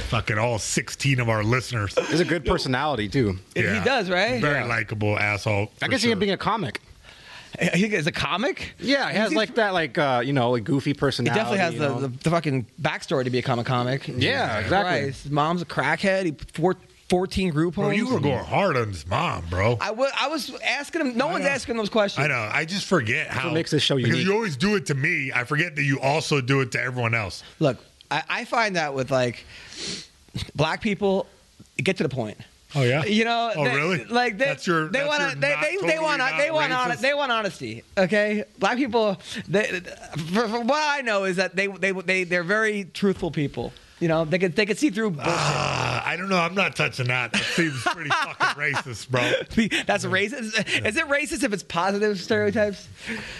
Fucking 0.09 0.38
all 0.38 0.59
16 0.59 1.20
of 1.20 1.28
our 1.28 1.44
listeners. 1.44 1.94
He's 2.09 2.20
a 2.20 2.24
good 2.24 2.44
personality 2.44 3.09
too. 3.09 3.38
Yeah. 3.55 3.78
He 3.78 3.84
does, 3.84 4.09
right? 4.11 4.40
Very 4.40 4.60
Yeah. 4.60 4.64
likable 4.66 5.18
asshole. 5.18 5.70
I 5.82 5.85
for 5.86 5.90
guess 5.90 6.02
he 6.02 6.09
sure. 6.09 6.12
can 6.12 6.20
be 6.20 6.31
a 6.31 6.36
comic. 6.36 6.81
He 7.74 7.86
is 7.86 8.06
a 8.06 8.12
comic. 8.12 8.74
Yeah, 8.78 9.10
he 9.10 9.16
has 9.16 9.32
like 9.35 9.55
that, 9.55 9.73
like 9.73 9.97
uh, 9.97 10.23
you 10.24 10.32
know, 10.32 10.51
like 10.51 10.64
goofy 10.64 10.90
He 10.90 10.94
personality. 10.94 11.39
definitely 11.39 11.59
has 11.59 11.74
the, 11.78 12.06
the, 12.06 12.09
the 12.09 12.31
fucking 12.31 12.66
backstory 12.81 13.24
to 13.24 13.31
be 13.31 13.39
a 13.39 13.43
comic. 13.43 13.66
comic. 13.66 14.06
Yeah, 14.09 14.59
exactly. 14.59 15.02
Christ. 15.02 15.31
Mom's 15.31 15.62
a 15.62 15.64
crackhead. 15.64 16.24
He 16.27 16.32
four, 16.52 16.77
14 17.09 17.51
group 17.51 17.74
Bro, 17.77 17.85
homes. 17.85 17.97
you 17.97 18.09
were 18.12 18.20
going 18.20 18.44
hard 18.44 18.77
on 18.77 18.89
his 18.89 19.06
mom, 19.06 19.44
bro. 19.48 19.78
I 19.81 19.90
I 20.20 20.28
was 20.28 20.51
asking 20.62 21.01
him. 21.02 21.16
No 21.16 21.28
one's 21.28 21.44
know. 21.44 21.51
asking 21.51 21.77
those 21.77 21.89
questions. 21.89 22.24
I 22.24 22.28
know. 22.28 22.51
I 22.52 22.64
just 22.64 22.86
forget 22.86 23.28
how 23.28 23.48
what 23.48 23.55
makes 23.55 23.70
this 23.70 23.82
show 23.82 23.97
because 23.97 24.23
you 24.24 24.32
always 24.35 24.56
do 24.56 24.74
it 24.74 24.86
to 24.86 24.94
me. 24.94 25.31
I 25.35 25.44
forget 25.44 25.77
that 25.77 25.85
you 25.85 26.01
also 26.01 26.40
do 26.40 26.60
it 26.60 26.73
to 26.73 26.82
everyone 26.82 27.14
else. 27.14 27.43
Look, 27.60 27.78
I, 28.10 28.23
I 28.28 28.44
find 28.44 28.77
that 28.77 28.93
with 28.94 29.10
like 29.10 29.44
black 30.55 30.81
people, 30.81 31.27
get 31.78 31.97
to 31.98 32.02
the 32.02 32.09
point. 32.09 32.39
Oh 32.77 32.82
yeah. 32.82 33.05
You 33.05 33.24
know, 33.24 33.53
Oh, 33.57 33.65
they- 33.65 33.74
really? 33.77 34.05
Like 34.05 34.39
they, 34.39 34.44
That's 34.44 34.66
your- 34.66 34.89
they 34.89 35.05
want 35.05 35.32
to 35.32 35.39
they 35.39 35.51
not 35.55 35.62
they, 35.62 35.77
they 35.86 35.98
want 35.98 36.19
not 36.19 36.36
they 36.39 36.51
want 36.51 36.70
racist? 36.73 36.77
hon- 36.77 36.97
they 37.03 37.15
want 37.15 37.32
honesty. 37.32 37.82
Okay, 37.97 38.44
black 38.59 38.77
people. 38.77 39.19
They, 39.48 39.81
for, 40.32 40.48
for 40.48 40.61
what 40.61 40.82
I 40.82 41.01
know 41.03 41.24
is 41.24 41.36
that 41.36 41.57
they 41.57 41.66
they 41.66 41.93
they 41.93 42.24
they're 42.24 42.44
very 42.44 42.85
truthful 42.85 43.31
people. 43.31 43.73
You 43.98 44.09
know, 44.09 44.27
they 44.27 44.39
could 44.39 44.55
they 44.55 44.66
could 44.66 44.77
see 44.78 44.90
through 44.90 45.12
bullshit. 45.12 45.32
Uh, 45.32 46.03
I 46.05 46.16
don't 46.19 46.28
know. 46.28 46.36
I'm 46.36 46.55
not 46.55 46.77
touching 46.77 47.07
that. 47.07 47.32
That 47.32 47.43
seems 47.43 47.81
pretty 47.82 48.11
fucking 48.24 48.62
racist, 48.62 49.09
bro. 49.09 49.23
That's 49.86 50.05
racist. 50.05 50.85
Is 50.86 50.97
it 50.98 51.07
racist 51.07 51.43
if 51.44 51.55
it's 51.55 51.62
positive 51.62 52.20
stereotypes? 52.20 52.86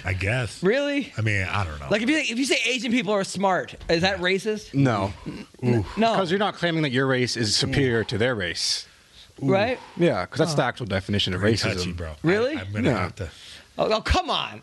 I 0.03 0.15
guess. 0.15 0.63
Really? 0.63 1.13
I 1.19 1.21
mean, 1.21 1.43
I 1.47 1.63
don't 1.63 1.79
know. 1.79 1.89
Like 1.91 2.01
if 2.01 2.09
you 2.09 2.17
if 2.17 2.39
you 2.39 2.47
say 2.47 2.57
Asian 2.65 2.91
people 2.91 3.13
are 3.13 3.23
smart, 3.25 3.75
is 3.91 4.01
that 4.01 4.21
racist? 4.21 4.73
no, 4.73 5.13
No. 5.61 5.83
because 5.99 6.31
you're 6.31 6.39
not 6.39 6.55
claiming 6.55 6.85
that 6.85 6.93
your 6.93 7.07
race 7.07 7.37
is 7.37 7.55
superior 7.55 8.03
to 8.05 8.17
their 8.17 8.35
race. 8.35 8.87
Right? 9.41 9.79
Yeah, 9.97 10.23
because 10.25 10.39
that's 10.39 10.55
the 10.55 10.65
actual 10.65 10.87
definition 10.87 11.35
of 11.35 11.41
Pretty 11.41 11.57
racism. 11.57 11.75
touchy, 11.77 11.93
bro. 11.93 12.13
Really? 12.23 12.57
I, 12.57 12.61
am 12.63 12.73
gonna 12.73 12.91
Yeah. 12.91 12.99
have 12.99 13.15
to. 13.17 13.31
Oh, 13.79 13.93
oh, 13.93 14.01
come 14.01 14.31
on. 14.31 14.63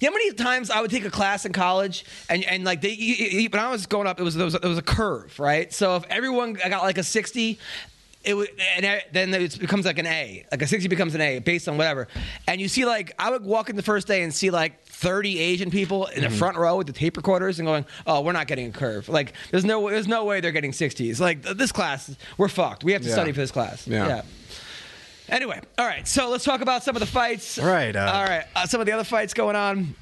You 0.00 0.08
know 0.10 0.14
how 0.14 0.18
many 0.18 0.32
times 0.32 0.68
I 0.70 0.80
would 0.80 0.90
take 0.90 1.04
a 1.04 1.10
class 1.10 1.46
in 1.46 1.52
college 1.52 2.04
and, 2.28 2.42
and 2.44 2.64
like 2.64 2.80
they 2.80 2.90
you- 2.90 3.14
you- 3.42 3.48
when 3.50 3.62
I 3.62 3.70
was 3.70 3.86
growing 3.86 4.08
up 4.08 4.18
it 4.18 4.24
was 4.24 4.34
there 4.34 4.44
was, 4.44 4.56
a, 4.56 4.58
there 4.58 4.68
was 4.68 4.78
a 4.78 4.82
curve 4.82 5.38
right 5.38 5.72
so 5.72 5.94
if 5.94 6.02
everyone 6.10 6.54
got 6.54 6.82
like 6.82 6.98
a 6.98 7.04
60 7.04 7.56
it 8.24 8.34
would 8.34 8.48
and 8.76 8.84
I- 8.84 9.04
then 9.12 9.32
it 9.32 9.60
becomes 9.60 9.86
like 9.86 9.98
an 9.98 10.06
A 10.06 10.44
like 10.50 10.60
a 10.60 10.66
60 10.66 10.88
becomes 10.88 11.14
an 11.14 11.20
A 11.20 11.38
based 11.38 11.68
on 11.68 11.76
whatever 11.76 12.08
and 12.48 12.60
you 12.60 12.66
see 12.66 12.84
like 12.84 13.12
I 13.16 13.30
would 13.30 13.44
walk 13.44 13.70
in 13.70 13.76
the 13.76 13.82
first 13.82 14.08
day 14.08 14.24
and 14.24 14.34
see 14.34 14.50
like 14.50 14.72
30 15.02 15.38
Asian 15.40 15.70
people 15.70 16.06
in 16.06 16.22
the 16.22 16.30
front 16.30 16.56
row 16.56 16.76
with 16.76 16.86
the 16.86 16.92
tape 16.92 17.16
recorders 17.16 17.58
and 17.58 17.66
going 17.66 17.84
oh 18.06 18.20
we're 18.20 18.32
not 18.32 18.46
getting 18.46 18.68
a 18.68 18.70
curve 18.72 19.08
like 19.08 19.32
there's 19.50 19.64
no 19.64 19.90
there's 19.90 20.06
no 20.06 20.24
way 20.24 20.40
they're 20.40 20.52
getting 20.52 20.70
60s 20.72 21.18
like 21.18 21.42
th- 21.42 21.56
this 21.56 21.72
class 21.72 22.14
we're 22.38 22.48
fucked 22.48 22.84
we 22.84 22.92
have 22.92 23.02
to 23.02 23.08
Yeah. 23.08 23.14
study 23.14 23.32
for 23.32 23.40
this 23.40 23.50
class 23.50 23.86
Yeah. 23.86 24.22
Anyway, 25.28 25.58
all 25.78 25.86
right. 25.86 26.06
So 26.06 26.28
let's 26.28 26.44
talk 26.44 26.60
about 26.60 26.82
some 26.82 26.94
of 26.94 27.00
the 27.00 27.06
fights. 27.06 27.58
All 27.58 27.66
right, 27.66 27.94
uh, 27.96 28.00
all 28.12 28.24
right. 28.24 28.44
Uh, 28.54 28.66
some 28.66 28.80
of 28.80 28.86
the 28.86 28.92
other 28.92 29.04
fights 29.04 29.32
going 29.32 29.56
on. 29.56 29.94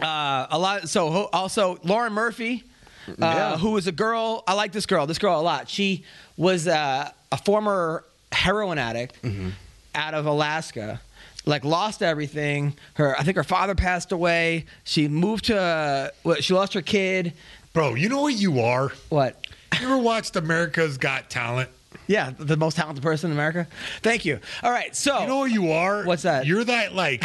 Uh, 0.00 0.46
a 0.50 0.58
lot. 0.58 0.88
So 0.88 1.10
ho- 1.10 1.28
also 1.32 1.78
Lauren 1.82 2.12
Murphy, 2.12 2.62
uh, 3.08 3.14
Yeah. 3.18 3.56
who 3.56 3.70
was 3.72 3.86
a 3.88 3.92
girl. 3.92 4.44
I 4.46 4.52
like 4.52 4.70
this 4.70 4.86
girl. 4.86 5.06
This 5.06 5.18
girl 5.18 5.40
a 5.40 5.42
lot. 5.42 5.68
She 5.68 6.04
was 6.36 6.68
uh, 6.68 7.10
a 7.32 7.36
former 7.38 8.04
heroin 8.30 8.78
addict 8.78 9.20
Mm-hmm. 9.22 9.48
out 9.96 10.14
of 10.14 10.26
Alaska. 10.26 11.00
Like 11.48 11.64
lost 11.64 12.02
everything. 12.02 12.74
Her, 12.94 13.18
I 13.18 13.22
think 13.22 13.36
her 13.36 13.44
father 13.44 13.74
passed 13.74 14.12
away. 14.12 14.66
She 14.84 15.08
moved 15.08 15.46
to. 15.46 15.58
Uh, 15.58 16.10
what, 16.22 16.44
she 16.44 16.52
lost 16.52 16.74
her 16.74 16.82
kid. 16.82 17.32
Bro, 17.72 17.94
you 17.94 18.10
know 18.10 18.20
what 18.20 18.34
you 18.34 18.60
are? 18.60 18.92
What? 19.08 19.46
You 19.80 19.86
ever 19.86 19.96
watched 19.96 20.36
America's 20.36 20.98
Got 20.98 21.30
Talent? 21.30 21.70
Yeah, 22.06 22.32
the 22.38 22.56
most 22.58 22.76
talented 22.76 23.02
person 23.02 23.30
in 23.30 23.36
America. 23.36 23.66
Thank 24.02 24.26
you. 24.26 24.40
All 24.62 24.70
right. 24.70 24.94
So 24.94 25.20
You 25.20 25.26
know 25.26 25.38
what 25.38 25.50
you 25.50 25.72
are? 25.72 26.04
What's 26.04 26.22
that? 26.22 26.44
You're 26.44 26.64
that 26.64 26.94
like 26.94 27.24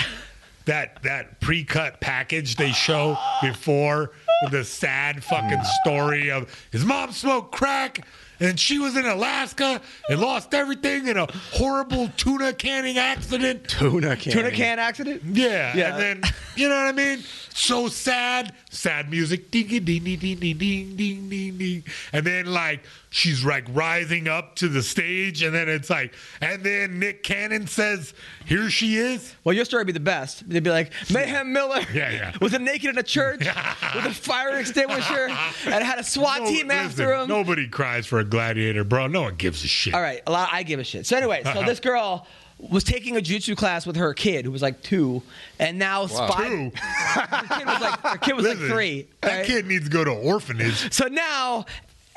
that 0.65 1.03
that 1.03 1.41
pre-cut 1.41 1.99
package 1.99 2.55
they 2.55 2.71
show 2.71 3.17
before 3.41 4.11
with 4.43 4.51
the 4.53 4.63
sad 4.63 5.21
fucking 5.21 5.63
story 5.81 6.31
of 6.31 6.49
his 6.71 6.85
mom 6.85 7.11
smoked 7.11 7.51
crack 7.53 8.07
and 8.43 8.59
she 8.59 8.77
was 8.79 8.95
in 8.97 9.05
Alaska 9.05 9.81
and 10.09 10.19
lost 10.19 10.53
everything 10.53 11.07
in 11.07 11.17
a 11.17 11.27
horrible 11.51 12.09
tuna 12.17 12.53
canning 12.53 12.97
accident. 12.97 13.67
Tuna 13.67 14.15
can. 14.15 14.33
tuna 14.33 14.51
can 14.51 14.79
accident. 14.79 15.21
Yeah, 15.23 15.75
Yeah. 15.75 15.93
and 15.95 16.21
then 16.23 16.33
you 16.55 16.69
know 16.69 16.75
what 16.75 16.87
I 16.87 16.91
mean. 16.91 17.23
So 17.53 17.87
sad, 17.87 18.53
sad 18.73 19.09
music, 19.09 19.51
ding 19.51 19.67
ding 19.67 19.83
ding 19.85 20.03
ding 20.03 20.19
ding 20.19 20.39
ding 20.39 20.57
ding 20.57 20.95
ding 20.97 21.29
ding 21.29 21.57
ding, 21.57 21.83
and 22.11 22.25
then 22.25 22.45
like 22.47 22.83
she's 23.09 23.45
like 23.45 23.65
rising 23.69 24.27
up 24.27 24.55
to 24.57 24.67
the 24.67 24.81
stage, 24.81 25.41
and 25.43 25.53
then 25.53 25.69
it's 25.69 25.89
like, 25.89 26.13
and 26.41 26.63
then 26.63 26.99
Nick 26.99 27.23
Cannon 27.23 27.67
says, 27.67 28.13
"Here 28.45 28.69
she 28.69 28.97
is." 28.97 29.35
Well, 29.43 29.53
your 29.53 29.65
story 29.65 29.81
would 29.81 29.87
be 29.87 29.93
the 29.93 29.99
best. 29.99 30.47
They'd 30.49 30.63
be 30.63 30.71
like 30.71 30.91
Mayhem 31.11 31.53
Miller 31.53 31.81
Yeah, 31.93 32.11
yeah. 32.11 32.33
was 32.41 32.53
a 32.53 32.59
naked 32.59 32.89
in 32.89 32.97
a 32.97 33.03
church 33.03 33.39
with 33.95 34.05
a 34.05 34.13
fire 34.13 34.57
extinguisher 34.57 35.27
and 35.29 35.83
had 35.83 35.99
a 35.99 36.03
SWAT 36.03 36.41
No- 36.41 36.47
team 36.47 36.71
after 36.71 37.07
listen, 37.07 37.21
him. 37.23 37.27
Nobody 37.29 37.67
cries 37.67 38.05
for 38.05 38.19
a 38.19 38.25
gladiator, 38.25 38.83
bro. 38.83 39.07
No 39.07 39.23
one 39.23 39.35
gives 39.35 39.63
a 39.63 39.67
shit. 39.67 39.93
All 39.93 40.01
right, 40.01 40.21
a 40.27 40.31
lot. 40.31 40.49
I 40.51 40.63
give 40.63 40.79
a 40.79 40.83
shit. 40.83 41.05
So 41.05 41.15
anyway, 41.17 41.43
so 41.43 41.63
this 41.65 41.79
girl 41.79 42.25
was 42.69 42.83
taking 42.83 43.15
a 43.15 43.21
jiu-jitsu 43.21 43.55
class 43.55 43.85
with 43.85 43.95
her 43.95 44.13
kid 44.13 44.45
who 44.45 44.51
was 44.51 44.61
like 44.61 44.81
two, 44.81 45.21
and 45.59 45.77
now 45.77 46.07
five. 46.07 46.49
Two. 46.49 46.71
Her 46.79 47.57
kid 47.57 47.65
was 47.67 47.81
like 47.81 47.99
her 48.01 48.17
kid 48.17 48.35
was 48.35 48.45
Listen, 48.45 48.61
like 48.63 48.71
three. 48.71 49.07
That 49.21 49.37
right? 49.37 49.45
kid 49.45 49.65
needs 49.67 49.85
to 49.85 49.89
go 49.91 50.03
to 50.03 50.11
orphanage. 50.11 50.91
So 50.93 51.07
now, 51.07 51.65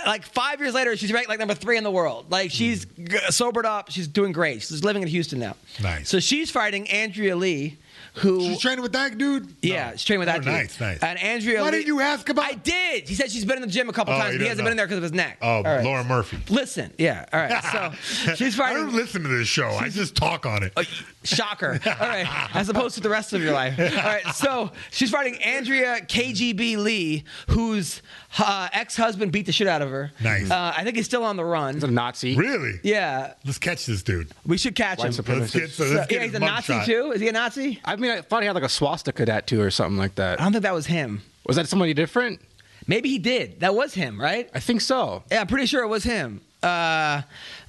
like 0.04 0.24
five 0.24 0.60
years 0.60 0.74
later, 0.74 0.96
she's 0.96 1.12
ranked 1.12 1.28
like 1.28 1.38
number 1.38 1.54
three 1.54 1.76
in 1.76 1.84
the 1.84 1.90
world. 1.90 2.30
Like 2.30 2.50
hmm. 2.50 2.54
she's 2.56 2.84
g- 2.84 3.18
sobered 3.30 3.66
up. 3.66 3.90
She's 3.90 4.08
doing 4.08 4.32
great. 4.32 4.62
She's 4.62 4.84
living 4.84 5.02
in 5.02 5.08
Houston 5.08 5.38
now. 5.38 5.56
Nice. 5.82 6.08
So 6.08 6.20
she's 6.20 6.50
fighting 6.50 6.88
Andrea 6.88 7.36
Lee, 7.36 7.78
who 8.18 8.40
She's 8.40 8.60
training 8.60 8.82
with 8.82 8.92
that 8.92 9.18
dude. 9.18 9.54
Yeah, 9.62 9.92
she's 9.92 10.04
training 10.04 10.20
with 10.20 10.26
that 10.28 10.36
Oh, 10.38 10.42
dude. 10.42 10.52
Nice, 10.52 10.80
nice. 10.80 10.98
And 11.02 11.18
Andrea 11.18 11.60
Why 11.60 11.66
Lee- 11.66 11.70
didn't 11.72 11.86
you 11.86 12.00
ask 12.00 12.28
about? 12.28 12.44
I 12.44 12.52
did. 12.54 13.08
He 13.08 13.14
said 13.14 13.30
she's 13.30 13.44
been 13.44 13.56
in 13.56 13.62
the 13.62 13.68
gym 13.68 13.88
a 13.88 13.92
couple 13.92 14.14
Oh, 14.14 14.18
times. 14.18 14.32
he 14.32 14.38
but 14.38 14.42
He 14.44 14.48
hasn't 14.48 14.64
been 14.64 14.72
in 14.72 14.76
there 14.76 14.86
because 14.86 14.96
of 14.98 15.02
his 15.02 15.12
neck. 15.12 15.38
Oh, 15.42 15.62
right. 15.62 15.84
Laura 15.84 16.02
Murphy. 16.04 16.38
Listen, 16.48 16.92
yeah. 16.98 17.26
All 17.32 17.40
right. 17.40 17.62
So 17.64 18.34
she's 18.36 18.58
I 18.58 18.64
fighting. 18.68 18.84
don't 18.86 18.94
listen 18.94 19.22
to 19.22 19.28
this 19.28 19.48
show. 19.48 19.68
I 19.70 19.88
just 19.88 20.16
talk 20.16 20.46
on 20.46 20.62
it. 20.62 20.72
Uh, 20.76 20.84
Shocker. 21.24 21.78
All 21.86 22.08
right. 22.08 22.26
As 22.54 22.68
opposed 22.68 22.94
to 22.94 23.00
the 23.00 23.10
rest 23.10 23.32
of 23.32 23.42
your 23.42 23.52
life. 23.52 23.78
All 23.78 23.84
right. 23.86 24.26
So 24.34 24.70
she's 24.90 25.10
fighting 25.10 25.36
Andrea 25.42 26.00
KGB 26.00 26.76
Lee, 26.78 27.24
whose 27.48 28.00
uh, 28.38 28.68
ex 28.72 28.96
husband 28.96 29.32
beat 29.32 29.46
the 29.46 29.52
shit 29.52 29.66
out 29.66 29.82
of 29.82 29.90
her. 29.90 30.12
Nice. 30.22 30.50
Uh, 30.50 30.72
I 30.76 30.84
think 30.84 30.96
he's 30.96 31.06
still 31.06 31.24
on 31.24 31.36
the 31.36 31.44
run. 31.44 31.74
He's 31.74 31.82
a 31.84 31.90
Nazi. 31.90 32.36
Really? 32.36 32.80
Yeah. 32.82 33.34
Let's 33.44 33.58
catch 33.58 33.86
this 33.86 34.02
dude. 34.02 34.30
We 34.46 34.58
should 34.58 34.74
catch 34.74 34.98
White 34.98 35.16
him. 35.16 35.24
supremacist. 35.24 35.40
Let's 35.40 35.52
get, 35.54 35.70
so 35.70 35.84
So- 35.84 35.94
let's 35.94 36.06
get 36.08 36.16
yeah, 36.20 36.24
he's 36.26 36.34
a 36.34 36.38
Nazi 36.40 36.72
shot. 36.72 36.86
too. 36.86 37.12
Is 37.12 37.20
he 37.20 37.28
a 37.28 37.32
Nazi? 37.32 37.80
I 37.84 37.96
mean, 37.96 38.10
I 38.10 38.20
thought 38.20 38.42
he 38.42 38.46
had 38.46 38.54
like 38.54 38.64
a 38.64 38.68
swastika 38.68 39.24
tattoo 39.26 39.60
or 39.60 39.70
something 39.70 39.96
like 39.98 40.14
that. 40.16 40.40
I 40.40 40.44
don't 40.44 40.52
think 40.52 40.62
that 40.64 40.74
was 40.74 40.86
him. 40.86 41.22
Was 41.46 41.56
that 41.56 41.68
somebody 41.68 41.94
different? 41.94 42.40
Maybe 42.86 43.08
he 43.08 43.18
did. 43.18 43.60
That 43.60 43.74
was 43.74 43.94
him, 43.94 44.20
right? 44.20 44.48
I 44.54 44.60
think 44.60 44.80
so. 44.80 45.24
Yeah, 45.30 45.40
I'm 45.40 45.46
pretty 45.46 45.66
sure 45.66 45.82
it 45.82 45.88
was 45.88 46.04
him. 46.04 46.40
Uh, 46.62 47.22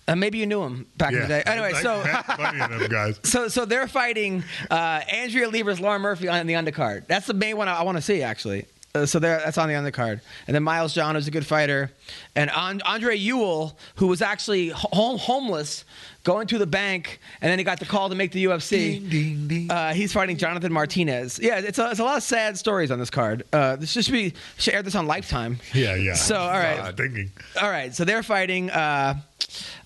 uh, 0.07 0.15
maybe 0.15 0.37
you 0.37 0.45
knew 0.45 0.61
him 0.63 0.85
back 0.95 1.11
in 1.11 1.19
the 1.21 1.27
day. 1.27 1.43
Anyway, 1.45 1.73
I, 1.75 1.81
so. 1.81 2.01
I 2.01 2.03
met 2.05 2.25
plenty 2.25 2.61
of 2.61 2.69
them 2.79 2.89
guys. 2.89 3.19
So, 3.23 3.47
so 3.47 3.65
they're 3.65 3.87
fighting 3.87 4.43
uh, 4.71 5.01
Andrea 5.11 5.49
Lee 5.49 5.61
versus 5.63 5.79
Lauren 5.81 6.01
Murphy 6.01 6.27
on 6.27 6.45
the 6.47 6.53
undercard. 6.53 7.07
That's 7.07 7.25
the 7.27 7.33
main 7.33 7.57
one 7.57 7.67
I, 7.67 7.77
I 7.77 7.83
want 7.83 7.97
to 7.97 8.01
see, 8.01 8.21
actually. 8.21 8.65
Uh, 8.97 9.05
so 9.05 9.19
there, 9.19 9.37
that's 9.37 9.57
on 9.57 9.67
the 9.67 9.75
undercard. 9.75 10.21
And 10.47 10.55
then 10.55 10.63
Miles 10.63 10.93
John, 10.93 11.15
who's 11.15 11.27
a 11.27 11.31
good 11.31 11.45
fighter, 11.45 11.91
and 12.35 12.49
An- 12.55 12.81
Andre 12.85 13.15
Ewell, 13.15 13.77
who 13.95 14.07
was 14.07 14.21
actually 14.21 14.69
home 14.69 15.17
homeless, 15.17 15.85
going 16.23 16.47
to 16.47 16.57
the 16.57 16.67
bank, 16.67 17.19
and 17.41 17.49
then 17.49 17.57
he 17.57 17.63
got 17.63 17.79
the 17.79 17.85
call 17.85 18.09
to 18.09 18.15
make 18.15 18.31
the 18.31 18.43
UFC. 18.45 18.69
Ding 18.69 19.09
ding 19.09 19.47
ding. 19.47 19.71
Uh, 19.71 19.93
he's 19.93 20.11
fighting 20.11 20.37
Jonathan 20.37 20.73
Martinez. 20.73 21.39
Yeah, 21.39 21.59
it's 21.59 21.79
a, 21.79 21.91
it's 21.91 21.99
a 21.99 22.03
lot 22.03 22.17
of 22.17 22.23
sad 22.23 22.57
stories 22.57 22.91
on 22.91 22.99
this 22.99 23.09
card. 23.09 23.43
Uh, 23.53 23.75
this 23.75 23.91
should 23.91 24.11
be 24.11 24.33
should 24.57 24.73
air 24.73 24.83
this 24.83 24.95
on 24.95 25.07
Lifetime. 25.07 25.59
yeah, 25.73 25.95
yeah. 25.95 26.15
So, 26.15 26.37
all 26.37 26.49
right, 26.49 26.79
uh, 26.79 27.61
all 27.61 27.69
right. 27.69 27.93
so 27.95 28.03
they're 28.03 28.23
fighting. 28.23 28.69
Uh, 28.71 29.19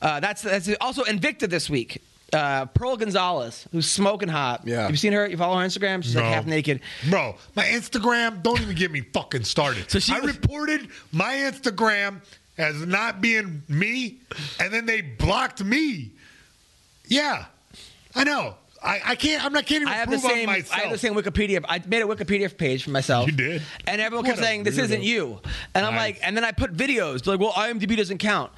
uh, 0.01 0.19
that's 0.19 0.41
that's 0.41 0.69
also 0.81 1.03
Invicta 1.03 1.49
this 1.49 1.69
week. 1.69 2.01
Uh, 2.33 2.65
Pearl 2.67 2.95
Gonzalez, 2.95 3.67
who's 3.71 3.89
smoking 3.89 4.29
hot. 4.29 4.61
Yeah. 4.65 4.83
Have 4.83 4.91
you 4.91 4.97
seen 4.97 5.11
her? 5.13 5.27
You 5.27 5.35
follow 5.37 5.55
her 5.55 5.61
on 5.63 5.67
Instagram? 5.69 6.01
She's 6.03 6.15
like 6.15 6.23
half 6.25 6.45
naked. 6.45 6.79
Bro, 7.09 7.35
my 7.55 7.65
Instagram, 7.65 8.41
don't 8.41 8.61
even 8.61 8.75
get 8.75 8.89
me 8.91 9.01
fucking 9.01 9.43
started. 9.43 9.91
So 9.91 9.99
she 9.99 10.13
I 10.13 10.19
was- 10.19 10.35
reported 10.35 10.87
my 11.11 11.33
Instagram 11.35 12.21
as 12.57 12.85
not 12.85 13.19
being 13.21 13.63
me, 13.67 14.19
and 14.59 14.73
then 14.73 14.85
they 14.85 15.01
blocked 15.01 15.63
me. 15.63 16.11
Yeah, 17.07 17.45
I 18.15 18.23
know. 18.23 18.55
I, 18.83 18.99
I 19.05 19.15
can't. 19.15 19.43
I'm 19.45 19.53
not 19.53 19.67
can't 19.67 19.87
I 19.87 19.93
have 19.93 20.09
the 20.09 20.17
same. 20.17 20.49
I 20.49 20.61
have 20.61 20.91
the 20.91 20.97
same 20.97 21.13
Wikipedia. 21.13 21.63
I 21.69 21.83
made 21.85 22.01
a 22.01 22.05
Wikipedia 22.05 22.55
page 22.57 22.83
for 22.83 22.89
myself. 22.89 23.27
You 23.27 23.33
did? 23.33 23.61
And 23.85 24.01
everyone 24.01 24.25
What 24.25 24.31
kept 24.31 24.39
saying 24.43 24.63
this 24.63 24.75
weirdo. 24.77 24.83
isn't 24.85 25.03
you. 25.03 25.39
And 25.75 25.85
I'm 25.85 25.95
like, 25.95 26.19
and 26.23 26.35
then 26.35 26.43
I 26.43 26.51
put 26.51 26.73
videos. 26.73 27.21
They're 27.23 27.35
like, 27.37 27.39
well, 27.41 27.51
IMDb 27.51 27.95
doesn't 27.95 28.17
count. 28.17 28.51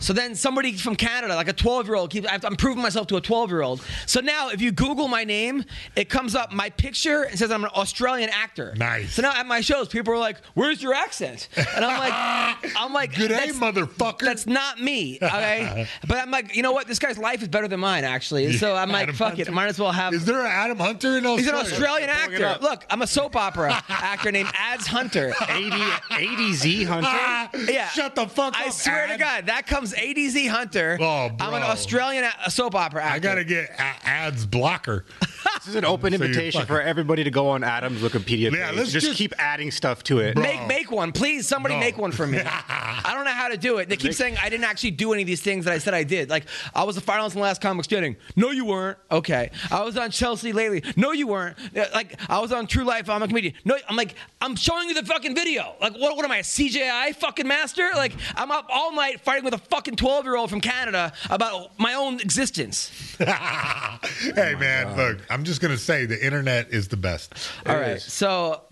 So 0.00 0.12
then 0.12 0.34
somebody 0.34 0.72
from 0.72 0.96
Canada, 0.96 1.34
like 1.34 1.48
a 1.48 1.52
12 1.52 1.86
year 1.86 1.94
old, 1.96 2.10
keeps. 2.10 2.26
I'm 2.30 2.56
proving 2.56 2.82
myself 2.82 3.06
to 3.08 3.16
a 3.16 3.20
12 3.20 3.50
year 3.50 3.62
old. 3.62 3.82
So 4.06 4.20
now, 4.20 4.48
if 4.50 4.60
you 4.60 4.72
Google 4.72 5.08
my 5.08 5.24
name, 5.24 5.64
it 5.94 6.08
comes 6.08 6.34
up 6.34 6.52
my 6.52 6.70
picture 6.70 7.22
and 7.22 7.38
says 7.38 7.50
I'm 7.50 7.64
an 7.64 7.70
Australian 7.74 8.30
actor. 8.30 8.74
Nice. 8.76 9.14
So 9.14 9.22
now 9.22 9.32
at 9.34 9.46
my 9.46 9.60
shows, 9.60 9.88
people 9.88 10.12
are 10.14 10.18
like, 10.18 10.38
"Where's 10.54 10.82
your 10.82 10.94
accent?" 10.94 11.48
And 11.56 11.84
I'm 11.84 11.98
like, 11.98 12.74
"I'm 12.76 12.92
like, 12.92 13.14
Good 13.14 13.28
day, 13.28 13.34
that's- 13.50 13.58
motherfucker. 13.58 14.20
That's 14.20 14.46
not 14.46 14.80
me, 14.80 15.18
okay? 15.22 15.86
but 16.08 16.18
I'm 16.18 16.30
like, 16.30 16.56
you 16.56 16.62
know 16.62 16.72
what? 16.72 16.86
This 16.86 16.98
guy's 16.98 17.18
life 17.18 17.42
is 17.42 17.48
better 17.48 17.68
than 17.68 17.80
mine, 17.80 18.04
actually. 18.04 18.54
So 18.56 18.74
I'm 18.74 18.90
like, 18.90 19.02
Adam 19.04 19.14
fuck 19.14 19.28
Hunter. 19.36 19.42
it. 19.42 19.52
Might 19.52 19.66
as 19.68 19.78
well 19.78 19.92
have. 19.92 20.14
Is 20.14 20.24
there 20.24 20.40
an 20.40 20.46
Adam 20.46 20.78
Hunter 20.78 21.18
in 21.18 21.26
Australia? 21.26 21.38
He's 21.38 21.48
an 21.48 21.54
Australian 21.56 22.08
actor. 22.10 22.58
Look, 22.62 22.86
I'm 22.90 23.02
a 23.02 23.06
soap 23.06 23.36
opera 23.36 23.82
actor 23.88 24.32
named 24.32 24.48
Ads 24.56 24.86
Hunter. 24.86 25.34
80, 25.48 25.70
80Z 26.10 26.86
Hunter. 26.86 27.08
Ah, 27.10 27.50
Yeah. 27.68 27.88
Shut 27.88 28.14
the 28.14 28.26
fuck 28.26 28.54
up. 28.54 28.60
I 28.60 28.70
swear 28.70 29.06
to 29.08 29.16
God, 29.18 29.46
that 29.46 29.66
comes 29.66 29.89
ADZ 29.94 30.48
Hunter. 30.48 30.98
Oh, 31.00 31.30
I'm 31.40 31.54
an. 31.54 31.62
Australian 31.62 32.24
a- 32.44 32.50
soap 32.50 32.74
opera 32.74 33.02
actor. 33.04 33.14
I 33.16 33.18
gotta 33.18 33.44
get 33.44 33.70
a- 33.70 33.80
ads 34.06 34.46
blocker. 34.46 35.04
This 35.60 35.68
is 35.68 35.74
an 35.74 35.84
open 35.84 36.12
So 36.14 36.22
invitation 36.22 36.64
for 36.66 36.80
everybody 36.80 37.22
to 37.24 37.30
go 37.30 37.48
on 37.48 37.64
Adam's 37.64 38.00
Wikipedia 38.00 38.50
page. 38.50 38.58
Yeah, 38.58 38.70
let's 38.74 38.92
just, 38.92 39.06
just- 39.06 39.18
keep 39.18 39.34
adding 39.38 39.70
stuff 39.70 40.02
to 40.04 40.18
it. 40.20 40.36
Make 40.38 40.66
make 40.66 40.90
one, 40.90 41.12
please. 41.12 41.46
Somebody 41.46 41.74
No. 41.74 41.80
make 41.80 41.98
one 41.98 42.12
for 42.12 42.26
me. 42.26 42.38
I 42.44 43.12
don't 43.14 43.24
know 43.26 43.30
how 43.30 43.48
to 43.48 43.56
do 43.58 43.76
it. 43.78 43.88
They 43.88 43.96
keep 43.96 44.14
saying 44.14 44.36
I 44.42 44.48
didn't 44.48 44.64
actually 44.64 44.92
do 44.92 45.12
any 45.12 45.22
of 45.22 45.26
these 45.26 45.42
things 45.42 45.64
that 45.66 45.72
I 45.74 45.78
said 45.78 45.92
I 45.92 46.02
did. 46.02 46.30
Like 46.30 46.44
I 46.74 46.84
was 46.84 46.96
a 46.96 47.00
finalist 47.02 47.30
in 47.30 47.34
the 47.36 47.40
last 47.40 47.60
comic 47.60 47.84
standing. 47.84 48.16
No, 48.36 48.50
you 48.50 48.64
weren't. 48.64 48.98
Okay. 49.10 49.50
I 49.70 49.82
was 49.82 49.96
on 49.98 50.10
Chelsea 50.10 50.52
lately. 50.52 50.82
No, 50.96 51.12
you 51.12 51.26
weren't. 51.26 51.56
Like 51.94 52.18
I 52.30 52.38
was 52.38 52.52
on 52.52 52.66
True 52.66 52.84
Life. 52.84 53.08
I'm 53.10 53.22
a 53.22 53.28
comedian. 53.28 53.54
No, 53.64 53.76
I'm 53.88 53.96
like 53.96 54.14
I'm 54.40 54.56
showing 54.56 54.88
you 54.88 54.94
the 54.94 55.04
fucking 55.04 55.34
video. 55.34 55.74
Like 55.80 55.92
what? 55.94 56.16
What 56.16 56.24
am 56.24 56.32
I, 56.32 56.38
a 56.38 56.42
CGI 56.42 57.14
fucking 57.16 57.46
master? 57.48 57.90
Like 57.94 58.12
I'm 58.34 58.50
up 58.50 58.66
all 58.70 58.92
night 58.94 59.20
fighting 59.20 59.44
with 59.44 59.54
a 59.54 59.58
fucking 59.58 59.79
12 59.84 60.24
year 60.24 60.36
old 60.36 60.50
from 60.50 60.60
Canada 60.60 61.12
about 61.28 61.78
my 61.78 61.94
own 61.94 62.20
existence. 62.20 63.16
hey 63.18 64.54
man, 64.58 64.96
look, 64.96 65.18
I'm 65.30 65.44
just 65.44 65.60
gonna 65.60 65.78
say 65.78 66.06
the 66.06 66.24
internet 66.24 66.70
is 66.70 66.88
the 66.88 66.96
best. 66.96 67.34
All 67.66 67.76
right. 67.76 68.00
So, 68.00 68.62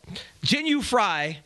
Jinh 0.43 0.67
Yu 0.67 0.83
Frey 0.83 1.39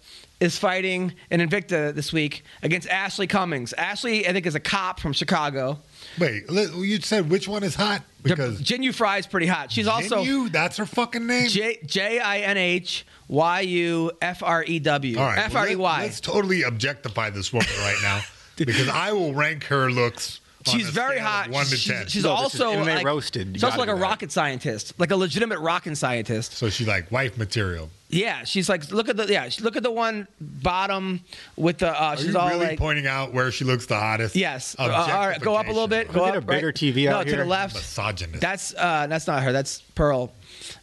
is 0.43 0.59
fighting 0.59 1.15
in 1.31 1.41
Invicta 1.41 1.95
this 1.95 2.13
week 2.13 2.43
against 2.65 2.89
Ashley 2.89 3.29
Cummins. 3.29 3.73
Ashley, 3.75 4.27
I 4.27 4.33
think, 4.33 4.45
is 4.45 4.57
a 4.57 4.61
cop 4.61 4.99
from 4.99 5.13
Chicago. 5.13 5.79
Wait, 6.19 6.43
you 6.51 7.01
said 7.01 7.31
which 7.31 7.47
one 7.47 7.63
is 7.63 7.77
hot? 7.77 8.03
Because 8.23 8.61
Jinh 8.61 8.83
Yu 8.83 8.93
Frey 8.93 9.21
is 9.21 9.27
pretty 9.27 9.47
hot. 9.47 9.71
She's 9.71 9.87
also 9.87 10.23
you, 10.23 10.49
that's 10.49 10.77
her 10.79 10.87
fucking 10.87 11.27
name. 11.27 11.49
J 11.49 11.79
J 11.87 12.19
I 12.19 12.41
N 12.41 12.57
H 12.57 13.07
Y 13.29 13.61
U 13.61 14.11
F 14.21 14.43
R 14.43 14.65
E 14.65 14.79
W. 14.81 15.19
All 15.19 15.25
right, 15.25 15.39
F 15.39 15.55
well, 15.55 15.63
R 15.63 15.69
E 15.69 15.71
let- 15.71 15.79
Y. 15.79 16.03
Let's 16.03 16.21
totally 16.21 16.63
objectify 16.63 17.31
this 17.31 17.53
woman 17.53 17.69
right 17.79 17.99
now 18.03 18.21
because 18.65 18.89
I 18.89 19.13
will 19.13 19.35
rank 19.35 19.65
her 19.65 19.91
looks. 19.91 20.41
She's 20.65 20.91
very 20.91 21.19
hot. 21.19 21.51
One 21.51 21.67
to 21.67 21.77
she's, 21.77 21.93
ten. 21.93 22.07
she's 22.07 22.23
No, 22.23 22.31
also 22.31 22.81
like, 22.85 23.05
roasted. 23.05 23.49
She's 23.55 23.65
also 23.65 23.79
like 23.79 23.89
a 23.89 23.95
that. 23.95 24.01
rocket 24.01 24.31
scientist, 24.31 24.95
like 24.97 25.11
a 25.11 25.17
legitimate 25.17 25.59
rocket 25.59 25.97
scientist. 25.97 26.53
so 26.53 26.69
she's 26.71 26.87
like 26.87 27.11
wife 27.11 27.37
material. 27.37 27.91
Yeah, 28.11 28.45
she's 28.45 28.69
like 28.69 28.93
look 28.93 29.09
at 29.09 29.17
the 29.17 29.27
yeah, 29.27 29.49
look 29.61 29.75
at 29.75 29.83
the 29.83 29.91
one 29.91 30.29
bottom 30.41 31.21
with 31.57 31.79
the. 31.79 31.89
Uh, 31.91 32.05
Are 32.05 32.17
she's 32.17 32.27
you 32.29 32.39
all 32.39 32.49
really 32.51 32.67
like. 32.67 32.79
pointing 32.79 33.07
out 33.09 33.33
where 33.33 33.51
she 33.51 33.65
looks 33.65 33.87
the 33.87 33.97
hottest? 33.97 34.37
Yes. 34.37 34.77
Uh, 34.79 34.83
all 34.85 35.27
right, 35.27 35.41
go 35.41 35.57
up 35.57 35.67
a 35.67 35.71
little 35.73 35.89
bit. 35.89 36.13
Go 36.13 36.21
Look 36.21 36.29
at 36.29 36.37
up. 36.37 36.45
a 36.45 36.47
bigger 36.47 36.67
right. 36.69 36.75
TV 36.77 37.07
No, 37.07 37.17
out 37.17 37.23
to 37.25 37.31
here. 37.31 37.39
the 37.43 37.45
left. 37.51 37.75
Misogynist. 37.75 38.41
That's 38.41 38.73
uh, 38.75 39.07
that's 39.09 39.27
not 39.27 39.43
her. 39.43 39.51
That's 39.51 39.81
Pearl. 39.97 40.31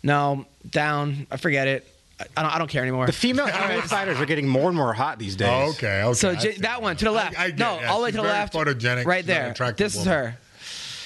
No, 0.03 0.45
down. 0.69 1.25
I 1.31 1.37
forget 1.37 1.67
it. 1.69 1.87
I 2.19 2.25
I 2.37 2.41
don't. 2.43 2.55
I 2.55 2.57
don't 2.57 2.67
care 2.69 2.81
anymore. 2.81 3.05
The 3.05 3.11
female 3.13 3.47
MMA 3.47 3.81
fighters 3.83 4.19
are 4.19 4.25
getting 4.25 4.47
more 4.47 4.67
and 4.67 4.75
more 4.75 4.93
hot 4.93 5.19
these 5.19 5.35
days. 5.35 5.47
Oh, 5.49 5.69
okay, 5.71 6.03
okay. 6.03 6.13
so 6.13 6.31
I 6.31 6.35
J- 6.35 6.53
see. 6.55 6.61
that 6.61 6.81
one 6.81 6.95
to 6.97 7.05
the 7.05 7.11
left. 7.11 7.39
I, 7.39 7.45
I 7.45 7.49
get 7.51 7.59
no, 7.59 7.79
yeah, 7.79 7.89
all 7.91 7.99
the 7.99 8.03
way 8.05 8.11
to 8.11 8.17
the 8.17 8.23
left. 8.23 8.53
Photogenic. 8.53 9.05
Right 9.05 9.25
there. 9.25 9.51
attractive 9.51 9.85
This 9.85 9.95
is 9.97 10.05
her. 10.05 10.37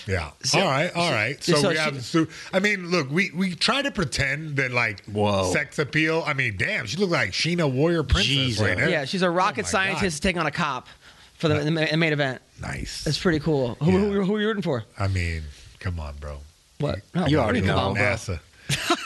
Yeah. 0.06 0.32
So- 0.44 0.60
all 0.60 0.66
right. 0.70 0.92
All 0.96 1.12
right. 1.12 1.42
So, 1.44 1.56
so 1.56 1.70
we 1.70 1.76
she- 1.76 1.82
have. 1.82 2.04
Su- 2.04 2.28
I 2.52 2.60
mean, 2.60 2.90
look, 2.92 3.10
we 3.12 3.32
we 3.36 3.54
try 3.56 3.82
to 3.82 3.92
pretend 3.92 4.56
that 4.58 4.72
like 4.72 5.06
Whoa. 5.06 5.52
sex 5.54 5.80
appeal. 5.80 6.24
I 6.26 6.34
mean, 6.34 6.56
damn, 6.58 6.86
she 6.88 6.98
looks 6.98 7.12
like 7.12 7.30
Xena 7.32 7.72
Warrior 7.72 8.04
Princess 8.04 8.26
Jesus. 8.28 8.62
right 8.68 8.78
there. 8.78 8.90
Yeah, 8.90 9.06
she's 9.06 9.22
a 9.22 9.28
oh 9.28 9.30
rocket 9.30 9.62
Oh 9.62 9.64
my 9.64 9.70
scientist 9.70 10.22
taking 10.24 10.40
on 10.42 10.46
a 10.48 10.52
cop 10.52 10.88
for 11.36 11.48
the, 11.48 11.56
the 11.60 11.72
main 11.72 12.12
event. 12.14 12.42
Nice. 12.62 13.06
It's 13.08 13.18
pretty 13.20 13.40
cool. 13.40 13.76
Who, 13.76 13.92
Yeah. 13.92 14.00
who, 14.00 14.24
who 14.24 14.36
are 14.36 14.42
you 14.42 14.48
rooting 14.48 14.64
for? 14.64 14.84
I 14.98 15.08
mean, 15.08 15.44
come 15.80 16.00
on, 16.00 16.16
bro. 16.18 16.40
What? 16.80 17.00
No, 17.14 17.26
You 17.28 17.40
already 17.40 17.62
know. 17.62 17.94
going? 17.94 17.96
NASA. 17.98 18.40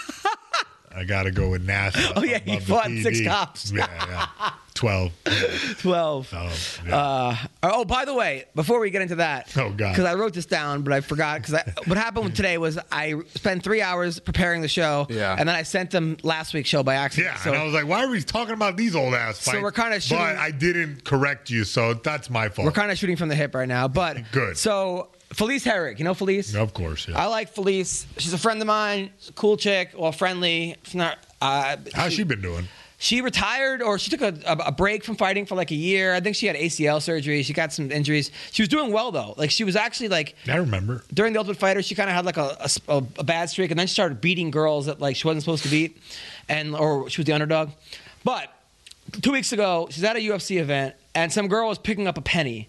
I 0.98 1.04
gotta 1.04 1.32
go 1.32 1.50
with 1.50 1.66
NASA. 1.68 2.14
Oh, 2.16 2.24
yeah, 2.24 2.40
he 2.40 2.60
fought 2.60 2.90
six 3.02 3.22
cops. 3.24 3.72
Yeah, 3.72 3.88
yeah. 4.40 4.52
Twelve. 4.74 5.12
12. 5.80 6.34
Oh, 6.36 6.54
yeah. 6.88 6.96
Uh, 6.96 7.36
oh, 7.64 7.86
by 7.86 8.06
the 8.06 8.14
way, 8.14 8.46
before 8.56 8.80
we 8.80 8.90
get 8.92 9.02
into 9.02 9.16
that, 9.16 9.52
Oh, 9.58 9.70
God. 9.72 9.92
because 9.94 10.06
I 10.06 10.14
wrote 10.16 10.34
this 10.34 10.46
down, 10.46 10.84
but 10.84 10.94
I 10.94 11.02
forgot. 11.02 11.42
Because 11.42 11.60
what 11.86 11.98
happened 11.98 12.36
today 12.36 12.58
was 12.58 12.78
I 12.92 13.16
spent 13.36 13.64
three 13.64 13.82
hours 13.82 14.20
preparing 14.20 14.62
the 14.62 14.68
show, 14.68 15.08
Yeah. 15.10 15.36
and 15.38 15.48
then 15.50 15.56
I 15.56 15.64
sent 15.64 15.90
them 15.92 16.18
last 16.24 16.54
week's 16.54 16.70
show 16.70 16.84
by 16.84 16.96
accident. 16.96 17.34
yeah, 17.36 17.42
so, 17.44 17.52
and 17.54 17.60
I 17.60 17.64
was 17.64 17.74
like, 17.74 17.88
"Why 17.88 18.04
are 18.04 18.10
we 18.10 18.22
talking 18.22 18.54
about 18.54 18.78
these 18.78 18.96
old 18.96 19.14
ass 19.16 19.40
fights? 19.40 19.58
So 19.58 19.62
we're 19.62 19.72
kinda 19.72 20.00
shooting- 20.00 20.18
But 20.24 20.38
I 20.38 20.52
didn't 20.52 21.04
correct 21.04 21.50
you, 21.50 21.64
so 21.64 21.94
that's 21.96 22.30
my 22.30 22.50
fault. 22.50 22.66
we're 22.66 22.72
kind 22.72 22.92
of 22.92 22.98
shooting 23.00 23.18
from 23.18 23.30
the 23.30 23.36
hip 23.36 23.56
right 23.56 23.68
now. 23.68 23.88
But 23.88 24.32
Good. 24.32 24.58
So 24.58 25.10
Felice 25.38 25.64
Herrig, 25.64 26.00
you 26.00 26.04
know 26.04 26.16
Felice? 26.16 26.56
Of 26.56 26.74
course, 26.74 27.08
yeah. 27.08 27.22
I 27.22 27.28
like 27.28 27.50
Felice. 27.54 28.08
She's 28.18 28.34
a 28.34 28.40
friend 28.40 28.60
of 28.60 28.66
mine. 28.68 29.12
Cool 29.36 29.56
chick. 29.56 29.92
Well, 29.96 30.12
friendly. 30.12 30.76
Not. 30.96 31.20
Uh, 31.40 31.78
How's 31.94 32.14
she 32.14 32.24
been 32.24 32.42
doing? 32.42 32.68
She 32.98 33.22
retired 33.22 33.84
or 33.84 34.00
she 34.00 34.10
took 34.10 34.22
a, 34.22 34.34
a, 34.48 34.70
a 34.70 34.72
break 34.72 35.04
from 35.04 35.16
fighting 35.16 35.46
for 35.46 35.54
like 35.54 35.70
a 35.70 35.76
year. 35.76 36.16
I 36.16 36.20
think 36.22 36.36
she 36.36 36.48
had 36.48 36.56
ACL 36.56 37.00
surgery. 37.00 37.44
She 37.44 37.54
got 37.54 37.72
some 37.72 37.92
injuries. 37.92 38.32
She 38.52 38.64
was 38.64 38.70
doing 38.70 38.92
well 38.92 39.12
though. 39.12 39.36
Like 39.38 39.52
she 39.52 39.64
was 39.64 39.76
actually 39.76 40.08
like 40.10 40.36
I 40.48 40.56
remember. 40.56 41.04
during 41.14 41.34
the 41.34 41.38
Ultimate 41.40 41.60
Fighter, 41.60 41.84
she 41.84 41.94
kind 41.94 42.10
of 42.10 42.16
had 42.16 42.26
like 42.26 42.38
a, 42.38 42.58
a, 42.88 43.04
a 43.20 43.24
bad 43.24 43.52
streak, 43.52 43.70
and 43.70 43.80
then 43.80 43.86
she 43.86 43.94
started 43.94 44.20
beating 44.20 44.50
girls 44.50 44.88
that 44.88 45.00
like 45.00 45.16
she 45.16 45.28
wasn't 45.28 45.44
supposed 45.44 45.62
to 45.62 45.70
beat, 45.70 46.02
and 46.50 46.76
or 46.76 47.08
she 47.12 47.22
was 47.22 47.28
the 47.28 47.34
underdog. 47.34 47.70
But 48.24 48.52
two 49.22 49.32
weeks 49.34 49.52
ago, 49.52 49.88
she's 49.92 50.04
at 50.04 50.16
a 50.16 50.20
UFC 50.20 50.60
event, 50.60 50.96
and 51.14 51.32
some 51.32 51.48
girl 51.48 51.68
was 51.68 51.78
picking 51.78 52.08
up 52.08 52.18
a 52.18 52.22
penny, 52.22 52.68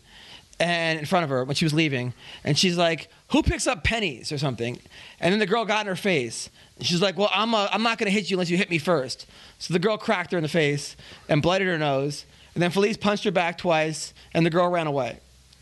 and 0.61 0.99
in 0.99 1.07
front 1.07 1.25
of 1.25 1.31
her 1.31 1.45
when 1.45 1.55
she 1.55 1.65
was 1.65 1.73
leaving, 1.73 2.13
and 2.45 2.59
she's 2.59 2.77
like, 2.77 3.09
"Who 3.29 3.43
picks 3.43 3.67
up 3.67 3.85
pennies 3.85 4.33
or 4.33 4.39
something?" 4.39 4.79
And 5.21 5.33
then 5.33 5.39
the 5.39 5.47
girl 5.47 5.65
got 5.65 5.83
in 5.83 5.87
her 5.87 5.97
face. 5.97 6.51
She's 6.81 7.03
like, 7.03 7.17
"Well, 7.17 7.31
I'm 7.33 7.55
a, 7.55 7.69
I'm 7.73 7.83
not 7.83 7.99
gonna 7.99 8.11
hit 8.11 8.31
you 8.31 8.37
unless 8.37 8.51
you 8.51 8.57
hit 8.57 8.71
me 8.71 8.79
first. 8.79 9.27
So 9.59 9.73
the 9.73 9.81
girl 9.81 9.97
cracked 9.97 10.33
her 10.33 10.39
in 10.39 10.43
the 10.43 10.49
face 10.49 10.97
and 11.29 11.43
blighted 11.43 11.69
her 11.69 11.79
nose, 11.79 12.25
and 12.55 12.63
then 12.63 12.71
Felice 12.71 12.97
punched 12.97 13.25
her 13.25 13.31
back 13.31 13.59
twice, 13.59 14.15
and 14.35 14.45
the 14.45 14.51
girl 14.51 14.69
ran 14.69 14.87
away. 14.87 15.21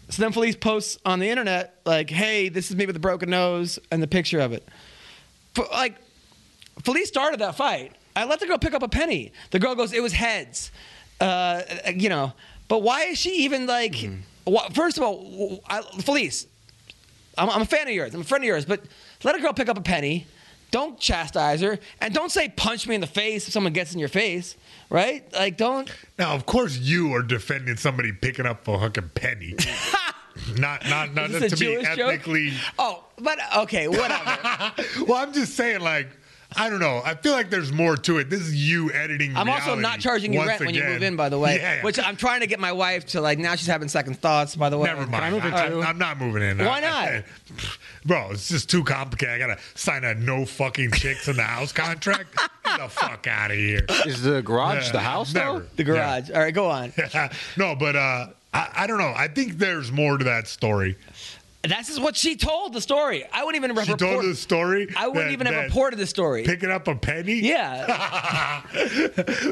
So 0.09 0.23
then 0.23 0.32
Felice 0.32 0.56
posts 0.56 0.98
on 1.05 1.18
the 1.18 1.28
internet 1.28 1.74
like, 1.85 2.10
"Hey, 2.10 2.48
this 2.48 2.70
is 2.70 2.77
me 2.77 2.86
with 2.86 2.97
a 2.97 3.01
broken 3.01 3.31
nose," 3.31 3.78
and 3.90 4.02
the 4.02 4.06
picture 4.06 4.40
of 4.40 4.52
it. 4.52 4.66
Like, 5.73 5.97
Felice 6.82 7.09
started 7.09 7.40
that 7.40 7.56
fight. 7.56 7.93
I 8.14 8.24
let 8.24 8.40
the 8.40 8.47
girl 8.47 8.59
pick 8.59 8.73
up 8.73 8.82
a 8.82 8.89
penny. 8.89 9.32
The 9.51 9.59
girl 9.59 9.74
goes, 9.74 9.93
"It 9.93 10.02
was 10.02 10.12
heads," 10.12 10.70
uh, 11.20 11.62
you 11.94 12.09
know. 12.09 12.32
But 12.68 12.82
why 12.82 13.05
is 13.05 13.18
she 13.18 13.44
even 13.44 13.66
like? 13.66 13.94
Wh- 14.48 14.73
First 14.73 14.98
of 14.98 15.05
all, 15.05 15.60
I, 15.68 15.82
Felice, 16.01 16.47
I'm, 17.39 17.51
I'm 17.51 17.62
a 17.62 17.66
fan 17.66 17.89
of 17.89 17.94
yours. 17.94 18.14
I'm 18.14 18.20
a 18.23 18.24
friend 18.24 18.43
of 18.44 18.48
yours. 18.48 18.64
But 18.64 18.82
let 19.24 19.35
a 19.35 19.40
girl 19.40 19.52
pick 19.52 19.68
up 19.68 19.78
a 19.78 19.82
penny. 19.82 20.27
Don't 20.73 20.98
chastise 20.98 21.60
her, 21.60 21.78
and 22.01 22.12
don't 22.12 22.31
say 22.31 22.48
"punch 22.48 22.89
me 22.89 22.97
in 22.97 23.01
the 23.01 23.06
face" 23.06 23.47
if 23.47 23.52
someone 23.52 23.73
gets 23.73 23.93
in 23.94 24.01
your 24.01 24.09
face. 24.09 24.56
Right? 24.90 25.24
Like, 25.32 25.56
don't. 25.56 25.90
Now, 26.18 26.35
of 26.35 26.44
course, 26.47 26.77
you 26.77 27.12
are 27.14 27.23
defending 27.23 27.77
somebody 27.77 28.12
picking 28.12 28.47
up 28.47 28.66
a 28.68 28.78
fucking 28.78 29.10
penny. 29.14 29.55
not, 30.59 30.86
not, 30.89 31.14
not 31.14 31.31
to 31.31 31.36
a 31.39 31.40
be 31.40 31.48
Jewish 31.56 31.86
joke? 31.97 31.98
ethnically. 32.12 32.52
Oh, 32.78 33.05
but 33.18 33.39
okay, 33.59 33.89
whatever. 33.89 34.73
well, 35.06 35.16
I'm 35.23 35.32
just 35.32 35.55
saying, 35.55 35.81
like, 35.81 36.09
I 36.55 36.70
don't 36.70 36.78
know. 36.78 37.02
I 37.05 37.14
feel 37.14 37.32
like 37.32 37.51
there's 37.51 37.73
more 37.73 37.97
to 37.97 38.18
it. 38.18 38.31
This 38.31 38.40
is 38.40 38.55
you 38.55 38.93
editing. 38.93 39.36
I'm 39.36 39.48
also 39.51 39.74
not 39.74 39.98
charging 39.98 40.32
you 40.32 40.39
once 40.39 40.48
rent 40.51 40.60
when 40.66 40.74
you 40.74 40.85
move 40.85 41.02
in, 41.02 41.16
by 41.16 41.28
the 41.28 41.39
way. 41.39 41.56
Yeah, 41.56 41.74
yeah. 41.77 41.82
Which 41.82 41.98
I'm 41.98 42.16
trying 42.16 42.40
to 42.40 42.47
get 42.47 42.60
my 42.60 42.73
wife 42.73 43.05
to 43.06 43.20
like. 43.20 43.39
Now 43.39 43.56
she's 43.56 43.66
having 43.66 43.89
second 43.89 44.18
thoughts. 44.20 44.55
By 44.55 44.68
the 44.70 44.78
way, 44.78 44.86
Never 44.89 45.06
mind. 45.06 45.24
I 45.24 45.31
move 45.31 45.44
in 45.44 45.52
I, 45.52 45.68
too? 45.68 45.82
am 45.82 45.98
not 45.98 46.18
moving 46.18 46.43
in. 46.43 46.59
Why 46.59 46.81
not? 46.81 46.93
I- 47.09 47.24
bro, 48.05 48.31
it's 48.31 48.48
just 48.48 48.70
too 48.70 48.85
complicated. 48.85 49.35
I 49.35 49.39
gotta 49.39 49.59
sign 49.74 50.05
a 50.05 50.14
no 50.14 50.47
fucking 50.47 50.93
chicks 50.93 51.27
in 51.28 51.36
the 51.36 51.43
house 51.43 51.73
contract. 51.73 52.36
Get 52.64 52.78
the 52.81 52.89
fuck 52.89 53.27
out 53.27 53.51
of 53.51 53.56
here. 53.56 53.85
Is 54.06 54.23
the 54.23 54.40
garage 54.43 54.86
Yeah, 54.86 54.93
the 54.93 55.01
house 55.01 55.35
never. 55.35 55.60
though? 55.60 55.66
The 55.77 55.85
garage. 55.85 56.31
All 56.31 56.39
right, 56.40 56.55
go 56.55 56.70
on. 56.70 56.93
no, 57.56 57.74
but 57.74 57.97
uh, 57.97 58.28
I, 58.55 58.68
I 58.74 58.86
don't 58.86 58.98
know. 58.98 59.12
I 59.16 59.28
think 59.28 59.59
there's 59.59 59.90
more 59.90 60.16
to 60.16 60.24
that 60.24 60.47
story. 60.47 60.97
That's 61.68 61.88
is 61.88 61.98
what 62.01 62.16
she 62.16 62.36
told 62.36 62.72
the 62.72 62.80
story. 62.80 63.24
I 63.32 63.44
wouldn't 63.44 63.62
even 63.62 63.74
have 63.76 63.86
She 63.86 63.93
report- 63.93 64.12
told 64.12 64.24
the 64.24 64.34
story. 64.36 64.88
I 64.97 65.06
wouldn't 65.09 65.26
that- 65.26 65.32
even 65.32 65.47
have 65.47 65.64
reported 65.64 65.98
the 65.98 66.06
story. 66.06 66.44
Picking 66.44 66.70
up 66.70 66.88
a 66.88 66.94
penny. 66.94 67.34
yeah, 67.40 68.62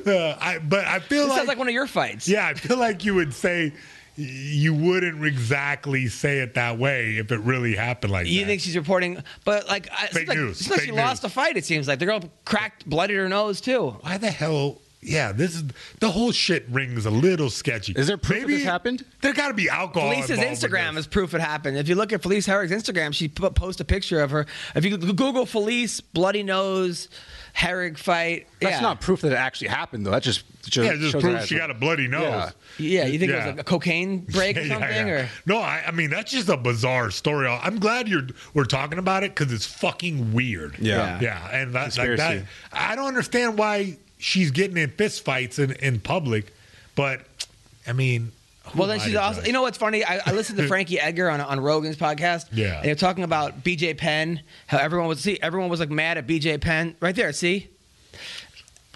Uh, 0.07 0.37
I, 0.41 0.59
but 0.63 0.85
I 0.87 0.99
feel 1.01 1.23
this 1.23 1.31
like, 1.31 1.37
sounds 1.39 1.49
like 1.49 1.59
one 1.59 1.69
of 1.69 1.75
your 1.75 1.87
fights. 1.87 2.29
yeah, 2.29 2.47
I 2.47 2.55
feel 2.55 2.77
like 2.79 3.05
you 3.05 3.15
would 3.15 3.33
say 3.35 3.73
you 4.17 4.73
wouldn't 4.75 5.25
exactly 5.25 6.07
say 6.07 6.39
it 6.39 6.55
that 6.55 6.79
way 6.79 7.17
if 7.17 7.33
it 7.33 7.41
really 7.41 7.75
happened 7.75 8.13
like 8.13 8.27
You 8.27 8.35
that. 8.35 8.41
You 8.41 8.47
think 8.47 8.61
she's 8.61 8.77
reporting, 8.77 9.23
but 9.45 9.67
like, 9.67 9.87
it 9.87 10.13
seems 10.13 10.29
like, 10.29 10.39
news, 10.39 10.59
seems 10.59 10.71
like 10.71 10.81
she 10.83 10.91
news. 10.91 10.97
lost 10.99 11.25
a 11.25 11.29
fight. 11.29 11.57
It 11.57 11.65
seems 11.65 11.89
like 11.89 11.99
the 11.99 12.07
girl 12.07 12.21
cracked, 12.45 12.89
bloodied 12.89 13.17
her 13.17 13.29
nose 13.29 13.61
too. 13.61 13.91
Why 14.03 14.19
the 14.19 14.31
hell? 14.31 14.81
Yeah, 15.05 15.33
this 15.33 15.55
is 15.55 15.65
the 16.01 16.11
whole 16.11 16.33
shit 16.33 16.67
rings 16.69 17.07
a 17.07 17.11
little 17.11 17.51
sketchy. 17.51 17.93
Is 17.95 18.07
there 18.07 18.17
proof 18.17 18.43
that 18.43 18.47
this 18.49 18.65
happened? 18.65 19.05
There 19.21 19.33
got 19.33 19.49
to 19.49 19.55
be 19.55 19.69
alcohol. 19.69 20.11
Felice's 20.11 20.31
involved 20.31 20.63
with 20.63 20.71
Instagram 20.71 20.95
this. 20.95 21.01
is 21.01 21.07
proof 21.07 21.35
it 21.35 21.41
happened. 21.41 21.77
If 21.77 21.89
you 21.89 21.95
look 21.95 22.13
at 22.13 22.23
Felice 22.23 22.47
Herrig's 22.47 22.73
Instagram, 22.73 23.13
she 23.15 23.29
put, 23.29 23.55
post 23.55 23.81
a 23.81 23.85
picture 23.85 24.21
of 24.21 24.31
her. 24.31 24.47
If 24.75 24.85
you 24.85 24.97
Google 24.97 25.47
Felice 25.47 26.01
bloody 26.01 26.43
nose 26.43 27.09
Herrig 27.57 27.99
fight, 27.99 28.49
That's 28.61 28.77
yeah. 28.77 28.81
not 28.81 29.01
proof 29.01 29.21
that 29.21 29.31
it 29.31 29.37
actually 29.37 29.69
happened 29.69 30.05
though. 30.05 30.11
That 30.11 30.23
just 30.23 30.45
shows, 30.73 30.87
Yeah, 30.87 30.95
it 30.95 30.99
just 30.99 31.13
shows 31.13 31.23
proves 31.23 31.47
she 31.47 31.57
got 31.57 31.71
a 31.71 31.75
bloody 31.75 32.09
nose. 32.09 32.23
Yeah. 32.23 32.51
Yeah, 32.79 33.07
you 33.07 33.19
think 33.21 33.31
it 33.31 33.37
was 33.37 33.47
like 33.47 33.61
a 33.61 33.65
cocaine 33.65 34.21
break 34.33 34.57
or 34.57 34.67
something, 34.67 35.07
yeah. 35.07 35.13
or 35.13 35.29
no? 35.47 35.59
I, 35.59 35.85
I 35.87 35.91
mean 35.93 36.11
that's 36.11 36.33
just 36.33 36.49
a 36.49 36.57
bizarre 36.57 37.13
story. 37.13 37.47
I'm 37.47 37.79
glad 37.79 38.09
you're 38.09 38.27
we're 38.55 38.65
talking 38.65 38.99
about 38.99 39.23
it 39.23 39.35
because 39.37 39.53
it's 39.53 39.67
fucking 39.67 40.33
weird. 40.33 40.79
Yeah. 40.81 41.21
yeah, 41.21 41.49
and 41.53 41.73
that, 41.75 41.97
like 41.97 42.17
that. 42.17 42.45
I 42.73 42.97
don't 42.97 43.07
understand 43.07 43.57
why 43.57 43.99
she's 44.25 44.51
getting 44.51 44.77
in 44.77 44.91
fist 44.91 45.23
fights 45.25 45.59
in, 45.59 45.73
in 45.73 46.01
public, 46.01 46.53
but 46.97 47.21
I 47.87 47.93
mean, 47.93 48.33
who 48.69 48.79
Well, 48.79 48.89
then 48.89 48.99
she's 49.01 49.15
also. 49.15 49.41
judge? 49.41 49.47
You 49.49 49.53
know 49.53 49.63
what's 49.63 49.77
funny? 49.79 50.03
I, 50.05 50.21
I 50.25 50.33
listened 50.33 50.59
to 50.59 50.67
Frankie 50.73 50.99
Edgar 50.99 51.29
on 51.29 51.41
on 51.41 51.61
Rogan's 51.61 51.97
podcast. 51.97 52.47
Yeah. 52.53 52.77
and 52.79 52.85
they're 52.87 52.95
talking 52.95 53.25
about 53.25 53.63
BJ 53.63 53.97
Penn. 53.99 54.41
How 54.67 54.79
everyone 54.79 55.09
was 55.09 55.21
see 55.21 55.39
everyone 55.43 55.69
was 55.69 55.81
like 55.81 55.91
mad 55.91 56.17
at 56.19 56.27
BJ 56.27 56.61
Penn. 56.61 56.97
Right 57.01 57.15
there, 57.15 57.33
see. 57.33 57.69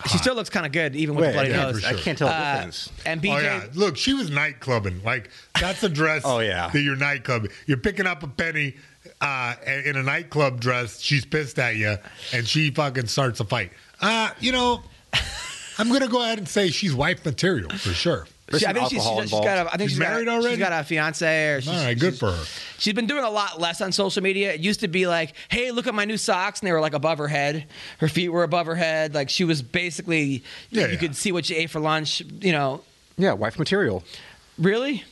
She 0.09 0.17
still 0.19 0.37
looks 0.37 0.49
kind 0.49 0.65
of 0.65 0.71
good, 0.71 0.95
even 0.95 1.17
with 1.17 1.25
Wait, 1.25 1.29
the 1.29 1.33
bloody 1.35 1.51
yeah, 1.51 1.57
nose. 1.65 1.81
for 1.83 1.89
I 1.89 1.95
can't 1.95 2.17
tell 2.17 2.29
the 2.29 2.35
Uh, 2.35 2.55
difference. 2.55 2.89
and 3.05 3.21
BJ, 3.21 3.35
Oh 3.37 3.39
yeah, 3.41 3.65
look, 3.75 3.97
she 3.97 4.15
was 4.15 4.31
nightclubbing. 4.31 5.05
Like 5.05 5.29
that's 5.61 5.83
a 5.83 5.89
dress. 5.89 6.23
Oh, 6.25 6.39
yeah. 6.39 6.69
that 6.69 6.81
you're 6.81 6.95
night 6.97 7.25
clubbing. 7.25 7.51
You're 7.67 7.79
picking 7.79 8.07
up 8.07 8.23
a 8.23 8.29
penny 8.29 8.77
uh, 9.21 9.57
in 9.85 9.97
a 9.97 10.03
nightclub 10.05 10.61
dress. 10.61 11.01
She's 11.01 11.25
pissed 11.25 11.59
at 11.59 11.75
you, 11.77 11.97
and 12.33 12.47
she 12.47 12.71
fucking 12.71 13.09
starts 13.09 13.41
a 13.41 13.45
fight. 13.45 13.73
Uh, 14.01 14.31
you 14.39 14.53
know, 14.53 14.83
I'm 15.79 15.93
gonna 15.93 16.09
go 16.09 16.23
ahead 16.23 16.39
and 16.39 16.49
say 16.49 16.71
she's 16.71 16.95
wife 16.95 17.25
material 17.25 17.71
for 17.71 17.91
sure. 17.91 18.27
She, 18.51 18.57
I 18.57 18.59
some 18.73 18.75
think 18.77 18.89
she's, 18.89 18.99
alcohol 19.01 19.21
she's, 19.21 19.31
she's 19.31 19.39
involved. 19.39 19.45
got 19.45 19.67
a, 19.67 19.75
I 19.75 19.77
think 19.77 19.91
She's 19.91 19.91
she's 19.91 19.99
got- 19.99 20.09
married 20.11 20.29
already? 20.29 20.49
She's 20.57 20.59
got 20.59 20.73
a 20.81 20.83
fiance. 20.83 21.49
Or 21.53 21.61
she's, 21.61 21.69
All 21.69 21.75
right, 21.85 21.99
good 21.99 22.15
she's- 22.15 22.19
for 22.19 22.33
her. 22.33 22.45
She's 22.79 22.95
been 22.95 23.07
doing 23.07 23.23
a 23.25 23.29
lot 23.31 23.61
less 23.61 23.81
on 23.83 23.93
social 23.93 24.23
media. 24.23 24.55
It 24.55 24.61
used 24.61 24.81
to 24.81 24.89
be 24.89 25.07
like, 25.07 25.35
hey, 25.51 25.71
look 25.71 25.87
at 25.87 25.95
my 25.95 26.07
new 26.07 26.17
socks, 26.17 26.61
and 26.61 26.67
they 26.69 26.73
were 26.73 26.81
like 26.81 26.95
above 26.95 27.19
her 27.19 27.29
head. 27.29 27.67
Her 27.99 28.09
feet 28.09 28.31
were 28.31 28.45
above 28.45 28.65
her 28.67 28.75
head. 28.77 29.15
Like 29.15 29.29
she 29.29 29.45
was 29.45 29.61
basically, 29.61 30.43
Yeah, 30.71 30.87
you 30.87 30.93
yeah. 30.93 30.97
could 30.99 31.15
see 31.17 31.31
what 31.31 31.45
she 31.45 31.57
ate 31.57 31.69
for 31.69 31.79
lunch. 31.81 32.23
You 32.41 32.53
know, 32.53 32.83
Yeah, 33.19 33.35
wife 33.35 33.59
material. 33.59 34.03
really? 34.59 35.05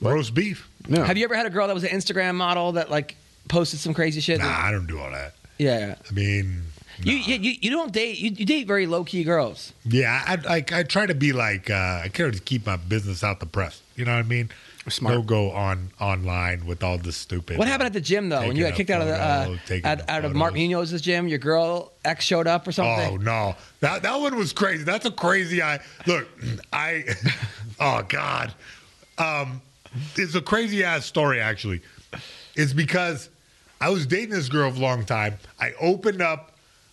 Roast 0.00 0.34
beef. 0.34 0.68
No. 0.88 1.04
Have 1.04 1.16
you 1.16 1.24
ever 1.24 1.36
had 1.36 1.46
a 1.46 1.50
girl 1.50 1.68
that 1.68 1.74
was 1.74 1.84
an 1.84 1.90
Instagram 1.90 2.34
model 2.34 2.72
that 2.72 2.90
like 2.90 3.14
posted 3.48 3.78
some 3.78 3.94
crazy 3.94 4.20
shit? 4.20 4.40
Nah, 4.40 4.48
I 4.48 4.72
don't 4.72 4.86
do 4.86 4.98
all 4.98 5.10
that. 5.12 5.34
Yeah. 5.58 5.94
I 6.08 6.12
mean, 6.12 6.62
You, 7.02 7.14
you 7.14 7.36
you 7.36 7.54
you 7.60 7.70
don't 7.70 7.92
date 7.92 8.18
you, 8.18 8.30
you 8.30 8.44
date 8.44 8.66
very 8.66 8.86
low 8.86 9.04
key 9.04 9.24
girls. 9.24 9.72
yeah, 9.84 10.22
I, 10.26 10.56
I 10.56 10.78
I 10.80 10.82
try 10.82 11.06
to 11.06 11.14
be 11.14 11.32
like 11.32 11.70
uh, 11.70 12.02
I 12.04 12.10
care 12.12 12.30
to 12.30 12.40
keep 12.40 12.66
my 12.66 12.76
business 12.76 13.24
out 13.24 13.40
the 13.40 13.46
press. 13.46 13.80
You 13.96 14.04
know 14.04 14.12
what 14.12 14.18
I 14.18 14.28
mean? 14.28 14.50
Smart. 14.88 15.14
Don't 15.14 15.26
go 15.26 15.52
on 15.52 15.90
online 16.00 16.66
with 16.66 16.82
all 16.82 16.98
the 16.98 17.12
stupid. 17.12 17.58
What 17.58 17.68
happened 17.68 17.86
at 17.86 17.92
the 17.92 18.00
gym 18.00 18.28
though 18.28 18.46
when 18.46 18.56
you 18.56 18.62
got 18.64 18.70
Taking 18.70 18.86
kicked 18.86 18.90
out 18.90 19.02
of 19.02 19.08
the 19.08 19.84
uh, 19.84 19.88
out, 19.88 20.08
out 20.08 20.24
of 20.24 20.34
Mark 20.34 20.54
photos. 20.54 20.90
Munoz's 20.90 21.00
gym? 21.02 21.28
Your 21.28 21.38
girl 21.38 21.92
ex 22.04 22.24
showed 22.24 22.46
up 22.46 22.66
or 22.66 22.72
something. 22.72 23.14
Oh 23.14 23.16
no, 23.16 23.54
that 23.80 24.02
that 24.02 24.16
one 24.18 24.36
was 24.36 24.52
crazy. 24.52 24.82
That's 24.82 25.04
a 25.06 25.10
crazy. 25.10 25.62
I 25.62 25.80
look, 26.06 26.26
I, 26.72 27.04
oh 27.78 28.02
god, 28.08 28.54
um, 29.18 29.60
it's 30.16 30.34
a 30.34 30.40
crazy 30.42 30.82
ass 30.82 31.04
story. 31.04 31.40
Actually, 31.40 31.82
it's 32.56 32.72
because 32.72 33.28
I 33.80 33.90
was 33.90 34.06
dating 34.06 34.30
this 34.30 34.48
girl 34.48 34.70
for 34.70 34.78
a 34.78 34.80
long 34.80 35.04
time. 35.04 35.38
I 35.60 35.72
opened 35.80 36.22
up, 36.22 36.49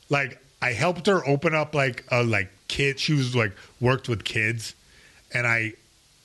like, 0.09 0.41
I 0.61 0.73
helped 0.73 1.07
her 1.07 1.25
open 1.27 1.53
up 1.53 1.75
like 1.75 2.03
a 2.11 2.23
like 2.23 2.49
kid. 2.67 2.99
She 2.99 3.13
was 3.13 3.35
like 3.35 3.53
worked 3.79 4.09
with 4.09 4.23
kids, 4.23 4.73
and 5.33 5.45
I, 5.45 5.73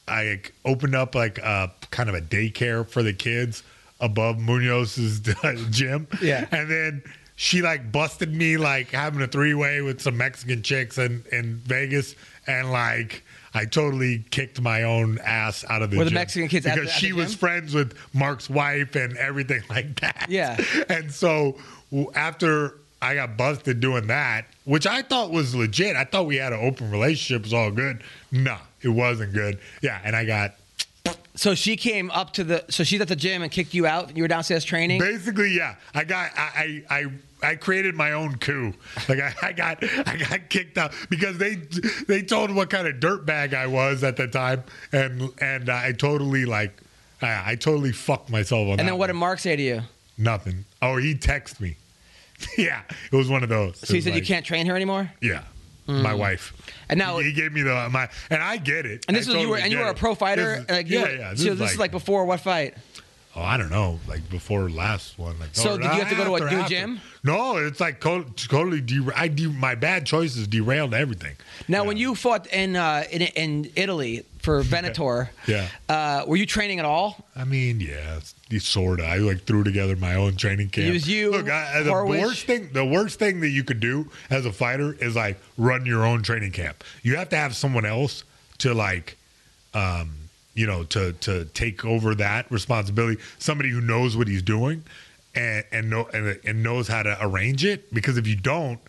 I 0.09 0.41
opened 0.65 0.95
up 0.95 1.15
like 1.15 1.39
a 1.39 1.71
kind 1.91 2.09
of 2.09 2.15
a 2.15 2.21
daycare 2.21 2.87
for 2.89 3.03
the 3.03 3.13
kids 3.13 3.63
above 4.01 4.37
Munoz's 4.37 5.21
gym. 5.71 6.09
Yeah. 6.23 6.47
and 6.51 6.71
then 6.71 7.03
she 7.37 7.61
like 7.63 7.93
busted 7.93 8.33
me 8.33 8.57
like 8.57 8.89
having 8.91 9.21
a 9.23 9.27
three 9.27 9.55
way 9.55 9.81
with 9.81 10.01
some 10.01 10.17
Mexican 10.17 10.63
chicks 10.63 10.97
in 10.99 11.25
in 11.31 11.57
Vegas, 11.67 12.15
and 12.47 12.71
like 12.73 13.23
I 13.55 13.67
totally 13.67 14.25
kicked 14.31 14.61
my 14.63 14.85
own 14.85 15.19
ass 15.19 15.63
out 15.69 15.83
of 15.83 15.91
the 15.91 15.99
Were 15.99 16.05
the 16.05 16.11
gym 16.11 16.15
Mexican 16.15 16.49
kids 16.49 16.65
at 16.67 16.77
because 16.77 16.93
the- 16.93 16.99
she 17.01 17.13
was 17.13 17.35
friends 17.35 17.75
with 17.75 17.95
Mark's 18.15 18.49
wife 18.49 18.97
and 18.97 19.17
everything 19.19 19.63
like 19.71 20.01
that. 20.01 20.27
Yeah. 20.31 20.57
and 20.89 21.13
so 21.13 21.59
after. 22.15 22.77
I 23.03 23.17
got 23.17 23.37
busted 23.37 23.81
doing 23.81 24.07
that, 24.07 24.47
which 24.65 24.87
I 24.87 25.03
thought 25.03 25.33
was 25.33 25.55
legit. 25.57 25.97
I 25.97 26.05
thought 26.05 26.27
we 26.27 26.37
had 26.37 26.53
an 26.53 26.65
open 26.65 26.91
relationship, 26.91 27.41
it 27.41 27.47
was 27.47 27.53
all 27.53 27.73
good. 27.73 28.03
No, 28.31 28.57
it 28.81 28.89
wasn't 28.91 29.35
good. 29.35 29.59
Yeah, 29.83 30.01
and 30.05 30.15
I 30.15 30.25
got 30.25 30.55
So 31.35 31.57
she 31.57 31.77
came 31.77 32.13
up 32.13 32.33
to 32.35 32.45
the 32.45 32.65
so 32.69 32.85
she's 32.85 33.01
at 33.01 33.09
the 33.09 33.17
gym 33.17 33.43
and 33.43 33.51
kicked 33.51 33.75
you 33.75 33.87
out. 33.87 34.17
You 34.17 34.23
were 34.23 34.29
downstairs 34.29 34.65
training. 34.65 35.01
Basically, 35.01 35.51
yeah. 35.57 35.75
I 35.95 36.05
got 36.05 36.31
I 36.37 36.85
I 36.89 36.97
I, 37.43 37.51
I 37.51 37.55
created 37.57 37.97
my 37.97 38.13
own 38.13 38.37
coup. 38.37 38.73
Like 39.09 39.19
I, 39.19 39.35
I 39.43 39.53
got 39.53 39.83
I 40.07 40.17
got 40.17 40.49
kicked 40.49 40.79
out 40.79 40.93
because 41.11 41.39
they 41.39 41.57
they 42.07 42.23
told 42.23 42.55
what 42.55 42.71
kind 42.71 42.87
of 42.87 42.95
dirtbag 42.97 43.53
I 43.53 43.67
was 43.67 44.05
at 44.05 44.17
the 44.17 44.29
time, 44.29 44.63
and 44.93 45.31
and 45.41 45.69
I 45.69 45.91
totally 45.91 46.45
like 46.45 46.81
I, 47.21 47.53
I 47.53 47.55
totally 47.57 47.91
fucked 47.93 48.31
myself 48.31 48.69
on. 48.69 48.79
and 48.79 48.89
then 48.89 48.97
what 48.97 49.09
one. 49.09 49.09
did 49.09 49.15
Mark 49.15 49.41
say 49.41 49.57
to 49.57 49.63
you? 49.63 49.83
Nothing. 50.17 50.67
Oh, 50.81 50.99
he 50.99 51.17
texted 51.17 51.61
me. 51.61 51.77
yeah, 52.59 52.83
it 53.11 53.17
was 53.17 53.29
one 53.29 53.43
of 53.43 53.49
those. 53.49 53.79
So 53.79 53.95
was 53.95 54.05
said 54.05 54.15
you 54.15 54.23
can't 54.23 54.45
train 54.47 54.67
her 54.67 54.77
anymore. 54.77 55.11
Yeah, 55.21 55.43
hmm. 55.87 56.03
my 56.03 56.15
wife. 56.15 56.53
And 56.89 56.99
now- 56.99 57.19
he, 57.19 57.27
he 57.27 57.33
gave 57.33 57.53
me 57.53 57.63
the 57.63 57.89
my, 57.91 58.09
and 58.31 58.43
I 58.43 58.57
get 58.57 58.87
it. 58.87 59.05
And 59.09 59.17
this 59.17 59.29
I 59.29 59.33
was 59.33 59.43
you 59.43 59.49
were 59.49 59.59
and 59.59 59.73
you 59.73 59.79
were 59.79 59.87
a 59.87 59.95
pro 59.95 60.15
fighter. 60.15 60.57
Is- 60.57 60.69
like 60.69 60.91
yeah, 60.91 61.03
were- 61.03 61.11
yeah. 61.11 61.35
So 61.35 61.55
this 61.55 61.73
is 61.73 61.79
like 61.79 61.91
before 61.91 62.25
what 62.25 62.41
fight? 62.41 62.75
Oh, 63.35 63.41
I 63.43 63.57
don't 63.57 63.71
know. 63.71 63.99
Like 64.07 64.29
before 64.29 64.69
last 64.69 65.19
one. 65.19 65.39
Like 65.39 65.51
So 65.53 65.79
did 65.79 65.85
you 65.85 65.91
have 65.91 66.11
to 66.11 66.15
go 66.17 66.37
to 66.37 66.45
a 66.45 66.51
new 66.51 66.57
after. 66.59 66.75
gym? 66.75 67.01
No, 67.25 67.57
it's 67.57 67.81
like 67.81 67.99
co- 67.99 68.25
totally. 68.37 68.83
Der- 68.83 69.13
I 69.17 69.29
de- 69.29 69.47
my 69.49 69.75
bad 69.75 70.05
choices 70.05 70.47
derailed 70.47 70.93
everything. 70.93 71.37
Now, 71.67 71.85
when 71.85 71.97
you 71.97 72.15
fought 72.15 72.47
in 72.49 72.77
uh, 72.77 73.05
in, 73.11 73.23
in 73.23 73.71
Italy 73.75 74.27
for 74.41 74.61
Venator, 74.75 75.31
Yeah. 75.47 75.69
uh, 75.89 76.25
were 76.27 76.37
you 76.37 76.45
training 76.45 76.79
at 76.79 76.85
all? 76.85 77.25
I 77.35 77.45
mean, 77.45 77.81
yeah, 77.81 78.21
sort 78.59 79.01
of. 79.01 79.07
I 79.07 79.17
like 79.17 79.45
threw 79.45 79.65
together 79.65 79.97
my 79.97 80.15
own 80.15 80.37
training 80.37 80.69
camp. 80.69 80.89
It 80.89 80.93
was 80.93 81.09
you, 81.09 81.31
Look, 81.31 81.49
I, 81.49 81.83
the 81.85 81.91
Horwich. 81.91 82.21
worst 82.21 82.45
thing, 82.47 82.69
the 82.75 82.85
worst 82.85 83.19
thing 83.19 83.41
that 83.41 83.49
you 83.49 83.65
could 83.65 83.81
do 83.81 84.11
as 84.29 84.45
a 84.45 84.53
fighter 84.53 84.93
is 85.01 85.17
like 85.17 85.41
run 85.57 85.87
your 85.87 86.05
own 86.05 86.23
training 86.23 86.53
camp. 86.53 86.85
You 87.03 87.17
have 87.17 87.31
to 87.31 87.37
have 87.37 87.57
someone 87.57 87.87
else 87.87 88.25
to 88.59 88.75
like, 88.75 89.17
um, 89.73 90.22
you 90.55 90.67
know, 90.67 90.85
to 90.85 91.13
to 91.13 91.45
take 91.47 91.85
over 91.85 92.15
that 92.17 92.51
responsibility. 92.51 93.21
Somebody 93.39 93.71
who 93.71 93.81
knows 93.81 94.17
what 94.17 94.29
he's 94.29 94.43
doing, 94.43 94.85
and 95.35 95.65
and 95.73 95.91
know 95.91 96.09
and, 96.13 96.39
and 96.45 96.63
knows 96.63 96.89
how 96.89 97.03
to 97.03 97.17
arrange 97.21 97.65
it. 97.65 97.93
Because 97.93 98.17
if 98.17 98.27
you 98.27 98.37
don't, 98.37 98.81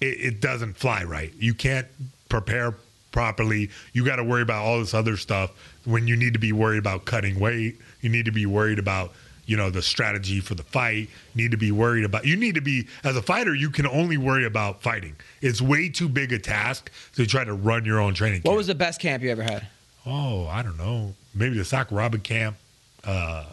it, 0.00 0.06
it 0.06 0.40
doesn't 0.40 0.74
fly 0.74 1.04
right. 1.04 1.32
You 1.38 1.54
can't 1.54 1.86
prepare 2.28 2.74
properly. 3.12 3.70
You 3.92 4.04
got 4.04 4.16
to 4.16 4.24
worry 4.24 4.42
about 4.42 4.64
all 4.64 4.78
this 4.78 4.94
other 4.94 5.16
stuff 5.16 5.50
when 5.84 6.06
you 6.06 6.16
need 6.16 6.34
to 6.34 6.38
be 6.38 6.52
worried 6.52 6.78
about 6.78 7.04
cutting 7.04 7.40
weight. 7.40 7.78
You 8.00 8.08
need 8.08 8.26
to 8.26 8.32
be 8.32 8.46
worried 8.46 8.78
about 8.78 9.12
you 9.46 9.56
know 9.56 9.68
the 9.68 9.82
strategy 9.82 10.38
for 10.38 10.54
the 10.54 10.62
fight. 10.62 11.08
You 11.34 11.42
need 11.42 11.50
to 11.50 11.56
be 11.56 11.72
worried 11.72 12.04
about. 12.04 12.24
You 12.24 12.36
need 12.36 12.54
to 12.54 12.60
be 12.60 12.86
as 13.02 13.16
a 13.16 13.22
fighter. 13.22 13.52
You 13.52 13.70
can 13.70 13.86
only 13.86 14.16
worry 14.16 14.44
about 14.46 14.80
fighting. 14.80 15.16
It's 15.40 15.60
way 15.60 15.88
too 15.88 16.08
big 16.08 16.32
a 16.32 16.38
task 16.38 16.90
to 17.16 17.26
try 17.26 17.42
to 17.42 17.52
run 17.52 17.84
your 17.84 18.00
own 18.00 18.14
training. 18.14 18.42
What 18.42 18.50
camp. 18.50 18.56
was 18.58 18.66
the 18.68 18.76
best 18.76 19.00
camp 19.00 19.24
you 19.24 19.30
ever 19.30 19.42
had? 19.42 19.66
Oh, 20.06 20.46
I 20.46 20.62
don't 20.62 20.78
know. 20.78 21.14
Maybe 21.34 21.56
the 21.58 21.64
Sock 21.64 21.88
Robin 21.90 22.20
camp. 22.20 22.56
Uh, 23.04 23.44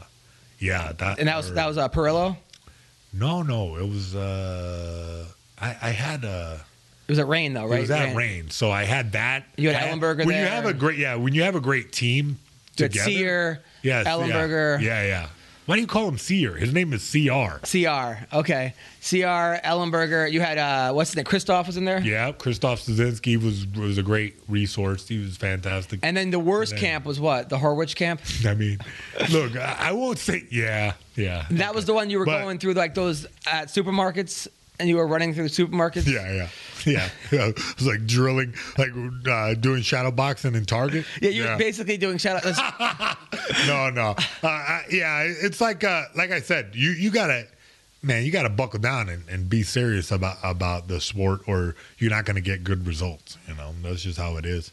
yeah, 0.59 0.91
that. 0.97 1.19
And 1.19 1.27
that 1.27 1.37
was 1.37 1.51
or- 1.51 1.53
that 1.55 1.67
was 1.67 1.77
uh, 1.77 1.89
Perillo. 1.89 2.37
No, 3.13 3.41
no, 3.41 3.77
it 3.77 3.87
was. 3.87 4.15
Uh, 4.15 5.25
I, 5.59 5.69
I 5.81 5.89
had 5.91 6.23
a. 6.23 6.59
It 7.07 7.11
was 7.11 7.19
at 7.19 7.27
Reign 7.27 7.53
though, 7.53 7.65
right? 7.65 7.77
It 7.77 7.81
was 7.81 7.91
at 7.91 8.15
Reign. 8.15 8.49
So 8.49 8.69
I 8.69 8.83
had 8.83 9.13
that. 9.13 9.45
You 9.55 9.71
had 9.71 9.89
Ellenberger 9.89 10.25
When 10.25 10.35
you 10.35 10.45
have 10.45 10.65
a 10.65 10.73
great, 10.73 10.97
yeah, 10.97 11.15
when 11.15 11.33
you 11.33 11.43
have 11.43 11.55
a 11.55 11.61
great 11.61 11.91
team 11.93 12.37
together. 12.75 13.09
Sear, 13.09 13.63
yes, 13.81 14.05
yeah, 14.05 14.11
Ellenberger. 14.11 14.81
Yeah, 14.81 15.05
yeah. 15.05 15.27
Why 15.67 15.75
do 15.75 15.81
you 15.81 15.87
call 15.87 16.07
him 16.07 16.17
Sear? 16.17 16.55
His 16.55 16.71
name 16.73 16.93
is 16.93 17.03
CR. 17.11 17.57
CR. 17.65 18.25
Okay. 18.33 18.73
CR, 19.01 19.59
Ellenberger. 19.67 20.31
You 20.31 20.39
had 20.39 20.57
uh 20.57 20.93
what's 20.93 21.11
the 21.11 21.17
name? 21.17 21.25
Christoph 21.25 21.67
was 21.67 21.75
in 21.75 21.83
there? 21.83 21.99
Yeah, 21.99 22.31
Krzysztof 22.31 22.79
Soszynski 22.89 23.35
was 23.41 23.67
was 23.79 23.97
a 23.97 24.03
great 24.03 24.37
resource. 24.47 25.05
He 25.09 25.19
was 25.19 25.35
fantastic. 25.35 25.99
And 26.03 26.15
then 26.15 26.31
the 26.31 26.39
worst 26.39 26.71
then- 26.71 26.79
camp 26.79 27.05
was 27.05 27.19
what? 27.19 27.49
The 27.49 27.57
Horwich 27.57 27.95
camp? 27.97 28.21
I 28.45 28.53
mean, 28.53 28.79
look, 29.29 29.57
I, 29.57 29.75
I 29.79 29.91
won't 29.91 30.19
say. 30.19 30.45
Yeah, 30.49 30.93
yeah. 31.17 31.45
That 31.51 31.75
was 31.75 31.83
the 31.85 31.93
one 31.93 32.09
you 32.09 32.19
were 32.19 32.25
But- 32.25 32.41
going 32.41 32.59
through 32.59 32.73
like 32.73 32.93
those 32.95 33.25
at 33.45 33.67
supermarkets 33.67 34.47
and 34.79 34.87
you 34.87 34.95
were 34.95 35.07
running 35.07 35.33
through 35.33 35.49
the 35.49 35.63
supermarkets? 35.65 36.05
Yeah, 36.07 36.31
yeah, 36.33 36.49
yeah. 36.91 37.09
yeah. 37.31 37.47
It 37.47 37.75
was 37.75 37.85
like 37.85 38.05
drilling, 38.05 38.53
like 38.77 38.91
uh, 39.27 39.53
doing 39.55 39.81
shadow 39.81 40.11
boxing 40.11 40.55
in 40.55 40.65
Target. 40.65 41.05
Yeah, 41.21 41.29
you 41.31 41.43
were 41.43 41.57
basically 41.57 41.97
doing 41.97 42.19
outs. 42.25 42.59
no, 43.67 43.89
no. 43.89 44.15
Uh, 44.43 44.47
I, 44.47 44.83
yeah, 44.89 45.23
it's 45.23 45.59
like 45.59 45.83
uh, 45.83 46.05
like 46.15 46.31
I 46.31 46.39
said, 46.39 46.71
you 46.73 46.91
you 46.91 47.11
gotta, 47.11 47.45
man, 48.03 48.23
you 48.23 48.31
gotta 48.31 48.49
buckle 48.49 48.79
down 48.79 49.09
and, 49.09 49.27
and 49.27 49.49
be 49.49 49.63
serious 49.63 50.11
about 50.11 50.37
about 50.43 50.87
the 50.87 51.01
sport, 51.01 51.41
or 51.47 51.75
you're 51.97 52.11
not 52.11 52.25
gonna 52.25 52.41
get 52.41 52.63
good 52.63 52.85
results. 52.87 53.37
You 53.47 53.55
know, 53.55 53.73
that's 53.81 54.03
just 54.03 54.17
how 54.17 54.37
it 54.37 54.45
is. 54.45 54.71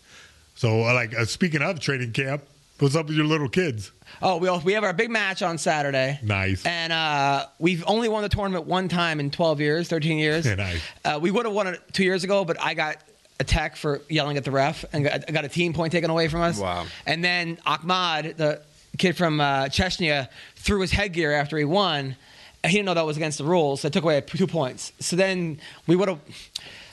So, 0.54 0.80
like 0.80 1.14
uh, 1.16 1.24
speaking 1.24 1.62
of 1.62 1.80
training 1.80 2.12
camp, 2.12 2.42
what's 2.78 2.94
up 2.94 3.06
with 3.06 3.16
your 3.16 3.26
little 3.26 3.48
kids? 3.48 3.90
Oh, 4.22 4.38
we 4.38 4.48
all, 4.48 4.60
we 4.60 4.72
have 4.74 4.84
our 4.84 4.92
big 4.92 5.10
match 5.10 5.42
on 5.42 5.58
Saturday. 5.58 6.18
Nice. 6.22 6.64
And 6.64 6.92
uh, 6.92 7.46
we've 7.58 7.84
only 7.86 8.08
won 8.08 8.22
the 8.22 8.28
tournament 8.28 8.66
one 8.66 8.88
time 8.88 9.20
in 9.20 9.30
12 9.30 9.60
years, 9.60 9.88
13 9.88 10.18
years. 10.18 10.46
Nice. 10.54 10.80
Uh, 11.04 11.18
we 11.20 11.30
would 11.32 11.46
have 11.46 11.54
won 11.54 11.66
it 11.66 11.80
two 11.92 12.04
years 12.04 12.22
ago, 12.22 12.44
but 12.44 12.56
I 12.60 12.74
got 12.74 12.98
attacked 13.40 13.76
for 13.76 14.00
yelling 14.08 14.36
at 14.36 14.44
the 14.44 14.50
ref 14.52 14.84
and 14.92 15.04
got, 15.04 15.24
I 15.28 15.32
got 15.32 15.44
a 15.44 15.48
team 15.48 15.72
point 15.72 15.92
taken 15.92 16.10
away 16.10 16.28
from 16.28 16.42
us. 16.42 16.58
Wow. 16.58 16.86
And 17.06 17.24
then 17.24 17.58
Ahmad, 17.66 18.36
the 18.36 18.60
kid 18.96 19.16
from 19.16 19.40
uh, 19.40 19.64
Chechnya, 19.64 20.28
threw 20.56 20.80
his 20.80 20.92
headgear 20.92 21.32
after 21.32 21.58
he 21.58 21.64
won. 21.64 22.16
He 22.62 22.70
didn't 22.70 22.86
know 22.86 22.94
that 22.94 23.04
was 23.04 23.16
against 23.16 23.38
the 23.38 23.44
rules, 23.44 23.82
so 23.82 23.88
I 23.88 23.90
took 23.90 24.04
away 24.04 24.20
two 24.20 24.46
points. 24.46 24.92
So 25.00 25.16
then 25.16 25.60
we 25.86 25.96
would 25.96 26.08
have. 26.08 26.20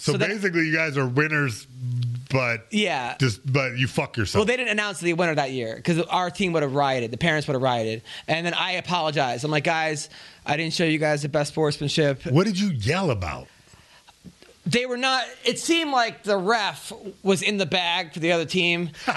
So, 0.02 0.18
then- 0.18 0.30
basically, 0.30 0.66
you 0.68 0.74
guys 0.76 0.98
are 0.98 1.06
winners, 1.08 1.68
but 2.32 2.66
Yeah. 2.72 3.16
just 3.20 3.40
but 3.52 3.78
you 3.78 3.88
fuck 3.88 4.18
yourself. 4.18 4.40
Well, 4.40 4.46
they 4.46 4.58
didn't 4.58 4.72
announce 4.72 5.00
the 5.00 5.14
winner 5.14 5.36
that 5.36 5.52
year 5.52 5.76
because 5.76 6.00
our 6.00 6.30
team 6.32 6.54
would 6.54 6.64
have 6.64 6.74
rioted. 6.74 7.12
The 7.12 7.18
parents 7.18 7.48
would 7.48 7.54
have 7.54 7.62
rioted. 7.62 8.02
And 8.28 8.46
then 8.46 8.54
I 8.54 8.72
apologized. 8.74 9.44
I'm 9.44 9.52
like, 9.52 9.64
guys, 9.64 10.10
I 10.46 10.58
didn't 10.58 10.74
show 10.74 10.86
you 10.86 10.98
guys 10.98 11.22
the 11.22 11.30
best 11.30 11.52
sportsmanship. 11.54 12.26
what 12.26 12.46
did 12.46 12.60
you 12.60 12.70
yell 12.70 13.12
about? 13.12 13.48
They 14.66 14.86
were 14.86 14.98
not. 14.98 15.26
It 15.44 15.58
seemed 15.60 15.92
like 15.92 16.22
the 16.24 16.38
ref 16.38 16.94
was 17.24 17.42
in 17.42 17.58
the 17.58 17.66
bag 17.66 18.14
for 18.14 18.20
the 18.20 18.32
other 18.32 18.46
team, 18.46 18.92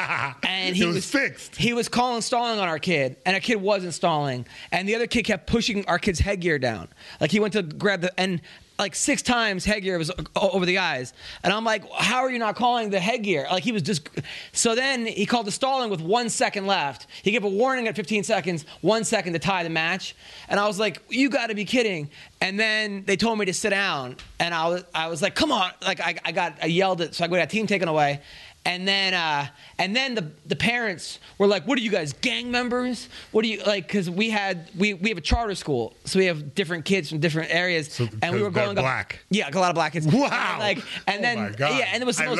and 0.43 0.75
he 0.75 0.83
It 0.83 0.87
was 0.87 1.05
fixed. 1.05 1.55
He 1.57 1.75
was 1.75 1.87
calling 1.89 2.23
stalling 2.23 2.59
on 2.59 2.67
our 2.67 2.79
kid, 2.79 3.17
and 3.27 3.35
our 3.35 3.41
kid 3.41 3.57
wasn't 3.57 3.93
stalling, 3.93 4.47
and 4.73 4.89
the 4.89 4.95
other 4.95 5.07
kid 5.07 5.25
kept 5.25 5.47
pushing 5.47 5.85
our 5.87 5.99
kid's 5.99 6.19
headgear 6.19 6.59
down. 6.59 6.89
Like 7.21 7.31
he 7.31 7.41
went 7.41 7.53
to 7.53 7.63
grab 7.63 8.01
the 8.01 8.19
and 8.19 8.41
like 8.79 8.95
six 8.95 9.23
times 9.23 9.65
headgear 9.65 9.99
was 9.99 10.11
over 10.35 10.67
the 10.67 10.79
eyes. 10.79 11.13
And 11.45 11.53
I'm 11.53 11.65
like, 11.65 11.89
how 11.93 12.23
are 12.23 12.31
you 12.31 12.39
not 12.39 12.57
calling 12.57 12.91
the 12.91 12.99
headgear? 12.99 13.47
Like 13.51 13.63
he 13.63 13.73
was 13.73 13.83
just. 13.83 14.09
So 14.53 14.75
then 14.75 15.07
he 15.07 15.27
called 15.27 15.47
the 15.47 15.53
stalling 15.53 15.91
with 15.91 16.01
one 16.01 16.29
second 16.29 16.67
left. 16.67 17.07
He 17.23 17.31
gave 17.31 17.45
a 17.45 17.49
warning 17.49 17.87
at 17.87 17.95
15 17.95 18.25
seconds, 18.25 18.65
one 18.81 19.05
second 19.05 19.35
to 19.35 19.39
tie 19.39 19.63
the 19.63 19.71
match. 19.71 20.17
And 20.49 20.59
I 20.59 20.67
was 20.67 20.79
like, 20.79 21.03
you 21.09 21.31
got 21.31 21.49
to 21.49 21.55
be 21.55 21.65
kidding. 21.65 22.11
And 22.41 22.59
then 22.59 23.05
they 23.07 23.17
told 23.17 23.39
me 23.39 23.47
to 23.47 23.55
sit 23.55 23.71
down. 23.71 24.17
And 24.41 24.53
I 24.53 24.69
was, 24.69 24.85
I 24.95 25.07
was 25.07 25.23
like, 25.23 25.35
come 25.35 25.53
on. 25.53 25.71
Like 25.81 26.01
I, 26.01 26.17
I 26.25 26.33
got, 26.33 26.59
I 26.61 26.67
yelled 26.67 27.01
it. 27.01 27.15
So 27.15 27.25
I 27.25 27.29
got 27.29 27.39
a 27.39 27.47
team 27.47 27.67
taken 27.67 27.89
away. 27.89 28.21
And 28.67 28.89
then, 28.89 29.13
uh, 29.13 29.47
and 29.79 29.95
then 29.95 30.15
the 30.15 30.31
the 30.47 30.57
parents 30.57 31.19
were 31.37 31.47
like, 31.47 31.67
"What 31.67 31.79
are 31.79 31.83
you 31.83 31.91
guys, 31.91 32.15
gang 32.15 32.51
members? 32.51 33.11
What 33.31 33.43
do 33.43 33.49
you 33.49 33.63
like?" 33.65 33.87
Because 33.87 34.09
we 34.09 34.31
had 34.31 34.71
we 34.79 34.95
we 34.95 35.11
have 35.11 35.19
a 35.19 35.21
charter 35.21 35.55
school, 35.55 35.93
so 36.07 36.19
we 36.19 36.25
have 36.27 36.55
different 36.55 36.87
kids 36.87 37.11
from 37.11 37.19
different 37.19 37.55
areas, 37.55 38.01
and 38.23 38.35
we 38.35 38.43
were 38.43 38.51
going 38.51 38.79
up- 38.79 38.83
black. 38.83 39.21
yeah, 39.29 39.51
a 39.53 39.59
lot 39.59 39.69
of 39.69 39.75
black 39.75 39.93
kids. 39.93 40.07
Wow. 40.07 40.29
And 40.53 40.59
like, 40.61 40.79
and 41.07 41.19
Oh 41.19 41.23
then 41.23 41.55
yeah, 41.59 41.91
and 41.93 42.03
it 42.03 42.07
was 42.07 42.17
the 42.17 42.23
I 42.23 42.35
most, 42.35 42.39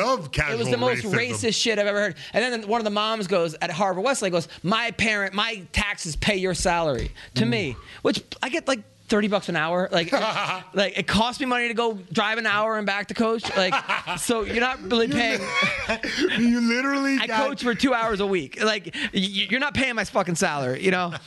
it 0.49 0.57
was 0.57 0.69
the 0.69 0.77
most 0.77 1.03
racism. 1.03 1.13
racist 1.51 1.61
shit 1.61 1.77
I've 1.77 1.85
ever 1.85 1.99
heard. 1.99 2.15
And 2.33 2.43
then 2.43 2.67
one 2.67 2.81
of 2.81 2.85
the 2.85 2.89
moms 2.89 3.27
goes 3.27 3.55
at 3.61 3.69
Harvard 3.69 4.03
Westlake 4.03 4.31
goes, 4.31 4.47
"My 4.63 4.89
parent, 4.91 5.35
my 5.35 5.61
taxes 5.73 6.15
pay 6.15 6.37
your 6.37 6.55
salary 6.55 7.11
to 7.35 7.45
me," 7.45 7.75
which 8.01 8.23
I 8.41 8.49
get 8.49 8.67
like. 8.67 8.79
30 9.07 9.27
bucks 9.27 9.49
an 9.49 9.55
hour 9.55 9.87
like 9.91 10.11
like 10.73 10.97
it 10.97 11.05
costs 11.05 11.39
me 11.39 11.45
money 11.45 11.67
to 11.67 11.73
go 11.75 11.93
drive 12.11 12.39
an 12.39 12.47
hour 12.47 12.77
and 12.77 12.87
back 12.87 13.07
to 13.07 13.13
coach 13.13 13.43
like 13.55 13.73
so 14.17 14.41
you're 14.41 14.59
not 14.59 14.81
really 14.81 15.07
paying 15.07 15.39
you 16.39 16.59
literally 16.61 17.17
I 17.19 17.27
got- 17.27 17.47
coach 17.47 17.63
for 17.63 17.75
two 17.75 17.93
hours 17.93 18.19
a 18.19 18.25
week. 18.25 18.61
Like 18.63 18.95
you're 19.13 19.59
not 19.59 19.73
paying 19.73 19.95
my 19.95 20.03
fucking 20.03 20.35
salary, 20.35 20.83
you 20.83 20.91
know. 20.91 21.13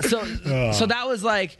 So 0.00 0.22
oh. 0.46 0.72
so 0.72 0.86
that 0.86 1.06
was 1.06 1.22
like. 1.24 1.56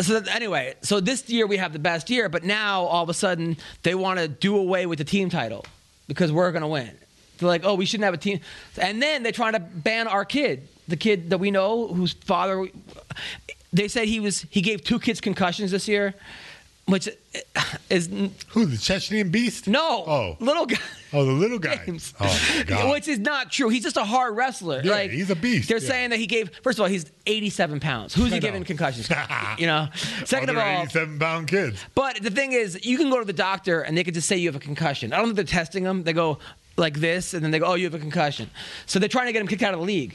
So 0.00 0.20
that, 0.20 0.34
anyway, 0.34 0.74
so 0.82 1.00
this 1.00 1.28
year 1.30 1.46
we 1.46 1.56
have 1.56 1.72
the 1.72 1.78
best 1.78 2.10
year, 2.10 2.28
but 2.28 2.44
now 2.44 2.84
all 2.84 3.02
of 3.02 3.08
a 3.08 3.14
sudden 3.14 3.56
they 3.82 3.94
want 3.94 4.18
to 4.18 4.28
do 4.28 4.58
away 4.58 4.84
with 4.84 4.98
the 4.98 5.04
team 5.04 5.30
title 5.30 5.64
because 6.06 6.30
we're 6.30 6.52
gonna 6.52 6.68
win. 6.68 6.90
They're 7.38 7.48
like, 7.48 7.64
oh, 7.64 7.74
we 7.76 7.86
shouldn't 7.86 8.04
have 8.04 8.14
a 8.14 8.18
team, 8.18 8.40
and 8.76 9.00
then 9.00 9.22
they're 9.22 9.32
trying 9.32 9.54
to 9.54 9.60
ban 9.60 10.06
our 10.06 10.24
kid, 10.24 10.68
the 10.88 10.96
kid 10.96 11.30
that 11.30 11.38
we 11.38 11.50
know 11.50 11.86
whose 11.86 12.12
father. 12.12 12.66
They 13.72 13.88
said 13.88 14.08
he 14.08 14.20
was 14.20 14.46
he 14.50 14.60
gave 14.60 14.82
two 14.82 14.98
kids 14.98 15.20
concussions 15.20 15.70
this 15.70 15.86
year, 15.88 16.14
which 16.86 17.08
is 17.90 18.06
who 18.48 18.64
the 18.66 18.76
Chechnyan 18.76 19.30
beast? 19.30 19.68
No, 19.68 20.04
Oh. 20.06 20.36
little 20.40 20.66
guy. 20.66 20.78
Oh, 21.12 21.24
the 21.24 21.32
little 21.32 21.58
guy. 21.58 21.76
James. 21.86 22.12
Oh. 22.20 22.90
Which 22.92 23.08
is 23.08 23.18
not 23.18 23.50
true. 23.50 23.70
He's 23.70 23.82
just 23.82 23.96
a 23.96 24.04
hard 24.04 24.36
wrestler. 24.36 24.82
Yeah, 24.84 24.90
like 24.92 25.10
he's 25.10 25.30
a 25.30 25.34
beast, 25.36 25.66
They're 25.70 25.78
yeah. 25.78 25.88
saying 25.88 26.10
that 26.10 26.18
he 26.18 26.26
gave. 26.26 26.50
First 26.62 26.78
of 26.78 26.82
all, 26.82 26.88
he's 26.88 27.10
87 27.26 27.80
pounds. 27.80 28.12
Who's 28.14 28.26
I 28.26 28.28
he 28.28 28.34
know. 28.34 28.40
giving 28.40 28.64
concussions? 28.64 29.08
you 29.58 29.66
know. 29.66 29.88
Second 30.26 30.50
of 30.50 30.58
all, 30.58 30.82
87 30.82 31.18
pound 31.18 31.48
kids. 31.48 31.82
but 31.94 32.16
the 32.22 32.30
thing 32.30 32.52
is, 32.52 32.84
you 32.84 32.98
can 32.98 33.08
go 33.08 33.18
to 33.20 33.24
the 33.24 33.32
doctor 33.32 33.80
and 33.80 33.96
they 33.96 34.04
could 34.04 34.12
just 34.12 34.28
say 34.28 34.36
you 34.36 34.48
have 34.50 34.56
a 34.56 34.58
concussion. 34.60 35.14
I 35.14 35.16
don't 35.16 35.26
think 35.28 35.36
they're 35.36 35.44
testing 35.46 35.82
him. 35.84 36.04
They 36.04 36.12
go 36.12 36.38
like 36.76 37.00
this, 37.00 37.32
and 37.32 37.42
then 37.42 37.52
they 37.52 37.58
go, 37.58 37.64
"Oh, 37.66 37.74
you 37.74 37.84
have 37.84 37.94
a 37.94 37.98
concussion." 37.98 38.50
So 38.84 38.98
they're 38.98 39.08
trying 39.08 39.26
to 39.28 39.32
get 39.32 39.40
him 39.40 39.48
kicked 39.48 39.62
out 39.62 39.72
of 39.72 39.80
the 39.80 39.86
league. 39.86 40.14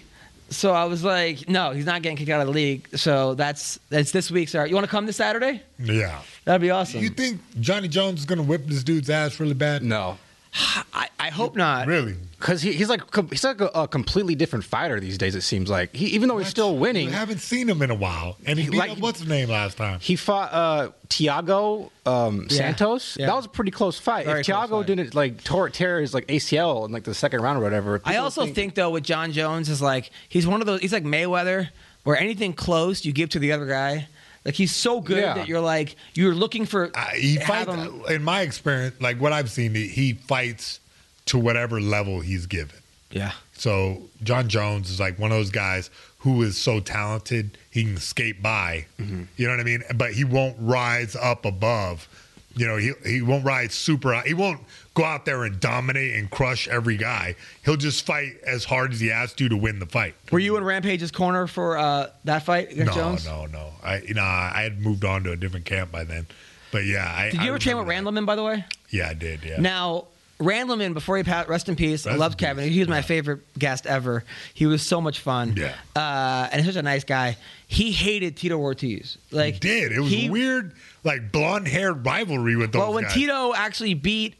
So 0.55 0.71
I 0.73 0.85
was 0.85 1.03
like, 1.03 1.47
"No, 1.49 1.71
he's 1.71 1.85
not 1.85 2.01
getting 2.01 2.17
kicked 2.17 2.29
out 2.29 2.41
of 2.41 2.47
the 2.47 2.53
league." 2.53 2.87
So 2.95 3.33
that's 3.35 3.79
that's 3.89 4.11
this 4.11 4.31
week's. 4.31 4.51
Sorry, 4.51 4.69
you 4.69 4.75
want 4.75 4.85
to 4.85 4.91
come 4.91 5.05
this 5.05 5.17
Saturday? 5.17 5.61
Yeah. 5.79 6.19
That'd 6.45 6.61
be 6.61 6.71
awesome. 6.71 7.01
You 7.01 7.09
think 7.09 7.41
Johnny 7.59 7.87
Jones 7.87 8.19
is 8.21 8.25
gonna 8.25 8.43
whip 8.43 8.65
this 8.67 8.83
dude's 8.83 9.09
ass 9.09 9.39
really 9.39 9.53
bad? 9.53 9.83
No. 9.83 10.17
I, 10.93 11.09
I 11.19 11.29
hope 11.29 11.55
not. 11.55 11.87
Really? 11.87 12.15
Because 12.37 12.61
he, 12.61 12.73
he's 12.73 12.89
like 12.89 13.01
he's 13.31 13.43
like 13.43 13.61
a, 13.61 13.67
a 13.73 13.87
completely 13.87 14.35
different 14.35 14.65
fighter 14.65 14.99
these 14.99 15.17
days. 15.17 15.33
It 15.35 15.41
seems 15.41 15.69
like 15.69 15.95
he, 15.95 16.07
even 16.07 16.27
though 16.29 16.37
he's 16.37 16.49
still 16.49 16.77
winning, 16.77 17.07
I 17.09 17.13
haven't 17.13 17.39
seen 17.39 17.69
him 17.69 17.81
in 17.81 17.89
a 17.89 17.95
while, 17.95 18.37
and 18.45 18.59
he 18.59 18.69
beat 18.69 18.77
Like- 18.77 18.91
up 18.91 18.97
what's 18.99 19.19
his 19.19 19.27
name 19.29 19.49
last 19.49 19.77
time? 19.77 19.99
he 20.01 20.15
fought 20.17 20.51
uh, 20.53 20.89
Thiago 21.07 21.89
um, 22.05 22.47
Yeah. 22.49 22.57
Santos. 22.57 23.15
Yeah. 23.17 23.27
That 23.27 23.35
was 23.35 23.45
a 23.45 23.49
pretty 23.49 23.71
close 23.71 23.97
fight. 23.97 24.25
Very 24.25 24.41
if 24.41 24.45
Thiago 24.47 24.79
fight. 24.79 24.87
didn't 24.87 25.15
like 25.15 25.43
tore, 25.43 25.69
tear 25.69 26.01
his 26.01 26.13
like 26.13 26.27
ACL 26.27 26.85
in 26.85 26.91
like 26.91 27.03
the 27.05 27.13
second 27.13 27.41
round 27.41 27.59
or 27.59 27.63
whatever, 27.63 28.01
I 28.03 28.11
people 28.11 28.23
also 28.25 28.45
think, 28.45 28.75
though 28.75 28.89
with 28.89 29.03
Jon 29.03 29.31
Jones 29.31 29.69
is 29.69 29.81
like 29.81 30.11
he's 30.27 30.45
one 30.45 30.59
of 30.61 30.67
those. 30.67 30.81
He's 30.81 30.93
like 30.93 31.03
Mayweather, 31.05 31.69
where 32.03 32.17
anything 32.17 32.53
close 32.53 33.05
you 33.05 33.13
give 33.13 33.29
to 33.29 33.39
the 33.39 33.53
other 33.53 33.65
guy. 33.65 34.07
Like 34.45 34.55
he's 34.55 34.75
so 34.75 34.99
good 35.01 35.19
Yeah. 35.19 35.33
that 35.35 35.47
you're 35.47 35.59
like 35.61 35.95
you're 36.15 36.35
looking 36.35 36.65
for. 36.65 36.91
Uh, 36.93 37.05
he 37.15 37.37
fights. 37.37 37.71
him- 37.73 38.01
In 38.09 38.23
my 38.23 38.41
experience, 38.41 38.95
like 38.99 39.19
what 39.21 39.31
I've 39.33 39.49
seen, 39.49 39.73
he, 39.73 39.87
he 39.87 40.13
fights 40.13 40.79
to 41.27 41.37
whatever 41.39 41.79
level 41.79 42.19
he's 42.19 42.45
given. 42.45 42.75
yeah. 43.11 43.31
So 43.55 44.01
Jon 44.23 44.49
Jones 44.49 44.89
is 44.89 44.99
like 44.99 45.17
one 45.19 45.31
of 45.31 45.37
those 45.37 45.51
guys 45.51 45.89
who 46.17 46.41
is 46.41 46.57
so 46.57 46.79
talented 46.81 47.57
he 47.71 47.83
can 47.83 47.97
skate 47.97 48.41
by. 48.41 48.87
Mm-hmm. 48.99 49.23
You 49.37 49.45
know 49.47 49.53
what 49.53 49.59
I 49.59 49.63
mean? 49.63 49.83
But 49.95 50.13
he 50.13 50.23
won't 50.25 50.57
rise 50.59 51.15
up 51.15 51.45
above. 51.45 52.09
You 52.55 52.67
know, 52.67 52.77
he 52.77 52.91
he 53.05 53.21
won't 53.21 53.45
rise 53.45 53.73
super. 53.73 54.19
He 54.25 54.33
won't 54.33 54.59
go 54.95 55.03
out 55.03 55.25
there 55.25 55.43
and 55.43 55.59
dominate 55.59 56.15
and 56.15 56.29
crush 56.29 56.67
every 56.67 56.97
guy. 56.97 57.35
He'll 57.65 57.77
just 57.77 58.05
fight 58.05 58.33
as 58.45 58.63
hard 58.63 58.93
as 58.93 58.99
he 58.99 59.07
has 59.07 59.33
to 59.33 59.49
to 59.49 59.57
win 59.57 59.79
the 59.79 59.85
fight. 59.87 60.15
Were 60.31 60.39
you 60.39 60.55
in 60.57 60.63
Rampage's 60.63 61.11
corner 61.11 61.47
for 61.47 61.77
uh, 61.77 62.09
that 62.25 62.43
fight 62.43 62.71
against 62.71 62.95
no, 62.95 63.01
Jones? 63.01 63.25
no, 63.25 63.45
no. 63.47 63.69
I 63.83 63.99
you 64.01 64.13
know 64.13 64.21
I 64.23 64.61
had 64.63 64.79
moved 64.81 65.03
on 65.05 65.23
to 65.23 65.31
a 65.31 65.35
different 65.35 65.65
camp 65.65 65.91
by 65.91 66.03
then. 66.03 66.27
But 66.71 66.85
yeah, 66.85 67.11
I, 67.15 67.29
Did 67.31 67.39
I 67.39 67.43
you 67.43 67.49
ever 67.49 67.59
train 67.59 67.77
with. 67.77 67.87
Randleman, 67.87 68.25
by 68.25 68.35
the 68.35 68.43
way? 68.43 68.65
Yeah, 68.89 69.09
I 69.09 69.13
did. 69.13 69.43
Yeah. 69.43 69.59
Now, 69.59 70.05
Randleman, 70.39 70.95
before 70.95 71.17
he 71.17 71.23
passed, 71.23 71.47
rest 71.47 71.69
in 71.69 71.75
peace. 71.75 72.07
I 72.07 72.11
Rest 72.11 72.19
love 72.19 72.31
in 72.33 72.37
Kevin. 72.39 72.63
peace. 72.65 72.73
He 72.73 72.79
was 72.79 72.87
my 72.89 72.97
Yeah. 72.97 73.01
favorite 73.03 73.59
guest 73.59 73.85
ever. 73.85 74.23
He 74.55 74.65
was 74.65 74.81
so 74.81 74.99
much 74.99 75.19
fun. 75.19 75.53
Yeah. 75.55 75.73
Uh, 75.95 76.49
and 76.51 76.65
such 76.65 76.75
a 76.75 76.81
nice 76.81 77.03
guy. 77.03 77.37
He 77.67 77.91
hated 77.91 78.37
Tito 78.37 78.57
Ortiz. 78.57 79.17
Like 79.31 79.53
He 79.55 79.59
did. 79.59 79.91
It 79.91 79.99
was 79.99 80.11
he- 80.11 80.29
weird, 80.31 80.73
like 81.03 81.31
blonde 81.31 81.67
haired 81.67 82.03
rivalry 82.05 82.55
with 82.55 82.71
those 82.71 82.79
Well, 82.79 82.93
when 82.93 83.03
guys. 83.03 83.13
Tito 83.13 83.53
actually 83.53 83.93
beat, 83.93 84.33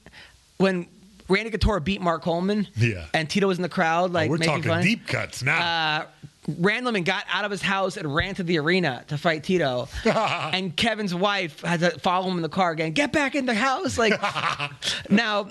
when 0.64 0.88
Randy 1.30 1.52
Couture 1.52 1.80
beat 1.80 2.02
Mark 2.02 2.24
Coleman, 2.24 2.68
Yeah. 2.76 3.06
and 3.14 3.30
Tito 3.30 3.48
was 3.48 3.58
in 3.58 3.62
the 3.62 3.70
crowd, 3.70 4.12
like 4.12 4.30
Oh, 4.30 4.32
we're 4.32 4.38
making 4.40 4.56
talking 4.56 4.70
fun. 4.72 4.84
deep 4.84 5.06
cuts 5.08 5.44
now. 5.44 5.60
Uh, 6.02 6.06
Randleman 6.60 7.06
got 7.06 7.24
out 7.32 7.46
of 7.46 7.52
his 7.52 7.62
house 7.62 7.96
and 7.96 8.14
ran 8.14 8.36
to 8.36 8.44
the 8.44 8.58
arena 8.60 9.06
to 9.08 9.18
fight 9.18 9.44
Tito, 9.44 9.88
and 10.06 10.76
Kevin's 10.76 11.16
wife 11.16 11.62
had 11.62 11.80
to 11.80 11.92
follow 12.00 12.30
him 12.30 12.36
in 12.36 12.42
the 12.42 12.50
car 12.50 12.72
again. 12.72 12.92
Get 12.92 13.14
back 13.14 13.36
in 13.36 13.46
the 13.46 13.54
house, 13.56 13.98
like 13.98 14.14
now. 15.10 15.48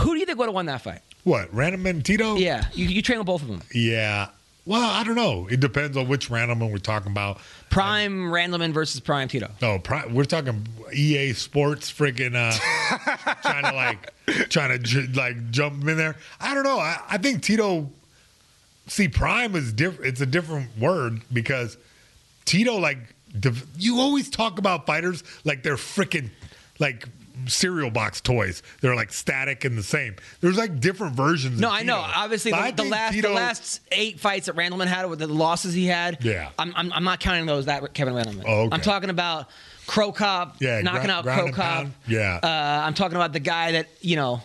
Who 0.00 0.14
do 0.14 0.18
you 0.18 0.24
think 0.26 0.38
would 0.38 0.46
have 0.46 0.54
won 0.54 0.66
that 0.66 0.80
fight? 0.80 1.00
what, 1.24 1.52
Random 1.54 1.86
and 1.86 2.04
Tito? 2.04 2.34
Yeah, 2.36 2.66
you, 2.74 2.86
you 2.86 3.02
train 3.02 3.18
with 3.18 3.26
both 3.26 3.42
of 3.42 3.48
them. 3.48 3.62
Yeah. 3.72 4.28
Well, 4.64 4.82
I 4.82 5.02
don't 5.02 5.16
know. 5.16 5.48
It 5.50 5.58
depends 5.58 5.96
on 5.96 6.06
which 6.06 6.28
Randleman 6.28 6.70
we're 6.70 6.78
talking 6.78 7.10
about. 7.10 7.40
Prime 7.68 8.30
Randleman 8.30 8.72
versus 8.72 9.00
Prime 9.00 9.26
Tito. 9.26 9.50
No, 9.60 9.80
pri- 9.80 10.06
we're 10.06 10.24
talking 10.24 10.66
EA 10.94 11.32
Sports, 11.32 11.90
freaking 11.90 12.36
uh, 12.36 12.56
trying 13.42 13.64
to 13.64 13.72
like 13.72 14.48
trying 14.50 14.70
to 14.70 14.78
j- 14.78 15.08
like 15.14 15.50
jump 15.50 15.86
in 15.88 15.96
there. 15.96 16.16
I 16.40 16.54
don't 16.54 16.62
know. 16.62 16.78
I, 16.78 16.98
I 17.08 17.18
think 17.18 17.42
Tito. 17.42 17.90
See, 18.86 19.08
Prime 19.08 19.56
is 19.56 19.72
different. 19.72 20.06
It's 20.06 20.20
a 20.20 20.26
different 20.26 20.76
word 20.78 21.22
because 21.32 21.76
Tito, 22.44 22.76
like, 22.76 22.98
you 23.78 23.98
always 24.00 24.28
talk 24.28 24.58
about 24.58 24.86
fighters 24.86 25.24
like 25.44 25.62
they're 25.62 25.76
freaking 25.76 26.30
like 26.78 27.08
cereal 27.46 27.90
box 27.90 28.20
toys. 28.20 28.62
They're 28.80 28.94
like 28.94 29.12
static 29.12 29.64
and 29.64 29.76
the 29.76 29.82
same. 29.82 30.16
There's 30.40 30.56
like 30.56 30.80
different 30.80 31.14
versions. 31.14 31.60
No, 31.60 31.70
I 31.70 31.82
know. 31.82 31.96
Obviously, 31.96 32.50
the, 32.52 32.72
the 32.76 32.84
last 32.84 33.12
Tito- 33.14 33.28
the 33.28 33.34
last 33.34 33.80
eight 33.90 34.20
fights 34.20 34.46
that 34.46 34.56
Randleman 34.56 34.86
had 34.86 35.08
with 35.08 35.18
the 35.18 35.26
losses 35.26 35.74
he 35.74 35.86
had. 35.86 36.24
Yeah. 36.24 36.50
I'm 36.58 36.72
I'm, 36.76 36.92
I'm 36.92 37.04
not 37.04 37.20
counting 37.20 37.46
those. 37.46 37.66
That 37.66 37.94
Kevin 37.94 38.14
Randleman. 38.14 38.44
Oh, 38.46 38.62
okay. 38.62 38.74
I'm 38.74 38.80
talking 38.80 39.10
about 39.10 39.48
Cro 39.86 40.12
Cop. 40.12 40.56
Yeah, 40.60 40.80
knocking 40.82 41.10
out 41.10 41.24
Cro 41.24 41.50
Cop. 41.52 41.88
Yeah. 42.06 42.38
Uh, 42.42 42.82
I'm 42.86 42.94
talking 42.94 43.16
about 43.16 43.32
the 43.32 43.40
guy 43.40 43.72
that 43.72 43.88
you 44.00 44.16
know. 44.16 44.40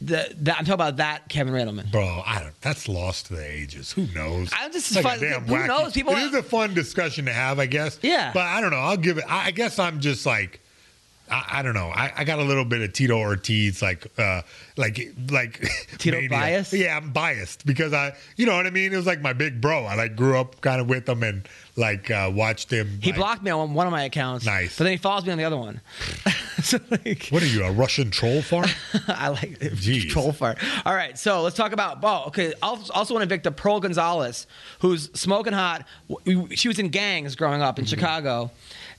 The, 0.00 0.34
the 0.38 0.50
I'm 0.50 0.66
talking 0.66 0.74
about 0.74 0.96
that 0.98 1.30
Kevin 1.30 1.54
Randleman. 1.54 1.90
Bro, 1.90 2.22
I 2.26 2.40
don't. 2.40 2.60
That's 2.60 2.88
lost 2.88 3.26
to 3.26 3.36
the 3.36 3.50
ages. 3.50 3.90
Who 3.92 4.06
knows? 4.14 4.50
I'm 4.52 4.70
just 4.70 4.94
like 4.94 5.02
fun- 5.02 5.20
damn 5.20 5.44
who 5.46 5.54
wacky- 5.54 5.66
knows? 5.66 5.92
People- 5.94 6.12
It 6.14 6.24
is 6.24 6.34
a 6.34 6.42
fun 6.42 6.74
discussion 6.74 7.24
to 7.24 7.32
have, 7.32 7.58
I 7.58 7.64
guess. 7.64 7.98
Yeah. 8.02 8.30
But 8.34 8.42
I 8.42 8.60
don't 8.60 8.70
know. 8.70 8.76
I'll 8.78 8.98
give 8.98 9.16
it. 9.16 9.24
I, 9.26 9.46
I 9.46 9.50
guess 9.52 9.78
I'm 9.78 10.00
just 10.00 10.26
like. 10.26 10.60
I, 11.30 11.58
I 11.58 11.62
don't 11.62 11.74
know. 11.74 11.88
I, 11.88 12.12
I 12.18 12.24
got 12.24 12.38
a 12.38 12.42
little 12.44 12.64
bit 12.64 12.82
of 12.82 12.92
Tito 12.92 13.16
Ortiz, 13.18 13.80
like, 13.80 14.06
uh, 14.18 14.42
like, 14.76 15.00
like 15.30 15.60
Tito 15.98 16.16
mania. 16.16 16.28
bias? 16.28 16.72
Yeah, 16.72 16.96
I'm 16.96 17.12
biased 17.12 17.64
because 17.64 17.92
I, 17.92 18.14
you 18.36 18.44
know 18.46 18.54
what 18.56 18.66
I 18.66 18.70
mean. 18.70 18.92
It 18.92 18.96
was 18.96 19.06
like 19.06 19.20
my 19.22 19.32
big 19.32 19.60
bro. 19.60 19.84
I 19.84 19.94
like 19.94 20.16
grew 20.16 20.38
up 20.38 20.60
kind 20.60 20.80
of 20.80 20.88
with 20.88 21.08
him 21.08 21.22
and 21.22 21.48
like 21.76 22.10
uh, 22.10 22.30
watched 22.34 22.70
him. 22.70 22.98
He 23.02 23.10
like- 23.10 23.18
blocked 23.18 23.42
me 23.42 23.50
on 23.50 23.72
one 23.74 23.86
of 23.86 23.90
my 23.92 24.04
accounts. 24.04 24.44
Nice. 24.44 24.76
But 24.76 24.84
then 24.84 24.92
he 24.92 24.96
follows 24.98 25.24
me 25.24 25.32
on 25.32 25.38
the 25.38 25.44
other 25.44 25.56
one. 25.56 25.80
so 26.62 26.78
like, 26.90 27.28
What 27.30 27.42
are 27.42 27.46
you, 27.46 27.64
a 27.64 27.72
Russian 27.72 28.10
troll 28.10 28.42
farm? 28.42 28.66
I 29.08 29.28
like. 29.28 29.58
Jeez. 29.60 30.08
troll 30.10 30.32
farm. 30.32 30.56
All 30.84 30.94
right, 30.94 31.18
so 31.18 31.42
let's 31.42 31.56
talk 31.56 31.72
about. 31.72 31.98
Oh, 32.02 32.24
okay. 32.28 32.52
Also, 32.62 32.92
also 32.92 33.14
want 33.14 33.22
to 33.22 33.24
invite 33.24 33.44
Victor 33.44 33.50
Pearl 33.50 33.80
Gonzalez, 33.80 34.46
who's 34.80 35.10
smoking 35.18 35.52
hot. 35.54 35.86
She 36.54 36.68
was 36.68 36.78
in 36.78 36.88
gangs 36.90 37.34
growing 37.34 37.62
up 37.62 37.78
in 37.78 37.86
Chicago, 37.86 38.50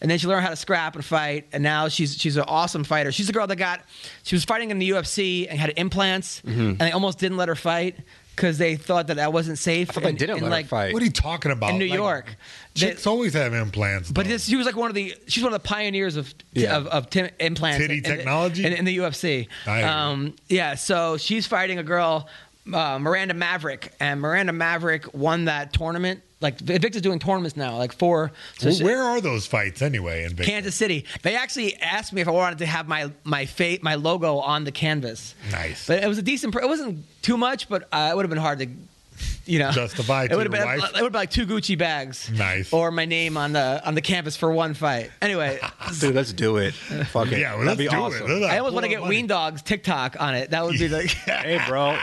and 0.06 0.12
then 0.12 0.20
she 0.20 0.28
learned 0.28 0.44
how 0.44 0.52
to 0.52 0.56
scrap 0.56 0.94
and 0.94 1.04
fight, 1.04 1.48
and 1.52 1.64
now 1.64 1.88
she's 1.88 2.16
she's 2.16 2.38
an 2.38 2.44
awesome 2.48 2.84
fighter. 2.84 3.12
She's 3.12 3.26
the 3.26 3.34
girl 3.34 3.48
that 3.48 3.56
got. 3.56 3.82
She 4.22 4.36
was 4.36 4.46
fighting 4.46 4.70
in 4.70 4.78
the 4.78 4.92
UFC 4.92 5.48
and 5.50 5.58
had 5.58 5.74
implants, 5.78 6.44
and 6.46 6.78
they 6.78 6.92
almost 6.92 7.18
didn't 7.18 7.38
let 7.38 7.48
her 7.48 7.56
fight. 7.56 7.96
because 8.36 8.58
they 8.60 8.76
thought 8.76 9.08
that 9.08 9.16
that 9.16 9.32
wasn't 9.34 9.58
safe. 9.58 9.90
I 9.90 9.94
thought 9.94 10.04
they 10.04 10.12
didn't 10.12 10.38
in, 10.44 10.50
let 10.50 10.62
her 10.64 10.68
fight. 10.68 10.94
What 10.94 11.02
are 11.02 11.06
you 11.06 11.12
talking 11.12 11.52
about? 11.52 11.70
In 11.72 11.78
New 11.80 11.86
Like, 11.88 11.96
York. 11.98 12.36
Chicks 12.76 13.08
always 13.08 13.34
have 13.34 13.54
implants. 13.54 14.12
But 14.12 14.28
this, 14.28 14.46
she 14.46 14.58
was 14.58 14.66
like 14.68 14.76
one 14.76 14.90
of 14.90 14.94
the 14.96 15.16
she's 15.28 15.42
one 15.44 15.54
of 15.54 15.60
the 15.64 15.68
pioneers 15.68 16.18
of 16.18 16.32
Yeah. 16.54 16.76
of, 16.78 16.86
of 16.88 17.10
tim- 17.10 17.32
implants 17.40 17.80
Titty 17.80 17.98
in, 18.00 18.04
technology? 18.04 18.66
in, 18.66 18.74
in 18.74 18.86
the 18.86 18.98
UFC. 18.98 19.48
I. 19.66 19.84
Um, 19.84 20.36
yeah, 20.50 20.76
so 20.76 21.18
she's 21.18 21.48
fighting 21.48 21.80
a 21.80 21.84
girl, 21.84 22.28
uh, 22.74 23.00
Miranda 23.00 23.34
Maverick, 23.34 23.94
and 24.00 24.20
Miranda 24.22 24.52
Maverick 24.54 25.14
won 25.14 25.46
that 25.46 25.72
tournament. 25.74 26.22
Like 26.46 26.60
Invicta's 26.70 27.02
doing 27.02 27.18
tournaments 27.20 27.58
now, 27.58 27.78
like 27.78 27.92
four. 27.92 28.32
So 28.60 28.70
Well, 28.70 28.80
where 28.84 29.02
are 29.04 29.20
those 29.20 29.48
fights 29.48 29.82
anyway? 29.82 30.24
In 30.26 30.30
Vegas? 30.36 30.46
Kansas 30.46 30.76
City. 30.76 31.06
They 31.24 31.36
actually 31.36 31.76
asked 31.78 32.14
me 32.14 32.22
if 32.22 32.28
I 32.28 32.32
wanted 32.32 32.60
to 32.60 32.66
have 32.68 32.88
my 32.88 33.12
my 33.24 33.46
fate 33.46 33.82
my 33.82 33.96
logo 33.96 34.38
on 34.38 34.64
the 34.64 34.72
canvas. 34.72 35.34
Nice. 35.52 35.88
But 35.88 36.04
it 36.04 36.08
was 36.08 36.20
a 36.20 36.22
decent. 36.22 36.54
pr- 36.54 36.62
It 36.62 36.68
wasn't 36.68 37.04
too 37.24 37.38
much, 37.38 37.68
but 37.68 37.88
uh, 37.92 38.10
it 38.12 38.16
would 38.16 38.24
have 38.26 38.30
been 38.30 38.38
hard 38.38 38.60
to, 38.60 38.68
you 39.46 39.60
know, 39.60 39.72
Justify 39.72 40.24
It 40.24 40.28
to 40.30 40.38
would 40.38 40.46
have 40.46 40.52
been. 40.52 40.66
wife? 40.66 40.78
It 40.90 40.94
would 40.94 41.04
have 41.04 41.12
been 41.12 41.20
like 41.20 41.30
two 41.32 41.46
Gucci 41.46 41.78
bags. 41.78 42.30
Nice. 42.32 42.72
Or 42.74 42.92
my 42.92 43.06
name 43.06 43.38
on 43.38 43.54
the 43.54 43.82
on 43.86 43.96
the 43.96 44.02
canvas 44.02 44.36
for 44.36 44.52
one 44.52 44.74
fight. 44.74 45.12
Anyway, 45.22 45.60
Dude, 46.00 46.16
let's 46.16 46.34
do 46.34 46.58
it. 46.58 46.74
Fuck 46.74 47.32
it. 47.32 47.40
Yeah, 47.40 47.56
well, 47.56 47.66
That'd 47.66 47.66
let's 47.66 47.78
be 47.78 47.88
do 47.88 47.96
awesome. 47.96 48.32
it. 48.32 48.34
Let's 48.42 48.54
I 48.54 48.58
almost 48.58 48.74
want 48.74 48.84
to 48.86 48.90
get 48.90 48.96
the 48.96 49.02
money. 49.02 49.16
Ween 49.16 49.28
Dog's 49.28 49.62
TikTok 49.62 50.20
on 50.20 50.36
it. 50.36 50.50
That 50.52 50.64
would 50.66 50.78
be 50.80 50.90
like. 50.90 51.16
Hey, 51.46 51.60
bro, 51.68 51.96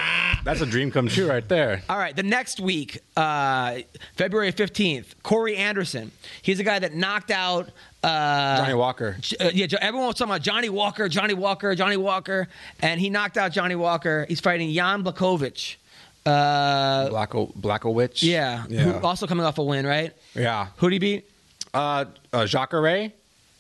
that's 0.45 0.61
a 0.61 0.67
dream 0.67 0.91
come 0.93 1.09
true 1.09 1.29
right 1.29 1.47
there. 1.49 1.83
All 1.89 1.99
right, 1.99 2.15
the 2.15 2.23
next 2.23 2.61
week, 2.61 2.99
uh, 3.17 3.79
February 4.17 4.53
15th, 4.53 5.07
Corey 5.25 5.57
Anderson. 5.57 6.13
He's 6.43 6.61
a 6.61 6.65
guy 6.65 6.79
that 6.79 6.95
knocked 6.95 7.31
out. 7.33 7.71
Uh, 8.05 8.59
Johnny 8.59 8.75
Walker. 8.75 9.17
Uh, 9.41 9.51
yeah, 9.53 9.67
everyone 9.81 10.07
was 10.09 10.17
talking 10.17 10.31
about 10.31 10.43
Johnny 10.43 10.69
Walker, 10.69 11.09
Johnny 11.09 11.35
Walker, 11.35 11.75
Johnny 11.75 11.97
Walker, 11.97 12.49
and 12.81 13.01
he 13.01 13.11
knocked 13.11 13.37
out 13.37 13.51
Johnny 13.53 13.75
Walker. 13.75 14.27
He's 14.29 14.41
fighting 14.41 14.73
Jan 14.73 15.03
Blachowicz. 15.03 15.77
Uh, 16.25 17.09
Blacko 17.11 17.53
Blachowicz. 17.57 18.23
yeah, 18.23 18.65
Yeah. 18.69 18.83
Who, 18.83 19.07
also 19.07 19.27
coming 19.27 19.45
off 19.45 19.59
a 19.59 19.63
win, 19.65 19.87
right? 19.87 20.13
yeah. 20.35 20.69
Who'd 20.77 20.93
he 20.93 20.99
beat? 20.99 21.29
Uh, 21.75 22.05
uh, 22.33 22.47
Jacare. 22.47 23.13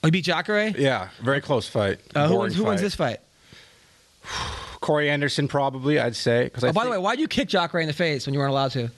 Oh, 0.05 0.07
he 0.07 0.11
beat 0.11 0.25
Jacare. 0.25 0.69
Yeah, 0.69 1.09
very 1.23 1.41
close 1.41 1.69
fight. 1.69 1.99
Uh, 2.15 2.25
who 2.29 2.35
Boring 2.35 2.41
wins, 2.43 2.57
who 2.57 2.65
wins 2.65 2.81
this 2.81 2.95
fight? 2.95 3.19
Corey 4.81 5.11
Anderson, 5.11 5.49
probably. 5.49 5.99
I'd 5.99 6.17
say. 6.17 6.45
Because 6.45 6.65
Oh, 6.65 6.73
by 6.73 6.85
the 6.85 6.91
way, 6.91 6.99
why'd 6.99 7.19
you 7.21 7.29
kick 7.29 7.49
Jacare 7.49 7.81
in 7.81 7.87
the 7.87 7.93
face 7.93 8.27
when 8.27 8.35
you 8.35 8.41
weren't 8.41 8.51
allowed 8.51 8.73
to? 8.73 8.91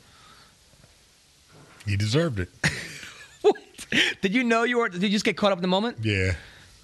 He 1.87 1.97
deserved 1.97 2.41
it. 2.41 2.49
What? 3.43 3.57
Did 4.23 4.35
you 4.35 4.43
know 4.43 4.63
you 4.63 4.79
were? 4.79 4.89
Did 4.89 5.03
you 5.03 5.11
just 5.11 5.25
get 5.27 5.37
caught 5.37 5.53
up 5.53 5.59
in 5.59 5.63
the 5.63 5.69
moment? 5.69 5.99
Yeah. 6.03 6.33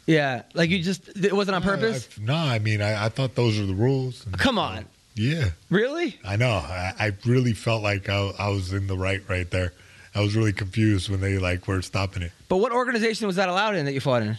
Yeah, 0.07 0.43
like 0.53 0.69
you 0.69 0.83
just 0.83 1.09
it 1.17 1.33
wasn't 1.33 1.55
on 1.57 1.63
purpose. 1.63 2.07
I- 2.19 2.23
no, 2.25 2.35
I 2.35 2.59
mean, 2.59 2.83
I, 2.83 3.07
I 3.07 3.09
thought 3.09 3.35
those 3.35 3.59
were 3.59 3.65
the 3.65 3.75
rules. 3.75 4.27
Come 4.37 4.59
on, 4.59 4.85
Yeah, 5.21 5.51
really? 5.69 6.19
I 6.25 6.37
know. 6.37 6.49
I, 6.51 6.93
I 6.99 7.13
really 7.27 7.53
felt 7.53 7.83
like 7.83 8.09
I, 8.09 8.31
I 8.39 8.49
was 8.49 8.73
in 8.73 8.87
the 8.87 8.97
right 8.97 9.21
right 9.29 9.51
there. 9.51 9.73
I 10.15 10.21
was 10.23 10.35
really 10.35 10.53
confused 10.55 11.11
when 11.11 11.21
they 11.21 11.37
like 11.39 11.69
were 11.69 11.83
stopping 11.83 12.23
it. 12.23 12.33
But 12.49 12.57
what 12.57 12.73
organization 12.73 13.27
was 13.27 13.37
that 13.37 13.49
allowed 13.51 13.75
in 13.77 13.85
that 13.85 13.93
you 13.93 14.01
fought 14.01 14.23
in? 14.23 14.39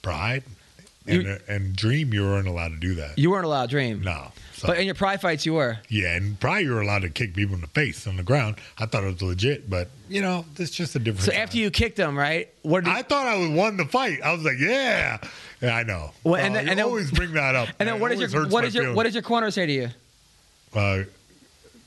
Pride 0.00 0.42
and, 1.06 1.22
You- 1.22 1.38
and 1.48 1.76
Dream, 1.76 2.14
you 2.14 2.22
weren't 2.22 2.48
allowed 2.48 2.70
to 2.70 2.76
do 2.78 2.94
that. 2.96 3.18
You 3.18 3.30
weren't 3.30 3.44
allowed 3.44 3.68
Dream. 3.70 4.00
no. 4.02 4.32
So, 4.54 4.68
But 4.68 4.78
in 4.78 4.86
your 4.86 4.94
pride 4.94 5.20
fights, 5.20 5.44
you 5.44 5.54
were. 5.54 5.78
yeah, 5.88 6.14
and 6.14 6.38
Pride, 6.38 6.60
you 6.64 6.72
were 6.72 6.82
allowed 6.82 7.02
to 7.02 7.08
kick 7.10 7.34
people 7.34 7.56
in 7.56 7.60
the 7.60 7.66
face 7.66 8.06
on 8.06 8.16
the 8.16 8.22
ground. 8.22 8.56
I 8.78 8.86
thought 8.86 9.02
it 9.02 9.12
was 9.12 9.20
legit, 9.20 9.68
but 9.68 9.88
you 10.08 10.22
know, 10.22 10.44
it's 10.56 10.70
just 10.70 10.94
a 10.94 11.00
different. 11.00 11.24
So 11.26 11.32
time. 11.32 11.40
after 11.40 11.56
you 11.58 11.70
kicked 11.72 11.96
them, 11.96 12.16
right? 12.16 12.48
What 12.62 12.84
did 12.84 12.92
I 12.92 13.02
thought 13.02 13.26
I 13.26 13.36
was 13.38 13.50
won 13.50 13.76
the 13.76 13.86
fight. 13.86 14.20
I 14.22 14.32
was 14.32 14.44
like, 14.44 14.58
yeah, 14.60 15.18
yeah, 15.60 15.74
I 15.74 15.82
know. 15.82 16.12
Well, 16.22 16.36
and 16.36 16.52
Uh, 16.52 16.58
then- 16.58 16.64
you 16.66 16.70
and 16.70 16.78
then- 16.78 16.86
always 16.86 17.10
bring 17.10 17.32
that 17.32 17.54
up. 17.56 17.68
and 17.80 17.88
then 17.88 17.94
man. 17.96 18.00
what 18.00 18.12
It 18.12 18.20
is 18.20 18.32
your 18.32 18.46
what 18.48 18.64
is 18.64 18.72
your 18.74 18.84
feelings. 18.84 18.96
what 18.96 19.02
does 19.02 19.14
your 19.14 19.22
corner 19.22 19.50
say 19.50 19.66
to 19.66 19.72
you? 19.72 19.88
Uh, 20.74 21.04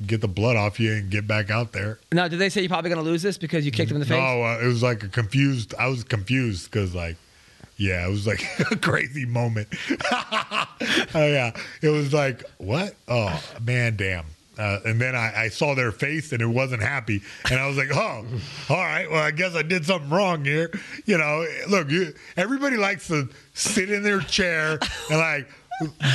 get 0.06 0.22
the 0.22 0.28
blood 0.28 0.56
off 0.56 0.80
you 0.80 0.94
and 0.94 1.10
get 1.10 1.28
back 1.28 1.50
out 1.50 1.72
there. 1.72 2.00
Now, 2.12 2.28
did 2.28 2.40
they 2.40 2.50
say 2.50 2.62
you're 2.62 2.70
probably 2.70 2.90
going 2.90 3.04
to 3.04 3.10
lose 3.10 3.22
this 3.22 3.38
because 3.38 3.66
you 3.66 3.72
kicked 3.72 3.92
him 3.92 3.98
in 3.98 4.02
the 4.02 4.08
face? 4.08 4.18
No, 4.18 4.44
uh, 4.44 4.60
it 4.62 4.68
was 4.68 4.84
like 4.84 5.04
a 5.04 5.08
confused. 5.08 5.74
I 5.80 5.88
was 5.88 6.04
confused 6.04 6.72
because 6.72 6.94
like, 6.94 7.18
yeah, 7.78 8.06
it 8.06 8.10
was 8.10 8.28
like 8.28 8.44
a 8.72 8.76
crazy 8.76 9.26
moment. 9.26 9.68
oh 10.12 10.68
yeah, 11.14 11.52
it 11.82 11.90
was 11.90 12.14
like 12.14 12.44
what? 12.58 12.96
Oh 13.08 13.42
man, 13.62 13.96
damn. 13.96 14.26
Uh, 14.58 14.80
and 14.86 15.02
then 15.02 15.16
I, 15.18 15.34
I 15.36 15.50
saw 15.50 15.76
their 15.76 15.92
face 15.92 16.32
and 16.32 16.42
it 16.42 16.48
wasn't 16.48 16.82
happy, 16.82 17.22
and 17.50 17.60
I 17.60 17.68
was 17.68 17.76
like, 17.76 17.90
"Oh, 17.94 18.26
all 18.70 18.78
right. 18.78 19.10
Well, 19.12 19.22
I 19.22 19.32
guess 19.32 19.54
I 19.54 19.64
did 19.64 19.86
something 19.86 20.10
wrong 20.10 20.46
here." 20.46 20.72
You 21.06 21.18
know, 21.18 21.46
look, 21.68 21.90
you, 21.90 22.14
everybody 22.38 22.78
likes 22.78 23.10
to 23.10 23.28
sit 23.54 23.92
in 23.92 24.02
their 24.02 24.22
chair 24.22 24.80
and 25.10 25.20
like 25.20 25.50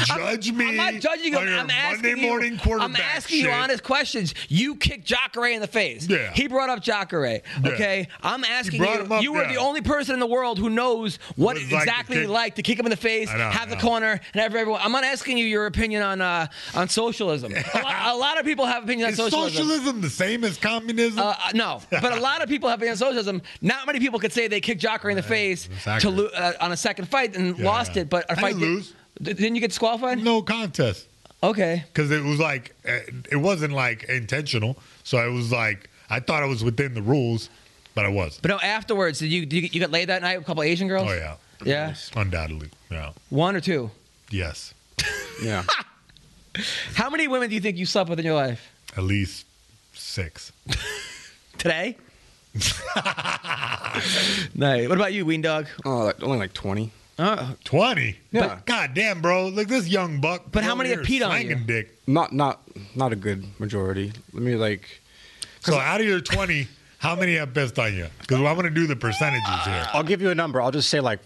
judge 0.05 0.53
me. 0.53 0.69
I'm 0.69 0.77
not 0.77 0.95
judging 1.01 1.33
you. 1.33 1.39
I'm 1.39 1.71
asking 1.71 2.03
Monday 2.11 2.21
you. 2.23 2.29
morning 2.29 2.53
I'm 2.55 2.59
quarterback 2.59 3.17
asking 3.17 3.45
you 3.45 3.51
honest 3.51 3.83
questions. 3.83 4.35
You 4.49 4.77
kicked 4.77 5.05
Jacare 5.05 5.47
in 5.47 5.61
the 5.61 5.67
face. 5.67 6.09
Yeah. 6.09 6.33
He 6.33 6.49
brought 6.49 6.71
up 6.71 6.83
Jacare. 6.83 7.27
Yeah. 7.63 7.71
Okay. 7.71 8.09
I'm 8.23 8.45
asking 8.45 8.83
you. 8.83 8.89
him 8.89 9.13
up, 9.13 9.23
you 9.23 9.33
were 9.33 9.43
yeah. 9.43 9.53
the 9.53 9.59
only 9.59 9.83
person 9.83 10.15
in 10.15 10.21
the 10.21 10.27
world 10.27 10.59
who 10.59 10.71
knows 10.71 11.17
what 11.37 11.57
it's 11.57 11.65
it's 11.65 11.73
like 11.73 11.85
to 11.85 11.91
exactly 11.91 12.27
like 12.27 12.55
to 12.57 12.63
kick 12.63 12.79
him 12.79 12.87
in 12.87 12.91
the 12.91 12.97
face, 12.97 13.33
know, 13.33 13.51
have 13.51 13.71
the 13.71 13.77
corner, 13.77 14.13
and 14.13 14.43
have 14.43 14.55
everyone. 14.55 14.81
I'm 14.83 14.93
not 14.93 15.05
asking 15.05 15.39
you 15.39 15.45
your 15.47 15.67
opinion 15.67 16.03
on 16.03 16.21
uh, 16.21 16.47
on 16.75 16.89
socialism. 16.89 17.53
a, 17.53 17.79
lot, 17.83 18.15
a 18.15 18.17
lot 18.17 18.39
of 18.39 18.45
people 18.45 18.67
have 18.67 18.85
opinions 18.85 19.15
Is 19.15 19.21
on 19.21 19.31
socialism. 19.31 19.69
socialism 19.69 20.01
the 20.01 20.11
same 20.11 20.45
as 20.45 20.57
communism? 20.59 21.19
Uh, 21.19 21.35
no, 21.55 21.81
but 21.91 22.13
a 22.17 22.21
lot 22.21 22.43
of 22.43 22.49
people 22.49 22.69
have 22.69 22.81
been 22.81 22.91
on 22.91 22.97
socialism. 22.97 23.43
Not 23.61 23.87
many 23.87 24.01
people 24.01 24.19
could 24.19 24.33
say 24.33 24.49
they 24.49 24.61
kicked 24.61 24.81
Jacare 24.81 25.11
in 25.11 25.17
the 25.17 25.23
face 25.23 25.69
that's 25.85 26.03
to 26.03 26.11
lo- 26.11 26.31
uh, 26.35 26.53
on 26.61 26.73
a 26.73 26.77
second 26.77 27.09
fight 27.09 27.37
and 27.37 27.59
Yeah, 27.59 27.65
lost 27.65 27.97
yeah. 27.97 28.03
it. 28.03 28.11
But 28.11 28.25
a 28.27 28.33
I 28.33 28.35
fight 28.37 28.55
did- 28.55 28.61
lose. 28.63 28.95
D- 29.23 29.33
Didn't 29.35 29.55
you 29.55 29.61
get 29.61 29.69
disqualified? 29.69 30.23
no 30.23 30.43
contest. 30.43 31.07
Okay. 31.43 31.85
because 31.93 32.11
it 32.11 32.23
was 32.23 32.39
like 32.39 32.75
uh, 32.87 32.99
it 33.31 33.37
wasn't 33.37 33.73
like 33.73 34.05
intentional. 34.05 34.77
So 35.05 35.19
it 35.27 35.31
was 35.33 35.51
like 35.51 35.89
I 36.11 36.21
thought 36.21 36.43
I 36.43 36.47
was 36.47 36.63
within 36.63 36.93
the 36.95 37.03
rules, 37.03 37.49
but 37.95 38.05
I 38.05 38.09
wasn't. 38.09 38.43
But 38.43 38.49
no, 38.51 38.59
afterwards, 38.61 39.19
did 39.21 39.33
you 39.33 39.47
did 39.47 39.63
you, 39.63 39.69
you 39.73 39.81
got 39.81 39.91
laid 39.91 40.09
that 40.11 40.21
night 40.23 40.37
with 40.37 40.45
a 40.45 40.47
couple 40.47 40.63
Asian 40.63 40.87
girls? 40.89 41.09
Oh 41.11 41.15
yeah, 41.15 41.37
Yeah. 41.65 41.95
undoubtedly. 42.15 42.69
Yeah, 42.91 43.13
One 43.31 43.57
or 43.57 43.61
two. 43.61 43.91
yes, 44.31 44.75
Yeah. 45.43 45.63
How 46.95 47.09
many 47.09 47.29
women 47.29 47.49
do 47.49 47.55
you 47.55 47.61
think 47.61 47.79
you 47.79 47.87
slept 47.87 48.11
with 48.11 48.19
in 48.19 48.25
your 48.27 48.35
life? 48.35 48.71
at 48.97 49.05
least 49.05 49.47
six. 49.95 50.51
Today? 51.59 51.97
no. 54.55 54.89
What 54.89 54.97
about 54.99 55.13
you, 55.13 55.25
Ween 55.25 55.43
Dog? 55.43 55.67
Oh, 55.85 56.05
like, 56.07 56.23
only 56.23 56.39
like 56.39 56.53
20. 56.53 56.91
Oh, 57.23 57.55
Twenty. 57.65 58.17
Yeah. 58.33 58.47
But 58.49 58.67
God 58.67 58.95
damn, 58.95 59.21
bro! 59.21 59.49
Look 59.49 59.69
this 59.69 59.87
young 59.89 60.21
buck. 60.23 60.45
But 60.51 60.65
how 60.65 60.75
many 60.75 60.89
have 60.91 61.05
here 61.05 61.21
peed 61.21 61.25
on 61.25 61.33
slanging 61.33 61.59
you? 61.59 61.65
Dick. 61.65 61.99
Not 62.07 62.33
not 62.33 62.61
not 62.95 63.13
a 63.13 63.17
good 63.17 63.45
majority. 63.61 64.13
Let 64.33 64.43
me 64.43 64.55
like 64.57 65.01
So 65.61 65.77
out 65.77 66.01
of 66.01 66.07
your 66.07 66.21
twenty, 66.21 66.67
how 66.99 67.15
many 67.15 67.35
have 67.35 67.53
pissed 67.53 67.79
on 67.79 67.95
you? 67.95 68.07
Because 68.21 68.39
I'm 68.39 68.55
going 68.55 68.63
to 68.63 68.71
do 68.71 68.87
the 68.87 68.97
percentages 68.97 69.65
here. 69.67 69.87
I'll 69.93 70.03
give 70.03 70.23
you 70.23 70.31
a 70.31 70.35
number. 70.35 70.63
I'll 70.63 70.71
just 70.71 70.89
say 70.89 71.01
like 71.01 71.21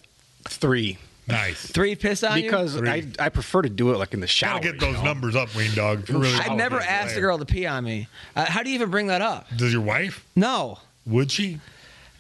3 0.49 0.99
Nice. 1.27 1.71
three 1.71 1.95
piss 1.95 2.23
on 2.23 2.35
because 2.35 2.75
you? 2.75 2.83
Because 2.83 3.05
I 3.19 3.27
I 3.27 3.29
prefer 3.31 3.63
to 3.63 3.71
do 3.71 3.93
it 3.93 3.99
like 3.99 4.13
in 4.15 4.21
the 4.21 4.27
shower. 4.27 4.55
Gotta 4.61 4.73
get 4.73 4.75
you 4.75 4.81
those 4.81 4.97
know? 4.97 5.05
numbers 5.05 5.35
up, 5.37 5.55
Ween 5.55 5.73
Dog. 5.75 6.09
Really 6.11 6.35
I've 6.35 6.57
never 6.57 6.81
asked 6.81 7.17
a 7.17 7.21
girl 7.21 7.39
to 7.39 7.47
pee 7.47 7.67
on 7.67 7.85
me. 7.85 8.09
Uh, 8.37 8.45
how 8.45 8.63
do 8.63 8.69
you 8.69 8.75
even 8.75 8.91
bring 8.91 9.07
that 9.07 9.23
up? 9.23 9.47
Does 9.57 9.73
your 9.73 9.81
wife? 9.83 10.25
No. 10.37 10.79
Would 11.07 11.31
she? 11.31 11.61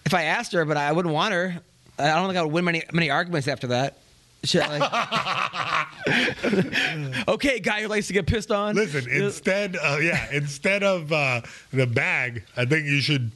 If 0.06 0.14
I 0.14 0.22
asked 0.22 0.52
her, 0.52 0.64
but 0.64 0.76
I 0.76 0.92
wouldn't 0.92 1.12
want 1.14 1.34
her. 1.34 1.60
I 1.98 2.14
don't 2.14 2.28
think 2.28 2.38
I 2.38 2.42
would 2.42 2.52
win 2.52 2.64
many 2.64 2.82
many 2.92 3.10
arguments 3.10 3.48
after 3.48 3.68
that. 3.68 3.98
Shit, 4.44 4.68
like, 4.68 4.82
okay, 7.28 7.60
guy 7.60 7.82
who 7.82 7.88
likes 7.88 8.06
to 8.08 8.12
get 8.12 8.26
pissed 8.26 8.50
on. 8.50 8.74
Listen, 8.74 9.08
instead, 9.10 9.76
uh, 9.82 9.98
yeah, 10.02 10.26
instead 10.32 10.82
of 10.82 11.10
uh, 11.12 11.40
the 11.72 11.86
bag, 11.86 12.44
I 12.56 12.66
think 12.66 12.84
you 12.86 13.00
should, 13.00 13.30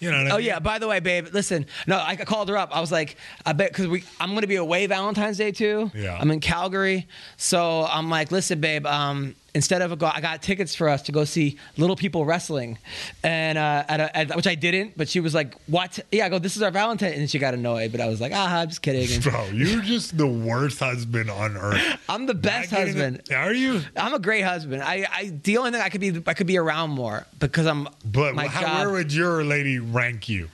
you 0.00 0.10
know. 0.10 0.22
What 0.22 0.26
I 0.26 0.30
Oh 0.34 0.36
mean? 0.38 0.46
yeah. 0.46 0.58
By 0.60 0.78
the 0.78 0.88
way, 0.88 1.00
babe, 1.00 1.28
listen. 1.32 1.66
No, 1.86 2.00
I 2.02 2.16
called 2.16 2.48
her 2.48 2.56
up. 2.56 2.74
I 2.74 2.80
was 2.80 2.90
like, 2.90 3.16
I 3.44 3.52
bet 3.52 3.70
because 3.72 3.88
we, 3.88 4.04
I'm 4.18 4.30
going 4.30 4.40
to 4.40 4.46
be 4.46 4.56
away 4.56 4.86
Valentine's 4.86 5.36
Day 5.36 5.52
too. 5.52 5.90
Yeah. 5.94 6.16
I'm 6.18 6.30
in 6.30 6.40
Calgary, 6.40 7.06
so 7.36 7.84
I'm 7.84 8.08
like, 8.08 8.32
listen, 8.32 8.58
babe. 8.60 8.86
Um, 8.86 9.34
instead 9.54 9.82
of 9.82 9.92
a 9.92 9.96
go, 9.96 10.10
I 10.12 10.20
got 10.20 10.42
tickets 10.42 10.74
for 10.74 10.88
us 10.88 11.02
to 11.02 11.12
go 11.12 11.24
see 11.24 11.58
Little 11.76 11.96
People 11.96 12.24
wrestling, 12.24 12.78
and 13.22 13.56
uh, 13.56 13.84
at, 13.88 14.00
a, 14.00 14.16
at 14.16 14.36
which 14.36 14.46
I 14.46 14.54
didn't. 14.54 14.96
But 14.96 15.08
she 15.08 15.20
was 15.20 15.34
like, 15.34 15.54
what? 15.66 15.98
Yeah. 16.10 16.26
I 16.26 16.28
go, 16.28 16.38
this 16.38 16.56
is 16.56 16.62
our 16.62 16.70
Valentine, 16.70 17.12
and 17.12 17.30
she 17.30 17.38
got 17.38 17.54
annoyed. 17.54 17.92
But 17.92 18.00
I 18.00 18.08
was 18.08 18.20
like, 18.20 18.32
ah, 18.34 18.60
I'm 18.60 18.68
just 18.68 18.82
kidding. 18.82 19.10
And 19.12 19.22
Bro, 19.32 19.46
you're 19.52 19.82
just 19.82 20.16
the 20.16 20.26
worst 20.26 20.78
husband 20.80 21.30
on 21.30 21.56
earth. 21.56 22.00
I'm 22.08 22.26
the 22.26 22.34
best 22.34 22.72
Not 22.72 22.80
husband. 22.82 23.22
Are 23.34 23.52
you? 23.52 23.80
I'm 23.96 24.14
a 24.14 24.18
great 24.18 24.42
husband. 24.42 24.82
I, 24.82 25.06
I 25.10 25.32
the 25.42 25.58
only 25.58 25.70
thing 25.70 25.80
I 25.80 25.88
could 25.88 26.00
be 26.00 26.22
I 26.26 26.34
could 26.34 26.46
be 26.46 26.58
around 26.58 26.90
more 26.90 27.26
because 27.38 27.66
I'm 27.66 27.88
But 28.04 28.34
my 28.34 28.46
how, 28.46 28.60
job. 28.62 28.78
where 28.86 28.90
would 28.94 29.12
your 29.12 29.44
lady 29.44 29.78
rank 29.78 30.28
you? 30.28 30.48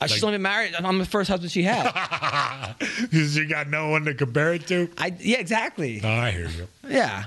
Uh, 0.00 0.06
she's 0.06 0.22
only 0.24 0.34
been 0.36 0.42
married. 0.42 0.74
I'm 0.74 0.98
the 0.98 1.04
first 1.04 1.28
husband 1.28 1.52
she 1.52 1.62
had. 1.62 1.90
Because 3.00 3.36
you 3.36 3.46
got 3.46 3.68
no 3.68 3.88
one 3.90 4.04
to 4.04 4.14
compare 4.14 4.54
it 4.54 4.66
to? 4.68 4.88
I 4.98 5.14
yeah 5.20 5.38
exactly. 5.38 6.00
No, 6.02 6.08
I 6.08 6.30
hear 6.30 6.48
you. 6.48 6.66
Yeah, 6.88 7.24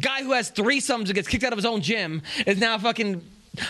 guy 0.00 0.22
who 0.22 0.32
has 0.32 0.50
threesomes 0.50 1.06
and 1.06 1.14
gets 1.14 1.28
kicked 1.28 1.44
out 1.44 1.52
of 1.52 1.58
his 1.58 1.64
own 1.66 1.80
gym 1.82 2.22
is 2.46 2.58
now 2.58 2.76
fucking 2.78 3.22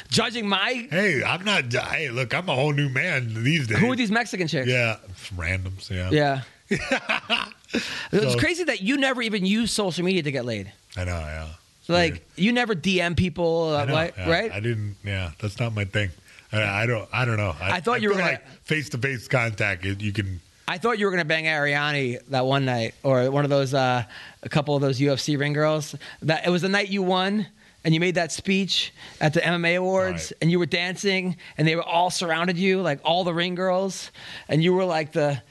judging 0.09 0.49
my. 0.49 0.87
Hey, 0.91 1.23
I'm 1.23 1.45
not. 1.45 1.73
Hey, 1.73 2.09
look, 2.11 2.35
I'm 2.35 2.49
a 2.49 2.55
whole 2.55 2.73
new 2.73 2.89
man 2.89 3.43
these 3.45 3.67
days. 3.67 3.79
Who 3.79 3.91
are 3.93 3.97
these 3.97 4.11
Mexican 4.11 4.47
chicks? 4.49 4.69
Yeah, 4.69 4.97
randoms. 5.37 5.91
Yeah. 5.91 6.11
Yeah. 6.11 6.43
It's 7.75 8.33
So- 8.35 8.39
crazy 8.39 8.65
that 8.65 8.83
you 8.83 8.97
never 8.99 9.23
even 9.23 9.47
use 9.47 9.73
social 9.73 10.05
media 10.05 10.23
to 10.23 10.31
get 10.31 10.45
laid. 10.45 10.71
I 10.97 11.05
know. 11.05 11.13
Yeah. 11.19 11.47
Like 11.89 12.27
you 12.37 12.53
never 12.53 12.75
DM 12.75 13.17
people, 13.17 13.75
uh, 13.75 13.85
know, 13.87 13.93
like, 13.95 14.15
yeah, 14.17 14.31
right? 14.31 14.53
I 14.53 14.61
didn't. 14.61 14.97
Yeah, 15.05 15.31
that's 15.41 15.59
not 15.59 15.75
my 15.75 15.85
thing. 15.85 16.11
I, 16.53 16.83
I 16.83 16.87
don't. 16.87 17.09
I 17.13 17.25
don't 17.25 17.37
know. 17.39 17.55
I 17.61 17.81
thought 17.81 18.03
you 18.03 18.09
were 18.09 18.15
gonna- 18.15 18.33
like 18.33 18.47
face 18.65 18.89
to 18.91 18.99
face 18.99 19.27
contact. 19.29 19.85
You 19.85 20.13
can. 20.13 20.41
I 20.69 20.79
thought 20.79 20.99
you 20.99 21.07
were 21.07 21.11
gonna 21.11 21.25
bang 21.25 21.45
Arianny 21.45 22.19
that 22.29 22.47
one 22.47 22.65
night, 22.65 22.95
or 23.03 23.31
one 23.31 23.45
of 23.45 23.51
those, 23.51 23.75
uh, 23.75 24.05
a 24.43 24.49
couple 24.49 24.75
of 24.77 24.81
those 24.83 24.99
UFC 25.01 25.39
ring 25.39 25.53
girls. 25.53 25.95
That 26.23 26.47
it 26.47 26.51
was 26.51 26.63
the 26.63 26.69
night 26.69 26.89
you 26.89 27.03
won, 27.03 27.47
and 27.85 27.93
you 27.93 28.01
made 28.01 28.15
that 28.15 28.31
speech 28.33 28.93
at 29.21 29.35
the 29.35 29.41
MMA 29.41 29.77
awards, 29.79 30.31
Right. 30.31 30.39
and 30.43 30.51
you 30.51 30.59
were 30.59 30.67
dancing, 30.67 31.37
and 31.59 31.67
they 31.67 31.75
were 31.77 31.83
all 31.83 32.11
surrounded 32.11 32.57
you, 32.59 32.81
like 32.81 33.01
all 33.05 33.25
the 33.25 33.35
ring 33.35 33.55
girls, 33.55 34.11
and 34.49 34.63
you 34.63 34.73
were 34.73 34.85
like 34.85 35.13
the, 35.13 35.43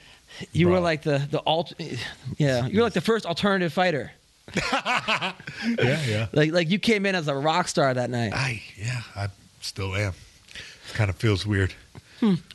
you 0.52 0.68
were 0.68 0.80
like 0.80 1.02
the 1.02 1.18
the 1.30 1.40
alt, 1.40 1.72
yeah, 2.38 2.66
you 2.66 2.78
were 2.78 2.84
like 2.84 2.94
the 2.94 3.00
first 3.02 3.26
alternative 3.26 3.72
fighter. 3.72 4.12
Yeah, 4.54 5.34
yeah. 6.06 6.26
Like 6.32 6.52
like 6.52 6.70
you 6.70 6.78
came 6.78 7.06
in 7.06 7.14
as 7.14 7.28
a 7.28 7.34
rock 7.34 7.68
star 7.68 7.92
that 7.94 8.10
night. 8.10 8.32
I 8.34 8.62
yeah. 8.76 9.02
I 9.14 9.28
still 9.60 9.94
am. 9.94 10.14
Kind 10.94 11.10
of 11.10 11.16
feels 11.16 11.46
weird. 11.46 11.74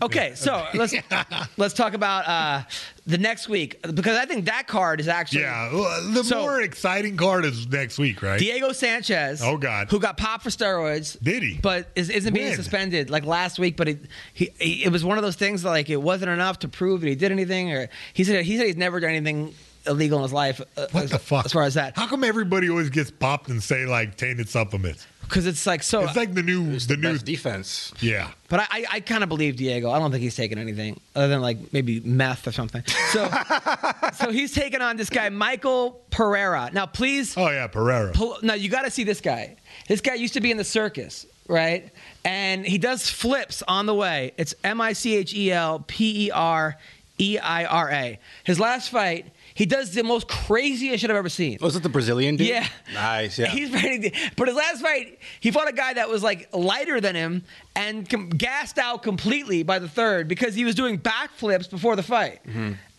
Okay, 0.02 0.32
so 0.36 0.66
let's 0.76 0.94
let's 1.58 1.74
talk 1.74 1.94
about 1.94 2.26
uh, 2.26 2.64
the 3.06 3.18
next 3.18 3.50
week 3.50 3.82
because 3.94 4.18
I 4.18 4.24
think 4.26 4.46
that 4.46 4.66
card 4.66 5.02
is 5.02 5.10
actually 5.10 5.42
Yeah. 5.42 5.70
The 6.14 6.24
So- 6.24 6.40
more 6.40 6.62
exciting 6.62 7.18
card 7.18 7.44
is 7.44 7.68
next 7.68 7.98
week, 7.98 8.22
right? 8.22 8.40
Diego 8.40 8.72
Sanchez. 8.72 9.42
Oh, 9.44 9.58
God. 9.58 9.90
who 9.90 10.00
got 10.00 10.16
popped 10.16 10.44
for 10.44 10.50
steroids? 10.52 11.22
Did 11.22 11.44
he? 11.44 11.60
But 11.62 11.90
is, 11.96 12.10
isn't 12.10 12.34
being 12.34 12.56
suspended 12.56 13.10
like 13.10 13.26
last 13.26 13.60
week? 13.60 13.76
But 13.76 13.90
it, 13.90 14.00
he, 14.34 14.52
he 14.58 14.86
it 14.86 14.90
was 14.94 15.04
one 15.04 15.18
of 15.18 15.24
those 15.26 15.36
things 15.36 15.64
that, 15.64 15.70
like 15.70 15.90
it 15.90 16.02
wasn't 16.02 16.32
enough 16.32 16.60
to 16.60 16.70
prove 16.70 17.02
that 17.02 17.08
he 17.10 17.16
did 17.16 17.34
anything, 17.34 17.74
or 17.74 17.90
he 18.14 18.24
said 18.24 18.46
he 18.46 18.56
said 18.58 18.68
he's 18.68 18.78
never 18.78 19.02
done 19.02 19.10
anything 19.10 19.54
illegal 19.86 20.20
in 20.20 20.24
his 20.24 20.32
life. 20.34 20.62
uh, 20.78 20.88
What 20.92 21.04
as, 21.06 21.10
the 21.12 21.20
fuck? 21.20 21.44
As 21.46 21.52
far 21.52 21.64
as 21.64 21.74
that, 21.74 21.98
How 21.98 22.08
come 22.08 22.24
everybody 22.24 22.70
always 22.70 22.90
gets 22.90 23.12
popped 23.12 23.50
and 23.50 23.62
say 23.62 23.86
like 23.86 24.16
tainted 24.16 24.48
supplements? 24.48 25.06
Because 25.28 25.46
it's 25.46 25.66
like 25.66 25.84
so. 25.84 26.04
It's 26.04 26.16
like 26.16 26.34
the 26.34 26.44
new, 26.44 26.78
the, 26.80 26.88
the 26.88 26.98
new. 26.98 27.14
best 27.14 27.26
defense. 27.26 27.94
yeah. 28.00 28.32
But 28.50 28.62
I, 28.62 28.68
I, 28.70 28.86
I 28.92 29.00
kind 29.02 29.24
of 29.24 29.30
believe 29.30 29.58
Diego. 29.58 29.92
I 29.92 30.00
don't 30.00 30.12
think 30.12 30.24
he's 30.24 30.36
taking 30.36 30.58
anything 30.58 31.00
other 31.16 31.28
than 31.28 31.42
like 31.42 31.74
maybe 31.74 32.00
meth 32.00 32.48
or 32.48 32.52
something. 32.54 32.84
So, 33.12 33.30
so 34.14 34.32
he's 34.32 34.54
taking 34.54 34.82
on 34.82 34.96
this 34.96 35.10
guy 35.10 35.30
Michael 35.30 36.02
Pereira. 36.12 36.70
Now, 36.74 36.86
please 36.86 37.36
Oh 37.38 37.50
yeah, 37.50 37.68
Pereira. 37.68 38.14
Pull, 38.14 38.38
now 38.42 38.54
you 38.54 38.70
got 38.70 38.84
to 38.84 38.92
see 38.92 39.04
this 39.04 39.22
guy. 39.22 39.58
This 39.88 40.02
guy 40.02 40.14
used 40.14 40.34
to 40.36 40.42
be 40.42 40.50
in 40.50 40.58
the 40.58 40.64
circus, 40.64 41.26
right? 41.48 41.92
And 42.24 42.66
he 42.66 42.78
does 42.78 43.10
flips 43.10 43.64
on 43.68 43.86
the 43.86 43.94
way. 43.94 44.34
It's 44.38 44.56
M 44.64 44.80
I 44.82 44.94
C 44.94 45.18
H 45.18 45.34
E 45.34 45.52
L 45.52 45.84
P 45.86 46.28
E 46.28 46.32
R 46.32 46.78
E 47.20 47.38
I 47.38 47.66
R 47.66 47.92
A. 47.92 48.20
His 48.44 48.60
last 48.60 48.90
fight, 48.90 49.28
he 49.58 49.66
does 49.66 49.92
the 49.92 50.04
most 50.04 50.28
craziest 50.28 51.02
shit 51.02 51.10
I've 51.10 51.16
ever 51.18 51.30
seen. 51.30 51.58
Was 51.62 51.76
it 51.76 51.82
the 51.82 51.90
Brazilian 51.90 52.36
dude? 52.36 52.48
Yeah. 52.48 52.68
Nice. 52.94 53.40
Yeah. 53.40 53.48
He's. 53.48 53.72
To, 53.72 54.12
but 54.36 54.48
his 54.48 54.56
last 54.56 54.82
fight, 54.84 55.18
he 55.40 55.50
fought 55.50 55.68
a 55.68 55.74
guy 55.74 55.94
that 55.96 56.08
was 56.10 56.22
like 56.22 56.48
lighter 56.56 57.02
than 57.02 57.16
him 57.16 57.44
and 57.76 58.08
com- 58.08 58.30
gassed 58.30 58.78
out 58.78 59.02
completely 59.02 59.64
by 59.64 59.80
the 59.80 59.90
third 59.90 60.28
because 60.28 60.54
he 60.54 60.64
was 60.64 60.76
doing 60.76 61.00
backflips 61.00 61.70
before 61.70 61.96
the 61.96 62.04
fight. 62.04 62.40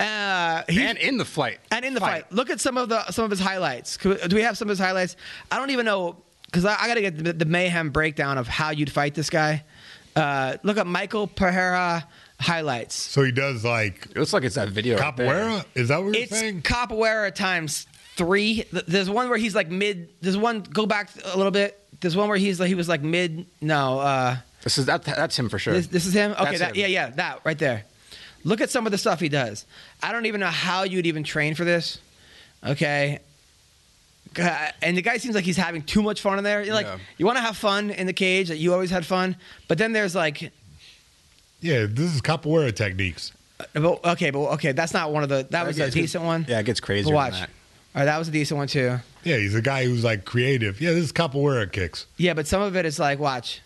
Uh, 0.00 0.62
he's- 0.68 0.88
and 0.90 0.98
in 0.98 1.16
the 1.16 1.24
fight. 1.24 1.58
and 1.70 1.84
in 1.84 1.94
the 1.94 2.00
fight. 2.00 2.30
Look 2.32 2.50
at 2.50 2.60
some 2.60 2.76
of 2.76 2.88
the 2.88 3.08
some 3.12 3.24
of 3.24 3.30
his 3.30 3.40
highlights. 3.40 3.96
Do 3.96 4.18
we 4.34 4.42
have 4.42 4.58
some 4.58 4.66
of 4.66 4.70
his 4.70 4.78
highlights? 4.80 5.16
I 5.50 5.56
don't 5.58 5.70
even 5.70 5.86
know 5.86 6.16
because 6.46 6.64
I, 6.64 6.76
I 6.80 6.88
got 6.88 6.94
to 6.94 7.00
get 7.02 7.22
the, 7.24 7.32
the 7.32 7.44
mayhem 7.44 7.90
breakdown 7.90 8.36
of 8.38 8.48
how 8.48 8.70
you'd 8.70 8.90
fight 8.90 9.14
this 9.14 9.30
guy. 9.30 9.64
Uh, 10.16 10.56
look 10.64 10.78
at 10.78 10.86
Michael 10.86 11.26
Pereira 11.28 12.06
highlights. 12.40 12.94
So 12.94 13.22
he 13.22 13.32
does 13.32 13.64
like 13.64 14.06
It 14.10 14.16
looks 14.16 14.32
like 14.32 14.44
it's 14.44 14.54
that 14.54 14.68
video. 14.68 14.96
right 14.98 15.16
there. 15.16 15.28
capoeira. 15.28 15.64
Is 15.74 15.88
that 15.88 15.98
what 16.02 16.14
you're 16.14 16.22
It's 16.24 16.30
saying? 16.38 16.62
capoeira 16.62 17.34
times 17.34 17.86
three. 18.16 18.64
There's 18.72 19.10
one 19.10 19.28
where 19.28 19.38
he's 19.38 19.54
like 19.54 19.68
mid. 19.70 20.08
There's 20.20 20.36
one 20.36 20.60
go 20.60 20.86
back 20.86 21.10
a 21.24 21.36
little 21.36 21.52
bit. 21.52 21.78
There's 22.00 22.16
one 22.16 22.28
where 22.28 22.38
he's 22.38 22.60
like 22.60 22.68
he 22.68 22.74
was 22.74 22.88
like 22.88 23.02
mid. 23.02 23.46
No, 23.60 23.98
uh, 24.00 24.36
This 24.62 24.78
is 24.78 24.86
that. 24.86 25.02
That's 25.04 25.38
him 25.38 25.48
for 25.48 25.58
sure. 25.58 25.74
this, 25.74 25.88
this 25.88 26.06
is 26.06 26.14
him. 26.14 26.32
Okay, 26.32 26.56
that, 26.58 26.70
him. 26.70 26.76
yeah, 26.76 26.86
yeah, 26.86 27.10
that 27.10 27.40
right 27.44 27.58
there. 27.58 27.84
Look 28.44 28.60
at 28.60 28.70
some 28.70 28.86
of 28.86 28.92
the 28.92 28.98
stuff 28.98 29.18
he 29.18 29.28
does. 29.28 29.66
I 30.02 30.12
don't 30.12 30.26
even 30.26 30.40
know 30.40 30.46
how 30.46 30.84
you'd 30.84 31.06
even 31.06 31.24
train 31.24 31.54
for 31.56 31.64
this. 31.64 31.98
Okay. 32.64 33.18
God, 34.34 34.72
And 34.82 34.96
the 34.96 35.02
guy 35.02 35.16
seems 35.16 35.34
like 35.34 35.44
he's 35.44 35.56
having 35.56 35.82
too 35.82 36.02
much 36.02 36.20
fun 36.20 36.38
in 36.38 36.44
there. 36.44 36.62
You're 36.62 36.74
like, 36.74 36.86
Yeah. 36.86 36.98
you 37.16 37.26
want 37.26 37.38
to 37.38 37.42
have 37.42 37.56
fun 37.56 37.90
in 37.90 38.06
the 38.06 38.12
cage, 38.12 38.48
that 38.48 38.58
you 38.58 38.72
always 38.72 38.90
had 38.90 39.04
fun. 39.06 39.36
But 39.68 39.78
then 39.78 39.92
there's 39.92 40.14
like, 40.14 40.52
Yeah, 41.60 41.86
this 41.88 42.14
is 42.14 42.20
capoeira 42.22 42.74
techniques. 42.74 43.32
uh, 43.60 43.64
well, 43.76 44.00
okay, 44.04 44.30
but 44.30 44.40
okay, 44.54 44.72
that's 44.72 44.92
not 44.94 45.12
one 45.12 45.22
of 45.22 45.28
the. 45.28 45.46
That 45.50 45.66
was 45.66 45.78
a 45.78 45.90
decent 45.90 46.24
one. 46.24 46.46
Yeah, 46.48 46.60
it 46.60 46.66
gets 46.66 46.80
crazy. 46.80 47.04
But 47.04 47.08
than 47.10 47.14
watch. 47.16 47.32
that. 47.40 47.50
All 47.94 48.00
right, 48.00 48.04
that 48.04 48.18
was 48.18 48.28
a 48.28 48.30
decent 48.30 48.58
one 48.58 48.68
too. 48.68 48.98
Yeah, 49.24 49.36
he's 49.38 49.54
a 49.54 49.62
guy 49.62 49.84
who's 49.84 50.04
like 50.04 50.24
creative. 50.24 50.80
Yeah, 50.80 50.92
this 50.92 51.04
is 51.04 51.12
capoeira 51.12 51.70
kicks. 51.70 52.06
Yeah, 52.16 52.34
but 52.34 52.46
some 52.46 52.62
of 52.62 52.76
it 52.76 52.86
is 52.86 52.98
like, 52.98 53.18
watch. 53.18 53.60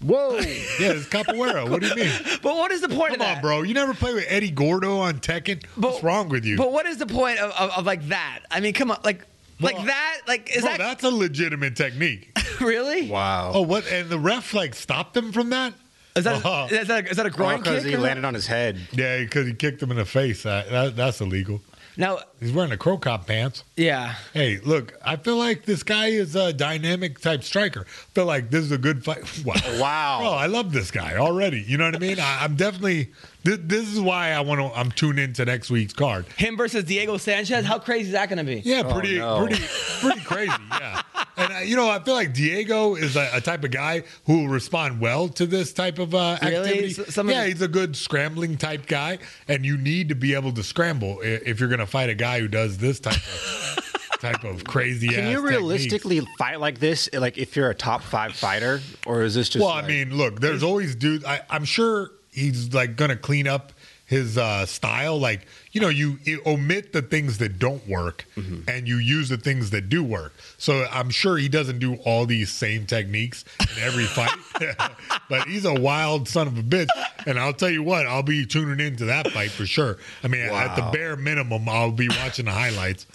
Whoa. 0.00 0.36
Yeah, 0.80 0.92
it's 0.92 1.06
capoeira. 1.08 1.68
what 1.68 1.80
do 1.80 1.88
you 1.88 1.94
mean? 1.94 2.10
But 2.42 2.56
what 2.56 2.70
is 2.72 2.80
the 2.80 2.88
point 2.88 3.12
Come 3.12 3.14
of 3.14 3.18
that? 3.20 3.36
on, 3.36 3.42
bro. 3.42 3.62
You 3.62 3.72
never 3.74 3.94
play 3.94 4.12
with 4.14 4.24
Eddie 4.28 4.50
Gordo 4.50 4.98
on 4.98 5.20
Tekken? 5.20 5.64
But- 5.76 5.90
What's 5.92 6.02
wrong 6.02 6.28
with 6.28 6.44
you? 6.44 6.56
But 6.56 6.72
what 6.72 6.86
is 6.86 6.98
the 6.98 7.06
point 7.06 7.38
of, 7.38 7.50
of, 7.52 7.70
of 7.78 7.86
like 7.86 8.08
that? 8.08 8.40
I 8.50 8.60
mean, 8.60 8.72
come 8.74 8.90
on, 8.90 8.98
like 9.04 9.24
like 9.60 9.76
Well, 9.76 9.86
that, 9.86 10.20
like 10.26 10.54
is 10.54 10.62
Bro, 10.62 10.72
that 10.72 10.78
that's 10.78 11.04
a 11.04 11.10
legitimate 11.10 11.76
technique. 11.76 12.36
really? 12.60 13.08
Wow. 13.08 13.52
Oh, 13.54 13.62
what? 13.62 13.86
And 13.90 14.08
the 14.10 14.18
ref 14.18 14.54
like 14.54 14.74
stopped 14.74 15.16
him 15.16 15.30
from 15.32 15.50
that? 15.50 15.72
Is 16.16 16.24
that 16.24 16.42
Oh. 16.44 16.66
is 16.70 16.88
that 16.88 17.06
a, 17.06 17.10
is 17.10 17.16
that 17.16 17.26
a 17.26 17.30
oh, 17.30 17.32
groin 17.32 17.58
because 17.58 17.82
kick? 17.82 17.90
he 17.90 17.96
or 17.96 18.00
landed 18.00 18.24
on 18.24 18.34
his 18.34 18.46
head. 18.46 18.78
Yeah, 18.92 19.18
because 19.20 19.46
he 19.46 19.54
kicked 19.54 19.82
him 19.82 19.90
in 19.90 19.96
the 19.96 20.04
face. 20.04 20.42
That, 20.42 20.70
that, 20.70 20.96
that's 20.96 21.20
illegal. 21.20 21.60
Now, 21.96 22.20
He's 22.40 22.52
wearing 22.52 22.70
the 22.70 22.78
Cro 22.78 22.96
Cop 22.96 23.26
pants. 23.26 23.64
yeah. 23.76 24.14
Hey, 24.32 24.60
look, 24.64 24.94
I 25.04 25.16
feel 25.16 25.36
like 25.36 25.66
this 25.66 25.82
guy 25.82 26.06
is 26.06 26.34
a 26.34 26.50
dynamic 26.50 27.18
type 27.20 27.44
striker. 27.44 27.80
I 27.86 28.14
feel 28.14 28.24
like 28.24 28.50
this 28.50 28.64
is 28.64 28.72
a 28.72 28.78
good 28.78 29.04
fight. 29.04 29.18
Wow. 29.44 29.54
Wow. 29.78 30.18
Bro, 30.20 30.30
I 30.30 30.46
love 30.46 30.72
this 30.72 30.90
guy 30.90 31.16
already. 31.18 31.60
You 31.60 31.76
know 31.76 31.84
what 31.84 31.94
I 31.96 31.98
mean? 31.98 32.18
I, 32.18 32.44
I'm 32.44 32.56
definitely. 32.56 33.10
This, 33.44 33.58
this 33.62 33.88
is 33.92 34.00
why 34.00 34.30
I 34.30 34.40
want 34.40 34.60
to. 34.60 34.78
I'm 34.78 34.90
tuned 34.92 35.18
into 35.18 35.44
next 35.44 35.70
week's 35.70 35.92
card. 35.92 36.26
Him 36.36 36.56
versus 36.56 36.84
Diego 36.84 37.16
Sanchez. 37.16 37.64
How 37.64 37.78
crazy 37.78 38.06
is 38.06 38.12
that 38.12 38.28
going 38.28 38.38
to 38.38 38.44
be? 38.44 38.60
Yeah, 38.60 38.82
pretty, 38.92 39.18
no. 39.18 39.44
pretty, 39.46 39.62
pretty 40.00 40.20
crazy. 40.20 40.52
Yeah, 40.70 41.02
and 41.36 41.52
uh, 41.52 41.56
you 41.58 41.74
know, 41.74 41.88
I 41.90 41.98
feel 41.98 42.14
like 42.14 42.32
Diego 42.34 42.94
is 42.94 43.16
a, 43.16 43.30
a 43.34 43.40
type 43.40 43.64
of 43.64 43.70
guy 43.72 44.04
who 44.26 44.42
will 44.42 44.48
respond 44.48 45.00
well 45.00 45.28
to 45.30 45.46
this 45.46 45.72
type 45.72 45.98
of 45.98 46.14
uh, 46.14 46.38
Really? 46.42 46.56
activity. 46.56 47.02
S- 47.02 47.14
some 47.14 47.28
of 47.28 47.34
yeah, 47.34 47.46
he's 47.46 47.62
a 47.62 47.68
good 47.68 47.96
scrambling 47.96 48.56
type 48.58 48.86
guy, 48.86 49.18
and 49.48 49.64
you 49.64 49.76
need 49.76 50.08
to 50.10 50.14
be 50.14 50.34
able 50.34 50.52
to 50.52 50.62
scramble 50.62 51.18
if 51.22 51.58
you're 51.58 51.68
going 51.68 51.80
to 51.80 51.86
fight 51.86 52.10
a 52.10 52.14
guy 52.14 52.38
who 52.38 52.46
does 52.48 52.78
this 52.78 53.00
type 53.00 53.16
of 53.16 53.78
type 54.20 54.44
of 54.44 54.62
crazy. 54.62 55.08
Can 55.08 55.18
ass 55.24 55.30
you 55.30 55.36
techniques. 55.38 55.50
realistically 55.50 56.20
fight 56.38 56.60
like 56.60 56.78
this? 56.78 57.08
Like 57.12 57.38
if 57.38 57.56
you're 57.56 57.70
a 57.70 57.74
top 57.74 58.02
five 58.02 58.34
fighter, 58.36 58.80
or 59.04 59.22
is 59.22 59.34
this 59.34 59.48
just? 59.48 59.64
Well, 59.64 59.74
like- 59.74 59.84
I 59.84 59.88
mean, 59.88 60.16
look, 60.16 60.38
there's 60.40 60.62
always 60.62 60.94
dudes. 60.94 61.24
I, 61.24 61.40
I'm 61.50 61.64
sure 61.64 62.12
he's 62.32 62.74
like 62.74 62.96
going 62.96 63.10
to 63.10 63.16
clean 63.16 63.46
up 63.46 63.72
his 64.06 64.36
uh, 64.36 64.66
style. 64.66 65.18
Like, 65.18 65.46
you 65.70 65.80
know, 65.80 65.88
you, 65.88 66.18
you 66.24 66.42
omit 66.44 66.92
the 66.92 67.00
things 67.00 67.38
that 67.38 67.58
don't 67.58 67.86
work 67.88 68.26
Mm-hmm. 68.36 68.68
and 68.68 68.88
you 68.88 68.96
use 68.96 69.28
the 69.28 69.36
things 69.36 69.70
that 69.70 69.88
do 69.88 70.02
work. 70.02 70.34
So 70.58 70.86
I'm 70.90 71.10
sure 71.10 71.36
he 71.36 71.48
doesn't 71.48 71.78
do 71.78 71.96
all 72.04 72.24
these 72.26 72.50
same 72.50 72.86
techniques 72.86 73.44
in 73.60 73.82
every 73.82 74.04
fight. 74.04 74.32
but 75.28 75.46
he's 75.46 75.64
a 75.66 75.74
wild 75.74 76.28
son 76.28 76.46
of 76.46 76.58
a 76.58 76.62
bitch. 76.62 76.88
And 77.26 77.38
I'll 77.38 77.52
tell 77.52 77.70
you 77.70 77.82
what, 77.82 78.06
I'll 78.06 78.22
be 78.22 78.44
tuning 78.46 78.84
into 78.84 79.04
that 79.06 79.28
fight 79.30 79.50
for 79.50 79.64
sure. 79.66 79.98
I 80.24 80.28
mean, 80.28 80.40
at 80.42 80.74
the 80.76 80.90
bare 80.92 81.16
minimum, 81.16 81.68
I'll 81.68 81.92
be 81.92 82.08
watching 82.08 82.46
the 82.46 82.52
highlights. 82.52 83.06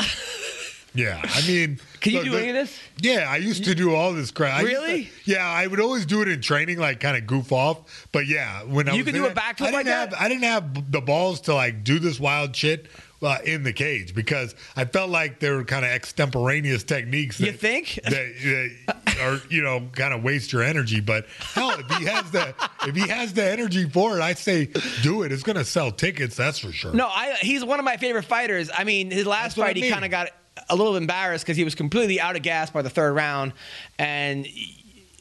Yeah, 0.98 1.22
I 1.24 1.48
mean, 1.48 1.80
Can 2.02 2.14
you 2.14 2.18
look, 2.20 2.26
do 2.26 2.32
the- 2.32 2.40
any 2.40 2.50
of 2.50 2.56
this? 2.56 2.80
yeah, 3.02 3.28
I 3.30 3.38
used 3.38 3.64
to 3.66 3.76
do 3.76 3.94
all 3.94 4.14
this 4.14 4.32
crap. 4.32 4.58
I 4.58 4.62
to- 4.62 4.68
Really? 4.68 5.10
yeah, 5.26 5.48
I 5.48 5.68
would 5.68 5.80
always 5.80 6.06
do 6.08 6.22
it 6.24 6.28
in 6.28 6.42
training, 6.42 6.80
like 6.80 7.00
kind 7.00 7.16
of 7.16 7.28
goof 7.28 7.52
off. 7.52 8.08
But 8.12 8.26
yeah, 8.26 8.64
when 8.64 8.90
I 8.90 8.94
You 8.96 9.04
could 9.04 9.14
do 9.14 9.26
a 9.26 9.30
it, 9.30 9.36
backflip 9.36 9.62
I 9.62 9.72
didn't 9.72 9.74
like 9.74 9.86
have, 9.88 10.10
that? 10.12 10.22
I 10.22 10.28
didn't 10.28 10.44
have 10.44 10.92
the 10.92 11.02
balls 11.02 11.42
to 11.42 11.54
like 11.54 11.84
do 11.84 12.00
this 12.00 12.20
wild 12.20 12.56
shit 12.56 12.88
uh, 13.22 13.38
in 13.46 13.62
the 13.64 13.74
cage 13.74 14.14
because 14.16 14.56
I 14.76 14.86
felt 14.86 15.10
like 15.12 15.40
they 15.40 15.50
were 15.52 15.64
kind 15.64 15.86
of 15.86 15.92
extemporaneous 15.92 16.84
techniques. 16.84 17.38
That, 17.38 17.46
You 17.46 17.52
think? 17.52 18.00
that, 18.04 18.12
that 19.06 19.18
are 19.22 19.42
you 19.50 19.62
know 19.62 19.90
kind 19.94 20.14
of 20.16 20.24
waste 20.24 20.52
your 20.54 20.64
energy? 20.64 21.00
But 21.00 21.28
hell, 21.54 21.72
if 21.80 21.90
he 21.98 22.06
has 22.06 22.30
the 22.32 22.54
if 22.88 22.96
he 22.96 23.08
has 23.08 23.34
the 23.34 23.44
energy 23.44 23.88
for 23.90 24.18
it, 24.18 24.22
I 24.22 24.34
say 24.34 24.70
do 25.04 25.22
it. 25.24 25.32
It's 25.32 25.44
gonna 25.44 25.64
sell 25.66 25.92
tickets, 25.92 26.36
that's 26.36 26.58
for 26.60 26.72
sure. 26.72 26.94
No, 26.94 27.08
I, 27.08 27.36
he's 27.42 27.64
one 27.64 27.78
of 27.80 27.86
my 27.86 27.98
favorite 27.98 28.26
fighters. 28.26 28.70
I 28.76 28.84
mean, 28.84 29.12
his 29.12 29.26
last 29.28 29.56
That's 29.56 29.58
what 29.58 29.64
I 29.66 29.68
fight, 29.74 29.78
he 29.84 29.90
kind 29.90 30.06
of 30.06 30.12
got 30.12 30.30
a 30.70 30.76
little 30.76 30.96
embarrassed 30.96 31.46
because 31.46 31.58
he 31.58 31.64
was 31.64 31.76
completely 31.76 32.20
out 32.20 32.36
of 32.36 32.42
gas 32.42 32.70
by 32.70 32.82
the 32.82 32.90
third 32.90 33.14
round, 33.14 33.54
and 34.00 34.48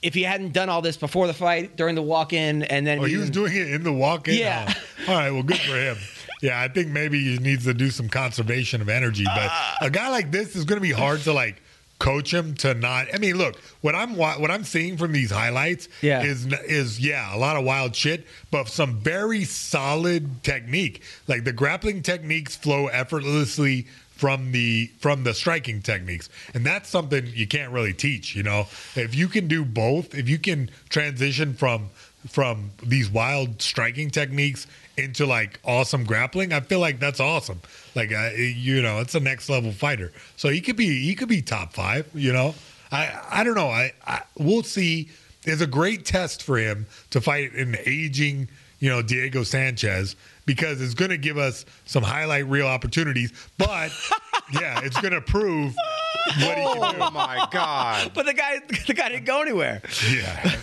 if 0.03 0.15
he 0.15 0.23
hadn't 0.23 0.53
done 0.53 0.69
all 0.69 0.83
this 0.83 0.97
before 0.97 1.27
the 1.27 1.35
fight, 1.35 1.77
during 1.77 1.95
the 1.95 2.03
walk-in, 2.03 2.63
and 2.65 2.87
then 2.87 2.99
Oh, 3.01 3.05
he 3.05 3.17
was 3.17 3.31
doing 3.31 3.55
it 3.57 3.73
in 3.73 3.83
the 3.83 3.93
walk-in. 3.93 4.35
Yeah. 4.35 4.73
Oh, 5.09 5.13
all 5.13 5.19
right. 5.19 5.31
Well, 5.31 5.43
good 5.43 5.59
for 5.59 5.75
him. 5.77 5.97
Yeah, 6.43 6.61
I 6.61 6.69
think 6.69 6.89
maybe 6.89 7.19
he 7.23 7.39
needs 7.39 7.65
to 7.65 7.73
do 7.75 7.91
some 7.91 8.09
conservation 8.09 8.83
of 8.83 8.89
energy. 8.91 9.25
But 9.25 9.51
a 9.81 9.89
guy 9.91 10.11
like 10.11 10.31
this 10.31 10.55
is 10.55 10.65
going 10.65 10.77
to 10.77 10.83
be 10.87 10.93
hard 10.93 11.21
to 11.23 11.33
like 11.33 11.63
coach 11.99 12.33
him 12.33 12.55
to 12.57 12.75
not. 12.75 13.07
I 13.15 13.19
mean, 13.19 13.37
look, 13.37 13.57
what 13.81 13.95
I'm 13.95 14.17
what 14.17 14.51
I'm 14.51 14.65
seeing 14.65 14.99
from 14.99 15.13
these 15.13 15.31
highlights 15.31 15.89
Yeah. 16.03 16.23
is 16.23 16.47
is 16.69 17.01
yeah, 17.01 17.35
a 17.35 17.39
lot 17.39 17.57
of 17.57 17.65
wild 17.65 17.97
shit, 17.97 18.27
but 18.51 18.69
some 18.69 18.99
very 18.99 19.45
solid 19.45 20.45
technique. 20.45 21.03
Like 21.27 21.45
the 21.45 21.55
grappling 21.55 22.03
techniques 22.03 22.55
flow 22.55 22.89
effortlessly 22.89 23.87
from 24.17 24.51
the 24.53 24.91
from 24.99 25.25
the 25.25 25.35
striking 25.35 25.83
techniques. 25.83 26.29
And 26.55 26.65
that's 26.65 26.89
something 26.89 27.27
you 27.27 27.47
can't 27.47 27.73
really 27.73 27.93
teach 27.93 28.35
you 28.35 28.43
know? 28.43 28.67
If 28.95 29.15
you 29.15 29.29
can 29.29 29.47
do 29.47 29.65
both 29.65 30.15
if 30.15 30.29
you 30.29 30.39
can 30.39 30.71
transition 30.89 31.55
from 31.55 31.91
from 32.27 32.73
these 32.83 33.09
wild 33.09 33.63
striking 33.63 34.11
techniques 34.11 34.67
into 34.97 35.27
like 35.27 35.61
awesome 35.65 36.03
grappling 36.05 36.53
i 36.53 36.59
feel 36.59 36.81
like 36.81 36.99
that's 36.99 37.21
awesome. 37.21 37.61
Like 37.95 38.13
uh, 38.13 38.31
you 38.35 38.83
know 38.83 39.01
it's 39.01 39.15
a 39.15 39.21
next 39.21 39.49
level 39.49 39.71
fighter. 39.73 40.13
So 40.37 40.49
he 40.49 40.61
could 40.61 40.77
be 40.77 41.03
he 41.05 41.15
could 41.15 41.29
be 41.29 41.43
top 41.43 41.75
five 41.75 42.09
you 42.15 42.33
know? 42.33 42.55
I 42.91 43.21
i 43.31 43.45
don't 43.45 43.55
know. 43.55 43.69
I, 43.69 43.93
I 44.07 44.23
we'll 44.39 44.63
see. 44.63 45.11
It's 45.45 45.63
a 45.63 45.67
great 45.67 46.05
test 46.05 46.43
for 46.43 46.57
him 46.59 46.87
to 47.11 47.21
fight 47.21 47.53
an 47.53 47.77
aging 47.85 48.49
you 48.79 48.91
know 48.91 49.03
diego 49.03 49.43
sanchez 49.43 50.17
because 50.47 50.81
it's 50.81 50.95
going 50.95 51.11
to 51.11 51.19
give 51.19 51.37
us 51.39 51.65
some 51.85 52.03
highlight 52.03 52.47
reel 52.49 52.67
opportunities 52.67 53.33
but 53.59 53.91
yeah 54.53 54.81
it's 54.83 55.01
going 55.01 55.13
to 55.13 55.21
prove 55.21 55.75
what 55.75 56.57
he 56.59 56.65
can 56.65 56.95
do 56.95 56.97
Oh 57.01 57.11
my 57.11 57.47
god. 57.53 58.11
But 58.15 58.27
the 58.27 58.35
guy, 58.35 58.61
the 58.87 58.95
guy 58.95 59.11
didn't 59.11 59.27
go 59.27 59.43
anywhere. 59.43 59.83
yeah 60.11 60.57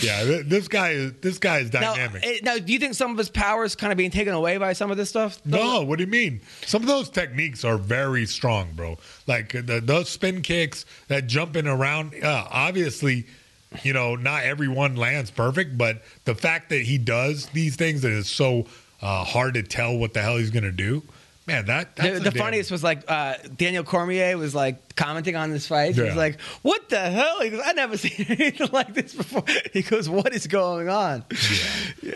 yeah 0.00 0.40
this 0.46 0.68
guy 0.68 0.90
is 0.90 1.12
this 1.20 1.38
guy 1.38 1.58
is 1.58 1.70
Now, 1.72 1.92
dynamic 1.94 2.24
eh, 2.26 2.38
now, 2.42 2.56
do 2.56 2.72
you 2.72 2.78
think 2.78 2.94
some 2.94 3.10
of 3.10 3.18
his 3.18 3.28
power 3.28 3.62
is 3.64 3.74
kind 3.74 3.92
of 3.92 3.98
being 3.98 4.10
taken 4.10 4.32
away 4.32 4.56
by 4.56 4.72
some 4.72 4.90
of 4.90 4.96
this 4.96 5.10
stuff? 5.10 5.38
No, 5.44 5.82
what 5.82 5.98
do 5.98 6.04
you 6.04 6.10
mean? 6.10 6.40
Some 6.66 6.80
of 6.82 6.88
those 6.88 7.10
techniques 7.10 7.62
are 7.64 7.76
very 7.76 8.24
strong, 8.24 8.70
bro. 8.74 8.96
Like 9.26 9.52
the, 9.52 9.82
those 9.84 10.08
spin 10.08 10.40
kicks, 10.40 10.86
that 11.08 11.26
jumping 11.26 11.66
around. 11.66 12.14
Uh, 12.22 12.46
obviously, 12.50 13.26
you 13.82 13.92
know, 13.92 14.16
not 14.16 14.44
everyone 14.44 14.96
lands 14.96 15.30
perfect, 15.30 15.76
but 15.76 16.02
the 16.24 16.34
fact 16.34 16.70
that 16.70 16.82
he 16.82 16.96
does 16.96 17.46
these 17.48 17.76
things 17.76 18.02
and 18.04 18.14
it's 18.16 18.30
so 18.30 18.64
uh, 19.02 19.24
hard 19.24 19.54
to 19.54 19.62
tell 19.62 19.96
what 19.96 20.14
the 20.14 20.22
hell 20.22 20.36
he's 20.38 20.50
gonna 20.50 20.70
do, 20.72 21.02
man. 21.46 21.66
That 21.66 21.96
that's 21.96 22.18
The, 22.20 22.30
the 22.30 22.38
funniest 22.38 22.70
was 22.70 22.82
like 22.84 23.02
uh, 23.08 23.34
Daniel 23.56 23.84
Cormier 23.84 24.38
was 24.38 24.54
like 24.54 24.94
commenting 24.96 25.36
on 25.36 25.50
this 25.50 25.66
fight. 25.66 25.94
He 25.94 26.00
Yeah. 26.00 26.06
was 26.08 26.16
like, 26.16 26.40
"What 26.62 26.88
the 26.88 27.00
hell?" 27.00 27.40
He 27.42 27.50
goes, 27.50 27.62
"I 27.64 27.72
never 27.72 27.96
seen 28.04 28.26
anything 28.28 28.68
like 28.72 28.94
this 28.94 29.14
before." 29.14 29.44
He 29.72 29.82
goes, 29.82 30.08
"What 30.08 30.32
is 30.32 30.46
going 30.46 30.88
on?" 30.88 31.24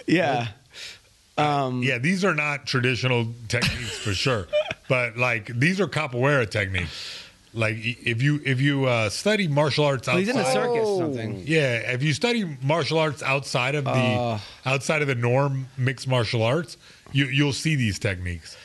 Yeah, 0.07 0.49
Um, 1.39 1.83
Yeah, 1.83 1.99
these 1.99 2.25
are 2.25 2.35
not 2.35 2.67
traditional 2.67 3.27
techniques 3.49 3.99
for 3.99 4.15
sure, 4.15 4.47
but 4.89 5.17
like 5.19 5.47
these 5.59 5.81
are 5.81 5.87
capoeira 5.87 6.49
techniques. 6.49 7.23
Like 7.57 7.77
if 7.79 8.21
you 8.23 8.41
if 8.45 8.61
you 8.61 8.85
uh, 8.85 9.09
study 9.09 9.49
martial 9.49 9.87
arts 9.87 10.07
Well, 10.07 10.17
outside, 10.19 10.27
he's 10.27 10.29
in 10.29 10.37
the 10.37 10.53
circus 10.53 10.83
Oh. 10.85 10.95
or 10.97 10.99
something. 10.99 11.43
Yeah, 11.47 11.93
if 11.93 12.03
you 12.03 12.13
study 12.13 12.45
martial 12.63 12.99
arts 12.99 13.23
outside 13.23 13.75
of 13.75 13.85
the 13.85 13.91
Uh. 13.91 14.39
outside 14.67 15.01
of 15.01 15.09
the 15.09 15.15
norm 15.15 15.67
mixed 15.79 16.07
martial 16.07 16.43
arts, 16.43 16.77
you 17.13 17.25
you'll 17.27 17.55
see 17.55 17.75
these 17.75 17.99
techniques. 17.99 18.57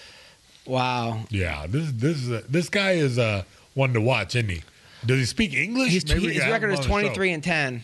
Wow. 0.65 1.22
Yeah, 1.30 1.68
this 1.69 1.89
this 1.93 2.18
is 2.18 2.31
a, 2.31 2.41
this 2.49 2.68
guy 2.68 2.91
is 2.91 3.18
uh, 3.18 3.43
one 3.76 3.93
to 3.93 4.01
watch, 4.01 4.35
isn't 4.35 4.49
he? 4.49 4.61
Does 5.05 5.19
he 5.19 5.26
speak 5.26 5.53
English? 5.53 5.91
He's, 5.91 6.05
Maybe 6.07 6.19
we 6.19 6.27
his 6.34 6.43
can 6.43 6.51
have 6.51 6.51
record 6.61 6.68
him 6.68 6.73
is 6.73 6.80
on 6.80 6.84
the 6.84 6.89
show. 6.89 7.01
23 7.13 7.31
and 7.31 7.43
10. 7.43 7.84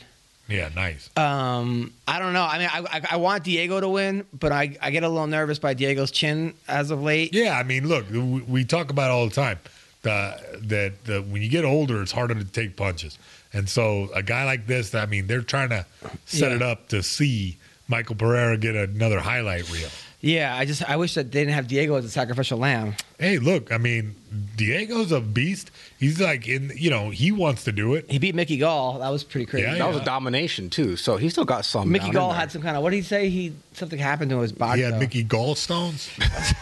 Yeah, 0.49 0.69
nice. 0.75 1.09
Um, 1.17 1.93
I 2.07 2.19
don't 2.19 2.33
know. 2.33 2.43
I 2.43 2.57
mean, 2.59 2.69
I, 2.71 2.79
I, 2.97 3.01
I 3.11 3.17
want 3.17 3.43
Diego 3.43 3.79
to 3.81 3.89
win, 3.89 4.25
but 4.37 4.51
I, 4.51 4.77
I 4.81 4.91
get 4.91 5.03
a 5.03 5.09
little 5.09 5.25
nervous 5.27 5.57
by 5.57 5.73
Diego's 5.73 6.11
chin 6.11 6.53
as 6.67 6.91
of 6.91 7.01
late. 7.01 7.33
Yeah, 7.33 7.57
I 7.57 7.63
mean, 7.63 7.87
look, 7.87 8.09
we, 8.11 8.19
we 8.19 8.63
talk 8.65 8.91
about 8.91 9.09
it 9.09 9.13
all 9.13 9.27
the 9.27 9.33
time 9.35 9.57
the, 10.03 10.39
that 10.63 11.05
the, 11.05 11.21
when 11.21 11.41
you 11.41 11.49
get 11.49 11.65
older, 11.65 12.01
it's 12.01 12.11
harder 12.11 12.35
to 12.35 12.45
take 12.45 12.75
punches, 12.75 13.17
and 13.53 13.67
so 13.69 14.09
a 14.13 14.23
guy 14.23 14.45
like 14.45 14.67
this, 14.67 14.93
I 14.95 15.05
mean, 15.05 15.27
they're 15.27 15.41
trying 15.41 15.69
to 15.69 15.85
set 16.25 16.49
Yeah. 16.51 16.55
it 16.57 16.61
up 16.61 16.89
to 16.89 17.01
see 17.03 17.57
Michael 17.87 18.15
Pereira 18.15 18.57
get 18.57 18.75
another 18.75 19.19
highlight 19.19 19.69
reel. 19.71 19.89
Yeah, 20.19 20.55
I 20.55 20.65
just 20.65 20.83
I 20.89 20.95
wish 20.97 21.13
that 21.13 21.31
they 21.31 21.41
didn't 21.41 21.53
have 21.53 21.67
Diego 21.67 21.93
as 21.95 22.03
a 22.03 22.09
sacrificial 22.09 22.57
lamb. 22.57 22.95
Hey, 23.19 23.37
look, 23.37 23.71
I 23.71 23.77
mean, 23.77 24.15
Diego's 24.55 25.11
a 25.11 25.21
beast. 25.21 25.69
He's 25.99 26.19
like 26.19 26.47
in, 26.47 26.71
you 26.75 26.89
know, 26.89 27.11
he 27.11 27.31
wants 27.31 27.63
to 27.65 27.71
do 27.71 27.93
it. 27.93 28.09
He 28.09 28.17
beat 28.17 28.33
Mickey 28.33 28.57
Gall. 28.57 28.97
That 28.97 29.09
was 29.09 29.23
pretty 29.23 29.45
crazy. 29.45 29.67
Yeah, 29.67 29.75
That 29.75 29.87
was 29.87 29.97
a 29.97 30.03
domination 30.03 30.71
too. 30.71 30.95
So 30.97 31.17
he 31.17 31.29
still 31.29 31.45
got 31.45 31.65
some. 31.65 31.91
Mickey 31.91 32.05
down 32.05 32.09
in 32.09 32.13
Gall 32.15 32.29
there. 32.31 32.39
had 32.39 32.51
some 32.51 32.63
kind 32.63 32.75
of 32.75 32.81
what 32.81 32.89
did 32.89 32.95
he 32.97 33.01
say? 33.03 33.29
He 33.29 33.53
something 33.73 33.99
happened 33.99 34.31
to 34.31 34.39
his 34.39 34.51
body. 34.51 34.79
He 34.79 34.85
had 34.85 34.95
though. 34.95 34.99
Mickey 34.99 35.23
Gallstones. 35.23 36.09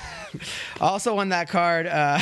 Also 0.82 1.18
on 1.20 1.30
that 1.30 1.48
card, 1.48 1.88
uh, 1.88 2.20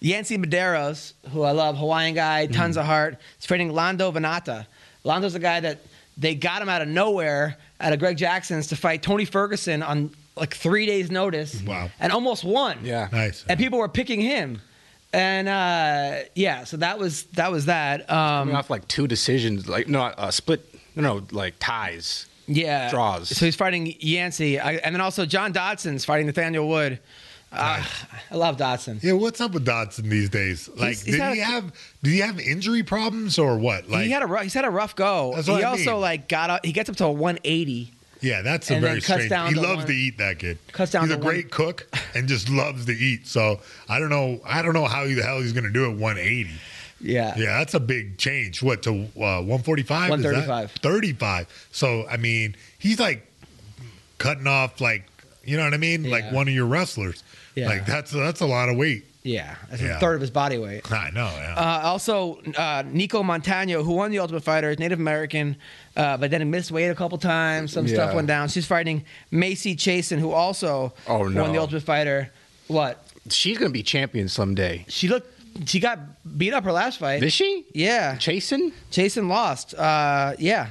Yancey 0.00 0.38
Medeiros, 0.38 1.14
who 1.30 1.42
I 1.42 1.52
love, 1.52 1.76
Hawaiian 1.76 2.14
guy, 2.14 2.46
tons 2.46 2.76
of 2.76 2.84
heart. 2.86 3.18
He's 3.38 3.46
fighting 3.46 3.72
Lando 3.72 4.12
Vannata. 4.12 4.66
Lando's 5.04 5.34
a 5.34 5.38
guy 5.38 5.60
that 5.60 5.80
they 6.16 6.34
got 6.34 6.62
him 6.62 6.68
out 6.68 6.82
of 6.82 6.88
nowhere 6.88 7.56
out 7.80 7.92
of 7.92 7.98
Greg 7.98 8.16
Jackson's 8.16 8.68
to 8.68 8.76
fight 8.76 9.02
Tony 9.02 9.24
Ferguson 9.24 9.82
on 9.82 10.10
like 10.36 10.54
three 10.54 10.86
days' 10.86 11.10
notice. 11.10 11.62
Wow. 11.62 11.90
And 12.00 12.12
almost 12.12 12.44
won. 12.44 12.78
Yeah. 12.82 13.08
Nice. 13.12 13.44
And 13.48 13.58
people 13.58 13.78
were 13.78 13.88
picking 13.88 14.20
him. 14.20 14.60
And 15.12 15.48
uh, 15.48 16.24
yeah, 16.34 16.64
so 16.64 16.76
that 16.78 16.98
was 16.98 17.24
that 17.34 17.52
was 17.52 17.66
that. 17.66 18.00
Um, 18.10 18.48
Coming 18.48 18.56
off 18.56 18.68
like 18.68 18.88
two 18.88 19.06
decisions, 19.06 19.68
like 19.68 19.86
no, 19.86 20.02
uh, 20.02 20.30
split, 20.32 20.68
no, 20.96 21.02
no, 21.02 21.26
like 21.30 21.54
ties. 21.60 22.26
Yeah. 22.46 22.90
Draws. 22.90 23.28
So 23.28 23.44
he's 23.44 23.54
fighting 23.54 23.94
Yancey. 24.00 24.58
I, 24.58 24.74
and 24.74 24.92
then 24.94 25.00
also 25.00 25.24
John 25.24 25.52
Dodson's 25.52 26.04
fighting 26.04 26.26
Nathaniel 26.26 26.68
Wood. 26.68 26.98
Uh, 27.56 27.82
I 28.30 28.36
love 28.36 28.56
Dodson. 28.56 28.98
Yeah, 29.02 29.12
what's 29.12 29.40
up 29.40 29.52
with 29.52 29.64
Dodson 29.64 30.08
these 30.08 30.28
days? 30.28 30.68
Like, 30.68 30.88
He's- 30.96 31.02
he's 31.04 31.16
did 31.16 31.34
he 31.34 31.40
a- 31.40 31.44
have 31.44 31.72
did 32.02 32.10
he 32.10 32.18
have 32.18 32.38
injury 32.40 32.82
problems 32.82 33.38
or 33.38 33.58
what? 33.58 33.88
Like, 33.88 34.04
he 34.04 34.10
had 34.10 34.22
a 34.22 34.26
rough, 34.26 34.42
he's 34.42 34.54
had 34.54 34.64
a 34.64 34.70
rough 34.70 34.96
go. 34.96 35.34
He 35.42 35.52
I 35.52 35.62
also 35.62 35.92
mean. 35.92 36.00
like 36.00 36.28
got 36.28 36.50
up. 36.50 36.64
He 36.66 36.72
gets 36.72 36.88
up 36.90 36.96
to 36.96 37.04
a 37.04 37.12
180. 37.12 37.92
yeah, 38.20 38.42
that's 38.42 38.70
a 38.70 38.80
very 38.80 39.00
strange. 39.00 39.28
down 39.30 39.48
He 39.52 39.54
loves 39.60 39.78
one- 39.78 39.86
to 39.86 39.92
eat. 39.94 40.18
That 40.18 40.38
kid. 40.38 40.58
cuts 40.72 40.92
down 40.92 41.04
He's 41.04 41.12
a 41.12 41.16
to 41.18 41.22
one- 41.24 41.34
great 41.34 41.50
cook 41.50 41.86
and 42.14 42.26
just 42.28 42.48
loves 42.48 42.86
to 42.86 42.92
eat. 42.92 43.26
So 43.26 43.60
I 43.88 43.98
don't 43.98 44.10
know. 44.10 44.40
I 44.44 44.62
don't 44.62 44.72
know 44.74 44.86
how 44.86 45.04
the 45.06 45.20
hell 45.22 45.40
he's 45.40 45.52
going 45.52 45.64
to 45.64 45.70
do 45.72 45.84
it 45.86 45.96
180. 45.96 46.50
Yeah. 47.00 47.34
Yeah, 47.36 47.58
that's 47.58 47.74
a 47.74 47.80
big 47.80 48.16
change. 48.18 48.62
What 48.62 48.82
to 48.84 48.90
uh, 49.16 49.42
145? 49.42 50.10
135. 50.10 50.70
35. 50.82 51.68
So 51.70 52.06
I 52.08 52.16
mean, 52.16 52.56
he's 52.78 52.98
like 52.98 53.26
cutting 54.18 54.46
off 54.46 54.80
like 54.80 55.04
you 55.44 55.58
know 55.58 55.64
what 55.64 55.74
I 55.74 55.76
mean, 55.76 56.08
like 56.10 56.32
one 56.32 56.48
of 56.48 56.54
your 56.54 56.64
wrestlers. 56.64 57.22
Yeah. 57.54 57.68
Like 57.68 57.86
that's 57.86 58.10
that's 58.12 58.40
a 58.40 58.46
lot 58.46 58.68
of 58.68 58.76
weight. 58.76 59.04
Yeah. 59.22 59.54
That's 59.70 59.80
Yeah. 59.80 59.96
a 59.96 60.00
third 60.00 60.16
of 60.16 60.20
his 60.20 60.30
body 60.30 60.58
weight. 60.58 60.90
I 60.92 61.10
know. 61.10 61.30
Yeah. 61.34 61.54
Uh, 61.56 61.80
also, 61.84 62.34
uh, 62.58 62.82
Nicco 62.82 63.22
Montaño, 63.24 63.82
who 63.84 63.92
won 63.92 64.10
the 64.10 64.18
Ultimate 64.18 64.42
Fighter, 64.44 64.70
is 64.70 64.78
Native 64.78 64.98
American, 65.00 65.56
uh, 65.96 66.18
but 66.18 66.30
then 66.30 66.40
he 66.42 66.44
missed 66.46 66.70
weight 66.70 66.88
a 66.88 66.94
couple 66.94 67.16
times. 67.16 67.72
Some 67.72 67.88
stuff 67.88 68.14
went 68.14 68.26
down. 68.28 68.48
She's 68.48 68.66
fighting 68.66 69.04
Macy 69.30 69.74
Chiasson, 69.76 70.18
who 70.18 70.32
also 70.32 70.92
Oh, 71.06 71.22
no. 71.28 71.42
won 71.44 71.52
the 71.52 71.58
Ultimate 71.58 71.84
Fighter. 71.84 72.30
What? 72.66 73.02
She's 73.30 73.56
gonna 73.56 73.70
be 73.70 73.82
champion 73.82 74.28
someday. 74.28 74.84
She 74.88 75.08
looked. 75.08 75.30
She 75.66 75.78
got 75.80 76.00
beat 76.36 76.52
up 76.52 76.64
her 76.64 76.72
last 76.72 76.98
fight. 76.98 77.22
Is 77.22 77.32
she? 77.32 77.64
Yeah. 77.72 78.16
Chasing? 78.16 78.72
Jason 78.90 79.28
lost. 79.28 79.72
Uh, 79.74 80.34
yeah. 80.38 80.70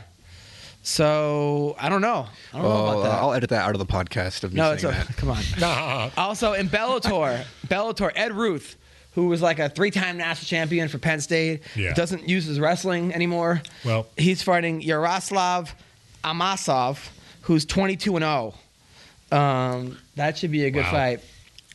So 0.86 1.76
I 1.80 1.88
don't 1.90 2.02
know. 2.02 2.28
I 2.54 2.58
don't 2.58 2.62
know 2.64 2.70
Oh, 2.72 2.86
about 3.00 3.04
that. 3.04 3.12
I'll 3.22 3.34
edit 3.34 3.50
that 3.52 3.64
out 3.64 3.74
of 3.74 3.80
the 3.80 3.86
podcast 3.86 4.44
of 4.44 4.52
me 4.54 4.58
no, 4.58 4.74
it's 4.74 4.82
saying 4.84 4.94
a, 4.94 4.98
that. 5.06 5.16
come 5.18 5.30
on. 5.32 6.12
Also 6.18 6.54
in 6.54 6.68
Bellator, 6.70 7.44
Bellator, 7.68 8.12
Ed 8.16 8.34
Ruth, 8.34 8.76
who 9.14 9.28
was 9.28 9.42
like 9.42 9.60
a 9.60 9.70
three-time 9.70 10.18
national 10.18 10.46
champion 10.46 10.90
for 10.90 10.98
Penn 10.98 11.22
State, 11.22 11.62
Yeah. 11.76 11.94
doesn't 11.94 12.28
use 12.28 12.46
his 12.46 12.60
wrestling 12.60 13.14
anymore. 13.14 13.62
Well- 13.86 14.08
he's 14.18 14.44
fighting 14.44 14.82
Yaroslav 14.82 15.74
Amosov, 16.24 17.00
who's 17.44 17.64
22 17.66 18.18
and 18.18 18.24
0. 18.24 18.54
Um, 19.32 19.98
that 20.16 20.38
should 20.38 20.52
be 20.52 20.66
a 20.66 20.72
good 20.72 20.84
Wow. 20.84 20.92
fight. 20.92 21.20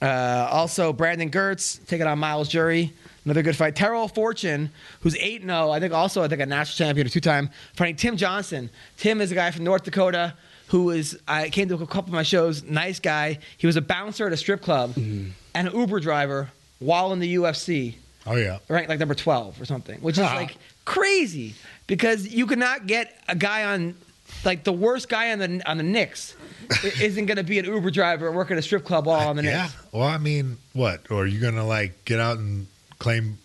Uh, 0.03 0.49
also, 0.51 0.93
Brandon 0.93 1.31
Girtz 1.31 1.85
taking 1.87 2.07
on 2.07 2.19
Myles 2.19 2.49
Jury. 2.49 2.93
Another 3.25 3.43
good 3.43 3.57
fight. 3.57 3.77
Tyrell 3.77 4.09
Fortune, 4.09 4.71
who's 5.01 5.17
8 5.17 5.43
0, 5.43 5.71
I 5.71 5.81
think 5.81 5.93
also 5.93 6.23
I 6.23 6.29
think 6.29 6.41
a 6.41 6.47
national 6.47 6.87
champion 6.87 7.07
or 7.07 7.11
two 7.11 7.21
time, 7.21 7.51
fighting 7.75 7.97
Tim 7.97 8.17
Johnson. 8.17 8.71
Tim 8.97 9.21
is 9.21 9.31
a 9.33 9.35
guy 9.35 9.51
from 9.51 9.65
North 9.65 9.85
Dakota 9.85 10.35
who 10.69 10.91
is 10.91 11.19
I 11.27 11.49
came 11.49 11.69
to 11.69 11.75
a 11.75 11.79
couple 11.87 12.11
of 12.11 12.13
my 12.13 12.23
shows, 12.23 12.63
nice 12.63 13.01
guy. 13.01 13.39
He 13.57 13.67
was 13.67 13.77
a 13.77 13.81
bouncer 13.83 14.27
at 14.27 14.33
a 14.33 14.37
strip 14.37 14.61
club 14.63 14.93
and 14.97 15.33
an 15.55 15.75
Uber 15.75 16.01
driver 16.01 16.51
while 16.79 17.13
in 17.13 17.19
the 17.21 17.37
UFC, 17.37 17.95
Oh 18.27 18.37
yeah. 18.37 18.59
ranked 18.69 18.89
like 18.91 18.99
number 18.99 19.15
12 19.15 19.61
or 19.61 19.65
something, 19.65 19.99
which 20.01 20.17
is 20.19 20.25
Ah. 20.25 20.35
like 20.37 20.57
crazy 20.85 21.55
because 21.87 22.29
you 22.29 22.47
could 22.47 22.59
not 22.59 22.87
get 22.87 23.19
a 23.29 23.35
guy 23.35 23.65
on 23.65 23.95
like 24.45 24.63
the 24.65 24.73
worst 24.73 25.09
guy 25.09 25.33
on 25.33 25.39
the 25.39 25.63
on 25.69 25.79
the 25.79 25.83
Knicks 25.83 26.35
isn't 27.01 27.25
going 27.27 27.39
to 27.39 27.43
be 27.45 27.59
an 27.59 27.65
Uber 27.65 27.91
driver 27.91 28.31
working 28.31 28.55
at 28.57 28.59
a 28.59 28.63
strip 28.63 28.85
club 28.85 29.07
while 29.07 29.29
on 29.29 29.37
the 29.37 29.43
Yeah. 29.45 29.63
Knicks. 29.63 29.75
Yeah. 29.75 29.99
Well, 30.01 30.09
I 30.09 30.19
mean, 30.19 30.59
what? 30.75 31.11
Or 31.11 31.23
are 31.23 31.27
you 31.27 31.41
gonna 31.41 31.67
like 31.67 32.05
get 32.05 32.21
out 32.21 32.37
and 32.39 32.67
claim 32.99 33.39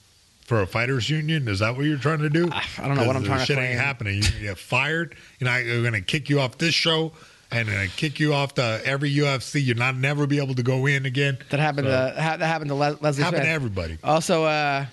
for 0.45 0.61
a 0.61 0.67
fighters 0.67 1.09
union? 1.09 1.47
Is 1.47 1.59
that 1.59 1.75
what 1.75 1.85
you're 1.85 1.97
trying 1.97 2.19
to 2.19 2.29
do? 2.29 2.49
I 2.51 2.87
don't 2.87 2.95
know 2.95 3.05
what 3.07 3.15
I'm 3.15 3.21
the 3.23 3.27
trying 3.29 3.39
to 3.39 3.45
Shit 3.45 3.57
claim. 3.57 3.71
ain't 3.71 3.79
happening. 3.79 4.15
You're 4.21 4.31
gonna 4.31 4.41
get 4.43 4.57
fired. 4.57 5.15
You're 5.39 5.49
not. 5.49 5.63
You're 5.65 5.83
gonna 5.83 6.01
kick 6.01 6.29
you 6.29 6.39
off 6.39 6.57
this 6.57 6.73
show. 6.73 7.13
And 7.51 7.67
gonna 7.67 7.87
kick 7.87 8.19
you 8.19 8.33
off 8.33 8.55
the 8.55 8.81
every 8.83 9.13
UFC. 9.13 9.63
You're 9.63 9.75
not 9.75 9.95
never 9.95 10.25
be 10.25 10.39
able 10.39 10.55
to 10.55 10.63
go 10.63 10.87
in 10.87 11.05
again. 11.05 11.37
That 11.51 11.59
happened 11.59 11.85
So, 11.85 11.91
to 12.15 12.19
ha- 12.21 12.37
that 12.37 12.47
happened 12.47 12.69
to 12.69 12.75
Les- 12.75 12.99
Leslie 12.99 13.23
happened 13.23 13.41
Smith. 13.41 13.43
to 13.43 13.49
everybody. 13.49 13.97
Also, 14.03 14.43
uh, 14.45 14.85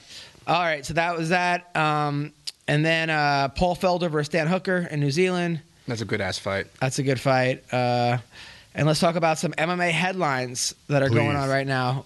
all 0.47 0.61
right, 0.63 0.85
so 0.85 0.93
that 0.95 1.17
was 1.17 1.31
that. 1.31 1.75
Um, 1.75 2.33
and 2.69 2.85
then 2.85 3.09
uh, 3.09 3.49
Paul 3.49 3.77
Felder 3.77 4.11
versus 4.11 4.29
Dan 4.29 4.47
Hooker 4.47 4.87
in 4.91 5.01
New 5.01 5.11
Zealand. 5.11 5.63
That's 5.89 6.03
a 6.03 6.05
good 6.05 6.21
ass 6.21 6.39
fight. 6.39 6.67
That's 6.81 6.99
a 6.99 7.03
good 7.03 7.19
fight. 7.19 7.65
Uh, 7.73 8.19
and 8.75 8.87
let's 8.87 9.01
talk 9.01 9.17
about 9.17 9.39
some 9.39 9.53
MMA 9.53 9.91
headlines 9.91 10.75
that 10.89 11.03
are 11.03 11.09
going 11.09 11.37
on 11.37 11.49
right 11.49 11.67
now. 11.67 12.05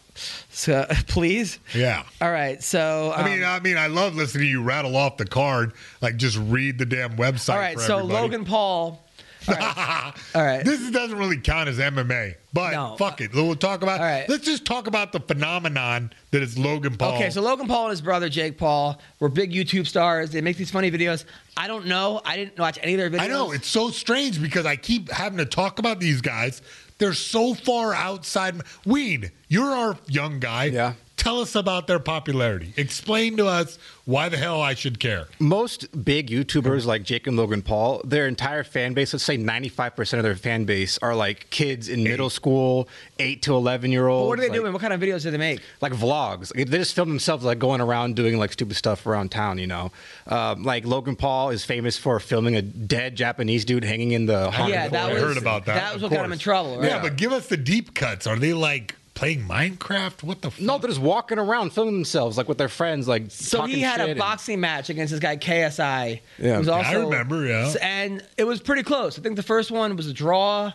So, 0.51 0.87
please. 1.09 1.59
Yeah. 1.75 2.05
All 2.21 2.31
right. 2.31 2.63
So, 2.63 3.13
I 3.15 3.25
mean, 3.25 3.43
um, 3.43 3.51
I 3.51 3.61
mean, 3.61 3.77
I 3.77 3.89
love 3.89 4.15
listening 4.15 4.45
to 4.45 4.49
you 4.49 4.63
rattle 4.63 4.97
off 4.97 5.17
the 5.19 5.27
card. 5.27 5.73
Like, 6.01 6.17
just 6.17 6.39
read 6.39 6.79
the 6.79 6.87
damn 6.87 7.17
website. 7.17 7.53
all 7.55 7.59
right. 7.59 7.79
So 7.79 7.99
everybody. 7.99 8.23
Logan 8.23 8.45
Paul. 8.45 9.04
All 9.49 9.55
right. 9.55 10.13
All 10.35 10.43
right. 10.43 10.65
This 10.65 10.91
doesn't 10.91 11.19
really 11.19 11.39
count 11.39 11.69
as 11.69 11.79
MMA, 11.79 12.35
but 12.53 12.73
No. 12.73 12.97
fuck 12.97 13.21
it. 13.21 13.33
We'll 13.35 13.55
talk 13.57 13.83
about. 13.83 14.01
All 14.01 14.07
right. 14.07 14.29
Let's 14.29 14.45
just 14.45 14.65
talk 14.65 14.87
about 14.87 15.13
the 15.13 15.21
phenomenon 15.21 16.13
that 16.31 16.43
is 16.43 16.59
Logan 16.59 16.97
Paul. 16.97 17.15
Okay, 17.17 17.31
so 17.31 17.41
Logan 17.43 17.67
Paul 17.67 17.85
and 17.85 17.91
his 17.91 18.01
brother 18.01 18.29
Jake 18.29 18.59
Paul 18.59 19.01
were 19.21 19.29
big 19.29 19.53
YouTube 19.53 19.87
stars. 19.87 20.31
They 20.31 20.41
make 20.41 20.57
these 20.57 20.71
funny 20.71 20.91
videos. 20.91 21.25
I 21.57 21.67
don't 21.69 21.87
know. 21.87 22.21
I 22.25 22.37
didn't 22.37 22.59
watch 22.59 22.79
any 22.83 22.95
of 22.95 22.99
their 22.99 23.11
videos. 23.11 23.25
I 23.25 23.29
know 23.29 23.53
it's 23.53 23.69
so 23.69 23.91
strange 23.91 24.41
because 24.41 24.67
I 24.67 24.77
keep 24.77 25.11
having 25.11 25.39
to 25.39 25.47
talk 25.47 25.79
about 25.79 26.01
these 26.01 26.21
guys. 26.21 26.63
They're 26.99 27.13
so 27.13 27.55
far 27.55 27.93
outside. 27.95 28.61
Weed, 28.87 29.33
you're 29.49 29.71
our 29.73 29.99
young 30.07 30.39
guy. 30.41 30.65
Yeah. 30.67 30.95
Tell 31.17 31.41
us 31.41 31.55
about 31.55 31.87
their 31.87 31.99
popularity. 31.99 32.75
Explain 32.77 33.37
to 33.37 33.47
us 33.47 33.79
why 34.05 34.29
the 34.29 34.37
hell 34.37 34.61
I 34.61 34.75
should 34.75 34.99
care. 34.99 35.29
Most 35.39 36.05
big 36.05 36.29
YouTubers 36.29 36.85
like 36.85 37.05
Jake 37.05 37.27
and 37.27 37.37
Logan 37.37 37.63
Paul, 37.63 38.03
their 38.05 38.27
entire 38.27 38.65
fan 38.65 38.95
base, 38.95 39.13
let's 39.13 39.25
say 39.25 39.39
95% 39.39 40.19
of 40.19 40.23
their 40.23 40.37
fan 40.37 40.65
base 40.65 40.99
are 40.99 41.15
like 41.15 41.49
kids 41.51 41.89
in 41.89 42.03
middle 42.03 42.31
school, 42.31 42.89
8 43.19 43.43
to 43.43 43.55
11 43.55 43.93
year 43.93 44.09
olds. 44.09 44.25
But 44.25 44.29
what 44.29 44.39
are 44.39 44.43
they 44.43 44.49
like, 44.49 44.59
doing? 44.59 44.73
What 44.73 44.83
kind 44.83 44.93
of 44.93 45.01
videos 45.01 45.23
do 45.23 45.31
they 45.31 45.39
make? 45.39 45.61
Like 45.81 45.93
vlogs. 45.93 46.53
They 46.53 46.65
just 46.65 46.95
film 46.95 47.09
themselves 47.09 47.45
like 47.45 47.59
going 47.59 47.81
around 47.81 48.17
doing 48.17 48.37
like 48.37 48.53
stupid 48.53 48.77
stuff 48.77 49.07
around 49.07 49.31
town, 49.31 49.59
you 49.59 49.67
know? 49.67 49.93
Um, 50.27 50.65
like 50.65 50.85
Logan 50.85 51.17
Paul 51.17 51.51
is 51.51 51.65
famous 51.65 51.97
for 51.97 52.19
filming 52.21 52.57
a 52.57 52.63
dead 52.63 53.17
Japanese 53.17 53.65
dude 53.65 53.85
hanging 53.85 54.11
in 54.11 54.27
the 54.27 54.51
haunted 54.51 54.75
yeah, 54.75 54.89
that 54.89 55.11
I 55.11 55.13
was 55.15 55.23
heard 55.23 55.37
about 55.39 55.67
that. 55.67 55.77
That 55.77 55.95
was 55.95 56.03
of 56.03 56.11
what 56.11 56.17
got 56.19 56.27
him 56.27 56.33
in 56.33 56.39
trouble, 56.39 56.79
right? 56.79 56.89
Yeah, 56.91 57.01
but 57.01 57.17
give 57.17 57.33
us 57.33 57.47
the 57.47 57.57
deep 57.57 57.95
cuts. 57.95 58.27
Are 58.27 58.37
they 58.37 58.53
like 58.53 58.97
playing 59.15 59.47
Minecraft? 59.47 60.23
What 60.23 60.43
the? 60.43 60.51
Fuck? 60.51 60.61
No, 60.61 60.79
they're 60.79 60.89
just 60.91 61.01
walking 61.01 61.39
around 61.39 61.71
filming 61.73 61.95
themselves 61.95 62.37
like 62.37 62.49
with 62.49 62.59
their 62.59 62.69
friends, 62.69 63.07
like 63.09 63.31
So 63.31 63.63
he 63.65 63.81
had 63.81 63.97
shit 63.99 64.07
a 64.09 64.11
and- 64.11 64.19
boxing 64.19 64.61
match 64.61 64.91
against 64.91 65.13
this 65.13 65.21
guy 65.21 65.37
KSI. 65.37 66.21
Yeah. 66.39 66.57
It 66.57 66.59
was 66.59 66.69
also, 66.69 66.89
I 66.89 66.95
remember, 67.05 67.47
yeah. 67.47 67.73
And 67.81 68.25
it 68.37 68.45
was 68.45 68.61
pretty 68.61 68.83
close. 68.83 69.19
I 69.19 69.23
think 69.23 69.37
the 69.37 69.43
first 69.43 69.71
one 69.71 69.97
was 69.97 70.07
a 70.09 70.13
draw, 70.13 70.73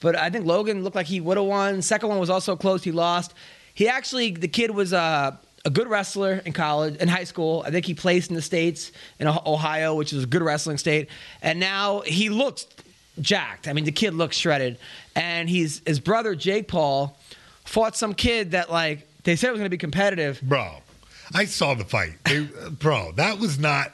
but 0.00 0.16
I 0.16 0.30
think 0.30 0.46
Logan 0.46 0.84
looked 0.84 0.96
like 0.96 1.06
he 1.06 1.20
would 1.20 1.36
have 1.36 1.46
won. 1.46 1.82
Second 1.82 2.08
one 2.08 2.18
was 2.18 2.30
also 2.30 2.56
close. 2.56 2.82
He 2.84 2.92
lost. 2.92 3.34
He 3.74 3.88
actually, 3.88 4.32
the 4.32 4.48
kid 4.48 4.70
was 4.70 4.92
uh, 4.92 5.36
a 5.64 5.70
good 5.70 5.88
wrestler 5.88 6.42
in 6.44 6.52
college, 6.52 6.96
in 6.96 7.08
high 7.08 7.24
school. 7.24 7.62
I 7.66 7.70
think 7.70 7.86
he 7.86 7.94
placed 7.94 8.30
in 8.30 8.36
the 8.36 8.42
states 8.42 8.92
in 9.18 9.26
Oh- 9.26 9.42
Ohio, 9.46 9.94
which 9.94 10.12
is 10.12 10.24
a 10.24 10.26
good 10.26 10.42
wrestling 10.42 10.78
state. 10.78 11.08
And 11.42 11.58
now 11.60 12.00
he 12.00 12.28
looks 12.30 12.66
jacked. 13.20 13.68
I 13.68 13.72
mean, 13.72 13.84
the 13.84 13.92
kid 13.92 14.14
looks 14.14 14.36
shredded. 14.36 14.78
And 15.16 15.48
he's 15.50 15.82
his 15.86 16.00
brother 16.00 16.34
Jake 16.34 16.68
Paul 16.68 17.18
fought 17.70 17.96
some 17.96 18.14
kid 18.14 18.50
that 18.50 18.70
like 18.70 19.06
they 19.24 19.36
said 19.36 19.48
it 19.48 19.52
was 19.52 19.58
going 19.60 19.66
to 19.66 19.70
be 19.70 19.78
competitive. 19.78 20.40
bro. 20.42 20.76
I 21.32 21.44
saw 21.44 21.74
the 21.74 21.84
fight, 21.84 22.14
They- 22.24 22.48
bro. 22.70 23.12
That 23.12 23.38
was 23.38 23.58
not. 23.58 23.92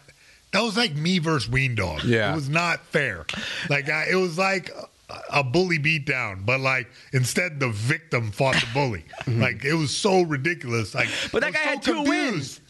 That 0.52 0.62
was 0.62 0.76
like 0.76 0.94
me 0.94 1.18
versus 1.18 1.50
Ween 1.50 1.74
Dog. 1.74 2.02
Yeah. 2.04 2.32
it 2.32 2.34
was 2.34 2.48
not 2.48 2.80
fair. 2.86 3.26
Like 3.68 3.90
I, 3.90 4.06
it 4.10 4.14
was 4.14 4.38
like 4.38 4.70
a, 5.10 5.40
a 5.40 5.44
bully 5.44 5.78
beatdown, 5.78 6.46
but 6.46 6.60
like 6.60 6.88
instead 7.12 7.60
the 7.60 7.68
victim 7.68 8.30
fought 8.32 8.54
the 8.54 8.66
bully. 8.72 9.04
Mm-hmm. 9.26 9.42
like 9.42 9.64
it 9.64 9.74
was 9.74 9.94
so 9.94 10.22
ridiculous. 10.22 10.94
Like, 10.94 11.08
But 11.32 11.42
that 11.42 11.52
guy 11.52 11.58
was 11.60 11.68
had 11.68 11.84
so 11.84 11.92
two 11.92 11.96
confused. 12.04 12.32
wins. 12.32 12.60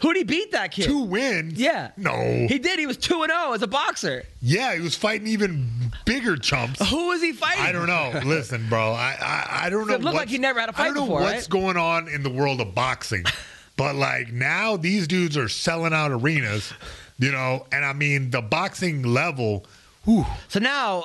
Who'd 0.00 0.16
he 0.16 0.24
beat 0.24 0.52
that 0.52 0.72
kid? 0.72 0.84
Two 0.86 1.00
wins. 1.00 1.54
Yeah. 1.58 1.90
No. 1.96 2.46
He 2.48 2.58
did. 2.58 2.78
He 2.78 2.86
was 2.86 2.96
2 2.96 3.22
and 3.22 3.32
0 3.32 3.52
as 3.52 3.62
a 3.62 3.66
boxer. 3.66 4.24
yeah, 4.40 4.74
he 4.74 4.80
was 4.80 4.94
fighting 4.96 5.26
even 5.26 5.68
bigger 6.04 6.36
chumps. 6.36 6.80
Who 6.90 7.08
was 7.08 7.20
he 7.22 7.32
fighting? 7.32 7.62
I 7.64 7.72
don't 7.72 7.86
know. 7.86 8.20
Listen, 8.24 8.66
bro. 8.68 8.92
I 8.92 9.16
I, 9.20 9.66
I 9.66 9.70
don't 9.70 9.86
know. 9.86 9.94
It 9.94 10.00
looked 10.00 10.04
like 10.04 10.14
what's- 10.14 10.30
he 10.32 10.38
never 10.38 10.60
had 10.60 10.68
a 10.68 10.72
fight 10.72 10.82
I 10.82 10.84
don't 10.86 10.94
know 10.94 11.00
before, 11.02 11.20
what's 11.22 11.42
right? 11.42 11.48
going 11.50 11.76
on 11.76 12.08
in 12.08 12.22
the 12.22 12.30
world 12.30 12.60
of 12.60 12.74
boxing, 12.74 13.24
but 13.76 13.94
like 13.96 14.32
now 14.32 14.76
these 14.76 15.06
dudes 15.08 15.36
are 15.36 15.48
selling 15.48 15.92
out 15.92 16.10
arenas, 16.10 16.72
you 17.18 17.32
know. 17.32 17.66
And 17.72 17.84
I 17.84 17.92
mean 17.92 18.30
the 18.30 18.42
boxing 18.42 19.02
level. 19.02 19.66
Whew, 20.04 20.24
So 20.48 20.60
now 20.60 21.04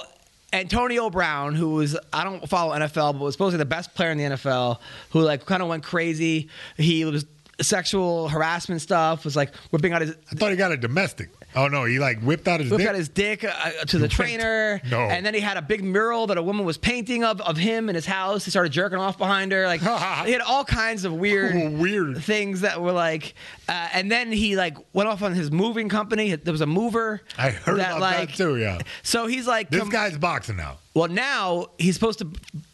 Antonio 0.54 1.10
Brown, 1.10 1.54
who 1.54 1.72
was 1.72 1.98
I 2.14 2.24
don't 2.24 2.48
follow 2.48 2.74
NFL, 2.74 3.14
but 3.14 3.20
was 3.22 3.34
supposedly 3.34 3.58
the 3.58 3.66
best 3.66 3.94
player 3.94 4.12
in 4.12 4.18
the 4.18 4.24
NFL, 4.24 4.80
who 5.10 5.20
like 5.22 5.46
kind 5.46 5.62
of 5.62 5.68
went 5.68 5.84
crazy. 5.84 6.50
He 6.78 7.04
was 7.04 7.26
sexual 7.62 8.28
harassment 8.30 8.82
stuff. 8.82 9.24
Was 9.26 9.36
like 9.36 9.56
whipping 9.72 9.94
out 9.94 10.02
his 10.02 10.16
I 10.32 10.36
thought 10.36 10.52
he 10.52 10.58
got 10.58 10.72
a 10.72 10.78
domestic. 10.78 11.30
Oh 11.56 11.68
no, 11.68 11.86
he 11.86 12.00
like 12.00 12.20
whipped 12.22 12.48
out 12.50 12.60
his 12.60 12.70
whipped 12.70 12.80
dick. 12.82 12.90
out 12.90 12.96
his 12.96 13.08
dick 13.10 13.44
uh, 13.46 13.72
to 13.88 13.98
the 13.98 14.08
trainer. 14.10 14.82
No. 14.90 15.00
And 15.00 15.26
then 15.26 15.34
he 15.34 15.40
had 15.40 15.56
a 15.56 15.62
big 15.62 15.84
mural 15.84 16.28
that 16.28 16.38
a 16.38 16.44
woman 16.44 16.66
was 16.66 16.78
painting 16.78 17.24
of 17.24 17.40
of 17.42 17.56
him 17.58 17.88
in 17.88 17.96
his 17.96 18.06
house. 18.06 18.44
He 18.44 18.52
started 18.52 18.72
jerking 18.74 19.00
off 19.00 19.18
behind 19.18 19.52
her. 19.54 19.66
Like 19.66 19.80
he 20.26 20.32
had 20.34 20.42
all 20.42 20.66
kinds 20.66 21.06
of 21.06 21.14
weird 21.14 21.74
Weird. 21.80 22.22
things 22.24 22.62
that 22.62 22.82
were 22.82 22.92
like. 22.92 23.36
Uh, 23.70 23.88
and 23.94 24.12
then 24.12 24.32
he 24.32 24.56
like 24.56 24.78
went 24.94 25.08
off 25.10 25.24
on 25.24 25.34
his 25.34 25.52
moving 25.52 25.88
company. 25.90 26.36
There 26.36 26.52
was 26.52 26.62
a 26.62 26.66
mover. 26.68 27.22
I 27.38 27.52
heard 27.52 27.80
that, 27.80 27.92
about 27.98 28.02
like, 28.02 28.30
that 28.30 28.36
too. 28.38 28.58
Yeah, 28.58 28.80
So 29.04 29.28
he's 29.28 29.48
like 29.48 29.70
this 29.70 29.80
com- 29.80 29.90
guy's 29.90 30.18
boxing 30.18 30.58
now. 30.58 30.78
Well, 30.94 31.08
now 31.08 31.68
he's 31.78 31.94
supposed 31.96 32.20
to 32.20 32.28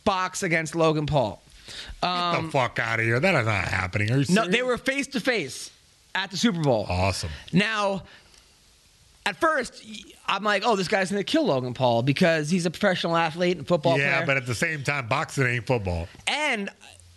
box 0.04 0.44
against 0.44 0.76
Logan 0.76 1.06
Paul. 1.06 1.42
Get 2.02 2.42
the 2.42 2.50
fuck 2.52 2.80
out 2.80 3.00
of 3.00 3.06
here. 3.06 3.20
That 3.20 3.36
is 3.36 3.46
not 3.46 3.66
happening. 3.66 4.12
Are 4.12 4.18
you 4.18 4.26
Um, 4.30 4.34
No, 4.36 4.48
they 4.48 4.64
were 4.64 4.78
face 4.78 5.08
to 5.08 5.20
face 5.20 5.72
at 6.16 6.32
the 6.32 6.38
Super 6.38 6.62
Bowl. 6.62 6.86
awesome. 6.90 7.30
Now, 7.54 8.04
at 9.26 9.40
first, 9.40 9.84
I'm 10.28 10.44
like, 10.44 10.64
oh, 10.66 10.76
this 10.76 10.88
guy's 10.88 11.12
going 11.12 11.24
to 11.24 11.30
kill 11.32 11.46
Logan 11.46 11.74
Paul 11.74 12.02
because 12.02 12.50
he's 12.50 12.66
a 12.66 12.72
professional 12.72 13.16
athlete 13.16 13.58
and 13.58 13.68
football 13.68 13.98
yeah, 13.98 14.16
player. 14.18 14.26
but 14.26 14.38
at 14.38 14.46
the 14.46 14.56
same 14.56 14.84
time, 14.84 15.08
boxing 15.08 15.46
ain't 15.46 15.68
football. 15.68 16.08
and 16.28 16.70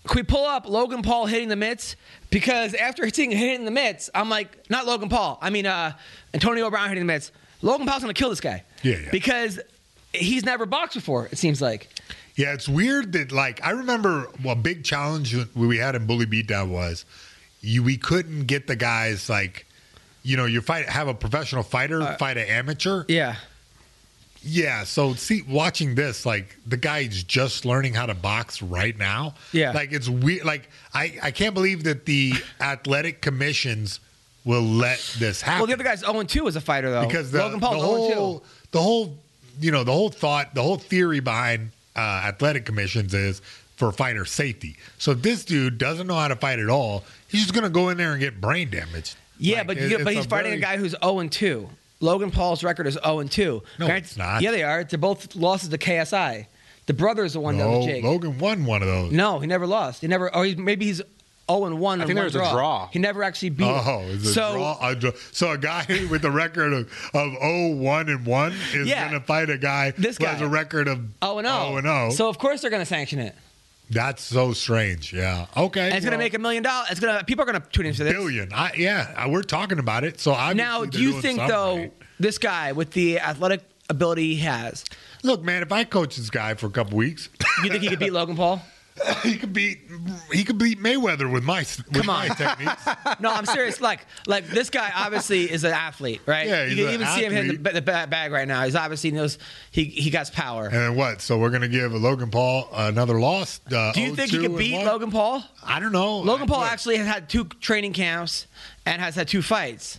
can 0.07 0.17
we 0.17 0.23
pull 0.23 0.45
up 0.45 0.69
Logan 0.69 1.01
Paul 1.01 1.25
hitting 1.25 1.49
the 1.49 1.57
mitts? 1.57 1.97
Because 2.29 2.75
after 2.75 3.05
hitting 3.07 3.31
hitting 3.31 3.65
the 3.65 3.71
mitts, 3.71 4.11
I'm 4.15 4.29
like, 4.29 4.69
not 4.69 4.87
Logan 4.87 5.09
Paul. 5.09 5.39
I 5.41 5.49
mean, 5.49 5.65
uh, 5.65 5.93
Antonio 6.35 6.69
Brown 6.69 6.89
hitting 6.91 7.07
the 7.07 7.13
mitts. 7.13 7.33
Logan 7.63 7.87
Paul's 7.87 8.03
going 8.03 8.13
to 8.13 8.19
kill 8.19 8.29
this 8.29 8.41
guy. 8.41 8.65
Yeah, 8.83 8.97
yeah. 8.97 9.09
Because 9.11 9.59
he's 10.13 10.45
never 10.45 10.67
boxed 10.67 10.95
before. 10.95 11.27
It 11.33 11.39
seems 11.39 11.63
like. 11.63 11.89
Yeah, 12.37 12.53
it's 12.53 12.69
weird 12.69 13.13
that 13.13 13.31
like 13.33 13.65
I 13.65 13.71
remember 13.71 14.29
a 14.47 14.57
big 14.57 14.83
challenge 14.85 15.37
we 15.55 15.79
had 15.79 15.95
in 15.95 16.07
Bully 16.07 16.27
Beatdown 16.27 16.69
was 16.71 17.05
you 17.61 17.83
we 17.83 17.97
couldn't 17.97 18.47
get 18.47 18.67
the 18.67 18.77
guys 18.77 19.29
like 19.31 19.67
you 20.23 20.37
know 20.37 20.45
you 20.45 20.61
fight 20.61 20.89
have 20.89 21.07
a 21.09 21.15
professional 21.15 21.63
fighter 21.63 22.03
Uh, 22.03 22.17
fight 22.17 22.37
an 22.37 22.49
amateur. 22.49 23.05
Yeah. 23.09 23.37
Yeah, 24.47 24.85
so 24.85 25.15
see 25.15 25.41
watching 25.49 25.95
this 25.95 26.27
like 26.27 26.57
the 26.67 26.77
guy's 26.77 27.23
just 27.23 27.65
learning 27.65 27.95
how 27.95 28.05
to 28.07 28.15
box 28.15 28.61
right 28.61 28.97
now. 28.99 29.35
Yeah. 29.53 29.71
like 29.73 29.93
it's 29.93 30.09
weird. 30.09 30.45
Like 30.45 30.69
I 30.93 31.19
I 31.23 31.31
can't 31.31 31.55
believe 31.55 31.85
that 31.85 32.05
the 32.05 32.35
athletic 32.61 33.23
commissions 33.23 34.01
will 34.45 34.61
let 34.61 34.99
this 35.19 35.41
happen. 35.41 35.61
Well, 35.61 35.67
the 35.69 35.73
other 35.73 35.85
guy's 35.85 36.01
0 36.01 36.23
2 36.25 36.47
as 36.49 36.57
a 36.57 36.61
fighter, 36.61 36.91
though. 36.91 37.07
because 37.07 37.31
the, 37.31 37.39
Logan 37.39 37.61
Paul's 37.61 37.83
the 38.09 38.13
0 38.13 38.39
2. 38.39 38.43
the 38.73 38.83
whole 38.83 39.17
you 39.61 39.71
know 39.71 39.85
the 39.85 39.93
whole 39.93 40.11
thought 40.11 40.55
the 40.55 40.63
whole 40.63 40.77
theory 40.77 41.21
behind 41.21 41.71
uh, 41.97 42.01
athletic 42.01 42.65
commissions 42.65 43.15
is 43.15 43.41
for 43.77 43.91
fighter 43.93 44.25
safety. 44.25 44.77
So 44.99 45.11
if 45.13 45.23
this 45.23 45.45
dude 45.45 45.79
doesn't 45.79 46.07
know 46.07 46.15
how 46.15 46.29
to 46.29 46.37
fight 46.37 46.59
at 46.59 46.69
all, 46.69 47.05
he's 47.29 47.43
just 47.43 47.55
gonna 47.55 47.71
go 47.71 47.89
in 47.89 47.97
there 47.97 48.13
and 48.13 48.21
get 48.21 48.41
brain 48.41 48.71
damage. 48.71 49.15
Yeah, 49.39 49.59
Like, 49.59 49.67
but 49.67 49.77
it- 49.79 50.05
but 50.05 50.15
he's 50.15 50.27
fighting 50.27 50.51
very- 50.53 50.59
a 50.59 50.63
guy 50.63 50.77
who's 50.77 50.95
0 51.03 51.19
and 51.19 51.31
2. 51.33 51.69
Logan 52.01 52.31
Paul's 52.31 52.63
record 52.63 52.87
is 52.87 52.95
0 53.05 53.19
and 53.21 53.31
2. 53.31 53.63
No, 53.79 53.87
it's 53.87 54.17
not. 54.17 54.43
Yeah, 54.43 54.51
they 54.53 54.63
are. 54.63 54.85
They're 54.85 54.99
both 54.99 55.35
losses 55.35 55.71
to 55.71 55.79
KSI. 55.79 56.47
The 56.87 56.93
brother 56.93 57.25
is 57.25 57.33
the 57.33 57.41
one 57.41 57.57
that 57.57 57.65
No, 57.65 57.79
was 57.79 57.87
Jake. 57.87 58.05
Logan 58.05 58.39
won 58.39 58.65
one 58.67 58.83
of 58.83 58.89
those. 58.89 59.11
No, 59.11 59.39
he 59.41 59.47
never 59.47 59.67
lost. 59.67 60.03
He 60.03 60.07
never. 60.07 60.33
Or 60.35 60.45
he's, 60.45 60.57
maybe 60.57 60.85
he's 60.87 61.01
0 61.51 61.65
and 61.67 61.79
1. 61.79 62.01
I 62.01 62.05
think 62.05 62.15
there 62.17 62.25
was 62.25 62.35
a 62.35 62.51
draw. 62.51 62.89
He 62.89 62.99
never 62.99 63.23
actually 63.23 63.51
beat. 63.51 63.67
Oh, 63.67 64.03
it's 64.09 64.25
a 64.29 64.33
so 64.33 64.53
draw, 64.55 64.79
a 64.89 64.95
draw. 64.95 65.11
So 65.33 65.51
a 65.53 65.59
guy 65.59 65.85
with 66.11 66.25
a 66.25 66.31
record 66.31 66.73
of, 66.73 66.91
of 67.15 67.33
0, 67.33 67.75
1 67.77 68.09
and 68.09 68.27
1 68.27 68.53
is 68.75 68.89
Yeah. 68.89 69.09
going 69.09 69.21
to 69.21 69.27
fight 69.27 69.51
a 69.51 69.59
guy 69.59 69.93
This 69.99 70.17
who 70.19 70.25
has 70.27 70.41
a 70.41 70.49
record 70.49 70.89
of 70.89 70.99
0 71.23 71.39
and 71.39 71.47
0. 71.47 71.59
0 71.67 71.77
and 71.77 71.87
0. 71.87 72.11
So 72.11 72.29
of 72.29 72.39
course 72.39 72.61
they're 72.63 72.71
going 72.71 72.83
to 72.83 72.87
sanction 72.87 73.19
it. 73.19 73.35
That's 73.91 74.23
so 74.23 74.55
strange. 74.55 75.13
Yeah. 75.13 75.47
Okay. 75.57 75.87
And 75.87 75.95
it's 75.95 76.05
going 76.07 76.13
to 76.13 76.19
make 76.19 76.33
a 76.33 76.39
million 76.39 76.63
dollars. 76.63 76.91
It's 76.91 77.01
going 77.01 77.19
to. 77.19 77.25
People 77.25 77.43
are 77.43 77.47
going 77.47 77.61
to 77.61 77.69
tune 77.69 77.85
into 77.85 78.03
this. 78.03 78.15
billion. 78.15 78.51
I, 78.53 78.73
yeah, 78.77 79.13
uh, 79.15 79.29
we're 79.29 79.43
talking 79.43 79.79
about 79.79 80.05
it. 80.05 80.19
So 80.21 80.33
I 80.33 80.55
Now, 80.55 80.87
do 80.87 81.03
you 81.03 81.21
think 81.21 81.39
though 81.39 81.91
this 82.19 82.39
guy 82.39 82.73
with 82.73 82.93
the 82.93 83.21
athletic 83.21 83.61
ability 83.91 84.37
he 84.37 84.41
has, 84.41 84.85
Look, 85.23 85.43
man, 85.43 85.63
if 85.63 85.71
I 85.73 85.85
coach 85.85 86.17
this 86.17 86.31
guy 86.31 86.55
for 86.55 86.67
a 86.67 86.71
couple 86.71 86.97
weeks, 86.97 87.29
you 87.63 87.69
think 87.71 87.83
he 87.83 87.89
could 87.91 87.99
beat 87.99 88.13
Logan 88.15 88.37
Paul? 88.37 88.63
he 89.25 89.37
could 89.37 89.53
beat 89.53 89.81
he 90.33 90.45
could 90.45 90.57
beat 90.57 90.79
Mayweather 90.79 91.31
with 91.31 91.43
my 91.43 91.59
with 91.59 91.93
Come 91.93 92.07
my 92.07 92.29
techniques. 92.29 92.85
No, 93.21 93.31
I'm 93.33 93.47
serious. 93.47 93.81
Like, 93.81 94.07
like 94.27 94.47
this 94.47 94.71
guy 94.71 94.91
obviously 94.95 95.51
is 95.51 95.65
an 95.65 95.73
athlete, 95.73 96.21
right? 96.27 96.47
Yeah, 96.47 96.67
he's 96.67 96.77
you 96.77 96.85
can 96.85 96.95
an 96.95 97.01
even 97.01 97.07
see 97.15 97.25
him 97.25 97.33
hitting 97.33 97.63
the, 97.63 97.71
the 97.73 97.83
bag 97.83 98.33
right 98.33 98.47
now. 98.47 98.65
He's 98.65 98.77
obviously 98.77 99.11
knows 99.11 99.39
he 99.71 99.85
he 99.85 100.11
got 100.11 100.33
power. 100.33 100.67
And 100.67 100.75
then 100.75 100.97
what? 100.97 101.21
So 101.21 101.39
we're 101.39 101.51
gonna 101.51 101.69
give 101.69 101.93
Logan 101.93 102.31
Paul 102.31 102.69
another 102.73 103.19
loss. 103.19 103.61
Uh, 103.71 103.93
Do 103.93 104.01
you 104.01 104.15
think 104.15 104.31
he 104.31 104.39
0-2 104.39 104.43
could 104.43 104.59
beat 104.59 104.75
one? 104.75 104.87
Logan 104.87 105.11
Paul? 105.11 105.43
I 105.65 105.81
don't 105.81 105.93
know. 105.93 106.19
Logan 106.19 106.47
Paul 106.47 106.63
actually 106.63 106.97
has 106.99 107.07
had 107.07 107.29
two 107.29 107.45
training 107.45 107.95
camps 107.95 108.47
and 108.87 109.01
has 109.01 109.15
had 109.17 109.29
two 109.29 109.43
fights. 109.43 109.99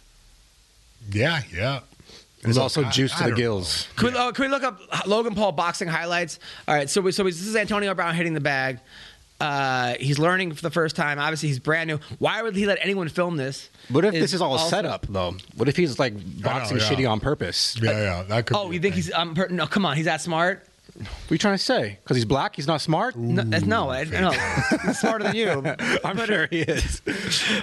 Yeah, 1.12 1.42
yeah. 1.54 1.82
There's 2.46 2.58
also 2.58 2.84
I- 2.84 2.90
juice 2.90 3.14
I 3.16 3.26
to 3.26 3.30
the 3.32 3.36
gills. 3.36 3.88
Can 3.96 4.14
we, 4.14 4.20
oh, 4.20 4.32
can 4.32 4.46
we 4.46 4.50
look 4.50 4.64
up 4.64 4.80
Logan 5.06 5.36
Paul 5.36 5.52
boxing 5.52 5.88
highlights? 5.88 6.40
All 6.68 6.76
right, 6.76 6.90
so 6.90 7.02
we, 7.02 7.12
so 7.12 7.24
we, 7.24 7.32
this 7.32 7.46
is 7.46 7.56
Antonio 7.56 7.94
Brown 7.94 8.16
hitting 8.16 8.34
the 8.34 8.42
bag. 8.42 8.80
Uh, 9.40 9.96
he's 10.00 10.18
learning 10.18 10.54
for 10.54 10.62
the 10.62 10.72
first 10.72 10.96
time. 10.96 11.20
Obviously, 11.20 11.50
he's 11.50 11.60
brand 11.60 11.90
new. 11.90 12.00
Why 12.20 12.42
would 12.42 12.56
he 12.56 12.66
let 12.66 12.78
anyone 12.82 13.10
film 13.10 13.36
this? 13.36 13.70
What 13.90 14.06
if 14.06 14.14
this 14.14 14.34
is 14.34 14.42
all 14.42 14.54
also- 14.54 14.70
set 14.70 14.86
up 14.86 15.06
though? 15.10 15.36
What 15.56 15.68
if 15.68 15.76
he's 15.76 16.00
like 16.00 16.14
boxing 16.42 16.78
yeah. 16.78 16.84
shitty 16.84 17.10
on 17.10 17.20
purpose? 17.20 17.76
Yeah, 17.82 17.92
yeah, 17.92 18.24
that 18.24 18.46
could. 18.46 18.56
Oh, 18.56 18.70
be 18.70 18.76
you 18.76 18.82
think 18.82 18.96
thing. 18.96 19.04
he's 19.04 19.14
um, 19.14 19.36
per, 19.36 19.48
no? 19.50 19.68
Come 19.68 19.86
on, 19.86 19.98
he's 19.98 20.06
that 20.06 20.22
smart? 20.22 20.66
What 20.96 21.08
are 21.08 21.34
you 21.34 21.38
trying 21.38 21.58
to 21.58 21.64
say? 21.64 22.00
Because 22.02 22.16
he's 22.16 22.26
black, 22.26 22.56
he's 22.56 22.68
not 22.68 22.80
smart. 22.80 23.18
No, 23.18 23.44
no, 23.44 23.90
I, 23.90 24.06
no, 24.06 24.32
he's 24.86 25.00
smarter 25.00 25.26
than 25.26 25.36
you. 25.36 25.50
I'm 26.06 26.18
sure 26.26 26.48
he 26.50 26.62
is. 26.62 27.02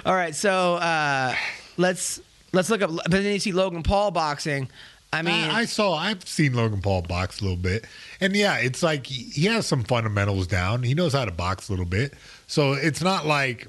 All 0.05 0.13
right, 0.13 0.35
so 0.35 0.75
uh, 0.75 1.33
let's 1.77 2.21
let's 2.53 2.69
look 2.69 2.81
up. 2.81 2.91
But 2.95 3.11
then 3.11 3.23
you 3.25 3.39
see 3.39 3.51
Logan 3.51 3.83
Paul 3.83 4.11
boxing. 4.11 4.69
I 5.11 5.21
mean, 5.21 5.33
I, 5.33 5.59
I 5.59 5.65
saw. 5.65 5.93
I've 5.93 6.27
seen 6.27 6.53
Logan 6.53 6.81
Paul 6.81 7.03
box 7.03 7.39
a 7.39 7.43
little 7.43 7.57
bit, 7.57 7.85
and 8.19 8.35
yeah, 8.35 8.57
it's 8.57 8.81
like 8.81 9.05
he, 9.05 9.25
he 9.25 9.45
has 9.45 9.67
some 9.67 9.83
fundamentals 9.83 10.47
down. 10.47 10.81
He 10.81 10.95
knows 10.95 11.13
how 11.13 11.25
to 11.25 11.31
box 11.31 11.69
a 11.69 11.71
little 11.71 11.85
bit, 11.85 12.13
so 12.47 12.73
it's 12.73 13.01
not 13.01 13.25
like 13.25 13.67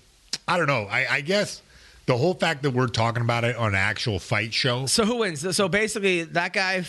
I 0.48 0.56
don't 0.56 0.66
know. 0.68 0.86
I, 0.90 1.06
I 1.16 1.20
guess 1.20 1.60
the 2.06 2.16
whole 2.16 2.34
fact 2.34 2.62
that 2.62 2.70
we're 2.70 2.86
talking 2.86 3.22
about 3.22 3.44
it 3.44 3.56
on 3.56 3.68
an 3.68 3.74
actual 3.74 4.18
fight 4.18 4.54
show. 4.54 4.86
so 4.86 5.04
who 5.04 5.16
wins? 5.16 5.54
So 5.54 5.68
basically, 5.68 6.22
that 6.22 6.54
guy 6.54 6.84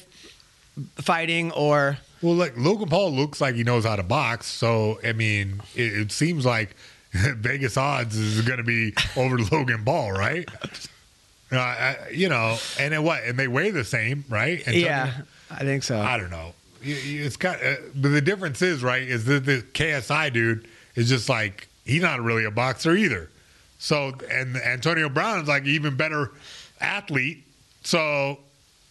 fighting 0.96 1.52
or 1.52 1.98
Well, 2.22 2.36
like 2.36 2.54
Logan 2.58 2.90
Paul 2.90 3.12
looks 3.12 3.42
like 3.42 3.56
he 3.56 3.64
knows 3.64 3.86
how 3.86 3.98
to 3.98 4.04
box, 4.04 4.46
so 4.46 5.00
I 5.04 5.12
mean, 5.14 5.62
it, 5.76 5.94
it 5.94 6.12
seems 6.14 6.46
like 6.46 6.76
Vegas 7.12 7.76
odds 7.78 8.16
is 8.16 8.42
going 8.42 8.58
to 8.58 8.64
be 8.64 8.94
over 9.18 9.38
Logan 9.52 9.84
Paul, 9.84 10.12
right? 10.14 10.50
Uh, 11.56 11.60
I, 11.62 11.98
you 12.12 12.30
know, 12.30 12.58
and 12.80 12.94
then 12.94 13.04
what? 13.04 13.24
And 13.24 13.38
they 13.38 13.48
weigh 13.48 13.72
the 13.72 13.84
same, 13.84 14.24
right? 14.30 14.58
And 14.66 14.76
so- 14.76 14.82
yeah, 14.82 15.14
I 15.52 15.60
think 15.64 15.84
so. 15.84 16.00
I 16.00 16.18
don't 16.18 16.32
know. 16.32 16.54
It's 16.82 17.38
got, 17.38 17.64
uh, 17.64 17.76
but 17.96 18.10
the 18.10 18.22
difference 18.22 18.62
is 18.62 18.84
right 18.84 19.02
is 19.02 19.26
that 19.26 19.46
the 19.46 19.64
KSI 19.74 20.32
dude 20.32 20.68
is 20.96 21.10
just 21.10 21.30
like 21.30 21.68
he's 21.84 22.02
not 22.04 22.22
really 22.22 22.46
a 22.46 22.52
boxer 22.52 22.96
either. 22.96 23.30
So 23.80 24.14
and 24.32 24.56
Antonio 24.58 25.10
Brown 25.10 25.42
is 25.42 25.48
like 25.48 25.64
an 25.64 25.70
even 25.70 25.96
better 25.98 26.32
athlete. 26.80 27.44
So 27.84 28.38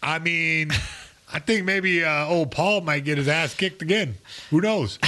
I 0.03 0.19
mean, 0.19 0.70
I 1.32 1.39
think 1.39 1.65
maybe 1.65 2.05
uh, 2.05 2.27
old 2.27 2.51
Paul 2.51 2.81
might 2.81 3.05
get 3.05 3.16
his 3.19 3.28
ass 3.28 3.55
kicked 3.55 3.81
again. 3.82 4.16
Who 4.51 4.61
knows? 4.61 4.99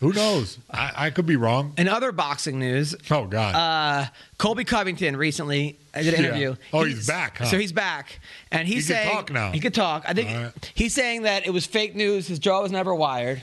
Who 0.00 0.12
knows? 0.12 0.58
I, 0.70 0.92
I 1.06 1.10
could 1.10 1.24
be 1.26 1.36
wrong. 1.36 1.72
In 1.78 1.88
other 1.88 2.12
boxing 2.12 2.58
news, 2.58 2.94
Oh 3.10 3.24
God. 3.26 3.54
uh, 3.54 4.08
Colby 4.36 4.64
Covington 4.64 5.16
recently 5.16 5.78
I 5.94 6.02
did 6.02 6.12
an 6.14 6.20
Yeah. 6.22 6.28
interview. 6.28 6.56
Oh, 6.72 6.84
he's 6.84 7.06
back, 7.06 7.38
huh? 7.38 7.46
So 7.46 7.58
he's 7.58 7.72
back, 7.72 8.20
and 8.52 8.68
he's 8.68 8.86
He 8.86 8.92
saying 8.92 9.10
talk 9.10 9.30
now. 9.32 9.52
he 9.52 9.60
could 9.60 9.72
talk. 9.74 10.04
I 10.06 10.12
think 10.12 10.28
right. 10.28 10.72
he's 10.74 10.94
saying 10.94 11.22
that 11.22 11.46
it 11.46 11.50
was 11.50 11.64
fake 11.66 11.94
news. 11.96 12.26
His 12.26 12.38
jaw 12.38 12.60
was 12.60 12.70
never 12.72 12.94
wired. 12.94 13.42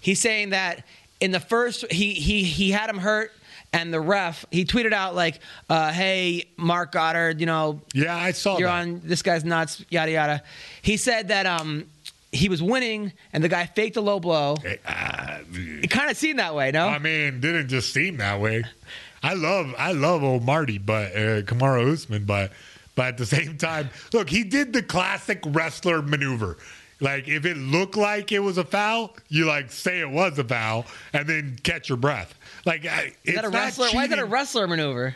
He's 0.00 0.20
saying 0.20 0.50
that 0.50 0.84
in 1.20 1.30
the 1.30 1.40
first 1.40 1.90
he 1.90 2.12
he 2.12 2.44
he 2.44 2.70
had 2.70 2.90
him 2.90 2.98
hurt. 2.98 3.32
And 3.72 3.92
the 3.92 4.00
ref, 4.00 4.46
he 4.52 4.64
tweeted 4.64 4.92
out 4.92 5.16
like, 5.16 5.40
uh, 5.68 5.90
"Hey, 5.90 6.44
Marc 6.56 6.92
Goddard, 6.92 7.40
you 7.40 7.46
know, 7.46 7.80
yeah, 7.92 8.14
I 8.14 8.30
saw 8.30 8.56
you're 8.56 8.68
that. 8.68 8.82
on 8.82 9.00
this 9.02 9.20
guy's 9.20 9.44
nuts, 9.44 9.84
yada 9.90 10.12
yada." 10.12 10.42
He 10.80 10.96
said 10.96 11.26
that 11.28 11.44
um, 11.46 11.86
he 12.34 12.48
was 12.48 12.62
winning, 12.62 13.12
and 13.32 13.42
the 13.42 13.48
guy 13.48 13.66
faked 13.66 13.96
a 13.96 14.00
low 14.00 14.20
blow. 14.20 14.56
Eh, 14.64 14.76
ah, 14.86 15.38
It 15.52 15.90
kind 15.90 16.10
of 16.10 16.16
seemed 16.16 16.38
that 16.38 16.54
way, 16.54 16.70
no? 16.70 16.86
I 16.88 16.98
mean, 16.98 17.40
didn't 17.40 17.68
just 17.68 17.92
seem 17.92 18.16
that 18.18 18.40
way. 18.40 18.64
I 19.22 19.34
love 19.34 19.74
I 19.78 19.92
love 19.92 20.22
old 20.22 20.44
Marty, 20.44 20.78
but 20.78 21.12
uh, 21.12 21.42
Kamaru 21.42 21.92
Usman, 21.92 22.24
but 22.24 22.52
but 22.94 23.06
at 23.06 23.18
the 23.18 23.26
same 23.36 23.56
time, 23.56 23.90
look, 24.12 24.28
he 24.28 24.44
did 24.44 24.72
the 24.72 24.82
classic 24.82 25.40
wrestler 25.46 26.02
maneuver. 26.02 26.58
Like 27.00 27.26
if 27.28 27.44
it 27.44 27.56
looked 27.56 27.96
like 27.96 28.32
it 28.32 28.38
was 28.38 28.58
a 28.58 28.64
foul, 28.64 29.16
you 29.28 29.46
like 29.46 29.70
say 29.70 30.00
it 30.00 30.10
was 30.10 30.38
a 30.38 30.44
foul 30.44 30.86
and 31.12 31.26
then 31.26 31.56
catch 31.62 31.88
your 31.88 31.98
breath. 31.98 32.34
Like 32.64 32.84
is 32.84 33.12
it's 33.24 33.36
that 33.36 33.44
a 33.44 33.48
wrestler? 33.48 33.88
Why 33.92 34.04
is 34.04 34.10
that 34.10 34.18
a 34.18 34.24
wrestler 34.24 34.66
maneuver? 34.66 35.14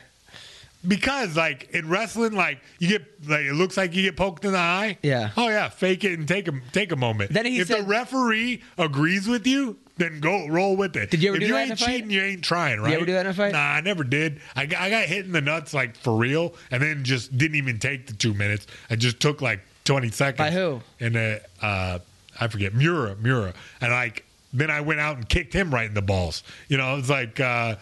Because 0.86 1.36
like 1.36 1.70
in 1.70 1.88
wrestling, 1.88 2.32
like 2.32 2.60
you 2.78 2.88
get 2.88 3.28
like 3.28 3.44
it 3.44 3.54
looks 3.54 3.76
like 3.76 3.94
you 3.94 4.02
get 4.02 4.16
poked 4.16 4.44
in 4.44 4.52
the 4.52 4.58
eye. 4.58 4.98
Yeah. 5.02 5.30
Oh 5.36 5.48
yeah, 5.48 5.68
fake 5.68 6.04
it 6.04 6.18
and 6.18 6.28
take 6.28 6.48
a 6.48 6.52
take 6.72 6.92
a 6.92 6.96
moment. 6.96 7.32
Then 7.32 7.46
he 7.46 7.58
if 7.58 7.68
the 7.68 7.82
referee 7.82 8.62
agrees 8.76 9.26
with 9.26 9.46
you, 9.46 9.76
then 9.96 10.20
go 10.20 10.46
roll 10.46 10.76
with 10.76 10.96
it. 10.96 11.10
Did 11.10 11.22
you 11.22 11.30
ever 11.30 11.36
if 11.36 11.40
do 11.40 11.46
you 11.48 11.52
that 11.54 11.60
ain't 11.60 11.70
in 11.70 11.72
a 11.72 11.76
fight? 11.76 11.86
cheating, 11.86 12.10
you 12.10 12.22
ain't 12.22 12.44
trying, 12.44 12.80
right? 12.80 12.90
You 12.90 12.96
ever 12.96 13.06
do 13.06 13.12
that 13.12 13.26
in 13.26 13.30
a 13.30 13.34
fight? 13.34 13.52
Nah, 13.52 13.58
I 13.58 13.80
never 13.80 14.04
did. 14.04 14.40
I 14.54 14.66
got, 14.66 14.80
I 14.80 14.90
got 14.90 15.04
hit 15.06 15.24
in 15.24 15.32
the 15.32 15.40
nuts 15.40 15.74
like 15.74 15.96
for 15.96 16.16
real, 16.16 16.54
and 16.70 16.82
then 16.82 17.04
just 17.04 17.36
didn't 17.36 17.56
even 17.56 17.78
take 17.78 18.06
the 18.06 18.12
two 18.12 18.34
minutes. 18.34 18.66
I 18.88 18.96
just 18.96 19.20
took 19.20 19.42
like 19.42 19.60
twenty 19.84 20.10
seconds. 20.10 20.38
By 20.38 20.50
who? 20.52 20.80
And 21.00 21.16
uh, 21.16 21.38
uh, 21.60 21.98
I 22.40 22.48
forget 22.48 22.74
Mura, 22.74 23.16
Mura, 23.16 23.52
and 23.80 23.92
like 23.92 24.24
then 24.52 24.70
I 24.70 24.80
went 24.80 25.00
out 25.00 25.16
and 25.16 25.28
kicked 25.28 25.52
him 25.52 25.74
right 25.74 25.86
in 25.86 25.94
the 25.94 26.02
balls. 26.02 26.42
You 26.68 26.76
know, 26.76 26.96
it's 26.96 27.10
like. 27.10 27.40
Uh, 27.40 27.76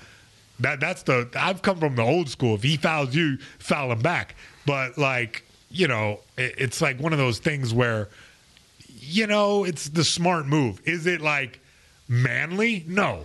that 0.60 0.80
that's 0.80 1.02
the 1.02 1.28
I've 1.36 1.62
come 1.62 1.78
from 1.78 1.96
the 1.96 2.02
old 2.02 2.28
school. 2.28 2.54
If 2.54 2.62
he 2.62 2.76
fouls 2.76 3.14
you, 3.14 3.38
foul 3.58 3.92
him 3.92 4.00
back. 4.00 4.34
But 4.66 4.96
like 4.98 5.44
you 5.70 5.88
know, 5.88 6.20
it, 6.36 6.54
it's 6.58 6.80
like 6.80 6.98
one 7.00 7.12
of 7.12 7.18
those 7.18 7.38
things 7.38 7.74
where 7.74 8.08
you 8.88 9.26
know 9.26 9.64
it's 9.64 9.88
the 9.88 10.04
smart 10.04 10.46
move. 10.46 10.80
Is 10.84 11.06
it 11.06 11.20
like 11.20 11.60
manly? 12.08 12.84
No. 12.86 13.24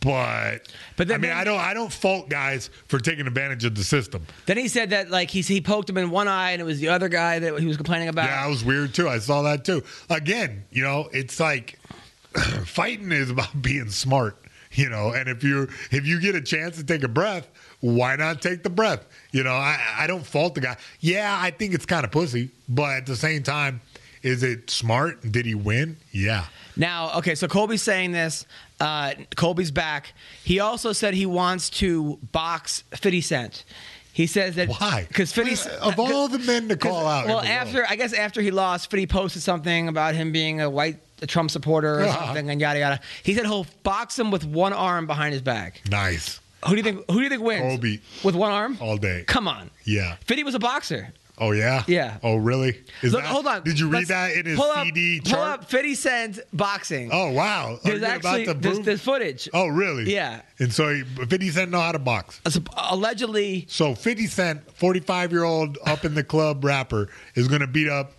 But, 0.00 0.68
But 0.96 1.08
then- 1.08 1.16
I 1.16 1.18
mean, 1.18 1.32
I 1.32 1.42
don't 1.42 1.58
I 1.58 1.74
don't 1.74 1.92
fault 1.92 2.28
guys 2.28 2.70
for 2.86 3.00
taking 3.00 3.26
advantage 3.26 3.64
of 3.64 3.74
the 3.74 3.82
system. 3.82 4.24
Then 4.46 4.56
he 4.56 4.68
said 4.68 4.90
that 4.90 5.10
like 5.10 5.28
he 5.28 5.40
he 5.40 5.60
poked 5.60 5.90
him 5.90 5.96
in 5.98 6.10
one 6.10 6.28
eye, 6.28 6.52
and 6.52 6.60
it 6.60 6.64
was 6.64 6.78
the 6.78 6.88
other 6.88 7.08
guy 7.08 7.40
that 7.40 7.58
he 7.58 7.66
was 7.66 7.76
complaining 7.76 8.08
about. 8.08 8.26
Yeah, 8.26 8.42
that 8.42 8.48
was 8.48 8.64
weird 8.64 8.94
too. 8.94 9.08
I 9.08 9.18
saw 9.18 9.42
that 9.42 9.64
too. 9.64 9.82
Again, 10.08 10.64
you 10.70 10.84
know, 10.84 11.08
it's 11.12 11.40
like 11.40 11.80
fighting 12.64 13.10
is 13.10 13.30
about 13.30 13.60
being 13.62 13.90
smart, 13.90 14.36
you 14.78 14.88
know. 14.88 15.12
And 15.12 15.28
if 15.28 15.42
you 15.42 15.68
if 15.90 16.06
you 16.06 16.20
get 16.20 16.34
a 16.34 16.40
chance 16.40 16.76
to 16.76 16.84
take 16.84 17.02
a 17.02 17.08
breath, 17.08 17.48
why 17.80 18.16
not 18.16 18.40
take 18.40 18.62
the 18.62 18.70
breath? 18.70 19.04
You 19.32 19.42
know, 19.42 19.52
I 19.52 19.78
I 19.98 20.06
don't 20.06 20.24
fault 20.24 20.54
the 20.54 20.60
guy. 20.60 20.76
Yeah, 21.00 21.36
I 21.38 21.50
think 21.50 21.74
it's 21.74 21.84
kind 21.84 22.04
of 22.04 22.10
pussy, 22.10 22.50
but 22.68 22.90
at 22.96 23.06
the 23.06 23.16
same 23.16 23.42
time, 23.42 23.80
is 24.22 24.42
it 24.42 24.70
smart? 24.70 25.20
Did 25.30 25.46
he 25.46 25.54
win? 25.54 25.96
Yeah. 26.12 26.46
Now, 26.76 27.10
okay, 27.18 27.34
so 27.34 27.48
Colby's 27.48 27.82
saying 27.82 28.12
this. 28.12 28.46
Uh, 28.80 29.14
Colby's 29.34 29.72
back. 29.72 30.12
He 30.44 30.60
also 30.60 30.92
said 30.92 31.14
he 31.14 31.26
wants 31.26 31.70
to 31.70 32.18
box 32.30 32.84
50 32.94 33.20
Cent. 33.20 33.64
He 34.18 34.26
says 34.26 34.56
that 34.56 34.68
Why? 34.68 35.04
Because 35.06 35.32
50 35.32 35.70
of 35.80 35.96
all 36.00 36.26
the 36.26 36.40
men 36.40 36.68
to 36.70 36.76
call 36.76 37.06
out. 37.06 37.26
Well, 37.26 37.36
the 37.40 37.46
world. 37.46 37.46
after 37.46 37.86
I 37.88 37.94
guess 37.94 38.12
after 38.12 38.40
he 38.42 38.50
lost, 38.50 38.90
50 38.90 39.06
posted 39.06 39.42
something 39.42 39.86
about 39.86 40.16
him 40.16 40.32
being 40.32 40.60
a 40.60 40.68
white 40.68 40.96
a 41.22 41.26
Trump 41.28 41.52
supporter 41.52 42.00
or 42.00 42.02
Uh-huh. 42.02 42.24
something, 42.26 42.50
and 42.50 42.60
yada 42.60 42.80
yada. 42.80 43.00
He 43.22 43.34
said 43.34 43.44
he'll 43.46 43.66
box 43.84 44.18
him 44.18 44.32
with 44.32 44.44
one 44.44 44.72
arm 44.72 45.06
behind 45.06 45.34
his 45.34 45.42
back. 45.42 45.82
nice 45.88 46.40
Who 46.64 46.70
do 46.72 46.76
you 46.78 46.82
think? 46.82 47.04
Who 47.08 47.18
do 47.18 47.22
you 47.22 47.28
think 47.28 47.42
wins? 47.42 47.62
Colby. 47.62 48.00
with 48.24 48.34
one 48.34 48.50
arm. 48.50 48.76
all 48.80 48.96
day. 48.96 49.22
Come 49.28 49.46
on, 49.46 49.70
Yeah. 49.84 50.16
50 50.26 50.42
was 50.42 50.56
a 50.56 50.58
boxer. 50.58 51.12
Oh 51.40 51.52
yeah. 51.52 51.84
Yeah. 51.86 52.18
Oh 52.22 52.36
really? 52.36 52.80
Is 53.02 53.12
Look, 53.12 53.22
that- 53.22 53.28
hold 53.28 53.46
on. 53.46 53.62
Did 53.62 53.78
you 53.78 53.86
read 53.88 53.98
Let's 53.98 54.08
that 54.08 54.32
in 54.32 54.46
his 54.46 54.58
pull 54.58 54.70
up, 54.70 54.84
CD 54.84 55.20
Pull 55.24 55.38
up 55.38 55.64
50 55.70 55.94
Cent 55.94 56.38
boxing. 56.52 57.10
Oh 57.12 57.30
wow. 57.30 57.74
Are 57.74 57.78
There's 57.84 58.02
actually 58.02 58.44
about 58.44 58.54
to 58.54 58.60
there's, 58.60 58.80
there's 58.80 59.00
footage. 59.02 59.48
Oh, 59.54 59.68
really? 59.68 60.12
Yeah. 60.12 60.42
And 60.58 60.72
so 60.72 60.92
he- 60.94 61.02
50 61.04 61.50
Cent 61.50 61.70
know 61.70 61.80
how 61.80 61.92
to 61.92 61.98
box. 61.98 62.40
So, 62.48 62.60
allegedly, 62.76 63.66
So 63.68 63.94
50 63.94 64.26
Cent, 64.26 64.76
45 64.76 65.32
year 65.32 65.44
old 65.44 65.78
up 65.86 66.04
in 66.04 66.14
the 66.14 66.24
club 66.24 66.64
rapper, 66.64 67.08
is 67.34 67.48
going 67.48 67.60
to 67.60 67.66
beat 67.66 67.88
up 67.88 68.12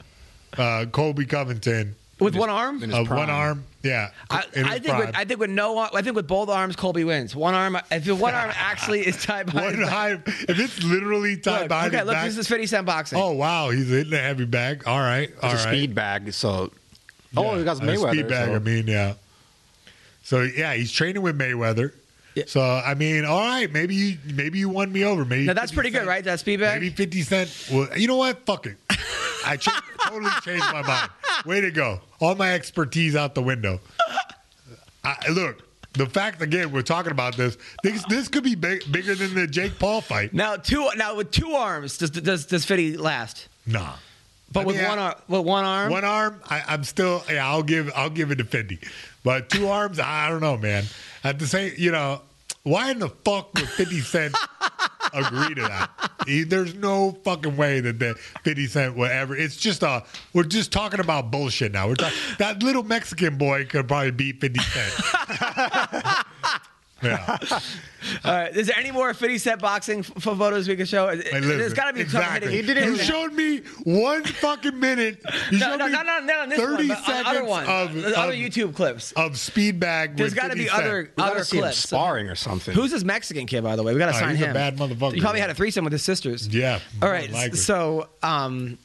uh, 0.57 0.85
Colby 0.91 1.25
Covington. 1.25 1.95
with 2.19 2.35
one 2.35 2.49
arm. 2.49 2.81
in 2.83 2.93
Uh, 2.93 3.03
one 3.03 3.29
arm. 3.29 3.65
Yeah. 3.81 4.11
I, 4.29 4.43
I 4.55 4.79
think 4.79 4.97
with. 4.97 5.15
I 5.15 5.23
think 5.25 5.39
with 5.39 5.49
no 5.49 5.77
I 5.77 6.01
think 6.01 6.15
with 6.15 6.27
both 6.27 6.49
arms 6.49 6.75
Colby 6.75 7.03
wins. 7.05 7.33
One 7.35 7.53
arm 7.53 7.77
if 7.91 8.03
the 8.05 8.13
one 8.15 8.33
arm 8.33 8.51
actually 8.55 9.01
is 9.07 9.23
tied 9.23 9.45
behind 9.45 9.65
One 9.65 9.75
his 9.75 9.85
back. 9.85 9.93
high, 9.93 10.11
if 10.49 10.59
it's 10.59 10.83
literally 10.83 11.37
tied 11.37 11.59
Look, 11.61 11.67
behind 11.69 11.87
okay, 11.87 11.97
his 11.99 12.05
look, 12.07 12.15
back. 12.15 12.25
this 12.25 12.37
is 12.37 12.47
50 12.47 12.65
Cent 12.67 12.85
boxing. 12.85 13.19
oh 13.19 13.31
wow, 13.31 13.69
he's 13.69 13.89
in 13.91 14.09
the 14.09 14.19
heavy 14.19 14.45
bag. 14.45 14.83
All 14.85 14.99
right, 14.99 15.31
all 15.41 15.51
It's 15.53 15.63
a 15.63 15.67
speed 15.67 15.95
bag, 15.95 16.33
so. 16.33 16.71
Oh, 17.37 17.51
Yeah, 17.53 17.57
he 17.59 17.63
got 17.63 17.77
a 17.79 17.81
Mayweather. 17.81 18.09
Speed 18.11 18.27
bag. 18.27 18.47
so- 18.49 18.55
I 18.55 18.59
mean, 18.59 18.87
yeah. 18.87 19.13
So 20.23 20.41
yeah, 20.41 20.73
he's 20.73 20.91
training 20.91 21.21
with 21.21 21.37
Mayweather. 21.39 21.93
Yeah. 22.35 22.43
So 22.47 22.61
I 22.61 22.93
mean, 22.95 23.23
all 23.25 23.39
right, 23.39 23.71
maybe 23.71 23.95
you 23.95 24.17
maybe 24.33 24.59
you 24.59 24.67
won 24.69 24.91
me 24.91 25.03
over. 25.05 25.23
Maybe 25.25 25.45
now 25.45 25.53
that's 25.53 25.71
50 25.71 25.75
pretty 25.75 25.89
good, 25.91 25.97
Cent- 25.99 26.07
right? 26.09 26.23
That 26.23 26.39
speed 26.39 26.59
bag. 26.59 26.81
Maybe 26.81 26.93
50 26.93 27.21
Cent. 27.21 27.67
Well, 27.71 27.87
you 27.97 28.07
know 28.07 28.17
what? 28.17 28.45
Fuck 28.45 28.65
it. 28.67 28.75
I 29.45 29.57
totally 29.57 30.31
changed 30.43 30.65
my 30.71 30.81
mind. 30.81 31.09
Way 31.45 31.61
to 31.61 31.71
go. 31.71 32.01
All 32.19 32.35
my 32.35 32.53
expertise 32.53 33.15
out 33.15 33.35
the 33.35 33.41
window. 33.41 33.79
I, 35.03 35.15
look, 35.31 35.63
the 35.93 36.05
fact, 36.05 36.41
again, 36.41 36.71
we're 36.71 36.81
talking 36.81 37.11
about 37.11 37.35
this. 37.37 37.57
This, 37.83 38.03
this 38.05 38.27
could 38.27 38.43
be 38.43 38.55
big, 38.55 38.91
bigger 38.91 39.15
than 39.15 39.33
the 39.33 39.47
Jake 39.47 39.79
Paul 39.79 40.01
fight. 40.01 40.33
Now 40.33 40.55
two 40.57 40.89
now 40.95 41.15
with 41.15 41.31
two 41.31 41.51
arms 41.53 41.97
does 41.97 42.11
does 42.11 42.45
does 42.45 42.65
50 42.65 42.97
last? 42.97 43.47
Nah. 43.65 43.93
But 44.51 44.61
I 44.61 44.65
with 44.65 44.77
mean, 44.77 44.85
one 44.87 44.99
I- 44.99 45.01
arm, 45.03 45.15
with 45.27 45.45
one 45.45 45.65
arm, 45.65 45.91
One 45.91 46.03
arm, 46.05 46.41
I, 46.49 46.63
I'm 46.67 46.83
still, 46.83 47.23
yeah, 47.29 47.47
I'll 47.47 47.61
give, 47.61 47.91
I'll 47.95 48.09
give 48.09 48.31
it 48.31 48.37
to 48.37 48.43
50. 48.45 48.79
But 49.23 49.49
two 49.49 49.67
arms, 49.69 49.99
I 49.99 50.27
don't 50.29 50.41
know, 50.41 50.57
man. 50.57 50.85
At 51.23 51.37
the 51.37 51.45
same, 51.45 51.73
you 51.77 51.91
know, 51.91 52.21
why 52.63 52.89
in 52.89 52.97
the 52.99 53.09
fuck 53.09 53.53
would 53.53 53.69
50 53.69 53.99
Cent 54.01 54.35
agree 55.13 55.55
to 55.55 55.61
that. 55.61 56.11
He- 56.25 56.43
there's 56.43 56.73
no 56.75 57.17
fucking 57.23 57.55
way 57.57 57.79
that 57.79 57.99
the 57.99 58.15
50 58.43 58.67
Cent 58.67 58.95
whatever. 58.95 59.35
It's 59.35 59.55
just 59.57 59.83
a. 59.83 60.03
We're 60.33 60.43
just 60.43 60.71
talking 60.71 60.99
about 60.99 61.31
bullshit 61.31 61.71
now. 61.71 61.87
We're 61.87 61.95
that 62.39 62.61
little 62.63 62.83
Mexican 62.83 63.37
boy 63.37 63.65
could 63.65 63.87
probably 63.87 64.11
beat 64.11 64.39
50 64.41 64.59
Cent. 64.59 64.93
yeah. 67.03 67.37
All 68.23 68.31
right. 68.33 68.55
Is 68.55 68.67
there 68.67 68.77
any 68.77 68.91
more 68.91 69.13
50 69.13 69.37
Cent 69.39 69.61
boxing 69.61 69.99
f- 69.99 70.11
f- 70.17 70.23
photos 70.23 70.67
we 70.67 70.75
can 70.75 70.85
show? 70.85 71.09
Hey, 71.09 71.39
There's 71.39 71.73
got 71.73 71.87
to 71.87 71.93
be 71.93 72.07
some 72.07 72.21
exactly. 72.21 72.61
hitting- 72.61 72.83
You 72.83 72.97
showed 72.97 73.33
me 73.33 73.59
one 73.83 74.23
fucking 74.23 74.79
minute. 74.79 75.21
You 75.51 75.59
No, 75.59 75.65
showed 75.71 75.77
no, 75.79 75.85
me 75.87 75.91
no, 75.91 76.01
no, 76.03 76.19
no, 76.21 76.47
this 76.49 76.59
30 76.59 76.87
one, 76.87 76.97
seconds 76.97 77.05
the 77.23 77.29
other 77.29 77.43
one, 77.45 77.65
of, 77.65 77.93
the 77.93 78.17
other 78.19 78.33
YouTube 78.33 78.75
clips. 78.75 79.11
of 79.13 79.37
speed 79.37 79.79
bag. 79.79 80.15
There's 80.15 80.33
got 80.33 80.43
got 80.43 80.47
to 80.49 80.55
to 80.55 80.63
be 80.63 80.69
other 80.69 81.11
We 81.17 81.23
other 81.23 81.43
see 81.43 81.57
him 81.57 81.63
clips. 81.63 81.77
sparring 81.77 82.29
or 82.29 82.35
something. 82.35 82.73
Who's 82.73 82.91
this 82.91 83.03
Mexican 83.03 83.45
kid, 83.47 83.63
by 83.63 83.75
the 83.75 83.83
way? 83.83 83.93
We 83.93 83.99
got 83.99 84.11
to 84.11 84.15
Oh, 84.17 84.19
sign 84.19 84.35
he's 84.35 84.43
a 84.43 84.47
him. 84.47 84.53
bad 84.53 84.77
motherfucker. 84.77 85.13
He 85.15 85.21
probably 85.21 85.41
had 85.41 85.49
a 85.49 85.55
threesome 85.55 85.83
with 85.83 85.93
his 85.93 86.03
sisters. 86.03 86.47
Yeah. 86.47 86.79
All 87.01 87.09
right. 87.09 87.29
likely. 87.31 87.57
So, 87.57 88.07
um, 88.23 88.77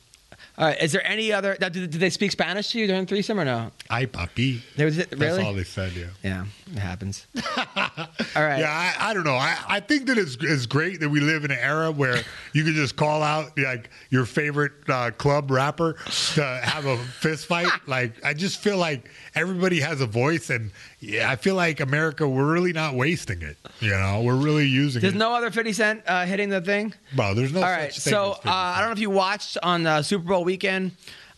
all 0.59 0.67
right. 0.67 0.81
Is 0.81 0.93
there 0.93 1.07
any 1.07 1.33
other? 1.33 1.57
Now, 1.61 1.69
did, 1.69 1.91
did 1.91 2.01
they 2.01 2.11
speak 2.11 2.33
Spanish 2.33 2.71
to 2.71 2.79
you 2.79 2.87
during 2.87 3.07
threesome 3.07 3.41
or 3.41 3.45
no? 3.45 3.71
Ay, 3.91 4.07
papi. 4.07 4.61
There 4.77 4.87
was 4.87 4.99
it, 4.99 5.11
That's 5.11 5.39
all 5.39 5.55
they 5.55 5.65
said. 5.65 5.93
Yeah. 5.93 6.07
Yeah, 6.23 6.45
it 6.73 6.79
happens. 6.79 7.27
all 7.57 8.43
right. 8.43 8.59
Yeah, 8.59 8.95
I, 8.99 9.11
I 9.11 9.15
don't 9.15 9.25
know. 9.25 9.35
I, 9.35 9.57
I 9.69 9.81
think 9.81 10.07
that 10.07 10.19
it's, 10.19 10.37
it's 10.41 10.67
great 10.67 11.01
that 11.01 11.09
we 11.09 11.21
live 11.21 11.45
in 11.45 11.51
an 11.51 11.59
era 11.61 11.91
where 11.91 12.21
you 12.53 12.65
can 12.65 12.75
just 12.75 12.97
call 12.97 13.23
out 13.23 13.59
like 13.59 13.91
your 14.11 14.25
favorite 14.25 14.73
uh, 14.89 15.11
club 15.13 15.51
rapper 15.51 15.95
to 16.35 16.61
have 16.63 16.87
a 16.87 16.97
fist 16.97 17.47
fight. 17.47 17.69
Like 17.87 18.25
I 18.25 18.35
just 18.35 18.61
feel 18.61 18.79
like 18.79 19.11
everybody 19.35 19.81
has 19.81 20.01
a 20.01 20.07
voice, 20.07 20.51
and 20.51 20.71
yeah, 21.01 21.31
I 21.31 21.37
feel 21.37 21.55
like 21.55 21.81
America 21.81 22.27
we're 22.27 22.51
really 22.51 22.73
not 22.73 22.95
wasting 22.95 23.43
it. 23.43 23.57
You 23.81 23.91
know, 23.91 24.23
we're 24.23 24.37
really 24.37 24.67
using 24.67 25.01
it. 25.01 25.03
There's 25.03 25.15
it. 25.15 25.19
no 25.19 25.35
other 25.35 25.51
50 25.51 25.73
Cent 25.73 26.03
uh, 26.07 26.25
hitting 26.25 26.49
the 26.49 26.61
thing. 26.61 26.95
Bro, 27.15 27.35
there's 27.35 27.53
no. 27.53 27.61
All 27.61 27.71
right. 27.71 27.93
So 27.93 28.33
uh, 28.33 28.35
50 28.37 28.49
I 28.49 28.81
don't 28.81 28.89
know 28.89 28.93
if 28.93 28.99
you 28.99 29.11
watched 29.11 29.59
on 29.63 29.87
uh, 29.87 30.03
Super 30.25 30.33
Bowl 30.37 30.45
weekend. 30.45 30.93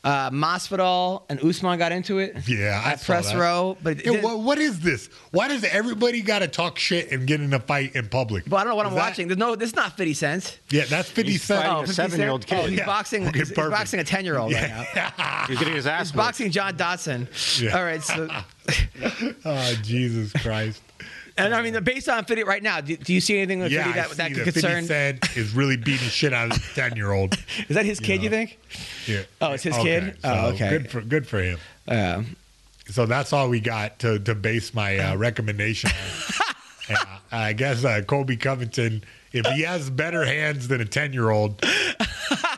Uh, 0.04 0.30
Masvidal 0.30 1.24
and 1.28 1.42
Usman 1.42 1.76
got 1.80 1.90
into 1.90 2.18
it. 2.20 2.48
Yeah, 2.48 2.80
I 2.84 2.92
at 2.92 3.00
saw 3.00 3.06
press 3.06 3.32
that. 3.32 3.38
row, 3.38 3.76
but 3.82 3.96
Yeah, 3.96 4.12
didn't- 4.12 4.22
what, 4.22 4.38
what 4.38 4.58
is 4.58 4.78
this? 4.78 5.08
Why 5.32 5.48
does 5.48 5.64
everybody 5.64 6.22
got 6.22 6.38
to 6.40 6.46
talk 6.46 6.78
shit 6.78 7.10
and 7.10 7.26
get 7.26 7.40
in 7.40 7.52
a 7.52 7.58
fight 7.58 7.96
in 7.96 8.08
public? 8.08 8.44
But 8.48 8.58
I 8.58 8.60
don't 8.60 8.68
know 8.70 8.76
what 8.76 8.86
Is 8.86 8.90
I'm 8.90 8.94
that- 8.94 9.00
watching. 9.08 9.26
There's 9.26 9.38
no. 9.38 9.56
This 9.56 9.70
is 9.70 9.74
not 9.74 9.96
50 9.96 10.14
Cent. 10.14 10.60
Yeah, 10.70 10.84
that's 10.84 11.10
50 11.10 11.32
He's 11.32 11.42
Cent. 11.42 11.64
fighting 11.64 11.90
a 11.90 11.92
seven-year-old 11.92 12.46
Cent? 12.48 12.52
Oh, 12.60 12.62
kid. 12.62 12.70
he's 12.70 12.78
Yeah. 12.78 12.86
boxing. 12.86 13.26
Okay, 13.26 13.38
he's, 13.40 13.48
he's 13.48 13.56
boxing 13.56 13.98
a 13.98 14.04
10 14.04 14.24
year 14.24 14.38
old 14.38 14.52
right 14.52 14.68
now. 14.94 15.44
He's 15.48 15.58
getting 15.58 15.74
his 15.74 15.86
ass 15.88 16.08
He's 16.10 16.12
boxing 16.16 16.50
John 16.52 16.76
Dodson. 16.76 17.26
Yeah. 17.58 17.76
All 17.76 17.82
right. 17.84 18.02
So, 18.02 18.28
Oh, 19.44 19.74
Jesus 19.82 20.32
Christ. 20.34 20.82
And 21.38 21.54
I 21.54 21.60
mean, 21.62 21.82
based 21.84 22.08
on 22.08 22.24
50 22.24 22.44
right 22.44 22.62
now, 22.62 22.80
do, 22.80 22.96
do 22.96 23.12
you 23.12 23.20
see 23.20 23.36
anything 23.36 23.60
with 23.60 23.70
Yeah, 23.72 23.84
50 23.84 24.00
I 24.00 24.02
that, 24.02 24.16
that 24.16 24.28
could 24.28 24.36
that 24.38 24.44
50 24.44 24.60
concern? 24.60 24.84
Cent 24.84 25.36
is 25.36 25.52
really 25.54 25.76
beating 25.76 26.08
shit 26.08 26.32
out 26.32 26.50
of 26.50 26.58
the 26.58 26.68
10 26.80 26.96
year 26.96 27.12
old. 27.12 27.34
Is 27.68 27.74
that 27.76 27.84
his 27.84 28.00
kid? 28.00 28.22
You 28.22 28.30
know. 28.30 28.36
think? 28.36 28.58
Yeah. 29.06 29.22
Oh, 29.40 29.52
it's 29.52 29.62
his 29.62 29.76
kid? 29.76 30.16
Oh, 30.24 30.48
okay. 30.50 30.70
Good 30.70 30.90
for 30.90 31.00
good 31.02 31.26
for 31.26 31.40
him. 31.42 31.58
Uh, 31.86 32.22
So 32.88 33.04
that's 33.04 33.32
all 33.32 33.48
we 33.48 33.60
got 33.60 33.98
to 34.00 34.18
to 34.20 34.34
base 34.34 34.72
my 34.72 34.96
uh, 34.98 35.16
recommendation 35.26 35.90
on. 35.90 36.54
Yeah, 36.88 37.18
I 37.32 37.52
guess 37.52 37.84
uh, 37.84 38.02
Colby 38.06 38.36
Covington, 38.36 39.02
if 39.32 39.44
he 39.46 39.62
has 39.62 39.90
better 39.90 40.24
hands 40.24 40.68
than 40.68 40.80
a 40.80 40.84
10 40.84 41.12
year 41.12 41.30
old, 41.30 41.60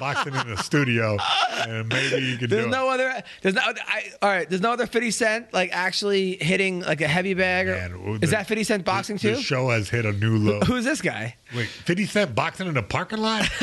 boxing 0.00 0.34
in 0.34 0.48
the 0.48 0.56
studio, 0.56 1.16
and 1.60 1.88
maybe 1.88 2.24
you 2.26 2.38
can 2.38 2.50
There's 2.50 2.64
do 2.64 2.70
no 2.70 2.90
it. 2.90 2.94
other. 2.94 3.22
There's 3.42 3.54
no. 3.54 3.60
I, 3.62 4.02
all 4.22 4.28
right. 4.30 4.48
There's 4.48 4.62
no 4.62 4.72
other 4.72 4.86
50 4.86 5.10
Cent 5.12 5.52
like 5.52 5.70
actually 5.72 6.36
hitting 6.40 6.80
like 6.80 7.00
a 7.00 7.06
heavy 7.06 7.34
bag. 7.34 7.68
Or, 7.68 7.74
Man, 7.76 8.02
well, 8.04 8.14
is 8.14 8.20
the- 8.20 8.26
that 8.28 8.46
50 8.48 8.64
Cent 8.64 8.84
boxing 8.84 9.16
The 9.16 9.36
too? 9.36 9.40
show 9.42 9.68
has 9.68 9.88
hit 9.90 10.04
a 10.06 10.12
new 10.12 10.36
low. 10.38 10.60
Who's 10.60 10.84
this 10.84 11.00
guy? 11.02 11.36
Wait, 11.54 11.68
50 11.68 12.06
Cent 12.06 12.34
boxing 12.34 12.66
in 12.66 12.76
a 12.76 12.82
parking 12.82 13.18
lot? 13.20 13.48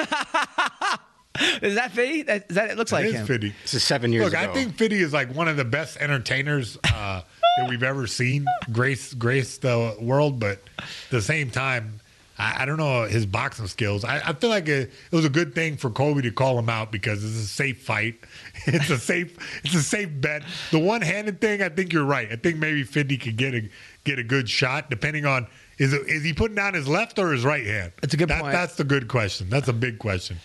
Is 1.62 1.76
that 1.76 1.92
50? 1.92 2.24
That, 2.24 2.46
is 2.50 2.56
that 2.56 2.72
it 2.72 2.78
looks 2.78 2.92
like 2.92 3.06
It 3.06 3.10
is 3.10 3.16
him. 3.16 3.28
50. 3.28 3.54
This 3.62 3.74
is 3.76 3.84
seven 3.84 4.12
years 4.12 4.24
Look, 4.26 4.34
ago. 4.34 4.50
I 4.50 4.54
think 4.56 4.76
Fiddy 4.76 4.98
is 4.98 5.14
like 5.14 5.36
one 5.36 5.48
of 5.48 5.56
the 5.56 5.66
best 5.66 5.98
entertainers 5.98 6.80
uh, 6.84 7.22
that 7.60 7.70
we've 7.70 7.84
ever 7.84 8.08
seen. 8.08 8.46
Grace, 8.72 9.14
grace 9.14 9.60
the 9.60 9.96
world, 10.02 10.40
but 10.40 10.64
at 10.80 10.86
the 11.12 11.22
same 11.22 11.52
time, 11.52 11.97
I, 12.40 12.64
I 12.64 12.66
don't 12.66 12.78
know 12.78 13.04
his 13.04 13.26
boxing 13.26 13.68
skills. 13.68 14.04
I, 14.06 14.18
I 14.24 14.34
feel 14.34 14.50
like 14.50 14.68
it, 14.68 14.92
it 15.12 15.16
was 15.16 15.26
a 15.26 15.30
good 15.30 15.56
thing 15.56 15.78
for 15.78 15.90
Colby 15.90 16.22
to 16.24 16.32
call 16.32 16.58
him 16.60 16.70
out 16.70 16.92
because 16.92 17.24
it's 17.24 17.36
a 17.36 17.48
safe 17.48 17.82
fight. 17.82 18.16
It's 18.70 18.90
a 18.90 18.98
safe, 18.98 19.38
it's 19.64 19.76
a 19.76 19.82
safe 19.82 20.10
bet. 20.20 20.44
The 20.72 20.80
one-handed 20.80 21.40
thing, 21.40 21.62
I 21.62 21.70
think 21.70 21.94
you're 21.94 22.04
right. 22.04 22.30
I 22.30 22.36
think 22.36 22.58
maybe 22.58 22.84
Fiddy 22.84 23.18
could 23.18 23.38
get 23.38 23.54
a 23.54 23.70
get 24.04 24.20
a 24.20 24.24
good 24.24 24.50
shot 24.50 24.90
depending 24.90 25.26
on 25.26 25.48
is 25.78 25.94
it, 25.94 26.06
is 26.08 26.24
he 26.24 26.34
putting 26.34 26.56
down 26.56 26.74
his 26.74 26.86
left 26.88 27.18
or 27.18 27.32
his 27.32 27.46
right 27.46 27.66
hand? 27.66 27.94
That's 28.02 28.14
a 28.14 28.18
good 28.18 28.28
That- 28.30 28.42
point. 28.42 28.52
That's 28.54 28.76
the 28.76 28.84
good 28.84 29.08
question. 29.08 29.50
That's 29.50 29.68
a 29.70 29.74
big 29.74 30.00
question. 30.00 30.38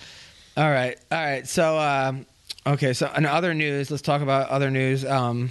All 0.56 0.70
right. 0.70 0.96
All 1.10 1.18
right. 1.18 1.48
So, 1.48 1.78
um, 1.78 2.26
okay. 2.66 2.92
So, 2.92 3.10
in 3.16 3.24
other 3.26 3.54
news, 3.54 3.90
let's 3.90 4.02
talk 4.02 4.20
about 4.22 4.50
other 4.50 4.70
news. 4.70 5.04
Um, 5.04 5.50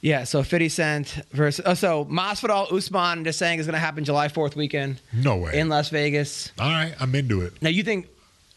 yeah. 0.00 0.24
So, 0.24 0.42
50 0.42 0.68
Cent 0.68 1.20
versus. 1.32 1.64
Oh, 1.66 1.74
so 1.74 2.04
Masvidal 2.06 2.72
Usman 2.72 3.24
just 3.24 3.38
saying 3.38 3.58
is 3.58 3.66
going 3.66 3.74
to 3.74 3.78
happen 3.80 4.04
July 4.04 4.28
4th 4.28 4.56
weekend 4.56 5.00
No 5.12 5.36
way. 5.36 5.58
in 5.58 5.68
Las 5.68 5.88
Vegas. 5.90 6.52
All 6.58 6.68
right, 6.70 6.94
I'm 7.00 7.14
into 7.14 7.42
it. 7.42 7.54
Now, 7.62 7.70
you 7.70 7.82
think 7.82 8.08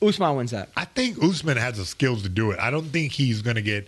Usman 0.01 0.35
wins 0.35 0.51
that? 0.51 0.69
I 0.75 0.85
think 0.85 1.21
Usman 1.23 1.57
has 1.57 1.77
the 1.77 1.85
skills 1.85 2.23
to 2.23 2.29
do 2.29 2.51
it. 2.51 2.59
I 2.59 2.69
don't 2.71 2.85
think 2.89 3.11
he's 3.11 3.41
going 3.41 3.55
to 3.55 3.61
get. 3.61 3.87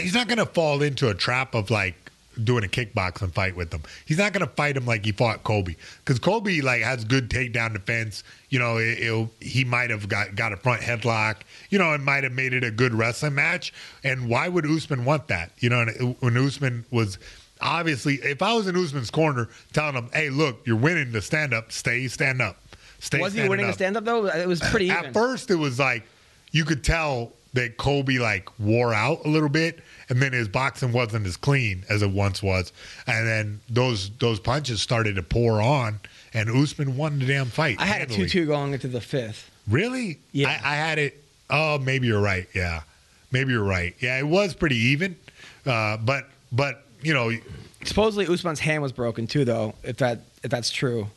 He's 0.00 0.14
not 0.14 0.28
going 0.28 0.38
to 0.38 0.46
fall 0.46 0.82
into 0.82 1.08
a 1.10 1.14
trap 1.14 1.54
of 1.54 1.70
like 1.70 2.03
doing 2.42 2.64
a 2.64 2.68
kickboxing 2.68 3.32
fight 3.32 3.56
with 3.56 3.72
him. 3.72 3.82
He's 4.04 4.18
not 4.18 4.32
going 4.32 4.46
to 4.46 4.52
fight 4.52 4.76
him 4.76 4.86
like 4.86 5.04
he 5.04 5.12
fought 5.12 5.44
Colby 5.44 5.76
because 5.98 6.18
Colby 6.18 6.62
like 6.62 6.82
has 6.82 7.04
good 7.04 7.30
takedown 7.30 7.72
defense. 7.72 8.24
You 8.48 8.58
know, 8.58 8.78
it, 8.78 9.28
he 9.40 9.64
might 9.64 9.90
have 9.90 10.08
got 10.08 10.34
got 10.34 10.52
a 10.52 10.56
front 10.56 10.82
headlock. 10.82 11.36
You 11.70 11.78
know, 11.78 11.92
and 11.92 12.04
might 12.04 12.24
have 12.24 12.32
made 12.32 12.52
it 12.52 12.64
a 12.64 12.70
good 12.70 12.94
wrestling 12.94 13.34
match. 13.34 13.72
And 14.02 14.28
why 14.28 14.48
would 14.48 14.66
Usman 14.66 15.04
want 15.04 15.28
that? 15.28 15.52
You 15.58 15.70
know, 15.70 15.84
when 16.20 16.36
Usman 16.36 16.84
was. 16.90 17.18
Obviously, 17.60 18.16
if 18.16 18.42
I 18.42 18.52
was 18.52 18.66
in 18.66 18.76
Usman's 18.76 19.10
corner, 19.10 19.48
telling 19.72 19.94
him, 19.94 20.10
"Hey, 20.12 20.28
look, 20.28 20.66
you're 20.66 20.76
winning 20.76 21.12
the 21.12 21.22
stand 21.22 21.54
up. 21.54 21.70
Stay, 21.70 22.08
stand 22.08 22.42
up. 22.42 22.58
Stay." 22.98 23.20
Was 23.20 23.32
he 23.32 23.48
winning 23.48 23.64
up. 23.64 23.70
the 23.70 23.74
stand 23.74 23.96
up 23.96 24.04
though? 24.04 24.26
It 24.26 24.48
was 24.48 24.60
pretty 24.60 24.86
even. 24.86 25.06
At 25.06 25.12
first, 25.14 25.50
it 25.50 25.54
was 25.54 25.78
like 25.78 26.02
you 26.50 26.64
could 26.64 26.84
tell 26.84 27.32
that 27.54 27.76
Colby 27.76 28.18
like 28.18 28.48
wore 28.58 28.92
out 28.92 29.24
a 29.24 29.28
little 29.28 29.48
bit, 29.48 29.80
and 30.08 30.20
then 30.20 30.32
his 30.32 30.48
boxing 30.48 30.92
wasn't 30.92 31.26
as 31.26 31.36
clean 31.36 31.84
as 31.88 32.02
it 32.02 32.10
once 32.10 32.42
was, 32.42 32.72
and 33.06 33.26
then 33.26 33.60
those 33.68 34.10
those 34.18 34.40
punches 34.40 34.80
started 34.82 35.16
to 35.16 35.22
pour 35.22 35.60
on, 35.60 36.00
and 36.32 36.50
Usman 36.50 36.96
won 36.96 37.18
the 37.18 37.26
damn 37.26 37.46
fight. 37.46 37.76
I 37.78 37.86
had 37.86 38.02
a 38.02 38.14
2 38.14 38.28
2 38.28 38.46
going 38.46 38.72
into 38.72 38.88
the 38.88 39.00
fifth. 39.00 39.50
Really? 39.68 40.18
Yeah. 40.32 40.48
I, 40.48 40.72
I 40.72 40.76
had 40.76 40.98
it. 40.98 41.22
Oh, 41.50 41.78
maybe 41.78 42.06
you're 42.06 42.20
right. 42.20 42.48
Yeah, 42.54 42.82
maybe 43.32 43.52
you're 43.52 43.64
right. 43.64 43.94
Yeah, 44.00 44.18
it 44.18 44.26
was 44.26 44.54
pretty 44.54 44.76
even, 44.76 45.16
uh, 45.66 45.96
but 45.98 46.28
but 46.52 46.84
you 47.02 47.14
know 47.14 47.30
Supposedly 47.84 48.26
Usman's 48.26 48.60
hand 48.60 48.82
was 48.82 48.92
broken 48.92 49.26
too, 49.26 49.44
though. 49.44 49.74
If 49.82 49.98
that 49.98 50.20
if 50.42 50.50
that's 50.50 50.70
true, 50.70 51.08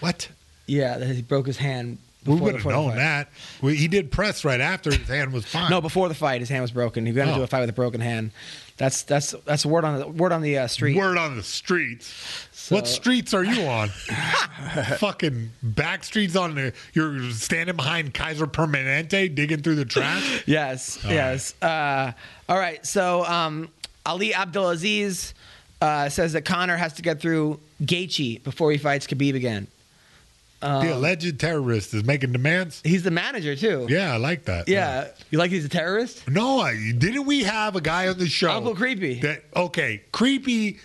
what? 0.00 0.28
yeah, 0.66 0.98
that 0.98 1.08
he 1.08 1.22
broke 1.22 1.46
his 1.46 1.56
hand. 1.56 1.98
We 2.26 2.34
would 2.36 2.54
have 2.56 2.64
known 2.66 2.96
that. 2.96 3.28
We, 3.62 3.76
he 3.76 3.88
did 3.88 4.10
press 4.10 4.44
right 4.44 4.60
after 4.60 4.90
his 4.94 5.08
hand 5.08 5.32
was 5.32 5.44
fine. 5.46 5.70
No, 5.70 5.80
before 5.80 6.08
the 6.08 6.14
fight, 6.14 6.40
his 6.40 6.48
hand 6.48 6.62
was 6.62 6.70
broken. 6.70 7.06
He 7.06 7.12
got 7.12 7.28
into 7.28 7.40
Oh. 7.40 7.44
a 7.44 7.46
fight 7.46 7.60
with 7.60 7.70
a 7.70 7.72
broken 7.74 8.00
hand. 8.00 8.30
That's 8.76 9.04
that's 9.04 9.30
that's 9.46 9.64
word 9.64 9.84
on 9.84 9.98
the 9.98 10.08
word 10.08 10.32
on 10.32 10.42
the 10.42 10.58
uh, 10.58 10.66
street. 10.66 10.96
Word 10.96 11.16
on 11.16 11.36
the 11.36 11.42
streets. 11.42 12.12
So- 12.52 12.74
what 12.74 12.86
streets 12.86 13.32
are 13.32 13.44
you 13.44 13.62
on? 13.66 13.88
Fucking 14.98 15.50
back 15.62 16.04
streets 16.04 16.36
on 16.36 16.54
the. 16.54 16.72
You're 16.92 17.30
standing 17.30 17.76
behind 17.76 18.12
Kaiser 18.14 18.46
Permanente, 18.46 19.34
digging 19.34 19.62
through 19.62 19.76
the 19.76 19.84
trash. 19.84 20.42
Yes, 20.46 21.04
All 21.04 21.10
yes. 21.12 21.54
Uh, 21.62 22.12
all 22.48 22.58
right. 22.58 22.84
So 22.84 23.24
um, 23.24 23.68
Ali 24.04 24.34
Abdelaziz 24.34 25.34
uh, 25.80 26.08
says 26.08 26.32
that 26.34 26.42
Conor 26.44 26.76
has 26.76 26.92
to 26.94 27.02
get 27.02 27.20
through 27.20 27.58
Gaethje 27.82 28.42
before 28.42 28.70
he 28.72 28.78
fights 28.78 29.06
Khabib 29.06 29.34
again. 29.34 29.66
Um, 30.62 30.86
the 30.86 30.94
alleged 30.94 31.38
terrorist 31.38 31.92
is 31.92 32.04
making 32.04 32.32
demands. 32.32 32.80
He's 32.84 33.02
the 33.02 33.10
manager 33.10 33.54
too. 33.54 33.86
Yeah, 33.88 34.14
I 34.14 34.16
like 34.16 34.44
that. 34.46 34.68
Yeah. 34.68 35.08
You 35.30 35.38
like 35.38 35.50
he's 35.50 35.64
a 35.64 35.68
terrorist? 35.68 36.28
No, 36.28 36.60
I, 36.60 36.92
didn't 36.96 37.26
we 37.26 37.42
have 37.44 37.76
a 37.76 37.80
guy 37.80 38.08
on 38.08 38.18
the 38.18 38.28
show? 38.28 38.50
Uncle 38.50 38.74
Creepy. 38.74 39.20
That 39.20 39.44
okay, 39.54 40.02
creepy, 40.12 40.78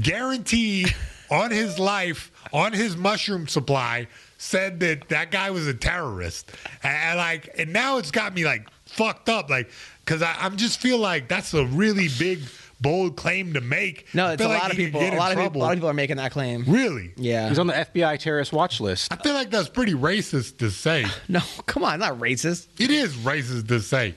guaranteed 0.00 0.94
on 1.30 1.50
his 1.50 1.78
life, 1.78 2.30
on 2.52 2.72
his 2.72 2.96
mushroom 2.96 3.48
supply, 3.48 4.08
said 4.36 4.80
that 4.80 5.08
that 5.08 5.30
guy 5.30 5.50
was 5.50 5.66
a 5.66 5.74
terrorist, 5.74 6.50
and, 6.82 6.94
and 6.94 7.18
like, 7.18 7.50
and 7.56 7.72
now 7.72 7.96
it's 7.96 8.10
got 8.10 8.34
me 8.34 8.44
like 8.44 8.68
fucked 8.86 9.28
up, 9.28 9.48
like, 9.48 9.70
because 10.04 10.22
I 10.22 10.34
I'm 10.38 10.56
just 10.56 10.80
feel 10.80 10.98
like 10.98 11.28
that's 11.28 11.54
a 11.54 11.64
really 11.64 12.08
big, 12.18 12.40
bold 12.80 13.16
claim 13.16 13.54
to 13.54 13.60
make. 13.60 14.06
No, 14.14 14.28
it's 14.30 14.42
a 14.42 14.48
like 14.48 14.62
lot 14.62 14.70
of 14.70 14.76
people. 14.76 15.00
A 15.00 15.10
lot 15.16 15.32
of 15.32 15.38
people. 15.38 15.60
A 15.60 15.64
lot 15.64 15.72
of 15.72 15.76
people 15.78 15.88
are 15.90 15.94
making 15.94 16.16
that 16.16 16.32
claim. 16.32 16.64
Really? 16.66 17.12
Yeah. 17.16 17.48
He's 17.48 17.58
on 17.58 17.66
the 17.66 17.72
FBI 17.72 18.18
terrorist 18.18 18.52
watch 18.52 18.80
list. 18.80 19.12
I 19.12 19.16
feel 19.16 19.34
like 19.34 19.50
that's 19.50 19.68
pretty 19.68 19.94
racist 19.94 20.58
to 20.58 20.70
say. 20.70 21.04
No, 21.28 21.40
come 21.66 21.82
on, 21.84 21.98
not 21.98 22.18
racist. 22.18 22.66
It 22.78 22.90
is 22.90 23.14
racist 23.16 23.68
to 23.68 23.80
say. 23.80 24.14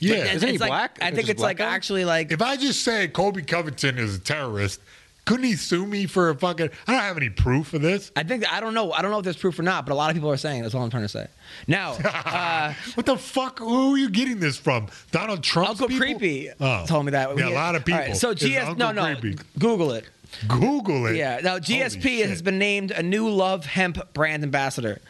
Yeah. 0.00 0.32
Isn't 0.34 0.48
he 0.48 0.58
like- 0.58 0.68
black? 0.68 0.98
I 1.00 1.06
think 1.12 1.26
this 1.26 1.30
it's 1.30 1.42
like 1.42 1.58
guy? 1.58 1.66
actually 1.74 2.04
like 2.04 2.30
if 2.32 2.42
I 2.42 2.56
just 2.56 2.82
say 2.82 3.08
Colby 3.08 3.42
Covington 3.42 3.98
is 3.98 4.16
a 4.16 4.20
terrorist, 4.20 4.80
Couldn't 5.24 5.44
he 5.44 5.56
sue 5.56 5.86
me 5.86 6.06
for 6.06 6.28
a 6.28 6.34
fucking? 6.34 6.68
I 6.86 6.92
don't 6.92 7.00
have 7.00 7.16
any 7.16 7.30
proof 7.30 7.72
of 7.72 7.80
this. 7.80 8.12
I 8.14 8.24
think 8.24 8.44
I 8.52 8.60
don't 8.60 8.74
know. 8.74 8.92
I 8.92 9.00
don't 9.00 9.10
know 9.10 9.18
if 9.18 9.24
there's 9.24 9.36
proof 9.38 9.58
or 9.58 9.62
not, 9.62 9.86
but 9.86 9.92
a 9.92 9.96
lot 9.96 10.10
of 10.10 10.14
people 10.16 10.30
are 10.30 10.36
saying. 10.36 10.62
That's 10.62 10.74
all 10.74 10.82
I'm 10.82 10.90
trying 10.90 11.04
to 11.04 11.08
say. 11.08 11.28
Now, 11.66 11.92
uh, 12.04 12.74
what 12.94 13.06
the 13.06 13.16
fuck? 13.16 13.58
Who 13.58 13.94
are 13.94 13.98
you 13.98 14.10
getting 14.10 14.38
this 14.38 14.58
from? 14.58 14.88
Donald 15.12 15.42
Trump? 15.42 15.70
Uncle 15.80 15.88
Creepy 15.96 16.50
Oh. 16.60 16.84
told 16.86 17.06
me 17.06 17.12
that. 17.12 17.36
Yeah, 17.38 17.48
a 17.48 17.50
lot 17.54 17.74
of 17.74 17.84
people. 17.86 18.00
All 18.02 18.06
right, 18.08 18.16
so 18.16 18.30
It's 18.30 18.42
GS, 18.42 18.76
no, 18.76 18.92
no, 18.92 19.16
Creepy. 19.16 19.38
Google 19.58 19.92
it. 19.92 20.04
Google 20.48 21.06
it. 21.06 21.16
Yeah. 21.16 21.40
Now 21.42 21.58
GSP 21.58 22.26
has 22.26 22.42
been 22.42 22.58
named 22.58 22.90
a 22.90 23.02
new 23.02 23.28
Love 23.30 23.64
Hemp 23.64 24.12
brand 24.12 24.42
ambassador. 24.42 25.00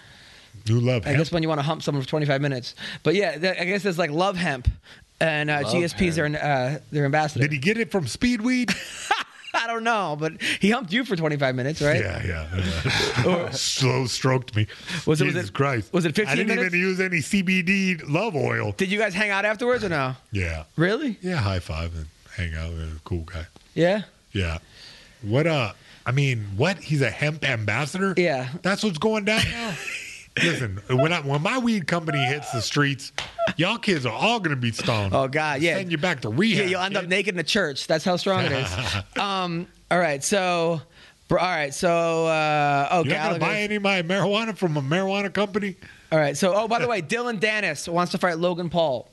New 0.68 0.78
love. 0.80 1.02
Hemp. 1.02 1.06
I 1.06 1.08
hemp. 1.10 1.18
guess 1.18 1.32
when 1.32 1.42
you 1.42 1.48
want 1.48 1.58
to 1.58 1.62
hump 1.64 1.82
someone 1.82 2.02
for 2.02 2.08
25 2.08 2.40
minutes. 2.40 2.74
But 3.02 3.14
yeah, 3.16 3.36
th- 3.36 3.58
I 3.60 3.64
guess 3.64 3.82
there's 3.82 3.98
like 3.98 4.10
Love 4.10 4.36
Hemp, 4.36 4.68
and 5.20 5.50
uh, 5.50 5.62
GSP's 5.64 6.16
their 6.16 6.26
uh, 6.26 6.78
their 6.92 7.04
ambassador. 7.04 7.42
Did 7.42 7.52
he 7.52 7.58
get 7.58 7.78
it 7.78 7.90
from 7.90 8.04
Speedweed? 8.04 8.72
I 9.62 9.66
don't 9.66 9.84
know, 9.84 10.16
but 10.18 10.40
he 10.42 10.70
humped 10.70 10.92
you 10.92 11.04
for 11.04 11.16
25 11.16 11.54
minutes, 11.54 11.80
right? 11.80 12.00
Yeah, 12.00 12.22
yeah. 12.26 13.24
yeah. 13.26 13.50
Slow 13.50 14.06
stroked 14.06 14.54
me. 14.56 14.66
Was 15.06 15.20
it- 15.20 15.24
was 15.24 15.34
Jesus 15.34 15.48
it- 15.48 15.54
Christ. 15.54 15.92
was 15.92 16.04
it 16.04 16.14
15 16.14 16.26
I 16.32 16.34
didn't 16.36 16.48
minutes? 16.48 16.66
even 16.74 16.80
use 16.80 17.00
any 17.00 17.18
CBD 17.18 18.02
love 18.08 18.34
oil. 18.36 18.72
Did 18.76 18.90
you 18.90 18.98
guys 18.98 19.14
hang 19.14 19.30
out 19.30 19.44
afterwards 19.44 19.84
or 19.84 19.88
no? 19.88 20.14
Yeah. 20.32 20.64
Really? 20.76 21.18
Yeah, 21.22 21.36
high 21.36 21.60
five 21.60 21.94
and 21.96 22.06
hang 22.36 22.54
out 22.54 22.72
with 22.72 22.96
a 22.96 23.00
cool 23.04 23.22
guy. 23.22 23.46
Yeah. 23.74 24.02
Yeah. 24.32 24.58
What 25.22 25.46
uh 25.46 25.72
I 26.06 26.12
mean, 26.12 26.44
what? 26.56 26.76
He's 26.78 27.00
a 27.00 27.08
hemp 27.10 27.48
ambassador? 27.48 28.12
Yeah. 28.16 28.48
That's 28.62 28.82
what's 28.84 28.98
going 28.98 29.24
down 29.24 29.42
now? 29.50 29.74
Listen, 30.42 30.80
when 30.88 31.12
I 31.12 31.20
when 31.20 31.42
my 31.42 31.58
weed 31.58 31.86
company 31.86 32.18
hits 32.18 32.50
the 32.50 32.60
streets, 32.60 33.12
y'all 33.56 33.78
kids 33.78 34.04
are 34.04 34.12
all 34.12 34.40
gonna 34.40 34.56
be 34.56 34.72
stoned. 34.72 35.14
Oh 35.14 35.28
God, 35.28 35.62
yeah. 35.62 35.76
Send 35.76 35.92
you 35.92 35.98
back 35.98 36.20
to 36.22 36.28
rehab. 36.28 36.64
Yeah, 36.64 36.70
you'll 36.70 36.80
end 36.80 36.96
up 36.96 37.04
kid. 37.04 37.10
naked 37.10 37.34
in 37.34 37.40
a 37.40 37.44
church. 37.44 37.86
That's 37.86 38.04
how 38.04 38.16
strong 38.16 38.44
it 38.44 38.52
is. 38.52 38.76
um. 39.18 39.68
All 39.90 39.98
right. 39.98 40.22
So. 40.24 40.82
All 41.30 41.36
right. 41.36 41.72
So. 41.72 42.26
Uh, 42.26 42.88
oh, 42.90 43.04
You're 43.04 43.16
not 43.16 43.26
gonna 43.26 43.38
buy 43.38 43.60
any 43.60 43.76
of 43.76 43.82
my 43.82 44.02
marijuana 44.02 44.56
from 44.56 44.76
a 44.76 44.82
marijuana 44.82 45.32
company? 45.32 45.76
All 46.10 46.18
right. 46.18 46.36
So. 46.36 46.52
Oh, 46.54 46.66
by 46.66 46.80
the 46.80 46.88
way, 46.88 47.00
Dillon 47.00 47.38
Danis 47.38 47.88
wants 47.88 48.10
to 48.12 48.18
fight 48.18 48.38
Logan 48.38 48.70
Paul. 48.70 49.08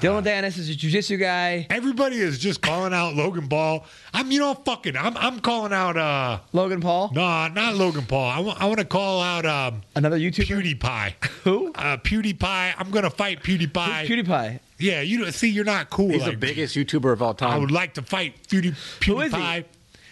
Dillon 0.00 0.24
Danis 0.24 0.56
is 0.56 0.70
a 0.70 0.74
jujitsu 0.74 1.20
guy. 1.20 1.66
Everybody 1.68 2.16
is 2.16 2.38
just 2.38 2.62
calling 2.62 2.94
out 2.94 3.14
Logan 3.14 3.48
Paul. 3.48 3.84
I'm, 4.14 4.30
you 4.32 4.40
know, 4.40 4.54
fucking, 4.54 4.96
I'm, 4.96 5.14
I'm 5.18 5.40
calling 5.40 5.74
out, 5.74 5.98
uh, 5.98 6.38
Logan 6.54 6.80
Paul. 6.80 7.10
no, 7.12 7.48
not 7.48 7.74
Logan 7.74 8.06
Paul. 8.06 8.30
I 8.58 8.64
want 8.64 8.78
to 8.78 8.86
call 8.86 9.20
out, 9.20 9.44
um, 9.44 9.82
Another 9.94 10.18
YouTuber. 10.18 10.78
PewDiePie. 10.78 11.24
Who? 11.44 11.70
Uh, 11.74 11.98
PewDiePie. 11.98 12.74
I'm 12.78 12.90
gonna 12.90 13.10
fight 13.10 13.42
PewDiePie. 13.42 14.06
Who's 14.06 14.26
PewDiePie. 14.26 14.60
yeah, 14.78 15.02
you 15.02 15.30
see, 15.32 15.50
you're 15.50 15.64
not 15.66 15.90
cool. 15.90 16.08
He's 16.08 16.22
like 16.22 16.40
the 16.40 16.46
me. 16.46 16.52
biggest 16.54 16.74
YouTuber 16.76 17.12
of 17.12 17.20
all 17.20 17.34
time. 17.34 17.50
I 17.50 17.58
would 17.58 17.70
like 17.70 17.92
to 17.94 18.02
fight 18.02 18.42
Pewdie, 18.48 18.74
Who 19.04 19.20
is 19.20 19.34
he? 19.34 19.64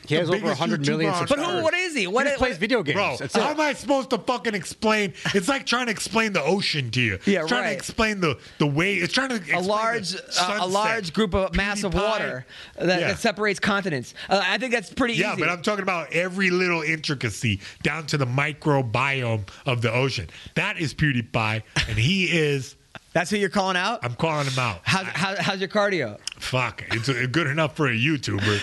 PewDiePie. 0.08 0.10
He 0.10 0.14
has 0.16 0.28
over 0.28 0.38
biggest 0.38 0.60
100 0.60 0.86
million 0.86 1.12
YouTuber 1.12 1.20
on 1.20 1.26
But 1.28 1.38
who? 1.38 1.62
What 1.62 1.74
is 1.74 1.94
he? 1.94 2.00
He 2.00 2.06
What 2.06 2.24
just 2.24 2.34
is- 2.34 2.38
plays 2.38 2.56
video 2.58 2.82
games. 2.82 2.96
Bro, 2.96 3.16
That's 3.18 3.36
how 3.36 3.48
it. 3.48 3.52
am 3.52 3.60
I 3.60 3.72
supposed 3.74 4.10
to 4.10 4.18
fucking 4.18 4.54
explain? 4.54 5.12
It's 5.34 5.48
like 5.48 5.66
trying 5.66 5.86
to 5.86 5.92
explain 5.92 6.32
the 6.32 6.42
ocean 6.42 6.90
to 6.92 7.00
you. 7.00 7.18
Yeah, 7.26 7.40
it's 7.40 7.48
trying 7.48 7.62
right. 7.62 7.68
to 7.70 7.74
explain 7.76 8.20
the 8.20 8.38
the 8.58 8.66
way. 8.66 8.94
It's 8.94 9.12
trying 9.12 9.28
to 9.30 9.56
a 9.56 9.60
large, 9.60 10.10
the 10.12 10.22
uh, 10.40 10.58
a 10.60 10.66
large 10.66 11.12
group 11.12 11.34
of 11.34 11.54
mass 11.54 11.84
of 11.84 11.94
water 11.94 12.46
that, 12.76 13.00
Yeah. 13.00 13.08
that 13.08 13.18
separates 13.18 13.60
continents. 13.60 14.14
Uh, 14.28 14.42
I 14.44 14.58
think 14.58 14.72
that's 14.72 14.92
pretty 14.92 15.14
easy. 15.14 15.22
Yeah, 15.22 15.32
easy. 15.32 15.40
but 15.42 15.48
I'm 15.50 15.62
talking 15.62 15.82
about 15.82 16.12
every 16.12 16.50
little 16.50 16.82
intricacy 16.82 17.60
down 17.82 18.06
to 18.06 18.16
the 18.16 18.26
microbiome 18.26 19.48
of 19.66 19.82
the 19.82 19.92
ocean. 19.92 20.28
That 20.54 20.78
is 20.78 20.94
PewDiePie, 20.94 21.62
and 21.88 21.98
he 21.98 22.24
is. 22.24 22.76
that's 23.12 23.30
who 23.30 23.36
you're 23.36 23.48
calling 23.48 23.76
out. 23.76 24.04
I'm 24.04 24.14
calling 24.14 24.46
him 24.46 24.58
out. 24.58 24.80
How's, 24.84 25.06
how, 25.06 25.34
how's 25.38 25.60
your 25.60 25.68
cardio? 25.68 26.18
Fuck, 26.38 26.84
it's 26.92 27.08
uh, 27.08 27.26
good 27.30 27.46
enough 27.46 27.76
for 27.76 27.86
a 27.88 27.94
YouTuber. 27.94 28.60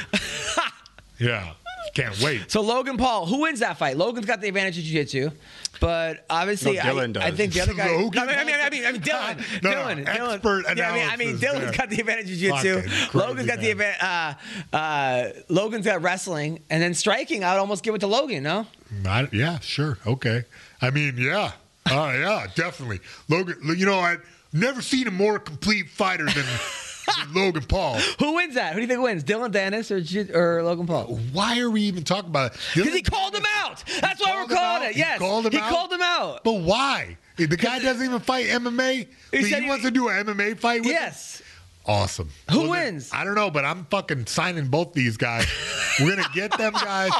yeah, 1.19 1.53
can't 1.93 2.19
wait. 2.21 2.51
So 2.51 2.61
Logan 2.61 2.97
Paul, 2.97 3.25
who 3.25 3.41
wins 3.41 3.59
that 3.59 3.77
fight? 3.77 3.97
Logan's 3.97 4.25
got 4.25 4.41
the 4.41 4.47
advantage 4.47 4.77
of 4.77 4.83
jiu-jitsu, 4.83 5.31
but 5.79 6.25
obviously 6.29 6.73
No, 6.75 6.81
I, 6.81 6.83
Dillon 6.83 7.17
I 7.17 7.29
does. 7.29 7.37
think 7.37 7.53
the 7.53 7.61
other 7.61 7.73
guy. 7.73 7.87
Logan 7.95 8.11
No, 8.15 8.21
I 8.23 8.25
mean, 8.25 8.37
I 8.37 8.43
mean, 8.45 8.55
I 8.55 8.69
mean, 8.69 8.85
I 8.85 8.91
mean, 8.91 9.01
Dillon, 9.01 9.37
No, 9.63 9.69
no, 9.71 10.03
Dillon, 10.03 10.07
expert 10.07 10.61
Dillon. 10.63 10.77
Yeah, 10.77 10.89
I 10.89 10.93
mean, 10.95 11.09
I 11.09 11.15
mean, 11.17 11.37
Dillon's 11.37 11.61
there. 11.65 11.71
got 11.73 11.89
the 11.89 11.99
advantage 11.99 12.31
of 12.31 12.37
jiu-jitsu. 12.37 13.17
Logan's 13.17 13.47
got 13.47 13.59
the 13.59 13.71
advantage. 13.71 14.01
Uh, 14.01 14.75
uh, 14.75 15.29
Logan's 15.49 15.85
got 15.85 16.01
wrestling, 16.01 16.61
and 16.69 16.81
then 16.81 16.93
striking. 16.93 17.43
I 17.43 17.53
would 17.53 17.59
almost 17.59 17.83
give 17.83 17.95
it 17.95 17.99
to 17.99 18.07
Logan. 18.07 18.43
No, 18.43 18.65
I, 19.05 19.27
yeah, 19.31 19.59
sure, 19.59 19.97
okay. 20.05 20.43
I 20.81 20.89
mean, 20.89 21.17
yeah, 21.17 21.51
uh, 21.89 22.13
yeah, 22.15 22.47
definitely. 22.55 22.99
Logan, 23.29 23.57
you 23.77 23.85
know, 23.85 23.99
I've 23.99 24.25
never 24.51 24.81
seen 24.81 25.07
a 25.07 25.11
more 25.11 25.39
complete 25.39 25.89
fighter 25.89 26.25
than 26.25 26.45
Logan 27.33 27.63
Paul. 27.63 27.95
who 28.19 28.35
wins 28.35 28.55
that? 28.55 28.73
Who 28.73 28.79
do 28.79 28.81
you 28.81 28.87
think 28.87 29.01
wins? 29.01 29.23
Dillon 29.23 29.51
Danis 29.51 29.91
or 29.91 30.01
Jiu- 30.01 30.29
or 30.33 30.63
Logan 30.63 30.87
Paul? 30.87 31.15
Why 31.33 31.59
are 31.59 31.69
we 31.69 31.81
even 31.81 32.03
talking 32.03 32.29
about 32.29 32.53
it? 32.53 32.59
Because 32.73 32.93
he 32.93 33.01
called 33.01 33.35
him 33.35 33.45
out. 33.57 33.83
That's 34.01 34.21
why 34.21 34.35
we're 34.35 34.41
him 34.43 34.47
calling 34.49 34.83
out? 34.83 34.89
it. 34.89 34.93
He 34.93 34.99
Yes, 34.99 35.19
called 35.19 35.45
him 35.45 35.51
he 35.51 35.57
out? 35.59 35.69
called 35.69 35.91
him 35.93 36.01
out. 36.01 36.43
But 36.43 36.53
why? 36.61 37.17
The 37.37 37.47
guy 37.47 37.79
doesn't 37.79 38.05
even 38.05 38.19
fight 38.21 38.47
MMA. 38.47 39.07
He 39.31 39.37
He, 39.37 39.43
said 39.43 39.63
he- 39.63 39.69
wants 39.69 39.83
to 39.85 39.91
do 39.91 40.07
an 40.09 40.25
MMA 40.25 40.57
fight 40.57 40.81
with 40.81 40.87
him? 40.89 40.93
Yes. 40.93 41.41
Awesome. 41.87 42.29
Who 42.51 42.61
then- 42.61 42.69
wins? 42.69 43.09
I 43.13 43.23
don't 43.23 43.35
know, 43.35 43.51
but 43.51 43.63
I'm 43.65 43.85
fucking 43.91 44.25
signing 44.27 44.67
both 44.67 44.93
these 44.93 45.17
guys. 45.17 45.45
We're 45.99 46.15
gonna 46.15 46.27
get 46.33 46.57
them 46.57 46.73
guys. 46.73 47.11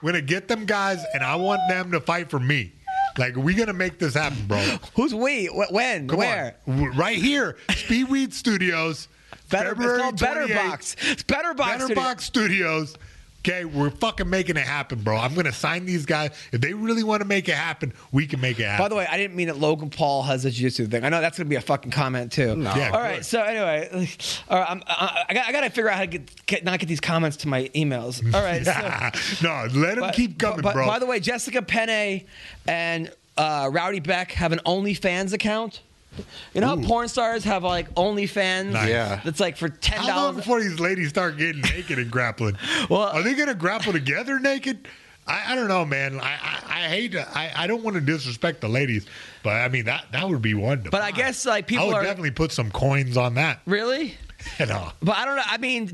We're 0.00 0.12
gonna 0.12 0.22
get 0.22 0.46
them 0.48 0.64
guys, 0.64 1.04
and 1.14 1.22
I 1.24 1.34
want 1.36 1.60
them 1.68 1.90
to 1.92 2.00
fight 2.00 2.30
for 2.30 2.38
me. 2.38 2.72
Like 3.18 3.36
we're 3.36 3.58
gonna 3.58 3.74
make 3.74 3.98
this 3.98 4.14
happen, 4.14 4.46
bro. 4.46 4.58
Who's 4.94 5.14
we? 5.14 5.46
When? 5.46 6.08
Come 6.08 6.18
Where? 6.18 6.56
on, 6.66 6.96
right 6.96 7.18
here, 7.18 7.58
Speedweed 7.68 8.32
Studios. 8.32 9.08
Better, 9.50 9.72
it's 9.72 10.02
called 10.02 10.18
Better 10.20 10.48
Box. 10.54 10.96
It's 11.02 11.22
Better 11.22 11.54
Box. 11.54 11.70
Better 11.72 11.84
Studio. 11.84 12.02
Box 12.02 12.24
Studios. 12.24 12.96
Okay, 13.44 13.64
we're 13.64 13.90
fucking 13.90 14.30
making 14.30 14.56
it 14.56 14.62
happen, 14.62 15.00
bro. 15.00 15.16
I'm 15.16 15.34
gonna 15.34 15.50
sign 15.50 15.84
these 15.84 16.06
guys. 16.06 16.30
If 16.52 16.60
they 16.60 16.74
really 16.74 17.02
want 17.02 17.22
to 17.22 17.26
make 17.26 17.48
it 17.48 17.56
happen, 17.56 17.92
we 18.12 18.24
can 18.24 18.40
make 18.40 18.60
it 18.60 18.66
happen. 18.66 18.84
By 18.84 18.88
the 18.88 18.94
way, 18.94 19.04
I 19.10 19.16
didn't 19.16 19.34
mean 19.34 19.48
that 19.48 19.58
Logan 19.58 19.90
Paul 19.90 20.22
has 20.22 20.44
a 20.44 20.50
jiu-jitsu 20.52 20.86
thing. 20.86 21.02
I 21.02 21.08
know 21.08 21.20
that's 21.20 21.38
gonna 21.38 21.48
be 21.50 21.56
a 21.56 21.60
fucking 21.60 21.90
comment 21.90 22.30
too. 22.30 22.54
No. 22.54 22.72
Yeah, 22.76 22.90
All 22.90 23.00
right. 23.00 23.16
good. 23.16 23.24
So 23.26 23.42
anyway, 23.42 23.88
all 24.48 24.60
right, 24.60 24.70
I'm, 24.70 24.80
I, 24.86 25.24
I, 25.28 25.34
got, 25.34 25.46
I 25.48 25.50
got 25.52 25.60
to 25.62 25.70
figure 25.70 25.88
out 25.88 25.96
how 25.96 26.02
to 26.02 26.06
get, 26.06 26.46
get 26.46 26.64
not 26.64 26.78
get 26.78 26.88
these 26.88 27.00
comments 27.00 27.36
to 27.38 27.48
my 27.48 27.68
emails. 27.74 28.22
All 28.32 28.44
right. 28.44 28.64
So, 28.64 29.42
no, 29.48 29.66
let 29.80 29.96
them 29.96 30.02
but- 30.02 30.14
keep 30.14 30.38
coming, 30.38 30.60
but- 30.60 30.74
bro. 30.74 30.86
By 30.86 31.00
the 31.00 31.06
way, 31.06 31.18
Jessica 31.18 31.62
Penne 31.62 32.22
and 32.68 33.10
uh, 33.36 33.68
Rowdy 33.72 33.98
Bec 33.98 34.30
have 34.32 34.52
an 34.52 34.60
OnlyFans 34.64 35.32
account. 35.32 35.80
You 36.54 36.60
know 36.60 36.68
how 36.68 36.76
porn 36.76 37.08
stars 37.08 37.44
have 37.44 37.62
like 37.64 37.94
OnlyFans? 37.94 38.72
Nice. 38.72 38.88
Yeah. 38.88 39.20
That's 39.24 39.40
like 39.40 39.56
for 39.56 39.68
ten 39.68 39.98
dollars. 39.98 40.12
How 40.12 40.24
long 40.26 40.36
before 40.36 40.60
these 40.60 40.78
ladies 40.80 41.08
start 41.08 41.36
getting 41.38 41.60
naked 41.76 41.98
and 41.98 42.10
grappling? 42.10 42.56
Well- 42.90 43.02
are 43.02 43.22
they 43.22 43.34
gonna 43.34 43.54
grapple 43.54 43.92
together 43.92 44.38
naked? 44.38 44.86
I, 45.26 45.52
I 45.52 45.54
don't 45.54 45.68
know, 45.68 45.84
man. 45.84 46.18
I, 46.20 46.32
I, 46.32 46.58
I 46.66 46.88
hate 46.88 47.12
to, 47.12 47.28
I, 47.38 47.52
I 47.54 47.66
don't 47.68 47.84
want 47.84 47.94
to 47.94 48.00
disrespect 48.00 48.60
the 48.60 48.68
ladies, 48.68 49.06
but 49.44 49.50
I 49.50 49.68
mean 49.68 49.84
that 49.84 50.06
that 50.10 50.28
would 50.28 50.42
be 50.42 50.54
one. 50.54 50.82
To 50.82 50.90
But 50.90 51.02
I 51.02 51.12
guess, 51.12 51.46
like, 51.46 51.64
I 51.64 51.66
people 51.68 51.86
would 51.86 51.94
are- 51.96 52.02
definitely 52.02 52.32
put 52.32 52.50
some 52.50 52.70
coins 52.72 53.16
on 53.16 53.34
that. 53.34 53.60
Really? 53.64 54.16
You 54.58 54.66
know, 54.66 54.90
But 55.02 55.16
I 55.16 55.24
don't 55.24 55.36
know. 55.36 55.42
I 55.46 55.56
mean, 55.58 55.90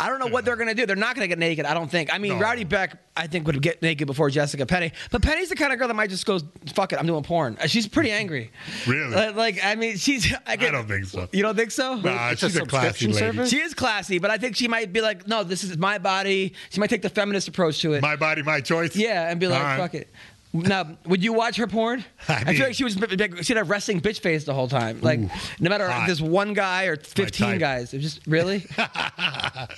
I 0.00 0.08
don't 0.08 0.18
know 0.18 0.26
what 0.26 0.44
they're 0.44 0.56
going 0.56 0.68
to 0.68 0.74
do. 0.74 0.84
They're 0.84 0.96
not 0.96 1.14
going 1.14 1.24
to 1.24 1.28
get 1.28 1.38
naked. 1.38 1.64
I 1.64 1.74
don't 1.74 1.90
think. 1.90 2.12
I 2.12 2.18
mean, 2.18 2.32
No. 2.34 2.40
Rowdy 2.40 2.64
Bec, 2.64 2.96
I 3.16 3.26
think, 3.26 3.46
would 3.46 3.60
get 3.62 3.80
naked 3.82 4.06
before 4.06 4.30
Jessica 4.30 4.66
Penne. 4.66 4.90
But 5.10 5.22
Penne's 5.22 5.48
the 5.48 5.54
kind 5.56 5.72
of 5.72 5.78
girl 5.78 5.88
that 5.88 5.94
might 5.94 6.10
just 6.10 6.26
go, 6.26 6.38
"Fuck 6.74 6.92
it, 6.92 6.98
I'm 6.98 7.06
doing 7.06 7.22
porn." 7.22 7.56
Uh, 7.60 7.66
She's 7.66 7.86
pretty 7.88 8.10
angry. 8.10 8.50
Really? 8.86 9.14
Like, 9.14 9.36
like, 9.36 9.58
I 9.64 9.74
mean, 9.74 9.96
she's. 9.96 10.32
I, 10.46 10.56
get, 10.56 10.72
don't 10.72 10.86
think 10.88 11.06
so. 11.06 11.28
You 11.32 11.42
don't 11.42 11.56
think 11.56 11.70
so? 11.70 11.94
Nah, 11.96 12.30
It's 12.30 12.42
a 12.42 12.48
she's 12.48 12.56
a, 12.56 12.66
classy 12.66 12.88
subscription 12.88 13.12
lady. 13.12 13.36
service? 13.36 13.50
She 13.50 13.58
is 13.60 13.74
classy, 13.74 14.18
but 14.18 14.30
I 14.30 14.38
think 14.38 14.56
she 14.56 14.68
might 14.68 14.92
be 14.92 15.00
like, 15.00 15.26
"No, 15.28 15.44
this 15.44 15.64
is 15.64 15.76
my 15.78 15.98
body." 15.98 16.54
She 16.70 16.80
might 16.80 16.90
take 16.90 17.02
the 17.02 17.10
feminist 17.10 17.48
approach 17.48 17.80
to 17.82 17.92
it. 17.94 18.02
My 18.02 18.16
body, 18.16 18.42
my 18.42 18.60
choice. 18.60 18.96
yeah, 18.96 19.30
and 19.30 19.38
be 19.40 19.46
like, 19.46 19.58
All 19.58 19.64
right. 19.64 19.78
"Fuck 19.78 19.94
it." 19.94 20.08
Now, 20.52 20.96
would 21.04 21.22
you 21.22 21.34
watch 21.34 21.56
her 21.56 21.66
porn? 21.66 22.04
I 22.28 22.54
feel 22.54 22.66
like 22.66 22.74
she 22.74 22.84
was 22.84 22.98
like, 22.98 23.42
she 23.42 23.52
had 23.52 23.60
a 23.60 23.64
resting 23.64 24.00
bitch 24.00 24.20
face 24.20 24.44
the 24.44 24.54
whole 24.54 24.68
time. 24.68 25.00
Like, 25.02 25.20
no 25.60 25.68
matter 25.68 25.88
hot. 25.88 26.00
if 26.00 26.06
there's 26.06 26.22
one 26.22 26.54
guy 26.54 26.84
or 26.84 26.96
fifteen 26.96 27.58
guys, 27.58 27.92
it 27.92 27.98
just 27.98 28.26
really. 28.26 28.66
I, 28.78 29.68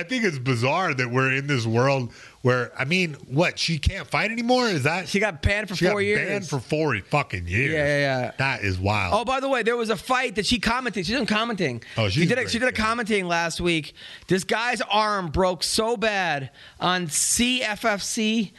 I 0.00 0.04
think 0.08 0.24
it's 0.24 0.38
bizarre 0.38 0.94
that 0.94 1.10
we're 1.10 1.32
in 1.32 1.46
this 1.46 1.64
world 1.64 2.12
where 2.42 2.72
I 2.78 2.84
mean, 2.84 3.14
what? 3.28 3.58
She 3.58 3.78
can't 3.78 4.06
fight 4.06 4.30
anymore? 4.30 4.68
Is 4.68 4.84
that 4.84 5.08
She 5.08 5.20
got 5.20 5.42
banned 5.42 5.68
for 5.68 5.76
she 5.76 5.86
four 5.86 5.94
got 5.94 5.98
years. 5.98 6.28
banned 6.28 6.48
for 6.48 6.60
four 6.60 6.98
fucking 6.98 7.46
years? 7.46 7.72
Yeah, 7.72 7.86
yeah, 7.86 8.20
yeah. 8.20 8.32
That 8.38 8.62
is 8.62 8.78
wild. 8.78 9.14
Oh, 9.14 9.24
by 9.24 9.40
the 9.40 9.48
way, 9.48 9.62
there 9.62 9.76
was 9.76 9.90
a 9.90 9.96
fight 9.96 10.36
that 10.36 10.46
she 10.46 10.58
commented. 10.58 11.06
She's 11.06 11.14
doing 11.14 11.26
commenting. 11.26 11.82
Oh, 11.96 12.08
she 12.08 12.26
did. 12.26 12.38
A, 12.38 12.48
she 12.48 12.58
did 12.58 12.68
a 12.68 12.72
yeah. 12.72 12.84
commenting 12.84 13.26
last 13.26 13.60
week. 13.60 13.92
This 14.28 14.44
guy's 14.44 14.80
arm 14.82 15.28
broke 15.28 15.62
so 15.62 15.96
bad 15.96 16.50
on 16.80 17.08
CFFC. 17.08 18.52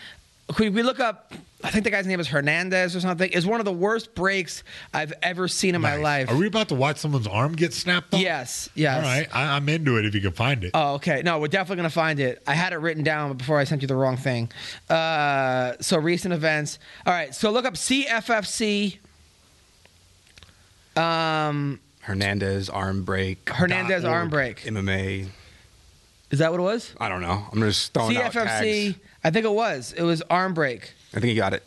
Could 0.54 0.74
we 0.74 0.84
look 0.84 1.00
up? 1.00 1.34
I 1.64 1.72
think 1.72 1.84
the 1.84 1.92
guy's 1.92 2.08
name 2.08 2.20
is 2.22 2.28
Hernandez 2.28 2.96
or 2.96 3.02
something. 3.02 3.30
Is 3.32 3.46
one 3.46 3.60
of 3.60 3.66
the 3.66 3.74
worst 3.74 4.16
breaks 4.16 4.64
I've 4.94 5.14
ever 5.22 5.48
seen 5.48 5.76
in 5.76 5.82
my 5.82 5.98
life. 5.98 6.30
Are 6.30 6.36
we 6.36 6.48
about 6.48 6.70
to 6.70 6.76
watch 6.76 6.98
someone's 6.98 7.28
arm 7.28 7.54
get 7.54 7.74
snapped 7.74 8.14
off? 8.14 8.22
Yes. 8.22 8.70
Yes. 8.76 8.96
All 8.98 9.02
right, 9.04 9.28
I, 9.34 9.58
I'm 9.58 9.68
into 9.68 9.98
it 9.98 10.06
if 10.06 10.16
you 10.16 10.22
can 10.22 10.32
find 10.32 10.64
it. 10.64 10.72
Oh, 10.74 10.96
okay. 10.96 11.22
No, 11.24 11.38
we're 11.40 11.48
definitely 11.50 11.78
gonna 11.78 11.90
find 11.90 12.20
it. 12.20 12.42
I 12.48 12.54
had 12.54 12.72
it 12.74 12.78
written 12.78 13.04
down 13.04 13.36
before 13.36 13.60
I 13.60 13.66
sent 13.66 13.82
you 13.82 13.88
the 13.88 13.96
wrong 13.96 14.16
thing. 14.16 14.50
Uh, 14.90 15.74
so 15.82 15.98
recent 15.98 16.34
events. 16.34 16.80
All 17.06 17.14
right. 17.14 17.36
So 17.36 17.52
look 17.52 17.66
up 17.66 17.74
CFFC. 17.74 18.98
Um, 20.96 21.80
Hernandez 22.02 22.70
arm 22.70 23.04
break. 23.04 23.50
Hernandez 23.50 24.06
arm 24.06 24.30
break. 24.30 24.62
MMA. 24.62 25.28
Is 26.32 26.40
that 26.40 26.52
what 26.52 26.60
it 26.60 26.64
was? 26.64 26.94
I 27.00 27.10
don't 27.10 27.22
know. 27.22 27.44
I'm 27.52 27.60
just 27.62 27.94
throwing 27.94 28.16
out 28.18 28.32
CFFC. 28.32 28.94
tags. 28.94 28.96
I 29.24 29.32
think 29.32 29.46
it 29.46 29.52
was. 29.52 29.94
It 29.94 30.04
was 30.04 30.22
arm 30.30 30.54
break. 30.54 30.94
I 31.14 31.20
think 31.20 31.26
he 31.30 31.36
got 31.36 31.54
it. 31.54 31.64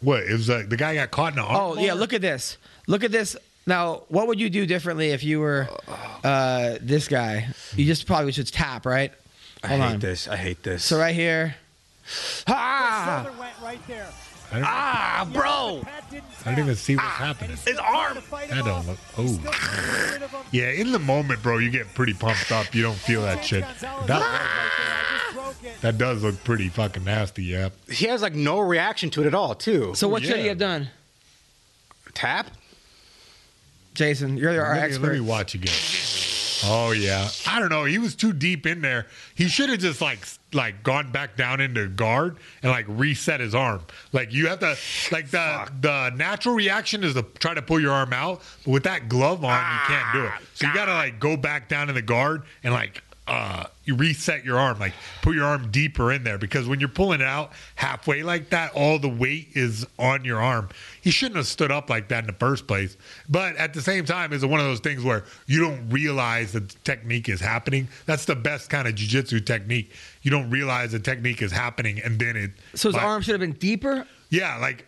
What? 0.00 0.22
It 0.22 0.32
was 0.32 0.48
like 0.48 0.68
the 0.68 0.76
guy 0.76 0.94
got 0.94 1.10
caught 1.10 1.32
in 1.32 1.36
the 1.36 1.42
arm. 1.42 1.56
Oh 1.78 1.80
yeah, 1.82 1.94
look 1.94 2.12
at 2.12 2.20
this. 2.20 2.56
Look 2.86 3.02
at 3.04 3.10
this. 3.10 3.36
Now, 3.66 4.02
what 4.08 4.28
would 4.28 4.40
you 4.40 4.48
do 4.48 4.64
differently 4.64 5.10
if 5.10 5.22
you 5.22 5.40
were 5.40 5.68
uh, 6.24 6.76
this 6.80 7.08
guy? 7.08 7.48
You 7.74 7.84
just 7.84 8.06
probably 8.06 8.32
should 8.32 8.46
tap, 8.46 8.86
right? 8.86 9.12
I 9.62 9.68
hate 9.68 9.80
on. 9.80 9.98
this. 9.98 10.28
I 10.28 10.36
hate 10.36 10.62
this. 10.62 10.84
So 10.84 10.98
right 10.98 11.14
here. 11.14 11.56
Ah! 12.46 13.28
Went 13.38 13.52
right 13.62 13.86
there. 13.86 14.06
I 14.50 14.54
don't, 14.54 14.64
Ah, 14.66 15.28
bro! 15.30 15.82
I 16.46 16.50
didn't 16.50 16.58
even 16.64 16.76
see 16.76 16.96
what's 16.96 17.06
happening. 17.08 17.58
His 17.58 17.76
arm. 17.76 18.16
That 18.30 18.64
don't 18.64 18.86
look. 18.86 18.98
Oh. 19.18 20.44
Yeah, 20.52 20.70
in 20.70 20.90
the 20.92 20.98
moment, 20.98 21.42
bro, 21.42 21.58
you 21.58 21.70
get 21.70 21.92
pretty 21.94 22.14
pumped 22.14 22.50
up. 22.50 22.74
You 22.74 22.82
don't 22.82 22.96
feel 22.96 23.20
that 23.22 23.44
shit. 23.44 23.64
That, 24.06 24.22
that 25.80 25.98
does 25.98 26.22
look 26.22 26.42
pretty 26.44 26.68
fucking 26.68 27.04
nasty, 27.04 27.44
yeah. 27.44 27.70
he 27.90 28.06
has 28.06 28.22
like 28.22 28.34
no 28.34 28.60
reaction 28.60 29.10
to 29.10 29.22
it 29.22 29.26
at 29.26 29.34
all, 29.34 29.54
too. 29.54 29.94
So 29.94 30.08
what 30.08 30.22
should 30.22 30.36
yeah. 30.36 30.42
he 30.42 30.48
have 30.48 30.58
done, 30.58 30.88
tap? 32.14 32.48
Jason? 33.94 34.36
You're 34.36 34.50
our 34.60 34.74
let, 34.74 34.76
me, 34.76 34.86
expert. 34.86 35.06
let 35.06 35.12
me 35.14 35.20
watch 35.20 35.54
again. 35.54 35.74
Oh 36.64 36.90
yeah, 36.90 37.28
I 37.46 37.60
don't 37.60 37.68
know. 37.68 37.84
He 37.84 37.98
was 37.98 38.14
too 38.14 38.32
deep 38.32 38.66
in 38.66 38.80
there. 38.80 39.06
He 39.34 39.48
should 39.48 39.70
have 39.70 39.78
just 39.78 40.00
like 40.00 40.22
s- 40.22 40.38
like 40.52 40.82
gone 40.82 41.12
back 41.12 41.36
down 41.36 41.60
into 41.60 41.86
guard 41.86 42.36
and 42.62 42.72
like 42.72 42.86
reset 42.88 43.40
his 43.40 43.54
arm. 43.54 43.82
Like 44.12 44.32
you 44.32 44.48
have 44.48 44.58
to 44.60 44.76
like 45.12 45.30
the 45.30 45.70
the 45.80 46.10
natural 46.16 46.54
reaction 46.54 47.04
is 47.04 47.14
to 47.14 47.22
try 47.22 47.54
to 47.54 47.62
pull 47.62 47.78
your 47.78 47.92
arm 47.92 48.12
out, 48.12 48.42
but 48.64 48.72
with 48.72 48.82
that 48.84 49.08
glove 49.08 49.44
on, 49.44 49.52
you 49.52 49.78
can't 49.86 50.12
do 50.12 50.24
it. 50.24 50.32
So 50.54 50.66
you 50.66 50.72
ah, 50.72 50.74
gotta 50.74 50.94
like 50.94 51.20
go 51.20 51.36
back 51.36 51.68
down 51.68 51.88
in 51.88 51.94
the 51.94 52.02
guard 52.02 52.42
and 52.64 52.74
like 52.74 53.02
uh 53.28 53.64
you 53.84 53.94
reset 53.94 54.44
your 54.44 54.58
arm, 54.58 54.78
like 54.78 54.92
put 55.22 55.34
your 55.34 55.46
arm 55.46 55.70
deeper 55.70 56.12
in 56.12 56.22
there 56.22 56.36
because 56.36 56.68
when 56.68 56.78
you're 56.78 56.90
pulling 56.90 57.20
it 57.20 57.26
out 57.26 57.52
halfway 57.74 58.22
like 58.22 58.50
that, 58.50 58.72
all 58.74 58.98
the 58.98 59.08
weight 59.08 59.48
is 59.54 59.86
on 59.98 60.24
your 60.26 60.40
arm. 60.42 60.68
He 61.00 61.10
shouldn't 61.10 61.36
have 61.36 61.46
stood 61.46 61.72
up 61.72 61.88
like 61.88 62.08
that 62.08 62.24
in 62.24 62.26
the 62.26 62.34
first 62.34 62.66
place. 62.66 62.98
But 63.30 63.56
at 63.56 63.72
the 63.72 63.80
same 63.80 64.04
time, 64.04 64.34
it's 64.34 64.44
one 64.44 64.60
of 64.60 64.66
those 64.66 64.80
things 64.80 65.02
where 65.02 65.24
you 65.46 65.60
don't 65.60 65.88
realize 65.88 66.52
the 66.52 66.60
technique 66.84 67.30
is 67.30 67.40
happening. 67.40 67.88
That's 68.04 68.26
the 68.26 68.36
best 68.36 68.68
kind 68.68 68.86
of 68.86 68.94
jujitsu 68.94 69.44
technique. 69.46 69.90
You 70.20 70.30
don't 70.30 70.50
realize 70.50 70.92
the 70.92 70.98
technique 71.00 71.40
is 71.40 71.52
happening, 71.52 72.00
and 72.04 72.18
then 72.18 72.36
it. 72.36 72.50
so 72.74 72.90
his 72.90 72.96
arm 72.96 73.22
should 73.22 73.32
have 73.32 73.40
been 73.40 73.52
deeper. 73.52 74.06
yeah, 74.30 74.58
like 74.58 74.84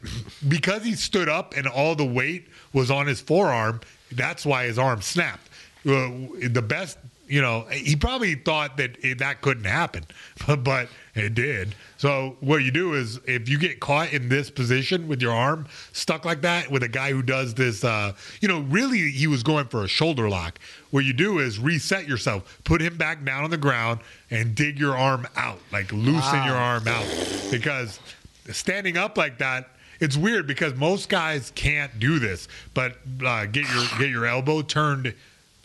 because 0.49 0.85
he 0.85 0.95
stood 0.95 1.29
up 1.29 1.57
and 1.57 1.67
all 1.67 1.95
the 1.95 2.05
weight 2.05 2.49
was 2.75 2.91
on 2.91 3.07
his 3.07 3.21
forearm, 3.21 3.81
that's 4.13 4.45
why 4.45 4.67
his 4.67 4.79
arm 4.79 5.01
snapped. 5.01 5.49
Uh, 5.87 6.11
the 6.51 6.63
best, 6.67 6.99
you 7.31 7.41
know, 7.41 7.61
he 7.71 7.95
probably 7.95 8.35
thought 8.35 8.77
that 8.79 8.97
it, 9.05 9.19
that 9.19 9.41
couldn't 9.41 9.65
happen, 9.65 10.05
but, 10.47 10.57
but 10.65 10.89
it 11.15 11.35
did. 11.35 11.77
So 11.97 12.37
what 12.41 12.65
you 12.65 12.73
do 12.73 12.95
is 12.95 13.21
if 13.27 13.49
you 13.49 13.57
get 13.57 13.79
caught 13.79 14.13
in 14.13 14.29
this 14.29 14.51
position 14.51 15.07
with 15.07 15.23
your 15.23 15.33
arm 15.33 15.67
stuck 15.93 16.25
like 16.25 16.43
that 16.43 16.71
with 16.71 16.83
a 16.83 16.89
guy 16.89 17.13
who 17.13 17.23
does 17.23 17.55
this, 17.55 17.85
uh, 17.85 18.15
you 18.41 18.49
know, 18.49 18.61
really 18.63 19.11
he 19.11 19.29
was 19.29 19.45
going 19.45 19.67
for 19.67 19.85
a 19.85 19.89
shoulder 19.89 20.29
lock. 20.29 20.59
What 20.91 21.05
you 21.05 21.13
do 21.13 21.39
is 21.39 21.61
reset 21.61 22.09
yourself, 22.09 22.61
put 22.65 22.81
him 22.81 22.97
back 22.97 23.25
down 23.25 23.45
on 23.45 23.51
the 23.51 23.57
ground, 23.57 24.01
and 24.31 24.55
dig 24.57 24.79
your 24.79 24.97
arm 24.97 25.29
out, 25.37 25.61
like 25.71 25.93
loosen 25.93 26.45
your 26.45 26.57
arm 26.57 26.89
out, 26.89 27.07
because 27.51 28.01
standing 28.51 28.97
up 28.97 29.17
like 29.17 29.39
that 29.39 29.71
it's 30.01 30.17
weird 30.17 30.47
because 30.47 30.75
most 30.75 31.09
guys 31.09 31.53
can't 31.55 32.01
do 32.01 32.19
this 32.19 32.49
but 32.75 32.97
uh, 33.25 33.47
get 33.47 33.69
your 33.71 33.85
get 33.99 34.09
your 34.09 34.27
elbow 34.27 34.63
turned 34.63 35.15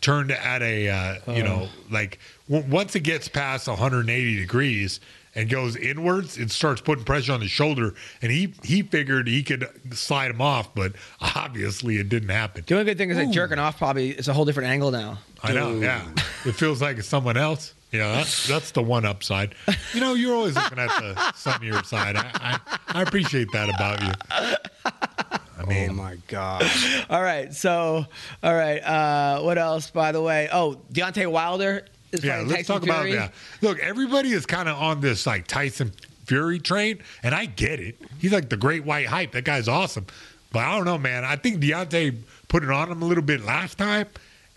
turned 0.00 0.30
at 0.30 0.62
a 0.62 0.88
uh, 0.88 1.32
you 1.32 1.42
know 1.42 1.68
like 1.90 2.18
w- 2.48 2.70
once 2.70 2.94
it 2.94 3.00
gets 3.00 3.28
past 3.28 3.66
180 3.68 4.36
degrees 4.36 5.00
and 5.34 5.48
goes 5.50 5.76
inwards 5.76 6.38
it 6.38 6.50
starts 6.50 6.80
putting 6.80 7.04
pressure 7.04 7.32
on 7.32 7.40
the 7.40 7.48
shoulder 7.48 7.94
and 8.22 8.30
he 8.32 8.54
he 8.62 8.82
figured 8.82 9.26
he 9.28 9.42
could 9.42 9.66
slide 9.92 10.30
him 10.30 10.40
off 10.40 10.74
but 10.74 10.92
obviously 11.20 11.96
it 11.96 12.08
didn't 12.08 12.28
happen. 12.28 12.64
The 12.66 12.74
only 12.74 12.84
good 12.84 12.98
thing 12.98 13.10
is 13.10 13.16
that 13.16 13.30
jerking 13.30 13.58
off 13.58 13.78
probably 13.78 14.10
is 14.10 14.28
a 14.28 14.32
whole 14.32 14.44
different 14.44 14.68
angle 14.70 14.90
now. 14.90 15.18
i 15.42 15.52
know 15.52 15.72
yeah. 15.80 16.06
It 16.44 16.52
feels 16.52 16.80
like 16.80 16.98
it's 16.98 17.08
someone 17.08 17.36
else. 17.36 17.74
Yeah 17.92 18.16
that's, 18.16 18.46
that's 18.46 18.70
the 18.72 18.82
one 18.82 19.04
upside. 19.04 19.54
You 19.94 20.00
know 20.00 20.14
you're 20.14 20.34
always 20.34 20.54
looking 20.54 20.78
at 20.78 20.88
the 21.00 21.32
sunnier 21.32 21.82
side. 21.84 22.16
I 22.16 22.30
i, 22.34 22.78
I 22.88 23.02
appreciate 23.02 23.48
that 23.52 23.68
about 23.68 24.02
you 24.02 25.38
i 25.58 25.64
mean 25.64 25.90
oh 25.90 25.94
my 25.94 26.16
god. 26.28 26.70
All 27.10 27.22
right, 27.22 27.52
so 27.52 28.06
all 28.42 28.54
right, 28.54 28.78
uh, 28.80 29.40
what 29.42 29.58
else? 29.58 29.90
By 29.90 30.12
the 30.12 30.20
way, 30.20 30.48
oh, 30.52 30.80
Deontay 30.92 31.30
Wilder 31.30 31.84
is 32.12 32.24
Yeah, 32.24 32.38
let's 32.38 32.52
Tyson 32.52 32.74
talk 32.74 32.82
about 32.82 33.04
Fury. 33.04 33.16
that. 33.18 33.32
Look, 33.62 33.78
everybody 33.78 34.32
is 34.32 34.46
kind 34.46 34.68
of 34.68 34.76
on 34.76 35.00
this 35.00 35.26
like 35.26 35.46
Tyson 35.46 35.92
Fury 36.26 36.58
train, 36.58 36.98
and 37.22 37.34
I 37.34 37.46
get 37.46 37.80
it. 37.80 37.96
He's 38.18 38.32
like 38.32 38.48
the 38.48 38.56
great 38.56 38.84
white 38.84 39.06
hype. 39.06 39.32
That 39.32 39.44
guy's 39.44 39.68
awesome. 39.68 40.06
But 40.52 40.60
I 40.60 40.76
don't 40.76 40.84
know, 40.84 40.98
man. 40.98 41.24
I 41.24 41.36
think 41.36 41.60
Deontay 41.62 42.16
put 42.48 42.62
it 42.62 42.70
on 42.70 42.90
him 42.90 43.02
a 43.02 43.04
little 43.04 43.22
bit 43.22 43.44
last 43.44 43.78
time, 43.78 44.06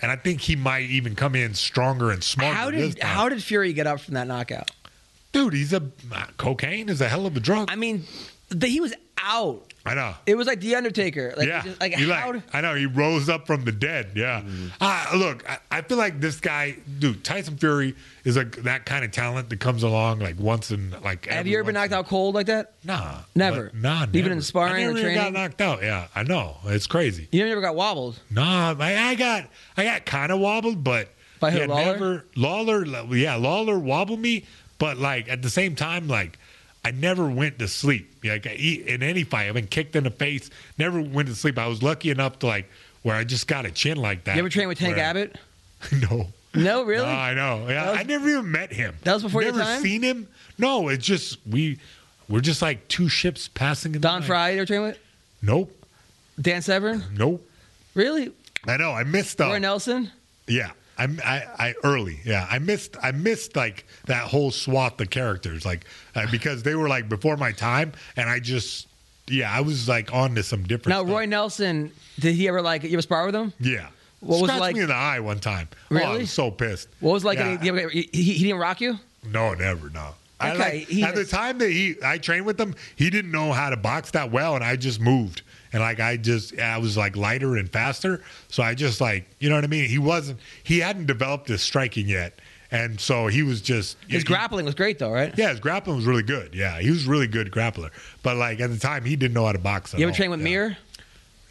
and 0.02 0.12
I 0.12 0.16
think 0.16 0.42
he 0.42 0.56
might 0.56 0.90
even 0.90 1.16
come 1.16 1.36
in 1.36 1.54
stronger 1.54 2.12
and 2.12 2.24
smarter 2.24 2.56
How 2.56 2.72
did 2.72 3.00
how 3.02 3.30
did 3.30 3.44
Fury 3.44 3.74
get 3.74 3.88
up 3.88 4.00
from 4.02 4.16
that 4.16 4.28
knockout? 4.28 4.72
Dude, 5.32 5.54
he's 5.54 5.74
a 5.74 5.84
uh, 6.12 6.26
cocaine 6.38 6.90
is 6.90 7.02
a 7.02 7.10
hell 7.10 7.26
of 7.26 7.38
a 7.38 7.40
drug. 7.40 7.70
I 7.72 7.76
mean, 7.76 8.06
the, 8.50 8.68
he 8.68 8.80
was 8.80 8.94
out. 9.22 9.69
I 9.86 9.96
know. 9.96 10.14
It 10.26 10.36
was 10.36 10.46
like 10.46 10.60
the 10.60 10.76
Undertaker. 10.76 11.34
Like, 11.38 11.48
yeah, 11.48 11.64
just- 11.64 11.80
like 11.80 11.94
he 11.94 12.10
how? 12.10 12.34
like, 12.34 12.44
I 12.54 12.62
know 12.62 12.76
he 12.76 12.86
rose 12.86 13.30
up 13.30 13.48
from 13.48 13.64
the 13.66 13.72
dead. 13.72 14.12
Yeah, 14.16 14.42
Mm-hmm. 14.42 14.68
Ah, 14.82 15.12
look, 15.16 15.50
I, 15.50 15.58
I 15.72 15.82
feel 15.82 15.98
like 15.98 16.20
this 16.20 16.40
guy, 16.40 16.76
dude, 17.00 17.24
Tyson 17.24 17.58
Fury 17.58 17.96
is 18.26 18.36
like 18.38 18.58
that 18.64 18.86
kind 18.86 19.06
of 19.06 19.12
talent 19.12 19.50
that 19.50 19.60
comes 19.60 19.82
along 19.84 20.20
like 20.20 20.38
once 20.40 20.70
in 20.72 20.94
like. 21.02 21.26
have 21.28 21.48
you 21.48 21.58
ever 21.58 21.66
been 21.66 21.76
knocked 21.76 21.94
out 21.94 22.08
cold 22.08 22.36
like 22.36 22.48
that? 22.48 22.74
Nah, 22.84 23.20
Never. 23.36 23.72
Nah, 23.74 24.06
Even 24.14 24.34
in 24.34 24.42
sparring 24.42 24.84
I 24.84 24.88
or 24.88 24.94
never 24.94 25.00
training? 25.02 25.16
got 25.24 25.34
knocked 25.34 25.62
out. 25.62 25.82
Yeah, 25.82 26.08
I 26.14 26.24
know 26.24 26.58
it's 26.66 26.86
crazy. 26.88 27.28
You 27.32 27.46
never 27.46 27.62
got 27.62 27.76
wobbled. 27.76 28.20
Nah, 28.30 28.76
I, 28.78 28.96
I 28.98 29.16
got 29.16 29.48
I 29.78 29.86
got 29.86 30.06
kind 30.06 30.32
of 30.32 30.40
wobbled, 30.40 30.84
but 30.84 31.08
By 31.40 31.52
who, 31.52 31.60
yeah, 31.60 31.66
Lawler? 31.68 31.86
never 31.86 32.26
Lawler. 32.36 32.86
Yeah, 33.16 33.36
Lawler 33.36 33.80
wobbled 33.80 34.20
me, 34.20 34.44
but 34.78 34.98
like 34.98 35.30
at 35.30 35.42
the 35.42 35.50
same 35.50 35.76
time, 35.76 36.08
like 36.10 36.38
I 36.86 36.92
never 36.92 37.30
went 37.30 37.60
to 37.60 37.68
sleep. 37.68 38.10
Like 38.24 38.46
in 38.46 39.04
any 39.04 39.24
fight, 39.24 39.48
I've 39.48 39.54
been 39.54 39.68
kicked 39.68 39.96
in 39.96 40.04
the 40.06 40.10
face. 40.12 40.50
Never 40.78 41.02
went 41.02 41.28
to 41.28 41.36
sleep. 41.36 41.58
I 41.58 41.68
was 41.68 41.84
lucky 41.84 42.10
enough 42.10 42.40
to 42.40 42.48
like 42.48 42.70
where 43.04 43.16
I 43.16 43.24
just 43.24 43.48
got 43.48 43.66
a 43.66 43.72
chin 43.72 43.98
like 43.98 44.24
that. 44.26 44.36
You 44.36 44.40
ever 44.40 44.50
train 44.50 44.68
with 44.68 44.80
Tank 44.80 44.96
where- 44.96 45.06
Abbott? 45.06 45.38
No. 46.10 46.28
No, 46.54 46.84
really. 46.84 47.06
No, 47.06 47.12
I 47.12 47.34
know. 47.36 47.68
Yeah, 47.70 47.92
was- 47.92 48.00
I 48.00 48.04
never 48.04 48.28
even 48.28 48.52
met 48.52 48.74
him. 48.74 48.96
That 49.04 49.14
was 49.14 49.24
before 49.24 49.44
your 49.44 49.52
never 49.52 49.64
time? 49.64 49.82
seen 49.82 50.02
him. 50.02 50.28
No, 50.58 50.90
it's 50.90 51.06
just 51.06 51.38
we 51.48 51.78
we're 52.28 52.42
just 52.42 52.62
like 52.62 52.88
two 52.88 53.08
ships 53.08 53.48
passing 53.48 53.94
in 53.94 54.02
the 54.02 54.08
Don 54.08 54.22
night. 54.22 54.28
Frye, 54.28 54.50
you 54.52 54.58
ever 54.58 54.66
train 54.66 54.82
with? 54.82 54.98
Nope. 55.42 55.72
Dan 56.42 56.62
Severn? 56.62 57.04
Nope. 57.16 57.46
Really? 57.94 58.32
I 58.68 58.78
know. 58.78 58.92
I 58.92 59.04
missed 59.04 59.38
them. 59.38 59.50
Roy. 59.50 59.60
Nelson? 59.60 60.12
Yeah. 60.48 60.72
I, 61.00 61.08
I, 61.24 61.68
I 61.70 61.76
early, 61.84 62.20
yeah. 62.26 62.46
I 62.50 62.60
missed, 62.60 62.98
I 63.02 63.12
missed 63.12 63.56
like 63.56 63.86
that 64.06 64.24
whole 64.28 64.52
swath 64.52 65.00
of 65.02 65.10
characters, 65.10 65.66
like 65.66 65.86
uh, 66.16 66.28
because 66.30 66.64
they 66.64 66.76
were 66.76 66.90
like 66.90 67.08
before 67.10 67.38
my 67.38 67.52
time, 67.54 67.94
and 68.18 68.30
I 68.30 68.40
just, 68.40 68.88
yeah, 69.28 69.52
I 69.52 69.62
was 69.62 69.88
like 69.88 70.14
on 70.14 70.36
to 70.36 70.44
some 70.44 70.64
different. 70.64 70.90
Now, 70.90 71.04
stuff. 71.04 71.12
Roy 71.16 71.26
Nelson, 71.26 71.92
did 72.20 72.36
he 72.36 72.48
ever 72.48 72.62
like 72.62 72.84
you 72.84 72.92
ever 72.94 73.02
spar 73.02 73.26
with 73.26 73.36
him? 73.36 73.54
yeah, 73.60 73.88
What 74.20 74.42
was 74.42 74.50
Scratched 74.50 74.60
like- 74.62 74.76
me 74.76 74.82
in 74.82 74.88
the 74.90 74.94
eye 74.96 75.20
one 75.22 75.40
time. 75.40 75.70
Oh, 75.92 75.96
I 75.96 76.00
Really? 76.00 76.20
was 76.20 76.32
so 76.32 76.52
pissed. 76.52 76.90
What 77.00 77.14
was 77.14 77.24
like? 77.24 77.38
Yeah. 77.40 77.58
any- 77.62 77.90
he, 77.90 78.10
he, 78.12 78.24
he 78.34 78.44
didn't 78.44 78.60
rock 78.60 78.82
you? 78.82 79.00
No, 79.32 79.54
never, 79.54 79.90
no. 79.90 80.10
Okay, 80.42 80.86
like, 80.90 81.04
at 81.04 81.16
the 81.16 81.26
time 81.26 81.58
that 81.58 81.70
he, 81.70 81.96
I 82.04 82.18
trained 82.18 82.46
with 82.46 82.58
him, 82.60 82.74
he 82.96 83.10
didn't 83.10 83.32
know 83.32 83.52
how 83.52 83.70
to 83.70 83.76
box 83.78 84.12
that 84.12 84.32
well, 84.32 84.56
and 84.56 84.64
I 84.64 84.78
just 84.78 85.02
moved, 85.02 85.42
and 85.74 85.82
like 85.82 86.00
I 86.00 86.18
just, 86.18 86.58
I 86.60 86.78
was 86.78 86.98
like 86.98 87.16
lighter 87.16 87.58
and 87.58 87.70
faster, 87.72 88.22
so 88.48 88.64
I 88.64 88.74
just 88.76 89.02
like, 89.02 89.30
you 89.40 89.50
know 89.50 89.56
what 89.56 89.64
I 89.64 89.68
mean? 89.68 89.90
He 89.90 89.98
wasn't, 89.98 90.40
he 90.64 90.80
hadn't 90.80 91.06
developed 91.06 91.48
his 91.48 91.62
striking 91.62 92.08
yet, 92.08 92.40
and 92.72 93.00
so 93.00 93.28
he 93.28 93.44
was 93.44 93.62
just 93.62 93.98
His 94.08 94.24
he- 94.24 94.28
grappling 94.28 94.66
was 94.66 94.76
great 94.76 95.00
though, 95.00 95.12
right? 95.12 95.34
Yeah, 95.38 95.50
his 95.50 95.60
grappling 95.60 95.96
was 95.98 96.06
really 96.06 96.24
good. 96.24 96.54
Yeah, 96.54 96.80
he 96.80 96.90
was 96.90 97.08
a 97.08 97.10
really 97.10 97.28
good 97.28 97.52
grappler, 97.52 97.90
but 98.24 98.38
like 98.38 98.60
at 98.60 98.70
the 98.70 98.80
time, 98.80 99.06
he 99.06 99.16
didn't 99.16 99.34
know 99.34 99.46
how 99.46 99.52
to 99.52 99.60
box. 99.60 99.94
You 99.94 100.00
ever 100.04 100.12
all. 100.12 100.16
train 100.16 100.30
with 100.30 100.40
yeah. 100.40 100.44
Mir? 100.44 100.78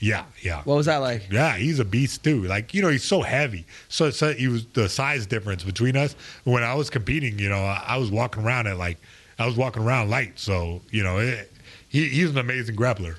Yeah, 0.01 0.25
yeah. 0.43 0.63
What 0.63 0.77
was 0.77 0.87
that 0.87 0.99
like? 0.99 1.27
Yeah, 1.29 1.57
he's 1.57 1.81
a 1.81 1.85
beast 1.85 2.23
too. 2.23 2.45
Like 2.45 2.73
you 2.73 2.83
know, 2.83 2.89
he's 2.89 3.03
so 3.03 3.21
heavy. 3.23 3.67
So, 3.89 4.11
so 4.11 4.33
he 4.33 4.47
was 4.47 4.65
the 4.67 4.89
size 4.89 5.27
difference 5.27 5.65
between 5.65 5.97
us. 5.97 6.15
When 6.45 6.63
I 6.63 6.75
was 6.75 6.89
competing, 6.89 7.39
you 7.41 7.49
know, 7.49 7.59
I, 7.65 7.83
I 7.85 7.97
was 7.97 8.09
walking 8.11 8.45
around 8.45 8.69
at 8.69 8.77
like 8.77 8.99
I 9.41 9.47
was 9.47 9.57
walking 9.57 9.83
around 9.83 10.09
light. 10.09 10.39
So 10.39 10.83
you 10.93 11.03
know, 11.03 11.19
it, 11.19 11.51
he, 11.89 12.09
he's 12.09 12.31
an 12.31 12.39
amazing 12.39 12.77
grappler. 12.77 13.17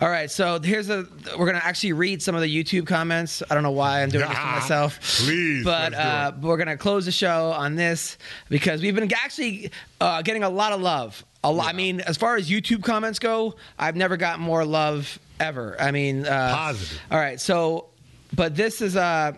All 0.00 0.08
right, 0.08 0.28
so 0.30 0.58
here's 0.60 0.90
a. 0.90 1.06
We're 1.38 1.46
gonna 1.46 1.60
actually 1.62 1.92
read 1.92 2.20
some 2.20 2.34
of 2.34 2.40
the 2.40 2.52
YouTube 2.64 2.84
comments. 2.86 3.42
I 3.48 3.54
don't 3.54 3.62
know 3.62 3.70
why 3.70 4.02
I'm 4.02 4.08
doing 4.08 4.26
this 4.26 4.36
to 4.36 4.42
Ah, 4.44 4.58
myself. 4.60 4.98
please, 5.24 5.64
but 5.64 5.94
uh, 5.94 6.32
we're 6.40 6.56
gonna 6.56 6.76
close 6.76 7.04
the 7.04 7.12
show 7.12 7.52
on 7.52 7.76
this 7.76 8.18
because 8.48 8.82
we've 8.82 8.94
been 8.94 9.12
actually 9.14 9.70
uh, 10.00 10.20
getting 10.22 10.42
a 10.42 10.50
lot 10.50 10.72
of 10.72 10.80
love. 10.80 11.24
A 11.44 11.52
lot. 11.52 11.68
I 11.68 11.76
mean, 11.76 12.00
as 12.00 12.16
far 12.16 12.34
as 12.36 12.50
YouTube 12.50 12.82
comments 12.82 13.18
go, 13.20 13.54
I've 13.78 13.94
never 13.94 14.16
got 14.16 14.40
more 14.40 14.64
love 14.64 15.18
ever. 15.38 15.76
I 15.80 15.92
mean, 15.92 16.26
uh, 16.26 16.54
Positive. 16.54 17.00
All 17.12 17.18
right, 17.18 17.40
so, 17.40 17.86
but 18.34 18.56
this 18.56 18.80
is 18.80 18.96
uh, 18.96 19.32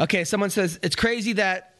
okay. 0.00 0.24
Someone 0.24 0.48
says 0.48 0.78
it's 0.82 0.96
crazy 0.96 1.34
that 1.34 1.71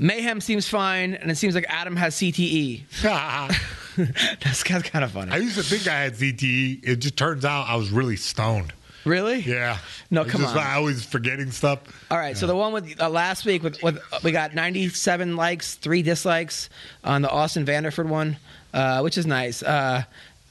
Mayhem 0.00 0.40
seems 0.40 0.66
fine, 0.66 1.12
and 1.14 1.30
it 1.30 1.36
seems 1.36 1.54
like 1.54 1.66
Adam 1.68 1.94
has 1.96 2.14
CTE. 2.16 2.82
that's, 3.96 4.62
that's 4.64 4.82
kind 4.82 5.04
of 5.04 5.10
funny. 5.10 5.30
I 5.30 5.36
used 5.36 5.56
to 5.56 5.62
think 5.62 5.86
I 5.86 6.00
had 6.00 6.14
CTE. 6.14 6.80
It 6.82 6.96
just 6.96 7.16
turns 7.16 7.44
out 7.44 7.68
I 7.68 7.76
was 7.76 7.90
really 7.90 8.16
stoned. 8.16 8.72
Really? 9.04 9.40
Yeah. 9.40 9.78
No, 10.10 10.22
It's 10.22 10.30
come 10.30 10.40
just 10.42 10.56
on. 10.56 10.62
I 10.62 10.78
was 10.78 11.04
forgetting 11.04 11.50
stuff. 11.50 11.80
All 12.10 12.18
right, 12.18 12.36
so 12.36 12.46
the 12.46 12.56
one 12.56 12.72
with 12.72 13.00
uh, 13.00 13.08
last 13.08 13.44
week 13.44 13.62
with, 13.62 13.82
with 13.82 13.98
we 14.22 14.32
got 14.32 14.54
97 14.54 15.36
likes, 15.36 15.74
three 15.74 16.02
dislikes 16.02 16.70
on 17.04 17.22
the 17.22 17.30
Austin 17.30 17.64
Vanderford 17.64 18.08
one, 18.08 18.36
uh, 18.74 19.00
which 19.00 19.16
is 19.18 19.26
nice. 19.26 19.62
Uh, 19.62 20.02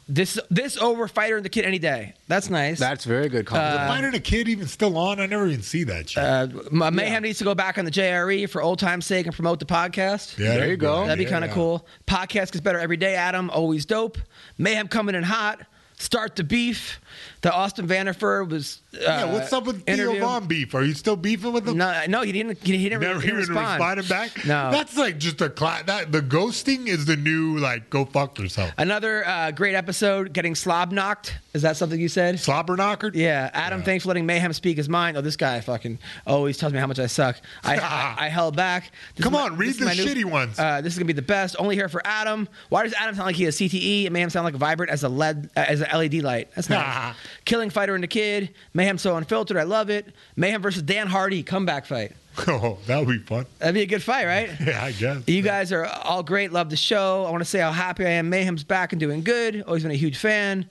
this 0.09 0.39
this 0.49 0.75
over 0.77 1.07
fighter 1.07 1.37
and 1.37 1.45
the 1.45 1.49
kid 1.49 1.63
any 1.65 1.77
day. 1.79 2.15
That's 2.27 2.49
nice. 2.49 2.79
That's 2.79 3.05
very 3.05 3.29
good. 3.29 3.41
Is 3.45 3.47
Comment. 3.47 3.73
the 3.73 3.77
fighter 3.87 4.07
and 4.07 4.15
a 4.15 4.19
kid 4.19 4.49
even 4.49 4.67
still 4.67 4.97
on? 4.97 5.19
I 5.19 5.27
never 5.27 5.45
even 5.47 5.61
see 5.61 5.83
that 5.85 6.09
shit. 6.09 6.23
uh, 6.23 6.47
Ma- 6.71 6.89
Mayhem 6.89 7.23
needs 7.23 7.37
to 7.37 7.43
go 7.45 7.53
back 7.55 7.77
on 7.77 7.85
the 7.85 7.91
JRE 7.91 8.49
for 8.49 8.61
old 8.61 8.79
time's 8.79 9.05
sake 9.05 9.27
and 9.27 9.35
promote 9.35 9.59
the 9.59 9.65
podcast. 9.65 10.37
yeah, 10.37 10.55
there 10.57 10.67
you 10.67 10.77
go. 10.77 11.01
That'd 11.05 11.19
be 11.19 11.23
Yeah, 11.25 11.29
kind 11.29 11.43
of 11.45 11.51
yeah. 11.51 11.55
cool. 11.55 11.87
Podcast 12.07 12.51
gets 12.51 12.59
better 12.61 12.79
every 12.79 12.97
day, 12.97 13.15
Adam. 13.15 13.49
Always 13.51 13.85
dope. 13.85 14.17
Mayhem 14.57 14.87
coming 14.87 15.15
in 15.15 15.23
hot. 15.23 15.61
Start 16.01 16.37
the 16.37 16.43
beef. 16.45 16.99
The 17.41 17.51
Austin 17.53 17.85
Vanderford 17.87 18.49
was. 18.49 18.79
Uh, 18.93 18.99
Yeah, 19.01 19.33
what's 19.33 19.51
up 19.53 19.65
with 19.65 19.85
Theo. 19.85 20.17
Von 20.19 20.47
beef? 20.47 20.73
Are 20.73 20.81
you 20.83 20.93
still 20.93 21.15
beefing 21.17 21.51
with 21.53 21.67
him? 21.67 21.77
No, 21.77 22.03
no, 22.07 22.21
he 22.21 22.31
didn't. 22.31 22.57
He, 22.63 22.77
he 22.77 22.89
didn't, 22.89 23.01
Never 23.01 23.21
even 23.21 23.35
respond. 23.35 23.67
responded 23.79 24.07
back. 24.09 24.45
No. 24.45 24.71
that's 24.71 24.95
like 24.97 25.17
just 25.17 25.41
a 25.41 25.49
cla- 25.49 25.83
that 25.85 26.11
the 26.11 26.21
ghosting 26.21 26.87
is 26.87 27.05
the 27.05 27.15
new 27.17 27.57
like 27.57 27.89
go 27.89 28.05
fuck 28.05 28.39
yourself. 28.39 28.71
Another 28.77 29.25
uh, 29.27 29.51
great 29.51 29.75
episode. 29.75 30.31
Getting 30.33 30.55
slob 30.55 30.91
knocked. 30.93 31.37
Is 31.53 31.63
that 31.63 31.75
something 31.77 31.99
you 31.99 32.07
said? 32.09 32.39
Slobber 32.39 32.75
knocker. 32.77 33.11
Yeah, 33.13 33.49
Adam, 33.53 33.83
thanks 33.83 34.03
for 34.03 34.09
letting 34.09 34.25
Mayhem 34.25 34.53
speak 34.53 34.77
his 34.77 34.87
mind. 34.87 35.17
Oh, 35.17 35.21
this 35.21 35.35
guy 35.35 35.59
fucking 35.61 35.99
always 36.25 36.57
tells 36.57 36.71
me 36.73 36.79
how 36.79 36.87
much 36.87 36.99
I 36.99 37.07
suck. 37.07 37.37
I, 37.63 37.77
I, 37.77 38.15
I 38.25 38.29
held 38.29 38.55
back. 38.55 38.91
This 39.15 39.23
Come 39.23 39.33
my- 39.33 39.41
on, 39.43 39.57
read 39.57 39.75
the 39.75 39.85
new- 39.85 40.05
shitty 40.05 40.25
ones. 40.25 40.57
Uh, 40.57 40.79
this 40.81 40.93
is 40.93 40.99
gonna 40.99 41.05
be 41.07 41.13
the 41.13 41.21
best. 41.21 41.55
Only 41.59 41.75
here 41.75 41.89
for 41.89 42.01
Adam. 42.05 42.47
Why 42.69 42.83
does 42.83 42.93
Adam 42.93 43.15
sound 43.15 43.25
like 43.27 43.35
he 43.35 43.43
has 43.43 43.57
CTE? 43.57 44.05
And 44.05 44.13
Mayhem 44.13 44.29
sound 44.29 44.45
like 44.45 44.55
vibrant 44.55 44.91
as 44.91 45.03
a 45.03 45.09
lead 45.09 45.49
as 45.55 45.81
as 45.81 45.88
an 45.91 45.97
LED 45.99 46.15
light. 46.23 46.49
That's 46.55 46.69
nice. 46.69 47.15
Killing 47.45 47.69
fighter 47.69 47.95
and 47.95 48.03
the 48.03 48.07
kid. 48.07 48.53
Mayhem 48.73 48.97
so 48.97 49.15
unfiltered. 49.17 49.57
I 49.57 49.63
love 49.63 49.89
it. 49.89 50.13
Mayhem 50.35 50.61
versus 50.61 50.81
Dan 50.83 51.07
Hardy 51.07 51.43
comeback 51.43 51.85
fight. 51.85 52.13
Oh, 52.47 52.77
that 52.87 53.05
would 53.05 53.07
be 53.09 53.17
fun. 53.25 53.45
That'd 53.57 53.73
be 53.75 53.81
a 53.81 53.85
good 53.85 54.01
fight, 54.01 54.25
right? 54.25 54.49
Yeah, 54.65 54.81
I 54.85 54.93
guess. 54.93 55.27
You 55.27 55.41
guys 55.41 55.73
are 55.73 55.85
all 55.85 56.23
great. 56.23 56.53
Love 56.53 56.69
the 56.69 56.77
show. 56.77 57.25
I 57.25 57.31
want 57.31 57.41
to 57.41 57.49
say 57.49 57.59
how 57.59 57.71
happy 57.73 58.05
I 58.05 58.11
am. 58.11 58.29
Mayhem's 58.29 58.63
back 58.63 58.93
and 58.93 58.99
doing 58.99 59.23
good. 59.23 59.61
Always 59.67 59.83
been 59.83 59.91
a 59.91 59.95
huge 59.95 60.15
fan. 60.17 60.69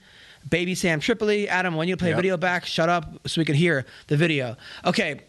Baby 0.49 0.75
Sam 0.75 0.99
Tripoli. 0.99 1.47
Adam, 1.47 1.77
when 1.77 1.87
you 1.87 1.97
play 1.99 2.09
Yep. 2.09 2.17
video 2.17 2.37
back, 2.39 2.65
shut 2.65 2.89
up 2.89 3.21
so 3.29 3.39
we 3.41 3.45
can 3.45 3.55
hear 3.55 3.85
the 4.07 4.17
video. 4.17 4.57
Okay. 4.87 5.21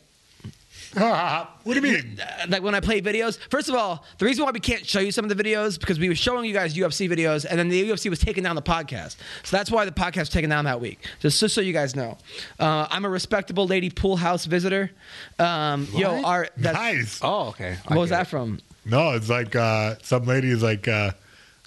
what 1.64 1.74
do 1.74 1.76
you 1.76 1.82
mean? 1.82 2.20
uh, 2.22 2.46
Like 2.50 2.64
when 2.64 2.74
I 2.74 2.80
play 2.80 3.02
videos, 3.02 3.38
first 3.50 3.70
of 3.70 3.76
all, 3.76 4.04
the 4.18 4.26
reason 4.26 4.44
why 4.44 4.52
we 4.52 4.60
can't 4.60 4.86
show 4.86 5.00
you 5.00 5.12
some 5.12 5.24
of 5.30 5.36
the 5.36 5.42
videos 5.44 5.80
because 5.80 6.00
we 6.00 6.10
were 6.10 6.16
showing 6.16 6.46
you 6.46 6.54
guys 6.54 6.74
UFC 6.76 7.10
videos, 7.10 7.46
and 7.48 7.60
then 7.60 7.70
the 7.70 7.90
UFC 7.90 8.10
was 8.10 8.20
taking 8.20 8.44
down 8.44 8.56
the 8.56 8.62
podcast. 8.62 9.18
So 9.44 9.56
that's 9.58 9.70
why 9.70 9.86
the 9.86 9.92
podcast 9.92 10.20
was 10.20 10.30
taken 10.30 10.50
down 10.50 10.66
that 10.66 10.82
week. 10.82 11.00
Just, 11.20 11.40
just 11.40 11.54
so 11.54 11.62
you 11.62 11.74
guys 11.74 11.96
know, 11.96 12.18
uh, 12.60 12.88
I'm 12.90 13.06
a 13.06 13.10
respectable 13.10 13.68
lady 13.68 13.90
pool 13.90 14.18
house 14.18 14.46
visitor. 14.46 14.92
Um, 15.38 15.88
yo, 15.94 16.24
our 16.24 16.48
that's, 16.58 16.78
nice. 16.78 17.20
Oh, 17.22 17.50
okay. 17.50 17.78
I 17.88 17.94
what 17.94 18.02
was 18.02 18.10
that 18.10 18.24
it. 18.24 18.30
from? 18.30 18.60
No, 18.86 19.12
it's 19.12 19.30
like 19.30 19.56
uh, 19.56 19.96
some 20.02 20.24
lady 20.26 20.50
is 20.50 20.64
like 20.64 20.88
uh, 20.88 21.12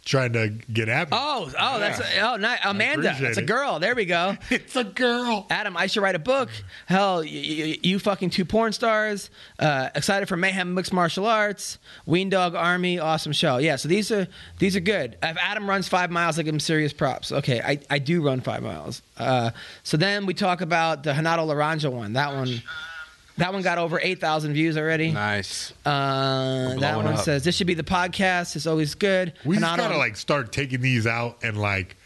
trying 0.05 0.33
to 0.33 0.49
get 0.49 0.89
at 0.89 1.11
me. 1.11 1.17
Oh, 1.19 1.51
oh, 1.59 1.79
that's 1.79 2.01
oh, 2.21 2.37
nice. 2.37 2.59
Amanda. 2.65 3.17
That's 3.21 3.39
a 3.39 3.43
girl. 3.43 3.79
There 3.79 3.95
we 3.95 4.05
go. 4.05 4.37
It's 4.51 4.77
a 4.77 4.85
girl. 4.85 5.47
Adam, 5.51 5.77
I 5.77 5.87
should 5.87 6.03
write 6.03 6.15
a 6.15 6.21
book. 6.21 6.49
Hell, 6.87 7.19
y- 7.19 7.25
y- 7.25 7.79
you 7.83 7.99
fucking 7.99 8.31
two 8.31 8.45
porn 8.45 8.73
stars. 8.73 9.31
Uh, 9.59 9.89
excited 9.95 10.29
for 10.29 10.37
Mayhem 10.37 10.75
Mixed 10.75 10.93
Martial 10.93 11.27
Arts. 11.27 11.79
Ween 12.07 12.29
Dog 12.31 12.55
Army, 12.55 12.99
awesome 12.99 13.33
show. 13.33 13.59
Yeah, 13.59 13.77
so 13.77 13.89
these 13.89 14.11
are 14.11 14.29
these 14.59 14.77
are 14.77 14.81
good. 14.81 15.17
If 15.23 15.37
Adam 15.39 15.69
runs 15.69 15.89
five 15.89 16.11
miles, 16.11 16.39
I 16.39 16.43
give 16.43 16.55
him 16.55 16.61
serious 16.61 16.93
props. 16.93 17.33
Okay, 17.33 17.61
I, 17.61 17.79
I 17.91 17.99
do 17.99 18.23
run 18.23 18.41
five 18.41 18.63
miles. 18.63 19.03
Uh, 19.17 19.51
so 19.83 19.97
then 19.97 20.27
we 20.27 20.35
talk 20.35 20.61
about 20.61 21.03
the 21.03 21.13
Renato 21.15 21.47
Laranja 21.47 21.91
one. 21.93 22.15
That 22.15 22.35
one. 22.35 22.63
That 23.39 23.53
one 23.53 23.63
got 23.63 23.79
over 23.79 23.99
8,000 24.01 24.53
views 24.53 24.77
already. 24.77 25.11
Nice. 25.11 25.73
Uh, 25.87 26.77
that 26.81 26.97
one 26.97 27.07
up. 27.07 27.19
says, 27.21 27.45
This 27.45 27.57
should 27.57 27.67
be 27.67 27.75
the 27.75 27.83
podcast. 27.83 28.57
It's 28.57 28.67
always 28.67 28.95
good. 28.95 29.33
We 29.45 29.57
just 29.57 29.63
Renato- 29.65 29.83
gotta 29.89 29.99
like 29.99 30.17
start 30.17 30.53
taking 30.53 30.81
these 30.83 31.07
out 31.07 31.39
and 31.43 31.59
like, 31.59 31.97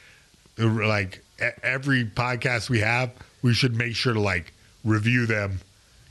like 0.59 1.23
e- 1.43 1.49
every 1.63 2.05
podcast 2.05 2.71
we 2.71 2.81
have, 2.81 3.11
we 3.43 3.55
should 3.55 3.75
make 3.77 3.95
sure 3.97 4.15
to 4.15 4.21
like 4.21 4.53
review 4.85 5.27
them. 5.27 5.61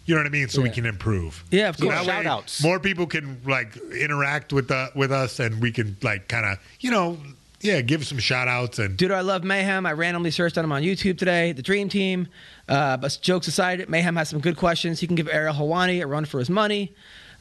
You 0.06 0.14
know 0.16 0.20
what 0.22 0.28
I 0.28 0.32
mean? 0.32 0.50
So 0.50 0.62
we 0.62 0.70
can 0.70 0.86
improve. 0.86 1.44
Yeah, 1.50 1.70
of 1.70 1.78
So 1.78 1.86
course. 1.86 1.96
that 1.96 2.02
way 2.06 2.24
Shout-outs. 2.24 2.62
More 2.62 2.80
people 2.80 3.08
can 3.08 3.42
like 3.46 3.76
interact 3.92 4.54
with 4.54 4.68
the, 4.68 4.92
with 4.96 5.12
us, 5.12 5.40
and 5.40 5.60
we 5.62 5.72
can 5.72 5.98
like 6.04 6.28
kind 6.28 6.46
of 6.46 6.60
you 6.80 6.92
know 6.92 7.18
yeah 7.62 7.82
give 7.82 8.06
some 8.06 8.20
shout 8.20 8.48
outs 8.48 8.80
and 8.80 8.98
Dude, 8.98 9.12
I 9.12 9.22
love 9.22 9.44
Mayhem. 9.44 9.86
I 9.86 9.94
randomly 9.94 10.32
searched 10.32 10.58
on 10.58 10.64
him 10.64 10.72
on 10.72 10.82
YouTube 10.82 11.18
today. 11.18 11.52
The 11.52 11.62
Dream 11.62 11.90
Team. 11.90 12.28
Uh, 12.68 12.98
but 12.98 13.18
jokes 13.22 13.48
aside, 13.48 13.88
Mayhem 13.90 14.16
has 14.16 14.30
some 14.30 14.40
good 14.40 14.58
questions. 14.58 15.00
He 15.00 15.08
can 15.08 15.16
give 15.16 15.30
Ariel 15.30 15.54
Helwani 15.54 16.02
a 16.02 16.08
run 16.08 16.26
for 16.26 16.40
his 16.40 16.50
money. 16.50 16.96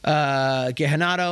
Uh, 0.05 0.71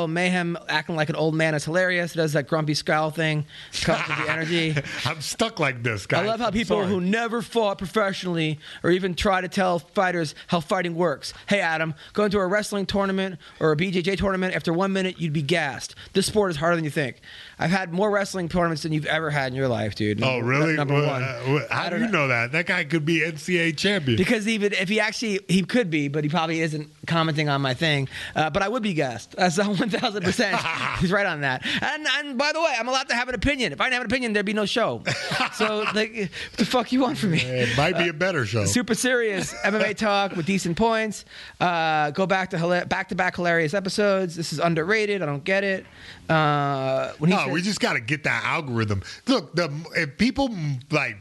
Mayhem 0.09 0.57
acting 0.67 0.95
like 0.95 1.09
an 1.09 1.15
old 1.15 1.35
man 1.35 1.53
is 1.53 1.63
hilarious. 1.63 2.13
He 2.13 2.17
does 2.17 2.33
that 2.33 2.47
grumpy 2.47 2.73
scowl 2.73 3.11
thing. 3.11 3.45
Comes 3.81 4.07
with 4.07 4.17
the 4.17 4.31
energy. 4.31 4.75
I'm 5.05 5.21
stuck 5.21 5.59
like 5.59 5.83
this, 5.83 6.07
guys. 6.07 6.23
I 6.23 6.27
love 6.27 6.39
how 6.39 6.47
I'm 6.47 6.53
people 6.53 6.77
sorry. 6.77 6.87
who 6.87 6.99
never 6.99 7.43
fought 7.43 7.77
professionally 7.77 8.59
or 8.81 8.89
even 8.89 9.13
try 9.13 9.41
to 9.41 9.47
tell 9.47 9.77
fighters 9.77 10.33
how 10.47 10.59
fighting 10.59 10.95
works. 10.95 11.35
Hey, 11.47 11.59
Adam, 11.59 11.93
going 12.13 12.31
to 12.31 12.39
a 12.39 12.47
wrestling 12.47 12.87
tournament 12.87 13.39
or 13.59 13.71
a 13.71 13.77
BJJ 13.77 14.17
tournament, 14.17 14.55
after 14.55 14.73
one 14.73 14.91
minute, 14.91 15.19
you'd 15.19 15.33
be 15.33 15.43
gassed. 15.43 15.93
This 16.13 16.25
sport 16.25 16.49
is 16.49 16.57
harder 16.57 16.75
than 16.75 16.83
you 16.83 16.91
think. 16.91 17.21
I've 17.63 17.71
had 17.71 17.93
more 17.93 18.11
wrestling 18.11 18.49
tournaments 18.49 18.83
than 18.83 18.91
you've 18.91 19.05
ever 19.05 19.29
had 19.29 19.53
in 19.53 19.55
your 19.55 19.69
life, 19.69 19.95
dude. 19.95 20.21
Oh 20.21 20.39
really? 20.39 20.75
Number 20.75 20.95
Well, 20.95 21.07
one. 21.07 21.23
uh, 21.23 21.65
how 21.73 21.87
do 21.89 21.97
you 21.97 22.09
know 22.09 22.27
that? 22.27 22.51
That 22.51 22.65
guy 22.65 22.83
could 22.83 23.05
be 23.05 23.21
NCAA 23.21 23.77
champion. 23.77 24.17
Because 24.17 24.47
even 24.49 24.73
if 24.73 24.89
he 24.89 24.99
actually 24.99 25.39
he 25.47 25.61
could 25.63 25.89
be, 25.89 26.09
but 26.09 26.25
he 26.25 26.29
probably 26.29 26.59
isn't 26.59 26.89
commenting 27.07 27.47
on 27.47 27.61
my 27.61 27.73
thing. 27.73 28.09
Uh, 28.35 28.49
but 28.49 28.61
I 28.63 28.67
would 28.67 28.83
be 28.83 28.93
gassed. 28.93 29.31
That's 29.37 29.57
one 29.65 29.77
thousand 29.89 30.23
percent. 30.23 30.59
He's 30.99 31.11
right 31.11 31.25
on 31.25 31.39
that. 31.41 31.65
And 31.81 32.05
and 32.17 32.37
by 32.37 32.51
the 32.51 32.59
way, 32.59 32.73
I'm 32.77 32.89
allowed 32.89 33.07
to 33.09 33.15
have 33.15 33.29
an 33.29 33.35
opinion. 33.35 33.71
If 33.71 33.79
I 33.79 33.85
didn't 33.85 33.93
have 33.93 34.01
an 34.03 34.07
opinion, 34.11 34.33
there'd 34.33 34.45
be 34.45 34.53
no 34.53 34.65
show. 34.65 35.01
So 35.53 35.85
like, 35.93 36.15
what 36.15 36.57
the 36.57 36.65
fuck 36.65 36.91
you 36.91 37.01
want 37.01 37.17
from 37.19 37.31
me? 37.31 37.39
it 37.41 37.77
might 37.77 37.95
be 37.95 38.07
a 38.09 38.13
better 38.13 38.43
show. 38.45 38.65
Super 38.65 38.95
serious 38.95 39.53
MMA 39.63 39.95
talk 39.95 40.35
with 40.35 40.47
decent 40.47 40.75
points. 40.77 41.25
Uh, 41.61 42.09
go 42.09 42.25
back 42.25 42.49
to 42.49 42.85
back 42.89 43.09
to 43.09 43.15
back 43.15 43.35
hilarious 43.35 43.75
episodes. 43.75 44.35
This 44.35 44.51
is 44.51 44.57
underrated. 44.59 45.21
I 45.21 45.27
don't 45.27 45.43
get 45.43 45.63
it. 45.63 45.85
Uh, 46.27 47.11
when 47.19 47.29
he 47.29 47.35
No, 47.37 47.43
said- 47.45 47.52
we 47.53 47.61
just 47.61 47.79
got 47.79 47.93
to 47.93 47.99
get 47.99 48.23
that 48.23 48.43
algorithm. 48.43 49.03
Look, 49.27 49.55
the 49.55 49.71
if 49.95 50.17
people 50.17 50.49
like 50.91 51.17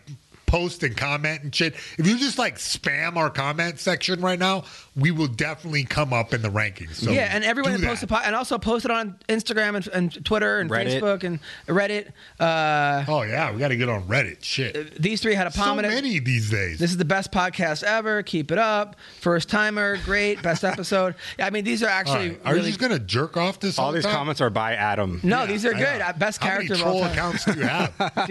post 0.52 0.82
and 0.82 0.94
comment 0.94 1.42
and 1.42 1.54
shit, 1.54 1.74
if 1.96 2.06
you 2.06 2.18
just 2.18 2.38
like 2.38 2.56
spam 2.58 3.16
our 3.16 3.30
comment 3.30 3.80
section 3.80 4.20
right 4.20 4.38
now, 4.38 4.64
we 4.94 5.10
will 5.10 5.26
definitely 5.26 5.82
come 5.84 6.12
up 6.12 6.34
in 6.34 6.42
the 6.42 6.50
rankings. 6.50 6.96
So 6.96 7.10
yeah, 7.10 7.30
and 7.34 7.42
everyone 7.42 7.72
do 7.72 7.78
that 7.78 7.86
posts 7.86 8.02
a 8.02 8.06
that. 8.06 8.20
po- 8.20 8.26
and 8.26 8.36
also 8.36 8.58
post 8.58 8.84
it 8.84 8.90
on 8.90 9.16
Instagram 9.30 9.76
and, 9.76 9.88
and 9.88 10.24
Twitter 10.26 10.60
and 10.60 10.68
Reddit. 10.70 11.00
Facebook 11.00 11.24
and 11.24 11.40
Reddit. 11.66 12.08
Uh, 12.38 13.04
Oh 13.08 13.22
yeah, 13.22 13.50
we 13.50 13.58
got 13.58 13.68
to 13.68 13.76
get 13.76 13.88
on 13.88 14.02
Reddit. 14.06 14.44
Shit, 14.44 15.00
these 15.00 15.22
three 15.22 15.34
had 15.34 15.46
a 15.46 15.50
so 15.50 15.74
many 15.74 16.18
these 16.18 16.50
days. 16.50 16.78
This 16.78 16.90
is 16.90 16.98
the 16.98 17.04
best 17.06 17.32
podcast 17.32 17.82
ever. 17.82 18.22
Keep 18.22 18.52
it 18.52 18.58
up. 18.58 18.96
First 19.20 19.48
timer, 19.48 19.96
great. 20.04 20.42
Best 20.42 20.64
episode. 20.64 21.14
Yeah, 21.38 21.46
I 21.48 21.50
mean, 21.50 21.64
these 21.64 21.82
are 21.82 21.88
actually 21.88 22.30
right. 22.30 22.40
Are 22.44 22.52
really. 22.52 22.66
you 22.66 22.72
just 22.76 22.80
gonna 22.80 22.98
jerk 22.98 23.38
off 23.38 23.58
this? 23.58 23.78
All 23.78 23.90
these 23.92 24.04
time? 24.04 24.14
comments 24.14 24.40
are 24.42 24.50
by 24.50 24.74
Adam. 24.74 25.20
no, 25.22 25.46
these 25.46 25.64
are 25.64 25.72
good. 25.72 26.00
know. 26.00 26.04
Uh, 26.04 26.12
Best 26.12 26.42
How 26.42 26.48
character 26.48 26.74
many 26.74 26.82
of 26.82 26.86
all 26.86 26.92
troll 26.98 27.02
time. 27.04 27.12
accounts 27.12 27.44
do 27.46 27.52
you 27.54 27.62
have? 27.62 28.26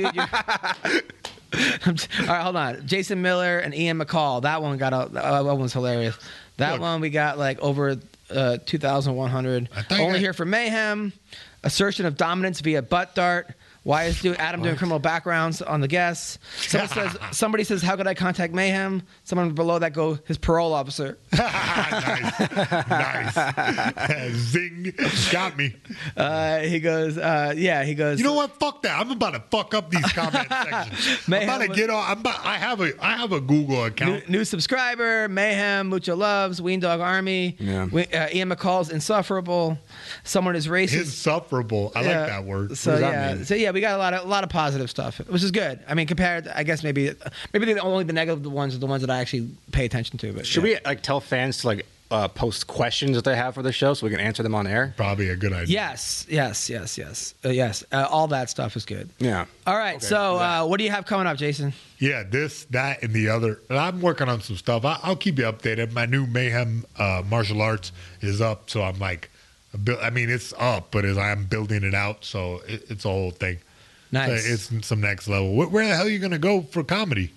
Dude, 0.86 1.04
you're- 1.54 1.72
I'm 1.86 1.96
t- 1.96 2.08
all 2.22 2.28
right, 2.28 2.42
hold 2.44 2.56
on. 2.56 2.86
Jason 2.88 3.22
Miller 3.22 3.60
and 3.60 3.74
Ian 3.74 4.00
McCall. 4.00 4.42
That 4.44 4.62
one 4.62 4.78
got 4.78 4.94
a. 4.94 5.10
That 5.12 5.46
one 5.46 5.60
was 5.60 5.74
hilarious. 5.74 6.18
That 6.58 6.74
Look. 6.74 6.82
one 6.82 7.02
we 7.02 7.10
got 7.10 7.38
like 7.38 7.60
over 7.60 7.98
uh, 8.30 8.58
2,100. 8.66 9.70
I 9.76 9.82
thought 9.82 9.98
you 9.98 10.04
Only 10.06 10.20
here 10.20 10.34
for 10.34 10.46
mayhem. 10.46 11.14
Assertion 11.64 12.06
of 12.06 12.18
dominance 12.18 12.60
via 12.62 12.82
butt 12.82 13.14
dart. 13.16 13.54
Why 13.84 14.04
is 14.06 14.22
do, 14.22 14.36
Adam 14.36 14.62
doing 14.62 14.76
criminal 14.76 15.00
backgrounds 15.00 15.60
on 15.62 15.82
the 15.82 15.88
guests? 15.88 16.38
Someone 16.58 16.90
says, 17.10 17.18
somebody 17.32 17.64
says, 17.64 17.82
how 17.82 17.96
could 17.96 18.06
I 18.06 18.14
contact 18.14 18.54
Mayhem? 18.54 19.02
Someone 19.24 19.54
below 19.54 19.80
that 19.80 19.94
go, 19.94 20.20
his 20.26 20.38
parole 20.38 20.72
officer. 20.74 21.18
nice, 21.34 22.52
nice. 22.90 24.32
Zing, 24.34 24.94
got 25.32 25.58
me. 25.58 25.76
Uh, 26.16 26.60
he 26.60 26.80
goes, 26.80 27.18
uh, 27.18 27.54
yeah, 27.56 27.84
he 27.84 27.96
goes. 27.96 28.20
You 28.20 28.26
know 28.26 28.34
what? 28.34 28.60
Fuck 28.60 28.84
that. 28.84 29.00
I'm 29.00 29.10
about 29.12 29.34
to 29.34 29.40
fuck 29.50 29.74
up 29.74 29.90
these 29.90 30.06
comment 30.14 30.48
sections. 30.50 31.28
I'm 31.28 31.34
about 31.44 31.62
to 31.62 31.68
get 31.70 31.90
on. 31.90 32.04
I'm 32.12 32.20
about, 32.20 32.46
I 32.46 32.58
have 32.58 32.82
a 32.82 32.92
I 33.04 33.18
have 33.18 33.32
a 33.32 33.42
Google 33.42 33.86
account. 33.86 34.30
new 34.30 34.46
subscriber, 34.46 35.28
Mayhem, 35.28 35.88
Mucho 35.90 36.16
Loves, 36.16 36.62
Ween 36.62 36.80
Dog 36.80 37.00
Army. 37.00 37.56
Yeah. 37.60 37.86
We- 37.86 38.06
uh, 38.06 38.28
Ian 38.34 38.50
McCall's 38.50 38.90
insufferable. 38.92 39.78
Someone 40.24 40.56
is 40.56 40.68
racist. 40.68 41.00
Insufferable. 41.00 41.92
I 41.96 42.02
Yeah. 42.04 42.20
like 42.20 42.30
that 42.30 42.44
word. 42.46 42.78
So 42.78 42.98
yeah, 42.98 43.44
so 43.44 43.56
yeah, 43.56 43.71
we 43.74 43.82
got 43.82 43.96
a 43.96 43.98
lot 43.98 44.14
of 44.14 44.26
a 44.26 44.28
lot 44.28 44.44
of 44.44 44.50
positive 44.50 44.90
stuff, 44.90 45.20
which 45.28 45.44
is 45.44 45.52
good. 45.52 45.80
I 45.88 45.94
mean, 45.94 46.08
compared, 46.08 46.48
I 46.48 46.64
guess 46.64 46.84
maybe 46.84 47.12
maybe 47.54 47.74
the 47.74 47.80
only 47.82 48.04
the 48.04 48.14
negative 48.14 48.52
ones 48.52 48.76
are 48.76 48.80
the 48.80 48.88
ones 48.88 49.02
that 49.02 49.10
I 49.10 49.20
actually 49.20 49.50
pay 49.72 49.86
attention 49.86 50.18
to. 50.20 50.34
But 50.34 50.46
Should 50.46 50.64
yeah. 50.64 50.80
we 50.80 50.86
like 50.86 51.02
tell 51.02 51.20
fans 51.20 51.60
to 51.60 51.68
like 51.68 51.86
uh, 52.12 52.28
post 52.28 52.68
questions 52.68 53.16
that 53.16 53.24
they 53.24 53.36
have 53.36 53.56
for 53.56 53.64
the 53.64 53.72
show 53.72 53.94
so 53.94 54.06
we 54.06 54.12
can 54.12 54.20
answer 54.20 54.44
them 54.44 54.54
on 54.54 54.68
air? 54.68 54.94
Probably 54.98 55.30
a 55.30 55.36
good 55.36 55.54
idea. 55.54 55.74
Yes, 55.74 56.26
yes, 56.30 56.70
yes, 56.70 56.98
yes, 56.98 57.34
uh, 57.46 57.50
yes. 57.50 57.84
Uh, 57.92 58.06
all 58.10 58.28
that 58.28 58.50
stuff 58.50 58.76
is 58.76 58.86
good. 58.86 59.10
Yeah. 59.20 59.46
All 59.66 59.78
right. 59.78 60.02
so, 60.04 60.38
uh, 60.38 60.66
what 60.66 60.78
do 60.78 60.84
you 60.84 60.92
have 60.92 61.06
coming 61.06 61.26
up, 61.26 61.38
Jason? 61.38 61.74
Yeah, 62.00 62.24
this, 62.24 62.66
that, 62.66 63.02
and 63.04 63.14
the 63.14 63.30
other. 63.30 63.60
And 63.70 63.78
I'm 63.78 64.02
working 64.02 64.28
on 64.28 64.42
some 64.42 64.58
stuff. 64.58 64.84
I, 64.84 65.00
I'll 65.02 65.16
keep 65.16 65.40
you 65.40 65.46
updated. 65.46 65.94
My 65.94 66.06
new 66.06 66.28
Mayhem 66.28 66.86
uh, 66.98 67.24
martial 67.28 67.62
arts 67.62 67.92
is 68.20 68.42
up, 68.42 68.70
so 68.70 68.84
I'm 68.84 69.00
like, 69.00 69.30
a 69.30 69.30
buil- 69.30 69.31
I 70.02 70.10
mean, 70.10 70.30
it's 70.30 70.54
up, 70.58 70.92
but 70.92 71.06
as 71.06 71.18
I'm 71.18 71.46
building 71.46 71.84
it 71.84 71.94
out, 71.94 72.26
so 72.26 72.62
it, 72.68 72.84
it's 72.90 73.06
a 73.06 73.10
whole 73.10 73.32
thing. 73.32 73.60
Nice. 74.12 74.46
So 74.46 74.54
it's 74.76 74.88
some 74.88 75.00
next 75.02 75.28
level. 75.28 75.54
Where, 75.54 75.68
where 75.68 75.88
the 75.88 75.96
hell 75.96 76.06
are 76.06 76.10
you 76.10 76.20
going 76.20 76.32
to 76.32 76.40
go 76.40 76.62
for 76.62 76.84
comedy? 76.84 77.32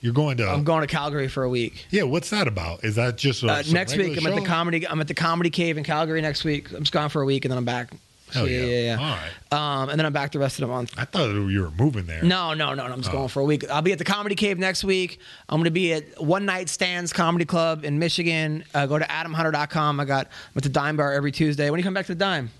You're 0.00 0.14
going 0.14 0.38
to. 0.38 0.48
I'm 0.48 0.64
going 0.64 0.80
to 0.80 0.86
Calgary 0.86 1.28
for 1.28 1.44
a 1.44 1.48
week. 1.48 1.86
yeah, 1.90 2.04
what's 2.04 2.30
that 2.30 2.48
about? 2.48 2.84
Is 2.84 2.96
that 2.96 3.18
just 3.18 3.42
a, 3.42 3.48
Uh, 3.52 3.62
next 3.70 3.96
week, 3.96 4.08
I'm 4.08 4.24
regular 4.24 4.30
at 4.30 4.40
the 4.42 4.46
comedy. 4.46 4.88
I'm 4.88 5.00
at 5.00 5.08
the 5.08 5.14
Comedy 5.14 5.50
Cave 5.50 5.76
in 5.76 5.84
Calgary 5.84 6.22
next 6.22 6.42
week. 6.42 6.72
I'm 6.72 6.80
just 6.80 6.92
gone 6.92 7.10
for 7.10 7.20
a 7.20 7.26
week, 7.26 7.44
and 7.44 7.52
then 7.52 7.58
I'm 7.58 7.66
back. 7.66 7.92
Hell 8.32 8.48
yeah, 8.48 8.60
yeah. 8.64 8.96
yeah. 8.96 8.96
All 8.98 9.16
right. 9.16 9.82
Um, 9.82 9.88
and 9.88 9.98
then 9.98 10.06
I'm 10.06 10.12
back 10.12 10.32
the 10.32 10.38
rest 10.38 10.58
of 10.58 10.68
the 10.68 10.72
month. 10.72 10.94
I 10.96 11.04
thought 11.04 11.28
you 11.30 11.62
were 11.62 11.70
moving 11.72 12.06
there. 12.06 12.22
No, 12.22 12.54
no, 12.54 12.74
no, 12.74 12.86
no. 12.86 12.92
I'm 12.92 13.00
just 13.00 13.10
Oh. 13.10 13.18
going 13.18 13.28
for 13.28 13.40
a 13.40 13.44
week. 13.44 13.68
I'll 13.70 13.82
be 13.82 13.92
at 13.92 13.98
the 13.98 14.04
Comedy 14.04 14.34
Cave 14.34 14.58
next 14.58 14.84
week. 14.84 15.18
I'm 15.48 15.56
going 15.58 15.64
to 15.64 15.70
be 15.70 15.92
at 15.92 16.22
One 16.22 16.44
Night 16.46 16.68
Stands 16.68 17.12
Comedy 17.12 17.44
Club 17.44 17.84
in 17.84 17.98
Michigan. 17.98 18.64
Uh, 18.74 18.86
go 18.86 18.98
to 18.98 19.04
adamhunter.com. 19.04 19.98
I 20.00 20.04
got 20.04 20.26
I'm 20.26 20.32
at 20.58 20.62
the 20.62 20.68
Dime 20.68 20.96
Bar 20.96 21.12
every 21.12 21.32
Tuesday. 21.32 21.68
When 21.70 21.78
do 21.78 21.80
you 21.80 21.84
come 21.84 21.94
back 21.94 22.06
to 22.06 22.14
the 22.14 22.18
Dime? 22.18 22.50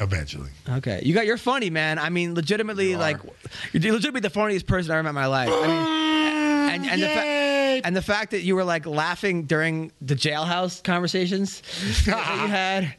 Eventually. 0.00 0.50
Okay, 0.68 1.00
you 1.04 1.12
got 1.14 1.26
you're 1.26 1.36
funny, 1.36 1.70
man. 1.70 1.98
I 1.98 2.08
mean, 2.08 2.34
legitimately, 2.34 2.96
like 2.96 3.18
you're 3.72 3.92
legitimately 3.92 4.20
the 4.20 4.30
funniest 4.30 4.66
person 4.66 4.90
I 4.92 4.94
ever 4.94 5.02
met 5.04 5.08
in 5.10 5.14
my 5.16 5.26
life. 5.26 5.48
I 5.52 5.66
mean, 5.66 6.74
and 6.74 6.86
and 6.86 7.02
the, 7.02 7.08
fa- 7.08 7.86
and 7.86 7.96
the 7.96 8.02
fact 8.02 8.30
that 8.32 8.42
you 8.42 8.54
were 8.54 8.64
like 8.64 8.86
laughing 8.86 9.44
during 9.44 9.90
the 10.00 10.14
jailhouse 10.14 10.82
conversations 10.84 11.62
that 12.06 12.40
you 12.42 12.48
had 12.48 12.94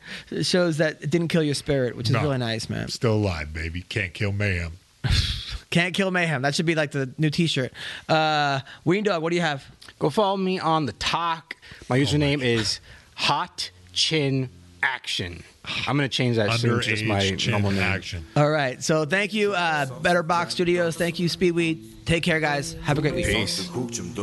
shows 0.45 0.77
that 0.77 1.01
it 1.01 1.09
didn't 1.09 1.27
kill 1.30 1.43
your 1.43 1.53
spirit, 1.55 1.95
which 1.95 2.07
is 2.07 2.13
No. 2.13 2.21
really 2.21 2.38
nice, 2.38 2.69
man. 2.69 2.88
Still 2.89 3.13
alive, 3.15 3.53
baby. 3.53 3.81
Can't 3.84 4.13
kill 4.13 4.31
mayhem. 4.31 4.73
Can't 5.69 5.93
kill 5.93 6.09
mayhem. 6.11 6.41
That 6.41 6.55
should 6.55 6.65
be 6.65 6.73
like 6.76 6.91
the 6.91 7.09
new 7.19 7.30
T-shirt. 7.30 7.71
Uh, 8.07 8.61
Ween 8.85 9.03
Dog, 9.03 9.21
what 9.21 9.30
do 9.30 9.35
you 9.35 9.41
have? 9.43 9.63
Go 9.99 10.09
follow 10.09 10.35
me 10.38 10.57
on 10.59 10.85
the 10.88 10.93
talk. 10.93 11.55
My 11.89 11.99
username 11.99 12.41
is 12.43 12.80
Hot 13.15 13.69
Chin 13.93 14.49
Action. 14.81 15.43
I'm 15.87 15.95
gonna 15.97 16.09
change 16.09 16.37
that 16.37 16.51
soon. 16.53 16.79
to 16.81 16.81
Just 16.81 17.03
my 17.03 17.19
Underage 17.21 17.37
chin 17.37 17.51
normal 17.51 17.71
name. 17.71 17.81
action. 17.83 18.25
All 18.35 18.49
right, 18.49 18.81
so 18.83 19.05
thank 19.05 19.33
you, 19.33 19.53
uh, 19.53 19.85
Better 20.01 20.23
Box 20.23 20.53
Studios. 20.53 20.95
Thank 20.95 21.19
you, 21.19 21.29
Speedweed. 21.29 21.83
Take 22.05 22.23
care, 22.23 22.39
guys. 22.39 22.75
Have 22.83 22.97
a 22.97 23.01
great 23.01 23.13
week. 23.15 23.25
Peace. 23.27 23.67
Húpsum 23.69 24.13